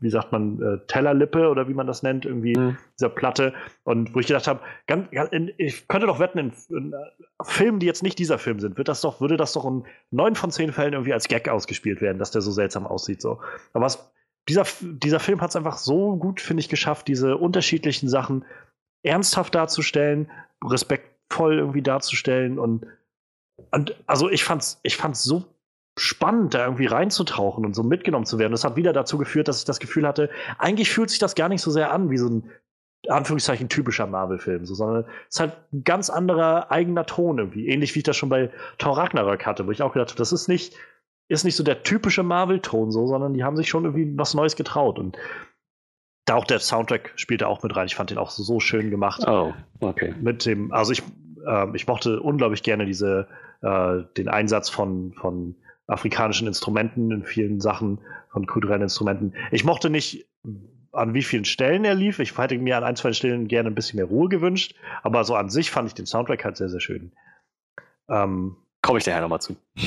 wie 0.01 0.09
sagt 0.09 0.31
man, 0.31 0.61
äh, 0.61 0.77
Tellerlippe 0.87 1.49
oder 1.49 1.67
wie 1.67 1.73
man 1.73 1.87
das 1.87 2.03
nennt, 2.03 2.25
irgendwie 2.25 2.57
mhm. 2.57 2.77
dieser 2.97 3.09
Platte. 3.09 3.53
Und 3.83 4.13
wo 4.15 4.19
ich 4.19 4.27
gedacht 4.27 4.47
habe, 4.47 4.61
ich 5.57 5.87
könnte 5.87 6.07
doch 6.07 6.19
wetten, 6.19 6.39
in, 6.39 6.53
in, 6.69 6.93
Filmen, 7.41 7.79
die 7.79 7.85
jetzt 7.85 8.03
nicht 8.03 8.19
dieser 8.19 8.37
Film 8.37 8.59
sind, 8.59 8.77
wird 8.77 8.87
das 8.87 9.01
doch, 9.01 9.21
würde 9.21 9.37
das 9.37 9.53
doch 9.53 9.65
in 9.65 9.85
neun 10.11 10.35
von 10.35 10.51
zehn 10.51 10.71
Fällen 10.71 10.93
irgendwie 10.93 11.13
als 11.13 11.27
Gag 11.27 11.49
ausgespielt 11.49 12.01
werden, 12.01 12.19
dass 12.19 12.31
der 12.31 12.41
so 12.41 12.51
seltsam 12.51 12.87
aussieht. 12.87 13.21
So. 13.21 13.39
Aber 13.73 13.85
was, 13.85 14.11
dieser, 14.47 14.65
dieser 14.81 15.19
Film 15.19 15.41
hat 15.41 15.49
es 15.49 15.55
einfach 15.55 15.77
so 15.77 16.15
gut, 16.15 16.41
finde 16.41 16.61
ich, 16.61 16.69
geschafft, 16.69 17.07
diese 17.07 17.37
unterschiedlichen 17.37 18.09
Sachen 18.09 18.45
ernsthaft 19.03 19.55
darzustellen, 19.55 20.29
respektvoll 20.63 21.59
irgendwie 21.59 21.81
darzustellen 21.81 22.59
und, 22.59 22.85
und 23.71 23.95
also 24.07 24.29
ich 24.29 24.43
fand's, 24.43 24.79
ich 24.83 24.97
fand's 24.97 25.23
so 25.23 25.45
spannend, 25.99 26.53
da 26.53 26.65
irgendwie 26.65 26.85
reinzutauchen 26.85 27.65
und 27.65 27.75
so 27.75 27.83
mitgenommen 27.83 28.25
zu 28.25 28.39
werden. 28.39 28.51
Das 28.51 28.63
hat 28.63 28.75
wieder 28.75 28.93
dazu 28.93 29.17
geführt, 29.17 29.47
dass 29.47 29.59
ich 29.59 29.65
das 29.65 29.79
Gefühl 29.79 30.07
hatte, 30.07 30.29
eigentlich 30.57 30.89
fühlt 30.89 31.09
sich 31.09 31.19
das 31.19 31.35
gar 31.35 31.49
nicht 31.49 31.61
so 31.61 31.71
sehr 31.71 31.91
an 31.91 32.09
wie 32.09 32.17
so 32.17 32.29
ein 32.29 32.49
Anführungszeichen 33.07 33.69
typischer 33.69 34.07
Marvel-Film, 34.07 34.65
so, 34.65 34.73
sondern 34.75 35.05
es 35.29 35.35
ist 35.35 35.39
halt 35.39 35.53
ein 35.71 35.83
ganz 35.83 36.09
anderer 36.09 36.71
eigener 36.71 37.05
Ton 37.05 37.37
irgendwie. 37.37 37.67
Ähnlich 37.67 37.95
wie 37.95 37.99
ich 37.99 38.03
das 38.03 38.17
schon 38.17 38.29
bei 38.29 38.51
Thor 38.77 38.97
Ragnarök 38.97 39.45
hatte, 39.45 39.67
wo 39.67 39.71
ich 39.71 39.81
auch 39.81 39.93
gedacht 39.93 40.09
habe, 40.09 40.17
das 40.17 40.33
ist 40.33 40.47
nicht, 40.47 40.75
ist 41.27 41.45
nicht 41.45 41.55
so 41.55 41.63
der 41.63 41.83
typische 41.83 42.23
Marvel-Ton 42.23 42.91
so, 42.91 43.07
sondern 43.07 43.33
die 43.33 43.43
haben 43.43 43.55
sich 43.55 43.69
schon 43.69 43.85
irgendwie 43.85 44.17
was 44.17 44.33
Neues 44.33 44.55
getraut. 44.55 44.99
Und 44.99 45.17
da 46.25 46.35
auch 46.35 46.45
der 46.45 46.59
Soundtrack 46.59 47.13
spielte 47.15 47.47
auch 47.47 47.63
mit 47.63 47.75
rein. 47.75 47.87
Ich 47.87 47.95
fand 47.95 48.09
den 48.09 48.17
auch 48.17 48.31
so, 48.31 48.43
so 48.43 48.59
schön 48.59 48.89
gemacht. 48.91 49.23
Oh, 49.25 49.53
okay. 49.79 50.13
Mit 50.19 50.45
dem, 50.45 50.71
also 50.73 50.91
ich, 50.91 51.01
äh, 51.47 51.67
ich 51.73 51.87
mochte 51.87 52.19
unglaublich 52.19 52.63
gerne 52.63 52.85
diese, 52.85 53.27
äh, 53.61 54.03
den 54.17 54.27
Einsatz 54.27 54.69
von, 54.69 55.13
von 55.13 55.55
afrikanischen 55.89 56.47
Instrumenten, 56.47 57.11
in 57.11 57.23
vielen 57.23 57.59
Sachen 57.59 57.99
von 58.31 58.45
kulturellen 58.45 58.83
Instrumenten. 58.83 59.33
Ich 59.51 59.63
mochte 59.63 59.89
nicht, 59.89 60.27
an 60.91 61.13
wie 61.13 61.23
vielen 61.23 61.45
Stellen 61.45 61.85
er 61.85 61.95
lief. 61.95 62.19
Ich 62.19 62.37
hätte 62.37 62.57
mir 62.57 62.77
an 62.77 62.83
ein, 62.83 62.95
zwei 62.95 63.13
Stellen 63.13 63.47
gerne 63.47 63.69
ein 63.69 63.75
bisschen 63.75 63.97
mehr 63.97 64.05
Ruhe 64.05 64.29
gewünscht, 64.29 64.75
aber 65.03 65.23
so 65.23 65.35
an 65.35 65.49
sich 65.49 65.71
fand 65.71 65.87
ich 65.87 65.93
den 65.93 66.05
Soundtrack 66.05 66.45
halt 66.45 66.57
sehr, 66.57 66.69
sehr 66.69 66.79
schön. 66.79 67.11
Ähm, 68.07 68.57
Komme 68.81 68.99
ich 68.99 69.05
daher 69.05 69.21
nochmal 69.21 69.41
zu. 69.41 69.55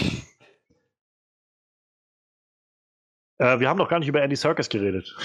Äh, 3.39 3.59
wir 3.59 3.69
haben 3.69 3.79
noch 3.79 3.89
gar 3.89 3.99
nicht 3.99 4.07
über 4.07 4.23
Andy 4.23 4.37
Serkis 4.37 4.69
geredet. 4.69 5.17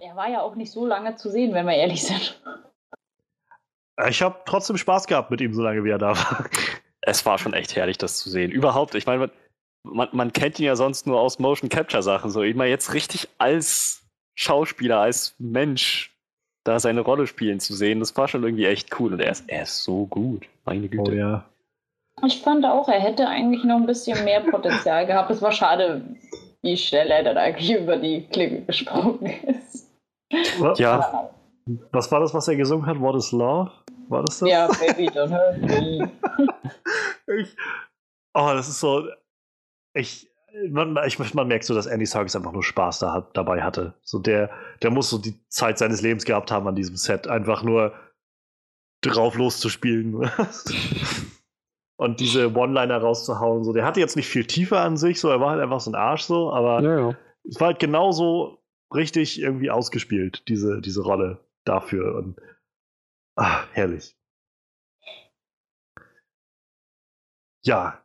Er 0.00 0.16
war 0.16 0.30
ja 0.30 0.40
auch 0.40 0.54
nicht 0.54 0.72
so 0.72 0.86
lange 0.86 1.16
zu 1.16 1.30
sehen, 1.30 1.52
wenn 1.52 1.66
wir 1.66 1.74
ehrlich 1.74 2.04
sind. 2.04 2.40
Ich 4.08 4.22
habe 4.22 4.40
trotzdem 4.46 4.78
Spaß 4.78 5.06
gehabt 5.06 5.30
mit 5.30 5.42
ihm, 5.42 5.52
solange 5.52 5.84
wie 5.84 5.90
er 5.90 5.98
da 5.98 6.16
war 6.16 6.48
es 7.06 7.24
war 7.26 7.38
schon 7.38 7.54
echt 7.54 7.76
herrlich, 7.76 7.98
das 7.98 8.18
zu 8.18 8.30
sehen. 8.30 8.50
Überhaupt, 8.50 8.94
ich 8.94 9.06
meine, 9.06 9.30
man, 9.84 10.08
man 10.12 10.32
kennt 10.32 10.58
ihn 10.58 10.66
ja 10.66 10.76
sonst 10.76 11.06
nur 11.06 11.20
aus 11.20 11.38
Motion 11.38 11.68
Capture 11.68 12.02
Sachen, 12.02 12.30
so 12.30 12.42
immer 12.42 12.64
jetzt 12.64 12.94
richtig 12.94 13.28
als 13.38 14.02
Schauspieler, 14.34 15.00
als 15.00 15.34
Mensch 15.38 16.14
da 16.64 16.80
seine 16.80 17.02
Rolle 17.02 17.26
spielen 17.26 17.60
zu 17.60 17.74
sehen, 17.74 18.00
das 18.00 18.16
war 18.16 18.26
schon 18.26 18.42
irgendwie 18.42 18.64
echt 18.64 18.98
cool 18.98 19.12
und 19.12 19.20
er 19.20 19.30
ist, 19.30 19.44
er 19.48 19.64
ist 19.64 19.84
so 19.84 20.06
gut, 20.06 20.46
meine 20.64 20.88
Güte. 20.88 21.10
Oh 21.10 21.14
ja. 21.14 21.44
Ich 22.24 22.40
fand 22.40 22.64
auch, 22.64 22.88
er 22.88 23.00
hätte 23.00 23.28
eigentlich 23.28 23.64
noch 23.64 23.76
ein 23.76 23.86
bisschen 23.86 24.24
mehr 24.24 24.40
Potenzial 24.40 25.06
gehabt. 25.06 25.30
Es 25.30 25.42
war 25.42 25.52
schade, 25.52 26.02
wie 26.62 26.76
schnell 26.76 27.10
er 27.10 27.22
dann 27.22 27.36
eigentlich 27.36 27.70
über 27.76 27.96
die 27.96 28.26
Klippe 28.26 28.62
gesprungen 28.62 29.26
ist. 29.46 29.90
Was? 30.58 30.78
Ja. 30.78 31.30
Was 31.92 32.10
war 32.10 32.20
das, 32.20 32.32
was 32.32 32.48
er 32.48 32.56
gesungen 32.56 32.86
hat? 32.86 33.00
What 33.00 33.16
is 33.16 33.32
Love? 33.32 33.70
War 34.08 34.22
das 34.22 34.38
das? 34.38 34.48
Ja, 34.48 34.66
Baby, 34.68 35.08
don't 35.08 35.30
hurt 35.30 35.60
me. 35.60 36.10
ich, 37.40 37.56
oh, 38.34 38.50
das 38.52 38.68
ist 38.68 38.80
so. 38.80 39.08
Ich, 39.94 40.30
man, 40.70 40.98
ich, 41.06 41.34
man 41.34 41.48
merkt 41.48 41.64
so, 41.64 41.74
dass 41.74 41.86
Andy 41.86 42.06
Serkis 42.06 42.36
einfach 42.36 42.52
nur 42.52 42.62
Spaß 42.62 42.98
da 43.00 43.12
hat, 43.12 43.36
dabei 43.36 43.62
hatte. 43.62 43.94
So 44.02 44.18
der, 44.18 44.50
der 44.82 44.90
muss 44.90 45.10
so 45.10 45.18
die 45.18 45.34
Zeit 45.48 45.78
seines 45.78 46.02
Lebens 46.02 46.24
gehabt 46.24 46.50
haben 46.50 46.66
an 46.66 46.74
diesem 46.74 46.96
Set, 46.96 47.28
einfach 47.28 47.62
nur 47.62 47.92
drauf 49.02 49.36
loszuspielen. 49.36 50.30
und 51.96 52.20
diese 52.20 52.54
One-Liner 52.54 52.98
rauszuhauen. 52.98 53.64
So, 53.64 53.72
der 53.72 53.84
hatte 53.84 54.00
jetzt 54.00 54.16
nicht 54.16 54.28
viel 54.28 54.44
tiefer 54.44 54.80
an 54.80 54.96
sich, 54.96 55.20
so 55.20 55.28
er 55.28 55.40
war 55.40 55.50
halt 55.50 55.62
einfach 55.62 55.80
so 55.80 55.90
ein 55.90 55.94
Arsch 55.94 56.22
so, 56.22 56.52
aber 56.52 56.82
ja, 56.82 56.98
ja. 57.00 57.16
es 57.48 57.60
war 57.60 57.68
halt 57.68 57.78
genauso 57.78 58.58
richtig 58.92 59.40
irgendwie 59.40 59.70
ausgespielt, 59.70 60.48
diese, 60.48 60.80
diese 60.80 61.02
Rolle 61.02 61.38
dafür. 61.64 62.14
Und 62.16 62.36
ach, 63.36 63.68
herrlich. 63.72 64.16
Ja. 67.62 68.00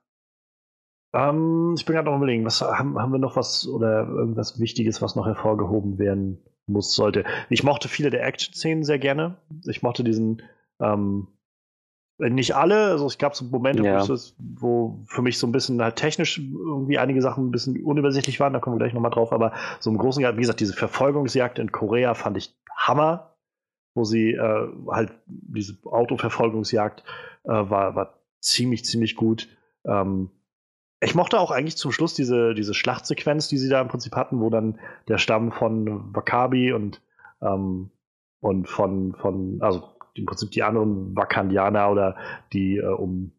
Ähm, 1.13 1.75
ich 1.77 1.85
bin 1.85 1.95
gerade 1.95 2.09
noch 2.09 2.17
überlegen, 2.17 2.45
was 2.45 2.61
haben, 2.61 2.97
haben 2.99 3.11
wir 3.11 3.19
noch 3.19 3.35
was 3.35 3.67
oder 3.67 4.07
irgendwas 4.07 4.59
Wichtiges, 4.59 5.01
was 5.01 5.15
noch 5.15 5.25
hervorgehoben 5.25 5.97
werden 5.97 6.43
muss, 6.67 6.93
sollte. 6.93 7.25
Ich 7.49 7.63
mochte 7.63 7.87
viele 7.87 8.09
der 8.09 8.25
Action-Szenen 8.25 8.83
sehr 8.83 8.99
gerne. 8.99 9.37
Ich 9.65 9.81
mochte 9.81 10.03
diesen, 10.03 10.43
ähm, 10.79 11.27
nicht 12.19 12.55
alle, 12.55 12.91
also 12.91 13.07
es 13.07 13.17
gab 13.17 13.35
so 13.35 13.45
Momente, 13.45 13.83
ja. 13.83 14.05
wo, 14.37 14.99
für 15.05 15.21
mich 15.21 15.39
so 15.39 15.47
ein 15.47 15.51
bisschen 15.51 15.81
halt 15.81 15.95
technisch 15.95 16.37
irgendwie 16.37 16.99
einige 16.99 17.21
Sachen 17.21 17.47
ein 17.47 17.51
bisschen 17.51 17.81
unübersichtlich 17.83 18.39
waren, 18.39 18.53
da 18.53 18.59
kommen 18.59 18.75
wir 18.75 18.79
gleich 18.79 18.93
nochmal 18.93 19.11
drauf, 19.11 19.31
aber 19.31 19.53
so 19.79 19.89
im 19.89 19.97
Großen 19.97 20.19
und 20.19 20.23
Ganzen, 20.23 20.37
wie 20.37 20.41
gesagt, 20.41 20.59
diese 20.59 20.73
Verfolgungsjagd 20.73 21.59
in 21.59 21.71
Korea 21.71 22.13
fand 22.13 22.37
ich 22.37 22.55
Hammer, 22.75 23.28
wo 23.93 24.03
sie 24.03 24.31
äh, 24.31 24.67
halt 24.89 25.11
diese 25.25 25.77
Autoverfolgungsjagd 25.83 27.03
äh, 27.43 27.49
war, 27.49 27.95
war 27.95 28.19
ziemlich, 28.39 28.85
ziemlich 28.85 29.15
gut. 29.15 29.47
Ähm, 29.85 30.29
ich 31.01 31.15
mochte 31.15 31.39
auch 31.39 31.51
eigentlich 31.51 31.77
zum 31.77 31.91
Schluss 31.91 32.13
diese, 32.13 32.53
diese 32.53 32.73
Schlachtsequenz, 32.73 33.47
die 33.47 33.57
sie 33.57 33.69
da 33.69 33.81
im 33.81 33.87
Prinzip 33.87 34.15
hatten, 34.15 34.41
wo 34.41 34.49
dann 34.49 34.79
der 35.07 35.17
Stamm 35.17 35.51
von 35.51 36.13
Wakabi 36.13 36.73
und, 36.73 37.01
ähm, 37.41 37.91
und 38.41 38.67
von, 38.67 39.15
von, 39.15 39.61
also 39.61 39.89
im 40.13 40.25
Prinzip 40.25 40.51
die 40.51 40.63
anderen 40.63 41.15
Wakandianer 41.15 41.89
oder 41.89 42.15
die 42.51 42.77
äh, 42.77 42.85
um, 42.85 43.31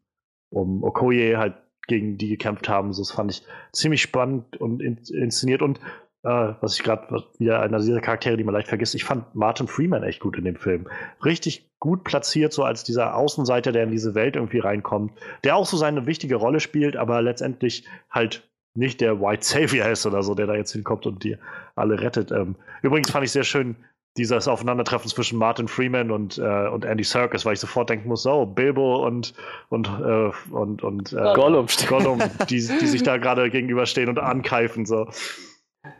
um 0.50 0.82
Okoye 0.82 1.36
halt 1.36 1.54
gegen 1.86 2.16
die 2.16 2.28
gekämpft 2.28 2.68
haben. 2.68 2.92
So, 2.92 3.02
das 3.02 3.10
fand 3.10 3.30
ich 3.30 3.42
ziemlich 3.72 4.00
spannend 4.00 4.56
und 4.56 4.80
in, 4.80 4.96
inszeniert. 4.96 5.60
Und 5.60 5.80
äh, 6.22 6.54
was 6.60 6.74
ich 6.74 6.82
gerade 6.82 7.24
wieder 7.38 7.60
einer 7.60 7.78
dieser 7.78 8.00
Charaktere, 8.00 8.36
die 8.36 8.44
man 8.44 8.54
leicht 8.54 8.68
vergisst, 8.68 8.94
ich 8.94 9.04
fand 9.04 9.34
Martin 9.34 9.68
Freeman 9.68 10.02
echt 10.02 10.20
gut 10.20 10.36
in 10.36 10.44
dem 10.44 10.56
Film. 10.56 10.86
Richtig 11.24 11.70
gut 11.78 12.04
platziert, 12.04 12.52
so 12.52 12.62
als 12.62 12.84
dieser 12.84 13.16
Außenseiter, 13.16 13.72
der 13.72 13.84
in 13.84 13.90
diese 13.90 14.14
Welt 14.14 14.36
irgendwie 14.36 14.58
reinkommt, 14.58 15.12
der 15.44 15.56
auch 15.56 15.66
so 15.66 15.76
seine 15.76 16.06
wichtige 16.06 16.36
Rolle 16.36 16.60
spielt, 16.60 16.96
aber 16.96 17.22
letztendlich 17.22 17.86
halt 18.10 18.46
nicht 18.74 19.00
der 19.00 19.20
White 19.20 19.44
Savior 19.44 19.88
ist 19.88 20.06
oder 20.06 20.22
so, 20.22 20.34
der 20.34 20.46
da 20.46 20.54
jetzt 20.54 20.72
hinkommt 20.72 21.06
und 21.06 21.24
die 21.24 21.36
alle 21.74 22.00
rettet. 22.00 22.30
Ähm, 22.30 22.56
übrigens 22.82 23.10
fand 23.10 23.24
ich 23.24 23.32
sehr 23.32 23.44
schön, 23.44 23.76
dieses 24.16 24.48
Aufeinandertreffen 24.48 25.08
zwischen 25.08 25.38
Martin 25.38 25.68
Freeman 25.68 26.10
und, 26.10 26.36
äh, 26.38 26.68
und 26.68 26.84
Andy 26.84 27.04
Serkis, 27.04 27.46
weil 27.46 27.54
ich 27.54 27.60
sofort 27.60 27.90
denken 27.90 28.08
muss, 28.08 28.26
oh, 28.26 28.44
Bilbo 28.44 29.06
und, 29.06 29.34
und, 29.68 29.88
äh, 29.88 30.30
und, 30.50 30.82
und 30.82 31.12
äh, 31.12 31.32
Gollum, 31.34 31.66
Gollum 31.88 32.18
die, 32.50 32.56
die 32.56 32.86
sich 32.86 33.02
da 33.02 33.16
gerade 33.18 33.48
gegenüberstehen 33.50 34.08
und 34.08 34.18
ankeifen. 34.18 34.84
So. 34.84 35.08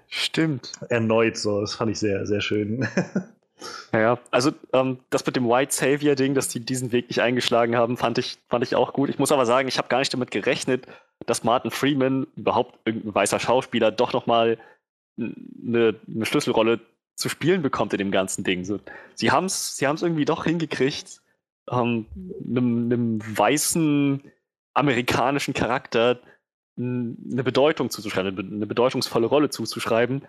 Stimmt. 0.09 0.73
Erneut 0.89 1.37
so. 1.37 1.61
Das 1.61 1.75
fand 1.75 1.91
ich 1.91 1.99
sehr, 1.99 2.27
sehr 2.27 2.41
schön. 2.41 2.89
Ja, 3.93 4.19
also 4.31 4.53
ähm, 4.73 5.01
das 5.11 5.27
mit 5.27 5.37
dem 5.37 5.49
White 5.49 5.75
Savior-Ding, 5.75 6.35
dass 6.35 6.49
die 6.49 6.61
diesen 6.61 6.93
Weg 6.93 7.09
nicht 7.09 7.21
eingeschlagen 7.21 7.77
haben, 7.77 7.97
fand 7.97 8.19
ich, 8.19 8.39
fand 8.49 8.65
ich 8.65 8.75
auch 8.75 8.93
gut. 8.93 9.11
Ich 9.11 9.19
muss 9.19 9.33
aber 9.33 9.47
sagen, 9.47 9.69
ich 9.69 9.79
habe 9.79 9.89
gar 9.89 9.99
nicht 9.99 10.13
damit 10.13 10.31
gerechnet, 10.31 10.87
dass 11.27 11.45
Martin 11.45 11.71
Freeman, 11.71 12.27
überhaupt 12.37 12.79
irgendein 12.85 13.15
weißer 13.15 13.39
Schauspieler, 13.39 13.91
doch 13.91 14.13
nochmal 14.13 14.59
eine, 15.19 15.95
eine 16.09 16.25
Schlüsselrolle 16.25 16.81
zu 17.17 17.29
spielen 17.29 17.63
bekommt 17.63 17.93
in 17.93 17.99
dem 17.99 18.11
ganzen 18.11 18.45
Ding. 18.45 18.65
So, 18.65 18.81
sie 19.15 19.31
haben 19.31 19.45
es 19.45 19.77
sie 19.77 19.87
haben's 19.87 20.03
irgendwie 20.03 20.25
doch 20.25 20.45
hingekriegt, 20.45 21.21
ähm, 21.71 22.07
einem, 22.43 22.85
einem 22.85 23.39
weißen 23.39 24.23
amerikanischen 24.73 25.53
Charakter 25.53 26.21
eine 26.81 27.45
Bedeutung 27.45 27.91
zuzuschreiben, 27.91 28.39
eine 28.39 28.67
bedeutungsvolle 28.67 29.27
Rolle 29.27 29.51
zuzuschreiben, 29.51 30.23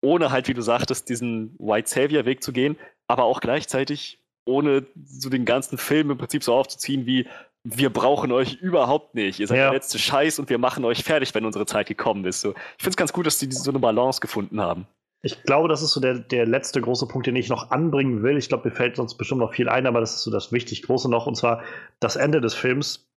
ohne 0.00 0.30
halt, 0.30 0.48
wie 0.48 0.54
du 0.54 0.62
sagtest, 0.62 1.08
diesen 1.08 1.54
White 1.58 1.88
Savior-Weg 1.88 2.42
zu 2.42 2.52
gehen, 2.52 2.76
aber 3.06 3.24
auch 3.24 3.40
gleichzeitig 3.40 4.18
ohne 4.44 4.86
so 5.04 5.28
den 5.28 5.44
ganzen 5.44 5.76
Film 5.76 6.10
im 6.10 6.18
Prinzip 6.18 6.42
so 6.42 6.54
aufzuziehen 6.54 7.04
wie 7.06 7.26
wir 7.64 7.90
brauchen 7.90 8.32
euch 8.32 8.54
überhaupt 8.54 9.14
nicht. 9.14 9.40
Ihr 9.40 9.46
seid 9.46 9.58
ja. 9.58 9.64
der 9.64 9.74
letzte 9.74 9.98
Scheiß 9.98 10.38
und 10.38 10.48
wir 10.48 10.58
machen 10.58 10.84
euch 10.84 11.04
fertig, 11.04 11.34
wenn 11.34 11.44
unsere 11.44 11.66
Zeit 11.66 11.86
gekommen 11.86 12.24
ist. 12.24 12.40
So, 12.40 12.50
ich 12.50 12.82
finde 12.82 12.90
es 12.90 12.96
ganz 12.96 13.12
gut, 13.12 13.26
dass 13.26 13.38
die 13.38 13.50
so 13.50 13.70
eine 13.70 13.78
Balance 13.78 14.20
gefunden 14.20 14.60
haben. 14.60 14.86
Ich 15.22 15.42
glaube, 15.42 15.68
das 15.68 15.82
ist 15.82 15.92
so 15.92 16.00
der, 16.00 16.20
der 16.20 16.46
letzte 16.46 16.80
große 16.80 17.08
Punkt, 17.08 17.26
den 17.26 17.34
ich 17.34 17.48
noch 17.48 17.70
anbringen 17.70 18.22
will. 18.22 18.38
Ich 18.38 18.48
glaube, 18.48 18.68
mir 18.68 18.74
fällt 18.74 18.96
sonst 18.96 19.16
bestimmt 19.16 19.40
noch 19.40 19.52
viel 19.52 19.68
ein, 19.68 19.86
aber 19.86 20.00
das 20.00 20.14
ist 20.14 20.22
so 20.22 20.30
das 20.30 20.52
wichtig 20.52 20.82
große 20.82 21.10
noch, 21.10 21.26
und 21.26 21.36
zwar 21.36 21.62
das 21.98 22.14
Ende 22.14 22.40
des 22.40 22.54
Films. 22.54 23.07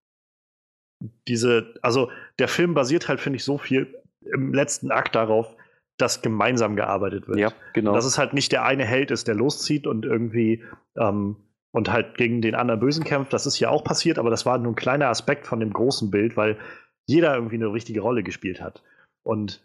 Diese, 1.27 1.73
also 1.81 2.09
der 2.39 2.47
Film 2.47 2.73
basiert 2.73 3.07
halt, 3.07 3.19
finde 3.19 3.37
ich, 3.37 3.43
so 3.43 3.57
viel 3.57 3.93
im 4.21 4.53
letzten 4.53 4.91
Akt 4.91 5.15
darauf, 5.15 5.55
dass 5.97 6.21
gemeinsam 6.21 6.75
gearbeitet 6.75 7.27
wird. 7.27 7.39
Ja, 7.39 7.51
genau. 7.73 7.93
Dass 7.93 8.05
es 8.05 8.17
halt 8.17 8.33
nicht 8.33 8.51
der 8.51 8.63
eine 8.65 8.85
Held 8.85 9.11
ist, 9.11 9.27
der 9.27 9.35
loszieht 9.35 9.87
und 9.87 10.05
irgendwie 10.05 10.63
ähm, 10.95 11.35
und 11.71 11.91
halt 11.91 12.17
gegen 12.17 12.41
den 12.41 12.55
anderen 12.55 12.79
Bösen 12.79 13.03
kämpft. 13.03 13.33
Das 13.33 13.45
ist 13.45 13.59
ja 13.59 13.69
auch 13.69 13.83
passiert, 13.83 14.19
aber 14.19 14.29
das 14.29 14.45
war 14.45 14.57
nur 14.57 14.73
ein 14.73 14.75
kleiner 14.75 15.07
Aspekt 15.07 15.47
von 15.47 15.59
dem 15.59 15.71
großen 15.71 16.11
Bild, 16.11 16.35
weil 16.37 16.57
jeder 17.05 17.35
irgendwie 17.35 17.55
eine 17.55 17.71
richtige 17.71 18.01
Rolle 18.01 18.23
gespielt 18.23 18.61
hat. 18.61 18.83
Und 19.23 19.61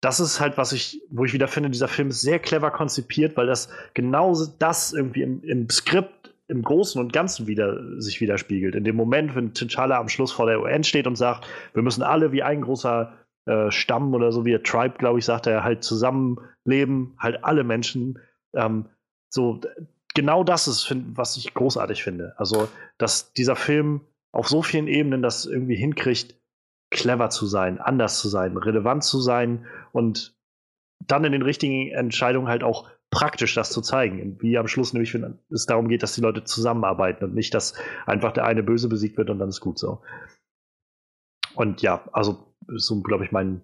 das 0.00 0.20
ist 0.20 0.40
halt, 0.40 0.58
was 0.58 0.72
ich, 0.72 1.00
wo 1.10 1.24
ich 1.24 1.32
wieder 1.32 1.48
finde, 1.48 1.70
dieser 1.70 1.88
Film 1.88 2.08
ist 2.08 2.20
sehr 2.20 2.38
clever 2.38 2.70
konzipiert, 2.70 3.36
weil 3.36 3.46
das 3.46 3.68
genau 3.94 4.34
das 4.58 4.92
irgendwie 4.92 5.22
im, 5.22 5.42
im 5.44 5.70
Skript 5.70 6.23
im 6.48 6.62
Großen 6.62 7.00
und 7.00 7.12
Ganzen 7.12 7.46
wieder 7.46 8.00
sich 8.00 8.20
widerspiegelt. 8.20 8.74
In 8.74 8.84
dem 8.84 8.96
Moment, 8.96 9.34
wenn 9.34 9.52
T'Challa 9.52 9.96
am 9.96 10.08
Schluss 10.08 10.32
vor 10.32 10.46
der 10.46 10.60
UN 10.60 10.84
steht 10.84 11.06
und 11.06 11.16
sagt, 11.16 11.46
wir 11.72 11.82
müssen 11.82 12.02
alle 12.02 12.32
wie 12.32 12.42
ein 12.42 12.60
großer 12.60 13.12
äh, 13.46 13.70
Stamm 13.70 14.14
oder 14.14 14.32
so 14.32 14.44
wie 14.44 14.50
der 14.50 14.62
Tribe, 14.62 14.96
glaube 14.98 15.18
ich, 15.18 15.24
sagt 15.24 15.46
er, 15.46 15.64
halt 15.64 15.82
zusammenleben, 15.84 17.16
halt 17.18 17.44
alle 17.44 17.64
Menschen. 17.64 18.18
Ähm, 18.54 18.86
so, 19.30 19.60
genau 20.14 20.44
das 20.44 20.68
ist, 20.68 20.84
find, 20.84 21.16
was 21.16 21.36
ich 21.36 21.54
großartig 21.54 22.02
finde. 22.02 22.34
Also, 22.36 22.68
dass 22.98 23.32
dieser 23.32 23.56
Film 23.56 24.02
auf 24.32 24.48
so 24.48 24.62
vielen 24.62 24.88
Ebenen 24.88 25.22
das 25.22 25.46
irgendwie 25.46 25.76
hinkriegt, 25.76 26.36
clever 26.90 27.30
zu 27.30 27.46
sein, 27.46 27.80
anders 27.80 28.20
zu 28.20 28.28
sein, 28.28 28.56
relevant 28.56 29.02
zu 29.02 29.20
sein 29.20 29.66
und 29.92 30.36
dann 31.06 31.24
in 31.24 31.32
den 31.32 31.42
richtigen 31.42 31.90
Entscheidungen 31.90 32.48
halt 32.48 32.62
auch 32.62 32.88
praktisch 33.14 33.54
das 33.54 33.70
zu 33.70 33.80
zeigen. 33.80 34.36
Wie 34.40 34.58
am 34.58 34.66
Schluss 34.66 34.92
nämlich, 34.92 35.14
wenn 35.14 35.38
es 35.50 35.66
darum 35.66 35.88
geht, 35.88 36.02
dass 36.02 36.14
die 36.14 36.20
Leute 36.20 36.44
zusammenarbeiten 36.44 37.24
und 37.24 37.34
nicht, 37.34 37.54
dass 37.54 37.74
einfach 38.06 38.32
der 38.32 38.44
eine 38.44 38.62
böse 38.62 38.88
besiegt 38.88 39.16
wird 39.16 39.30
und 39.30 39.38
dann 39.38 39.48
ist 39.48 39.60
gut 39.60 39.78
so. 39.78 40.02
Und 41.54 41.80
ja, 41.80 42.04
also 42.12 42.54
so, 42.66 43.00
glaube 43.02 43.24
ich, 43.24 43.32
mein. 43.32 43.62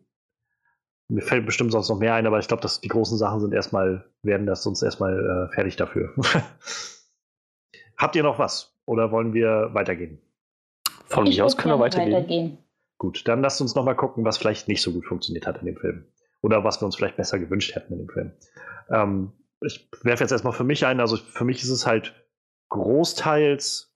Mir 1.09 1.23
fällt 1.23 1.45
bestimmt 1.45 1.73
sonst 1.73 1.89
noch 1.89 1.99
mehr 1.99 2.15
ein, 2.15 2.29
aber 2.29 2.39
ich 2.39 2.47
glaube, 2.47 2.63
dass 2.63 2.81
die 2.81 2.87
großen 2.87 3.19
Sachen 3.19 3.41
sind 3.41 3.53
erstmal, 3.53 4.09
werden 4.23 4.47
das 4.47 4.63
sonst 4.63 4.81
erstmal 4.83 5.49
äh, 5.51 5.53
fertig 5.53 5.75
dafür. 5.75 6.15
Habt 7.99 8.15
ihr 8.15 8.23
noch 8.23 8.39
was? 8.39 8.79
Oder 8.85 9.11
wollen 9.11 9.35
wir 9.35 9.71
weitergehen? 9.73 10.21
Von 11.07 11.25
mir 11.25 11.45
aus 11.45 11.57
können 11.57 11.75
wir 11.75 11.81
weitergehen. 11.81 12.13
weitergehen. 12.13 12.59
Gut, 12.97 13.27
dann 13.27 13.43
lasst 13.43 13.61
uns 13.61 13.75
nochmal 13.75 13.97
gucken, 13.97 14.25
was 14.25 14.39
vielleicht 14.39 14.69
nicht 14.69 14.83
so 14.83 14.93
gut 14.93 15.05
funktioniert 15.05 15.49
hat 15.49 15.59
in 15.59 15.67
dem 15.67 15.77
Film. 15.77 16.05
Oder 16.43 16.63
was 16.63 16.81
wir 16.81 16.87
uns 16.87 16.95
vielleicht 16.95 17.17
besser 17.17 17.41
gewünscht 17.41 17.75
hätten 17.75 17.95
in 17.95 17.99
dem 17.99 18.09
Film. 18.09 18.33
Ähm, 18.91 19.33
ich 19.61 19.89
werfe 20.03 20.25
jetzt 20.25 20.33
erstmal 20.33 20.53
für 20.53 20.65
mich 20.65 20.87
ein. 20.87 21.01
Also 21.01 21.17
für 21.17 21.45
mich 21.45 21.63
ist 21.63 21.71
es 21.71 21.87
halt 21.87 22.15
großteils 22.71 23.95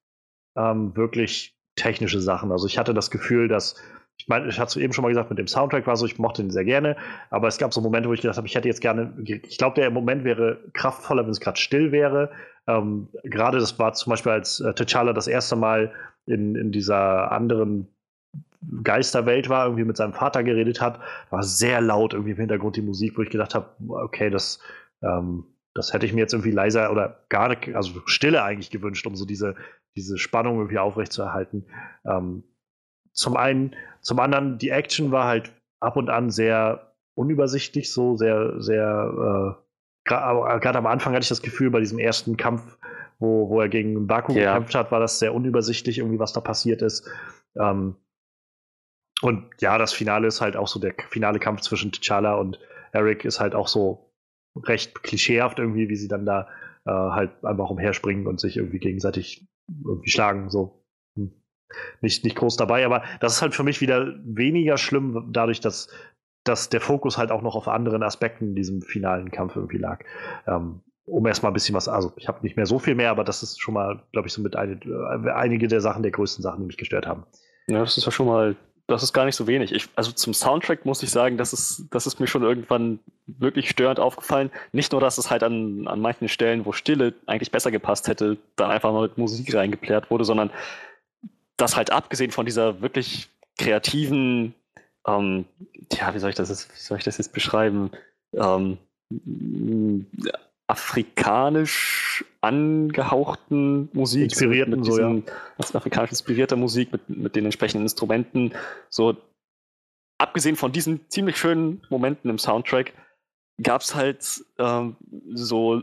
ähm, 0.56 0.96
wirklich 0.96 1.56
technische 1.76 2.20
Sachen. 2.20 2.52
Also 2.52 2.66
ich 2.66 2.78
hatte 2.78 2.94
das 2.94 3.10
Gefühl, 3.10 3.48
dass 3.48 3.76
ich 4.16 4.28
meine, 4.28 4.48
ich 4.48 4.60
hatte 4.60 4.68
es 4.68 4.76
eben 4.76 4.92
schon 4.92 5.02
mal 5.02 5.08
gesagt, 5.08 5.30
mit 5.30 5.38
dem 5.38 5.48
Soundtrack 5.48 5.86
war 5.86 5.96
so, 5.96 6.06
ich 6.06 6.18
mochte 6.18 6.40
ihn 6.40 6.50
sehr 6.50 6.64
gerne, 6.64 6.96
aber 7.30 7.48
es 7.48 7.58
gab 7.58 7.74
so 7.74 7.80
Momente, 7.80 8.08
wo 8.08 8.12
ich 8.12 8.20
gedacht 8.20 8.36
habe, 8.36 8.46
ich 8.46 8.54
hätte 8.54 8.68
jetzt 8.68 8.80
gerne, 8.80 9.12
ich 9.24 9.58
glaube, 9.58 9.74
der 9.74 9.90
Moment 9.90 10.24
wäre 10.24 10.60
kraftvoller, 10.72 11.24
wenn 11.24 11.32
es 11.32 11.40
gerade 11.40 11.58
still 11.58 11.90
wäre. 11.90 12.30
Ähm, 12.66 13.08
gerade 13.24 13.58
das 13.58 13.78
war 13.78 13.92
zum 13.94 14.10
Beispiel, 14.10 14.32
als 14.32 14.60
äh, 14.60 14.68
T'Challa 14.68 15.12
das 15.12 15.26
erste 15.26 15.56
Mal 15.56 15.92
in, 16.26 16.54
in 16.54 16.70
dieser 16.70 17.32
anderen 17.32 17.88
Geisterwelt 18.82 19.48
war, 19.48 19.66
irgendwie 19.66 19.84
mit 19.84 19.96
seinem 19.96 20.14
Vater 20.14 20.42
geredet 20.42 20.80
hat, 20.80 21.00
war 21.30 21.42
sehr 21.42 21.80
laut 21.80 22.14
irgendwie 22.14 22.32
im 22.32 22.38
Hintergrund 22.38 22.76
die 22.76 22.82
Musik, 22.82 23.18
wo 23.18 23.22
ich 23.22 23.30
gedacht 23.30 23.54
habe, 23.54 23.68
okay, 23.88 24.30
das, 24.30 24.60
ähm, 25.02 25.44
das 25.74 25.92
hätte 25.92 26.06
ich 26.06 26.12
mir 26.12 26.20
jetzt 26.20 26.32
irgendwie 26.32 26.52
leiser 26.52 26.90
oder 26.90 27.24
gar 27.28 27.48
nicht, 27.48 27.74
also 27.74 28.00
Stille 28.06 28.42
eigentlich 28.42 28.70
gewünscht, 28.70 29.06
um 29.06 29.16
so 29.16 29.26
diese, 29.26 29.56
diese 29.96 30.18
Spannung 30.18 30.58
irgendwie 30.58 30.78
aufrechtzuerhalten. 30.78 31.66
Ähm, 32.06 32.44
zum 33.12 33.36
einen, 33.36 33.74
zum 34.00 34.20
anderen, 34.20 34.58
die 34.58 34.70
Action 34.70 35.10
war 35.10 35.26
halt 35.26 35.52
ab 35.80 35.96
und 35.96 36.10
an 36.10 36.30
sehr 36.30 36.94
unübersichtlich, 37.14 37.92
so 37.92 38.16
sehr, 38.16 38.60
sehr, 38.60 39.56
äh, 39.58 40.08
gerade 40.08 40.78
am 40.78 40.86
Anfang 40.86 41.14
hatte 41.14 41.24
ich 41.24 41.28
das 41.28 41.42
Gefühl, 41.42 41.70
bei 41.70 41.80
diesem 41.80 41.98
ersten 41.98 42.36
Kampf, 42.36 42.78
wo, 43.18 43.48
wo 43.48 43.60
er 43.60 43.68
gegen 43.68 44.06
Baku 44.06 44.32
ja. 44.32 44.52
gekämpft 44.52 44.74
hat, 44.74 44.92
war 44.92 45.00
das 45.00 45.18
sehr 45.18 45.34
unübersichtlich, 45.34 45.98
irgendwie, 45.98 46.18
was 46.18 46.32
da 46.32 46.40
passiert 46.40 46.82
ist. 46.82 47.08
Ähm, 47.58 47.96
und 49.22 49.50
ja, 49.60 49.78
das 49.78 49.92
Finale 49.92 50.26
ist 50.26 50.40
halt 50.40 50.56
auch 50.56 50.68
so, 50.68 50.78
der 50.78 50.94
finale 51.08 51.38
Kampf 51.38 51.62
zwischen 51.62 51.92
T'Challa 51.92 52.34
und 52.34 52.58
Eric 52.92 53.24
ist 53.24 53.40
halt 53.40 53.54
auch 53.54 53.68
so 53.68 54.03
recht 54.56 55.02
klischeehaft 55.02 55.58
irgendwie, 55.58 55.88
wie 55.88 55.96
sie 55.96 56.08
dann 56.08 56.26
da 56.26 56.48
äh, 56.86 56.90
halt 56.90 57.44
einfach 57.44 57.70
umherspringen 57.70 58.26
und 58.26 58.40
sich 58.40 58.56
irgendwie 58.56 58.78
gegenseitig 58.78 59.46
irgendwie 59.84 60.10
schlagen, 60.10 60.50
so. 60.50 60.84
Hm. 61.16 61.32
Nicht, 62.00 62.24
nicht 62.24 62.36
groß 62.36 62.56
dabei, 62.56 62.84
aber 62.84 63.02
das 63.20 63.34
ist 63.34 63.42
halt 63.42 63.54
für 63.54 63.64
mich 63.64 63.80
wieder 63.80 64.14
weniger 64.24 64.76
schlimm, 64.76 65.30
dadurch, 65.32 65.60
dass, 65.60 65.88
dass 66.44 66.68
der 66.68 66.80
Fokus 66.80 67.18
halt 67.18 67.30
auch 67.30 67.42
noch 67.42 67.56
auf 67.56 67.68
anderen 67.68 68.02
Aspekten 68.02 68.48
in 68.48 68.54
diesem 68.54 68.82
finalen 68.82 69.30
Kampf 69.30 69.56
irgendwie 69.56 69.78
lag. 69.78 70.04
Ähm, 70.46 70.82
um 71.06 71.26
erstmal 71.26 71.50
ein 71.50 71.54
bisschen 71.54 71.74
was, 71.74 71.88
also 71.88 72.12
ich 72.16 72.28
habe 72.28 72.40
nicht 72.42 72.56
mehr 72.56 72.66
so 72.66 72.78
viel 72.78 72.94
mehr, 72.94 73.10
aber 73.10 73.24
das 73.24 73.42
ist 73.42 73.60
schon 73.60 73.74
mal, 73.74 74.02
glaube 74.12 74.28
ich, 74.28 74.32
so 74.32 74.40
mit 74.40 74.56
eine, 74.56 74.74
äh, 74.74 75.30
einige 75.30 75.68
der 75.68 75.80
Sachen, 75.80 76.02
der 76.02 76.12
größten 76.12 76.42
Sachen, 76.42 76.60
die 76.60 76.66
mich 76.66 76.78
gestört 76.78 77.06
haben. 77.06 77.24
Ja, 77.66 77.80
das 77.80 77.96
ist 77.96 78.06
ja 78.06 78.12
schon 78.12 78.26
mal 78.26 78.56
das 78.86 79.02
ist 79.02 79.12
gar 79.12 79.24
nicht 79.24 79.36
so 79.36 79.46
wenig. 79.46 79.72
Ich, 79.72 79.88
also 79.94 80.12
zum 80.12 80.34
Soundtrack 80.34 80.84
muss 80.84 81.02
ich 81.02 81.10
sagen, 81.10 81.38
das 81.38 81.52
ist, 81.52 81.86
das 81.90 82.06
ist 82.06 82.20
mir 82.20 82.26
schon 82.26 82.42
irgendwann 82.42 82.98
wirklich 83.26 83.70
störend 83.70 83.98
aufgefallen. 83.98 84.50
Nicht 84.72 84.92
nur, 84.92 85.00
dass 85.00 85.16
es 85.16 85.30
halt 85.30 85.42
an, 85.42 85.88
an 85.88 86.00
manchen 86.00 86.28
Stellen, 86.28 86.66
wo 86.66 86.72
Stille 86.72 87.14
eigentlich 87.26 87.50
besser 87.50 87.70
gepasst 87.70 88.08
hätte, 88.08 88.36
dann 88.56 88.70
einfach 88.70 88.92
mal 88.92 89.02
mit 89.02 89.16
Musik 89.16 89.54
reingeplärt 89.54 90.10
wurde, 90.10 90.24
sondern 90.24 90.50
dass 91.56 91.76
halt 91.76 91.90
abgesehen 91.92 92.30
von 92.30 92.44
dieser 92.44 92.82
wirklich 92.82 93.28
kreativen, 93.58 94.54
ähm, 95.06 95.46
ja, 95.92 96.14
wie 96.14 96.18
soll 96.18 96.30
ich 96.30 96.36
das 96.36 96.50
jetzt, 96.50 96.70
wie 96.74 96.80
soll 96.80 96.98
ich 96.98 97.04
das 97.04 97.18
jetzt 97.18 97.32
beschreiben? 97.32 97.90
Ähm, 98.34 98.78
afrikanisch 100.66 102.24
angehauchten 102.40 103.90
Musik. 103.92 104.24
Inspirierten, 104.24 104.76
mit 104.76 104.86
diesen, 104.86 105.24
so, 105.58 105.72
ja. 105.72 105.74
afrikanisch 105.74 106.10
inspirierter 106.10 106.56
Musik 106.56 106.92
mit, 106.92 107.08
mit 107.08 107.36
den 107.36 107.44
entsprechenden 107.44 107.84
Instrumenten. 107.84 108.52
So, 108.88 109.16
abgesehen 110.18 110.56
von 110.56 110.72
diesen 110.72 111.08
ziemlich 111.10 111.36
schönen 111.36 111.82
Momenten 111.90 112.30
im 112.30 112.38
Soundtrack, 112.38 112.92
gab 113.62 113.82
es 113.82 113.94
halt 113.94 114.44
ähm, 114.58 114.96
so, 115.32 115.82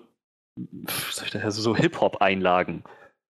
so 1.50 1.76
Hip-Hop-Einlagen. 1.76 2.84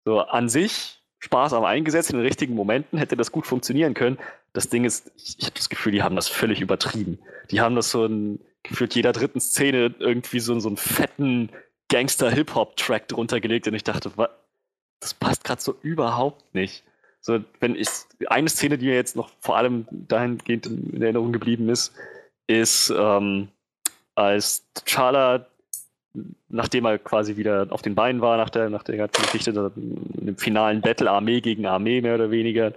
So 0.05 0.21
an 0.21 0.49
sich 0.49 0.99
Spaß 1.21 1.53
am 1.55 1.65
Eingesetzt, 1.65 2.11
in 2.11 2.17
den 2.17 2.27
richtigen 2.27 2.55
Momenten 2.55 2.99
hätte 2.99 3.17
das 3.17 3.33
gut 3.33 3.47
funktionieren 3.47 3.95
können. 3.95 4.19
Das 4.53 4.69
Ding 4.69 4.85
ist, 4.85 5.11
ich 5.17 5.45
habe 5.45 5.57
das 5.57 5.69
Gefühl, 5.69 5.93
die 5.93 6.03
haben 6.03 6.17
das 6.17 6.29
völlig 6.29 6.61
übertrieben. 6.61 7.19
Die 7.51 7.61
haben 7.61 7.75
das 7.75 7.91
so 7.91 8.05
ein 8.05 8.39
gefühlt 8.63 8.95
jeder 8.95 9.13
dritten 9.13 9.41
Szene 9.41 9.95
irgendwie 9.99 10.41
so, 10.41 10.59
so 10.61 10.69
einen 10.69 10.77
fetten 10.77 11.51
Gangster-Hip-Hop-Track 11.89 13.09
drunter 13.09 13.41
gelegt 13.41 13.67
und 13.67 13.75
ich 13.75 13.85
dachte, 13.85 14.13
was, 14.17 14.29
das 15.01 15.15
passt 15.15 15.45
gerade 15.45 15.61
so 15.61 15.77
überhaupt 15.83 16.55
nicht. 16.55 16.85
So, 17.21 17.41
wenn 17.61 17.75
ich, 17.75 17.89
eine 18.29 18.49
Szene, 18.49 18.79
die 18.79 18.87
mir 18.87 18.95
jetzt 18.95 19.17
noch 19.17 19.31
vor 19.41 19.57
allem 19.57 19.87
dahingehend 19.91 20.67
in 20.67 21.03
Erinnerung 21.03 21.33
geblieben 21.33 21.69
ist, 21.69 21.93
ist, 22.47 22.91
ähm, 22.97 23.49
als 24.15 24.67
T'Challa, 24.77 25.47
nachdem 26.49 26.87
er 26.87 26.99
quasi 26.99 27.37
wieder 27.37 27.67
auf 27.71 27.83
den 27.83 27.95
Beinen 27.95 28.21
war, 28.21 28.37
nach 28.37 28.51
der, 28.51 28.71
nach 28.71 28.83
der 28.83 28.97
ganzen 28.97 29.23
Geschichte, 29.23 29.73
im 29.77 30.37
finalen 30.37 30.81
Battle 30.81 31.11
Armee 31.11 31.41
gegen 31.41 31.67
Armee 31.67 32.01
mehr 32.01 32.15
oder 32.15 32.31
weniger, 32.31 32.73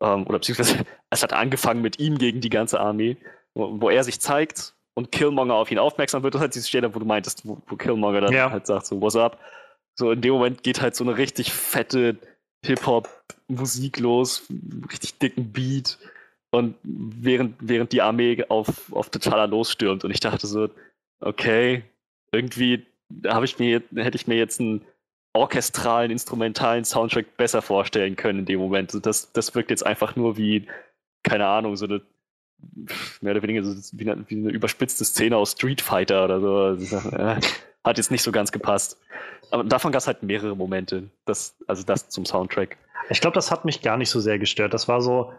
ähm, 0.00 0.26
oder 0.26 0.38
beziehungsweise 0.38 0.84
es 1.10 1.22
hat 1.22 1.32
angefangen 1.32 1.82
mit 1.82 1.98
ihm 1.98 2.18
gegen 2.18 2.40
die 2.40 2.50
ganze 2.50 2.80
Armee, 2.80 3.16
wo, 3.54 3.80
wo 3.80 3.90
er 3.90 4.04
sich 4.04 4.20
zeigt 4.20 4.74
und 4.94 5.12
Killmonger 5.12 5.54
auf 5.54 5.70
ihn 5.70 5.78
aufmerksam 5.78 6.22
wird. 6.22 6.34
Das 6.34 6.40
ist 6.40 6.42
halt 6.42 6.54
diese 6.54 6.68
Stelle, 6.68 6.94
wo 6.94 6.98
du 6.98 7.04
meintest, 7.04 7.46
wo, 7.46 7.58
wo 7.66 7.76
Killmonger 7.76 8.20
dann 8.20 8.32
ja. 8.32 8.50
halt 8.50 8.66
sagt, 8.66 8.86
so, 8.86 9.00
what's 9.00 9.16
up? 9.16 9.38
So, 9.98 10.10
in 10.12 10.20
dem 10.20 10.32
Moment 10.32 10.62
geht 10.62 10.80
halt 10.80 10.94
so 10.94 11.04
eine 11.04 11.16
richtig 11.16 11.52
fette 11.52 12.16
Hip-Hop-Musik 12.64 13.98
los, 13.98 14.46
richtig 14.90 15.18
dicken 15.18 15.52
Beat. 15.52 15.98
Und 16.52 16.74
während, 16.82 17.56
während 17.60 17.92
die 17.92 18.02
Armee 18.02 18.44
auf, 18.48 18.92
auf 18.92 19.10
T'Challa 19.10 19.46
losstürmt. 19.46 20.04
Und 20.04 20.10
ich 20.10 20.20
dachte 20.20 20.46
so, 20.46 20.68
okay, 21.20 21.84
irgendwie 22.32 22.86
habe 23.26 23.44
ich 23.44 23.58
mir, 23.58 23.82
hätte 23.94 24.16
ich 24.16 24.26
mir 24.26 24.36
jetzt 24.36 24.60
einen 24.60 24.84
orchestralen, 25.32 26.10
instrumentalen 26.10 26.84
Soundtrack 26.84 27.36
besser 27.36 27.62
vorstellen 27.62 28.16
können 28.16 28.40
in 28.40 28.46
dem 28.46 28.58
Moment. 28.58 29.06
Das, 29.06 29.32
das 29.32 29.54
wirkt 29.54 29.70
jetzt 29.70 29.86
einfach 29.86 30.16
nur 30.16 30.36
wie, 30.36 30.66
keine 31.22 31.46
Ahnung, 31.46 31.76
so 31.76 31.86
eine 31.86 32.02
mehr 33.20 33.32
oder 33.32 33.42
weniger 33.42 33.64
so 33.64 33.74
wie 33.98 34.10
eine, 34.10 34.24
wie 34.28 34.36
eine 34.36 34.50
überspitzte 34.50 35.04
Szene 35.04 35.36
aus 35.36 35.52
Street 35.52 35.80
Fighter 35.80 36.24
oder 36.24 36.40
so. 36.40 36.56
Also, 36.56 37.16
äh, 37.16 37.40
hat 37.84 37.96
jetzt 37.96 38.10
nicht 38.10 38.22
so 38.22 38.32
ganz 38.32 38.52
gepasst. 38.52 38.98
Aber 39.50 39.64
davon 39.64 39.92
gab 39.92 40.00
es 40.00 40.06
halt 40.06 40.22
mehrere 40.22 40.56
Momente. 40.56 41.10
Das, 41.24 41.56
also 41.66 41.82
das 41.82 42.08
zum 42.08 42.24
Soundtrack. 42.24 42.76
Ich 43.08 43.20
glaube, 43.20 43.34
das 43.34 43.50
hat 43.50 43.64
mich 43.64 43.82
gar 43.82 43.96
nicht 43.96 44.10
so 44.10 44.20
sehr 44.20 44.38
gestört. 44.38 44.74
Das 44.74 44.86
war 44.86 45.00
so, 45.00 45.32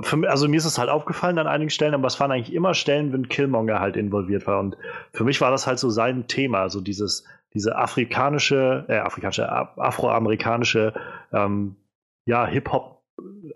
für, 0.00 0.28
also 0.28 0.48
mir 0.48 0.58
ist 0.58 0.64
es 0.64 0.78
halt 0.78 0.90
aufgefallen 0.90 1.38
an 1.38 1.46
einigen 1.46 1.70
Stellen, 1.70 1.94
aber 1.94 2.06
es 2.06 2.20
waren 2.20 2.30
eigentlich 2.30 2.54
immer 2.54 2.74
Stellen, 2.74 3.12
wenn 3.12 3.28
Killmonger 3.28 3.80
halt 3.80 3.96
involviert 3.96 4.46
war. 4.46 4.60
Und 4.60 4.76
für 5.12 5.24
mich 5.24 5.40
war 5.40 5.50
das 5.50 5.66
halt 5.66 5.78
so 5.78 5.90
sein 5.90 6.28
Thema, 6.28 6.68
so 6.68 6.80
dieses, 6.80 7.24
diese 7.54 7.76
afrikanische, 7.76 8.84
äh, 8.88 8.98
afrikanische, 8.98 9.50
afroamerikanische, 9.50 10.94
ähm, 11.32 11.76
ja, 12.26 12.46
Hip-Hop, 12.46 13.02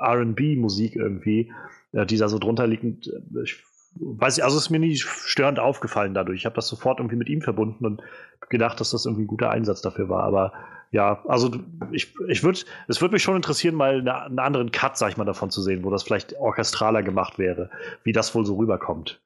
RB-Musik 0.01 0.97
irgendwie, 0.97 1.53
äh, 1.93 2.07
die 2.07 2.17
da 2.17 2.29
so 2.29 2.39
drunter 2.39 2.67
liegt. 2.67 3.11
Ich 3.45 3.63
weiß 3.95 4.39
ich, 4.39 4.45
also 4.45 4.57
es 4.57 4.65
ist 4.65 4.71
mir 4.71 4.79
nie 4.79 4.97
störend 4.97 5.59
aufgefallen 5.59 6.15
dadurch. 6.15 6.41
Ich 6.41 6.47
habe 6.47 6.57
das 6.57 6.69
sofort 6.69 6.99
irgendwie 6.99 7.17
mit 7.17 7.29
ihm 7.29 7.43
verbunden 7.43 7.85
und 7.85 8.03
gedacht, 8.49 8.81
dass 8.81 8.91
das 8.91 9.07
irgendwie 9.07 9.25
ein 9.25 9.29
guter 9.29 9.51
Einsatz 9.51 9.83
dafür 9.83 10.09
war. 10.09 10.25
Aber 10.25 10.53
ja, 10.91 11.23
also 11.27 11.51
ich, 11.91 12.15
ich 12.29 12.43
würde, 12.43 12.61
es 12.89 13.01
würde 13.01 13.13
mich 13.13 13.23
schon 13.23 13.37
interessieren, 13.37 13.75
mal 13.75 13.99
eine, 13.99 14.25
einen 14.25 14.39
anderen 14.39 14.73
Cut, 14.73 14.97
sag 14.97 15.11
ich 15.11 15.17
mal, 15.17 15.25
davon 15.25 15.51
zu 15.51 15.63
sehen, 15.63 15.85
wo 15.85 15.91
das 15.91 16.03
vielleicht 16.03 16.35
orchestraler 16.39 17.03
gemacht 17.03 17.39
wäre, 17.39 17.71
wie 18.05 18.13
das 18.13 18.35
wohl 18.35 18.45
so 18.45 18.57
rüberkommt. 18.57 19.21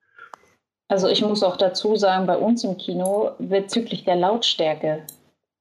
Also 0.88 1.08
ich 1.08 1.22
muss 1.22 1.42
auch 1.42 1.56
dazu 1.56 1.96
sagen, 1.96 2.26
bei 2.26 2.36
uns 2.36 2.62
im 2.62 2.76
Kino 2.76 3.32
bezüglich 3.40 4.04
der 4.04 4.14
Lautstärke, 4.14 5.02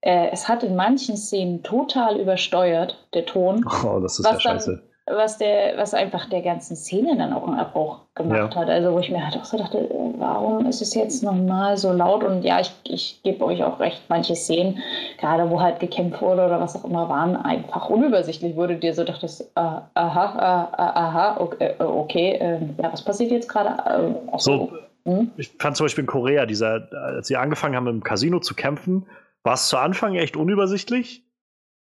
äh, 0.02 0.30
es 0.32 0.48
hat 0.48 0.62
in 0.62 0.76
manchen 0.76 1.18
Szenen 1.18 1.64
total 1.64 2.20
übersteuert, 2.20 3.08
der 3.16 3.26
Ton. 3.26 3.66
Oh, 3.84 4.00
das 4.00 4.20
ist 4.20 4.26
ja 4.26 4.40
scheiße 4.40 4.84
was 5.08 5.38
der, 5.38 5.78
was 5.78 5.94
einfach 5.94 6.28
der 6.30 6.42
ganzen 6.42 6.76
Szene 6.76 7.16
dann 7.16 7.32
auch 7.32 7.48
einen 7.48 7.60
Abbruch 7.60 8.00
gemacht 8.16 8.56
ja. 8.56 8.62
hat. 8.62 8.70
Also 8.70 8.92
wo 8.92 9.00
ich 9.00 9.12
mir 9.12 9.24
halt 9.24 9.38
auch 9.38 9.46
so 9.46 9.58
dachte, 9.58 9.88
warum 10.18 10.66
ist 10.66 10.82
es 10.82 10.96
jetzt 10.96 11.22
nochmal 11.22 11.78
so 11.78 11.92
laut? 11.92 12.24
Und 12.24 12.44
ja, 12.44 12.60
ich, 12.60 12.74
ich 12.84 13.22
gebe 13.22 13.46
euch 13.46 13.64
auch 13.64 13.80
recht, 13.80 14.02
manche 14.10 14.36
Szenen, 14.36 14.80
gerade 15.20 15.50
wo 15.50 15.62
halt 15.62 15.80
gekämpft 15.80 16.22
wurde 16.22 16.46
oder 16.46 16.60
was 16.60 16.76
auch 16.76 16.86
immer 16.86 17.08
waren, 17.08 17.36
einfach 17.36 17.90
unübersichtlich 17.90 18.56
wurde 18.56 18.78
dir 18.78 18.96
so 18.96 19.04
dachtest, 19.04 19.42
äh, 19.42 19.46
aha, 19.56 19.90
äh, 19.94 20.82
aha, 20.82 21.38
okay, 21.40 21.74
okay 21.78 22.32
äh, 22.34 22.60
ja, 22.82 22.92
was 22.92 23.04
passiert 23.04 23.30
jetzt 23.30 23.48
gerade? 23.48 24.16
Äh, 24.34 24.38
so, 24.40 24.72
hm? 25.06 25.32
Ich 25.38 25.52
fand 25.60 25.78
zum 25.78 25.86
Beispiel 25.86 26.04
in 26.04 26.08
Korea, 26.08 26.48
dieser, 26.48 26.88
als 26.92 27.28
sie 27.28 27.38
angefangen 27.38 27.76
haben 27.76 27.88
im 27.88 28.04
Casino 28.04 28.40
zu 28.40 28.56
kämpfen, 28.56 29.06
war 29.44 29.54
es 29.54 29.68
zu 29.68 29.78
Anfang 29.78 30.16
echt 30.16 30.36
unübersichtlich. 30.36 31.25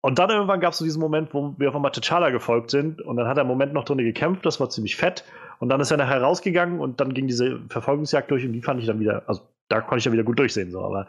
Und 0.06 0.20
dann 0.20 0.30
irgendwann 0.30 0.60
gab 0.60 0.74
es 0.74 0.78
so 0.78 0.86
diesen 0.86 1.02
Moment, 1.02 1.34
wo 1.34 1.56
wir 1.58 1.68
auf 1.68 1.76
einmal 1.76 1.90
T'Challa 1.90 2.30
gefolgt 2.32 2.70
sind 2.70 3.02
und 3.02 3.18
dann 3.18 3.28
hat 3.28 3.38
er 3.38 3.42
einen 3.42 3.50
Moment 3.50 3.74
noch 3.74 3.86
drin 3.86 3.98
gekämpft, 3.98 4.46
das 4.46 4.60
war 4.60 4.70
ziemlich 4.70 4.98
fett. 4.98 5.26
Und 5.58 5.70
dann 5.70 5.82
ist 5.82 5.90
er 5.90 5.98
nachher 5.98 6.22
rausgegangen 6.22 6.80
und 6.80 7.02
dann 7.02 7.16
ging 7.16 7.26
diese 7.26 7.60
Verfolgungsjagd 7.70 8.30
durch 8.30 8.46
und 8.46 8.54
die 8.54 8.62
fand 8.62 8.80
ich 8.80 8.86
dann 8.86 9.00
wieder, 9.00 9.24
also 9.26 9.42
da 9.68 9.82
konnte 9.82 9.98
ich 9.98 10.04
dann 10.04 10.14
wieder 10.14 10.24
gut 10.24 10.38
durchsehen, 10.38 10.70
so, 10.70 10.84
aber 10.84 11.08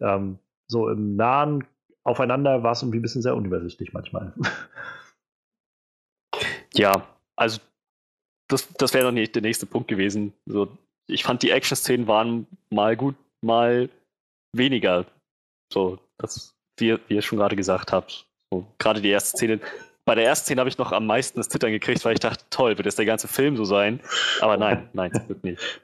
ähm, 0.00 0.38
so 0.68 0.88
im 0.88 1.16
nahen 1.16 1.64
Aufeinander 2.04 2.62
war 2.62 2.70
es 2.70 2.82
irgendwie 2.82 3.00
ein 3.00 3.02
bisschen 3.02 3.20
sehr 3.20 3.34
unübersichtlich 3.34 3.92
manchmal. 3.92 4.32
Ja, 6.74 6.92
also 7.36 7.58
das, 8.48 8.68
das 8.74 8.92
wäre 8.92 9.10
nicht 9.10 9.34
der 9.34 9.42
nächste 9.42 9.64
Punkt 9.64 9.88
gewesen. 9.88 10.34
So, 10.44 10.68
ich 11.08 11.24
fand 11.24 11.42
die 11.42 11.50
Action-Szenen 11.50 12.06
waren 12.06 12.46
mal 12.70 12.96
gut, 12.96 13.16
mal 13.40 13.88
weniger. 14.52 15.06
So, 15.72 15.98
das, 16.18 16.54
wie, 16.78 16.98
wie 17.08 17.14
ihr 17.14 17.22
schon 17.22 17.38
gerade 17.38 17.56
gesagt 17.56 17.92
habt. 17.92 18.26
So, 18.52 18.66
gerade 18.78 19.00
die 19.00 19.10
erste 19.10 19.36
Szene. 19.36 19.60
Bei 20.04 20.14
der 20.14 20.24
ersten 20.24 20.44
Szene 20.44 20.60
habe 20.60 20.68
ich 20.68 20.78
noch 20.78 20.92
am 20.92 21.06
meisten 21.06 21.38
das 21.38 21.48
Zittern 21.48 21.72
gekriegt, 21.72 22.04
weil 22.04 22.14
ich 22.14 22.20
dachte, 22.20 22.44
toll, 22.50 22.76
wird 22.76 22.86
jetzt 22.86 22.98
der 22.98 23.06
ganze 23.06 23.26
Film 23.26 23.56
so 23.56 23.64
sein? 23.64 24.00
Aber 24.40 24.56
nein, 24.56 24.88
nein, 24.92 25.10
es 25.12 25.28
wird 25.28 25.42
nicht. 25.42 25.80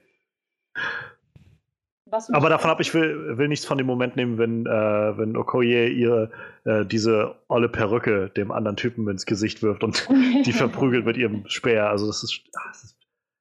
Aber 2.31 2.51
davon 2.51 2.71
ab, 2.71 2.79
ich 2.81 2.93
will, 2.93 3.39
will 3.39 3.49
nichts 3.49 3.65
von 3.65 3.79
dem 3.79 3.87
Moment 3.87 4.17
nehmen, 4.17 4.37
wenn, 4.37 4.67
äh, 4.67 5.19
wenn 5.19 5.35
Okoye 5.35 5.89
ihr 5.89 6.31
äh, 6.65 6.85
diese 6.85 7.37
olle 7.49 7.71
Perücke 7.71 8.31
dem 8.37 8.53
anderen 8.53 8.77
Typen 8.77 9.09
ins 9.09 9.25
Gesicht 9.25 9.63
wirft 9.63 9.83
und 9.83 10.07
die 10.45 10.53
verprügelt 10.53 11.07
mit 11.07 11.17
ihrem 11.17 11.49
Speer. 11.49 11.89
Also 11.89 12.07
das 12.07 12.23
ist, 12.23 12.43
das 12.53 12.85
ist, 12.85 12.99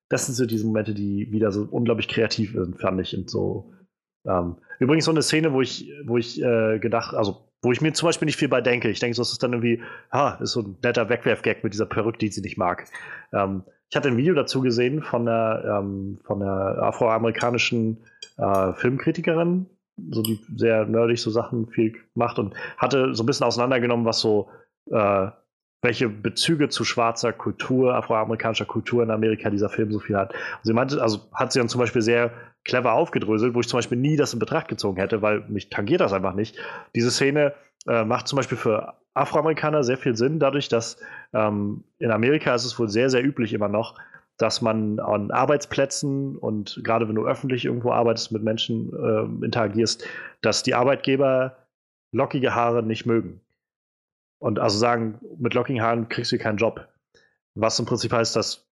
das 0.09 0.25
sind 0.25 0.35
so 0.35 0.45
diese 0.45 0.65
Momente, 0.65 0.93
die 0.93 1.31
wieder 1.31 1.51
so 1.51 1.67
unglaublich 1.69 2.07
kreativ 2.07 2.53
sind, 2.53 2.79
fand 2.79 3.01
ich. 3.01 3.15
Und 3.15 3.29
so. 3.29 3.73
Ähm, 4.25 4.55
übrigens 4.79 5.05
so 5.05 5.11
eine 5.11 5.21
Szene, 5.21 5.51
wo 5.51 5.61
ich, 5.61 5.91
wo 6.05 6.17
ich 6.17 6.41
äh, 6.41 6.79
gedacht, 6.79 7.13
also 7.13 7.50
wo 7.61 7.71
ich 7.71 7.81
mir 7.81 7.93
zum 7.93 8.07
Beispiel 8.07 8.25
nicht 8.25 8.37
viel 8.37 8.47
bei 8.47 8.61
denke. 8.61 8.89
Ich 8.89 8.99
denke, 8.99 9.15
so 9.15 9.21
ist 9.21 9.41
dann 9.43 9.53
irgendwie, 9.53 9.81
ha, 10.11 10.37
ist 10.41 10.53
so 10.53 10.61
ein 10.61 10.77
netter 10.83 11.09
Wegwerfgag 11.09 11.63
mit 11.63 11.73
dieser 11.73 11.85
Perücke, 11.85 12.17
die 12.17 12.29
sie 12.29 12.41
nicht 12.41 12.57
mag. 12.57 12.85
Ähm, 13.33 13.63
ich 13.89 13.95
hatte 13.95 14.07
ein 14.07 14.17
Video 14.17 14.33
dazu 14.33 14.61
gesehen 14.61 15.03
von 15.03 15.27
einer, 15.27 15.79
ähm, 15.79 16.19
von 16.23 16.41
einer 16.41 16.81
afroamerikanischen 16.81 17.97
äh, 18.37 18.73
Filmkritikerin, 18.73 19.67
so 20.09 20.21
die 20.21 20.39
sehr 20.55 20.85
nerdig 20.85 21.21
so 21.21 21.29
Sachen 21.29 21.67
viel 21.67 21.95
macht 22.15 22.39
und 22.39 22.55
hatte 22.77 23.13
so 23.13 23.23
ein 23.23 23.25
bisschen 23.25 23.45
auseinandergenommen, 23.45 24.05
was 24.05 24.19
so, 24.19 24.49
äh, 24.89 25.27
welche 25.81 26.09
Bezüge 26.09 26.69
zu 26.69 26.83
schwarzer 26.83 27.33
Kultur, 27.33 27.95
afroamerikanischer 27.95 28.65
Kultur 28.65 29.03
in 29.03 29.11
Amerika 29.11 29.49
dieser 29.49 29.69
Film 29.69 29.91
so 29.91 29.99
viel 29.99 30.15
hat. 30.15 30.33
Sie 30.63 30.73
meinte, 30.73 31.01
also 31.01 31.21
hat 31.33 31.51
sie 31.51 31.59
dann 31.59 31.69
zum 31.69 31.79
Beispiel 31.79 32.01
sehr 32.01 32.31
clever 32.63 32.93
aufgedröselt, 32.93 33.55
wo 33.55 33.61
ich 33.61 33.67
zum 33.67 33.79
Beispiel 33.79 33.97
nie 33.97 34.15
das 34.15 34.33
in 34.33 34.39
Betracht 34.39 34.67
gezogen 34.67 34.97
hätte, 34.97 35.21
weil 35.21 35.41
mich 35.47 35.69
tangiert 35.69 36.01
das 36.01 36.13
einfach 36.13 36.33
nicht. 36.33 36.57
Diese 36.95 37.09
Szene 37.09 37.53
äh, 37.87 38.03
macht 38.03 38.27
zum 38.27 38.37
Beispiel 38.37 38.57
für 38.57 38.93
Afroamerikaner 39.13 39.83
sehr 39.83 39.97
viel 39.97 40.15
Sinn, 40.15 40.39
dadurch, 40.39 40.69
dass 40.69 40.97
ähm, 41.33 41.83
in 41.97 42.11
Amerika 42.11 42.53
ist 42.53 42.65
es 42.65 42.77
wohl 42.77 42.89
sehr, 42.89 43.09
sehr 43.09 43.23
üblich 43.23 43.53
immer 43.53 43.67
noch, 43.67 43.95
dass 44.37 44.61
man 44.61 44.99
an 44.99 45.31
Arbeitsplätzen 45.31 46.37
und 46.37 46.79
gerade 46.83 47.07
wenn 47.07 47.15
du 47.15 47.25
öffentlich 47.25 47.65
irgendwo 47.65 47.91
arbeitest, 47.91 48.31
mit 48.31 48.43
Menschen 48.43 48.93
äh, 48.93 49.45
interagierst, 49.45 50.05
dass 50.41 50.63
die 50.63 50.75
Arbeitgeber 50.75 51.57
lockige 52.11 52.55
Haare 52.55 52.83
nicht 52.83 53.05
mögen. 53.05 53.41
Und 54.41 54.57
also 54.57 54.79
sagen, 54.79 55.19
mit 55.37 55.53
lockigen 55.53 55.83
Haaren 55.83 56.09
kriegst 56.09 56.31
du 56.31 56.39
keinen 56.39 56.57
Job. 56.57 56.87
Was 57.53 57.77
im 57.77 57.85
Prinzip 57.85 58.11
heißt, 58.11 58.35
dass 58.35 58.67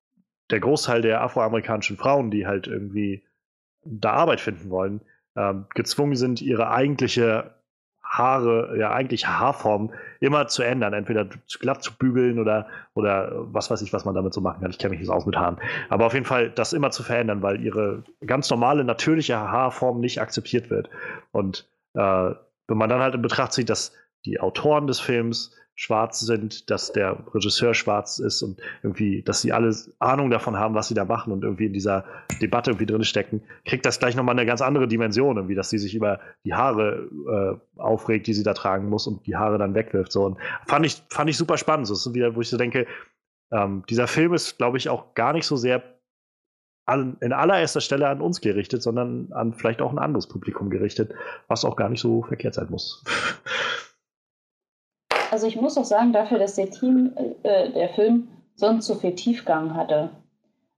der 0.49 0.59
Großteil 0.59 1.03
der 1.03 1.21
afroamerikanischen 1.21 1.95
Frauen, 1.95 2.31
die 2.31 2.47
halt 2.47 2.65
irgendwie 2.65 3.23
da 3.83 4.13
Arbeit 4.13 4.41
finden 4.41 4.71
wollen, 4.71 5.01
ähm, 5.35 5.67
gezwungen 5.75 6.15
sind, 6.15 6.41
ihre 6.41 6.71
eigentliche 6.71 7.53
Haare, 8.01 8.75
ja 8.79 8.91
eigentlich 8.91 9.27
Haarform 9.27 9.93
immer 10.19 10.47
zu 10.47 10.63
ändern, 10.63 10.93
entweder 10.93 11.27
glatt 11.59 11.83
zu 11.83 11.95
bügeln 11.95 12.39
oder, 12.39 12.65
oder 12.95 13.31
was 13.53 13.69
weiß 13.69 13.83
ich, 13.83 13.93
was 13.93 14.05
man 14.05 14.15
damit 14.15 14.33
so 14.33 14.41
machen 14.41 14.61
kann. 14.61 14.71
Ich 14.71 14.79
kenne 14.79 14.91
mich 14.91 15.01
nicht 15.01 15.11
aus 15.11 15.27
mit 15.27 15.37
Haaren. 15.37 15.59
Aber 15.89 16.07
auf 16.07 16.15
jeden 16.15 16.25
Fall 16.25 16.49
das 16.49 16.73
immer 16.73 16.89
zu 16.89 17.03
verändern, 17.03 17.43
weil 17.43 17.61
ihre 17.61 18.03
ganz 18.25 18.49
normale, 18.49 18.83
natürliche 18.83 19.37
Haarform 19.37 19.99
nicht 19.99 20.19
akzeptiert 20.19 20.71
wird. 20.71 20.89
Und 21.31 21.69
äh, 21.93 22.31
wenn 22.67 22.77
man 22.77 22.89
dann 22.89 23.01
halt 23.01 23.13
in 23.13 23.21
Betracht 23.21 23.53
zieht, 23.53 23.69
dass 23.69 23.93
die 24.25 24.39
Autoren 24.39 24.87
des 24.87 24.99
Films 24.99 25.55
schwarz 25.79 26.19
sind, 26.19 26.69
dass 26.69 26.91
der 26.91 27.23
Regisseur 27.33 27.73
schwarz 27.73 28.19
ist 28.19 28.41
und 28.41 28.59
irgendwie, 28.83 29.23
dass 29.23 29.39
sie 29.39 29.53
alle 29.53 29.73
Ahnung 29.99 30.29
davon 30.29 30.57
haben, 30.57 30.75
was 30.75 30.89
sie 30.89 30.93
da 30.93 31.05
machen 31.05 31.31
und 31.31 31.45
irgendwie 31.45 31.67
in 31.67 31.73
dieser 31.73 32.03
Debatte 32.41 32.71
irgendwie 32.71 32.85
drin 32.85 33.05
stecken, 33.05 33.43
kriegt 33.63 33.85
das 33.85 33.97
gleich 33.97 34.13
nochmal 34.13 34.35
eine 34.35 34.45
ganz 34.45 34.61
andere 34.61 34.89
Dimension, 34.89 35.37
irgendwie, 35.37 35.55
dass 35.55 35.69
sie 35.69 35.77
sich 35.77 35.95
über 35.95 36.19
die 36.43 36.53
Haare 36.53 37.07
äh, 37.77 37.79
aufregt, 37.79 38.27
die 38.27 38.33
sie 38.33 38.43
da 38.43 38.53
tragen 38.53 38.89
muss 38.89 39.07
und 39.07 39.25
die 39.25 39.37
Haare 39.37 39.57
dann 39.57 39.73
wegwirft. 39.73 40.11
So. 40.11 40.25
Und 40.25 40.37
fand 40.67 40.85
ich, 40.85 41.01
fand 41.09 41.29
ich 41.29 41.37
super 41.37 41.57
spannend. 41.57 41.87
So, 41.87 41.93
ist 41.93 42.13
wieder, 42.13 42.35
wo 42.35 42.41
ich 42.41 42.49
so 42.49 42.57
denke, 42.57 42.85
ähm, 43.49 43.83
dieser 43.89 44.07
Film 44.07 44.33
ist, 44.33 44.57
glaube 44.57 44.77
ich, 44.77 44.89
auch 44.89 45.13
gar 45.15 45.31
nicht 45.31 45.45
so 45.45 45.55
sehr 45.55 45.81
an, 46.85 47.15
in 47.21 47.31
allererster 47.31 47.79
Stelle 47.79 48.09
an 48.09 48.19
uns 48.19 48.41
gerichtet, 48.41 48.83
sondern 48.83 49.31
an 49.31 49.53
vielleicht 49.53 49.81
auch 49.81 49.93
ein 49.93 49.99
anderes 49.99 50.27
Publikum 50.27 50.69
gerichtet, 50.69 51.13
was 51.47 51.63
auch 51.63 51.77
gar 51.77 51.87
nicht 51.87 52.01
so 52.01 52.23
verkehrt 52.23 52.55
sein 52.55 52.67
muss. 52.69 53.05
Also 55.39 55.47
ich 55.47 55.55
muss 55.55 55.77
auch 55.77 55.85
sagen, 55.85 56.11
dafür, 56.11 56.37
dass 56.37 56.55
der 56.55 56.69
Team, 56.69 57.13
äh, 57.43 57.69
der 57.69 57.87
Film 57.87 58.27
sonst 58.57 58.87
so 58.87 58.95
viel 58.95 59.15
Tiefgang 59.15 59.73
hatte, 59.73 60.09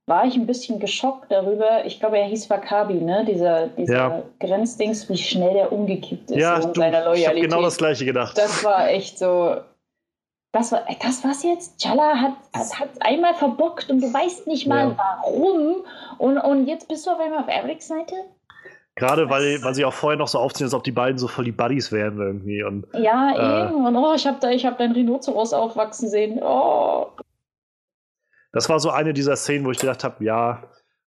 war 0.06 0.24
ich 0.24 0.36
ein 0.36 0.46
bisschen 0.46 0.78
geschockt 0.78 1.32
darüber. 1.32 1.84
Ich 1.84 1.98
glaube, 1.98 2.16
er 2.16 2.26
hieß 2.26 2.48
Wakabi, 2.48 2.94
ne? 2.94 3.24
Dieser, 3.24 3.66
dieser 3.66 3.96
ja. 3.96 4.22
Grenzdings, 4.38 5.08
wie 5.08 5.16
schnell 5.16 5.54
der 5.54 5.72
umgekippt 5.72 6.30
ist 6.30 6.36
ja, 6.36 6.62
so 6.62 6.68
Loyalität. 6.68 7.18
Ich 7.18 7.26
habe 7.26 7.40
genau 7.40 7.60
das 7.60 7.76
gleiche 7.76 8.04
gedacht. 8.04 8.38
Das 8.38 8.62
war 8.62 8.88
echt 8.88 9.18
so. 9.18 9.56
Das 10.52 10.70
war, 10.70 10.86
das 11.02 11.24
war's 11.24 11.42
jetzt. 11.42 11.82
Chala 11.82 12.14
hat, 12.14 12.34
hat, 12.54 12.78
hat 12.78 12.88
einmal 13.00 13.34
verbockt 13.34 13.90
und 13.90 14.00
du 14.00 14.14
weißt 14.14 14.46
nicht 14.46 14.68
mal 14.68 14.90
ja. 14.90 14.96
warum. 14.96 15.84
Und, 16.18 16.38
und 16.38 16.68
jetzt 16.68 16.86
bist 16.86 17.04
du 17.04 17.10
auf 17.10 17.18
einmal 17.18 17.40
auf 17.40 17.48
Erics 17.48 17.88
Seite? 17.88 18.14
Gerade 18.94 19.30
weil, 19.30 19.62
weil 19.62 19.74
sie 19.74 19.84
auch 19.84 19.94
vorher 19.94 20.18
noch 20.18 20.28
so 20.28 20.38
aufziehen, 20.38 20.66
als 20.66 20.74
ob 20.74 20.84
die 20.84 20.92
beiden 20.92 21.16
so 21.16 21.26
voll 21.26 21.46
die 21.46 21.52
Buddies 21.52 21.92
wären 21.92 22.18
irgendwie. 22.18 22.62
Und, 22.62 22.86
ja, 22.92 23.64
äh, 23.64 23.68
eben. 23.68 23.86
Und 23.86 23.96
oh, 23.96 24.12
ich 24.14 24.26
habe 24.26 24.46
hab 24.46 24.78
dein 24.78 24.92
Rhinoceros 24.92 25.54
aufwachsen 25.54 26.10
sehen. 26.10 26.40
Oh. 26.42 27.06
Das 28.52 28.68
war 28.68 28.80
so 28.80 28.90
eine 28.90 29.14
dieser 29.14 29.36
Szenen, 29.36 29.64
wo 29.64 29.70
ich 29.70 29.78
gedacht 29.78 30.04
habe, 30.04 30.22
ja, 30.22 30.62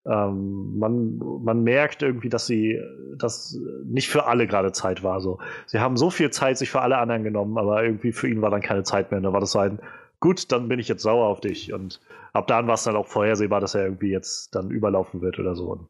ähm, 0.07 0.79
man, 0.79 1.17
man 1.43 1.63
merkt 1.63 2.01
irgendwie, 2.01 2.29
dass 2.29 2.47
sie, 2.47 2.79
dass 3.17 3.59
nicht 3.85 4.09
für 4.09 4.25
alle 4.25 4.47
gerade 4.47 4.71
Zeit 4.71 5.03
war. 5.03 5.21
So. 5.21 5.39
Sie 5.67 5.79
haben 5.79 5.95
so 5.95 6.09
viel 6.09 6.31
Zeit 6.31 6.57
sich 6.57 6.71
für 6.71 6.81
alle 6.81 6.97
anderen 6.97 7.23
genommen, 7.23 7.57
aber 7.57 7.83
irgendwie 7.83 8.11
für 8.11 8.27
ihn 8.27 8.41
war 8.41 8.49
dann 8.49 8.61
keine 8.61 8.83
Zeit 8.83 9.11
mehr. 9.11 9.21
Da 9.21 9.31
war 9.31 9.41
das 9.41 9.51
so 9.51 9.59
ein, 9.59 9.79
gut, 10.19 10.51
dann 10.51 10.67
bin 10.67 10.79
ich 10.79 10.87
jetzt 10.87 11.03
sauer 11.03 11.27
auf 11.27 11.39
dich. 11.39 11.71
Und 11.71 12.01
ab 12.33 12.47
dann 12.47 12.65
war 12.65 12.73
es 12.73 12.83
dann 12.83 12.95
auch 12.95 13.07
vorhersehbar, 13.07 13.61
dass 13.61 13.75
er 13.75 13.83
irgendwie 13.83 14.09
jetzt 14.09 14.55
dann 14.55 14.71
überlaufen 14.71 15.21
wird 15.21 15.37
oder 15.37 15.55
so. 15.55 15.71
Und, 15.71 15.87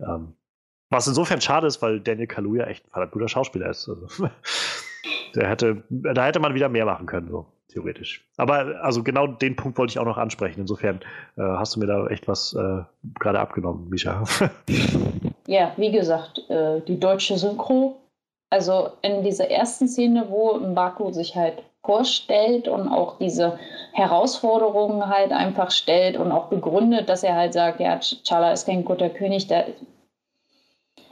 ähm, 0.00 0.34
was 0.90 1.06
insofern 1.06 1.40
schade 1.40 1.66
ist, 1.66 1.80
weil 1.82 2.00
Daniel 2.00 2.26
Kaluuya 2.26 2.66
echt 2.66 2.86
ein 2.86 2.90
verdammt 2.90 3.12
guter 3.12 3.28
Schauspieler 3.28 3.70
ist. 3.70 3.88
Also, 3.88 4.28
der 5.34 5.48
hätte, 5.48 5.82
da 5.88 6.24
hätte 6.26 6.40
man 6.40 6.54
wieder 6.54 6.68
mehr 6.68 6.84
machen 6.84 7.06
können, 7.06 7.30
so 7.30 7.46
theoretisch. 7.68 8.28
Aber 8.36 8.82
also 8.82 9.02
genau 9.02 9.26
den 9.26 9.56
Punkt 9.56 9.78
wollte 9.78 9.92
ich 9.92 9.98
auch 9.98 10.04
noch 10.04 10.18
ansprechen. 10.18 10.60
Insofern 10.60 11.00
äh, 11.36 11.42
hast 11.42 11.76
du 11.76 11.80
mir 11.80 11.86
da 11.86 12.06
echt 12.08 12.28
was 12.28 12.54
äh, 12.54 12.82
gerade 13.18 13.38
abgenommen, 13.38 13.88
Misha. 13.88 14.24
ja, 15.46 15.72
wie 15.76 15.92
gesagt, 15.92 16.38
äh, 16.50 16.80
die 16.80 16.98
deutsche 16.98 17.38
Synchro. 17.38 17.96
Also 18.52 18.90
in 19.02 19.22
dieser 19.22 19.48
ersten 19.48 19.86
Szene, 19.86 20.26
wo 20.28 20.58
Mbaku 20.58 21.12
sich 21.12 21.36
halt 21.36 21.62
vorstellt 21.84 22.66
und 22.66 22.88
auch 22.88 23.18
diese 23.18 23.58
Herausforderungen 23.92 25.08
halt 25.08 25.30
einfach 25.30 25.70
stellt 25.70 26.16
und 26.16 26.32
auch 26.32 26.48
begründet, 26.48 27.08
dass 27.08 27.22
er 27.22 27.36
halt 27.36 27.52
sagt, 27.52 27.80
ja, 27.80 27.98
Chala 27.98 28.52
ist 28.52 28.66
kein 28.66 28.84
guter 28.84 29.08
König. 29.08 29.46
Der 29.46 29.68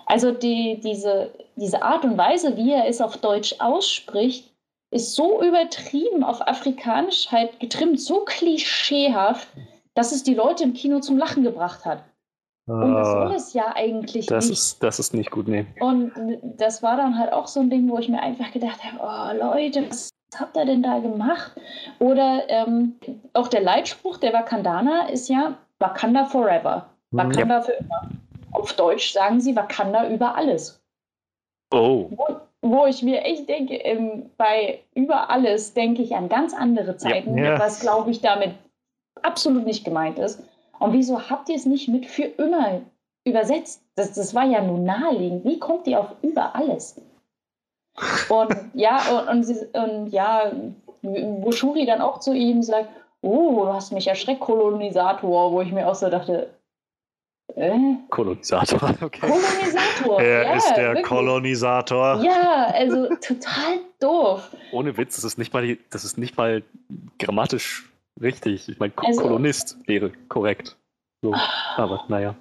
also 0.09 0.33
die, 0.33 0.81
diese, 0.83 1.31
diese 1.57 1.83
Art 1.83 2.05
und 2.05 2.17
Weise, 2.17 2.57
wie 2.57 2.73
er 2.73 2.87
es 2.89 3.01
auf 3.01 3.19
Deutsch 3.19 3.55
ausspricht, 3.59 4.51
ist 4.91 5.15
so 5.15 5.43
übertrieben 5.43 6.25
auf 6.25 6.47
Afrikanisch 6.47 7.31
halt 7.31 7.61
getrimmt, 7.61 8.01
so 8.01 8.25
klischeehaft, 8.25 9.49
dass 9.95 10.12
es 10.12 10.23
die 10.23 10.35
Leute 10.35 10.65
im 10.65 10.73
Kino 10.73 11.01
zum 11.01 11.19
Lachen 11.19 11.43
gebracht 11.43 11.85
hat. 11.85 12.05
Und 12.67 12.95
das 12.95 13.09
soll 13.09 13.28
ah. 13.28 13.35
es 13.35 13.53
ja 13.55 13.75
eigentlich 13.75 14.27
das 14.27 14.47
nicht. 14.49 14.59
Ist, 14.59 14.83
das 14.83 14.99
ist 14.99 15.15
nicht 15.15 15.31
gut, 15.31 15.49
nee. 15.49 15.67
Und 15.81 16.12
das 16.59 16.83
war 16.83 16.97
dann 16.97 17.19
halt 17.19 17.33
auch 17.33 17.47
so 17.47 17.61
ein 17.61 17.70
Ding, 17.70 17.89
wo 17.89 17.99
ich 17.99 18.09
mir 18.09 18.20
einfach 18.20 18.51
gedacht 18.51 18.81
habe, 18.85 18.99
oh 19.01 19.45
Leute, 19.55 19.89
was 19.89 20.11
habt 20.39 20.57
ihr 20.57 20.67
denn 20.67 20.83
da 20.83 20.99
gemacht? 20.99 21.53
Oder 21.99 22.49
ähm, 22.49 22.97
auch 23.33 23.49
der 23.49 23.62
Leitspruch 23.62 24.19
der 24.19 24.35
Wakandana 24.35 25.09
ist 25.09 25.28
ja 25.28 25.57
Wakanda 25.78 26.27
forever. 26.27 26.87
Mhm. 27.11 27.19
Wakanda 27.19 27.55
ja. 27.57 27.62
für 27.62 27.73
immer. 27.73 28.09
Auf 28.52 28.73
Deutsch 28.73 29.12
sagen 29.12 29.41
sie 29.41 29.57
Wakanda 29.57 30.09
über 30.09 30.35
alles. 30.35 30.81
Oh. 31.73 32.09
Wo, 32.10 32.27
wo 32.62 32.86
ich 32.86 33.02
mir 33.02 33.23
echt 33.23 33.49
denke, 33.49 33.75
ähm, 33.75 34.31
bei 34.36 34.81
über 34.94 35.31
alles 35.31 35.75
denke 35.75 36.02
ich 36.02 36.15
an 36.15 36.28
ganz 36.28 36.55
andere 36.55 36.97
Zeiten, 36.97 37.36
ja. 37.36 37.59
was 37.59 37.81
glaube 37.81 38.10
ich 38.10 38.20
damit 38.20 38.55
absolut 39.23 39.65
nicht 39.65 39.85
gemeint 39.85 40.18
ist. 40.18 40.43
Und 40.78 40.93
wieso 40.93 41.28
habt 41.28 41.49
ihr 41.49 41.57
es 41.57 41.67
nicht 41.67 41.89
mit 41.89 42.07
für 42.07 42.25
immer 42.25 42.81
übersetzt? 43.25 43.83
Das, 43.97 44.12
das 44.12 44.35
war 44.35 44.44
ja 44.44 44.62
nun 44.62 44.85
naheliegend. 44.85 45.44
Wie 45.44 45.59
kommt 45.59 45.86
ihr 45.86 46.01
auf 46.01 46.15
über 46.23 46.55
alles? 46.55 47.01
Und 48.28 48.55
ja, 48.75 49.01
und, 49.18 49.28
und, 49.28 49.43
sie, 49.43 49.67
und 49.73 50.09
ja, 50.09 50.52
wo 51.02 51.52
Shuri 51.52 51.85
dann 51.85 52.01
auch 52.01 52.20
zu 52.20 52.33
ihm 52.33 52.62
sagt, 52.62 52.89
oh, 53.20 53.65
du 53.65 53.73
hast 53.73 53.93
mich 53.93 54.07
erschreckt, 54.07 54.41
Kolonisator, 54.41 55.52
wo 55.52 55.60
ich 55.60 55.73
mir 55.73 55.89
auch 55.89 55.94
so 55.94 56.09
dachte? 56.09 56.51
Kolonisator, 58.11 58.95
okay. 59.03 59.20
Kolonisator. 59.20 60.20
Er 60.20 60.43
ja, 60.45 60.55
ist 60.55 60.73
der 60.75 60.89
wirklich. 60.91 61.07
Kolonisator. 61.07 62.23
Ja, 62.23 62.67
also 62.73 63.09
total 63.17 63.81
doof. 64.01 64.51
Ohne 64.73 64.97
Witz, 64.97 65.17
das 65.17 65.25
ist 65.25 65.39
nicht 65.39 65.53
mal, 65.53 65.67
die, 65.67 65.78
das 65.91 66.05
ist 66.05 66.19
nicht 66.19 66.37
mal 66.37 66.62
grammatisch 67.19 67.91
richtig. 68.20 68.69
Ich 68.69 68.78
meine, 68.78 68.93
also, 68.97 69.23
Kolonist 69.23 69.77
wäre 69.87 70.12
korrekt. 70.28 70.77
So, 71.23 71.35
aber 71.77 72.05
naja. 72.09 72.37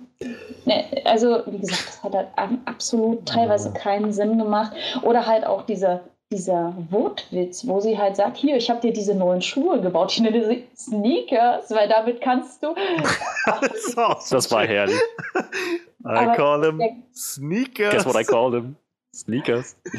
Ne, 0.65 0.85
also, 1.05 1.43
wie 1.47 1.59
gesagt, 1.59 1.87
das 1.87 2.03
hat 2.03 2.13
halt 2.13 2.27
absolut 2.65 3.27
teilweise 3.27 3.73
keinen 3.73 4.13
Sinn 4.13 4.37
gemacht. 4.37 4.73
Oder 5.01 5.25
halt 5.25 5.45
auch 5.45 5.63
dieser, 5.63 6.01
dieser 6.31 6.75
Wortwitz, 6.89 7.65
wo 7.67 7.79
sie 7.79 7.97
halt 7.97 8.17
sagt, 8.17 8.37
hier, 8.37 8.57
ich 8.57 8.69
habe 8.69 8.81
dir 8.81 8.91
diese 8.91 9.15
neuen 9.15 9.41
Schuhe 9.41 9.79
gebaut, 9.79 10.11
ich 10.11 10.19
nenne 10.19 10.45
sie 10.45 10.67
Sneakers, 10.75 11.71
weil 11.71 11.87
damit 11.87 12.21
kannst 12.21 12.61
du... 12.63 12.75
das, 13.95 14.29
das 14.29 14.51
war 14.51 14.65
herrlich. 14.65 14.99
I 15.35 16.09
Aber 16.09 16.35
call 16.35 16.61
them 16.61 17.03
Sneakers. 17.13 17.93
Guess 17.93 18.05
what 18.05 18.15
I 18.15 18.23
call 18.23 18.51
them? 18.51 18.75
Sneakers. 19.13 19.77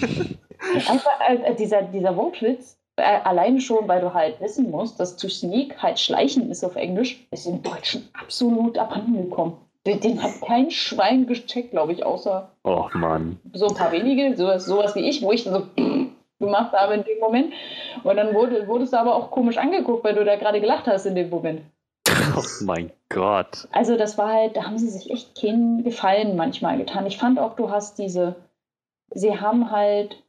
Einfach 0.75 1.21
äh, 1.29 1.55
dieser, 1.55 1.83
dieser 1.83 2.17
Wortwitz, 2.17 2.79
äh, 2.97 3.21
alleine 3.25 3.61
schon, 3.61 3.89
weil 3.89 4.01
du 4.01 4.13
halt 4.13 4.41
wissen 4.41 4.71
musst, 4.71 5.01
dass 5.01 5.17
to 5.17 5.29
sneak 5.29 5.81
halt 5.83 5.99
schleichen 5.99 6.51
ist 6.51 6.65
auf 6.65 6.77
Englisch, 6.77 7.27
ist 7.31 7.47
im 7.47 7.63
Deutschen 7.63 8.09
absolut 8.13 8.77
abhanden 8.77 9.17
gekommen. 9.23 9.57
Den, 9.87 10.01
den, 10.01 10.23
hat 10.23 10.41
kein 10.43 10.71
Schwein 10.71 11.27
gecheckt, 11.27 11.71
glaube 11.71 11.93
ich, 11.93 12.05
außer 12.05 12.51
oh, 12.65 12.87
Mann. 12.95 13.39
so 13.55 13.69
ein 13.69 13.75
paar 13.75 13.93
wenige, 13.93 14.37
sowas, 14.37 14.67
sowas 14.67 14.95
wie 14.95 15.09
ich, 15.09 15.23
wo 15.23 15.33
ich 15.33 15.45
so 15.45 15.67
gemacht 16.39 16.73
habe 16.73 16.95
in 16.95 17.05
dem 17.05 17.19
Moment. 17.19 17.53
Und 18.05 18.17
dann 18.17 18.35
wurde, 18.35 18.67
wurdest 18.69 18.93
du 18.93 18.99
aber 18.99 19.15
auch 19.15 19.31
komisch 19.31 19.59
angeguckt, 19.59 20.05
weil 20.05 20.15
du 20.15 20.25
da 20.25 20.37
gerade 20.37 20.61
gelacht 20.61 20.87
hast 20.87 21.07
in 21.07 21.15
dem 21.15 21.31
Moment. 21.31 21.63
Oh 22.37 22.43
mein 22.65 22.93
Gott. 23.09 23.69
Also 23.73 23.97
das 23.97 24.19
war 24.19 24.33
halt, 24.33 24.57
da 24.57 24.65
haben 24.65 24.79
sie 24.79 24.89
sich 24.89 25.11
echt 25.11 25.41
keinen 25.41 25.83
Gefallen 25.83 26.37
manchmal 26.37 26.77
getan. 26.77 27.07
Ich 27.07 27.19
fand 27.19 27.39
auch, 27.39 27.57
du 27.57 27.71
hast 27.71 27.99
diese, 27.99 28.37
sie 29.11 29.41
haben 29.41 29.71
halt, 29.71 30.23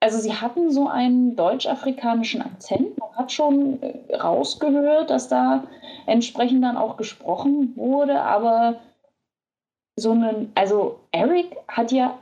also 0.00 0.18
sie 0.18 0.32
hatten 0.32 0.70
so 0.70 0.88
einen 0.88 1.34
deutsch-afrikanischen 1.34 2.42
Akzent. 2.42 2.98
Man 2.98 3.14
hat 3.16 3.32
schon 3.32 3.82
äh, 3.82 4.14
rausgehört, 4.14 5.10
dass 5.10 5.28
da 5.28 5.64
entsprechend 6.06 6.62
dann 6.62 6.76
auch 6.76 6.96
gesprochen 6.96 7.74
wurde, 7.76 8.20
aber 8.22 8.80
so 9.96 10.12
einen, 10.12 10.52
also 10.54 11.00
Eric 11.10 11.56
hat 11.68 11.92
ja 11.92 12.18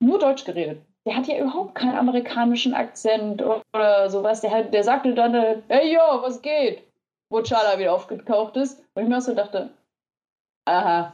nur 0.00 0.18
Deutsch 0.18 0.44
geredet 0.44 0.80
der 1.06 1.16
hat 1.16 1.26
ja 1.26 1.38
überhaupt 1.38 1.74
keinen 1.74 1.96
amerikanischen 1.96 2.74
Akzent 2.74 3.42
oder 3.42 4.08
sowas. 4.08 4.40
Der, 4.40 4.50
hat, 4.50 4.72
der 4.72 4.84
sagte 4.84 5.14
dann, 5.14 5.34
hey 5.68 5.92
yo, 5.92 6.22
was 6.22 6.40
geht? 6.40 6.82
Wo 7.30 7.42
Chala 7.42 7.78
wieder 7.78 7.92
aufgetaucht 7.92 8.56
ist. 8.56 8.82
Und 8.94 9.02
ich 9.02 9.08
mir 9.08 9.18
auch 9.18 9.22
so 9.22 9.34
dachte, 9.34 9.70
aha, 10.64 11.12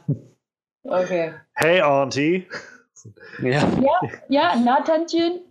okay. 0.83 1.33
Hey 1.55 1.81
Auntie. 1.81 2.47
Ja, 3.41 3.67
ja, 3.81 4.09
ja 4.29 4.55
na 4.63 4.81
Tantchen. 4.81 5.41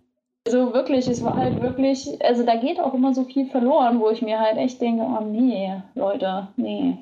Also 0.47 0.73
wirklich, 0.73 1.07
es 1.07 1.23
war 1.23 1.35
halt 1.35 1.61
wirklich, 1.61 2.07
also 2.23 2.43
da 2.43 2.55
geht 2.55 2.79
auch 2.79 2.95
immer 2.95 3.13
so 3.13 3.25
viel 3.25 3.47
verloren, 3.51 3.99
wo 3.99 4.09
ich 4.09 4.23
mir 4.23 4.39
halt 4.39 4.57
echt 4.57 4.81
denke, 4.81 5.03
oh 5.03 5.23
nee, 5.23 5.79
Leute, 5.93 6.47
nee. 6.55 6.97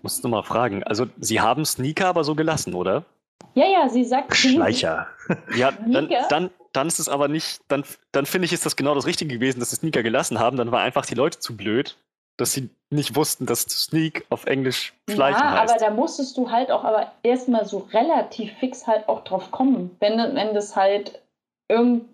Musst 0.00 0.24
du 0.24 0.28
mal 0.28 0.42
fragen. 0.42 0.82
Also, 0.84 1.06
Sie 1.18 1.40
haben 1.40 1.66
Sneaker 1.66 2.06
aber 2.06 2.24
so 2.24 2.34
gelassen, 2.34 2.72
oder? 2.72 3.04
Ja, 3.54 3.66
ja, 3.66 3.88
sie 3.88 4.04
sagt. 4.04 4.34
Schleicher. 4.34 5.08
Ja, 5.56 5.72
dann, 5.72 6.08
dann, 6.28 6.50
dann 6.72 6.86
ist 6.86 6.98
es 6.98 7.08
aber 7.08 7.28
nicht, 7.28 7.60
dann, 7.68 7.84
dann 8.12 8.26
finde 8.26 8.46
ich, 8.46 8.52
ist 8.52 8.66
das 8.66 8.76
genau 8.76 8.94
das 8.94 9.06
Richtige 9.06 9.34
gewesen, 9.34 9.60
dass 9.60 9.70
sie 9.70 9.76
Sneaker 9.76 10.02
gelassen 10.02 10.38
haben. 10.38 10.56
Dann 10.56 10.72
war 10.72 10.80
einfach 10.80 11.06
die 11.06 11.14
Leute 11.14 11.38
zu 11.38 11.56
blöd, 11.56 11.96
dass 12.36 12.52
sie 12.52 12.70
nicht 12.90 13.16
wussten, 13.16 13.46
dass 13.46 13.62
Sneak 13.62 14.24
auf 14.30 14.46
Englisch 14.46 14.94
Schleichen 15.08 15.42
ja, 15.42 15.60
heißt. 15.60 15.74
aber 15.74 15.80
da 15.80 15.90
musstest 15.90 16.36
du 16.36 16.50
halt 16.50 16.70
auch 16.70 16.84
aber 16.84 17.12
erstmal 17.22 17.66
so 17.66 17.88
relativ 17.92 18.52
fix 18.58 18.86
halt 18.86 19.08
auch 19.08 19.24
drauf 19.24 19.50
kommen. 19.50 19.96
Wenn, 20.00 20.16
wenn 20.18 20.54
das 20.54 20.74
halt 20.76 21.20
irgend, 21.68 22.04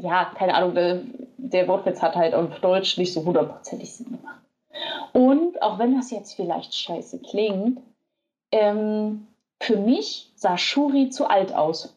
ja, 0.00 0.32
keine 0.36 0.54
Ahnung, 0.54 0.74
der, 0.74 1.02
der 1.36 1.68
Wortwitz 1.68 2.02
hat 2.02 2.16
halt 2.16 2.34
auf 2.34 2.60
Deutsch 2.60 2.96
nicht 2.98 3.12
so 3.12 3.24
hundertprozentig 3.24 3.92
Sinn 3.94 4.06
gemacht. 4.06 4.40
Und 5.12 5.60
auch 5.62 5.78
wenn 5.78 5.96
das 5.96 6.10
jetzt 6.10 6.34
vielleicht 6.34 6.74
scheiße 6.74 7.20
klingt, 7.20 7.80
ähm, 8.52 9.26
für 9.62 9.76
mich 9.76 10.30
sah 10.36 10.58
Shuri 10.58 11.08
zu 11.10 11.26
alt 11.26 11.54
aus. 11.54 11.95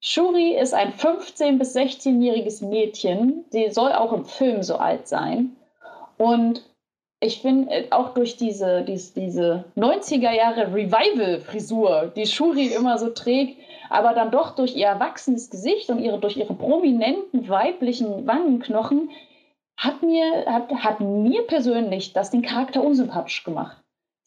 Shuri 0.00 0.56
ist 0.56 0.74
ein 0.74 0.92
15- 0.92 1.58
bis 1.58 1.76
16-jähriges 1.76 2.64
Mädchen. 2.64 3.44
Sie 3.50 3.70
soll 3.70 3.92
auch 3.92 4.12
im 4.12 4.24
Film 4.24 4.62
so 4.62 4.76
alt 4.76 5.08
sein. 5.08 5.56
Und 6.16 6.62
ich 7.20 7.40
finde 7.40 7.70
äh, 7.72 7.90
auch 7.90 8.14
durch 8.14 8.36
diese, 8.36 8.82
diese, 8.82 9.20
diese 9.20 9.64
90er 9.76 10.30
Jahre 10.32 10.72
Revival-Frisur, 10.72 12.12
die 12.14 12.26
Shuri 12.26 12.66
immer 12.66 12.98
so 12.98 13.10
trägt, 13.10 13.58
aber 13.90 14.14
dann 14.14 14.30
doch 14.30 14.54
durch 14.54 14.76
ihr 14.76 14.86
erwachsenes 14.86 15.50
Gesicht 15.50 15.90
und 15.90 16.00
ihre, 16.00 16.20
durch 16.20 16.36
ihre 16.36 16.54
prominenten 16.54 17.48
weiblichen 17.48 18.26
Wangenknochen, 18.26 19.10
hat 19.76 20.02
mir, 20.02 20.44
hat, 20.46 20.72
hat 20.72 21.00
mir 21.00 21.42
persönlich 21.46 22.12
das 22.12 22.30
den 22.30 22.42
Charakter 22.42 22.82
unsympathisch 22.82 23.44
gemacht 23.44 23.76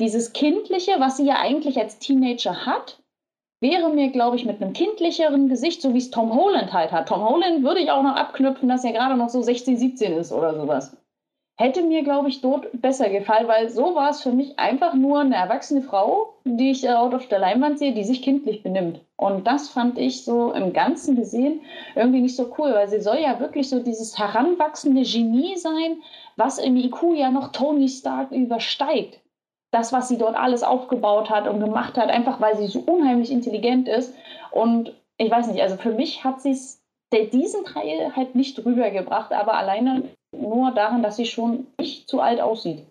dieses 0.01 0.33
Kindliche, 0.33 0.93
was 0.97 1.17
sie 1.17 1.25
ja 1.25 1.35
eigentlich 1.39 1.77
als 1.77 1.99
Teenager 1.99 2.65
hat, 2.65 3.00
wäre 3.61 3.89
mir, 3.89 4.09
glaube 4.09 4.35
ich, 4.35 4.45
mit 4.45 4.61
einem 4.61 4.73
kindlicheren 4.73 5.47
Gesicht, 5.47 5.81
so 5.81 5.93
wie 5.93 5.99
es 5.99 6.09
Tom 6.09 6.35
Holland 6.35 6.73
halt 6.73 6.91
hat. 6.91 7.07
Tom 7.07 7.21
Holland 7.21 7.63
würde 7.63 7.79
ich 7.79 7.91
auch 7.91 8.03
noch 8.03 8.15
abknüpfen, 8.15 8.67
dass 8.67 8.83
er 8.83 8.91
gerade 8.91 9.15
noch 9.15 9.29
so 9.29 9.41
16, 9.41 9.77
17 9.77 10.13
ist 10.13 10.33
oder 10.33 10.55
sowas. 10.55 10.97
Hätte 11.57 11.83
mir, 11.83 12.01
glaube 12.03 12.29
ich, 12.29 12.41
dort 12.41 12.69
besser 12.81 13.09
gefallen, 13.09 13.47
weil 13.47 13.69
so 13.69 13.93
war 13.93 14.09
es 14.09 14.21
für 14.21 14.31
mich 14.31 14.57
einfach 14.57 14.95
nur 14.95 15.19
eine 15.19 15.35
erwachsene 15.35 15.83
Frau, 15.83 16.33
die 16.43 16.71
ich 16.71 16.81
dort 16.81 17.13
auf 17.13 17.27
der 17.27 17.37
Leinwand 17.37 17.77
sehe, 17.77 17.93
die 17.93 18.03
sich 18.03 18.23
kindlich 18.23 18.63
benimmt. 18.63 19.01
Und 19.15 19.45
das 19.45 19.69
fand 19.69 19.99
ich 19.99 20.25
so 20.25 20.51
im 20.53 20.73
Ganzen 20.73 21.15
gesehen 21.15 21.61
irgendwie 21.95 22.21
nicht 22.21 22.35
so 22.35 22.51
cool, 22.57 22.73
weil 22.73 22.89
sie 22.89 22.99
soll 22.99 23.19
ja 23.19 23.39
wirklich 23.39 23.69
so 23.69 23.77
dieses 23.77 24.17
heranwachsende 24.17 25.03
Genie 25.03 25.55
sein, 25.55 26.01
was 26.35 26.57
im 26.57 26.75
IQ 26.77 27.13
ja 27.15 27.29
noch 27.29 27.51
Tony 27.51 27.89
Stark 27.89 28.31
übersteigt 28.31 29.21
das, 29.71 29.93
was 29.93 30.09
sie 30.09 30.17
dort 30.17 30.35
alles 30.35 30.63
aufgebaut 30.63 31.29
hat 31.29 31.47
und 31.47 31.59
gemacht 31.59 31.97
hat, 31.97 32.09
einfach 32.09 32.41
weil 32.41 32.57
sie 32.57 32.67
so 32.67 32.79
unheimlich 32.81 33.31
intelligent 33.31 33.87
ist. 33.87 34.13
Und 34.51 34.93
ich 35.17 35.31
weiß 35.31 35.47
nicht, 35.47 35.61
also 35.61 35.77
für 35.77 35.93
mich 35.93 36.23
hat 36.23 36.41
sie 36.41 36.51
es 36.51 36.81
diesen 37.13 37.65
Teil 37.65 38.15
halt 38.15 38.35
nicht 38.35 38.63
rübergebracht, 38.65 39.33
aber 39.33 39.55
alleine 39.55 40.03
nur 40.33 40.71
daran, 40.71 41.03
dass 41.03 41.17
sie 41.17 41.25
schon 41.25 41.67
nicht 41.77 42.07
zu 42.07 42.21
alt 42.21 42.39
aussieht. 42.39 42.85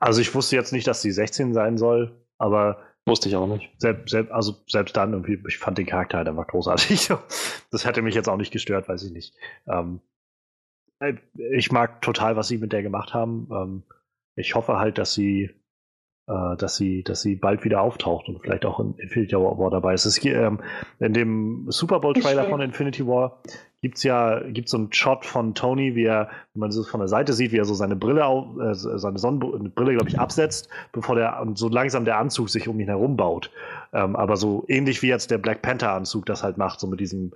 Also 0.00 0.20
ich 0.20 0.34
wusste 0.34 0.56
jetzt 0.56 0.72
nicht, 0.72 0.86
dass 0.86 1.02
sie 1.02 1.10
16 1.10 1.52
sein 1.52 1.76
soll, 1.76 2.12
aber 2.38 2.78
wusste 3.06 3.28
ich 3.28 3.36
auch 3.36 3.46
nicht. 3.46 3.70
Selbst, 3.78 4.10
selbst, 4.10 4.32
also 4.32 4.54
selbst 4.66 4.96
dann 4.96 5.12
irgendwie, 5.12 5.38
ich 5.46 5.58
fand 5.58 5.76
den 5.76 5.86
Charakter 5.86 6.18
halt 6.18 6.28
einfach 6.28 6.46
großartig. 6.46 7.10
Das 7.70 7.84
hätte 7.84 8.02
mich 8.02 8.16
jetzt 8.16 8.28
auch 8.28 8.36
nicht 8.36 8.52
gestört, 8.52 8.88
weiß 8.88 9.04
ich 9.04 9.12
nicht. 9.12 9.32
Ähm, 9.68 10.00
äh, 10.98 11.14
ich 11.52 11.70
mag 11.70 12.02
total, 12.02 12.34
was 12.34 12.48
sie 12.48 12.58
mit 12.58 12.72
der 12.72 12.82
gemacht 12.82 13.14
haben. 13.14 13.48
Ähm, 13.52 13.82
ich 14.34 14.56
hoffe 14.56 14.78
halt, 14.78 14.98
dass 14.98 15.14
sie 15.14 15.54
äh, 16.26 16.56
dass 16.56 16.76
sie, 16.76 17.02
dass 17.02 17.22
sie 17.22 17.36
bald 17.36 17.64
wieder 17.64 17.80
auftaucht 17.80 18.28
und 18.28 18.40
vielleicht 18.40 18.64
auch 18.64 18.80
in 18.80 18.94
Infinity 18.98 19.36
War 19.36 19.70
dabei 19.70 19.94
ist. 19.94 20.04
Es, 20.04 20.24
ähm, 20.24 20.60
in 20.98 21.12
dem 21.12 21.66
Super 21.68 22.00
Bowl-Trailer 22.00 22.44
von 22.44 22.60
Infinity 22.60 23.06
War 23.06 23.42
gibt 23.82 23.96
es 23.96 24.02
ja 24.02 24.40
gibt's 24.40 24.72
so 24.72 24.76
einen 24.76 24.92
Shot 24.92 25.24
von 25.24 25.54
Tony, 25.54 25.94
wie 25.94 26.04
er, 26.04 26.28
wenn 26.52 26.60
man 26.60 26.70
so 26.70 26.82
von 26.84 27.00
der 27.00 27.08
Seite 27.08 27.32
sieht, 27.32 27.52
wie 27.52 27.56
er 27.56 27.64
so 27.64 27.74
seine 27.74 27.96
Brille 27.96 28.26
auf, 28.26 28.56
äh, 28.58 28.74
seine 28.74 29.18
Sonnenbrille, 29.18 29.92
glaube 29.92 30.08
ich, 30.08 30.18
absetzt, 30.18 30.68
bevor 30.92 31.16
der 31.16 31.40
und 31.40 31.58
so 31.58 31.68
langsam 31.68 32.04
der 32.04 32.18
Anzug 32.18 32.50
sich 32.50 32.68
um 32.68 32.78
ihn 32.78 32.88
herum 32.88 33.16
baut. 33.16 33.50
Ähm, 33.92 34.16
aber 34.16 34.36
so 34.36 34.64
ähnlich 34.68 35.02
wie 35.02 35.08
jetzt 35.08 35.30
der 35.30 35.38
Black 35.38 35.62
Panther-Anzug 35.62 36.26
das 36.26 36.42
halt 36.42 36.58
macht, 36.58 36.80
so 36.80 36.86
mit 36.86 37.00
diesem 37.00 37.32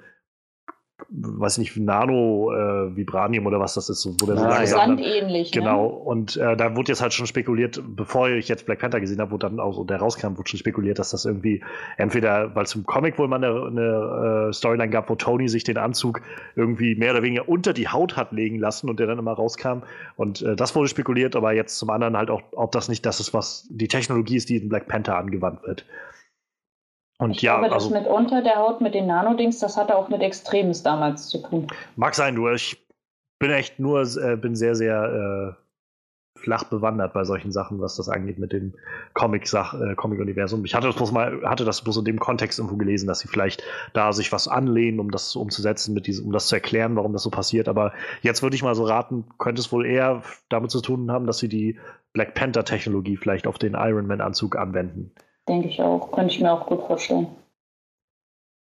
weiß 1.08 1.58
nicht, 1.58 1.76
Nano 1.76 2.52
äh, 2.52 2.96
Vibranium 2.96 3.46
oder 3.46 3.60
was 3.60 3.74
das 3.74 3.88
ist, 3.88 4.06
wo 4.06 4.26
der 4.26 4.36
so 4.36 4.44
ah, 4.44 4.48
langsam 4.48 4.78
Sandähnlich, 4.96 5.52
ne? 5.52 5.60
genau. 5.60 5.82
Ne? 5.82 5.88
Und 5.88 6.36
äh, 6.36 6.56
da 6.56 6.76
wurde 6.76 6.92
jetzt 6.92 7.02
halt 7.02 7.12
schon 7.12 7.26
spekuliert, 7.26 7.82
bevor 7.86 8.28
ich 8.30 8.48
jetzt 8.48 8.66
Black 8.66 8.80
Panther 8.80 9.00
gesehen 9.00 9.20
habe, 9.20 9.32
wo 9.32 9.38
dann 9.38 9.60
auch 9.60 9.74
so 9.74 9.84
der 9.84 9.98
rauskam, 9.98 10.36
wurde 10.36 10.48
schon 10.48 10.58
spekuliert, 10.58 10.98
dass 10.98 11.10
das 11.10 11.24
irgendwie 11.24 11.62
entweder, 11.96 12.54
weil 12.54 12.64
es 12.64 12.74
im 12.74 12.84
Comic 12.84 13.18
wohl 13.18 13.28
mal 13.28 13.36
eine, 13.36 13.66
eine 13.66 14.48
äh, 14.48 14.52
Storyline 14.52 14.90
gab, 14.90 15.08
wo 15.10 15.14
Tony 15.14 15.48
sich 15.48 15.64
den 15.64 15.78
Anzug 15.78 16.20
irgendwie 16.56 16.94
mehr 16.94 17.12
oder 17.12 17.22
weniger 17.22 17.48
unter 17.48 17.72
die 17.72 17.88
Haut 17.88 18.16
hat 18.16 18.32
legen 18.32 18.58
lassen 18.58 18.88
und 18.88 19.00
der 19.00 19.06
dann 19.06 19.18
immer 19.18 19.32
rauskam. 19.32 19.82
Und 20.16 20.42
äh, 20.42 20.56
das 20.56 20.74
wurde 20.74 20.88
spekuliert, 20.88 21.36
aber 21.36 21.52
jetzt 21.52 21.78
zum 21.78 21.90
anderen 21.90 22.16
halt 22.16 22.30
auch, 22.30 22.42
ob 22.52 22.72
das 22.72 22.88
nicht 22.88 23.04
das 23.06 23.20
ist, 23.20 23.34
was 23.34 23.66
die 23.70 23.88
Technologie 23.88 24.36
ist, 24.36 24.48
die 24.48 24.56
in 24.56 24.68
Black 24.68 24.88
Panther 24.88 25.16
angewandt 25.16 25.62
wird. 25.64 25.84
Und 27.18 27.32
ich 27.32 27.42
ja, 27.42 27.58
glaube, 27.58 27.72
das 27.72 27.84
also, 27.84 27.94
mit 27.94 28.06
unter 28.06 28.42
der 28.42 28.56
Haut, 28.56 28.80
mit 28.80 28.94
den 28.94 29.06
Nanodings, 29.06 29.58
das 29.60 29.76
hatte 29.76 29.96
auch 29.96 30.08
mit 30.08 30.20
Extremes 30.20 30.82
damals 30.82 31.28
zu 31.28 31.38
tun. 31.38 31.68
Mag 31.96 32.14
sein, 32.14 32.34
du. 32.34 32.48
Ich 32.48 32.84
bin 33.38 33.50
echt 33.50 33.78
nur, 33.78 34.02
äh, 34.02 34.36
bin 34.36 34.56
sehr, 34.56 34.74
sehr 34.74 35.56
äh, 35.56 36.40
flach 36.44 36.64
bewandert 36.64 37.14
bei 37.14 37.24
solchen 37.24 37.52
Sachen, 37.52 37.80
was 37.80 37.96
das 37.96 38.08
angeht 38.08 38.38
mit 38.38 38.52
dem 38.52 38.74
Comic-Universum. 39.14 40.58
Comic 40.58 40.66
ich 40.66 40.74
hatte 40.74 40.88
das 40.88 40.96
bloß 40.96 41.12
mal, 41.12 41.42
hatte 41.44 41.64
das 41.64 41.82
bloß 41.82 41.98
in 41.98 42.04
dem 42.04 42.18
Kontext 42.18 42.58
irgendwo 42.58 42.76
gelesen, 42.76 43.06
dass 43.06 43.20
sie 43.20 43.28
vielleicht 43.28 43.62
da 43.92 44.12
sich 44.12 44.32
was 44.32 44.48
anlehnen, 44.48 45.00
um 45.00 45.10
das 45.10 45.34
umzusetzen, 45.36 45.94
mit 45.94 46.06
diesem, 46.06 46.26
um 46.26 46.32
das 46.32 46.48
zu 46.48 46.56
erklären, 46.56 46.96
warum 46.96 47.12
das 47.12 47.22
so 47.22 47.30
passiert. 47.30 47.68
Aber 47.68 47.92
jetzt 48.22 48.42
würde 48.42 48.56
ich 48.56 48.62
mal 48.62 48.74
so 48.74 48.84
raten, 48.84 49.24
könnte 49.38 49.60
es 49.60 49.72
wohl 49.72 49.86
eher 49.86 50.22
damit 50.48 50.70
zu 50.70 50.80
tun 50.80 51.10
haben, 51.10 51.26
dass 51.26 51.38
sie 51.38 51.48
die 51.48 51.78
Black 52.12 52.34
Panther-Technologie 52.34 53.16
vielleicht 53.16 53.46
auf 53.46 53.58
den 53.58 53.74
Iron 53.74 54.06
Man-Anzug 54.06 54.56
anwenden. 54.56 55.12
Denke 55.48 55.68
ich 55.68 55.80
auch. 55.82 56.10
Könnte 56.12 56.34
ich 56.34 56.40
mir 56.40 56.52
auch 56.52 56.66
gut 56.66 56.82
vorstellen. 56.86 57.28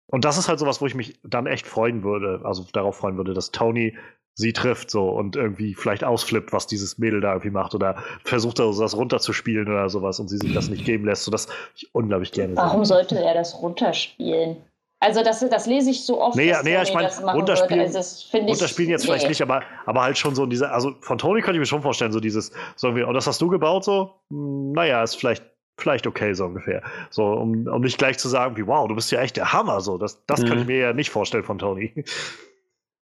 Und 0.07 0.25
das 0.25 0.37
ist 0.37 0.47
halt 0.47 0.59
sowas, 0.59 0.81
wo 0.81 0.85
ich 0.85 0.95
mich 0.95 1.19
dann 1.23 1.47
echt 1.47 1.65
freuen 1.67 2.03
würde, 2.03 2.41
also 2.43 2.65
darauf 2.71 2.97
freuen 2.97 3.17
würde, 3.17 3.33
dass 3.33 3.51
Tony 3.51 3.97
sie 4.35 4.53
trifft 4.53 4.91
so 4.91 5.09
und 5.09 5.35
irgendwie 5.35 5.73
vielleicht 5.73 6.03
ausflippt, 6.03 6.51
was 6.51 6.67
dieses 6.67 6.97
Mädel 6.97 7.21
da 7.21 7.31
irgendwie 7.31 7.49
macht 7.49 7.73
oder 7.73 8.03
versucht 8.23 8.59
also 8.59 8.81
das 8.81 8.95
runterzuspielen 8.95 9.67
oder 9.67 9.89
sowas 9.89 10.19
und 10.19 10.27
sie 10.27 10.37
sich 10.37 10.53
das 10.53 10.69
nicht 10.69 10.85
geben 10.85 11.05
lässt, 11.05 11.23
sodass 11.23 11.47
ich 11.75 11.93
unglaublich 11.93 12.33
gerne 12.33 12.55
Warum 12.55 12.83
sehen. 12.83 12.95
sollte 12.97 13.19
er 13.19 13.33
das 13.33 13.61
runterspielen? 13.61 14.57
Also 14.99 15.23
das, 15.23 15.47
das 15.49 15.67
lese 15.67 15.89
ich 15.89 16.05
so 16.05 16.21
oft. 16.21 16.35
Nee, 16.35 16.53
nee 16.63 16.81
ich 16.81 16.93
meine, 16.93 17.09
runterspielen, 17.09 17.85
also 17.95 18.27
runterspielen 18.33 18.89
jetzt 18.89 19.03
nee. 19.03 19.07
vielleicht 19.07 19.29
nicht, 19.29 19.41
aber, 19.41 19.61
aber 19.85 20.01
halt 20.01 20.17
schon 20.17 20.35
so 20.35 20.43
in 20.43 20.49
dieser, 20.49 20.73
also 20.73 20.93
von 21.01 21.17
Tony 21.17 21.41
könnte 21.41 21.57
ich 21.57 21.59
mir 21.59 21.65
schon 21.65 21.81
vorstellen, 21.81 22.11
so 22.11 22.19
dieses, 22.19 22.51
so 22.75 22.87
irgendwie, 22.87 23.03
und 23.03 23.13
das 23.13 23.27
hast 23.27 23.41
du 23.41 23.49
gebaut 23.49 23.83
so? 23.83 24.11
Hm, 24.29 24.71
naja, 24.73 25.03
ist 25.03 25.15
vielleicht 25.15 25.43
vielleicht 25.77 26.07
okay, 26.07 26.33
so 26.33 26.45
ungefähr. 26.45 26.81
So, 27.09 27.25
um, 27.25 27.67
um 27.67 27.81
nicht 27.81 27.97
gleich 27.97 28.17
zu 28.17 28.29
sagen, 28.29 28.57
wie, 28.57 28.65
wow, 28.67 28.87
du 28.87 28.95
bist 28.95 29.11
ja 29.11 29.21
echt 29.21 29.37
der 29.37 29.53
Hammer, 29.53 29.81
so. 29.81 29.97
Das, 29.97 30.25
das 30.25 30.41
mhm. 30.41 30.47
kann 30.47 30.59
ich 30.59 30.67
mir 30.67 30.77
ja 30.77 30.93
nicht 30.93 31.09
vorstellen 31.09 31.43
von 31.43 31.57
Tony. 31.57 32.05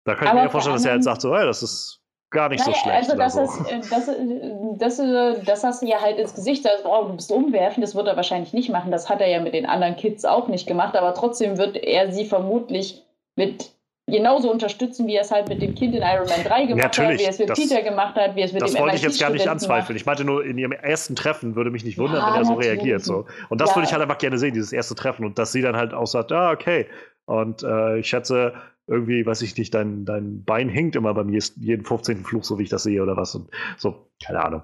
Da 0.05 0.15
kann 0.15 0.29
ich 0.29 0.33
mir 0.33 0.43
ja 0.43 0.49
vorstellen, 0.49 0.75
dass 0.75 0.85
er 0.85 0.95
jetzt 0.95 1.03
sagt, 1.03 1.21
so, 1.21 1.35
hey, 1.35 1.45
das 1.45 1.61
ist 1.61 2.01
gar 2.31 2.49
nicht 2.49 2.65
naja, 2.65 2.73
so 2.73 2.79
schlecht. 2.79 3.11
Also, 3.11 3.17
das, 3.17 3.33
so. 3.33 3.41
ist, 3.41 3.71
äh, 3.71 3.79
das, 3.89 4.07
äh, 4.07 4.77
das, 4.77 4.99
äh, 4.99 5.43
das 5.43 5.63
hast 5.63 5.81
du 5.81 5.87
ja 5.87 6.01
halt 6.01 6.17
ins 6.17 6.33
Gesicht, 6.33 6.67
also, 6.67 6.89
oh, 6.89 7.05
du 7.09 7.15
bist 7.15 7.31
umwerfen, 7.31 7.81
das 7.81 7.95
wird 7.95 8.07
er 8.07 8.15
wahrscheinlich 8.15 8.53
nicht 8.53 8.69
machen. 8.69 8.91
Das 8.91 9.09
hat 9.09 9.21
er 9.21 9.27
ja 9.27 9.41
mit 9.41 9.53
den 9.53 9.65
anderen 9.65 9.97
Kids 9.97 10.25
auch 10.25 10.47
nicht 10.47 10.67
gemacht, 10.67 10.95
aber 10.95 11.13
trotzdem 11.13 11.57
wird 11.57 11.77
er 11.77 12.11
sie 12.11 12.25
vermutlich 12.25 13.03
mit 13.35 13.71
genauso 14.09 14.51
unterstützen, 14.51 15.07
wie 15.07 15.15
er 15.15 15.21
es 15.21 15.31
halt 15.31 15.49
mit 15.49 15.61
dem 15.61 15.75
Kind 15.75 15.95
in 15.95 16.01
Iron 16.01 16.27
Man 16.27 16.43
3 16.43 16.65
gemacht 16.65 16.83
Natürlich, 16.83 17.11
hat, 17.11 17.19
wie 17.19 17.23
er 17.23 17.29
es 17.29 17.39
mit 17.39 17.49
das, 17.49 17.59
Peter 17.59 17.81
gemacht 17.81 18.15
hat, 18.15 18.35
wie 18.35 18.41
er 18.41 18.45
es 18.45 18.53
mit 18.53 18.61
das 18.61 18.71
dem 18.71 18.75
Das 18.75 18.81
wollte 18.81 18.95
ich 18.95 19.01
jetzt 19.01 19.19
gar 19.19 19.29
nicht 19.29 19.47
anzweifeln. 19.47 19.95
Ich 19.95 20.05
meinte 20.05 20.23
nur, 20.23 20.45
in 20.45 20.57
ihrem 20.57 20.71
ersten 20.71 21.15
Treffen 21.15 21.55
würde 21.55 21.71
mich 21.71 21.83
nicht 21.83 21.97
wundern, 21.97 22.21
ja, 22.21 22.27
wenn 22.27 22.41
er 22.41 22.45
so 22.45 22.53
natürlich. 22.53 22.77
reagiert. 22.77 23.03
So. 23.03 23.25
Und 23.49 23.61
das 23.61 23.69
ja. 23.69 23.75
würde 23.75 23.87
ich 23.87 23.93
halt 23.93 24.01
einfach 24.01 24.17
gerne 24.17 24.37
sehen, 24.37 24.53
dieses 24.53 24.73
erste 24.73 24.95
Treffen. 24.95 25.25
Und 25.25 25.39
dass 25.39 25.51
sie 25.51 25.61
dann 25.61 25.75
halt 25.75 25.93
auch 25.93 26.07
sagt, 26.07 26.31
ah, 26.31 26.51
okay. 26.51 26.87
Und 27.25 27.63
äh, 27.63 27.99
ich 27.99 28.09
schätze, 28.09 28.53
irgendwie, 28.87 29.25
weiß 29.25 29.41
ich 29.43 29.55
nicht, 29.57 29.73
dein, 29.73 30.03
dein 30.05 30.43
Bein 30.43 30.67
hinkt 30.67 30.95
immer 30.95 31.13
bei 31.13 31.23
mir 31.23 31.39
jeden 31.57 31.85
15. 31.85 32.25
Fluch, 32.25 32.43
so 32.43 32.57
wie 32.57 32.63
ich 32.63 32.69
das 32.69 32.83
sehe 32.83 33.01
oder 33.01 33.15
was. 33.15 33.35
Und 33.35 33.49
so, 33.77 34.07
keine 34.23 34.43
Ahnung. 34.43 34.63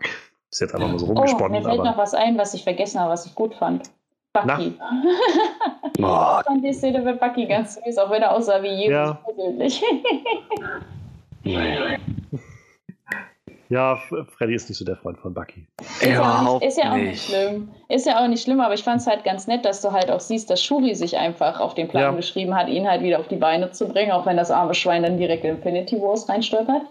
Ist 0.52 0.62
jetzt 0.62 0.74
einfach 0.74 0.90
mal 0.90 1.00
so 1.00 1.06
rumgesponnen. 1.06 1.58
Oh, 1.58 1.60
mir 1.60 1.70
fällt 1.70 1.84
noch 1.84 1.98
was 1.98 2.14
ein, 2.14 2.38
was 2.38 2.54
ich 2.54 2.64
vergessen 2.64 3.00
habe, 3.00 3.12
was 3.12 3.26
ich 3.26 3.36
gut 3.36 3.54
fand. 3.56 3.90
Bucky. 4.44 4.74
ich 5.98 6.06
fand 6.06 6.64
die 6.64 6.74
Szene 6.74 7.00
mit 7.00 7.20
Bucky 7.20 7.46
ganz 7.46 7.76
süß, 7.76 7.98
auch 7.98 8.10
wenn 8.12 8.22
er 8.22 8.32
aussah 8.32 8.62
wie 8.62 8.74
Jesus 8.74 8.92
ja. 8.92 9.14
persönlich. 9.26 9.84
ja, 13.70 13.96
Freddy 14.38 14.56
ist 14.56 14.70
nicht 14.70 14.78
so 14.78 14.86
der 14.86 14.98
Freund 14.98 15.18
von 15.18 15.34
Bucky. 15.34 15.66
Ist 15.80 16.04
ja, 16.04 16.46
auch 16.46 16.60
nicht, 16.60 16.68
ist 16.68 16.78
ja 16.78 16.92
auch 16.92 16.98
nicht 16.98 17.26
schlimm. 17.26 17.70
Ist 17.90 18.06
ja 18.06 18.24
auch 18.24 18.28
nicht 18.28 18.44
schlimm, 18.44 18.60
aber 18.60 18.74
ich 18.74 18.84
fand 18.84 19.02
es 19.02 19.08
halt 19.08 19.24
ganz 19.24 19.48
nett, 19.48 19.66
dass 19.66 19.82
du 19.82 19.92
halt 19.92 20.12
auch 20.12 20.20
siehst, 20.20 20.50
dass 20.50 20.64
Shuri 20.64 20.96
sich 20.96 21.18
einfach 21.18 21.60
auf 21.60 21.74
den 21.74 21.88
Plan 21.88 22.04
ja. 22.04 22.12
geschrieben 22.12 22.56
hat, 22.56 22.68
ihn 22.68 22.88
halt 22.88 23.02
wieder 23.02 23.20
auf 23.20 23.28
die 23.28 23.38
Beine 23.38 23.72
zu 23.72 23.88
bringen, 23.88 24.12
auch 24.12 24.26
wenn 24.26 24.38
das 24.38 24.52
arme 24.52 24.74
Schwein 24.74 25.04
dann 25.04 25.18
direkt 25.18 25.44
in 25.46 25.56
Infinity 25.56 26.02
Wars 26.02 26.28
reinstolpert. 26.28 26.84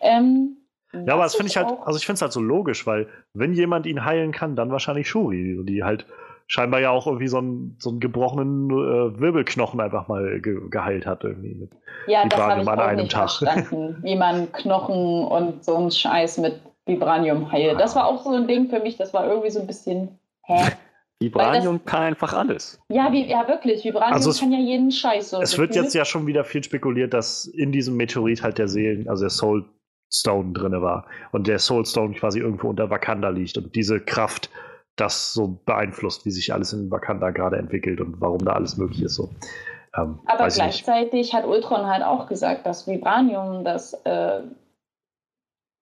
Ähm, 0.00 0.56
ja, 1.06 1.14
aber 1.14 1.24
das 1.24 1.34
finde 1.34 1.50
ich 1.50 1.56
halt, 1.56 1.68
also 1.84 1.98
ich 1.98 2.06
finde 2.06 2.16
es 2.16 2.22
halt 2.22 2.32
so 2.32 2.40
logisch, 2.40 2.86
weil 2.86 3.08
wenn 3.32 3.52
jemand 3.52 3.86
ihn 3.86 4.04
heilen 4.04 4.32
kann, 4.32 4.56
dann 4.56 4.70
wahrscheinlich 4.70 5.08
Shuri, 5.08 5.58
die 5.64 5.82
halt 5.82 6.06
scheinbar 6.46 6.80
ja 6.80 6.90
auch 6.90 7.06
irgendwie 7.06 7.28
so 7.28 7.38
einen, 7.38 7.76
so 7.78 7.90
einen 7.90 8.00
gebrochenen 8.00 8.70
äh, 8.70 9.20
Wirbelknochen 9.20 9.80
einfach 9.80 10.08
mal 10.08 10.40
ge 10.40 10.68
geheilt 10.70 11.06
hat 11.06 11.24
irgendwie 11.24 11.54
mit 11.54 11.70
ja, 12.06 12.26
das 12.28 12.38
habe 12.38 12.60
ich 12.60 12.68
an 12.68 12.78
auch 12.78 12.84
einem 12.84 13.00
nicht 13.02 13.12
Tag. 13.12 13.30
verstanden, 13.30 13.98
wie 14.02 14.16
man 14.16 14.52
Knochen 14.52 15.24
und 15.24 15.64
so 15.64 15.76
einen 15.76 15.90
Scheiß 15.90 16.38
mit 16.38 16.60
Vibranium 16.86 17.50
heilt. 17.50 17.80
Das 17.80 17.96
war 17.96 18.06
auch 18.06 18.24
so 18.24 18.30
ein 18.30 18.46
Ding 18.46 18.68
für 18.68 18.80
mich, 18.80 18.96
das 18.96 19.14
war 19.14 19.26
irgendwie 19.26 19.50
so 19.50 19.60
ein 19.60 19.66
bisschen, 19.66 20.18
hä? 20.42 20.72
Vibranium 21.20 21.80
das, 21.82 21.86
kann 21.86 22.02
einfach 22.02 22.34
alles. 22.34 22.80
Ja, 22.88 23.10
wie, 23.12 23.26
ja 23.30 23.48
wirklich. 23.48 23.84
Vibranium 23.84 24.12
also 24.12 24.30
es, 24.30 24.40
kann 24.40 24.52
ja 24.52 24.58
jeden 24.58 24.90
Scheiß 24.90 25.30
so. 25.30 25.40
Es 25.40 25.56
wird 25.56 25.74
jetzt 25.74 25.94
ja 25.94 26.04
schon 26.04 26.26
wieder 26.26 26.44
viel 26.44 26.62
spekuliert, 26.62 27.14
dass 27.14 27.46
in 27.46 27.72
diesem 27.72 27.96
Meteorit 27.96 28.42
halt 28.42 28.58
der 28.58 28.68
Seelen, 28.68 29.08
also 29.08 29.22
der 29.22 29.30
Soul 29.30 29.64
Stone 30.12 30.52
drin 30.52 30.80
war 30.82 31.06
und 31.32 31.46
der 31.46 31.58
Soul 31.58 31.86
Stone 31.86 32.14
quasi 32.14 32.40
irgendwo 32.40 32.68
unter 32.68 32.90
Wakanda 32.90 33.30
liegt 33.30 33.56
und 33.56 33.74
diese 33.74 34.00
Kraft 34.00 34.50
das 34.96 35.32
so 35.32 35.58
beeinflusst, 35.64 36.24
wie 36.24 36.30
sich 36.30 36.52
alles 36.52 36.72
in 36.72 36.90
Wakanda 36.90 37.30
gerade 37.30 37.56
entwickelt 37.56 38.00
und 38.00 38.20
warum 38.20 38.44
da 38.44 38.52
alles 38.52 38.76
möglich 38.76 39.02
ist. 39.02 39.14
So. 39.14 39.28
Ähm, 39.96 40.18
Aber 40.26 40.48
gleichzeitig 40.48 41.34
hat 41.34 41.46
Ultron 41.46 41.86
halt 41.86 42.02
auch 42.02 42.26
gesagt, 42.28 42.66
dass 42.66 42.86
Vibranium 42.86 43.64
das 43.64 43.94
äh, 44.04 44.40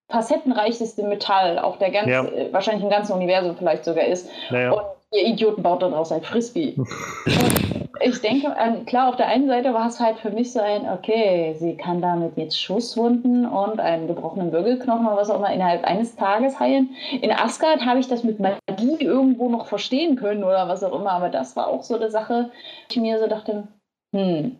facettenreichste 0.08 1.02
Metall 1.04 1.58
auf 1.58 1.78
der 1.78 1.90
ganzen, 1.90 2.10
ja. 2.10 2.24
äh, 2.24 2.52
wahrscheinlich 2.52 2.84
im 2.84 2.90
ganzen 2.90 3.12
Universum 3.12 3.56
vielleicht 3.56 3.84
sogar 3.84 4.04
ist. 4.04 4.28
Naja. 4.50 4.72
Und 4.72 4.82
ihr 5.12 5.26
Idioten 5.26 5.62
baut 5.62 5.82
daraus 5.82 6.12
ein 6.12 6.22
Frisbee. 6.22 6.76
ich 8.04 8.20
denke, 8.20 8.54
klar, 8.86 9.08
auf 9.08 9.16
der 9.16 9.28
einen 9.28 9.46
Seite 9.46 9.72
war 9.74 9.88
es 9.88 10.00
halt 10.00 10.18
für 10.18 10.30
mich 10.30 10.52
so 10.52 10.60
ein, 10.60 10.88
okay, 10.88 11.54
sie 11.58 11.76
kann 11.76 12.00
damit 12.00 12.36
jetzt 12.36 12.60
Schusswunden 12.60 13.46
und 13.46 13.80
einen 13.80 14.06
gebrochenen 14.06 14.52
Wirbelknochen 14.52 15.06
oder 15.06 15.16
was 15.16 15.30
auch 15.30 15.38
immer 15.38 15.52
innerhalb 15.52 15.84
eines 15.84 16.16
Tages 16.16 16.58
heilen. 16.60 16.90
In 17.20 17.32
Asgard 17.32 17.84
habe 17.84 18.00
ich 18.00 18.08
das 18.08 18.24
mit 18.24 18.40
Magie 18.40 18.96
irgendwo 19.00 19.48
noch 19.48 19.66
verstehen 19.66 20.16
können 20.16 20.44
oder 20.44 20.68
was 20.68 20.84
auch 20.84 20.98
immer, 20.98 21.12
aber 21.12 21.28
das 21.28 21.56
war 21.56 21.68
auch 21.68 21.82
so 21.82 21.96
eine 21.96 22.10
Sache, 22.10 22.50
ich 22.90 22.96
mir 22.96 23.18
so 23.18 23.26
dachte, 23.26 23.68
hm. 24.14 24.58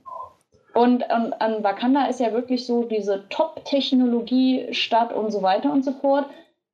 Und 0.74 1.10
an, 1.10 1.34
an 1.34 1.62
Wakanda 1.62 2.06
ist 2.06 2.20
ja 2.20 2.32
wirklich 2.32 2.64
so 2.64 2.84
diese 2.84 3.28
Top-Technologie-Stadt 3.28 5.12
und 5.12 5.30
so 5.30 5.42
weiter 5.42 5.70
und 5.70 5.84
so 5.84 5.92
fort. 5.92 6.26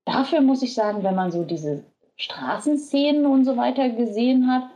Dafür 0.05 0.41
muss 0.41 0.63
ich 0.63 0.75
sagen, 0.75 1.03
wenn 1.03 1.17
man 1.17 1.33
so 1.33 1.43
diese 1.43 1.85
Straßenszenen 2.17 3.27
und 3.27 3.45
so 3.45 3.57
weiter 3.57 3.89
gesehen 3.91 4.53
hat, 4.53 4.71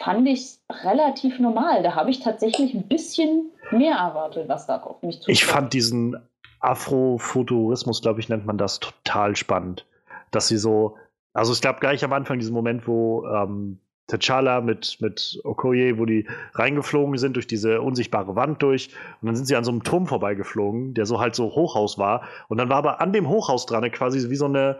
fand 0.00 0.28
ich 0.28 0.40
es 0.40 0.64
relativ 0.84 1.38
normal. 1.38 1.82
Da 1.82 1.94
habe 1.94 2.10
ich 2.10 2.20
tatsächlich 2.20 2.74
ein 2.74 2.88
bisschen 2.88 3.50
mehr 3.70 3.96
erwartet, 3.96 4.48
was 4.48 4.66
da 4.66 4.78
auf 4.78 5.02
mich 5.02 5.20
zukommt. 5.20 5.36
Ich 5.36 5.44
fand 5.44 5.72
diesen 5.72 6.16
Afrofuturismus, 6.60 8.02
glaube 8.02 8.20
ich, 8.20 8.28
nennt 8.28 8.46
man 8.46 8.58
das, 8.58 8.80
total 8.80 9.36
spannend. 9.36 9.86
Dass 10.30 10.48
sie 10.48 10.58
so, 10.58 10.96
also 11.32 11.52
es 11.52 11.60
gab 11.60 11.80
gleich 11.80 12.04
am 12.04 12.12
Anfang 12.12 12.38
diesen 12.38 12.54
Moment, 12.54 12.86
wo 12.86 13.26
ähm, 13.26 13.78
T'Challa 14.10 14.60
mit, 14.62 14.98
mit 15.00 15.40
Okoye, 15.44 15.98
wo 15.98 16.06
die 16.06 16.26
reingeflogen 16.54 17.18
sind 17.18 17.36
durch 17.36 17.46
diese 17.46 17.82
unsichtbare 17.82 18.36
Wand 18.36 18.62
durch. 18.62 18.88
Und 19.20 19.26
dann 19.26 19.36
sind 19.36 19.46
sie 19.46 19.56
an 19.56 19.64
so 19.64 19.70
einem 19.70 19.82
Turm 19.82 20.06
vorbeigeflogen, 20.06 20.94
der 20.94 21.06
so 21.06 21.20
halt 21.20 21.34
so 21.34 21.54
Hochhaus 21.54 21.98
war. 21.98 22.22
Und 22.48 22.58
dann 22.58 22.70
war 22.70 22.78
aber 22.78 23.00
an 23.00 23.12
dem 23.12 23.28
Hochhaus 23.28 23.66
dran 23.66 23.90
quasi 23.90 24.30
wie 24.30 24.36
so 24.36 24.46
eine, 24.46 24.78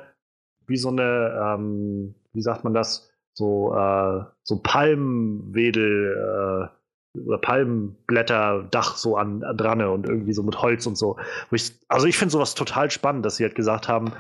wie 0.67 0.79
so 0.79 0.89
eine, 0.89 1.57
ähm, 1.57 2.15
wie 2.33 2.43
sagt 2.43 2.65
man 2.65 2.73
das? 2.73 3.11
So, 3.39 3.73
äh, 3.73 4.25
so 4.43 4.61
Palmwedel, 4.61 6.73
äh, 6.75 7.21
oder 7.25 7.39
Palmblätterdach 7.39 8.97
so 8.97 9.17
an, 9.17 9.45
an 9.45 9.57
dran 9.57 9.81
und 9.81 10.09
irgendwie 10.09 10.33
so 10.33 10.43
mit 10.43 10.61
Holz 10.61 10.87
und 10.87 10.99
so. 10.99 11.17
Ich, 11.53 11.73
also 11.87 12.09
ich 12.09 12.19
finde 12.19 12.33
sowas 12.33 12.57
total 12.57 12.91
spannend, 12.91 13.25
dass 13.25 13.37
sie 13.37 13.45
halt 13.45 13.55
gesagt 13.55 13.87
haben, 13.87 14.13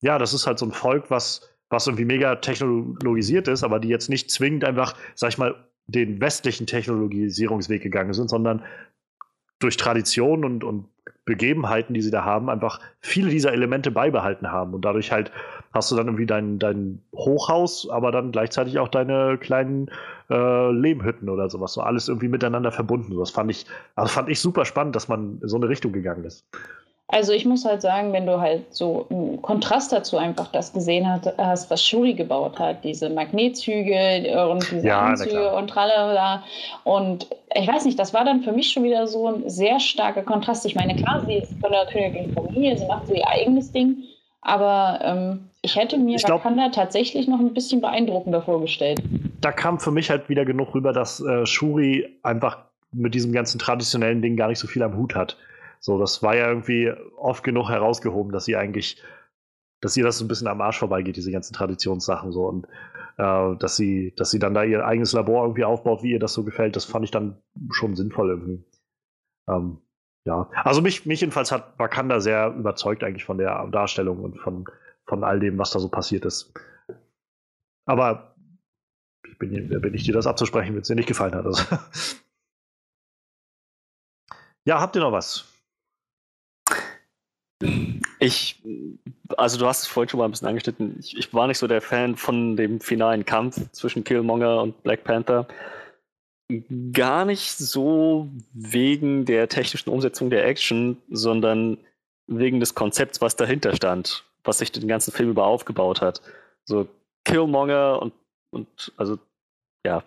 ja, 0.00 0.18
das 0.18 0.34
ist 0.34 0.48
halt 0.48 0.58
so 0.58 0.66
ein 0.66 0.72
Volk, 0.72 1.08
was, 1.08 1.48
was 1.70 1.86
irgendwie 1.86 2.04
mega 2.04 2.34
technologisiert 2.34 3.46
ist, 3.46 3.62
aber 3.62 3.78
die 3.78 3.88
jetzt 3.88 4.10
nicht 4.10 4.32
zwingend 4.32 4.64
einfach, 4.64 4.96
sag 5.14 5.30
ich 5.30 5.38
mal, 5.38 5.54
den 5.86 6.20
westlichen 6.20 6.66
Technologisierungsweg 6.66 7.80
gegangen 7.80 8.12
sind, 8.12 8.28
sondern 8.28 8.64
durch 9.60 9.76
Tradition 9.76 10.44
und, 10.44 10.64
und 10.64 10.88
Begebenheiten, 11.24 11.94
die 11.94 12.02
sie 12.02 12.10
da 12.10 12.24
haben, 12.24 12.50
einfach 12.50 12.80
viele 13.00 13.30
dieser 13.30 13.52
Elemente 13.52 13.92
beibehalten 13.92 14.50
haben. 14.50 14.74
Und 14.74 14.84
dadurch 14.84 15.12
halt 15.12 15.30
hast 15.74 15.90
du 15.90 15.96
dann 15.96 16.06
irgendwie 16.06 16.26
dein, 16.26 16.58
dein 16.58 17.02
Hochhaus, 17.14 17.88
aber 17.90 18.12
dann 18.12 18.32
gleichzeitig 18.32 18.78
auch 18.78 18.88
deine 18.88 19.36
kleinen 19.38 19.90
äh, 20.30 20.70
Lehmhütten 20.70 21.28
oder 21.28 21.50
sowas. 21.50 21.74
So 21.74 21.82
alles 21.82 22.08
irgendwie 22.08 22.28
miteinander 22.28 22.72
verbunden. 22.72 23.18
Das 23.18 23.30
fand 23.30 23.50
ich, 23.50 23.66
also 23.96 24.08
fand 24.08 24.28
ich 24.28 24.40
super 24.40 24.64
spannend, 24.64 24.94
dass 24.94 25.08
man 25.08 25.40
in 25.42 25.48
so 25.48 25.56
eine 25.56 25.68
Richtung 25.68 25.92
gegangen 25.92 26.24
ist. 26.24 26.44
Also 27.08 27.32
ich 27.32 27.44
muss 27.44 27.66
halt 27.66 27.82
sagen, 27.82 28.14
wenn 28.14 28.24
du 28.24 28.40
halt 28.40 28.74
so 28.74 29.06
im 29.10 29.42
Kontrast 29.42 29.92
dazu 29.92 30.16
einfach 30.16 30.50
das 30.52 30.72
gesehen 30.72 31.06
hast, 31.06 31.70
was 31.70 31.84
Shuri 31.84 32.14
gebaut 32.14 32.58
hat, 32.58 32.82
diese 32.82 33.10
Magnetzüge 33.10 34.48
und 34.50 34.68
diese 34.70 34.86
ja, 34.86 35.00
Anzüge 35.02 35.54
und 35.54 35.68
tralala. 35.68 36.42
Und 36.84 37.28
ich 37.54 37.68
weiß 37.68 37.84
nicht, 37.84 37.98
das 37.98 38.14
war 38.14 38.24
dann 38.24 38.40
für 38.40 38.52
mich 38.52 38.72
schon 38.72 38.84
wieder 38.84 39.06
so 39.06 39.28
ein 39.28 39.50
sehr 39.50 39.78
starker 39.80 40.22
Kontrast. 40.22 40.64
Ich 40.64 40.74
meine, 40.76 40.96
klar, 40.96 41.22
sie 41.26 41.34
ist 41.34 41.52
von 41.60 41.70
der 41.70 41.84
natürlichen 41.84 42.32
Familie, 42.32 42.78
sie 42.78 42.86
macht 42.86 43.06
so 43.06 43.14
ihr 43.14 43.28
eigenes 43.28 43.70
Ding, 43.70 43.98
aber 44.44 45.00
ähm, 45.02 45.48
ich 45.62 45.74
hätte 45.74 45.98
mir 45.98 46.16
ich 46.16 46.24
glaub, 46.24 46.44
Wakanda 46.44 46.68
tatsächlich 46.68 47.26
noch 47.26 47.40
ein 47.40 47.54
bisschen 47.54 47.80
beeindruckender 47.80 48.42
vorgestellt. 48.42 49.02
Da 49.40 49.50
kam 49.50 49.80
für 49.80 49.90
mich 49.90 50.10
halt 50.10 50.28
wieder 50.28 50.44
genug 50.44 50.74
rüber, 50.74 50.92
dass 50.92 51.20
äh, 51.20 51.46
Shuri 51.46 52.18
einfach 52.22 52.58
mit 52.92 53.14
diesem 53.14 53.32
ganzen 53.32 53.58
traditionellen 53.58 54.22
Ding 54.22 54.36
gar 54.36 54.48
nicht 54.48 54.58
so 54.58 54.68
viel 54.68 54.82
am 54.82 54.96
Hut 54.96 55.14
hat. 55.14 55.38
So, 55.80 55.98
das 55.98 56.22
war 56.22 56.36
ja 56.36 56.48
irgendwie 56.48 56.92
oft 57.16 57.42
genug 57.42 57.70
herausgehoben, 57.70 58.32
dass 58.32 58.44
sie 58.44 58.56
eigentlich, 58.56 59.02
dass 59.80 59.96
ihr 59.96 60.04
das 60.04 60.18
so 60.18 60.24
ein 60.24 60.28
bisschen 60.28 60.46
am 60.46 60.60
Arsch 60.60 60.78
vorbeigeht, 60.78 61.16
diese 61.16 61.32
ganzen 61.32 61.54
Traditionssachen 61.54 62.30
so 62.30 62.46
und 62.46 62.66
äh, 63.16 63.56
dass 63.58 63.76
sie, 63.76 64.12
dass 64.16 64.30
sie 64.30 64.38
dann 64.38 64.54
da 64.54 64.62
ihr 64.62 64.84
eigenes 64.84 65.12
Labor 65.14 65.44
irgendwie 65.44 65.64
aufbaut, 65.64 66.02
wie 66.02 66.12
ihr 66.12 66.20
das 66.20 66.34
so 66.34 66.44
gefällt, 66.44 66.76
das 66.76 66.84
fand 66.84 67.04
ich 67.04 67.10
dann 67.10 67.38
schon 67.70 67.96
sinnvoll 67.96 68.28
irgendwie. 68.28 68.64
Ähm, 69.48 69.78
ja, 70.26 70.48
also 70.64 70.80
mich, 70.80 71.04
mich 71.04 71.20
jedenfalls 71.20 71.52
hat 71.52 71.78
Wakanda 71.78 72.20
sehr 72.20 72.48
überzeugt 72.48 73.04
eigentlich 73.04 73.24
von 73.24 73.38
der 73.38 73.66
Darstellung 73.66 74.24
und 74.24 74.38
von, 74.38 74.64
von 75.06 75.22
all 75.22 75.38
dem, 75.38 75.58
was 75.58 75.70
da 75.70 75.78
so 75.78 75.88
passiert 75.88 76.24
ist. 76.24 76.52
Aber 77.86 78.34
ich 79.28 79.38
bin, 79.38 79.68
bin 79.68 79.94
ich 79.94 80.04
dir 80.04 80.14
das 80.14 80.26
abzusprechen, 80.26 80.74
wenn 80.74 80.80
es 80.80 80.88
dir 80.88 80.94
nicht 80.94 81.08
gefallen 81.08 81.34
hat. 81.34 81.44
Also. 81.44 81.62
ja, 84.66 84.80
habt 84.80 84.96
ihr 84.96 85.02
noch 85.02 85.12
was? 85.12 85.44
Ich, 88.18 88.62
also 89.36 89.58
du 89.58 89.66
hast 89.66 89.82
es 89.82 89.86
vorhin 89.86 90.08
schon 90.08 90.18
mal 90.18 90.24
ein 90.24 90.30
bisschen 90.30 90.48
angeschnitten. 90.48 90.96
Ich, 90.98 91.16
ich, 91.18 91.34
war 91.34 91.46
nicht 91.46 91.58
so 91.58 91.66
der 91.66 91.82
Fan 91.82 92.16
von 92.16 92.56
dem 92.56 92.80
finalen 92.80 93.26
Kampf 93.26 93.70
zwischen 93.72 94.04
Killmonger 94.04 94.62
und 94.62 94.82
Black 94.82 95.04
Panther. 95.04 95.46
Gar 96.92 97.24
nicht 97.24 97.56
so 97.56 98.28
wegen 98.52 99.24
der 99.24 99.48
technischen 99.48 99.88
Umsetzung 99.88 100.28
der 100.28 100.46
Action, 100.46 100.98
sondern 101.08 101.78
wegen 102.26 102.60
des 102.60 102.74
Konzepts, 102.74 103.20
was 103.20 103.36
dahinter 103.36 103.74
stand, 103.74 104.24
was 104.44 104.58
sich 104.58 104.70
den 104.70 104.86
ganzen 104.86 105.12
Film 105.12 105.30
über 105.30 105.46
aufgebaut 105.46 106.02
hat. 106.02 106.20
So 106.66 106.86
Killmonger 107.24 108.00
und, 108.02 108.12
und 108.50 108.92
also 108.96 109.18
ja, 109.86 110.02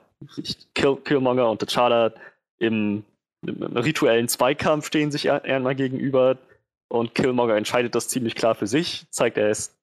Kill, 0.76 0.98
Killmonger 0.98 1.50
und 1.50 1.64
T'Challa 1.64 2.14
im, 2.60 3.04
im, 3.46 3.64
rituellen 3.64 4.28
Zweikampf 4.28 4.88
stehen 4.88 5.12
sich 5.12 5.32
einmal 5.32 5.76
gegenüber 5.76 6.38
und 6.90 7.16
Killmonger 7.16 7.56
entscheidet 7.56 7.96
das 7.96 8.10
ziemlich 8.10 8.36
klar 8.36 8.56
für 8.56 8.68
sich, 8.68 9.08
zeigt, 9.10 9.38
er 9.38 9.50
ist 9.50 9.76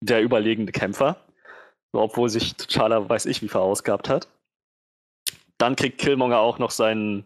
der 0.00 0.22
überlegende 0.22 0.72
Kämpfer. 0.72 1.16
Obwohl 1.92 2.28
sich 2.28 2.52
T'Challa 2.52 3.08
weiß 3.08 3.26
ich 3.26 3.42
wie 3.42 3.48
verausgabt 3.48 4.08
hat. 4.08 4.28
Dann 5.62 5.76
kriegt 5.76 5.98
Killmonger 5.98 6.40
auch 6.40 6.58
noch 6.58 6.72
seinen, 6.72 7.24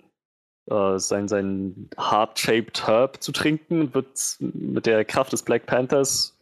äh, 0.67 0.99
sein, 0.99 1.27
sein 1.27 1.89
Heart-Shaped 1.99 2.87
Herb 2.87 3.23
zu 3.23 3.33
trinken 3.33 3.81
und 3.81 3.95
wird 3.95 4.37
mit 4.41 4.85
der 4.85 5.07
Kraft 5.07 5.33
des 5.33 5.43
Black 5.43 5.65
Panthers 5.65 6.37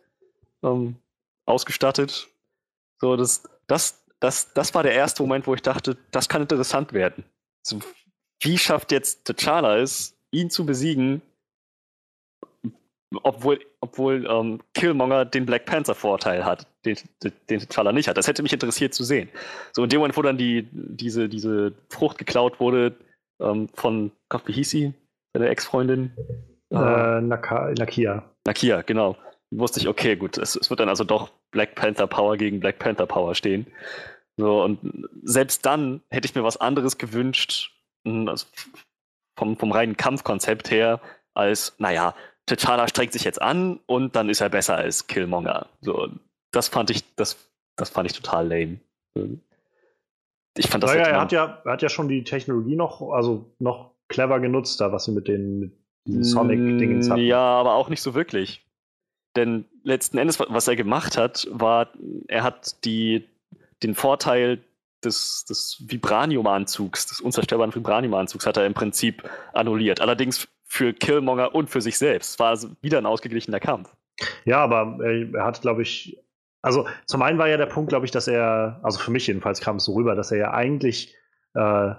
ähm, 0.65 0.97
ausgestattet. 1.47 2.27
So, 2.99 3.15
das, 3.15 3.45
das, 3.69 4.05
das, 4.19 4.53
das 4.55 4.75
war 4.75 4.83
der 4.83 4.95
erste 4.95 5.23
Moment, 5.23 5.47
wo 5.47 5.55
ich 5.55 5.63
dachte, 5.63 5.97
das 6.11 6.29
kann 6.29 6.43
interessant 6.43 6.93
werden. 6.93 7.23
So, 7.63 7.79
wie 8.41 8.59
schafft 8.59 8.91
jetzt 8.91 9.31
T'Challa 9.31 9.77
es, 9.77 10.17
ihn 10.33 10.51
zu 10.51 10.67
besiegen, 10.67 11.23
obwohl, 13.23 13.61
obwohl 13.81 14.27
ähm, 14.29 14.61
Killmonger 14.75 15.25
den 15.25 15.47
Black 15.47 15.67
Panther-Vorteil 15.67 16.45
hat, 16.45 16.67
den, 16.85 16.97
den, 17.23 17.33
den 17.49 17.61
T'Challa 17.61 17.93
nicht 17.93 18.09
hat. 18.09 18.17
Das 18.17 18.29
hätte 18.29 18.43
mich 18.43 18.53
interessiert 18.53 18.95
zu 18.95 19.05
sehen. 19.05 19.29
So 19.73 19.85
in 19.85 19.91
dem 19.91 19.99
Moment, 19.99 20.17
wo 20.17 20.23
dann 20.23 20.39
die, 20.39 20.69
diese, 20.73 21.29
diese 21.29 21.73
Frucht 21.91 22.19
geklaut 22.19 22.61
wurde 22.61 22.97
ähm, 23.41 23.69
von, 23.75 24.13
Gott, 24.29 24.43
wie 24.47 24.53
hieß 24.53 24.71
sie? 24.71 24.95
Seine 25.35 25.49
Ex-Freundin? 25.49 26.13
Äh, 26.71 27.21
Naka, 27.21 27.73
Nakia. 27.79 28.25
Nakia, 28.47 28.83
genau. 28.83 29.17
Wusste 29.51 29.81
ich, 29.81 29.89
okay, 29.89 30.17
gut, 30.17 30.39
es, 30.39 30.57
es 30.57 30.71
wird 30.71 30.81
dann 30.81 30.89
also 30.89 31.05
doch 31.05 31.31
Black 31.53 31.75
Panther 31.75 32.07
Power 32.07 32.37
gegen 32.37 32.61
Black 32.61 32.79
Panther 32.79 33.07
Power 33.07 33.35
stehen. 33.35 33.67
So, 34.37 34.63
und 34.65 34.81
selbst 35.23 35.65
dann 35.65 36.03
hätte 36.11 36.27
ich 36.27 36.35
mir 36.35 36.43
was 36.43 36.57
anderes 36.57 36.99
gewünscht, 36.99 37.73
also 38.05 38.47
vom, 39.39 39.57
vom 39.57 39.71
reinen 39.71 39.97
Kampfkonzept 39.97 40.71
her, 40.71 41.01
als, 41.35 41.75
naja, 41.79 42.15
T'Challa 42.49 42.89
strengt 42.89 43.13
sich 43.13 43.25
jetzt 43.25 43.41
an 43.41 43.81
und 43.87 44.17
dann 44.17 44.29
ist 44.29 44.41
er 44.41 44.51
besser 44.51 44.77
als 44.77 45.07
Killmonger. 45.07 45.67
So, 45.81 46.09
das 46.53 46.69
fand 46.69 46.91
ich, 46.91 47.03
das, 47.17 47.37
das 47.77 47.91
fand 47.91 48.11
ich 48.11 48.17
total 48.17 48.49
lame. 48.49 48.79
Ich 50.57 50.69
fand 50.69 50.85
das 50.85 50.93
naja, 50.93 51.07
er 51.07 51.21
hat 51.21 51.33
ja, 51.33 51.63
er 51.65 51.73
hat 51.73 51.83
ja 51.83 51.89
schon 51.89 52.09
die 52.09 52.23
Technologie 52.23 52.77
noch, 52.77 53.01
also 53.13 53.51
noch 53.59 53.93
clever 54.09 54.41
genutzt, 54.41 54.81
da 54.81 54.93
was 54.93 55.07
sie 55.07 55.13
mit 55.13 55.27
den, 55.27 55.73
den 56.07 56.23
Sonic-Dingen 56.23 57.11
hatten. 57.11 57.23
Ja, 57.23 57.41
aber 57.41 57.75
auch 57.75 57.89
nicht 57.89 58.03
so 58.03 58.15
wirklich. 58.15 58.65
Denn 59.37 59.65
letzten 59.83 60.19
Endes, 60.19 60.39
was 60.39 60.69
er 60.69 60.77
gemacht 60.77 61.17
hat, 61.17 61.49
war, 61.51 61.89
er 62.29 62.45
hat 62.45 62.85
die, 62.85 63.29
den 63.83 63.95
Vorteil 63.95 64.63
des, 65.05 65.45
des 65.45 65.83
Vibranium-Anzugs, 65.87 67.07
des 67.07 67.21
unzerstörbaren 67.21 67.75
Vibranium-Anzugs, 67.75 68.47
hat 68.47 68.57
er 68.57 68.67
im 68.67 68.75
Prinzip 68.75 69.29
annulliert. 69.53 70.01
Allerdings 70.01 70.49
für 70.75 70.93
Killmonger 70.93 71.55
und 71.55 71.71
für 71.71 71.81
sich 71.81 71.97
selbst. 71.97 72.41
War 72.41 72.49
also 72.49 72.71
wieder 72.83 72.99
ein 72.99 73.07
ausgeglichener 73.07 73.61
Kampf. 73.61 73.95
Ja, 74.45 74.59
aber 74.59 74.99
er 75.05 75.45
hat, 75.45 75.63
glaube 75.63 75.83
ich, 75.83 76.19
also 76.63 76.89
zum 77.07 77.23
einen 77.23 77.39
war 77.39 77.49
ja 77.49 77.57
der 77.57 77.67
Punkt, 77.67 77.91
glaube 77.91 78.07
ich, 78.07 78.11
dass 78.11 78.27
er, 78.27 78.81
also 78.83 78.99
für 78.99 79.13
mich 79.13 79.27
jedenfalls 79.29 79.61
kam 79.61 79.77
es 79.77 79.85
so 79.85 79.95
rüber, 79.95 80.17
dass 80.17 80.33
er 80.33 80.39
ja 80.39 80.51
eigentlich 80.53 81.15
äh, 81.55 81.95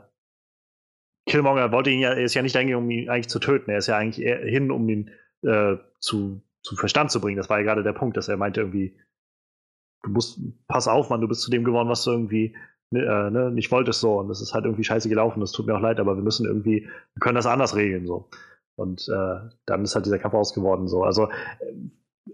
Killmonger 1.25 1.71
wollte 1.71 1.89
ihn 1.89 2.01
ja, 2.01 2.09
er 2.09 2.23
ist 2.23 2.33
ja 2.33 2.41
nicht 2.41 2.57
eigentlich, 2.57 2.75
um 2.75 2.89
ihn 2.89 3.09
eigentlich 3.09 3.29
zu 3.29 3.39
töten, 3.39 3.71
er 3.71 3.77
ist 3.77 3.87
ja 3.87 3.97
eigentlich 3.97 4.27
hin, 4.27 4.69
um 4.69 4.87
ihn 4.89 5.09
äh, 5.43 5.77
zu, 5.99 6.41
zu 6.61 6.75
Verstand 6.75 7.11
zu 7.11 7.21
bringen. 7.21 7.37
Das 7.37 7.49
war 7.49 7.59
ja 7.59 7.63
gerade 7.63 7.81
der 7.81 7.93
Punkt, 7.93 8.17
dass 8.17 8.27
er 8.27 8.35
meinte 8.35 8.59
irgendwie, 8.59 8.99
du 10.03 10.09
musst, 10.09 10.39
pass 10.67 10.89
auf, 10.89 11.09
Mann, 11.09 11.21
du 11.21 11.29
bist 11.29 11.41
zu 11.41 11.49
dem 11.49 11.63
geworden, 11.63 11.87
was 11.87 12.03
du 12.03 12.11
irgendwie 12.11 12.55
ne, 12.91 13.03
äh, 13.03 13.31
ne, 13.31 13.51
nicht 13.51 13.71
wolltest 13.71 14.01
so 14.01 14.19
und 14.19 14.27
das 14.27 14.41
ist 14.41 14.53
halt 14.53 14.65
irgendwie 14.65 14.83
scheiße 14.83 15.07
gelaufen, 15.07 15.39
das 15.39 15.53
tut 15.53 15.65
mir 15.65 15.75
auch 15.77 15.81
leid, 15.81 16.01
aber 16.01 16.17
wir 16.17 16.23
müssen 16.23 16.45
irgendwie, 16.45 16.81
wir 16.81 17.19
können 17.21 17.35
das 17.35 17.45
anders 17.45 17.77
regeln 17.77 18.05
so. 18.05 18.29
Und 18.75 19.07
äh, 19.07 19.49
dann 19.65 19.83
ist 19.83 19.95
halt 19.95 20.05
dieser 20.05 20.19
Kampf 20.19 20.33
ausgeworden. 20.33 20.87
So. 20.87 21.03
Also 21.03 21.29
äh, 21.29 21.73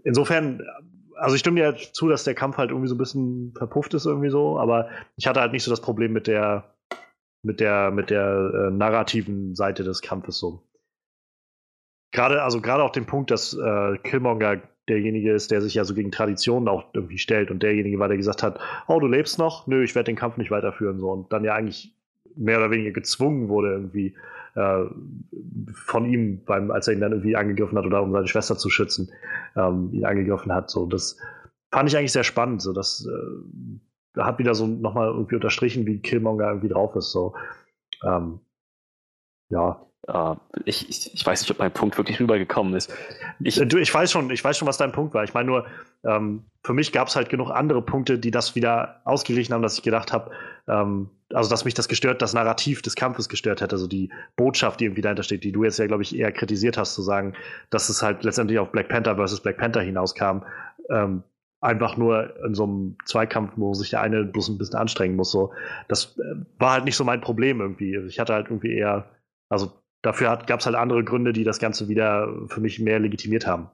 insofern, 0.03 0.61
also 1.15 1.35
ich 1.35 1.39
stimme 1.39 1.61
dir 1.61 1.75
zu, 1.93 2.07
dass 2.07 2.23
der 2.23 2.35
Kampf 2.35 2.57
halt 2.57 2.71
irgendwie 2.71 2.87
so 2.87 2.95
ein 2.95 2.99
bisschen 2.99 3.53
verpufft 3.55 3.93
ist, 3.93 4.05
irgendwie 4.05 4.29
so, 4.29 4.59
aber 4.59 4.89
ich 5.17 5.27
hatte 5.27 5.39
halt 5.39 5.51
nicht 5.51 5.63
so 5.63 5.71
das 5.71 5.81
Problem 5.81 6.13
mit 6.13 6.27
der, 6.27 6.75
mit 7.43 7.59
der, 7.59 7.91
mit 7.91 8.09
der 8.09 8.51
äh, 8.53 8.71
narrativen 8.71 9.55
Seite 9.55 9.83
des 9.83 10.01
Kampfes 10.01 10.39
so. 10.39 10.63
Gerade, 12.11 12.41
also 12.41 12.59
gerade 12.59 12.83
auch 12.83 12.91
den 12.91 13.05
Punkt, 13.05 13.31
dass 13.31 13.53
äh, 13.53 13.97
Killmonger 13.99 14.61
derjenige 14.89 15.31
ist, 15.31 15.51
der 15.51 15.61
sich 15.61 15.75
ja 15.75 15.85
so 15.85 15.93
gegen 15.93 16.11
Traditionen 16.11 16.67
auch 16.67 16.85
irgendwie 16.93 17.17
stellt 17.17 17.51
und 17.51 17.63
derjenige 17.63 17.99
war, 17.99 18.07
der 18.07 18.17
gesagt 18.17 18.43
hat, 18.43 18.59
oh, 18.87 18.99
du 18.99 19.07
lebst 19.07 19.39
noch? 19.39 19.67
Nö, 19.67 19.83
ich 19.83 19.95
werde 19.95 20.11
den 20.11 20.17
Kampf 20.17 20.37
nicht 20.37 20.51
weiterführen 20.51 20.99
so 20.99 21.11
und 21.11 21.31
dann 21.31 21.43
ja 21.43 21.53
eigentlich 21.53 21.95
mehr 22.35 22.57
oder 22.57 22.71
weniger 22.71 22.91
gezwungen 22.91 23.47
wurde 23.47 23.71
irgendwie 23.71 24.15
äh, 24.55 24.85
von 25.73 26.05
ihm, 26.05 26.43
beim, 26.45 26.71
als 26.71 26.87
er 26.87 26.93
ihn 26.93 27.01
dann 27.01 27.11
irgendwie 27.11 27.35
angegriffen 27.35 27.77
hat 27.77 27.85
oder 27.85 28.01
um 28.01 28.11
seine 28.11 28.27
Schwester 28.27 28.57
zu 28.57 28.69
schützen, 28.69 29.11
ähm, 29.55 29.89
ihn 29.93 30.05
angegriffen 30.05 30.53
hat. 30.53 30.69
So, 30.69 30.85
das 30.85 31.17
fand 31.71 31.89
ich 31.89 31.97
eigentlich 31.97 32.11
sehr 32.11 32.23
spannend. 32.23 32.61
So, 32.61 32.73
dass, 32.73 33.05
äh, 33.05 34.21
hat 34.21 34.39
wieder 34.39 34.55
so 34.55 34.67
nochmal 34.67 35.07
irgendwie 35.07 35.35
unterstrichen, 35.35 35.85
wie 35.85 35.99
Killmonger 35.99 36.47
irgendwie 36.47 36.69
drauf 36.69 36.95
ist. 36.95 37.11
So. 37.11 37.33
Ähm, 38.03 38.39
ja. 39.49 39.85
Uh, 40.07 40.35
ich, 40.65 40.89
ich, 40.89 41.13
ich, 41.13 41.23
weiß 41.23 41.41
nicht, 41.41 41.51
ob 41.51 41.59
mein 41.59 41.71
Punkt 41.71 41.95
wirklich 41.95 42.19
rübergekommen 42.19 42.73
ist. 42.73 42.91
Ich, 43.39 43.61
du, 43.63 43.77
ich 43.77 43.93
weiß 43.93 44.11
schon, 44.11 44.31
ich 44.31 44.43
weiß 44.43 44.57
schon, 44.57 44.67
was 44.67 44.79
dein 44.79 44.91
Punkt 44.91 45.13
war. 45.13 45.23
Ich 45.23 45.35
meine 45.35 45.45
nur, 45.45 45.67
ähm, 46.03 46.43
für 46.63 46.73
mich 46.73 46.91
gab 46.91 47.07
es 47.07 47.15
halt 47.15 47.29
genug 47.29 47.51
andere 47.51 47.83
Punkte, 47.83 48.17
die 48.17 48.31
das 48.31 48.55
wieder 48.55 49.01
ausgeglichen 49.05 49.53
haben, 49.53 49.61
dass 49.61 49.77
ich 49.77 49.83
gedacht 49.83 50.11
habe, 50.11 50.31
ähm, 50.67 51.11
also 51.31 51.51
dass 51.51 51.65
mich 51.65 51.75
das 51.75 51.87
gestört, 51.87 52.23
das 52.23 52.33
Narrativ 52.33 52.81
des 52.81 52.95
Kampfes 52.95 53.29
gestört 53.29 53.61
hätte, 53.61 53.75
also 53.75 53.85
die 53.85 54.11
Botschaft, 54.35 54.79
die 54.79 54.85
irgendwie 54.85 55.03
dahinter 55.03 55.21
steht, 55.21 55.43
die 55.43 55.51
du 55.51 55.63
jetzt 55.63 55.77
ja, 55.77 55.85
glaube 55.85 56.01
ich, 56.01 56.17
eher 56.17 56.31
kritisiert 56.31 56.77
hast, 56.77 56.95
zu 56.95 57.03
sagen, 57.03 57.35
dass 57.69 57.89
es 57.89 58.01
halt 58.01 58.23
letztendlich 58.23 58.57
auf 58.57 58.71
Black 58.71 58.89
Panther 58.89 59.15
versus 59.15 59.41
Black 59.41 59.57
Panther 59.57 59.81
hinauskam. 59.81 60.39
Ähm, 60.89 61.23
einfach 61.61 61.95
nur 61.95 62.35
in 62.43 62.55
so 62.55 62.63
einem 62.63 62.97
Zweikampf, 63.05 63.53
wo 63.55 63.75
sich 63.75 63.91
der 63.91 64.01
eine 64.01 64.23
bloß 64.25 64.49
ein 64.49 64.57
bisschen 64.57 64.79
anstrengen 64.79 65.15
muss. 65.15 65.31
So, 65.31 65.53
das 65.87 66.17
äh, 66.17 66.43
war 66.57 66.71
halt 66.73 66.85
nicht 66.85 66.95
so 66.95 67.03
mein 67.03 67.21
Problem 67.21 67.61
irgendwie. 67.61 67.95
Ich 68.07 68.19
hatte 68.19 68.33
halt 68.33 68.47
irgendwie 68.47 68.73
eher, 68.73 69.05
also 69.47 69.80
dafür 70.01 70.37
gab 70.45 70.59
es 70.59 70.65
halt 70.65 70.75
andere 70.75 71.03
Gründe, 71.03 71.33
die 71.33 71.43
das 71.43 71.59
Ganze 71.59 71.87
wieder 71.87 72.27
für 72.47 72.61
mich 72.61 72.79
mehr 72.79 72.99
legitimiert 72.99 73.45
haben. 73.47 73.69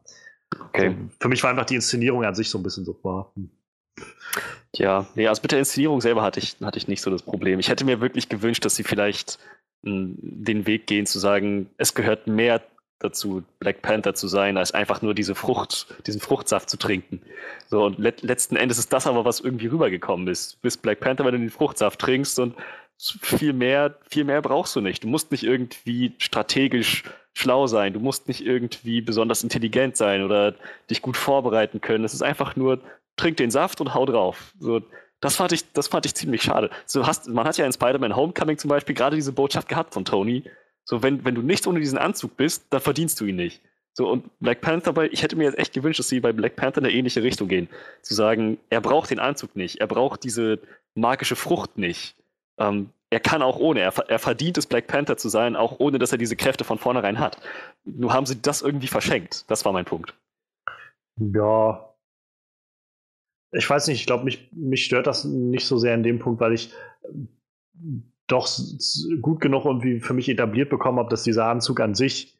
Okay. 0.70 0.88
Also, 0.88 0.98
für 1.20 1.28
mich 1.30 1.44
war 1.44 1.50
einfach 1.50 1.66
die 1.66 1.76
Inszenierung 1.76 2.24
an 2.24 2.36
sich 2.36 2.50
so 2.50 2.58
ein 2.58 2.64
bisschen 2.64 2.86
so. 2.86 2.98
War, 3.04 3.32
hm. 3.36 3.50
Ja, 4.76 5.08
nee, 5.16 5.28
also 5.28 5.42
mit 5.42 5.52
der 5.52 5.60
Inszenierung 5.60 6.02
selber 6.02 6.22
hatte 6.22 6.40
ich, 6.40 6.58
hatte 6.62 6.78
ich 6.78 6.88
nicht 6.88 7.02
so 7.02 7.10
das 7.10 7.24
Problem. 7.24 7.60
Ich 7.60 7.70
hätte 7.70 7.86
mir 7.86 8.00
wirklich 8.02 8.30
gewünscht, 8.30 8.64
dass 8.64 8.76
sie 8.76 8.84
vielleicht 8.84 9.40
mh, 9.82 9.92
hm, 9.92 10.18
den 10.22 10.68
Weg 10.68 10.88
gehen, 10.88 11.06
zu 11.06 11.20
sagen, 11.20 11.70
es 11.78 11.94
gehört 11.94 12.28
mehr 12.28 12.62
dazu, 13.00 13.44
Black 13.60 13.82
Panther 13.82 14.16
zu 14.16 14.28
sein, 14.28 14.58
als 14.58 14.72
einfach 14.72 15.02
nur 15.02 15.14
diese 15.14 15.36
Frucht, 15.36 15.88
diesen 16.08 16.20
Fruchtsaft 16.20 16.70
zu 16.70 16.78
trinken. 16.78 17.22
So, 17.70 17.86
und 17.86 18.00
let 18.00 18.24
letzten 18.24 18.56
Endes 18.56 18.80
ist 18.80 18.92
das 18.92 19.06
aber, 19.06 19.24
was 19.24 19.40
irgendwie 19.40 19.68
rübergekommen 19.68 20.28
ist. 20.28 20.56
Du 20.56 20.60
bist 20.64 20.82
Black 20.82 21.00
Panther, 21.00 21.26
wenn 21.26 21.34
du 21.34 21.40
den 21.40 21.50
Fruchtsaft 21.50 22.00
trinkst 22.00 22.40
und 22.40 22.56
viel 22.98 23.54
mehr, 23.54 23.96
viel 24.10 24.24
mehr 24.24 24.42
brauchst 24.42 24.76
du 24.76 24.82
nicht. 24.82 25.04
Du 25.04 25.08
musst 25.08 25.32
nicht 25.32 25.44
irgendwie 25.44 26.14
strategisch 26.18 27.04
schlau 27.34 27.68
sein, 27.68 27.94
du 27.94 28.00
musst 28.00 28.28
nicht 28.28 28.44
irgendwie 28.44 29.02
besonders 29.02 29.44
intelligent 29.44 29.96
sein 29.96 30.24
oder 30.24 30.56
dich 30.90 31.04
gut 31.04 31.18
vorbereiten 31.18 31.82
können. 31.82 32.04
Es 32.04 32.16
ist 32.16 32.24
einfach 32.24 32.56
nur, 32.56 32.82
trink 33.16 33.38
den 33.38 33.52
Saft 33.52 33.82
und 33.82 33.94
hau 33.94 34.06
drauf. 34.06 34.54
So, 34.60 34.82
das 35.20 35.36
fand 35.36 35.52
ich, 35.52 35.72
das 35.74 35.88
fand 35.88 36.06
ich 36.06 36.16
ziemlich 36.16 36.42
schade. 36.44 36.70
So 36.86 37.06
hast, 37.06 37.28
man 37.28 37.46
hat 37.48 37.58
ja 37.58 37.66
in 37.66 37.74
Spider-Man 37.74 38.16
Homecoming 38.16 38.58
zum 38.58 38.70
Beispiel 38.70 38.96
gerade 38.96 39.16
diese 39.16 39.34
Botschaft 39.34 39.68
gehabt 39.68 39.94
von 39.94 40.06
Tony, 40.06 40.44
so, 40.86 41.04
wenn, 41.04 41.26
wenn 41.26 41.36
du 41.36 41.42
nichts 41.42 41.68
ohne 41.68 41.82
diesen 41.82 41.98
Anzug 41.98 42.38
bist, 42.38 42.68
dann 42.70 42.80
verdienst 42.80 43.20
du 43.20 43.26
ihn 43.26 43.36
nicht. 43.36 43.62
So, 43.92 44.10
und 44.10 44.30
Black 44.40 44.62
Panther 44.62 44.94
bei, 44.94 45.10
ich 45.10 45.22
hätte 45.22 45.36
mir 45.36 45.44
jetzt 45.44 45.58
echt 45.58 45.74
gewünscht, 45.74 46.00
dass 46.00 46.08
sie 46.08 46.22
bei 46.22 46.32
Black 46.32 46.56
Panther 46.56 46.80
in 46.80 46.86
eine 46.86 46.94
ähnliche 46.94 47.24
Richtung 47.24 47.50
gehen. 47.50 47.68
Zu 48.02 48.14
sagen, 48.14 48.58
er 48.70 48.80
braucht 48.80 49.10
den 49.10 49.20
Anzug 49.20 49.56
nicht, 49.56 49.82
er 49.82 49.88
braucht 49.88 50.24
diese 50.24 50.60
magische 50.96 51.36
Frucht 51.36 51.78
nicht. 51.78 52.16
Ähm, 52.58 52.90
er 53.10 53.20
kann 53.20 53.42
auch 53.42 53.58
ohne, 53.58 53.80
er, 53.80 53.98
er 54.10 54.20
verdient 54.20 54.58
es, 54.58 54.68
Black 54.68 54.88
Panther 54.88 55.18
zu 55.18 55.30
sein, 55.30 55.56
auch 55.56 55.80
ohne, 55.80 55.98
dass 55.98 56.12
er 56.12 56.18
diese 56.18 56.36
Kräfte 56.36 56.64
von 56.64 56.78
vornherein 56.78 57.20
hat. 57.20 57.40
Nur 57.86 58.14
haben 58.14 58.26
sie 58.26 58.42
das 58.42 58.62
irgendwie 58.62 58.88
verschenkt. 58.88 59.50
Das 59.50 59.64
war 59.64 59.72
mein 59.72 59.86
Punkt. 59.86 60.14
Ja. 61.18 61.94
Ich 63.54 63.70
weiß 63.70 63.88
nicht, 63.88 64.02
ich 64.02 64.08
glaube, 64.08 64.26
mich, 64.26 64.50
mich 64.52 64.84
stört 64.84 65.08
das 65.08 65.24
nicht 65.24 65.66
so 65.66 65.78
sehr 65.78 65.96
in 65.96 66.04
dem 66.04 66.20
Punkt, 66.20 66.42
weil 66.42 66.54
ich 66.54 66.74
doch 68.28 68.50
gut 69.22 69.40
genug 69.40 69.64
irgendwie 69.64 70.02
für 70.02 70.14
mich 70.14 70.28
etabliert 70.28 70.70
bekommen 70.70 71.00
habe, 71.00 71.10
dass 71.10 71.24
dieser 71.24 71.46
Anzug 71.46 71.80
an 71.80 71.96
sich 71.96 72.38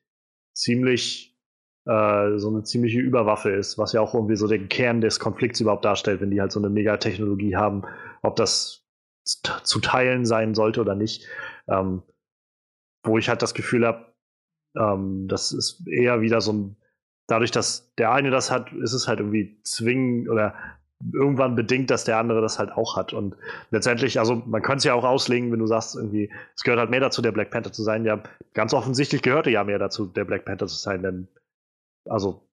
ziemlich 0.54 1.38
äh, 1.86 2.38
so 2.38 2.50
eine 2.50 2.64
ziemliche 2.64 3.00
Überwaffe 3.00 3.52
ist, 3.52 3.78
was 3.78 3.94
ja 3.94 4.02
auch 4.02 4.14
irgendwie 4.14 4.36
so 4.36 4.48
den 4.48 4.68
Kern 4.68 5.00
des 5.00 5.20
Konflikts 5.20 5.62
überhaupt 5.62 5.86
darstellt, 5.86 6.20
wenn 6.20 6.32
die 6.32 6.42
halt 6.42 6.52
so 6.52 6.60
eine 6.60 6.70
Megatechnologie 6.70 7.56
haben, 7.56 7.84
ob 8.22 8.36
das 8.36 8.86
zu 9.28 9.80
teilen 9.80 10.26
sein 10.26 10.56
sollte 10.56 10.82
oder 10.82 10.96
nicht. 10.96 11.28
Ähm, 11.68 12.04
wo 13.04 13.18
ich 13.18 13.30
halt 13.30 13.42
das 13.42 13.54
Gefühl 13.54 13.86
habe, 13.86 14.14
ähm, 14.78 15.28
das 15.28 15.52
ist 15.52 15.88
eher 15.88 16.22
wieder 16.22 16.42
so 16.42 16.54
ein, 16.54 16.78
dadurch, 17.28 17.52
dass 17.52 17.94
der 17.96 18.12
eine 18.12 18.32
das 18.32 18.52
hat, 18.52 18.72
ist 18.74 18.94
es 18.94 19.08
halt 19.08 19.20
irgendwie 19.20 19.60
zwingen 19.64 20.30
oder 20.30 20.56
irgendwann 21.14 21.56
bedingt, 21.56 21.92
dass 21.92 22.06
der 22.06 22.18
andere 22.18 22.42
das 22.42 22.58
halt 22.58 22.72
auch 22.72 22.96
hat. 22.96 23.14
Und 23.14 23.36
letztendlich, 23.70 24.20
also 24.20 24.42
man 24.46 24.62
könnte 24.62 24.80
es 24.80 24.84
ja 24.84 24.94
auch 24.94 25.04
auslegen, 25.04 25.52
wenn 25.52 25.60
du 25.60 25.68
sagst, 25.68 25.96
irgendwie, 25.96 26.32
es 26.56 26.64
gehört 26.64 26.80
halt 26.80 26.90
mehr 26.90 27.00
dazu, 27.00 27.22
der 27.22 27.32
Black 27.32 27.52
Panther 27.52 27.72
zu 27.72 27.84
sein. 27.84 28.04
Ja, 28.06 28.22
ganz 28.54 28.74
offensichtlich 28.74 29.22
gehörte 29.22 29.50
ja 29.52 29.64
mehr 29.64 29.80
dazu, 29.80 30.08
der 30.08 30.26
Black 30.26 30.46
Panther 30.46 30.68
zu 30.68 30.76
sein, 30.76 31.04
denn 31.04 31.28
also 32.10 32.48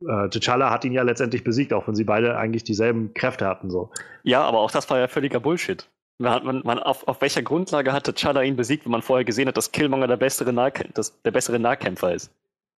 äh, 0.00 0.28
T'Challa 0.28 0.70
hat 0.70 0.84
ihn 0.84 0.92
ja 0.92 1.02
letztendlich 1.02 1.44
besiegt, 1.44 1.72
auch 1.72 1.86
wenn 1.86 1.94
sie 1.94 2.04
beide 2.04 2.36
eigentlich 2.36 2.64
dieselben 2.64 3.14
Kräfte 3.14 3.46
hatten. 3.46 3.70
So. 3.70 3.90
Ja, 4.22 4.42
aber 4.42 4.58
auch 4.58 4.70
das 4.70 4.88
war 4.90 4.98
ja 4.98 5.08
völliger 5.08 5.40
Bullshit. 5.40 5.88
Man, 6.18 6.62
man, 6.64 6.78
auf, 6.78 7.08
auf, 7.08 7.20
welcher 7.20 7.42
Grundlage 7.42 7.92
hat 7.92 8.08
T'Challa 8.08 8.44
ihn 8.44 8.54
besiegt, 8.54 8.84
wenn 8.84 8.92
man 8.92 9.02
vorher 9.02 9.24
gesehen 9.24 9.48
hat, 9.48 9.56
dass 9.56 9.72
Killmonger 9.72 10.06
der 10.06 10.16
bessere, 10.16 10.52
Nahkämpfer, 10.52 10.94
das, 10.94 11.20
der 11.22 11.32
bessere 11.32 11.58
Nahkämpfer 11.58 12.14
ist? 12.14 12.30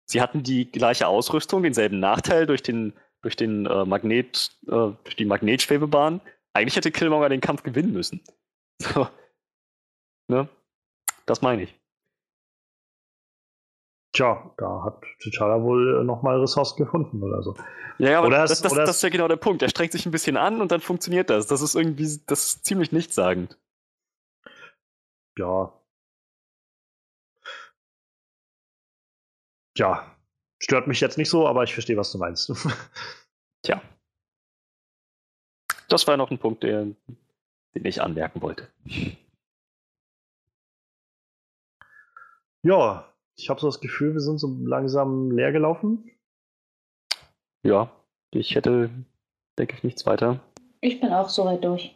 Sie 0.05 0.22
hatten 0.22 0.43
die 0.43 0.72
gleiche 0.72 1.07
Ausrüstung, 1.07 1.64
denselben 1.64 1.99
Nachteil 1.99 2.45
durch 2.45 2.64
den 2.64 2.93
durch 3.25 3.35
den 3.35 3.65
äh, 3.65 3.85
Magnet, 3.85 4.55
äh, 4.67 4.93
durch 5.03 5.15
die 5.17 5.25
Magnetschwebebahn. 5.25 6.22
Eigentlich 6.53 6.75
hätte 6.75 6.91
Killmonger 6.91 7.27
den 7.27 7.41
Kampf 7.41 7.64
gewinnen 7.64 7.91
müssen. 7.91 8.22
So. 8.81 9.07
Ne? 10.27 10.49
Das 11.25 11.41
meine 11.41 11.64
ich. 11.64 11.73
Tja, 14.16 14.52
da 14.58 14.84
hat 14.84 15.03
T'Challa 15.22 15.61
wohl 15.61 16.03
nochmal 16.03 16.40
Ressourcen 16.40 16.77
gefunden 16.77 17.22
oder 17.22 17.44
so. 17.44 17.56
Ja, 17.98 18.19
aber 18.19 18.27
oder 18.27 18.40
das, 18.40 18.61
das, 18.61 18.61
das, 18.61 18.74
das, 18.74 18.95
ist 18.98 19.02
ja 19.03 19.10
genau 19.10 19.27
der 19.27 19.35
Punkt. 19.35 19.61
Er 19.61 19.69
strengt 19.69 19.92
sich 19.92 20.06
ein 20.06 20.11
bisschen 20.11 20.38
an 20.38 20.61
und 20.61 20.72
dann 20.72 20.82
funktioniert 20.82 21.30
das. 21.30 21.48
Das 21.48 21.61
ist 21.61 21.76
irgendwie, 21.76 22.19
das 22.26 22.45
ist 22.45 22.66
ziemlich 22.66 22.92
nichtssagend. 22.92 23.58
Ja. 25.38 25.74
Ja, 29.77 30.16
Stört 30.60 30.88
mich 30.88 31.02
jetzt 31.02 31.18
nicht 31.18 31.30
so, 31.30 31.48
aber 31.48 31.64
ich 31.64 31.74
verstehe, 31.74 31.98
was 31.98 32.11
du 32.11 32.18
meinst. 32.18 32.52
Tja. 33.61 33.82
Das 35.90 36.08
war 36.08 36.18
noch 36.18 36.32
ein 36.32 36.40
Punkt, 36.40 36.64
den, 36.64 36.95
den 37.76 37.85
ich 37.85 38.02
anmerken 38.02 38.42
wollte. 38.42 38.68
Ja, 42.64 43.14
ich 43.35 43.49
habe 43.49 43.59
so 43.59 43.67
das 43.67 43.80
Gefühl, 43.80 44.14
wir 44.14 44.22
sind 44.22 44.39
so 44.39 44.47
langsam 44.64 45.31
leer 45.31 45.51
gelaufen. 45.51 46.09
Ja, 47.64 47.91
ich 48.31 48.55
hätte, 48.55 48.89
denke 49.57 49.75
ich, 49.75 49.83
nichts 49.83 50.05
weiter. 50.05 50.39
Ich 50.81 50.99
bin 50.99 51.11
auch 51.11 51.30
soweit 51.30 51.64
durch. 51.64 51.95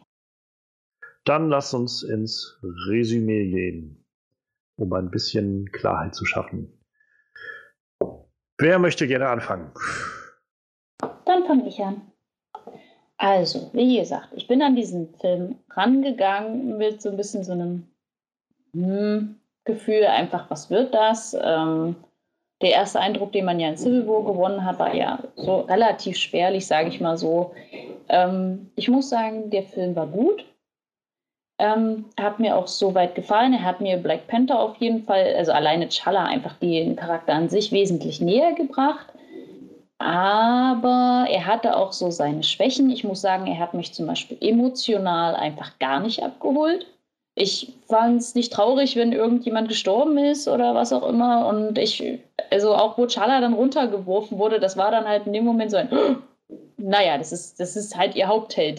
Dann 1.24 1.48
lass 1.48 1.74
uns 1.74 2.02
ins 2.02 2.58
Resümee 2.88 3.50
gehen, 3.50 4.04
um 4.76 4.92
ein 4.92 5.10
bisschen 5.10 5.70
Klarheit 5.70 6.14
zu 6.14 6.24
schaffen. 6.24 6.76
Wer 8.58 8.78
möchte 8.78 9.06
gerne 9.06 9.28
anfangen? 9.28 9.72
Dann 11.24 11.46
fange 11.46 11.68
ich 11.68 11.80
an. 11.80 12.02
Also, 13.16 13.70
wie 13.74 13.98
gesagt, 13.98 14.28
ich 14.34 14.48
bin 14.48 14.62
an 14.62 14.76
diesen 14.76 15.14
Film 15.14 15.58
rangegangen 15.70 16.78
mit 16.78 17.00
so 17.02 17.10
ein 17.10 17.16
bisschen 17.16 17.44
so 17.44 17.52
einem 17.52 17.86
hm, 18.74 19.39
Gefühl, 19.64 20.06
einfach, 20.06 20.50
was 20.50 20.70
wird 20.70 20.94
das? 20.94 21.36
Ähm, 21.40 21.96
der 22.62 22.72
erste 22.72 23.00
Eindruck, 23.00 23.32
den 23.32 23.46
man 23.46 23.58
ja 23.58 23.68
in 23.68 23.76
Civil 23.76 24.06
War 24.06 24.24
gewonnen 24.24 24.64
hat, 24.64 24.78
war 24.78 24.94
ja 24.94 25.18
so 25.36 25.60
relativ 25.60 26.16
spärlich, 26.16 26.66
sage 26.66 26.88
ich 26.88 27.00
mal 27.00 27.16
so. 27.16 27.52
Ähm, 28.08 28.70
ich 28.76 28.88
muss 28.88 29.08
sagen, 29.08 29.50
der 29.50 29.62
Film 29.62 29.96
war 29.96 30.06
gut. 30.06 30.44
Ähm, 31.58 32.06
hat 32.18 32.38
mir 32.38 32.56
auch 32.56 32.66
soweit 32.66 33.14
gefallen. 33.14 33.52
Er 33.52 33.64
hat 33.64 33.80
mir 33.80 33.96
Black 33.96 34.26
Panther 34.28 34.58
auf 34.58 34.76
jeden 34.76 35.04
Fall, 35.04 35.34
also 35.36 35.52
alleine 35.52 35.88
Chala 35.88 36.24
einfach 36.24 36.54
den 36.54 36.96
Charakter 36.96 37.34
an 37.34 37.48
sich 37.48 37.72
wesentlich 37.72 38.20
näher 38.20 38.54
gebracht. 38.54 39.06
Aber 39.98 41.26
er 41.28 41.44
hatte 41.44 41.76
auch 41.76 41.92
so 41.92 42.10
seine 42.10 42.42
Schwächen. 42.42 42.90
Ich 42.90 43.04
muss 43.04 43.20
sagen, 43.20 43.46
er 43.46 43.58
hat 43.58 43.74
mich 43.74 43.92
zum 43.92 44.06
Beispiel 44.06 44.38
emotional 44.40 45.34
einfach 45.34 45.78
gar 45.78 46.00
nicht 46.00 46.22
abgeholt. 46.22 46.86
Ich 47.40 47.72
fand 47.88 48.20
es 48.20 48.34
nicht 48.34 48.52
traurig, 48.52 48.96
wenn 48.96 49.12
irgendjemand 49.12 49.68
gestorben 49.68 50.18
ist 50.18 50.46
oder 50.46 50.74
was 50.74 50.92
auch 50.92 51.08
immer. 51.08 51.46
Und 51.46 51.78
ich, 51.78 52.20
also 52.50 52.74
auch 52.74 52.98
wo 52.98 53.06
Chala 53.06 53.40
dann 53.40 53.54
runtergeworfen 53.54 54.38
wurde, 54.38 54.60
das 54.60 54.76
war 54.76 54.90
dann 54.90 55.06
halt 55.06 55.26
in 55.26 55.32
dem 55.32 55.44
Moment 55.44 55.70
so 55.70 55.78
ein, 55.78 55.88
naja, 56.76 57.16
das 57.16 57.32
ist, 57.32 57.58
das 57.58 57.76
ist 57.76 57.96
halt 57.96 58.14
ihr 58.14 58.28
Hauptheld 58.28 58.78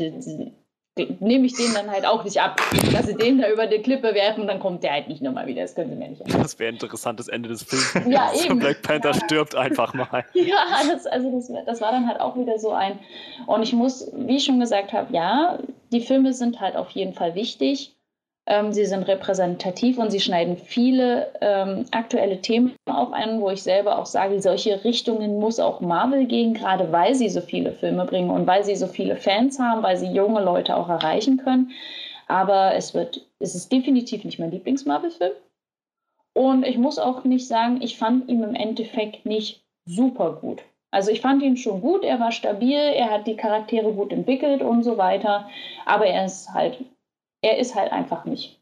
nehme 1.20 1.46
ich 1.46 1.54
den 1.54 1.74
dann 1.74 1.90
halt 1.90 2.06
auch 2.06 2.24
nicht 2.24 2.40
ab. 2.42 2.62
Dass 2.92 3.06
sie 3.06 3.16
den 3.16 3.40
da 3.40 3.50
über 3.50 3.68
die 3.68 3.80
Klippe 3.80 4.14
werfen, 4.14 4.48
dann 4.48 4.60
kommt 4.60 4.84
der 4.84 4.92
halt 4.92 5.08
nicht 5.08 5.22
nochmal 5.22 5.48
wieder. 5.48 5.62
Das 5.62 5.74
können 5.74 5.90
sie 5.90 5.96
mir 5.96 6.10
nicht 6.10 6.22
ab. 6.22 6.28
Das 6.42 6.60
wäre 6.60 6.70
ein 6.70 6.76
interessantes 6.76 7.28
Ende 7.28 7.50
des 7.50 7.64
Films. 7.64 7.94
ja, 8.08 8.32
eben. 8.34 8.60
Black 8.60 8.82
Panther 8.82 9.14
stirbt 9.14 9.56
einfach 9.56 9.94
mal. 9.94 10.26
Ja, 10.34 10.66
das, 10.92 11.06
also 11.06 11.32
das, 11.32 11.52
das 11.66 11.82
war 11.82 11.92
dann 11.92 12.08
halt 12.08 12.20
auch 12.20 12.36
wieder 12.36 12.60
so 12.60 12.72
ein. 12.72 13.00
Und 13.46 13.64
ich 13.64 13.74
muss, 13.74 14.12
wie 14.14 14.38
ich 14.38 14.44
schon 14.44 14.60
gesagt 14.60 14.92
habe, 14.92 15.14
ja, 15.14 15.60
die 15.92 16.02
Filme 16.02 16.34
sind 16.34 16.60
halt 16.60 16.76
auf 16.76 16.90
jeden 16.92 17.14
Fall 17.14 17.36
wichtig. 17.36 17.96
Ähm, 18.48 18.74
sie 18.74 18.86
sind 18.86 19.04
repräsentativ 19.04 19.98
und 20.00 20.10
sie 20.10 20.20
schneiden 20.20 20.58
viele 20.58 21.32
ähm, 21.42 21.86
aktuelle 21.92 22.42
Themen 22.42 22.74
auf 22.90 23.14
ein, 23.14 23.40
wo 23.40 23.50
ich 23.52 23.62
selber 23.62 24.00
auch 24.00 24.08
sage, 24.08 24.42
solche 24.42 24.84
Richtungen 24.84 25.40
muss 25.40 25.60
auch 25.60 25.80
Marvel 25.80 26.26
gehen, 26.26 26.56
gerade 26.56 26.92
weil 26.92 27.14
sie 27.14 27.30
so 27.30 27.42
viele 27.42 27.72
Filme 27.72 28.06
bringen 28.06 28.32
und 28.32 28.48
weil 28.48 28.64
sie 28.64 28.76
so 28.76 28.88
viele 28.88 29.16
Fans 29.16 29.60
haben, 29.60 29.84
weil 29.84 29.98
sie 29.98 30.08
junge 30.08 30.44
Leute 30.44 30.76
auch 30.76 30.90
erreichen 30.90 31.38
können. 31.38 31.72
Aber 32.28 32.74
es 32.76 32.94
wird, 32.94 33.26
es 33.40 33.54
ist 33.56 33.72
definitiv 33.72 34.24
nicht 34.24 34.40
mein 34.40 34.52
Lieblings-Marvel-Film. 34.52 35.34
Und 36.34 36.66
ich 36.66 36.78
muss 36.78 36.98
auch 36.98 37.24
nicht 37.24 37.48
sagen, 37.48 37.82
ich 37.82 37.98
fand 37.98 38.30
ihn 38.30 38.42
im 38.42 38.56
Endeffekt 38.56 39.26
nicht 39.26 39.64
super 39.86 40.34
gut. 40.42 40.64
Also 40.92 41.12
ich 41.12 41.22
fand 41.22 41.42
ihn 41.44 41.58
schon 41.58 41.82
gut, 41.82 42.04
er 42.04 42.20
war 42.20 42.32
stabil, 42.32 42.78
er 42.78 43.12
hat 43.12 43.28
die 43.28 43.38
Charaktere 43.38 43.94
gut 43.94 44.12
entwickelt 44.12 44.62
und 44.62 44.84
so 44.84 44.98
weiter. 44.98 45.50
Aber 45.86 46.06
er 46.06 46.26
ist 46.26 46.54
halt 46.54 46.78
er 47.42 47.58
ist 47.58 47.76
halt 47.76 47.92
einfach 47.92 48.26
nicht 48.26 48.62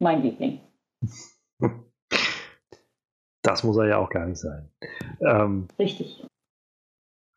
mein 0.00 0.22
Liebling. 0.22 0.60
Das 3.42 3.62
muss 3.62 3.76
er 3.76 3.86
ja 3.86 3.98
auch 3.98 4.08
gar 4.08 4.26
nicht 4.26 4.38
sein. 4.38 4.70
Ähm, 5.20 5.68
Richtig. 5.78 6.26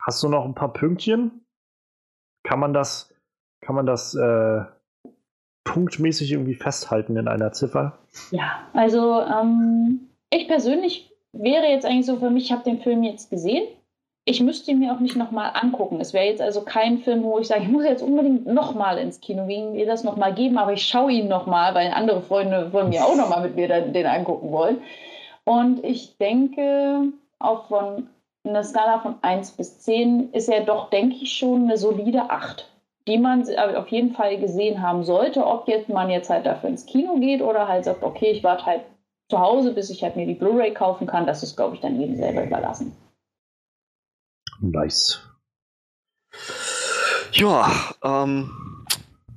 Hast 0.01 0.23
du 0.23 0.29
noch 0.29 0.45
ein 0.45 0.55
paar 0.55 0.71
Pünktchen? 0.71 1.45
Kann 2.43 2.59
man 2.59 2.73
das, 2.73 3.13
kann 3.61 3.75
man 3.75 3.85
das 3.85 4.15
äh, 4.15 4.63
punktmäßig 5.65 6.31
irgendwie 6.31 6.55
festhalten 6.55 7.17
in 7.17 7.27
einer 7.27 7.51
Ziffer? 7.51 7.99
Ja, 8.31 8.69
also 8.73 9.19
ähm, 9.21 10.09
ich 10.29 10.47
persönlich 10.47 11.13
wäre 11.33 11.65
jetzt 11.65 11.85
eigentlich 11.85 12.05
so 12.05 12.17
für 12.19 12.29
mich, 12.29 12.45
ich 12.45 12.51
habe 12.53 12.63
den 12.63 12.79
Film 12.79 13.03
jetzt 13.03 13.29
gesehen 13.29 13.67
ich 14.29 14.41
müsste 14.41 14.71
ihn 14.71 14.79
mir 14.79 14.93
auch 14.93 14.99
nicht 14.99 15.15
nochmal 15.15 15.51
angucken. 15.53 16.01
Es 16.01 16.11
wäre 16.11 16.25
jetzt 16.25 16.41
also 16.41 16.61
kein 16.61 16.97
Film, 16.97 17.23
wo 17.23 17.39
ich 17.39 17.47
sage, 17.47 17.63
ich 17.63 17.69
muss 17.69 17.85
jetzt 17.85 18.03
unbedingt 18.03 18.45
nochmal 18.45 18.97
ins 18.97 19.21
Kino 19.21 19.47
wegen 19.47 19.71
mir 19.71 19.85
das 19.85 20.03
nochmal 20.03 20.33
geben, 20.33 20.57
aber 20.57 20.73
ich 20.73 20.85
schaue 20.85 21.13
ihn 21.13 21.29
nochmal, 21.29 21.73
weil 21.73 21.93
andere 21.93 22.21
Freunde 22.21 22.69
von 22.71 22.89
mir 22.89 23.05
auch 23.05 23.15
nochmal 23.15 23.41
mit 23.41 23.55
mir 23.55 23.69
den 23.69 24.05
angucken 24.05 24.51
wollen. 24.51 24.81
Und 25.45 25.81
ich 25.85 26.17
denke, 26.17 27.03
auch 27.39 27.67
von 27.67 28.09
einer 28.43 28.65
Skala 28.65 28.99
von 28.99 29.15
1 29.21 29.51
bis 29.51 29.79
10 29.79 30.33
ist 30.33 30.49
er 30.49 30.65
doch, 30.65 30.89
denke 30.89 31.15
ich, 31.21 31.31
schon 31.31 31.63
eine 31.63 31.77
solide 31.77 32.29
8, 32.29 32.69
die 33.07 33.17
man 33.17 33.47
auf 33.77 33.87
jeden 33.87 34.11
Fall 34.11 34.37
gesehen 34.39 34.81
haben 34.81 35.05
sollte. 35.05 35.47
Ob 35.47 35.69
jetzt 35.69 35.87
man 35.87 36.09
jetzt 36.09 36.29
halt 36.29 36.45
dafür 36.45 36.69
ins 36.69 36.85
Kino 36.85 37.15
geht 37.15 37.41
oder 37.41 37.69
halt 37.69 37.85
sagt, 37.85 38.03
okay, 38.03 38.31
ich 38.31 38.43
warte 38.43 38.65
halt 38.65 38.81
zu 39.29 39.39
Hause, 39.39 39.71
bis 39.71 39.89
ich 39.89 40.03
halt 40.03 40.17
mir 40.17 40.25
die 40.25 40.33
Blu-ray 40.33 40.73
kaufen 40.73 41.07
kann, 41.07 41.25
das 41.25 41.43
ist, 41.43 41.55
glaube 41.55 41.75
ich, 41.75 41.81
dann 41.81 41.97
jedem 41.97 42.17
selber 42.17 42.43
überlassen. 42.43 42.93
Nice. 44.59 45.21
Ja, 47.31 47.71
ähm, 48.03 48.85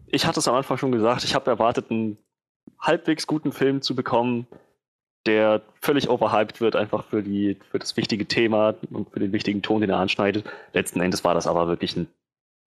ich 0.06 0.26
hatte 0.26 0.40
es 0.40 0.48
am 0.48 0.54
Anfang 0.54 0.78
schon 0.78 0.92
gesagt, 0.92 1.24
ich 1.24 1.34
habe 1.34 1.50
erwartet, 1.50 1.90
einen 1.90 2.18
halbwegs 2.78 3.26
guten 3.26 3.52
Film 3.52 3.82
zu 3.82 3.94
bekommen, 3.94 4.46
der 5.26 5.62
völlig 5.80 6.08
overhyped 6.08 6.60
wird, 6.60 6.76
einfach 6.76 7.04
für, 7.04 7.22
die, 7.22 7.58
für 7.70 7.78
das 7.78 7.96
wichtige 7.96 8.26
Thema 8.26 8.74
und 8.90 9.10
für 9.10 9.20
den 9.20 9.32
wichtigen 9.32 9.62
Ton, 9.62 9.82
den 9.82 9.90
er 9.90 9.98
anschneidet. 9.98 10.44
Letzten 10.72 11.00
Endes 11.00 11.24
war 11.24 11.34
das 11.34 11.46
aber 11.46 11.68
wirklich 11.68 11.96
ein 11.96 12.08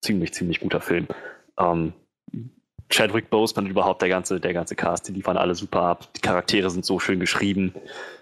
ziemlich, 0.02 0.34
ziemlich 0.34 0.60
guter 0.60 0.80
Film. 0.80 1.08
Ähm, 1.58 1.94
Chadwick 2.88 3.30
Boseman 3.30 3.66
überhaupt 3.66 4.02
der 4.02 4.08
ganze, 4.08 4.40
der 4.40 4.52
ganze 4.52 4.74
Cast, 4.74 5.08
die 5.08 5.12
liefern 5.12 5.36
alle 5.36 5.54
super 5.54 5.82
ab. 5.82 6.12
Die 6.14 6.20
Charaktere 6.20 6.70
sind 6.70 6.84
so 6.84 6.98
schön 6.98 7.20
geschrieben. 7.20 7.74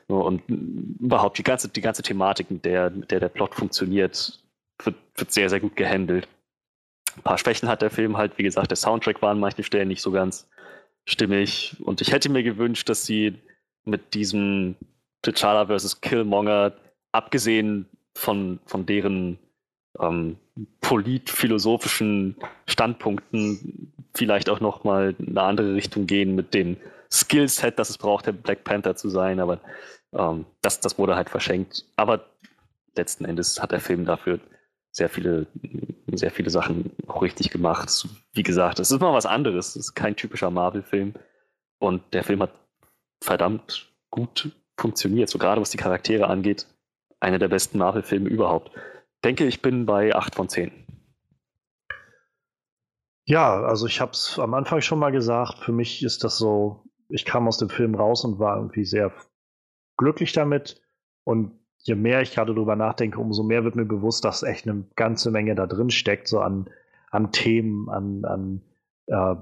Und 0.06 0.42
überhaupt 0.48 1.38
die 1.38 1.42
ganze, 1.42 1.68
die 1.68 1.80
ganze 1.80 2.02
Thematik, 2.02 2.50
mit 2.50 2.64
der, 2.64 2.90
der 2.90 3.20
der 3.20 3.28
Plot 3.28 3.54
funktioniert, 3.54 4.40
wird, 4.84 4.96
wird 5.16 5.32
sehr, 5.32 5.48
sehr 5.48 5.60
gut 5.60 5.76
gehandelt. 5.76 6.28
Ein 7.16 7.22
paar 7.22 7.38
Schwächen 7.38 7.68
hat 7.68 7.82
der 7.82 7.90
Film 7.90 8.16
halt, 8.16 8.38
wie 8.38 8.42
gesagt, 8.42 8.70
der 8.70 8.76
Soundtrack 8.76 9.22
war 9.22 9.30
an 9.30 9.40
manchen 9.40 9.64
Stellen 9.64 9.88
nicht 9.88 10.02
so 10.02 10.10
ganz 10.10 10.48
stimmig. 11.04 11.76
Und 11.80 12.00
ich 12.00 12.12
hätte 12.12 12.28
mir 12.28 12.42
gewünscht, 12.42 12.88
dass 12.88 13.04
sie 13.04 13.34
mit 13.84 14.14
diesem 14.14 14.76
T'Challa 15.24 15.66
vs. 15.66 16.00
Killmonger, 16.00 16.72
abgesehen 17.12 17.86
von, 18.14 18.60
von 18.66 18.86
deren 18.86 19.38
ähm, 19.98 20.36
politphilosophischen 20.80 22.36
Standpunkten, 22.66 23.92
vielleicht 24.14 24.48
auch 24.48 24.60
nochmal 24.60 25.14
in 25.18 25.28
eine 25.28 25.42
andere 25.42 25.74
Richtung 25.74 26.06
gehen 26.06 26.34
mit 26.34 26.54
dem 26.54 26.76
Skillset, 27.12 27.78
das 27.78 27.90
es 27.90 27.98
braucht, 27.98 28.26
der 28.26 28.32
Black 28.32 28.64
Panther 28.64 28.96
zu 28.96 29.08
sein. 29.08 29.40
Aber 29.40 29.60
ähm, 30.12 30.46
das, 30.62 30.80
das 30.80 30.98
wurde 30.98 31.16
halt 31.16 31.30
verschenkt. 31.30 31.84
Aber 31.96 32.24
letzten 32.96 33.24
Endes 33.24 33.60
hat 33.60 33.72
der 33.72 33.80
Film 33.80 34.04
dafür 34.04 34.40
sehr 34.92 35.08
viele, 35.08 35.46
sehr 36.12 36.30
viele 36.30 36.50
Sachen 36.50 36.90
auch 37.06 37.22
richtig 37.22 37.50
gemacht. 37.50 38.06
Wie 38.32 38.42
gesagt, 38.42 38.80
es 38.80 38.90
ist 38.90 39.00
mal 39.00 39.14
was 39.14 39.26
anderes. 39.26 39.70
Es 39.70 39.76
ist 39.76 39.94
kein 39.94 40.16
typischer 40.16 40.50
Marvel-Film. 40.50 41.14
Und 41.78 42.02
der 42.12 42.24
Film 42.24 42.42
hat 42.42 42.52
verdammt 43.22 43.90
gut 44.10 44.50
funktioniert, 44.78 45.28
so 45.28 45.38
gerade 45.38 45.60
was 45.60 45.70
die 45.70 45.76
Charaktere 45.76 46.26
angeht. 46.26 46.66
Einer 47.20 47.38
der 47.38 47.48
besten 47.48 47.78
Marvel-Filme 47.78 48.28
überhaupt. 48.28 48.70
Denke, 49.24 49.46
ich 49.46 49.60
bin 49.62 49.86
bei 49.86 50.14
8 50.14 50.34
von 50.34 50.48
10. 50.48 50.72
Ja, 53.24 53.62
also 53.62 53.86
ich 53.86 54.00
habe 54.00 54.12
es 54.12 54.38
am 54.38 54.54
Anfang 54.54 54.80
schon 54.80 54.98
mal 54.98 55.12
gesagt, 55.12 55.58
für 55.58 55.72
mich 55.72 56.02
ist 56.02 56.24
das 56.24 56.38
so, 56.38 56.84
ich 57.08 57.24
kam 57.24 57.46
aus 57.46 57.58
dem 57.58 57.68
Film 57.68 57.94
raus 57.94 58.24
und 58.24 58.38
war 58.38 58.56
irgendwie 58.56 58.84
sehr 58.84 59.12
glücklich 59.96 60.32
damit. 60.32 60.82
Und 61.24 61.52
je 61.78 61.94
mehr 61.94 62.22
ich 62.22 62.34
gerade 62.34 62.54
drüber 62.54 62.76
nachdenke, 62.76 63.20
umso 63.20 63.42
mehr 63.42 63.62
wird 63.62 63.76
mir 63.76 63.84
bewusst, 63.84 64.24
dass 64.24 64.42
echt 64.42 64.66
eine 64.66 64.84
ganze 64.96 65.30
Menge 65.30 65.54
da 65.54 65.66
drin 65.66 65.90
steckt, 65.90 66.28
so 66.28 66.40
an, 66.40 66.70
an 67.10 67.30
Themen, 67.30 67.88
an, 67.88 68.24
an 68.24 68.62
äh, 69.06 69.36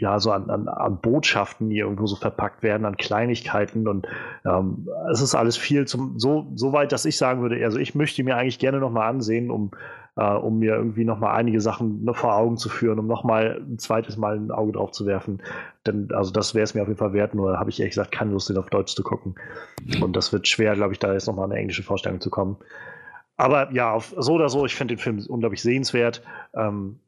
ja, 0.00 0.18
so 0.18 0.32
an, 0.32 0.48
an, 0.50 0.68
an 0.68 1.00
Botschaften, 1.00 1.68
die 1.68 1.78
irgendwo 1.78 2.06
so 2.06 2.16
verpackt 2.16 2.62
werden, 2.62 2.86
an 2.86 2.96
Kleinigkeiten 2.96 3.86
und 3.86 4.06
ähm, 4.44 4.88
es 5.12 5.20
ist 5.20 5.34
alles 5.34 5.56
viel 5.56 5.86
zum, 5.86 6.18
so, 6.18 6.50
so 6.54 6.72
weit, 6.72 6.92
dass 6.92 7.04
ich 7.04 7.16
sagen 7.16 7.42
würde, 7.42 7.62
also 7.64 7.78
ich 7.78 7.94
möchte 7.94 8.24
mir 8.24 8.36
eigentlich 8.36 8.58
gerne 8.58 8.78
nochmal 8.78 9.10
ansehen, 9.10 9.50
um, 9.50 9.72
äh, 10.16 10.24
um 10.24 10.58
mir 10.58 10.74
irgendwie 10.74 11.04
nochmal 11.04 11.36
einige 11.36 11.60
Sachen 11.60 12.08
vor 12.14 12.34
Augen 12.34 12.56
zu 12.56 12.70
führen, 12.70 12.98
um 12.98 13.06
nochmal 13.06 13.60
ein 13.60 13.78
zweites 13.78 14.16
Mal 14.16 14.36
ein 14.36 14.50
Auge 14.50 14.72
drauf 14.72 14.92
zu 14.92 15.06
werfen. 15.06 15.42
Denn, 15.86 16.08
also 16.12 16.32
das 16.32 16.54
wäre 16.54 16.64
es 16.64 16.74
mir 16.74 16.82
auf 16.82 16.88
jeden 16.88 16.98
Fall 16.98 17.12
wert, 17.12 17.34
nur 17.34 17.58
habe 17.58 17.68
ich 17.68 17.78
ehrlich 17.78 17.94
gesagt 17.94 18.12
keine 18.12 18.32
Lust, 18.32 18.48
den 18.48 18.56
auf 18.56 18.70
Deutsch 18.70 18.94
zu 18.94 19.02
gucken. 19.02 19.34
Und 20.00 20.16
das 20.16 20.32
wird 20.32 20.48
schwer, 20.48 20.74
glaube 20.74 20.94
ich, 20.94 20.98
da 20.98 21.12
jetzt 21.12 21.26
nochmal 21.26 21.46
eine 21.46 21.56
englische 21.56 21.82
Vorstellung 21.82 22.20
zu 22.20 22.30
kommen. 22.30 22.56
Aber 23.36 23.72
ja, 23.72 23.92
auf, 23.92 24.14
so 24.18 24.34
oder 24.34 24.48
so, 24.48 24.66
ich 24.66 24.74
finde 24.74 24.94
den 24.94 25.00
Film 25.00 25.24
unglaublich 25.28 25.62
sehenswert. 25.62 26.22
Ähm, 26.54 27.00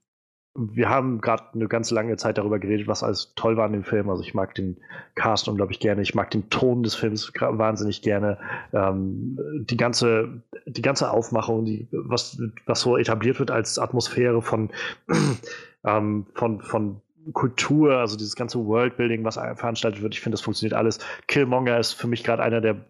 wir 0.54 0.90
haben 0.90 1.20
gerade 1.20 1.44
eine 1.54 1.66
ganz 1.66 1.90
lange 1.90 2.16
Zeit 2.16 2.36
darüber 2.36 2.58
geredet, 2.58 2.86
was 2.86 3.02
alles 3.02 3.32
toll 3.36 3.56
war 3.56 3.64
an 3.64 3.72
dem 3.72 3.84
Film. 3.84 4.10
Also 4.10 4.22
ich 4.22 4.34
mag 4.34 4.54
den 4.54 4.76
Cast 5.14 5.48
unglaublich 5.48 5.80
gerne, 5.80 6.02
ich 6.02 6.14
mag 6.14 6.30
den 6.30 6.50
Ton 6.50 6.82
des 6.82 6.94
Films 6.94 7.32
wahnsinnig 7.34 8.02
gerne. 8.02 8.38
Ähm, 8.72 9.38
die 9.60 9.76
ganze, 9.78 10.42
die 10.66 10.82
ganze 10.82 11.10
Aufmachung, 11.10 11.64
die, 11.64 11.88
was, 11.90 12.40
was 12.66 12.80
so 12.80 12.98
etabliert 12.98 13.38
wird 13.38 13.50
als 13.50 13.78
Atmosphäre 13.78 14.42
von, 14.42 14.70
ähm, 15.84 16.26
von, 16.34 16.60
von 16.60 17.00
Kultur, 17.32 17.96
also 17.98 18.16
dieses 18.16 18.36
ganze 18.36 18.58
Worldbuilding, 18.66 19.24
was 19.24 19.36
veranstaltet 19.36 20.02
wird, 20.02 20.14
ich 20.14 20.20
finde, 20.20 20.34
das 20.34 20.42
funktioniert 20.42 20.74
alles. 20.74 20.98
Killmonger 21.28 21.78
ist 21.78 21.92
für 21.92 22.08
mich 22.08 22.24
gerade 22.24 22.42
einer 22.42 22.60
der 22.60 22.84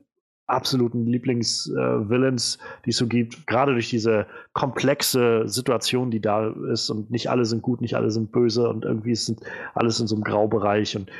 absoluten 0.46 1.06
Lieblingsvillains, 1.06 2.56
äh, 2.56 2.58
die 2.84 2.90
es 2.90 2.96
so 2.96 3.06
gibt, 3.06 3.46
gerade 3.46 3.72
durch 3.72 3.90
diese 3.90 4.26
komplexe 4.52 5.48
Situation, 5.48 6.10
die 6.10 6.20
da 6.20 6.48
ist 6.72 6.90
und 6.90 7.10
nicht 7.10 7.30
alle 7.30 7.44
sind 7.44 7.62
gut, 7.62 7.80
nicht 7.80 7.96
alle 7.96 8.10
sind 8.10 8.32
böse 8.32 8.68
und 8.68 8.84
irgendwie 8.84 9.14
sind 9.14 9.40
alles 9.74 10.00
in 10.00 10.06
so 10.06 10.14
einem 10.14 10.24
Graubereich 10.24 10.96
und 10.96 11.10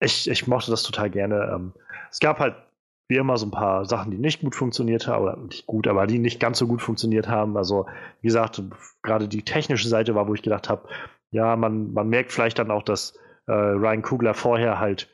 ich, 0.00 0.28
ich 0.28 0.46
mochte 0.46 0.70
das 0.70 0.82
total 0.82 1.10
gerne. 1.10 1.50
Ähm, 1.54 1.72
es 2.10 2.18
gab 2.18 2.38
halt 2.38 2.54
wie 3.08 3.16
immer 3.16 3.36
so 3.36 3.46
ein 3.46 3.50
paar 3.50 3.84
Sachen, 3.84 4.10
die 4.10 4.18
nicht 4.18 4.40
gut 4.40 4.54
funktioniert 4.54 5.06
haben, 5.06 5.24
oder 5.24 5.36
nicht 5.36 5.66
gut, 5.66 5.86
aber 5.86 6.06
die 6.06 6.18
nicht 6.18 6.40
ganz 6.40 6.58
so 6.58 6.66
gut 6.66 6.80
funktioniert 6.80 7.28
haben. 7.28 7.56
Also, 7.58 7.86
wie 8.22 8.28
gesagt, 8.28 8.62
gerade 9.02 9.28
die 9.28 9.42
technische 9.42 9.88
Seite 9.88 10.14
war, 10.14 10.28
wo 10.28 10.34
ich 10.34 10.42
gedacht 10.42 10.70
habe, 10.70 10.88
ja, 11.30 11.56
man, 11.56 11.92
man 11.92 12.08
merkt 12.08 12.32
vielleicht 12.32 12.58
dann 12.58 12.70
auch, 12.70 12.82
dass 12.82 13.14
äh, 13.46 13.52
Ryan 13.52 14.02
Kugler 14.02 14.34
vorher 14.34 14.78
halt 14.78 15.08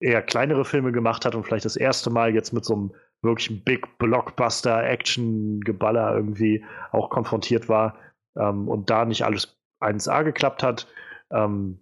eher 0.00 0.22
kleinere 0.22 0.64
Filme 0.64 0.92
gemacht 0.92 1.24
hat 1.24 1.34
und 1.34 1.44
vielleicht 1.44 1.64
das 1.64 1.76
erste 1.76 2.10
Mal 2.10 2.34
jetzt 2.34 2.52
mit 2.52 2.64
so 2.64 2.74
einem 2.74 2.94
wirklichen 3.22 3.64
Big 3.64 3.98
Blockbuster 3.98 4.84
Action-Geballer 4.84 6.14
irgendwie 6.14 6.64
auch 6.92 7.10
konfrontiert 7.10 7.68
war 7.68 7.96
ähm, 8.36 8.68
und 8.68 8.90
da 8.90 9.04
nicht 9.04 9.22
alles 9.22 9.58
1A 9.80 10.24
geklappt 10.24 10.62
hat. 10.62 10.86
Ähm, 11.30 11.80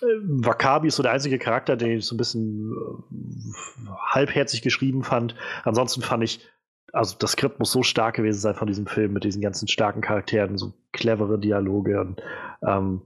Wakabi 0.00 0.88
ist 0.88 0.96
so 0.96 1.02
der 1.02 1.12
einzige 1.12 1.38
Charakter, 1.38 1.76
den 1.76 1.98
ich 1.98 2.06
so 2.06 2.14
ein 2.14 2.18
bisschen 2.18 2.72
äh, 2.72 3.90
halbherzig 3.98 4.62
geschrieben 4.62 5.02
fand. 5.02 5.34
Ansonsten 5.64 6.00
fand 6.00 6.24
ich, 6.24 6.46
also 6.92 7.16
das 7.18 7.32
Skript 7.32 7.58
muss 7.58 7.72
so 7.72 7.82
stark 7.82 8.16
gewesen 8.16 8.40
sein 8.40 8.54
von 8.54 8.66
diesem 8.66 8.86
Film 8.86 9.12
mit 9.12 9.24
diesen 9.24 9.42
ganzen 9.42 9.68
starken 9.68 10.00
Charakteren, 10.00 10.56
so 10.56 10.72
clevere 10.92 11.38
Dialoge 11.38 12.00
und 12.00 12.22
ähm, 12.66 13.02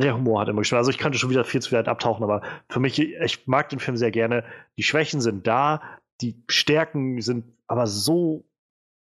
der 0.00 0.14
Humor 0.14 0.40
hat 0.40 0.48
immer 0.48 0.60
gestimmt. 0.60 0.78
Also 0.78 0.90
ich 0.90 0.98
könnte 0.98 1.18
schon 1.18 1.30
wieder 1.30 1.44
viel 1.44 1.62
zu 1.62 1.72
weit 1.72 1.88
abtauchen, 1.88 2.24
aber 2.24 2.42
für 2.68 2.80
mich, 2.80 2.98
ich 2.98 3.46
mag 3.46 3.68
den 3.68 3.78
Film 3.78 3.96
sehr 3.96 4.10
gerne. 4.10 4.44
Die 4.78 4.82
Schwächen 4.82 5.20
sind 5.20 5.46
da, 5.46 5.80
die 6.20 6.42
Stärken 6.48 7.20
sind 7.20 7.44
aber 7.66 7.86
so 7.86 8.44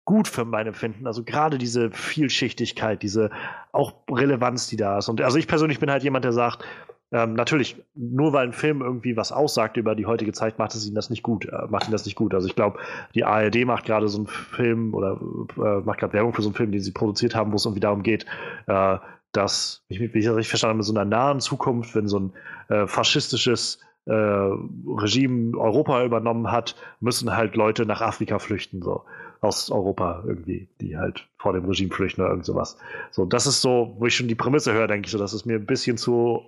gut 0.05 0.29
für 0.29 0.45
mein 0.45 0.67
Empfinden. 0.67 1.07
Also 1.07 1.23
gerade 1.25 1.59
diese 1.59 1.91
Vielschichtigkeit, 1.91 3.03
diese 3.03 3.31
auch 3.73 3.95
Relevanz, 4.11 4.67
die 4.69 4.77
da 4.77 4.99
ist. 4.99 5.09
Und 5.09 5.21
also 5.21 5.39
ich 5.39 5.47
persönlich 5.47 5.79
bin 5.79 5.91
halt 5.91 6.03
jemand, 6.03 6.25
der 6.25 6.33
sagt, 6.33 6.65
ähm, 7.13 7.35
natürlich, 7.35 7.77
nur 7.95 8.33
weil 8.33 8.47
ein 8.47 8.53
Film 8.53 8.83
irgendwie 8.83 9.17
was 9.17 9.33
aussagt 9.33 9.77
über 9.77 9.97
die 9.97 10.07
heutige 10.07 10.33
Zeit, 10.33 10.59
macht 10.59 10.75
es 10.75 10.87
ihn 10.87 10.95
das 10.95 11.11
nicht 11.11 11.25
gut. 11.25 11.45
Äh, 11.47 11.67
macht 11.69 11.89
ihn 11.89 11.93
das 11.93 12.05
nicht 12.05 12.15
gut. 12.15 12.35
Also 12.35 12.47
ich 12.47 12.55
glaube, 12.55 12.79
die 13.15 13.25
ARD 13.25 13.65
macht 13.65 13.85
gerade 13.85 14.09
so 14.09 14.19
einen 14.19 14.27
Film 14.29 14.95
oder 14.95 15.21
äh, 15.57 15.81
macht 15.85 15.99
gerade 15.99 16.13
Werbung 16.13 16.33
für 16.33 16.43
so 16.43 16.49
einen 16.49 16.57
Film, 16.57 16.71
den 16.71 16.81
sie 16.81 16.93
produziert 16.93 17.35
haben, 17.35 17.51
wo 17.51 17.57
es 17.57 17.65
irgendwie 17.65 17.81
darum 17.81 18.03
geht, 18.03 18.27
äh, 18.67 18.99
dass, 19.33 19.85
ich, 19.89 20.01
wie 20.01 20.07
ich 20.07 20.25
das 20.25 20.37
richtig 20.37 20.49
verstanden 20.49 20.75
habe, 20.75 20.81
in 20.81 20.85
so 20.85 20.95
einer 20.95 21.05
nahen 21.05 21.41
Zukunft, 21.41 21.95
wenn 21.95 22.09
so 22.09 22.19
ein 22.19 22.33
äh, 22.69 22.87
faschistisches 22.87 23.81
äh, 24.07 24.13
Regime 24.13 25.57
Europa 25.59 26.05
übernommen 26.05 26.51
hat, 26.51 26.75
müssen 27.01 27.37
halt 27.37 27.55
Leute 27.55 27.87
nach 27.87 28.01
Afrika 28.01 28.39
flüchten, 28.39 28.83
so 28.83 29.05
aus 29.41 29.71
Europa 29.71 30.23
irgendwie, 30.27 30.69
die 30.81 30.99
halt 30.99 31.29
vor 31.39 31.53
dem 31.53 31.65
Regime 31.65 31.93
flüchten 31.93 32.21
oder 32.21 32.31
irgend 32.31 32.45
sowas. 32.45 32.77
So, 33.11 33.25
das 33.25 33.47
ist 33.47 33.63
so, 33.63 33.97
wo 33.99 34.07
ich 34.07 34.15
schon 34.15 34.29
die 34.29 34.35
Prämisse 34.35 34.73
höre, 34.73 34.87
denke 34.87 35.07
ich 35.07 35.13
so, 35.13 35.19
das 35.19 35.33
ist 35.33 35.47
mir 35.47 35.57
ein 35.57 35.67
bisschen 35.67 35.97
zu 35.97 36.43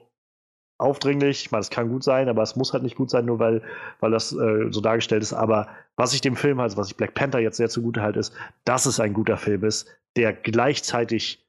aufdringlich. 0.78 1.44
Ich 1.46 1.52
meine, 1.52 1.60
es 1.60 1.70
kann 1.70 1.88
gut 1.88 2.02
sein, 2.02 2.28
aber 2.28 2.42
es 2.42 2.56
muss 2.56 2.72
halt 2.72 2.82
nicht 2.82 2.96
gut 2.96 3.08
sein, 3.08 3.24
nur 3.24 3.38
weil, 3.38 3.62
weil 4.00 4.10
das 4.10 4.32
äh, 4.32 4.66
so 4.70 4.80
dargestellt 4.80 5.22
ist. 5.22 5.32
Aber 5.32 5.68
was 5.96 6.12
ich 6.12 6.20
dem 6.20 6.36
Film, 6.36 6.60
also 6.60 6.76
was 6.76 6.88
ich 6.88 6.96
Black 6.96 7.14
Panther 7.14 7.38
jetzt 7.38 7.56
sehr 7.56 7.68
zugute 7.68 8.02
halte, 8.02 8.18
ist, 8.18 8.34
dass 8.64 8.84
es 8.86 9.00
ein 9.00 9.14
guter 9.14 9.36
Film 9.36 9.64
ist, 9.64 9.88
der 10.16 10.32
gleichzeitig 10.32 11.46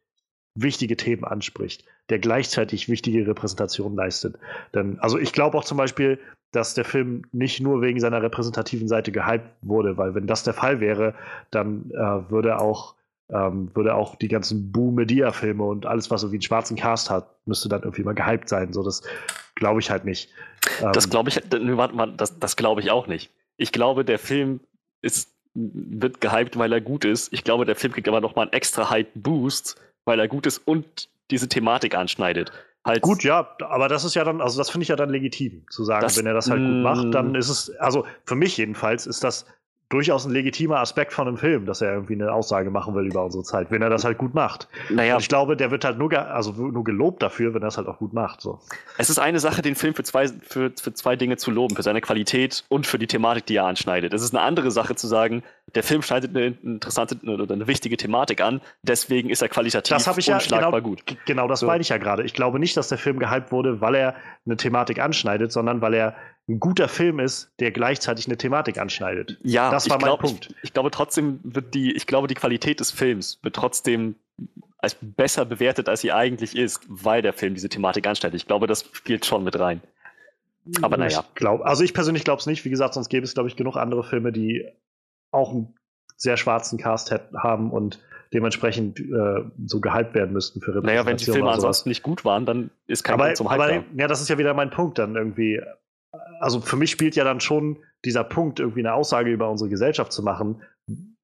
wichtige 0.56 0.98
Themen 0.98 1.24
anspricht, 1.24 1.86
der 2.10 2.20
gleichzeitig 2.20 2.90
wichtige 2.90 3.26
Repräsentationen 3.28 3.98
leistet. 3.98 4.36
Denn, 4.74 5.00
also 5.00 5.18
ich 5.18 5.34
glaube 5.34 5.58
auch 5.58 5.66
zum 5.66 5.78
Beispiel, 5.78 6.20
dass 6.52 6.76
der 6.76 6.86
Film 6.86 7.24
nicht 7.32 7.62
nur 7.62 7.82
wegen 7.82 8.00
seiner 8.00 8.22
repräsentativen 8.22 8.88
Seite 8.88 9.12
gehypt 9.12 9.50
wurde, 9.62 9.98
weil 9.98 10.14
wenn 10.14 10.28
das 10.28 10.44
der 10.44 10.54
Fall 10.54 10.80
wäre, 10.80 11.16
dann 11.50 11.90
äh, 11.92 12.30
würde 12.30 12.60
auch 12.60 12.96
ähm, 13.30 13.72
würde 13.74 13.96
auch 13.96 14.16
die 14.16 14.28
ganzen 14.28 14.72
Boo-Medea-Filme 14.72 15.64
und 15.64 15.86
alles, 15.86 16.12
was 16.12 16.24
irgendwie 16.24 16.38
einen 16.38 16.44
schwarzen 16.44 16.78
Cast 16.78 17.10
hat, 17.10 17.28
müsste 17.46 17.70
dann 17.70 17.82
irgendwie 17.82 18.04
mal 18.04 18.14
gehypt 18.14 18.50
sein. 18.50 18.74
So, 18.74 18.84
das 18.84 19.02
glaube 19.56 19.80
ich 19.80 19.90
halt 19.90 20.06
nicht. 20.06 20.30
das 20.82 21.06
ähm, 21.06 21.10
glaube 21.10 21.30
ich, 21.30 21.42
das, 22.18 22.40
das 22.40 22.56
glaube 22.56 22.82
ich 22.82 22.92
auch 22.92 23.08
nicht. 23.08 23.32
Ich 23.58 23.72
glaube, 23.72 24.06
der 24.06 24.20
Film 24.20 24.60
ist, 25.02 25.32
wird 25.54 26.22
gehypt, 26.22 26.58
weil 26.58 26.74
er 26.74 26.82
gut 26.82 27.06
ist. 27.06 27.32
Ich 27.34 27.44
glaube, 27.44 27.66
der 27.66 27.76
Film 27.76 27.94
kriegt 27.94 28.08
aber 28.08 28.22
nochmal 28.22 28.46
einen 28.46 28.54
extra 28.54 28.90
Hype-Boost, 28.90 29.82
weil 30.06 30.20
er 30.20 30.28
gut 30.28 30.46
ist 30.46 30.60
und 30.60 31.10
diese 31.32 31.48
Thematik 31.48 31.96
anschneidet. 31.96 32.52
Halt 32.86 33.02
gut, 33.02 33.24
ja, 33.24 33.56
aber 33.62 33.88
das 33.88 34.04
ist 34.04 34.14
ja 34.14 34.26
dann, 34.26 34.42
also 34.42 34.58
das 34.58 34.70
finde 34.70 34.84
ich 34.84 34.90
ja 34.90 34.98
dann 34.98 35.10
legitim, 35.10 35.66
zu 35.70 35.86
sagen, 35.86 36.02
das, 36.02 36.18
wenn 36.18 36.26
er 36.26 36.34
das 36.34 36.50
halt 36.50 36.62
gut 36.62 36.84
macht, 36.84 37.14
dann 37.14 37.32
mm. 37.32 37.36
ist 37.36 37.48
es, 37.48 37.70
also 37.78 38.06
für 38.26 38.36
mich 38.36 38.58
jedenfalls 38.58 39.08
ist 39.08 39.24
das 39.24 39.46
durchaus 39.94 40.26
ein 40.26 40.32
legitimer 40.32 40.80
Aspekt 40.80 41.14
von 41.14 41.28
einem 41.28 41.38
Film, 41.38 41.68
dass 41.68 41.82
er 41.82 41.94
irgendwie 41.94 42.14
eine 42.14 42.34
Aussage 42.34 42.72
machen 42.72 42.96
will 42.96 43.06
über 43.06 43.24
unsere 43.24 43.44
Zeit, 43.44 43.70
wenn 43.70 43.84
er 43.84 43.92
das 43.92 44.04
halt 44.04 44.18
gut 44.18 44.34
macht. 44.34 44.68
Naja. 44.90 45.16
Und 45.16 45.22
ich 45.22 45.30
glaube, 45.30 45.56
der 45.56 45.70
wird 45.70 45.86
halt 45.86 46.00
nur, 46.00 46.12
also 46.14 46.52
nur 46.52 46.84
gelobt 46.84 47.22
dafür, 47.22 47.54
wenn 47.54 47.62
er 47.62 47.68
es 47.68 47.78
halt 47.78 47.88
auch 47.88 48.00
gut 48.00 48.12
macht. 48.12 48.42
So. 48.42 48.60
Es 48.98 49.12
ist 49.12 49.20
eine 49.20 49.40
Sache, 49.40 49.62
den 49.62 49.76
Film 49.76 49.94
für 49.94 50.04
zwei, 50.04 50.28
für, 50.28 50.72
für 50.82 50.94
zwei 50.94 51.16
Dinge 51.16 51.38
zu 51.38 51.52
loben, 51.52 51.76
für 51.76 51.84
seine 51.84 52.02
Qualität 52.02 52.64
und 52.70 52.88
für 52.88 52.98
die 52.98 53.06
Thematik, 53.06 53.46
die 53.46 53.56
er 53.56 53.66
anschneidet. 53.66 54.14
Es 54.14 54.24
ist 54.24 54.36
eine 54.36 54.44
andere 54.44 54.72
Sache 54.72 54.96
zu 54.96 55.06
sagen, 55.08 55.44
der 55.76 55.84
Film 55.84 56.02
schneidet 56.02 56.36
eine 56.36 56.48
interessante 56.64 57.18
oder 57.26 57.54
eine 57.54 57.68
wichtige 57.68 57.96
Thematik 57.96 58.42
an, 58.42 58.62
deswegen 58.82 59.30
ist 59.30 59.42
er 59.42 59.50
qualitativ 59.50 59.96
das 59.96 60.18
ich 60.18 60.32
unschlagbar 60.32 60.72
ja, 60.72 60.80
genau, 60.80 60.90
gut. 60.90 61.04
Genau, 61.26 61.48
das 61.48 61.62
so. 61.62 61.68
meine 61.68 61.82
ich 61.82 61.90
ja 61.90 61.98
gerade. 61.98 62.24
Ich 62.24 62.34
glaube 62.34 62.60
nicht, 62.60 62.76
dass 62.78 62.90
der 62.90 62.98
Film 62.98 63.20
gehypt 63.20 63.52
wurde, 63.52 63.80
weil 63.80 63.96
er 63.96 64.16
eine 64.46 64.58
Thematik 64.58 65.00
anschneidet, 65.00 65.52
sondern 65.52 65.82
weil 65.82 65.94
er 65.94 66.16
ein 66.48 66.60
guter 66.60 66.90
Film 66.90 67.20
ist, 67.20 67.52
der 67.60 67.72
gleichzeitig 67.72 68.28
eine 68.28 68.38
Thematik 68.38 68.78
anschneidet. 68.78 69.40
Ja, 69.44 69.72
das 69.72 69.90
war 69.90 69.98
mein 69.98 70.08
glaub, 70.08 70.22
Punkt. 70.22 70.50
Ich, 70.58 70.64
ich, 70.64 70.74
glaube 70.74 70.92
trotzdem 70.92 71.40
wird 71.44 71.74
die, 71.74 71.94
ich 71.94 72.06
glaube, 72.06 72.28
die 72.28 72.36
Qualität 72.36 72.80
des 72.80 72.92
Films 72.92 73.40
wird 73.44 73.56
trotzdem 73.56 74.16
als 74.78 74.98
besser 75.00 75.46
bewertet, 75.46 75.88
als 75.88 76.02
sie 76.02 76.12
eigentlich 76.12 76.58
ist, 76.58 76.82
weil 76.90 77.22
der 77.22 77.32
Film 77.32 77.54
diese 77.54 77.70
Thematik 77.70 78.06
anschneidet. 78.06 78.36
Ich 78.36 78.48
glaube, 78.48 78.68
das 78.68 78.90
spielt 78.92 79.26
schon 79.26 79.46
mit 79.46 79.58
rein. 79.58 79.82
Aber 80.82 80.98
naja. 80.98 81.24
Ich 81.28 81.36
glaub, 81.36 81.62
also 81.62 81.84
ich 81.84 81.94
persönlich 81.94 82.26
glaube 82.26 82.40
es 82.40 82.46
nicht. 82.46 82.66
Wie 82.66 82.70
gesagt, 82.70 82.94
sonst 82.94 83.10
gäbe 83.10 83.24
es, 83.24 83.34
glaube 83.34 83.48
ich, 83.48 83.56
genug 83.56 83.78
andere 83.78 84.04
Filme, 84.04 84.34
die 84.34 84.66
auch 85.32 85.52
einen 85.52 85.74
sehr 86.18 86.36
schwarzen 86.38 86.78
Cast 86.78 87.14
haben 87.36 87.72
und 87.72 88.00
dementsprechend 88.34 89.00
äh, 89.00 89.44
so 89.66 89.80
gehypt 89.80 90.16
werden 90.16 90.34
müssten 90.34 90.60
für 90.60 90.72
Repräsentation. 90.72 90.96
Naja, 90.96 91.06
wenn 91.06 91.18
die 91.18 91.26
Filme 91.26 91.52
ansonsten 91.52 91.90
nicht 91.90 92.04
gut 92.04 92.26
waren, 92.26 92.46
dann 92.46 92.72
ist 92.88 93.04
kein 93.04 93.16
aber, 93.16 93.26
Grund 93.26 93.38
zum 93.38 93.50
Hype. 93.50 93.60
Aber, 93.60 93.84
ja, 93.96 94.08
das 94.08 94.22
ist 94.22 94.30
ja 94.30 94.38
wieder 94.38 94.54
mein 94.54 94.70
Punkt 94.70 95.00
dann 95.00 95.16
irgendwie 95.16 95.62
also 96.40 96.62
für 96.62 96.76
mich 96.76 96.92
spielt 96.92 97.16
ja 97.16 97.24
dann 97.24 97.40
schon 97.40 97.78
dieser 98.06 98.24
Punkt, 98.24 98.60
irgendwie 98.60 98.82
eine 98.82 98.94
Aussage 98.94 99.32
über 99.32 99.50
unsere 99.50 99.70
Gesellschaft 99.70 100.12
zu 100.12 100.24
machen, 100.24 100.62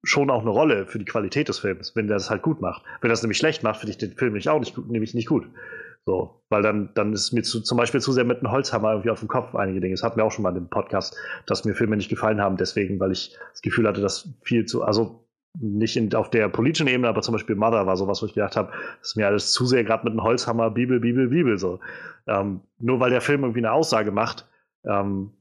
schon 0.04 0.30
auch 0.30 0.42
eine 0.42 0.50
Rolle 0.50 0.88
für 0.88 0.98
die 0.98 1.06
Qualität 1.06 1.50
des 1.50 1.60
Films, 1.60 1.96
wenn 1.96 2.08
der 2.08 2.18
das 2.18 2.30
halt 2.30 2.42
gut 2.42 2.62
macht. 2.62 2.84
Wenn 3.02 3.10
das 3.10 3.22
nämlich 3.22 3.38
schlecht 3.38 3.64
macht, 3.64 3.80
finde 3.80 3.92
ich 3.92 3.98
den 3.98 4.14
Film 4.14 4.34
nicht 4.34 4.48
auch 4.48 4.60
nicht 4.60 4.76
gut, 4.76 4.90
nämlich 4.90 5.14
nicht 5.14 5.28
gut. 5.28 5.48
So, 6.06 6.42
weil 6.50 6.64
dann, 6.64 6.90
dann 6.96 7.14
ist 7.14 7.34
mir 7.34 7.44
zu, 7.44 7.62
zum 7.62 7.78
Beispiel 7.78 8.00
zu 8.00 8.14
sehr 8.14 8.24
mit 8.24 8.40
einem 8.40 8.52
Holzhammer 8.52 8.92
irgendwie 8.92 9.10
auf 9.10 9.20
dem 9.20 9.28
Kopf 9.28 9.54
einige 9.54 9.82
Dinge. 9.82 9.94
Es 9.94 10.02
hat 10.02 10.16
mir 10.16 10.24
auch 10.24 10.32
schon 10.32 10.44
mal 10.44 10.56
im 10.56 10.70
Podcast, 10.70 11.18
dass 11.46 11.66
mir 11.66 11.76
Filme 11.76 11.98
nicht 11.98 12.10
gefallen 12.10 12.42
haben, 12.42 12.56
deswegen, 12.58 13.00
weil 13.00 13.12
ich 13.12 13.38
das 13.52 13.62
Gefühl 13.62 13.88
hatte, 13.88 14.02
dass 14.02 14.30
viel 14.42 14.66
zu, 14.66 14.84
also 14.84 15.26
nicht 15.60 15.98
in, 15.98 16.14
auf 16.16 16.30
der 16.30 16.48
politischen 16.48 16.88
Ebene, 16.88 17.10
aber 17.10 17.22
zum 17.22 17.34
Beispiel 17.34 17.56
Mother 17.56 17.86
war 17.86 17.98
sowas, 17.98 18.22
wo 18.22 18.26
ich 18.26 18.34
gedacht 18.34 18.56
habe, 18.56 18.72
das 19.00 19.10
ist 19.10 19.16
mir 19.18 19.28
alles 19.28 19.52
zu 19.52 19.66
sehr 19.66 19.84
gerade 19.84 20.06
mit 20.06 20.14
einem 20.14 20.24
Holzhammer, 20.24 20.72
Bibel, 20.72 21.00
Bibel, 21.00 21.28
Bibel 21.28 21.58
so. 21.58 21.80
Ähm, 22.28 22.62
nur 22.80 23.00
weil 23.00 23.10
der 23.10 23.22
Film 23.22 23.44
irgendwie 23.44 23.60
eine 23.60 23.74
Aussage 23.74 24.12
macht, 24.12 24.49
ähm, 24.86 25.32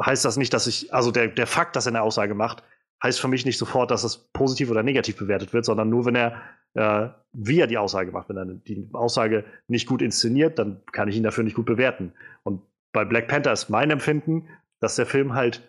heißt 0.00 0.24
das 0.24 0.36
nicht, 0.36 0.52
dass 0.52 0.66
ich, 0.66 0.92
also 0.92 1.10
der, 1.10 1.28
der 1.28 1.46
Fakt, 1.46 1.76
dass 1.76 1.86
er 1.86 1.92
eine 1.92 2.02
Aussage 2.02 2.34
macht, 2.34 2.62
heißt 3.02 3.20
für 3.20 3.28
mich 3.28 3.46
nicht 3.46 3.58
sofort, 3.58 3.90
dass 3.90 4.04
es 4.04 4.18
positiv 4.32 4.70
oder 4.70 4.82
negativ 4.82 5.16
bewertet 5.16 5.52
wird, 5.52 5.64
sondern 5.64 5.88
nur, 5.88 6.04
wenn 6.04 6.14
er, 6.14 6.42
äh, 6.74 7.08
wie 7.32 7.60
er 7.60 7.66
die 7.66 7.78
Aussage 7.78 8.12
macht. 8.12 8.28
Wenn 8.28 8.36
er 8.36 8.44
die 8.46 8.88
Aussage 8.92 9.44
nicht 9.68 9.86
gut 9.86 10.02
inszeniert, 10.02 10.58
dann 10.58 10.82
kann 10.92 11.08
ich 11.08 11.16
ihn 11.16 11.22
dafür 11.22 11.44
nicht 11.44 11.56
gut 11.56 11.66
bewerten. 11.66 12.12
Und 12.42 12.62
bei 12.92 13.04
Black 13.04 13.28
Panther 13.28 13.52
ist 13.52 13.70
mein 13.70 13.90
Empfinden, 13.90 14.48
dass 14.80 14.96
der 14.96 15.06
Film 15.06 15.34
halt 15.34 15.62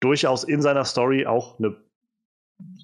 durchaus 0.00 0.44
in 0.44 0.62
seiner 0.62 0.84
Story 0.84 1.26
auch 1.26 1.58
eine, 1.58 1.76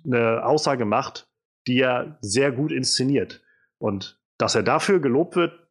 eine 0.05 0.44
Aussage 0.44 0.84
macht, 0.84 1.28
die 1.66 1.80
er 1.80 2.18
sehr 2.20 2.52
gut 2.52 2.72
inszeniert. 2.72 3.42
Und 3.78 4.20
dass 4.38 4.55
er 4.55 4.62
dafür 4.62 5.00
gelobt 5.00 5.36
wird, 5.36 5.67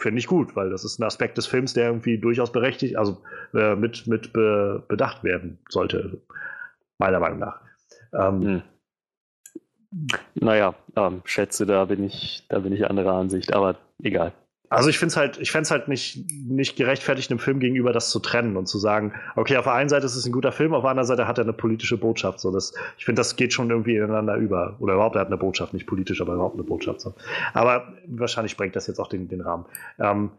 finde 0.00 0.18
ich 0.18 0.26
gut, 0.26 0.56
weil 0.56 0.70
das 0.70 0.84
ist 0.84 0.98
ein 0.98 1.04
Aspekt 1.04 1.38
des 1.38 1.46
Films, 1.46 1.74
der 1.74 1.86
irgendwie 1.86 2.18
durchaus 2.18 2.50
berechtigt, 2.50 2.96
also 2.96 3.22
äh, 3.54 3.76
mit, 3.76 4.06
mit 4.06 4.32
be, 4.32 4.82
bedacht 4.88 5.22
werden 5.22 5.58
sollte, 5.68 6.20
meiner 6.98 7.20
Meinung 7.20 7.38
nach. 7.38 7.60
Ähm, 8.12 8.42
hm. 8.42 8.62
Naja, 10.34 10.74
ähm, 10.96 11.20
schätze, 11.24 11.66
da 11.66 11.84
bin 11.84 12.04
ich, 12.04 12.46
da 12.48 12.60
bin 12.60 12.72
ich 12.72 12.88
anderer 12.88 13.14
Ansicht, 13.14 13.52
aber 13.52 13.76
egal. 14.02 14.32
Also 14.72 14.88
ich 14.88 15.00
finde 15.00 15.10
es 15.10 15.16
halt, 15.16 15.38
ich 15.38 15.50
fände 15.50 15.64
es 15.64 15.72
halt 15.72 15.88
nicht, 15.88 16.24
nicht 16.30 16.76
gerechtfertigt, 16.76 17.28
einem 17.30 17.40
Film 17.40 17.58
gegenüber 17.58 17.92
das 17.92 18.10
zu 18.10 18.20
trennen 18.20 18.56
und 18.56 18.66
zu 18.66 18.78
sagen, 18.78 19.12
okay, 19.34 19.56
auf 19.56 19.64
der 19.64 19.74
einen 19.74 19.88
Seite 19.88 20.06
ist 20.06 20.14
es 20.14 20.24
ein 20.26 20.32
guter 20.32 20.52
Film, 20.52 20.74
auf 20.74 20.82
der 20.82 20.90
anderen 20.90 21.08
Seite 21.08 21.26
hat 21.26 21.38
er 21.38 21.44
eine 21.44 21.52
politische 21.52 21.98
Botschaft. 21.98 22.38
So, 22.38 22.52
das, 22.52 22.72
ich 22.96 23.04
finde, 23.04 23.18
das 23.18 23.34
geht 23.34 23.52
schon 23.52 23.68
irgendwie 23.68 23.96
ineinander 23.96 24.36
über. 24.36 24.76
Oder 24.78 24.94
überhaupt, 24.94 25.16
er 25.16 25.22
hat 25.22 25.26
eine 25.26 25.38
Botschaft, 25.38 25.74
nicht 25.74 25.88
politisch, 25.88 26.20
aber 26.20 26.34
überhaupt 26.34 26.54
eine 26.54 26.62
Botschaft. 26.62 27.00
So. 27.00 27.14
Aber 27.52 27.92
wahrscheinlich 28.06 28.52
sprengt 28.52 28.76
das 28.76 28.86
jetzt 28.86 29.00
auch 29.00 29.08
den, 29.08 29.26
den 29.26 29.40
Rahmen. 29.40 29.66
Ähm, 29.98 30.30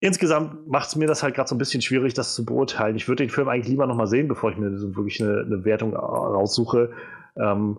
insgesamt 0.00 0.66
macht 0.66 0.88
es 0.88 0.96
mir 0.96 1.06
das 1.06 1.22
halt 1.22 1.36
gerade 1.36 1.48
so 1.48 1.54
ein 1.54 1.58
bisschen 1.58 1.82
schwierig, 1.82 2.14
das 2.14 2.34
zu 2.34 2.44
beurteilen. 2.44 2.96
Ich 2.96 3.06
würde 3.06 3.22
den 3.22 3.30
Film 3.30 3.48
eigentlich 3.48 3.68
lieber 3.68 3.86
nochmal 3.86 4.08
sehen, 4.08 4.26
bevor 4.26 4.50
ich 4.50 4.56
mir 4.56 4.76
so 4.76 4.96
wirklich 4.96 5.22
eine, 5.22 5.42
eine 5.42 5.64
Wertung 5.64 5.94
raussuche. 5.94 6.90
Ähm, 7.36 7.76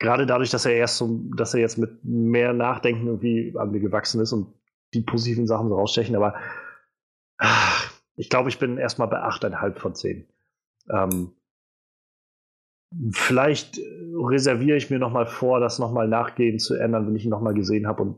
gerade 0.00 0.26
dadurch, 0.26 0.50
dass 0.50 0.66
er 0.66 0.74
erst 0.74 0.96
so, 0.96 1.20
dass 1.36 1.54
er 1.54 1.60
jetzt 1.60 1.78
mit 1.78 2.04
mehr 2.04 2.52
Nachdenken 2.52 3.06
irgendwie 3.06 3.54
an 3.56 3.70
mir 3.70 3.80
gewachsen 3.80 4.20
ist 4.20 4.32
und 4.32 4.52
die 4.94 5.02
positiven 5.02 5.46
Sachen 5.46 5.68
so 5.68 5.76
rausstechen, 5.76 6.16
aber 6.16 6.34
ach, 7.38 7.92
ich 8.16 8.28
glaube, 8.28 8.48
ich 8.48 8.58
bin 8.58 8.76
erstmal 8.76 9.08
bei 9.08 9.22
8,5 9.22 9.78
von 9.78 9.94
10. 9.94 10.26
Ähm, 10.90 11.32
vielleicht 13.12 13.78
reserviere 14.14 14.76
ich 14.76 14.90
mir 14.90 14.98
nochmal 14.98 15.26
vor, 15.26 15.60
das 15.60 15.78
nochmal 15.78 16.08
nachgehend 16.08 16.60
zu 16.60 16.74
ändern, 16.74 17.06
wenn 17.06 17.14
ich 17.14 17.24
ihn 17.24 17.30
nochmal 17.30 17.54
gesehen 17.54 17.86
habe 17.86 18.02
und, 18.02 18.16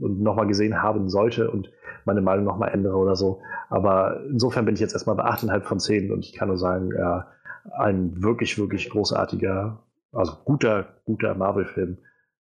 und 0.00 0.20
nochmal 0.20 0.46
gesehen 0.46 0.80
haben 0.80 1.08
sollte 1.08 1.50
und 1.50 1.72
meine 2.04 2.20
Meinung 2.20 2.44
nochmal 2.44 2.70
ändere 2.70 2.96
oder 2.96 3.16
so. 3.16 3.42
Aber 3.68 4.22
insofern 4.28 4.64
bin 4.64 4.74
ich 4.74 4.80
jetzt 4.80 4.92
erstmal 4.92 5.16
bei 5.16 5.24
8,5 5.24 5.62
von 5.62 5.80
10 5.80 6.12
und 6.12 6.24
ich 6.24 6.34
kann 6.34 6.48
nur 6.48 6.58
sagen, 6.58 6.90
ja, 6.96 7.28
ein 7.76 8.22
wirklich, 8.22 8.58
wirklich 8.58 8.90
großartiger 8.90 9.82
also 10.12 10.36
guter, 10.44 11.00
guter 11.04 11.34
Marvel-Film, 11.34 11.98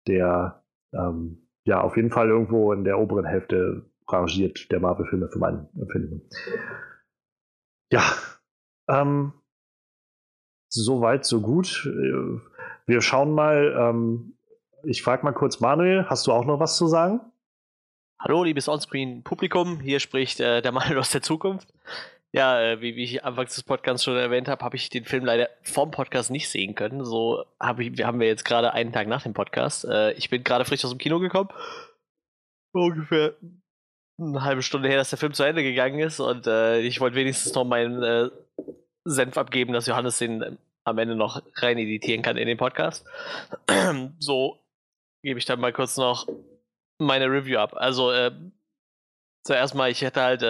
der 0.06 0.64
ähm, 0.92 1.48
ja 1.64 1.80
auf 1.80 1.97
jeden 1.97 2.10
Fall 2.10 2.28
irgendwo 2.28 2.72
in 2.72 2.84
der 2.84 2.98
oberen 2.98 3.26
Hälfte 3.26 3.90
rangiert 4.08 4.70
der 4.72 4.80
Marvel-Filme 4.80 5.28
für 5.28 5.38
mein 5.38 5.68
Empfinden. 5.78 6.28
Ja, 7.92 8.02
ähm, 8.88 9.32
soweit, 10.68 11.24
so 11.24 11.40
gut. 11.40 11.84
Wir 12.86 13.00
schauen 13.00 13.32
mal. 13.32 13.74
Ähm, 13.78 14.34
ich 14.84 15.02
frage 15.02 15.24
mal 15.24 15.32
kurz 15.32 15.60
Manuel, 15.60 16.06
hast 16.08 16.26
du 16.26 16.32
auch 16.32 16.44
noch 16.44 16.60
was 16.60 16.76
zu 16.76 16.86
sagen? 16.86 17.20
Hallo, 18.20 18.44
liebes 18.44 18.68
Onscreen-Publikum, 18.68 19.80
hier 19.80 20.00
spricht 20.00 20.40
äh, 20.40 20.62
der 20.62 20.72
Mann 20.72 20.97
aus 20.97 21.10
der 21.10 21.22
Zukunft. 21.22 21.72
Ja, 22.32 22.60
äh, 22.60 22.81
wie, 22.82 22.94
wie 22.97 23.05
ich 23.05 23.24
anfangs 23.24 23.55
des 23.55 23.65
Podcasts 23.65 24.05
schon 24.05 24.16
erwähnt 24.16 24.48
habe, 24.48 24.62
habe 24.65 24.76
ich 24.76 24.90
den 24.90 25.05
Film 25.05 25.24
leider 25.24 25.48
vom 25.62 25.90
Podcast 25.90 26.31
nicht 26.31 26.48
sehen 26.50 26.74
können. 26.74 27.05
So 27.05 27.44
hab 27.58 27.78
ich, 27.81 28.05
haben 28.05 28.20
wir 28.20 28.26
jetzt 28.26 28.44
gerade 28.44 28.74
einen 28.74 28.92
Tag 28.92 29.08
nach 29.08 29.23
dem 29.23 29.32
Podcast. 29.32 29.86
Äh, 29.86 30.12
ich 30.12 30.28
bin 30.28 30.44
gerade 30.44 30.65
frisch 30.66 30.84
aus 30.84 30.90
dem 30.90 30.98
Kino 30.98 31.20
gekommen. 31.20 31.48
Ungefähr 32.73 33.34
eine 34.20 34.44
halbe 34.44 34.62
Stunde 34.62 34.89
her, 34.89 34.98
dass 34.98 35.10
der 35.10 35.18
Film 35.18 35.32
zu 35.32 35.42
Ende 35.42 35.62
gegangen 35.62 36.00
ist 36.00 36.20
und 36.20 36.47
äh, 36.47 36.81
ich 36.81 37.00
wollte 37.00 37.16
wenigstens 37.16 37.55
noch 37.55 37.65
meinen 37.65 38.31
Senf 39.05 39.39
abgeben, 39.39 39.73
dass 39.73 39.86
Johannes 39.86 40.18
den 40.18 40.58
am 40.84 40.98
Ende 40.98 41.15
noch 41.15 41.42
rein 41.57 41.78
editieren 41.78 42.23
kann 42.23 42.36
in 42.36 42.48
den 42.48 42.58
Podcast. 42.58 43.07
so 44.18 44.58
gebe 45.23 45.39
ich 45.39 45.44
dann 45.44 45.60
mal 45.60 45.73
kurz 45.73 45.97
noch 45.97 46.26
meine 46.98 47.26
Review 47.26 47.58
ab. 47.58 47.74
Also 47.74 48.10
äh, 48.10 48.32
zuerst 49.44 49.74
mal, 49.74 49.90
ich 49.90 50.02
hätte 50.02 50.23
halt 50.23 50.42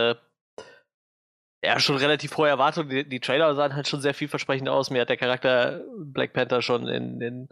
ja 1.63 1.81
schon 1.81 1.97
relativ 1.97 2.37
hohe 2.37 2.49
Erwartungen. 2.49 2.89
Die, 2.89 3.09
die, 3.09 3.21
Trailer 3.21 3.55
sahen 3.55 3.75
halt 3.75 3.89
schon 3.89 4.01
sehr 4.01 4.15
vielversprechend 4.15 4.69
aus. 4.69 4.91
Mir 4.91 5.03
hat 5.03 5.09
der 5.09 5.17
Charakter 5.17 5.83
Black 5.97 6.33
Panther 6.33 6.63
schon 6.63 6.89
in, 6.89 7.21
in, 7.21 7.49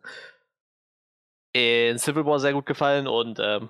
in 1.52 1.99
Civil 1.99 2.25
War 2.26 2.39
sehr 2.39 2.52
gut 2.52 2.67
gefallen 2.67 3.07
und 3.07 3.39
ähm, 3.41 3.68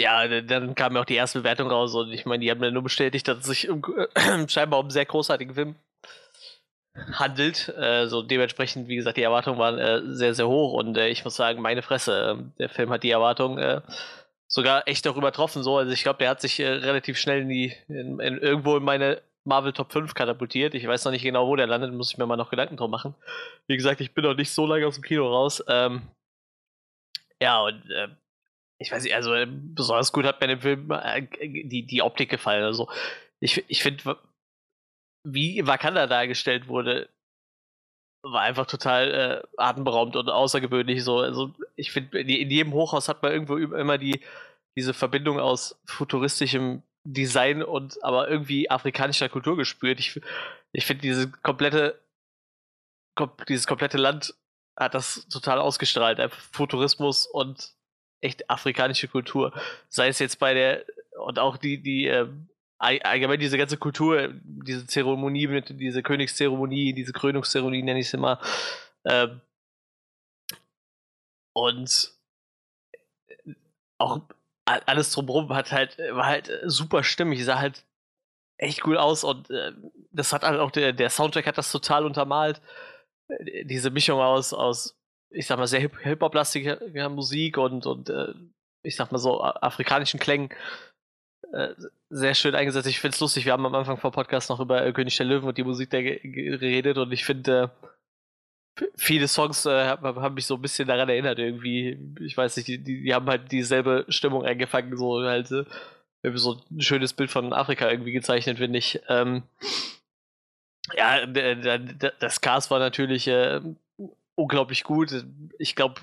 ja, 0.00 0.28
dann 0.42 0.74
kam 0.76 0.92
mir 0.92 1.00
auch 1.00 1.04
die 1.04 1.16
erste 1.16 1.40
Bewertung 1.40 1.68
raus 1.70 1.94
und 1.94 2.12
ich 2.12 2.24
meine, 2.24 2.42
die 2.44 2.50
haben 2.50 2.60
mir 2.60 2.70
nur 2.70 2.84
bestätigt, 2.84 3.26
dass 3.26 3.38
es 3.38 3.46
sich 3.46 3.68
um, 3.68 3.82
scheinbar 4.48 4.78
um 4.80 4.86
einen 4.86 4.90
sehr 4.90 5.06
großartigen 5.06 5.54
Film 5.54 5.74
handelt. 7.12 7.68
Äh, 7.76 8.06
so 8.06 8.22
dementsprechend, 8.22 8.88
wie 8.88 8.96
gesagt, 8.96 9.16
die 9.16 9.22
Erwartungen 9.22 9.58
waren 9.58 9.78
äh, 9.78 10.00
sehr, 10.14 10.34
sehr 10.34 10.46
hoch 10.48 10.74
und 10.74 10.96
äh, 10.96 11.08
ich 11.08 11.24
muss 11.24 11.36
sagen, 11.36 11.60
meine 11.60 11.82
Fresse, 11.82 12.30
ähm, 12.30 12.52
der 12.58 12.68
Film 12.68 12.90
hat 12.90 13.02
die 13.02 13.10
Erwartungen 13.10 13.58
äh, 13.58 13.80
sogar 14.48 14.88
echt 14.88 15.06
auch 15.06 15.16
übertroffen. 15.16 15.62
So. 15.62 15.76
Also 15.78 15.92
ich 15.92 16.02
glaube, 16.02 16.18
der 16.18 16.30
hat 16.30 16.40
sich 16.40 16.58
äh, 16.58 16.68
relativ 16.68 17.18
schnell 17.18 17.42
in 17.42 17.48
die, 17.48 17.74
in, 17.88 18.18
in, 18.18 18.38
irgendwo 18.38 18.76
in 18.76 18.82
meine 18.82 19.22
Marvel 19.44 19.72
Top 19.72 19.92
5 19.92 20.14
katapultiert. 20.14 20.74
Ich 20.74 20.86
weiß 20.86 21.04
noch 21.04 21.12
nicht 21.12 21.22
genau, 21.22 21.46
wo 21.46 21.56
der 21.56 21.66
landet, 21.66 21.92
muss 21.92 22.10
ich 22.10 22.18
mir 22.18 22.26
mal 22.26 22.36
noch 22.36 22.50
Gedanken 22.50 22.76
drum 22.76 22.90
machen. 22.90 23.14
Wie 23.66 23.76
gesagt, 23.76 24.00
ich 24.00 24.12
bin 24.12 24.24
noch 24.24 24.34
nicht 24.34 24.50
so 24.50 24.66
lange 24.66 24.86
aus 24.86 24.96
dem 24.96 25.04
Kino 25.04 25.28
raus. 25.28 25.62
Ähm, 25.68 26.02
ja, 27.40 27.62
und 27.62 27.82
ich 28.78 28.92
weiß 28.92 29.02
nicht, 29.02 29.14
also 29.14 29.34
äh, 29.34 29.46
besonders 29.48 30.12
gut 30.12 30.24
hat 30.24 30.40
mir 30.40 30.48
dem 30.48 30.60
Film 30.60 30.90
äh, 30.90 31.22
die, 31.40 31.86
die 31.86 32.02
Optik 32.02 32.30
gefallen. 32.30 32.64
Also 32.64 32.88
ich, 33.40 33.64
ich 33.68 33.82
finde, 33.82 34.16
wie 35.24 35.66
Wakanda 35.66 36.06
dargestellt 36.06 36.68
wurde, 36.68 37.08
war 38.32 38.42
einfach 38.42 38.66
total 38.66 39.14
äh, 39.14 39.48
atemberaubend 39.56 40.16
und 40.16 40.28
außergewöhnlich. 40.28 41.04
So, 41.04 41.18
also 41.18 41.54
ich 41.76 41.92
finde, 41.92 42.20
in 42.20 42.50
jedem 42.50 42.72
Hochhaus 42.72 43.08
hat 43.08 43.22
man 43.22 43.32
irgendwo 43.32 43.56
immer 43.56 43.98
die 43.98 44.20
diese 44.76 44.94
Verbindung 44.94 45.40
aus 45.40 45.80
futuristischem 45.86 46.82
Design 47.02 47.62
und 47.62 48.02
aber 48.04 48.28
irgendwie 48.28 48.70
afrikanischer 48.70 49.28
Kultur 49.28 49.56
gespürt. 49.56 49.98
Ich, 49.98 50.20
ich 50.72 50.86
finde 50.86 51.02
diese 51.02 51.30
komplette 51.30 51.98
kom 53.16 53.32
dieses 53.48 53.66
komplette 53.66 53.98
Land 53.98 54.34
hat 54.78 54.94
das 54.94 55.26
total 55.28 55.58
ausgestrahlt. 55.58 56.20
Einfach 56.20 56.40
Futurismus 56.52 57.26
und 57.26 57.72
echt 58.20 58.48
afrikanische 58.48 59.08
Kultur. 59.08 59.52
Sei 59.88 60.08
es 60.08 60.18
jetzt 60.18 60.38
bei 60.38 60.54
der, 60.54 60.84
und 61.18 61.38
auch 61.38 61.56
die, 61.56 61.82
die, 61.82 62.06
äh, 62.06 62.28
allgemein 62.78 63.40
diese 63.40 63.58
ganze 63.58 63.76
Kultur, 63.76 64.32
diese 64.42 64.86
Zeremonie, 64.86 65.48
mit, 65.48 65.80
diese 65.80 66.02
Königszeremonie, 66.02 66.92
diese 66.92 67.12
Krönungszeremonie 67.12 67.82
nenne 67.82 68.00
ich 68.00 68.06
es 68.06 68.14
immer. 68.14 68.40
Ähm, 69.04 69.40
und 71.54 72.12
auch 73.98 74.20
alles 74.64 75.10
drumherum 75.12 75.52
hat 75.54 75.72
halt, 75.72 75.98
war 75.98 76.26
halt 76.26 76.50
super 76.64 77.02
stimmig, 77.02 77.44
sah 77.44 77.58
halt 77.58 77.84
echt 78.58 78.86
cool 78.86 78.98
aus 78.98 79.24
und 79.24 79.50
äh, 79.50 79.72
das 80.12 80.32
hat 80.32 80.42
halt 80.42 80.60
auch 80.60 80.70
der, 80.70 80.92
der 80.92 81.10
Soundtrack 81.10 81.46
hat 81.46 81.58
das 81.58 81.72
total 81.72 82.04
untermalt. 82.04 82.60
Diese 83.64 83.90
Mischung 83.90 84.20
aus, 84.20 84.52
aus 84.52 84.96
ich 85.30 85.46
sag 85.46 85.58
mal, 85.58 85.66
sehr 85.66 85.80
Hip-Hop-lastiger 85.80 87.08
Musik 87.08 87.58
und, 87.58 87.86
und 87.86 88.08
äh, 88.08 88.34
ich 88.82 88.96
sag 88.96 89.12
mal 89.12 89.18
so, 89.18 89.42
afrikanischen 89.42 90.20
Klängen 90.20 90.50
äh, 91.52 91.74
sehr 92.10 92.34
schön 92.34 92.54
eingesetzt. 92.54 92.86
Ich 92.88 93.00
finde 93.00 93.14
es 93.14 93.20
lustig, 93.20 93.44
wir 93.44 93.52
haben 93.52 93.66
am 93.66 93.74
Anfang 93.74 93.96
vom 93.96 94.12
Podcast 94.12 94.50
noch 94.50 94.60
über 94.60 94.84
äh, 94.84 94.92
König 94.92 95.16
der 95.16 95.26
Löwen 95.26 95.48
und 95.48 95.58
die 95.58 95.64
Musik 95.64 95.90
da 95.90 96.00
geredet 96.00 96.98
und 96.98 97.12
ich 97.12 97.24
finde, 97.24 97.72
äh, 98.78 98.84
viele 98.96 99.28
Songs 99.28 99.66
äh, 99.66 99.88
haben 99.88 100.34
mich 100.34 100.46
so 100.46 100.54
ein 100.54 100.62
bisschen 100.62 100.88
daran 100.88 101.08
erinnert 101.08 101.38
irgendwie. 101.38 101.98
Ich 102.20 102.36
weiß 102.36 102.56
nicht, 102.56 102.68
die, 102.68 102.78
die 102.82 103.14
haben 103.14 103.28
halt 103.28 103.50
dieselbe 103.50 104.04
Stimmung 104.08 104.44
eingefangen, 104.44 104.96
so 104.96 105.22
halt 105.22 105.48
so 105.48 106.60
ein 106.70 106.80
schönes 106.80 107.12
Bild 107.12 107.30
von 107.30 107.52
Afrika 107.52 107.90
irgendwie 107.90 108.12
gezeichnet, 108.12 108.58
finde 108.58 108.78
ich. 108.78 109.00
Ähm, 109.08 109.42
ja, 110.96 111.26
das 111.26 112.40
Cast 112.40 112.70
war 112.70 112.78
natürlich 112.78 113.28
äh, 113.28 113.60
unglaublich 114.34 114.84
gut. 114.84 115.24
Ich 115.58 115.74
glaube, 115.74 116.00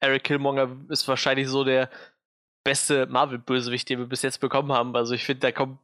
Eric 0.00 0.24
Killmonger 0.24 0.76
ist 0.88 1.06
wahrscheinlich 1.08 1.48
so 1.48 1.64
der 1.64 1.90
beste 2.64 3.06
Marvel-Bösewicht, 3.06 3.88
den 3.88 3.98
wir 4.00 4.06
bis 4.06 4.22
jetzt 4.22 4.40
bekommen 4.40 4.72
haben. 4.72 4.96
Also 4.96 5.14
ich 5.14 5.24
finde, 5.24 5.40
da 5.40 5.52
kommt 5.52 5.78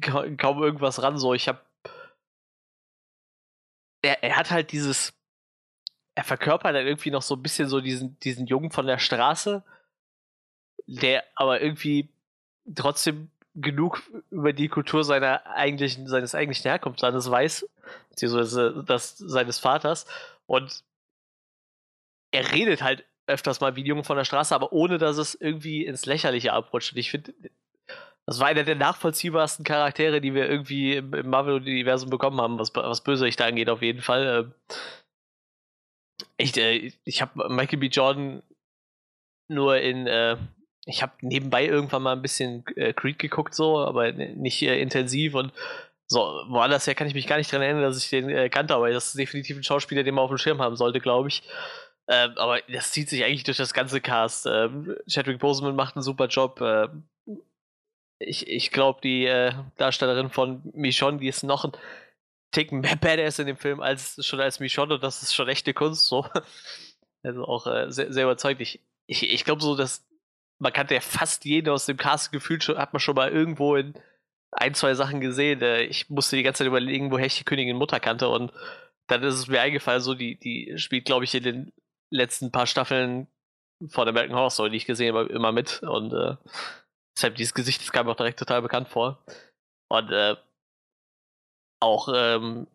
kaum 0.00 0.62
irgendwas 0.62 1.02
ran. 1.02 1.18
So, 1.18 1.34
ich 1.34 1.48
habe 1.48 1.60
er, 4.02 4.22
er 4.22 4.36
hat 4.36 4.50
halt 4.50 4.72
dieses, 4.72 5.14
er 6.14 6.24
verkörpert 6.24 6.74
halt 6.74 6.86
irgendwie 6.86 7.10
noch 7.10 7.22
so 7.22 7.36
ein 7.36 7.42
bisschen 7.42 7.68
so 7.68 7.80
diesen, 7.80 8.18
diesen 8.20 8.46
Jungen 8.46 8.70
von 8.70 8.86
der 8.86 8.98
Straße, 8.98 9.62
der 10.86 11.24
aber 11.34 11.60
irgendwie 11.60 12.10
trotzdem 12.74 13.30
genug 13.54 14.02
über 14.30 14.52
die 14.52 14.68
Kultur 14.68 15.04
seiner 15.04 15.46
eigentlichen, 15.46 16.08
seines 16.08 16.34
eigentlichen 16.34 16.68
Herkunftslandes 16.68 17.30
weiß, 17.30 17.68
beziehungsweise 18.10 18.84
das 18.86 19.16
seines 19.18 19.58
Vaters. 19.58 20.06
Und 20.46 20.84
er 22.32 22.50
redet 22.52 22.82
halt 22.82 23.04
öfters 23.26 23.60
mal 23.60 23.76
wie 23.76 23.82
Jungen 23.82 24.04
von 24.04 24.16
der 24.16 24.24
Straße, 24.24 24.54
aber 24.54 24.72
ohne 24.72 24.98
dass 24.98 25.16
es 25.16 25.34
irgendwie 25.34 25.84
ins 25.86 26.06
Lächerliche 26.06 26.52
abrutscht. 26.52 26.92
Und 26.92 26.98
ich 26.98 27.10
finde, 27.10 27.32
das 28.26 28.38
war 28.38 28.48
einer 28.48 28.64
der 28.64 28.76
nachvollziehbarsten 28.76 29.64
Charaktere, 29.64 30.20
die 30.20 30.34
wir 30.34 30.48
irgendwie 30.48 30.96
im, 30.96 31.12
im 31.12 31.28
Marvel-Universum 31.28 32.10
bekommen 32.10 32.40
haben, 32.40 32.58
was, 32.58 32.74
was 32.74 33.02
Bösewichte 33.02 33.44
angeht, 33.44 33.68
auf 33.68 33.82
jeden 33.82 34.02
Fall. 34.02 34.44
Ähm, 34.44 34.78
ich, 36.36 36.56
äh, 36.56 36.92
ich 37.04 37.22
habe 37.22 37.48
Michael 37.48 37.78
B. 37.78 37.86
Jordan 37.86 38.42
nur 39.48 39.78
in, 39.78 40.06
äh, 40.06 40.36
ich 40.86 41.02
habe 41.02 41.12
nebenbei 41.20 41.66
irgendwann 41.66 42.02
mal 42.02 42.12
ein 42.12 42.22
bisschen 42.22 42.64
äh, 42.76 42.92
Creed 42.92 43.18
geguckt, 43.18 43.54
so, 43.54 43.78
aber 43.78 44.12
nicht 44.12 44.62
intensiv 44.62 45.34
und 45.34 45.52
so, 46.06 46.20
woanders 46.48 46.86
her 46.86 46.94
kann 46.94 47.06
ich 47.06 47.14
mich 47.14 47.26
gar 47.26 47.38
nicht 47.38 47.50
dran 47.50 47.62
erinnern, 47.62 47.82
dass 47.82 48.02
ich 48.02 48.10
den 48.10 48.50
kannte, 48.50 48.74
aber 48.74 48.90
das 48.90 49.08
ist 49.08 49.18
definitiv 49.18 49.56
ein 49.56 49.62
Schauspieler, 49.62 50.02
den 50.02 50.14
man 50.14 50.24
auf 50.24 50.30
dem 50.30 50.38
Schirm 50.38 50.60
haben 50.60 50.76
sollte, 50.76 51.00
glaube 51.00 51.28
ich. 51.28 51.42
Ähm, 52.08 52.32
aber 52.36 52.60
das 52.62 52.92
zieht 52.92 53.08
sich 53.08 53.24
eigentlich 53.24 53.44
durch 53.44 53.56
das 53.56 53.74
ganze 53.74 54.00
Cast. 54.00 54.46
Ähm, 54.46 54.96
Chadwick 55.08 55.38
Boseman 55.38 55.76
macht 55.76 55.96
einen 55.96 56.02
super 56.02 56.26
Job. 56.26 56.60
Ähm, 56.60 57.04
ich 58.18 58.48
ich 58.48 58.70
glaube, 58.70 59.00
die 59.02 59.26
äh, 59.26 59.52
Darstellerin 59.76 60.30
von 60.30 60.62
Michonne, 60.74 61.18
die 61.18 61.28
ist 61.28 61.42
noch 61.42 61.64
ein 61.64 61.72
Tick 62.52 62.72
mehr 62.72 62.96
Badass 62.96 63.38
in 63.38 63.46
dem 63.46 63.56
Film 63.56 63.80
als 63.80 64.24
schon 64.24 64.40
als 64.40 64.60
Michonne 64.60 64.94
und 64.94 65.02
das 65.02 65.22
ist 65.22 65.34
schon 65.34 65.48
echte 65.48 65.74
Kunst 65.74 66.06
so. 66.06 66.26
Also 67.24 67.44
auch 67.44 67.68
äh, 67.68 67.88
sehr, 67.92 68.12
sehr 68.12 68.24
überzeugt. 68.24 68.60
Ich, 68.60 68.80
ich, 69.06 69.22
ich 69.22 69.44
glaube 69.44 69.62
so, 69.62 69.76
dass 69.76 70.04
man 70.58 70.72
kannte 70.72 70.94
ja 70.94 71.00
fast 71.00 71.44
jeden 71.44 71.68
aus 71.68 71.86
dem 71.86 71.96
Cast 71.96 72.32
gefühlt 72.32 72.64
schon, 72.64 72.78
hat 72.78 72.92
man 72.92 72.98
schon 72.98 73.14
mal 73.14 73.30
irgendwo 73.30 73.76
in 73.76 73.94
ein, 74.50 74.74
zwei 74.74 74.94
Sachen 74.94 75.20
gesehen. 75.20 75.62
Äh, 75.62 75.82
ich 75.84 76.10
musste 76.10 76.34
die 76.34 76.42
ganze 76.42 76.58
Zeit 76.58 76.66
überlegen, 76.66 77.12
woher 77.12 77.26
ich 77.26 77.38
die 77.38 77.44
Königin 77.44 77.76
Mutter 77.76 78.00
kannte 78.00 78.28
und 78.28 78.52
dann 79.06 79.22
ist 79.22 79.34
es 79.34 79.46
mir 79.46 79.60
eingefallen, 79.60 80.00
so 80.00 80.14
die, 80.14 80.36
die 80.36 80.78
spielt, 80.78 81.04
glaube 81.04 81.24
ich, 81.24 81.34
in 81.34 81.42
den 81.44 81.72
letzten 82.12 82.52
paar 82.52 82.66
Staffeln 82.66 83.26
von 83.88 84.08
American 84.08 84.36
Horror 84.36 84.50
Story, 84.50 84.70
die 84.70 84.76
ich 84.76 84.86
gesehen 84.86 85.14
habe, 85.14 85.32
immer 85.32 85.52
mit 85.52 85.82
und 85.82 86.12
äh, 86.12 86.36
deshalb 87.16 87.34
dieses 87.36 87.54
Gesicht, 87.54 87.80
das 87.80 87.92
kam 87.92 88.06
mir 88.06 88.12
auch 88.12 88.16
direkt 88.16 88.38
total 88.38 88.62
bekannt 88.62 88.88
vor. 88.88 89.18
Und 89.88 90.10
äh, 90.10 90.36
auch 91.80 92.08
ähm, 92.14 92.66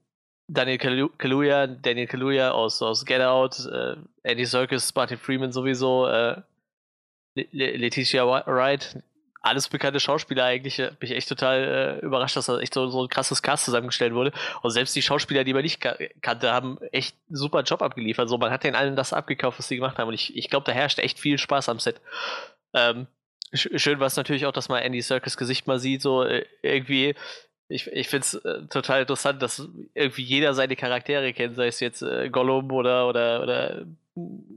Daniel 0.49 1.09
Kaluuya, 1.17 1.67
Daniel 1.67 2.07
Kaluuya 2.07 2.51
aus, 2.51 2.81
aus 2.81 3.05
Get 3.05 3.21
Out, 3.21 3.65
äh, 3.65 3.95
Andy 4.23 4.45
Serkis, 4.45 4.93
Martin 4.93 5.17
Freeman 5.17 5.51
sowieso, 5.51 6.07
äh, 6.07 6.41
Letitia 7.35 8.25
Wright, 8.25 9.03
alles 9.41 9.69
bekannte 9.69 9.99
Schauspieler 9.99 10.45
eigentlich. 10.45 10.77
Bin 10.77 10.95
ich 11.01 11.11
echt 11.11 11.29
total 11.29 11.99
äh, 12.01 12.05
überrascht, 12.05 12.35
dass 12.35 12.47
da 12.47 12.59
echt 12.59 12.73
so, 12.73 12.89
so 12.89 13.03
ein 13.03 13.09
krasses 13.09 13.41
Cast 13.41 13.65
zusammengestellt 13.65 14.13
wurde. 14.13 14.31
Und 14.61 14.71
selbst 14.71 14.95
die 14.95 15.01
Schauspieler, 15.01 15.43
die 15.43 15.53
man 15.53 15.63
nicht 15.63 15.81
kannte, 16.21 16.51
haben 16.51 16.79
echt 16.91 17.15
einen 17.29 17.37
super 17.37 17.61
Job 17.63 17.81
abgeliefert. 17.81 18.23
Also 18.23 18.37
man 18.37 18.51
hat 18.51 18.63
den 18.63 18.75
allen 18.75 18.95
das 18.95 19.13
abgekauft, 19.13 19.59
was 19.59 19.67
sie 19.67 19.75
gemacht 19.75 19.97
haben. 19.97 20.07
Und 20.07 20.13
ich, 20.13 20.35
ich 20.35 20.49
glaube, 20.49 20.65
da 20.65 20.71
herrscht 20.71 20.99
echt 20.99 21.19
viel 21.19 21.37
Spaß 21.37 21.69
am 21.69 21.79
Set. 21.79 22.01
Ähm, 22.73 23.07
schön 23.53 23.99
war 23.99 24.07
es 24.07 24.17
natürlich 24.17 24.45
auch, 24.45 24.51
dass 24.51 24.69
man 24.69 24.81
Andy 24.81 25.01
Circus 25.01 25.37
Gesicht 25.37 25.67
mal 25.67 25.79
sieht, 25.79 26.01
so 26.01 26.23
äh, 26.23 26.45
irgendwie. 26.61 27.15
Ich, 27.69 27.85
ich 27.87 28.07
finde 28.07 28.23
es 28.25 28.33
äh, 28.33 28.67
total 28.69 29.01
interessant, 29.01 29.41
dass 29.41 29.67
irgendwie 29.93 30.21
jeder 30.23 30.53
seine 30.53 30.77
Charaktere 30.77 31.33
kennt, 31.33 31.57
sei 31.57 31.67
es 31.67 31.81
jetzt 31.81 32.01
äh, 32.01 32.29
Gollum 32.29 32.71
oder, 32.71 33.09
oder, 33.09 33.41
oder 33.43 33.85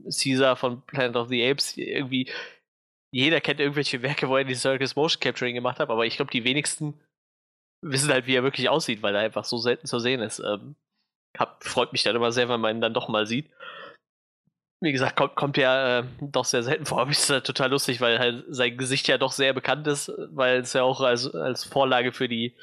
Caesar 0.05 0.55
von 0.55 0.81
Planet 0.83 1.17
of 1.17 1.27
the 1.27 1.45
Apes. 1.45 1.75
Irgendwie 1.75 2.29
jeder 3.11 3.41
kennt 3.41 3.59
irgendwelche 3.59 4.01
Werke, 4.01 4.29
wo 4.29 4.37
er 4.37 4.43
die 4.43 4.55
Circus 4.55 4.95
Motion 4.95 5.19
Capturing 5.19 5.55
gemacht 5.55 5.79
hat, 5.79 5.89
aber 5.89 6.05
ich 6.05 6.15
glaube, 6.15 6.31
die 6.31 6.43
wenigsten 6.43 6.99
wissen 7.83 8.11
halt, 8.11 8.27
wie 8.27 8.35
er 8.35 8.43
wirklich 8.43 8.69
aussieht, 8.69 9.01
weil 9.01 9.15
er 9.15 9.21
einfach 9.21 9.43
so 9.43 9.57
selten 9.57 9.87
zu 9.87 9.99
sehen 9.99 10.21
ist. 10.21 10.39
Ähm, 10.39 10.75
hab, 11.37 11.63
freut 11.63 11.91
mich 11.91 12.03
dann 12.03 12.15
immer 12.15 12.31
sehr, 12.31 12.49
wenn 12.49 12.61
man 12.61 12.77
ihn 12.77 12.81
dann 12.81 12.93
doch 12.93 13.07
mal 13.09 13.25
sieht. 13.25 13.49
wie 14.81 14.91
gesagt, 14.91 15.15
kommt, 15.15 15.35
kommt 15.35 15.57
ja 15.57 15.99
äh, 15.99 16.03
doch 16.21 16.45
sehr 16.45 16.63
selten 16.63 16.85
vor. 16.85 16.99
Aber 17.01 17.11
ist 17.11 17.29
äh, 17.29 17.41
total 17.41 17.71
lustig, 17.71 18.01
weil 18.01 18.19
halt 18.19 18.45
sein 18.49 18.77
Gesicht 18.77 19.07
ja 19.07 19.17
doch 19.17 19.31
sehr 19.31 19.53
bekannt 19.53 19.87
ist, 19.87 20.11
weil 20.29 20.59
es 20.59 20.73
ja 20.73 20.83
auch 20.83 21.01
als, 21.01 21.33
als 21.33 21.63
Vorlage 21.63 22.11
für 22.11 22.27
die 22.27 22.55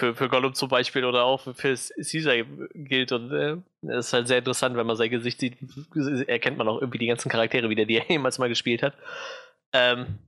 für, 0.00 0.14
für 0.14 0.28
Gollum 0.28 0.54
zum 0.54 0.68
Beispiel 0.68 1.04
oder 1.04 1.24
auch 1.24 1.42
für 1.42 1.54
Caesar 1.54 2.36
gilt. 2.74 3.12
Und 3.12 3.32
äh, 3.32 3.56
es 3.82 4.06
ist 4.06 4.12
halt 4.12 4.28
sehr 4.28 4.38
interessant, 4.38 4.76
wenn 4.76 4.86
man 4.86 4.96
sein 4.96 5.10
Gesicht 5.10 5.38
sieht, 5.38 5.58
erkennt 6.26 6.58
man 6.58 6.68
auch 6.68 6.80
irgendwie 6.80 6.98
die 6.98 7.06
ganzen 7.06 7.28
Charaktere 7.28 7.68
wieder, 7.68 7.84
die 7.84 7.98
er 7.98 8.06
jemals 8.08 8.38
mal 8.38 8.48
gespielt 8.48 8.82
hat. 8.82 8.94
Ähm, 9.72 10.18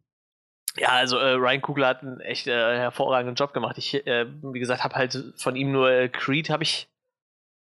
ja, 0.76 0.88
also 0.88 1.18
äh, 1.18 1.32
Ryan 1.32 1.60
Kugler 1.60 1.88
hat 1.88 2.02
einen 2.02 2.20
echt 2.20 2.46
äh, 2.46 2.78
hervorragenden 2.78 3.34
Job 3.34 3.52
gemacht. 3.52 3.76
Ich, 3.78 3.94
äh, 4.06 4.26
wie 4.42 4.58
gesagt, 4.58 4.84
habe 4.84 4.94
halt 4.94 5.34
von 5.36 5.56
ihm 5.56 5.70
nur 5.70 5.90
äh, 5.90 6.08
Creed 6.08 6.48
habe 6.50 6.62
ich 6.62 6.88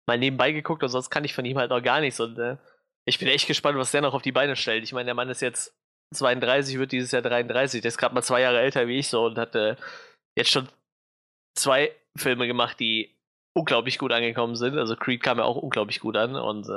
mal 0.08 0.18
nebenbei 0.18 0.52
geguckt 0.52 0.84
und 0.84 0.90
sonst 0.90 1.10
kann 1.10 1.24
ich 1.24 1.34
von 1.34 1.46
ihm 1.46 1.58
halt 1.58 1.72
auch 1.72 1.82
gar 1.82 2.00
nichts. 2.00 2.20
Und 2.20 2.38
äh, 2.38 2.58
ich 3.06 3.18
bin 3.18 3.28
echt 3.28 3.48
gespannt, 3.48 3.78
was 3.78 3.92
der 3.92 4.02
noch 4.02 4.14
auf 4.14 4.22
die 4.22 4.32
Beine 4.32 4.56
stellt. 4.56 4.84
Ich 4.84 4.94
meine, 4.94 5.06
der 5.06 5.16
Mann 5.16 5.30
ist 5.30 5.42
jetzt 5.42 5.76
32, 6.14 6.78
wird 6.78 6.92
dieses 6.92 7.12
Jahr 7.12 7.24
33. 7.24 7.82
Der 7.82 7.90
ist 7.90 7.98
gerade 7.98 8.14
mal 8.14 8.22
zwei 8.22 8.42
Jahre 8.42 8.60
älter 8.60 8.88
wie 8.88 9.00
ich 9.00 9.08
so 9.08 9.26
und 9.26 9.38
hat 9.38 9.56
äh, 9.56 9.76
jetzt 10.38 10.52
schon 10.52 10.70
zwei 11.58 11.96
Filme 12.16 12.46
gemacht, 12.46 12.80
die 12.80 13.16
unglaublich 13.58 13.98
gut 13.98 14.12
angekommen 14.12 14.56
sind. 14.56 14.78
Also 14.78 14.96
Creed 14.96 15.24
kam 15.24 15.40
ja 15.40 15.44
auch 15.46 15.58
unglaublich 15.58 16.00
gut 16.00 16.18
an 16.18 16.36
und 16.36 16.68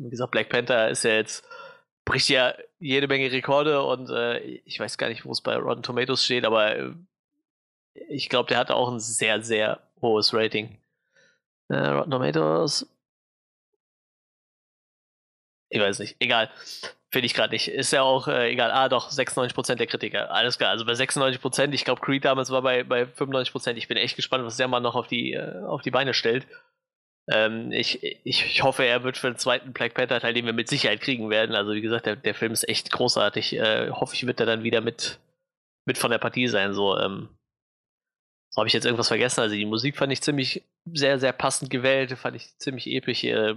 wie 0.00 0.10
gesagt, 0.10 0.30
Black 0.30 0.48
Panther 0.48 0.88
ist 0.88 1.02
ja 1.02 1.12
jetzt 1.12 1.44
bricht 2.04 2.28
ja 2.28 2.54
jede 2.78 3.08
Menge 3.08 3.30
Rekorde 3.30 3.82
und 3.82 4.10
äh, 4.10 4.38
ich 4.38 4.78
weiß 4.78 4.98
gar 4.98 5.08
nicht, 5.08 5.24
wo 5.24 5.32
es 5.32 5.40
bei 5.40 5.56
Rotten 5.56 5.82
Tomatoes 5.82 6.24
steht, 6.24 6.44
aber 6.44 6.76
äh, 6.76 6.92
ich 8.08 8.28
glaube, 8.28 8.48
der 8.48 8.58
hat 8.58 8.70
auch 8.70 8.90
ein 8.90 9.00
sehr, 9.00 9.42
sehr 9.42 9.80
hohes 10.00 10.32
Rating. 10.32 10.78
Äh, 11.68 11.76
Rotten 11.76 12.10
Tomatoes. 12.10 12.86
Ich 15.70 15.80
weiß 15.80 15.98
nicht, 15.98 16.16
egal. 16.20 16.50
Finde 17.10 17.26
ich 17.26 17.34
gerade 17.34 17.54
nicht. 17.54 17.68
Ist 17.68 17.92
ja 17.92 18.02
auch 18.02 18.28
äh, 18.28 18.50
egal. 18.50 18.70
Ah, 18.70 18.88
doch, 18.88 19.10
96% 19.10 19.76
der 19.76 19.86
Kritiker. 19.86 20.30
Alles 20.30 20.58
klar. 20.58 20.70
Also 20.70 20.84
bei 20.84 20.92
96%, 20.92 21.72
ich 21.72 21.84
glaube, 21.84 22.02
Creed 22.02 22.24
damals 22.24 22.50
war 22.50 22.60
bei, 22.60 22.84
bei 22.84 23.04
95%. 23.04 23.74
Ich 23.74 23.88
bin 23.88 23.96
echt 23.96 24.16
gespannt, 24.16 24.44
was 24.44 24.58
der 24.58 24.68
Mann 24.68 24.82
noch 24.82 24.94
auf 24.94 25.06
die, 25.06 25.32
äh, 25.32 25.62
auf 25.64 25.80
die 25.80 25.90
Beine 25.90 26.12
stellt. 26.12 26.46
Ähm, 27.30 27.72
ich, 27.72 28.02
ich, 28.24 28.62
hoffe, 28.62 28.84
er 28.84 29.04
wird 29.04 29.18
für 29.18 29.30
den 29.30 29.36
zweiten 29.36 29.72
Black 29.72 29.94
Panther 29.94 30.20
Teil, 30.20 30.34
den 30.34 30.46
wir 30.46 30.52
mit 30.52 30.68
Sicherheit 30.68 31.00
kriegen 31.00 31.30
werden. 31.30 31.54
Also, 31.54 31.72
wie 31.72 31.80
gesagt, 31.80 32.06
der, 32.06 32.16
der 32.16 32.34
Film 32.34 32.52
ist 32.52 32.68
echt 32.68 32.90
großartig. 32.90 33.56
Äh, 33.56 33.90
hoffe 33.90 34.14
ich, 34.14 34.26
wird 34.26 34.40
er 34.40 34.46
dann 34.46 34.62
wieder 34.62 34.80
mit, 34.80 35.18
mit 35.84 35.98
von 35.98 36.10
der 36.10 36.18
Partie 36.18 36.48
sein. 36.48 36.72
So, 36.72 36.98
ähm, 36.98 37.28
so 38.50 38.60
habe 38.60 38.68
ich 38.68 38.72
jetzt 38.72 38.84
irgendwas 38.84 39.08
vergessen. 39.08 39.40
Also, 39.40 39.54
die 39.54 39.66
Musik 39.66 39.96
fand 39.96 40.12
ich 40.12 40.22
ziemlich 40.22 40.62
sehr, 40.92 41.18
sehr 41.18 41.32
passend 41.32 41.70
gewählt. 41.70 42.12
Fand 42.12 42.36
ich 42.36 42.56
ziemlich 42.58 42.86
episch. 42.86 43.24
Äh, 43.24 43.56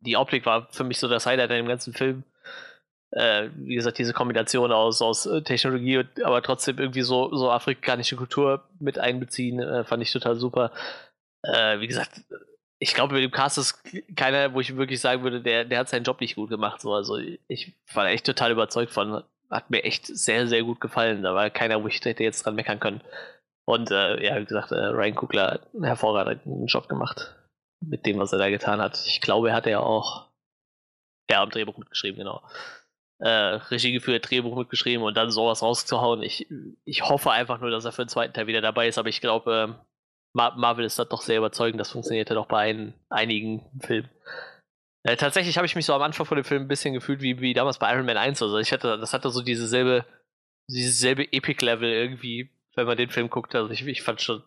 die 0.00 0.16
Optik 0.16 0.46
war 0.46 0.68
für 0.72 0.84
mich 0.84 0.98
so 0.98 1.08
das 1.08 1.26
Highlight 1.26 1.50
in 1.50 1.56
dem 1.56 1.68
ganzen 1.68 1.92
Film 1.92 2.24
äh, 3.14 3.50
wie 3.56 3.76
gesagt, 3.76 3.98
diese 3.98 4.12
Kombination 4.12 4.72
aus, 4.72 5.00
aus 5.00 5.26
äh, 5.26 5.42
Technologie, 5.42 5.98
und, 5.98 6.22
aber 6.24 6.42
trotzdem 6.42 6.78
irgendwie 6.78 7.02
so, 7.02 7.34
so 7.34 7.50
afrikanische 7.50 8.16
Kultur 8.16 8.64
mit 8.80 8.98
einbeziehen, 8.98 9.60
äh, 9.60 9.84
fand 9.84 10.02
ich 10.02 10.12
total 10.12 10.36
super. 10.36 10.72
Äh, 11.42 11.80
wie 11.80 11.86
gesagt, 11.86 12.22
ich 12.84 12.94
glaube, 12.94 13.14
mit 13.14 13.22
dem 13.22 13.30
Cast 13.30 13.56
ist 13.56 13.82
keiner, 14.14 14.52
wo 14.52 14.60
ich 14.60 14.76
wirklich 14.76 15.00
sagen 15.00 15.22
würde, 15.22 15.40
der, 15.40 15.64
der 15.64 15.78
hat 15.78 15.88
seinen 15.88 16.04
Job 16.04 16.20
nicht 16.20 16.34
gut 16.34 16.50
gemacht. 16.50 16.82
So. 16.82 16.92
Also 16.92 17.16
ich 17.48 17.72
war 17.94 18.08
echt 18.08 18.26
total 18.26 18.52
überzeugt 18.52 18.92
von. 18.92 19.24
Hat 19.50 19.70
mir 19.70 19.84
echt 19.84 20.06
sehr, 20.06 20.46
sehr 20.48 20.62
gut 20.64 20.80
gefallen. 20.80 21.22
Da 21.22 21.34
war 21.34 21.48
keiner, 21.48 21.82
wo 21.82 21.88
ich 21.88 22.04
hätte 22.04 22.22
jetzt 22.22 22.44
dran 22.44 22.56
meckern 22.56 22.80
können. 22.80 23.00
Und 23.66 23.90
äh, 23.90 24.22
ja, 24.22 24.38
wie 24.38 24.44
gesagt, 24.44 24.70
äh, 24.70 24.86
Ryan 24.86 25.14
Kugler 25.14 25.52
hat 25.52 25.74
einen 25.74 25.84
hervorragenden 25.84 26.66
Job 26.66 26.86
gemacht 26.88 27.34
mit 27.80 28.04
dem, 28.04 28.18
was 28.18 28.32
er 28.34 28.38
da 28.38 28.50
getan 28.50 28.82
hat. 28.82 29.02
Ich 29.06 29.22
glaube, 29.22 29.48
er 29.48 29.56
hat 29.56 29.66
ja 29.66 29.80
auch 29.80 30.28
ja, 31.30 31.42
am 31.42 31.48
Drehbuch 31.48 31.78
mitgeschrieben, 31.78 32.18
genau 32.18 32.42
äh, 33.20 33.28
Regie 33.70 33.92
geführt, 33.92 34.28
Drehbuch 34.28 34.56
mitgeschrieben 34.56 35.04
und 35.04 35.16
dann 35.16 35.30
sowas 35.30 35.62
rauszuhauen. 35.62 36.22
Ich, 36.22 36.46
ich 36.84 37.02
hoffe 37.02 37.30
einfach 37.30 37.60
nur, 37.60 37.70
dass 37.70 37.84
er 37.84 37.92
für 37.92 38.04
den 38.04 38.08
zweiten 38.08 38.34
Teil 38.34 38.46
wieder 38.46 38.60
dabei 38.60 38.88
ist, 38.88 38.98
aber 38.98 39.08
ich 39.08 39.22
glaube, 39.22 39.78
Marvel 40.34 40.84
ist 40.84 40.98
da 40.98 41.04
doch 41.04 41.22
sehr 41.22 41.38
überzeugend. 41.38 41.80
Das 41.80 41.92
funktionierte 41.92 42.34
doch 42.34 42.46
bei 42.46 42.70
ein, 42.70 42.94
einigen 43.08 43.64
Filmen. 43.80 44.10
Äh, 45.04 45.16
tatsächlich 45.16 45.56
habe 45.56 45.66
ich 45.66 45.76
mich 45.76 45.86
so 45.86 45.94
am 45.94 46.02
Anfang 46.02 46.26
von 46.26 46.36
dem 46.36 46.44
Film 46.44 46.62
ein 46.62 46.68
bisschen 46.68 46.94
gefühlt 46.94 47.20
wie, 47.20 47.40
wie 47.40 47.54
damals 47.54 47.78
bei 47.78 47.92
Iron 47.92 48.06
Man 48.06 48.16
1. 48.16 48.42
Also 48.42 48.58
ich 48.58 48.72
hatte, 48.72 48.98
das 48.98 49.12
hatte 49.12 49.30
so 49.30 49.42
diese 49.42 49.68
selbe, 49.68 50.04
dieses 50.68 50.98
selbe 50.98 51.30
Epic-Level 51.32 51.88
irgendwie, 51.88 52.50
wenn 52.74 52.86
man 52.86 52.96
den 52.96 53.10
Film 53.10 53.30
guckt. 53.30 53.54
Also 53.54 53.70
ich, 53.70 53.86
ich 53.86 54.02
fand 54.02 54.22
schon, 54.22 54.42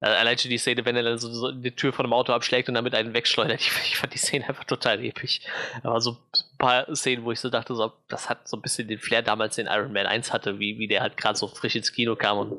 äh, 0.00 0.06
allein 0.06 0.38
schon 0.38 0.50
die 0.50 0.58
Szene, 0.58 0.84
wenn 0.84 0.96
er 0.96 1.02
dann 1.02 1.18
so, 1.18 1.28
so, 1.32 1.52
die 1.52 1.74
Tür 1.74 1.92
von 1.92 2.04
dem 2.04 2.12
Auto 2.12 2.32
abschlägt 2.32 2.68
und 2.68 2.74
damit 2.74 2.94
einen 2.94 3.14
wegschleudert. 3.14 3.60
Ich, 3.60 3.72
ich 3.84 3.96
fand 3.98 4.14
die 4.14 4.18
Szene 4.18 4.48
einfach 4.48 4.64
total 4.64 5.04
episch. 5.04 5.40
Aber 5.82 6.00
so 6.00 6.12
ein 6.12 6.58
paar 6.58 6.94
Szenen, 6.94 7.24
wo 7.24 7.32
ich 7.32 7.40
so 7.40 7.50
dachte, 7.50 7.74
so, 7.74 7.92
das 8.08 8.30
hat 8.30 8.48
so 8.48 8.56
ein 8.56 8.62
bisschen 8.62 8.88
den 8.88 9.00
Flair 9.00 9.22
damals, 9.22 9.56
den 9.56 9.66
Iron 9.66 9.92
Man 9.92 10.06
1 10.06 10.32
hatte, 10.32 10.60
wie, 10.60 10.78
wie 10.78 10.86
der 10.86 11.02
halt 11.02 11.16
gerade 11.16 11.36
so 11.36 11.48
frisch 11.48 11.74
ins 11.74 11.92
Kino 11.92 12.14
kam. 12.14 12.38
Und 12.38 12.58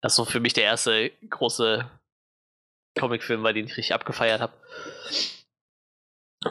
das 0.00 0.16
so 0.16 0.24
für 0.24 0.40
mich 0.40 0.52
der 0.52 0.64
erste 0.64 1.10
große 1.28 1.88
Comicfilm 2.98 3.42
war, 3.42 3.52
den 3.52 3.66
ich 3.66 3.76
richtig 3.76 3.94
abgefeiert 3.94 4.40
habe. 4.40 4.52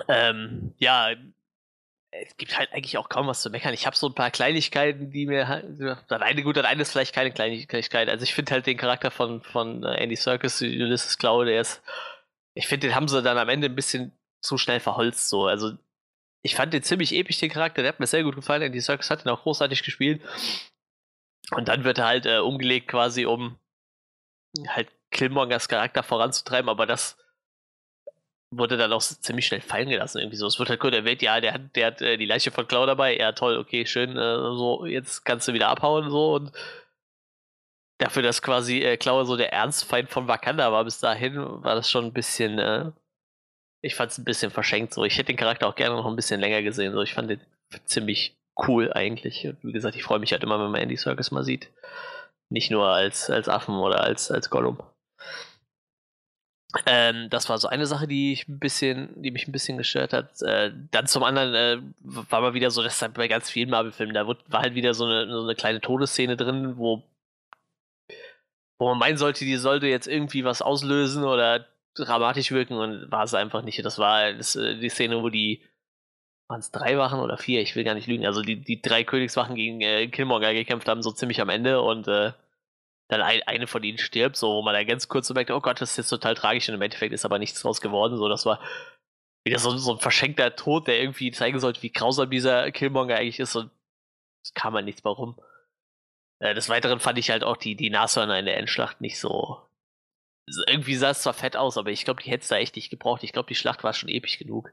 Ähm, 0.07 0.73
ja, 0.77 1.15
es 2.11 2.35
gibt 2.37 2.57
halt 2.57 2.71
eigentlich 2.73 2.97
auch 2.97 3.09
kaum 3.09 3.27
was 3.27 3.41
zu 3.41 3.49
meckern. 3.49 3.73
Ich 3.73 3.85
habe 3.85 3.95
so 3.95 4.07
ein 4.07 4.15
paar 4.15 4.31
Kleinigkeiten, 4.31 5.11
die 5.11 5.25
mir 5.25 5.47
halt. 5.47 5.65
Das 5.79 6.21
eine 6.21 6.43
gut, 6.43 6.57
das 6.57 6.65
eine 6.65 6.81
ist 6.81 6.91
vielleicht 6.91 7.13
keine 7.13 7.31
Kleinigkeit. 7.31 8.09
Also 8.09 8.23
ich 8.23 8.33
finde 8.33 8.51
halt 8.51 8.65
den 8.65 8.77
Charakter 8.77 9.11
von, 9.11 9.41
von 9.43 9.83
äh, 9.83 9.95
Andy 9.95 10.15
Serkis, 10.15 10.61
Ulysses 10.61 11.17
Claude, 11.17 11.51
der 11.51 11.61
ist. 11.61 11.81
Ich 12.55 12.67
finde, 12.67 12.87
den 12.87 12.95
haben 12.95 13.07
sie 13.07 13.21
dann 13.21 13.37
am 13.37 13.49
Ende 13.49 13.67
ein 13.67 13.75
bisschen 13.75 14.11
zu 14.41 14.57
schnell 14.57 14.79
verholzt. 14.79 15.29
So. 15.29 15.45
Also 15.45 15.73
ich 16.41 16.55
fand 16.55 16.73
den 16.73 16.83
ziemlich 16.83 17.13
episch, 17.13 17.39
den 17.39 17.51
Charakter. 17.51 17.81
Der 17.81 17.89
hat 17.89 17.99
mir 17.99 18.07
sehr 18.07 18.23
gut 18.23 18.35
gefallen. 18.35 18.63
Andy 18.63 18.79
Serkis 18.79 19.11
hat 19.11 19.25
ihn 19.25 19.29
auch 19.29 19.43
großartig 19.43 19.83
gespielt. 19.83 20.21
Und 21.51 21.67
dann 21.67 21.83
wird 21.83 21.97
er 21.97 22.07
halt 22.07 22.25
äh, 22.25 22.39
umgelegt, 22.39 22.87
quasi, 22.87 23.25
um 23.25 23.57
halt 24.67 24.89
Killmongers 25.11 25.67
Charakter 25.67 26.03
voranzutreiben, 26.03 26.69
aber 26.69 26.85
das 26.85 27.17
wurde 28.51 28.77
dann 28.77 28.93
auch 28.93 29.01
ziemlich 29.01 29.45
schnell 29.47 29.61
fallen 29.61 29.89
gelassen. 29.89 30.19
Irgendwie 30.19 30.37
so. 30.37 30.47
Es 30.47 30.59
wird 30.59 30.69
halt 30.69 30.79
kurz 30.79 30.95
erwähnt, 30.95 31.21
ja, 31.21 31.39
der 31.39 31.53
hat, 31.53 31.75
der 31.75 31.87
hat 31.87 32.01
äh, 32.01 32.17
die 32.17 32.25
Leiche 32.25 32.51
von 32.51 32.67
Cloud 32.67 32.87
dabei. 32.87 33.17
Ja, 33.17 33.31
toll, 33.31 33.57
okay, 33.57 33.85
schön. 33.85 34.17
Äh, 34.17 34.35
so, 34.55 34.85
jetzt 34.85 35.23
kannst 35.23 35.47
du 35.47 35.53
wieder 35.53 35.69
abhauen. 35.69 36.09
so 36.09 36.33
Und 36.33 36.51
dafür, 37.99 38.23
dass 38.23 38.41
quasi 38.41 38.79
äh, 38.81 38.97
Cloud 38.97 39.27
so 39.27 39.37
der 39.37 39.53
Ernstfeind 39.53 40.09
von 40.09 40.27
Wakanda 40.27 40.71
war 40.71 40.83
bis 40.83 40.99
dahin, 40.99 41.37
war 41.37 41.75
das 41.75 41.89
schon 41.89 42.05
ein 42.05 42.13
bisschen. 42.13 42.59
Äh, 42.59 42.91
ich 43.81 43.95
fand 43.95 44.11
es 44.11 44.17
ein 44.17 44.25
bisschen 44.25 44.51
verschenkt. 44.51 44.93
So, 44.93 45.05
ich 45.05 45.17
hätte 45.17 45.27
den 45.27 45.37
Charakter 45.37 45.67
auch 45.67 45.75
gerne 45.75 45.95
noch 45.95 46.05
ein 46.05 46.15
bisschen 46.15 46.39
länger 46.39 46.61
gesehen. 46.63 46.93
So, 46.93 47.01
ich 47.01 47.13
fand 47.13 47.29
den 47.29 47.41
ziemlich 47.85 48.35
cool 48.67 48.91
eigentlich. 48.93 49.47
Wie 49.61 49.71
gesagt, 49.71 49.95
ich 49.95 50.03
freue 50.03 50.19
mich 50.19 50.31
halt 50.31 50.43
immer, 50.43 50.59
wenn 50.59 50.71
man 50.71 50.81
Andy 50.81 50.97
Circus 50.97 51.31
mal 51.31 51.43
sieht. 51.43 51.69
Nicht 52.49 52.71
nur 52.71 52.87
als, 52.87 53.29
als 53.29 53.47
Affen 53.47 53.75
oder 53.75 54.01
als, 54.01 54.31
als 54.31 54.49
Gollum. 54.49 54.79
Ähm, 56.85 57.29
das 57.31 57.49
war 57.49 57.57
so 57.57 57.67
eine 57.67 57.87
Sache, 57.87 58.07
die 58.07 58.31
ich 58.31 58.47
ein 58.47 58.59
bisschen, 58.59 59.21
die 59.21 59.31
mich 59.31 59.47
ein 59.47 59.51
bisschen 59.51 59.77
gestört 59.77 60.13
hat. 60.13 60.41
Äh, 60.43 60.71
dann 60.91 61.07
zum 61.07 61.23
anderen 61.23 61.55
äh, 61.55 61.81
war 61.99 62.41
mal 62.41 62.53
wieder 62.53 62.69
so, 62.69 62.83
dass 62.83 63.03
bei 63.13 63.27
ganz 63.27 63.49
vielen 63.49 63.71
Marvel-Filmen, 63.71 64.13
da 64.13 64.27
war 64.27 64.61
halt 64.61 64.75
wieder 64.75 64.93
so 64.93 65.05
eine, 65.05 65.31
so 65.31 65.43
eine 65.43 65.55
kleine 65.55 65.81
Todesszene 65.81 66.37
drin, 66.37 66.77
wo, 66.77 67.03
wo 68.77 68.89
man 68.89 68.99
meinen 68.99 69.17
sollte, 69.17 69.45
die 69.45 69.55
sollte 69.55 69.87
jetzt 69.87 70.07
irgendwie 70.07 70.43
was 70.43 70.61
auslösen 70.61 71.23
oder 71.23 71.65
dramatisch 71.95 72.51
wirken 72.51 72.75
und 72.75 73.11
war 73.11 73.23
es 73.23 73.33
einfach 73.33 73.63
nicht. 73.63 73.83
Das 73.83 73.97
war 73.97 74.33
das, 74.33 74.55
äh, 74.55 74.75
die 74.77 74.89
Szene, 74.89 75.23
wo 75.23 75.29
die 75.29 75.63
waren 76.49 76.59
es 76.59 76.71
drei 76.71 76.97
Wachen 76.97 77.19
oder 77.19 77.37
vier, 77.37 77.61
ich 77.61 77.75
will 77.75 77.83
gar 77.83 77.93
nicht 77.93 78.07
lügen. 78.07 78.25
Also 78.25 78.41
die, 78.41 78.59
die 78.59 78.81
drei 78.81 79.03
Königswachen 79.03 79.55
gegen 79.55 79.81
äh, 79.81 80.07
Killmonger 80.07 80.53
gekämpft 80.53 80.87
haben, 80.87 81.03
so 81.03 81.11
ziemlich 81.11 81.39
am 81.41 81.49
Ende 81.49 81.81
und 81.81 82.07
äh, 82.07 82.33
dann 83.07 83.21
ein, 83.21 83.43
eine 83.43 83.67
von 83.67 83.83
ihnen 83.83 83.99
stirbt, 83.99 84.35
so 84.35 84.55
wo 84.55 84.61
man 84.63 84.73
dann 84.73 84.87
ganz 84.87 85.07
kurz 85.07 85.27
so 85.27 85.35
merkt, 85.35 85.51
oh 85.51 85.61
Gott, 85.61 85.79
das 85.79 85.91
ist 85.91 85.97
jetzt 85.97 86.09
total 86.09 86.33
tragisch 86.33 86.67
und 86.67 86.75
im 86.75 86.81
Endeffekt 86.81 87.13
ist 87.13 87.23
aber 87.23 87.37
nichts 87.37 87.61
draus 87.61 87.81
geworden. 87.81 88.17
So, 88.17 88.27
das 88.27 88.47
war 88.47 88.59
wieder 89.43 89.59
so, 89.59 89.77
so 89.77 89.93
ein 89.93 89.99
verschenkter 89.99 90.55
Tod, 90.55 90.87
der 90.87 90.99
irgendwie 90.99 91.31
zeigen 91.31 91.59
sollte, 91.59 91.83
wie 91.83 91.91
grausam 91.91 92.29
dieser 92.31 92.71
Killmonger 92.71 93.15
eigentlich 93.15 93.39
ist 93.39 93.55
und 93.55 93.69
es 94.43 94.53
kam 94.55 94.73
halt 94.73 94.85
nichts 94.85 95.05
warum. 95.05 95.39
Äh, 96.39 96.55
des 96.55 96.67
Weiteren 96.67 96.99
fand 96.99 97.19
ich 97.19 97.29
halt 97.29 97.43
auch 97.43 97.57
die, 97.57 97.75
die 97.75 97.91
Nashörner 97.91 98.39
in 98.39 98.45
der 98.45 98.57
Endschlacht 98.57 99.01
nicht 99.01 99.19
so. 99.19 99.61
Irgendwie 100.67 100.95
sah 100.95 101.11
es 101.11 101.21
zwar 101.21 101.33
fett 101.33 101.55
aus, 101.55 101.77
aber 101.77 101.91
ich 101.91 102.05
glaube, 102.05 102.23
die 102.23 102.31
hätte 102.31 102.41
es 102.41 102.47
da 102.47 102.57
echt 102.57 102.75
nicht 102.75 102.89
gebraucht. 102.89 103.23
Ich 103.23 103.33
glaube, 103.33 103.49
die 103.49 103.55
Schlacht 103.55 103.83
war 103.83 103.93
schon 103.93 104.09
episch 104.09 104.39
genug 104.39 104.71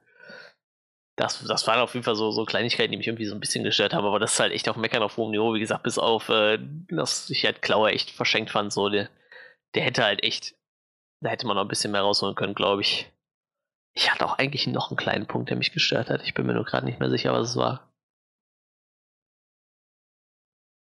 das, 1.17 1.43
das 1.45 1.67
waren 1.67 1.81
auf 1.81 1.95
jeden 1.95 2.05
Fall 2.05 2.15
so, 2.15 2.31
so 2.31 2.45
Kleinigkeiten, 2.45 2.93
die 2.93 2.99
mich 2.99 3.07
irgendwie 3.07 3.27
so 3.27 3.35
ein 3.35 3.41
bisschen 3.41 3.65
gestört 3.65 3.95
haben, 3.95 4.05
aber 4.05 4.19
das 4.19 4.35
ist 4.35 4.41
halt 4.41 4.53
echt 4.53 4.69
auf 4.69 4.77
Meckern 4.77 5.03
auf 5.03 5.17
hohem 5.17 5.31
Niveau, 5.31 5.55
wie 5.55 5.61
gesagt, 5.61 5.83
bis 5.83 5.99
auf, 5.99 6.29
äh, 6.29 6.59
dass 6.89 7.31
ich 7.31 7.45
halt 7.45 7.63
Klauer 7.63 7.89
echt 7.89 8.11
verschenkt 8.11 8.51
fand, 8.51 8.73
so, 8.73 8.91
der, 8.91 9.09
der 9.75 9.83
hätte 9.83 10.05
halt 10.05 10.23
echt, 10.23 10.55
da 11.23 11.31
hätte 11.31 11.47
man 11.47 11.57
noch 11.57 11.63
ein 11.63 11.69
bisschen 11.69 11.93
mehr 11.93 12.03
rausholen 12.03 12.35
können, 12.37 12.55
glaube 12.55 12.83
ich. 12.83 13.11
Ich 13.95 14.13
hatte 14.13 14.27
auch 14.27 14.39
eigentlich 14.39 14.67
noch 14.67 14.91
einen 14.91 14.99
kleinen 14.99 15.27
Punkt, 15.27 15.49
der 15.51 15.57
mich 15.57 15.73
gestört 15.73 16.11
hat. 16.11 16.23
Ich 16.23 16.35
bin 16.35 16.47
mir 16.47 16.53
nur 16.55 16.65
gerade 16.65 16.85
nicht 16.87 17.01
mehr 17.01 17.09
sicher, 17.11 17.33
was 17.33 17.51
es 17.51 17.57
war. 17.57 17.91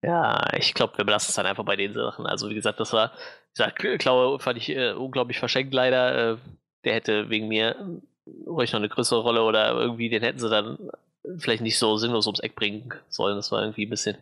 Ja, 0.03 0.53
ich 0.57 0.75
glaube, 0.75 0.97
wir 0.99 1.05
belassen 1.05 1.31
es 1.31 1.35
dann 1.37 1.47
einfach 1.47 1.65
bei 1.65 1.75
den 1.75 1.93
Sachen. 1.95 2.27
Also, 2.27 2.49
wie 2.51 2.55
gesagt, 2.55 2.79
das 2.79 2.93
war, 2.93 3.13
wie 3.13 3.55
gesagt, 3.57 3.99
Klaue 3.99 4.39
fand 4.39 4.59
ich 4.59 4.69
äh, 4.69 4.93
unglaublich 4.93 5.39
verschenkt 5.39 5.75
leider. 5.75 6.35
Äh, 6.35 6.39
der 6.85 6.95
hätte 6.95 7.31
wegen 7.31 7.49
mir 7.49 8.01
ruhig 8.47 8.73
noch 8.73 8.81
eine 8.81 8.89
größere 8.89 9.21
Rolle 9.21 9.43
oder 9.43 9.73
irgendwie 9.73 10.09
den 10.09 10.23
hätten 10.23 10.39
sie 10.39 10.49
dann 10.49 10.91
vielleicht 11.39 11.63
nicht 11.63 11.79
so 11.79 11.97
sinnlos 11.97 12.27
ums 12.27 12.41
Eck 12.41 12.55
bringen 12.55 12.93
sollen. 13.09 13.37
Das 13.37 13.53
war 13.53 13.63
irgendwie 13.63 13.87
ein 13.87 13.91
bisschen, 13.91 14.17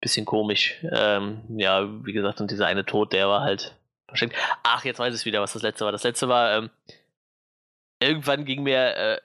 bisschen 0.00 0.26
komisch. 0.26 0.76
Ähm, 0.90 1.40
ja, 1.56 1.88
wie 2.04 2.12
gesagt, 2.12 2.40
und 2.40 2.50
dieser 2.50 2.66
eine 2.66 2.84
Tod, 2.84 3.12
der 3.12 3.28
war 3.28 3.42
halt 3.42 3.74
verschenkt. 4.06 4.36
Ach, 4.62 4.84
jetzt 4.84 4.98
weiß 4.98 5.14
ich 5.14 5.24
wieder, 5.24 5.40
was 5.40 5.52
das 5.52 5.62
letzte 5.62 5.84
war. 5.84 5.92
Das 5.92 6.04
letzte 6.04 6.28
war, 6.28 6.56
ähm, 6.56 6.70
irgendwann 8.00 8.44
ging 8.44 8.62
mir 8.62 8.96
äh, 8.96 9.20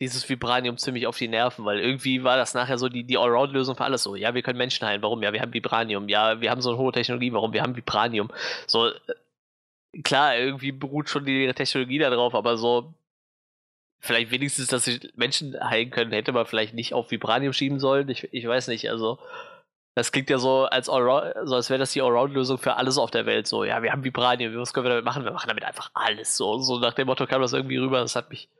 dieses 0.00 0.28
Vibranium 0.28 0.76
ziemlich 0.76 1.06
auf 1.06 1.16
die 1.16 1.28
Nerven, 1.28 1.64
weil 1.64 1.80
irgendwie 1.80 2.22
war 2.22 2.36
das 2.36 2.54
nachher 2.54 2.78
so 2.78 2.88
die, 2.88 3.04
die 3.04 3.16
Allround-Lösung 3.16 3.76
für 3.76 3.84
alles 3.84 4.02
so. 4.02 4.14
Ja, 4.14 4.34
wir 4.34 4.42
können 4.42 4.58
Menschen 4.58 4.86
heilen. 4.86 5.02
Warum? 5.02 5.22
Ja, 5.22 5.32
wir 5.32 5.40
haben 5.40 5.54
Vibranium. 5.54 6.08
Ja, 6.08 6.40
wir 6.40 6.50
haben 6.50 6.60
so 6.60 6.70
eine 6.70 6.78
hohe 6.78 6.92
Technologie. 6.92 7.32
Warum? 7.32 7.52
Wir 7.52 7.62
haben 7.62 7.76
Vibranium. 7.76 8.30
So, 8.66 8.88
äh, 8.88 10.02
klar, 10.02 10.36
irgendwie 10.36 10.72
beruht 10.72 11.08
schon 11.08 11.24
die 11.24 11.50
Technologie 11.54 11.98
darauf, 11.98 12.34
aber 12.34 12.58
so, 12.58 12.92
vielleicht 13.98 14.30
wenigstens, 14.30 14.68
dass 14.68 14.84
sie 14.84 15.00
Menschen 15.14 15.58
heilen 15.58 15.90
können, 15.90 16.12
hätte 16.12 16.32
man 16.32 16.46
vielleicht 16.46 16.74
nicht 16.74 16.94
auf 16.94 17.10
Vibranium 17.10 17.52
schieben 17.52 17.78
sollen. 17.80 18.08
Ich, 18.08 18.32
ich 18.32 18.46
weiß 18.46 18.68
nicht, 18.68 18.90
also. 18.90 19.18
Das 19.98 20.12
klingt 20.12 20.28
ja 20.28 20.36
so, 20.36 20.64
als, 20.64 20.86
so, 20.86 20.92
als 20.92 21.70
wäre 21.70 21.78
das 21.78 21.92
die 21.92 22.02
Allround-Lösung 22.02 22.58
für 22.58 22.76
alles 22.76 22.98
auf 22.98 23.10
der 23.10 23.24
Welt. 23.24 23.46
So, 23.46 23.64
ja, 23.64 23.82
wir 23.82 23.92
haben 23.92 24.04
Vibranium, 24.04 24.54
was 24.58 24.74
können 24.74 24.84
wir 24.84 24.90
damit 24.90 25.06
machen? 25.06 25.24
Wir 25.24 25.32
machen 25.32 25.48
damit 25.48 25.64
einfach 25.64 25.90
alles. 25.94 26.36
So, 26.36 26.58
so 26.58 26.78
nach 26.78 26.92
dem 26.92 27.06
Motto 27.06 27.26
kam 27.26 27.40
das 27.40 27.54
irgendwie 27.54 27.78
rüber. 27.78 28.00
Das 28.00 28.14
hat 28.14 28.28
mich. 28.28 28.50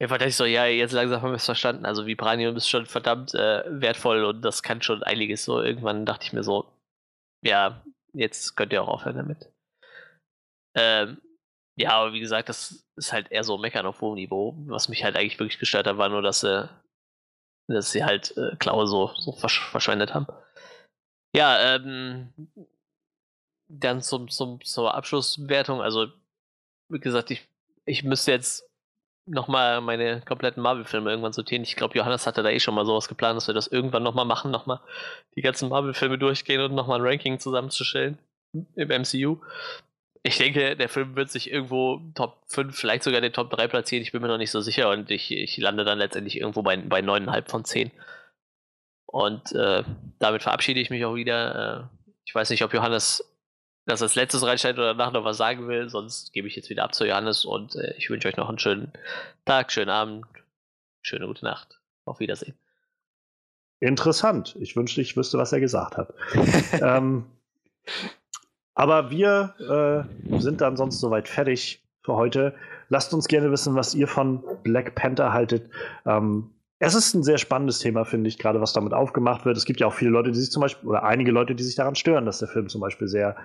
Einfach 0.00 0.18
dachte 0.18 0.30
ich 0.30 0.36
so, 0.36 0.44
ja, 0.44 0.66
jetzt 0.66 0.90
langsam 0.90 1.22
haben 1.22 1.30
wir 1.30 1.36
es 1.36 1.44
verstanden. 1.44 1.86
Also 1.86 2.06
Vibranium 2.06 2.56
ist 2.56 2.68
schon 2.68 2.84
verdammt 2.84 3.32
äh, 3.34 3.62
wertvoll 3.68 4.24
und 4.24 4.42
das 4.42 4.64
kann 4.64 4.82
schon 4.82 5.04
einiges. 5.04 5.44
So, 5.44 5.62
irgendwann 5.62 6.04
dachte 6.04 6.26
ich 6.26 6.32
mir 6.32 6.42
so, 6.42 6.66
ja, 7.42 7.84
jetzt 8.12 8.56
könnt 8.56 8.72
ihr 8.72 8.82
auch 8.82 8.88
aufhören 8.88 9.18
damit. 9.18 9.48
Ähm, 10.74 11.18
ja, 11.76 11.90
aber 11.90 12.12
wie 12.14 12.20
gesagt, 12.20 12.48
das 12.48 12.86
ist 12.96 13.12
halt 13.12 13.30
eher 13.30 13.44
so 13.44 13.58
Meckern 13.58 13.86
auf 13.86 14.00
hohem 14.00 14.14
Niveau. 14.14 14.54
Was 14.66 14.88
mich 14.88 15.04
halt 15.04 15.16
eigentlich 15.16 15.38
wirklich 15.38 15.58
gestört 15.58 15.86
hat, 15.86 15.98
war 15.98 16.08
nur, 16.08 16.22
dass 16.22 16.40
sie, 16.40 16.68
dass 17.68 17.92
sie 17.92 18.04
halt 18.04 18.36
äh, 18.36 18.56
Klaue 18.56 18.86
so, 18.86 19.12
so 19.18 19.32
versch 19.32 19.60
verschwendet 19.60 20.14
haben. 20.14 20.26
Ja, 21.34 21.76
ähm, 21.76 22.32
dann 23.68 24.00
zum, 24.00 24.28
zum, 24.28 24.64
zur 24.64 24.94
Abschlusswertung. 24.94 25.82
Also, 25.82 26.06
wie 26.88 27.00
gesagt, 27.00 27.30
ich, 27.30 27.46
ich 27.84 28.04
müsste 28.04 28.32
jetzt 28.32 28.66
nochmal 29.26 29.80
meine 29.82 30.22
kompletten 30.22 30.62
Marvel-Filme 30.62 31.10
irgendwann 31.10 31.32
sortieren. 31.34 31.62
Ich 31.62 31.76
glaube, 31.76 31.98
Johannes 31.98 32.26
hatte 32.26 32.42
da 32.42 32.48
eh 32.48 32.60
schon 32.60 32.74
mal 32.74 32.86
sowas 32.86 33.08
geplant, 33.08 33.36
dass 33.36 33.48
wir 33.48 33.54
das 33.54 33.66
irgendwann 33.66 34.04
nochmal 34.04 34.24
machen, 34.24 34.50
nochmal 34.50 34.80
die 35.34 35.42
ganzen 35.42 35.68
Marvel-Filme 35.68 36.16
durchgehen 36.16 36.62
und 36.62 36.74
nochmal 36.74 37.00
ein 37.00 37.06
Ranking 37.06 37.38
zusammenzustellen 37.38 38.18
im 38.52 38.88
MCU. 38.88 39.40
Ich 40.26 40.38
denke, 40.38 40.76
der 40.76 40.88
Film 40.88 41.14
wird 41.14 41.30
sich 41.30 41.52
irgendwo 41.52 42.00
Top 42.16 42.42
5, 42.48 42.76
vielleicht 42.76 43.04
sogar 43.04 43.20
den 43.20 43.32
Top 43.32 43.48
3 43.48 43.68
platzieren. 43.68 44.02
Ich 44.02 44.10
bin 44.10 44.20
mir 44.20 44.26
noch 44.26 44.38
nicht 44.38 44.50
so 44.50 44.60
sicher 44.60 44.90
und 44.90 45.08
ich, 45.12 45.30
ich 45.30 45.56
lande 45.56 45.84
dann 45.84 45.98
letztendlich 45.98 46.40
irgendwo 46.40 46.62
bei, 46.62 46.76
bei 46.76 46.98
9,5 46.98 47.48
von 47.48 47.64
10. 47.64 47.92
Und 49.06 49.52
äh, 49.52 49.84
damit 50.18 50.42
verabschiede 50.42 50.80
ich 50.80 50.90
mich 50.90 51.04
auch 51.04 51.14
wieder. 51.14 51.90
Äh, 51.92 52.12
ich 52.24 52.34
weiß 52.34 52.50
nicht, 52.50 52.64
ob 52.64 52.74
Johannes 52.74 53.24
das 53.84 54.02
als 54.02 54.16
letztes 54.16 54.44
reinstellt 54.44 54.78
oder 54.78 54.94
danach 54.94 55.12
noch 55.12 55.24
was 55.24 55.36
sagen 55.36 55.68
will, 55.68 55.88
sonst 55.88 56.32
gebe 56.32 56.48
ich 56.48 56.56
jetzt 56.56 56.70
wieder 56.70 56.82
ab 56.82 56.92
zu 56.92 57.06
Johannes 57.06 57.44
und 57.44 57.76
äh, 57.76 57.94
ich 57.96 58.10
wünsche 58.10 58.26
euch 58.26 58.36
noch 58.36 58.48
einen 58.48 58.58
schönen 58.58 58.92
Tag, 59.44 59.70
schönen 59.70 59.90
Abend, 59.90 60.26
schöne 61.02 61.28
gute 61.28 61.44
Nacht. 61.44 61.78
Auf 62.04 62.18
Wiedersehen. 62.18 62.54
Interessant. 63.78 64.56
Ich 64.58 64.74
wünschte, 64.74 65.00
ich 65.02 65.16
wüsste, 65.16 65.38
was 65.38 65.52
er 65.52 65.60
gesagt 65.60 65.96
hat. 65.96 66.14
ähm, 66.82 67.26
aber 68.76 69.10
wir 69.10 69.54
äh, 69.58 70.38
sind 70.38 70.60
dann 70.60 70.76
sonst 70.76 71.00
soweit 71.00 71.28
fertig 71.28 71.82
für 72.04 72.14
heute. 72.14 72.54
Lasst 72.88 73.12
uns 73.14 73.26
gerne 73.26 73.50
wissen, 73.50 73.74
was 73.74 73.94
ihr 73.94 74.06
von 74.06 74.44
Black 74.62 74.94
Panther 74.94 75.32
haltet. 75.32 75.68
Ähm, 76.04 76.50
es 76.78 76.94
ist 76.94 77.14
ein 77.14 77.22
sehr 77.22 77.38
spannendes 77.38 77.78
Thema, 77.78 78.04
finde 78.04 78.28
ich, 78.28 78.38
gerade 78.38 78.60
was 78.60 78.74
damit 78.74 78.92
aufgemacht 78.92 79.46
wird. 79.46 79.56
Es 79.56 79.64
gibt 79.64 79.80
ja 79.80 79.86
auch 79.86 79.94
viele 79.94 80.10
Leute, 80.10 80.30
die 80.30 80.38
sich 80.38 80.50
zum 80.50 80.60
Beispiel, 80.60 80.88
oder 80.90 81.04
einige 81.04 81.32
Leute, 81.32 81.54
die 81.54 81.64
sich 81.64 81.74
daran 81.74 81.94
stören, 81.94 82.26
dass 82.26 82.38
der 82.38 82.48
Film 82.48 82.68
zum 82.68 82.82
Beispiel 82.82 83.08
sehr, 83.08 83.36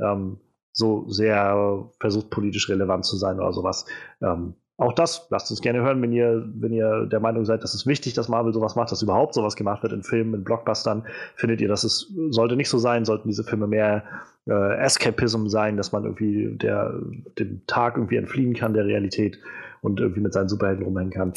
ähm, 0.00 0.40
so 0.72 1.08
sehr 1.08 1.88
versucht, 2.00 2.30
politisch 2.30 2.68
relevant 2.68 3.04
zu 3.04 3.16
sein 3.16 3.38
oder 3.38 3.52
sowas. 3.52 3.86
Ähm, 4.20 4.54
auch 4.80 4.94
das, 4.94 5.26
lasst 5.28 5.50
uns 5.50 5.60
gerne 5.60 5.82
hören, 5.82 6.00
wenn 6.00 6.12
ihr, 6.12 6.42
wenn 6.54 6.72
ihr 6.72 7.04
der 7.04 7.20
Meinung 7.20 7.44
seid, 7.44 7.62
dass 7.62 7.74
es 7.74 7.86
wichtig, 7.86 8.14
dass 8.14 8.28
Marvel 8.28 8.54
sowas 8.54 8.76
macht, 8.76 8.90
dass 8.90 9.02
überhaupt 9.02 9.34
sowas 9.34 9.54
gemacht 9.54 9.82
wird 9.82 9.92
in 9.92 10.02
Filmen, 10.02 10.32
in 10.32 10.42
Blockbustern. 10.44 11.06
Findet 11.36 11.60
ihr, 11.60 11.68
dass 11.68 11.84
es 11.84 12.10
sollte 12.30 12.56
nicht 12.56 12.70
so 12.70 12.78
sein, 12.78 13.04
sollten 13.04 13.28
diese 13.28 13.44
Filme 13.44 13.66
mehr 13.66 14.04
äh, 14.48 14.78
Escapism 14.78 15.48
sein, 15.48 15.76
dass 15.76 15.92
man 15.92 16.04
irgendwie 16.04 16.56
der, 16.56 16.94
dem 17.38 17.66
Tag 17.66 17.96
irgendwie 17.96 18.16
entfliehen 18.16 18.54
kann, 18.54 18.72
der 18.72 18.86
Realität 18.86 19.38
und 19.82 20.00
irgendwie 20.00 20.20
mit 20.20 20.32
seinen 20.32 20.48
Superhelden 20.48 20.84
rumhängen 20.84 21.12
kann. 21.12 21.34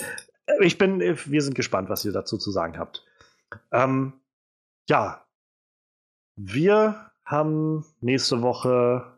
Ich 0.62 0.78
bin, 0.78 1.02
wir 1.02 1.42
sind 1.42 1.56
gespannt, 1.56 1.90
was 1.90 2.06
ihr 2.06 2.14
dazu 2.14 2.38
zu 2.38 2.50
sagen 2.50 2.78
habt. 2.78 3.06
Ähm, 3.74 4.14
ja, 4.88 5.22
wir 6.38 7.12
haben 7.26 7.86
nächste 8.00 8.42
Woche 8.42 9.13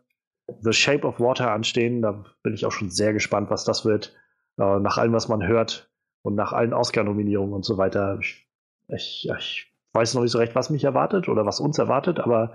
The 0.60 0.72
Shape 0.72 1.06
of 1.06 1.20
Water 1.20 1.50
anstehen. 1.52 2.02
Da 2.02 2.24
bin 2.42 2.54
ich 2.54 2.66
auch 2.66 2.72
schon 2.72 2.90
sehr 2.90 3.12
gespannt, 3.12 3.50
was 3.50 3.64
das 3.64 3.84
wird. 3.84 4.14
Äh, 4.58 4.78
nach 4.80 4.98
allem, 4.98 5.12
was 5.12 5.28
man 5.28 5.46
hört 5.46 5.90
und 6.22 6.34
nach 6.34 6.52
allen 6.52 6.72
Oscar-Nominierungen 6.72 7.54
und 7.54 7.64
so 7.64 7.78
weiter. 7.78 8.18
Ich, 8.20 8.48
ich, 8.88 9.28
ich, 9.38 9.72
weiß 9.92 10.14
noch 10.14 10.22
nicht 10.22 10.32
so 10.32 10.38
recht, 10.38 10.54
was 10.54 10.68
mich 10.68 10.84
erwartet 10.84 11.28
oder 11.28 11.46
was 11.46 11.58
uns 11.58 11.78
erwartet, 11.78 12.20
aber 12.20 12.54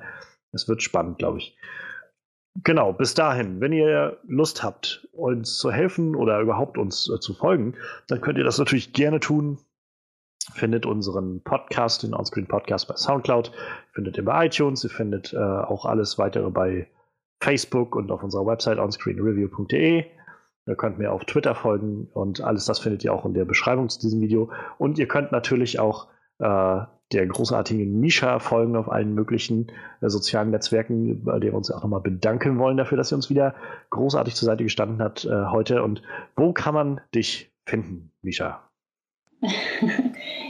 es 0.52 0.68
wird 0.68 0.84
spannend, 0.84 1.18
glaube 1.18 1.40
ich. 1.40 1.58
Genau, 2.64 2.92
bis 2.94 3.14
dahin, 3.14 3.62
wenn 3.62 3.72
ihr 3.72 4.20
Lust 4.28 4.62
habt, 4.62 5.08
uns 5.14 5.58
zu 5.58 5.72
helfen 5.72 6.16
oder 6.16 6.40
überhaupt 6.42 6.78
uns 6.78 7.10
äh, 7.10 7.20
zu 7.20 7.34
folgen, 7.34 7.76
dann 8.08 8.22
könnt 8.22 8.38
ihr 8.38 8.44
das 8.44 8.60
natürlich 8.60 8.94
gerne 8.94 9.20
tun. 9.20 9.58
Findet 10.54 10.86
unseren 10.86 11.42
Podcast, 11.44 12.04
den 12.04 12.14
Onscreen 12.14 12.48
Podcast 12.48 12.88
bei 12.88 12.96
Soundcloud, 12.96 13.52
findet 13.94 14.18
ihr 14.18 14.26
bei 14.26 14.48
iTunes, 14.48 14.84
ihr 14.84 14.90
findet 14.90 15.34
äh, 15.34 15.38
auch 15.38 15.86
alles 15.86 16.18
weitere 16.18 16.50
bei 16.50 16.88
Facebook 17.42 17.96
und 17.96 18.12
auf 18.12 18.24
unserer 18.24 18.46
Website 18.46 18.78
onscreenreview.de. 18.78 20.06
Ihr 20.68 20.76
könnt 20.76 21.00
mir 21.00 21.12
auf 21.12 21.26
Twitter 21.26 21.56
folgen 21.56 22.08
und 22.14 22.42
alles 22.42 22.66
das 22.66 22.80
findet 22.80 23.04
ihr 23.04 23.14
auch 23.14 23.26
in 23.26 23.34
der 23.34 23.46
Beschreibung 23.46 23.90
zu 23.90 24.00
diesem 24.00 24.22
Video. 24.22 24.52
Und 24.78 25.00
ihr 25.00 25.08
könnt 25.08 25.32
natürlich 25.32 25.80
auch 25.80 26.08
äh, 26.40 26.82
der 27.12 27.28
großartigen 27.28 28.00
Misha 28.00 28.40
folgen 28.40 28.76
auf 28.76 28.90
allen 28.90 29.14
möglichen 29.14 29.72
äh, 30.02 30.10
sozialen 30.10 30.52
Netzwerken, 30.52 31.26
bei 31.26 31.40
der 31.40 31.52
wir 31.52 31.58
uns 31.58 31.72
auch 31.72 31.82
nochmal 31.82 32.02
bedanken 32.02 32.60
wollen 32.60 32.78
dafür, 32.78 32.98
dass 32.98 33.10
sie 33.10 33.16
uns 33.16 33.30
wieder 33.30 33.56
großartig 33.90 34.36
zur 34.36 34.46
Seite 34.46 34.64
gestanden 34.64 35.02
hat 35.02 35.26
äh, 35.26 35.46
heute. 35.48 35.84
Und 35.84 36.04
wo 36.36 36.54
kann 36.54 36.76
man 36.76 37.02
dich 37.14 37.52
finden, 37.66 38.12
Misha? 38.22 38.62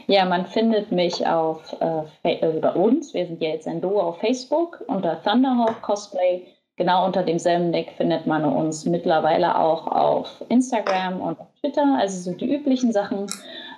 ja, 0.07 0.25
man 0.25 0.45
findet 0.45 0.91
mich 0.91 1.25
auf 1.25 1.75
äh, 1.79 2.57
über 2.57 2.75
uns. 2.75 3.13
Wir 3.13 3.25
sind 3.25 3.41
ja 3.41 3.49
jetzt 3.49 3.67
ein 3.67 3.79
Duo 3.79 4.01
auf 4.01 4.19
Facebook 4.19 4.83
unter 4.87 5.23
Thunderhawk 5.23 5.81
Cosplay. 5.81 6.45
Genau 6.77 7.05
unter 7.05 7.23
demselben 7.23 7.69
Nick 7.69 7.91
findet 7.91 8.25
man 8.25 8.43
uns 8.45 8.85
mittlerweile 8.85 9.57
auch 9.57 9.87
auf 9.87 10.43
Instagram 10.49 11.21
und 11.21 11.37
Twitter. 11.59 11.97
Also 11.99 12.31
so 12.31 12.37
die 12.37 12.53
üblichen 12.53 12.91
Sachen. 12.91 13.27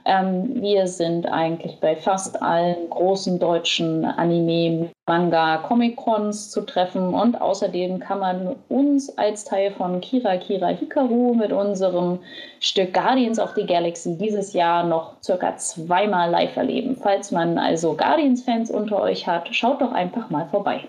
Ähm, 0.05 0.61
wir 0.61 0.87
sind 0.87 1.25
eigentlich 1.25 1.79
bei 1.79 1.95
fast 1.95 2.41
allen 2.41 2.89
großen 2.89 3.39
deutschen 3.39 4.03
Anime, 4.03 4.89
Manga, 5.07 5.57
Comic-Cons 5.57 6.51
zu 6.51 6.61
treffen 6.61 7.13
und 7.13 7.39
außerdem 7.39 7.99
kann 7.99 8.19
man 8.19 8.55
uns 8.67 9.17
als 9.17 9.45
Teil 9.45 9.71
von 9.71 10.01
Kira 10.01 10.35
Kira 10.37 10.67
Hikaru 10.67 11.33
mit 11.33 11.53
unserem 11.53 12.19
Stück 12.59 12.93
Guardians 12.93 13.39
of 13.39 13.53
the 13.55 13.65
Galaxy 13.65 14.17
dieses 14.17 14.53
Jahr 14.53 14.83
noch 14.83 15.21
circa 15.23 15.55
zweimal 15.55 16.29
live 16.29 16.55
erleben. 16.57 16.97
Falls 16.97 17.31
man 17.31 17.57
also 17.57 17.95
Guardians-Fans 17.95 18.71
unter 18.71 19.01
euch 19.01 19.25
hat, 19.25 19.53
schaut 19.55 19.81
doch 19.81 19.93
einfach 19.93 20.29
mal 20.29 20.47
vorbei. 20.47 20.83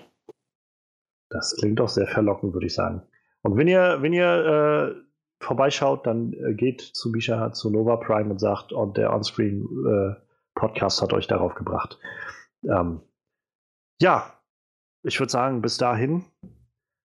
Das 1.34 1.56
klingt 1.56 1.80
doch 1.80 1.88
sehr 1.88 2.06
verlockend, 2.06 2.54
würde 2.54 2.66
ich 2.66 2.74
sagen. 2.74 3.02
Und 3.42 3.56
wenn 3.56 3.66
ihr, 3.66 3.98
wenn 4.02 4.12
ihr 4.12 4.94
äh, 4.94 5.44
vorbeischaut, 5.44 6.06
dann 6.06 6.32
äh, 6.32 6.54
geht 6.54 6.80
zu 6.80 7.10
Misha 7.10 7.52
zu 7.52 7.70
Nova 7.70 7.96
Prime 7.96 8.30
und 8.30 8.38
sagt, 8.38 8.72
und 8.72 8.96
der 8.96 9.12
Onscreen 9.12 9.64
äh, 9.64 10.14
Podcast 10.54 11.02
hat 11.02 11.12
euch 11.12 11.26
darauf 11.26 11.56
gebracht. 11.56 11.98
Ähm, 12.62 13.00
ja, 14.00 14.32
ich 15.02 15.18
würde 15.18 15.32
sagen, 15.32 15.60
bis 15.60 15.76
dahin. 15.76 16.24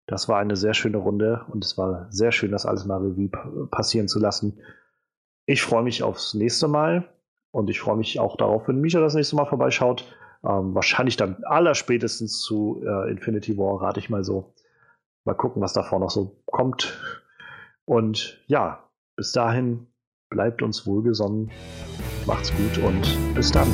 Das 0.05 0.29
war 0.29 0.37
eine 0.37 0.55
sehr 0.55 0.75
schöne 0.75 0.97
Runde 0.97 1.45
und 1.51 1.65
es 1.65 1.75
war 1.75 2.05
sehr 2.11 2.31
schön, 2.31 2.51
das 2.51 2.67
alles 2.67 2.85
mal 2.85 2.99
Revue 2.99 3.29
passieren 3.71 4.07
zu 4.07 4.19
lassen. 4.19 4.61
Ich 5.47 5.63
freue 5.63 5.83
mich 5.83 6.03
aufs 6.03 6.35
nächste 6.35 6.67
Mal 6.67 7.11
und 7.49 7.71
ich 7.71 7.79
freue 7.79 7.97
mich 7.97 8.19
auch 8.19 8.37
darauf, 8.37 8.67
wenn 8.67 8.79
Misha 8.79 8.99
das 8.99 9.15
nächste 9.15 9.35
Mal 9.35 9.45
vorbeischaut. 9.45 10.05
Ähm, 10.43 10.73
wahrscheinlich 10.73 11.17
dann 11.17 11.43
allerspätestens 11.43 12.41
zu 12.41 12.81
äh, 12.85 13.11
Infinity 13.11 13.57
War, 13.57 13.81
rate 13.81 13.99
ich 13.99 14.09
mal 14.09 14.23
so. 14.23 14.53
Mal 15.25 15.33
gucken, 15.33 15.61
was 15.61 15.73
davor 15.73 15.99
noch 15.99 16.09
so 16.09 16.41
kommt. 16.45 16.97
Und 17.85 18.41
ja, 18.47 18.89
bis 19.15 19.31
dahin 19.31 19.87
bleibt 20.29 20.61
uns 20.61 20.85
wohlgesonnen, 20.85 21.51
macht's 22.25 22.53
gut 22.55 22.77
und 22.83 23.35
bis 23.35 23.51
dann. 23.51 23.67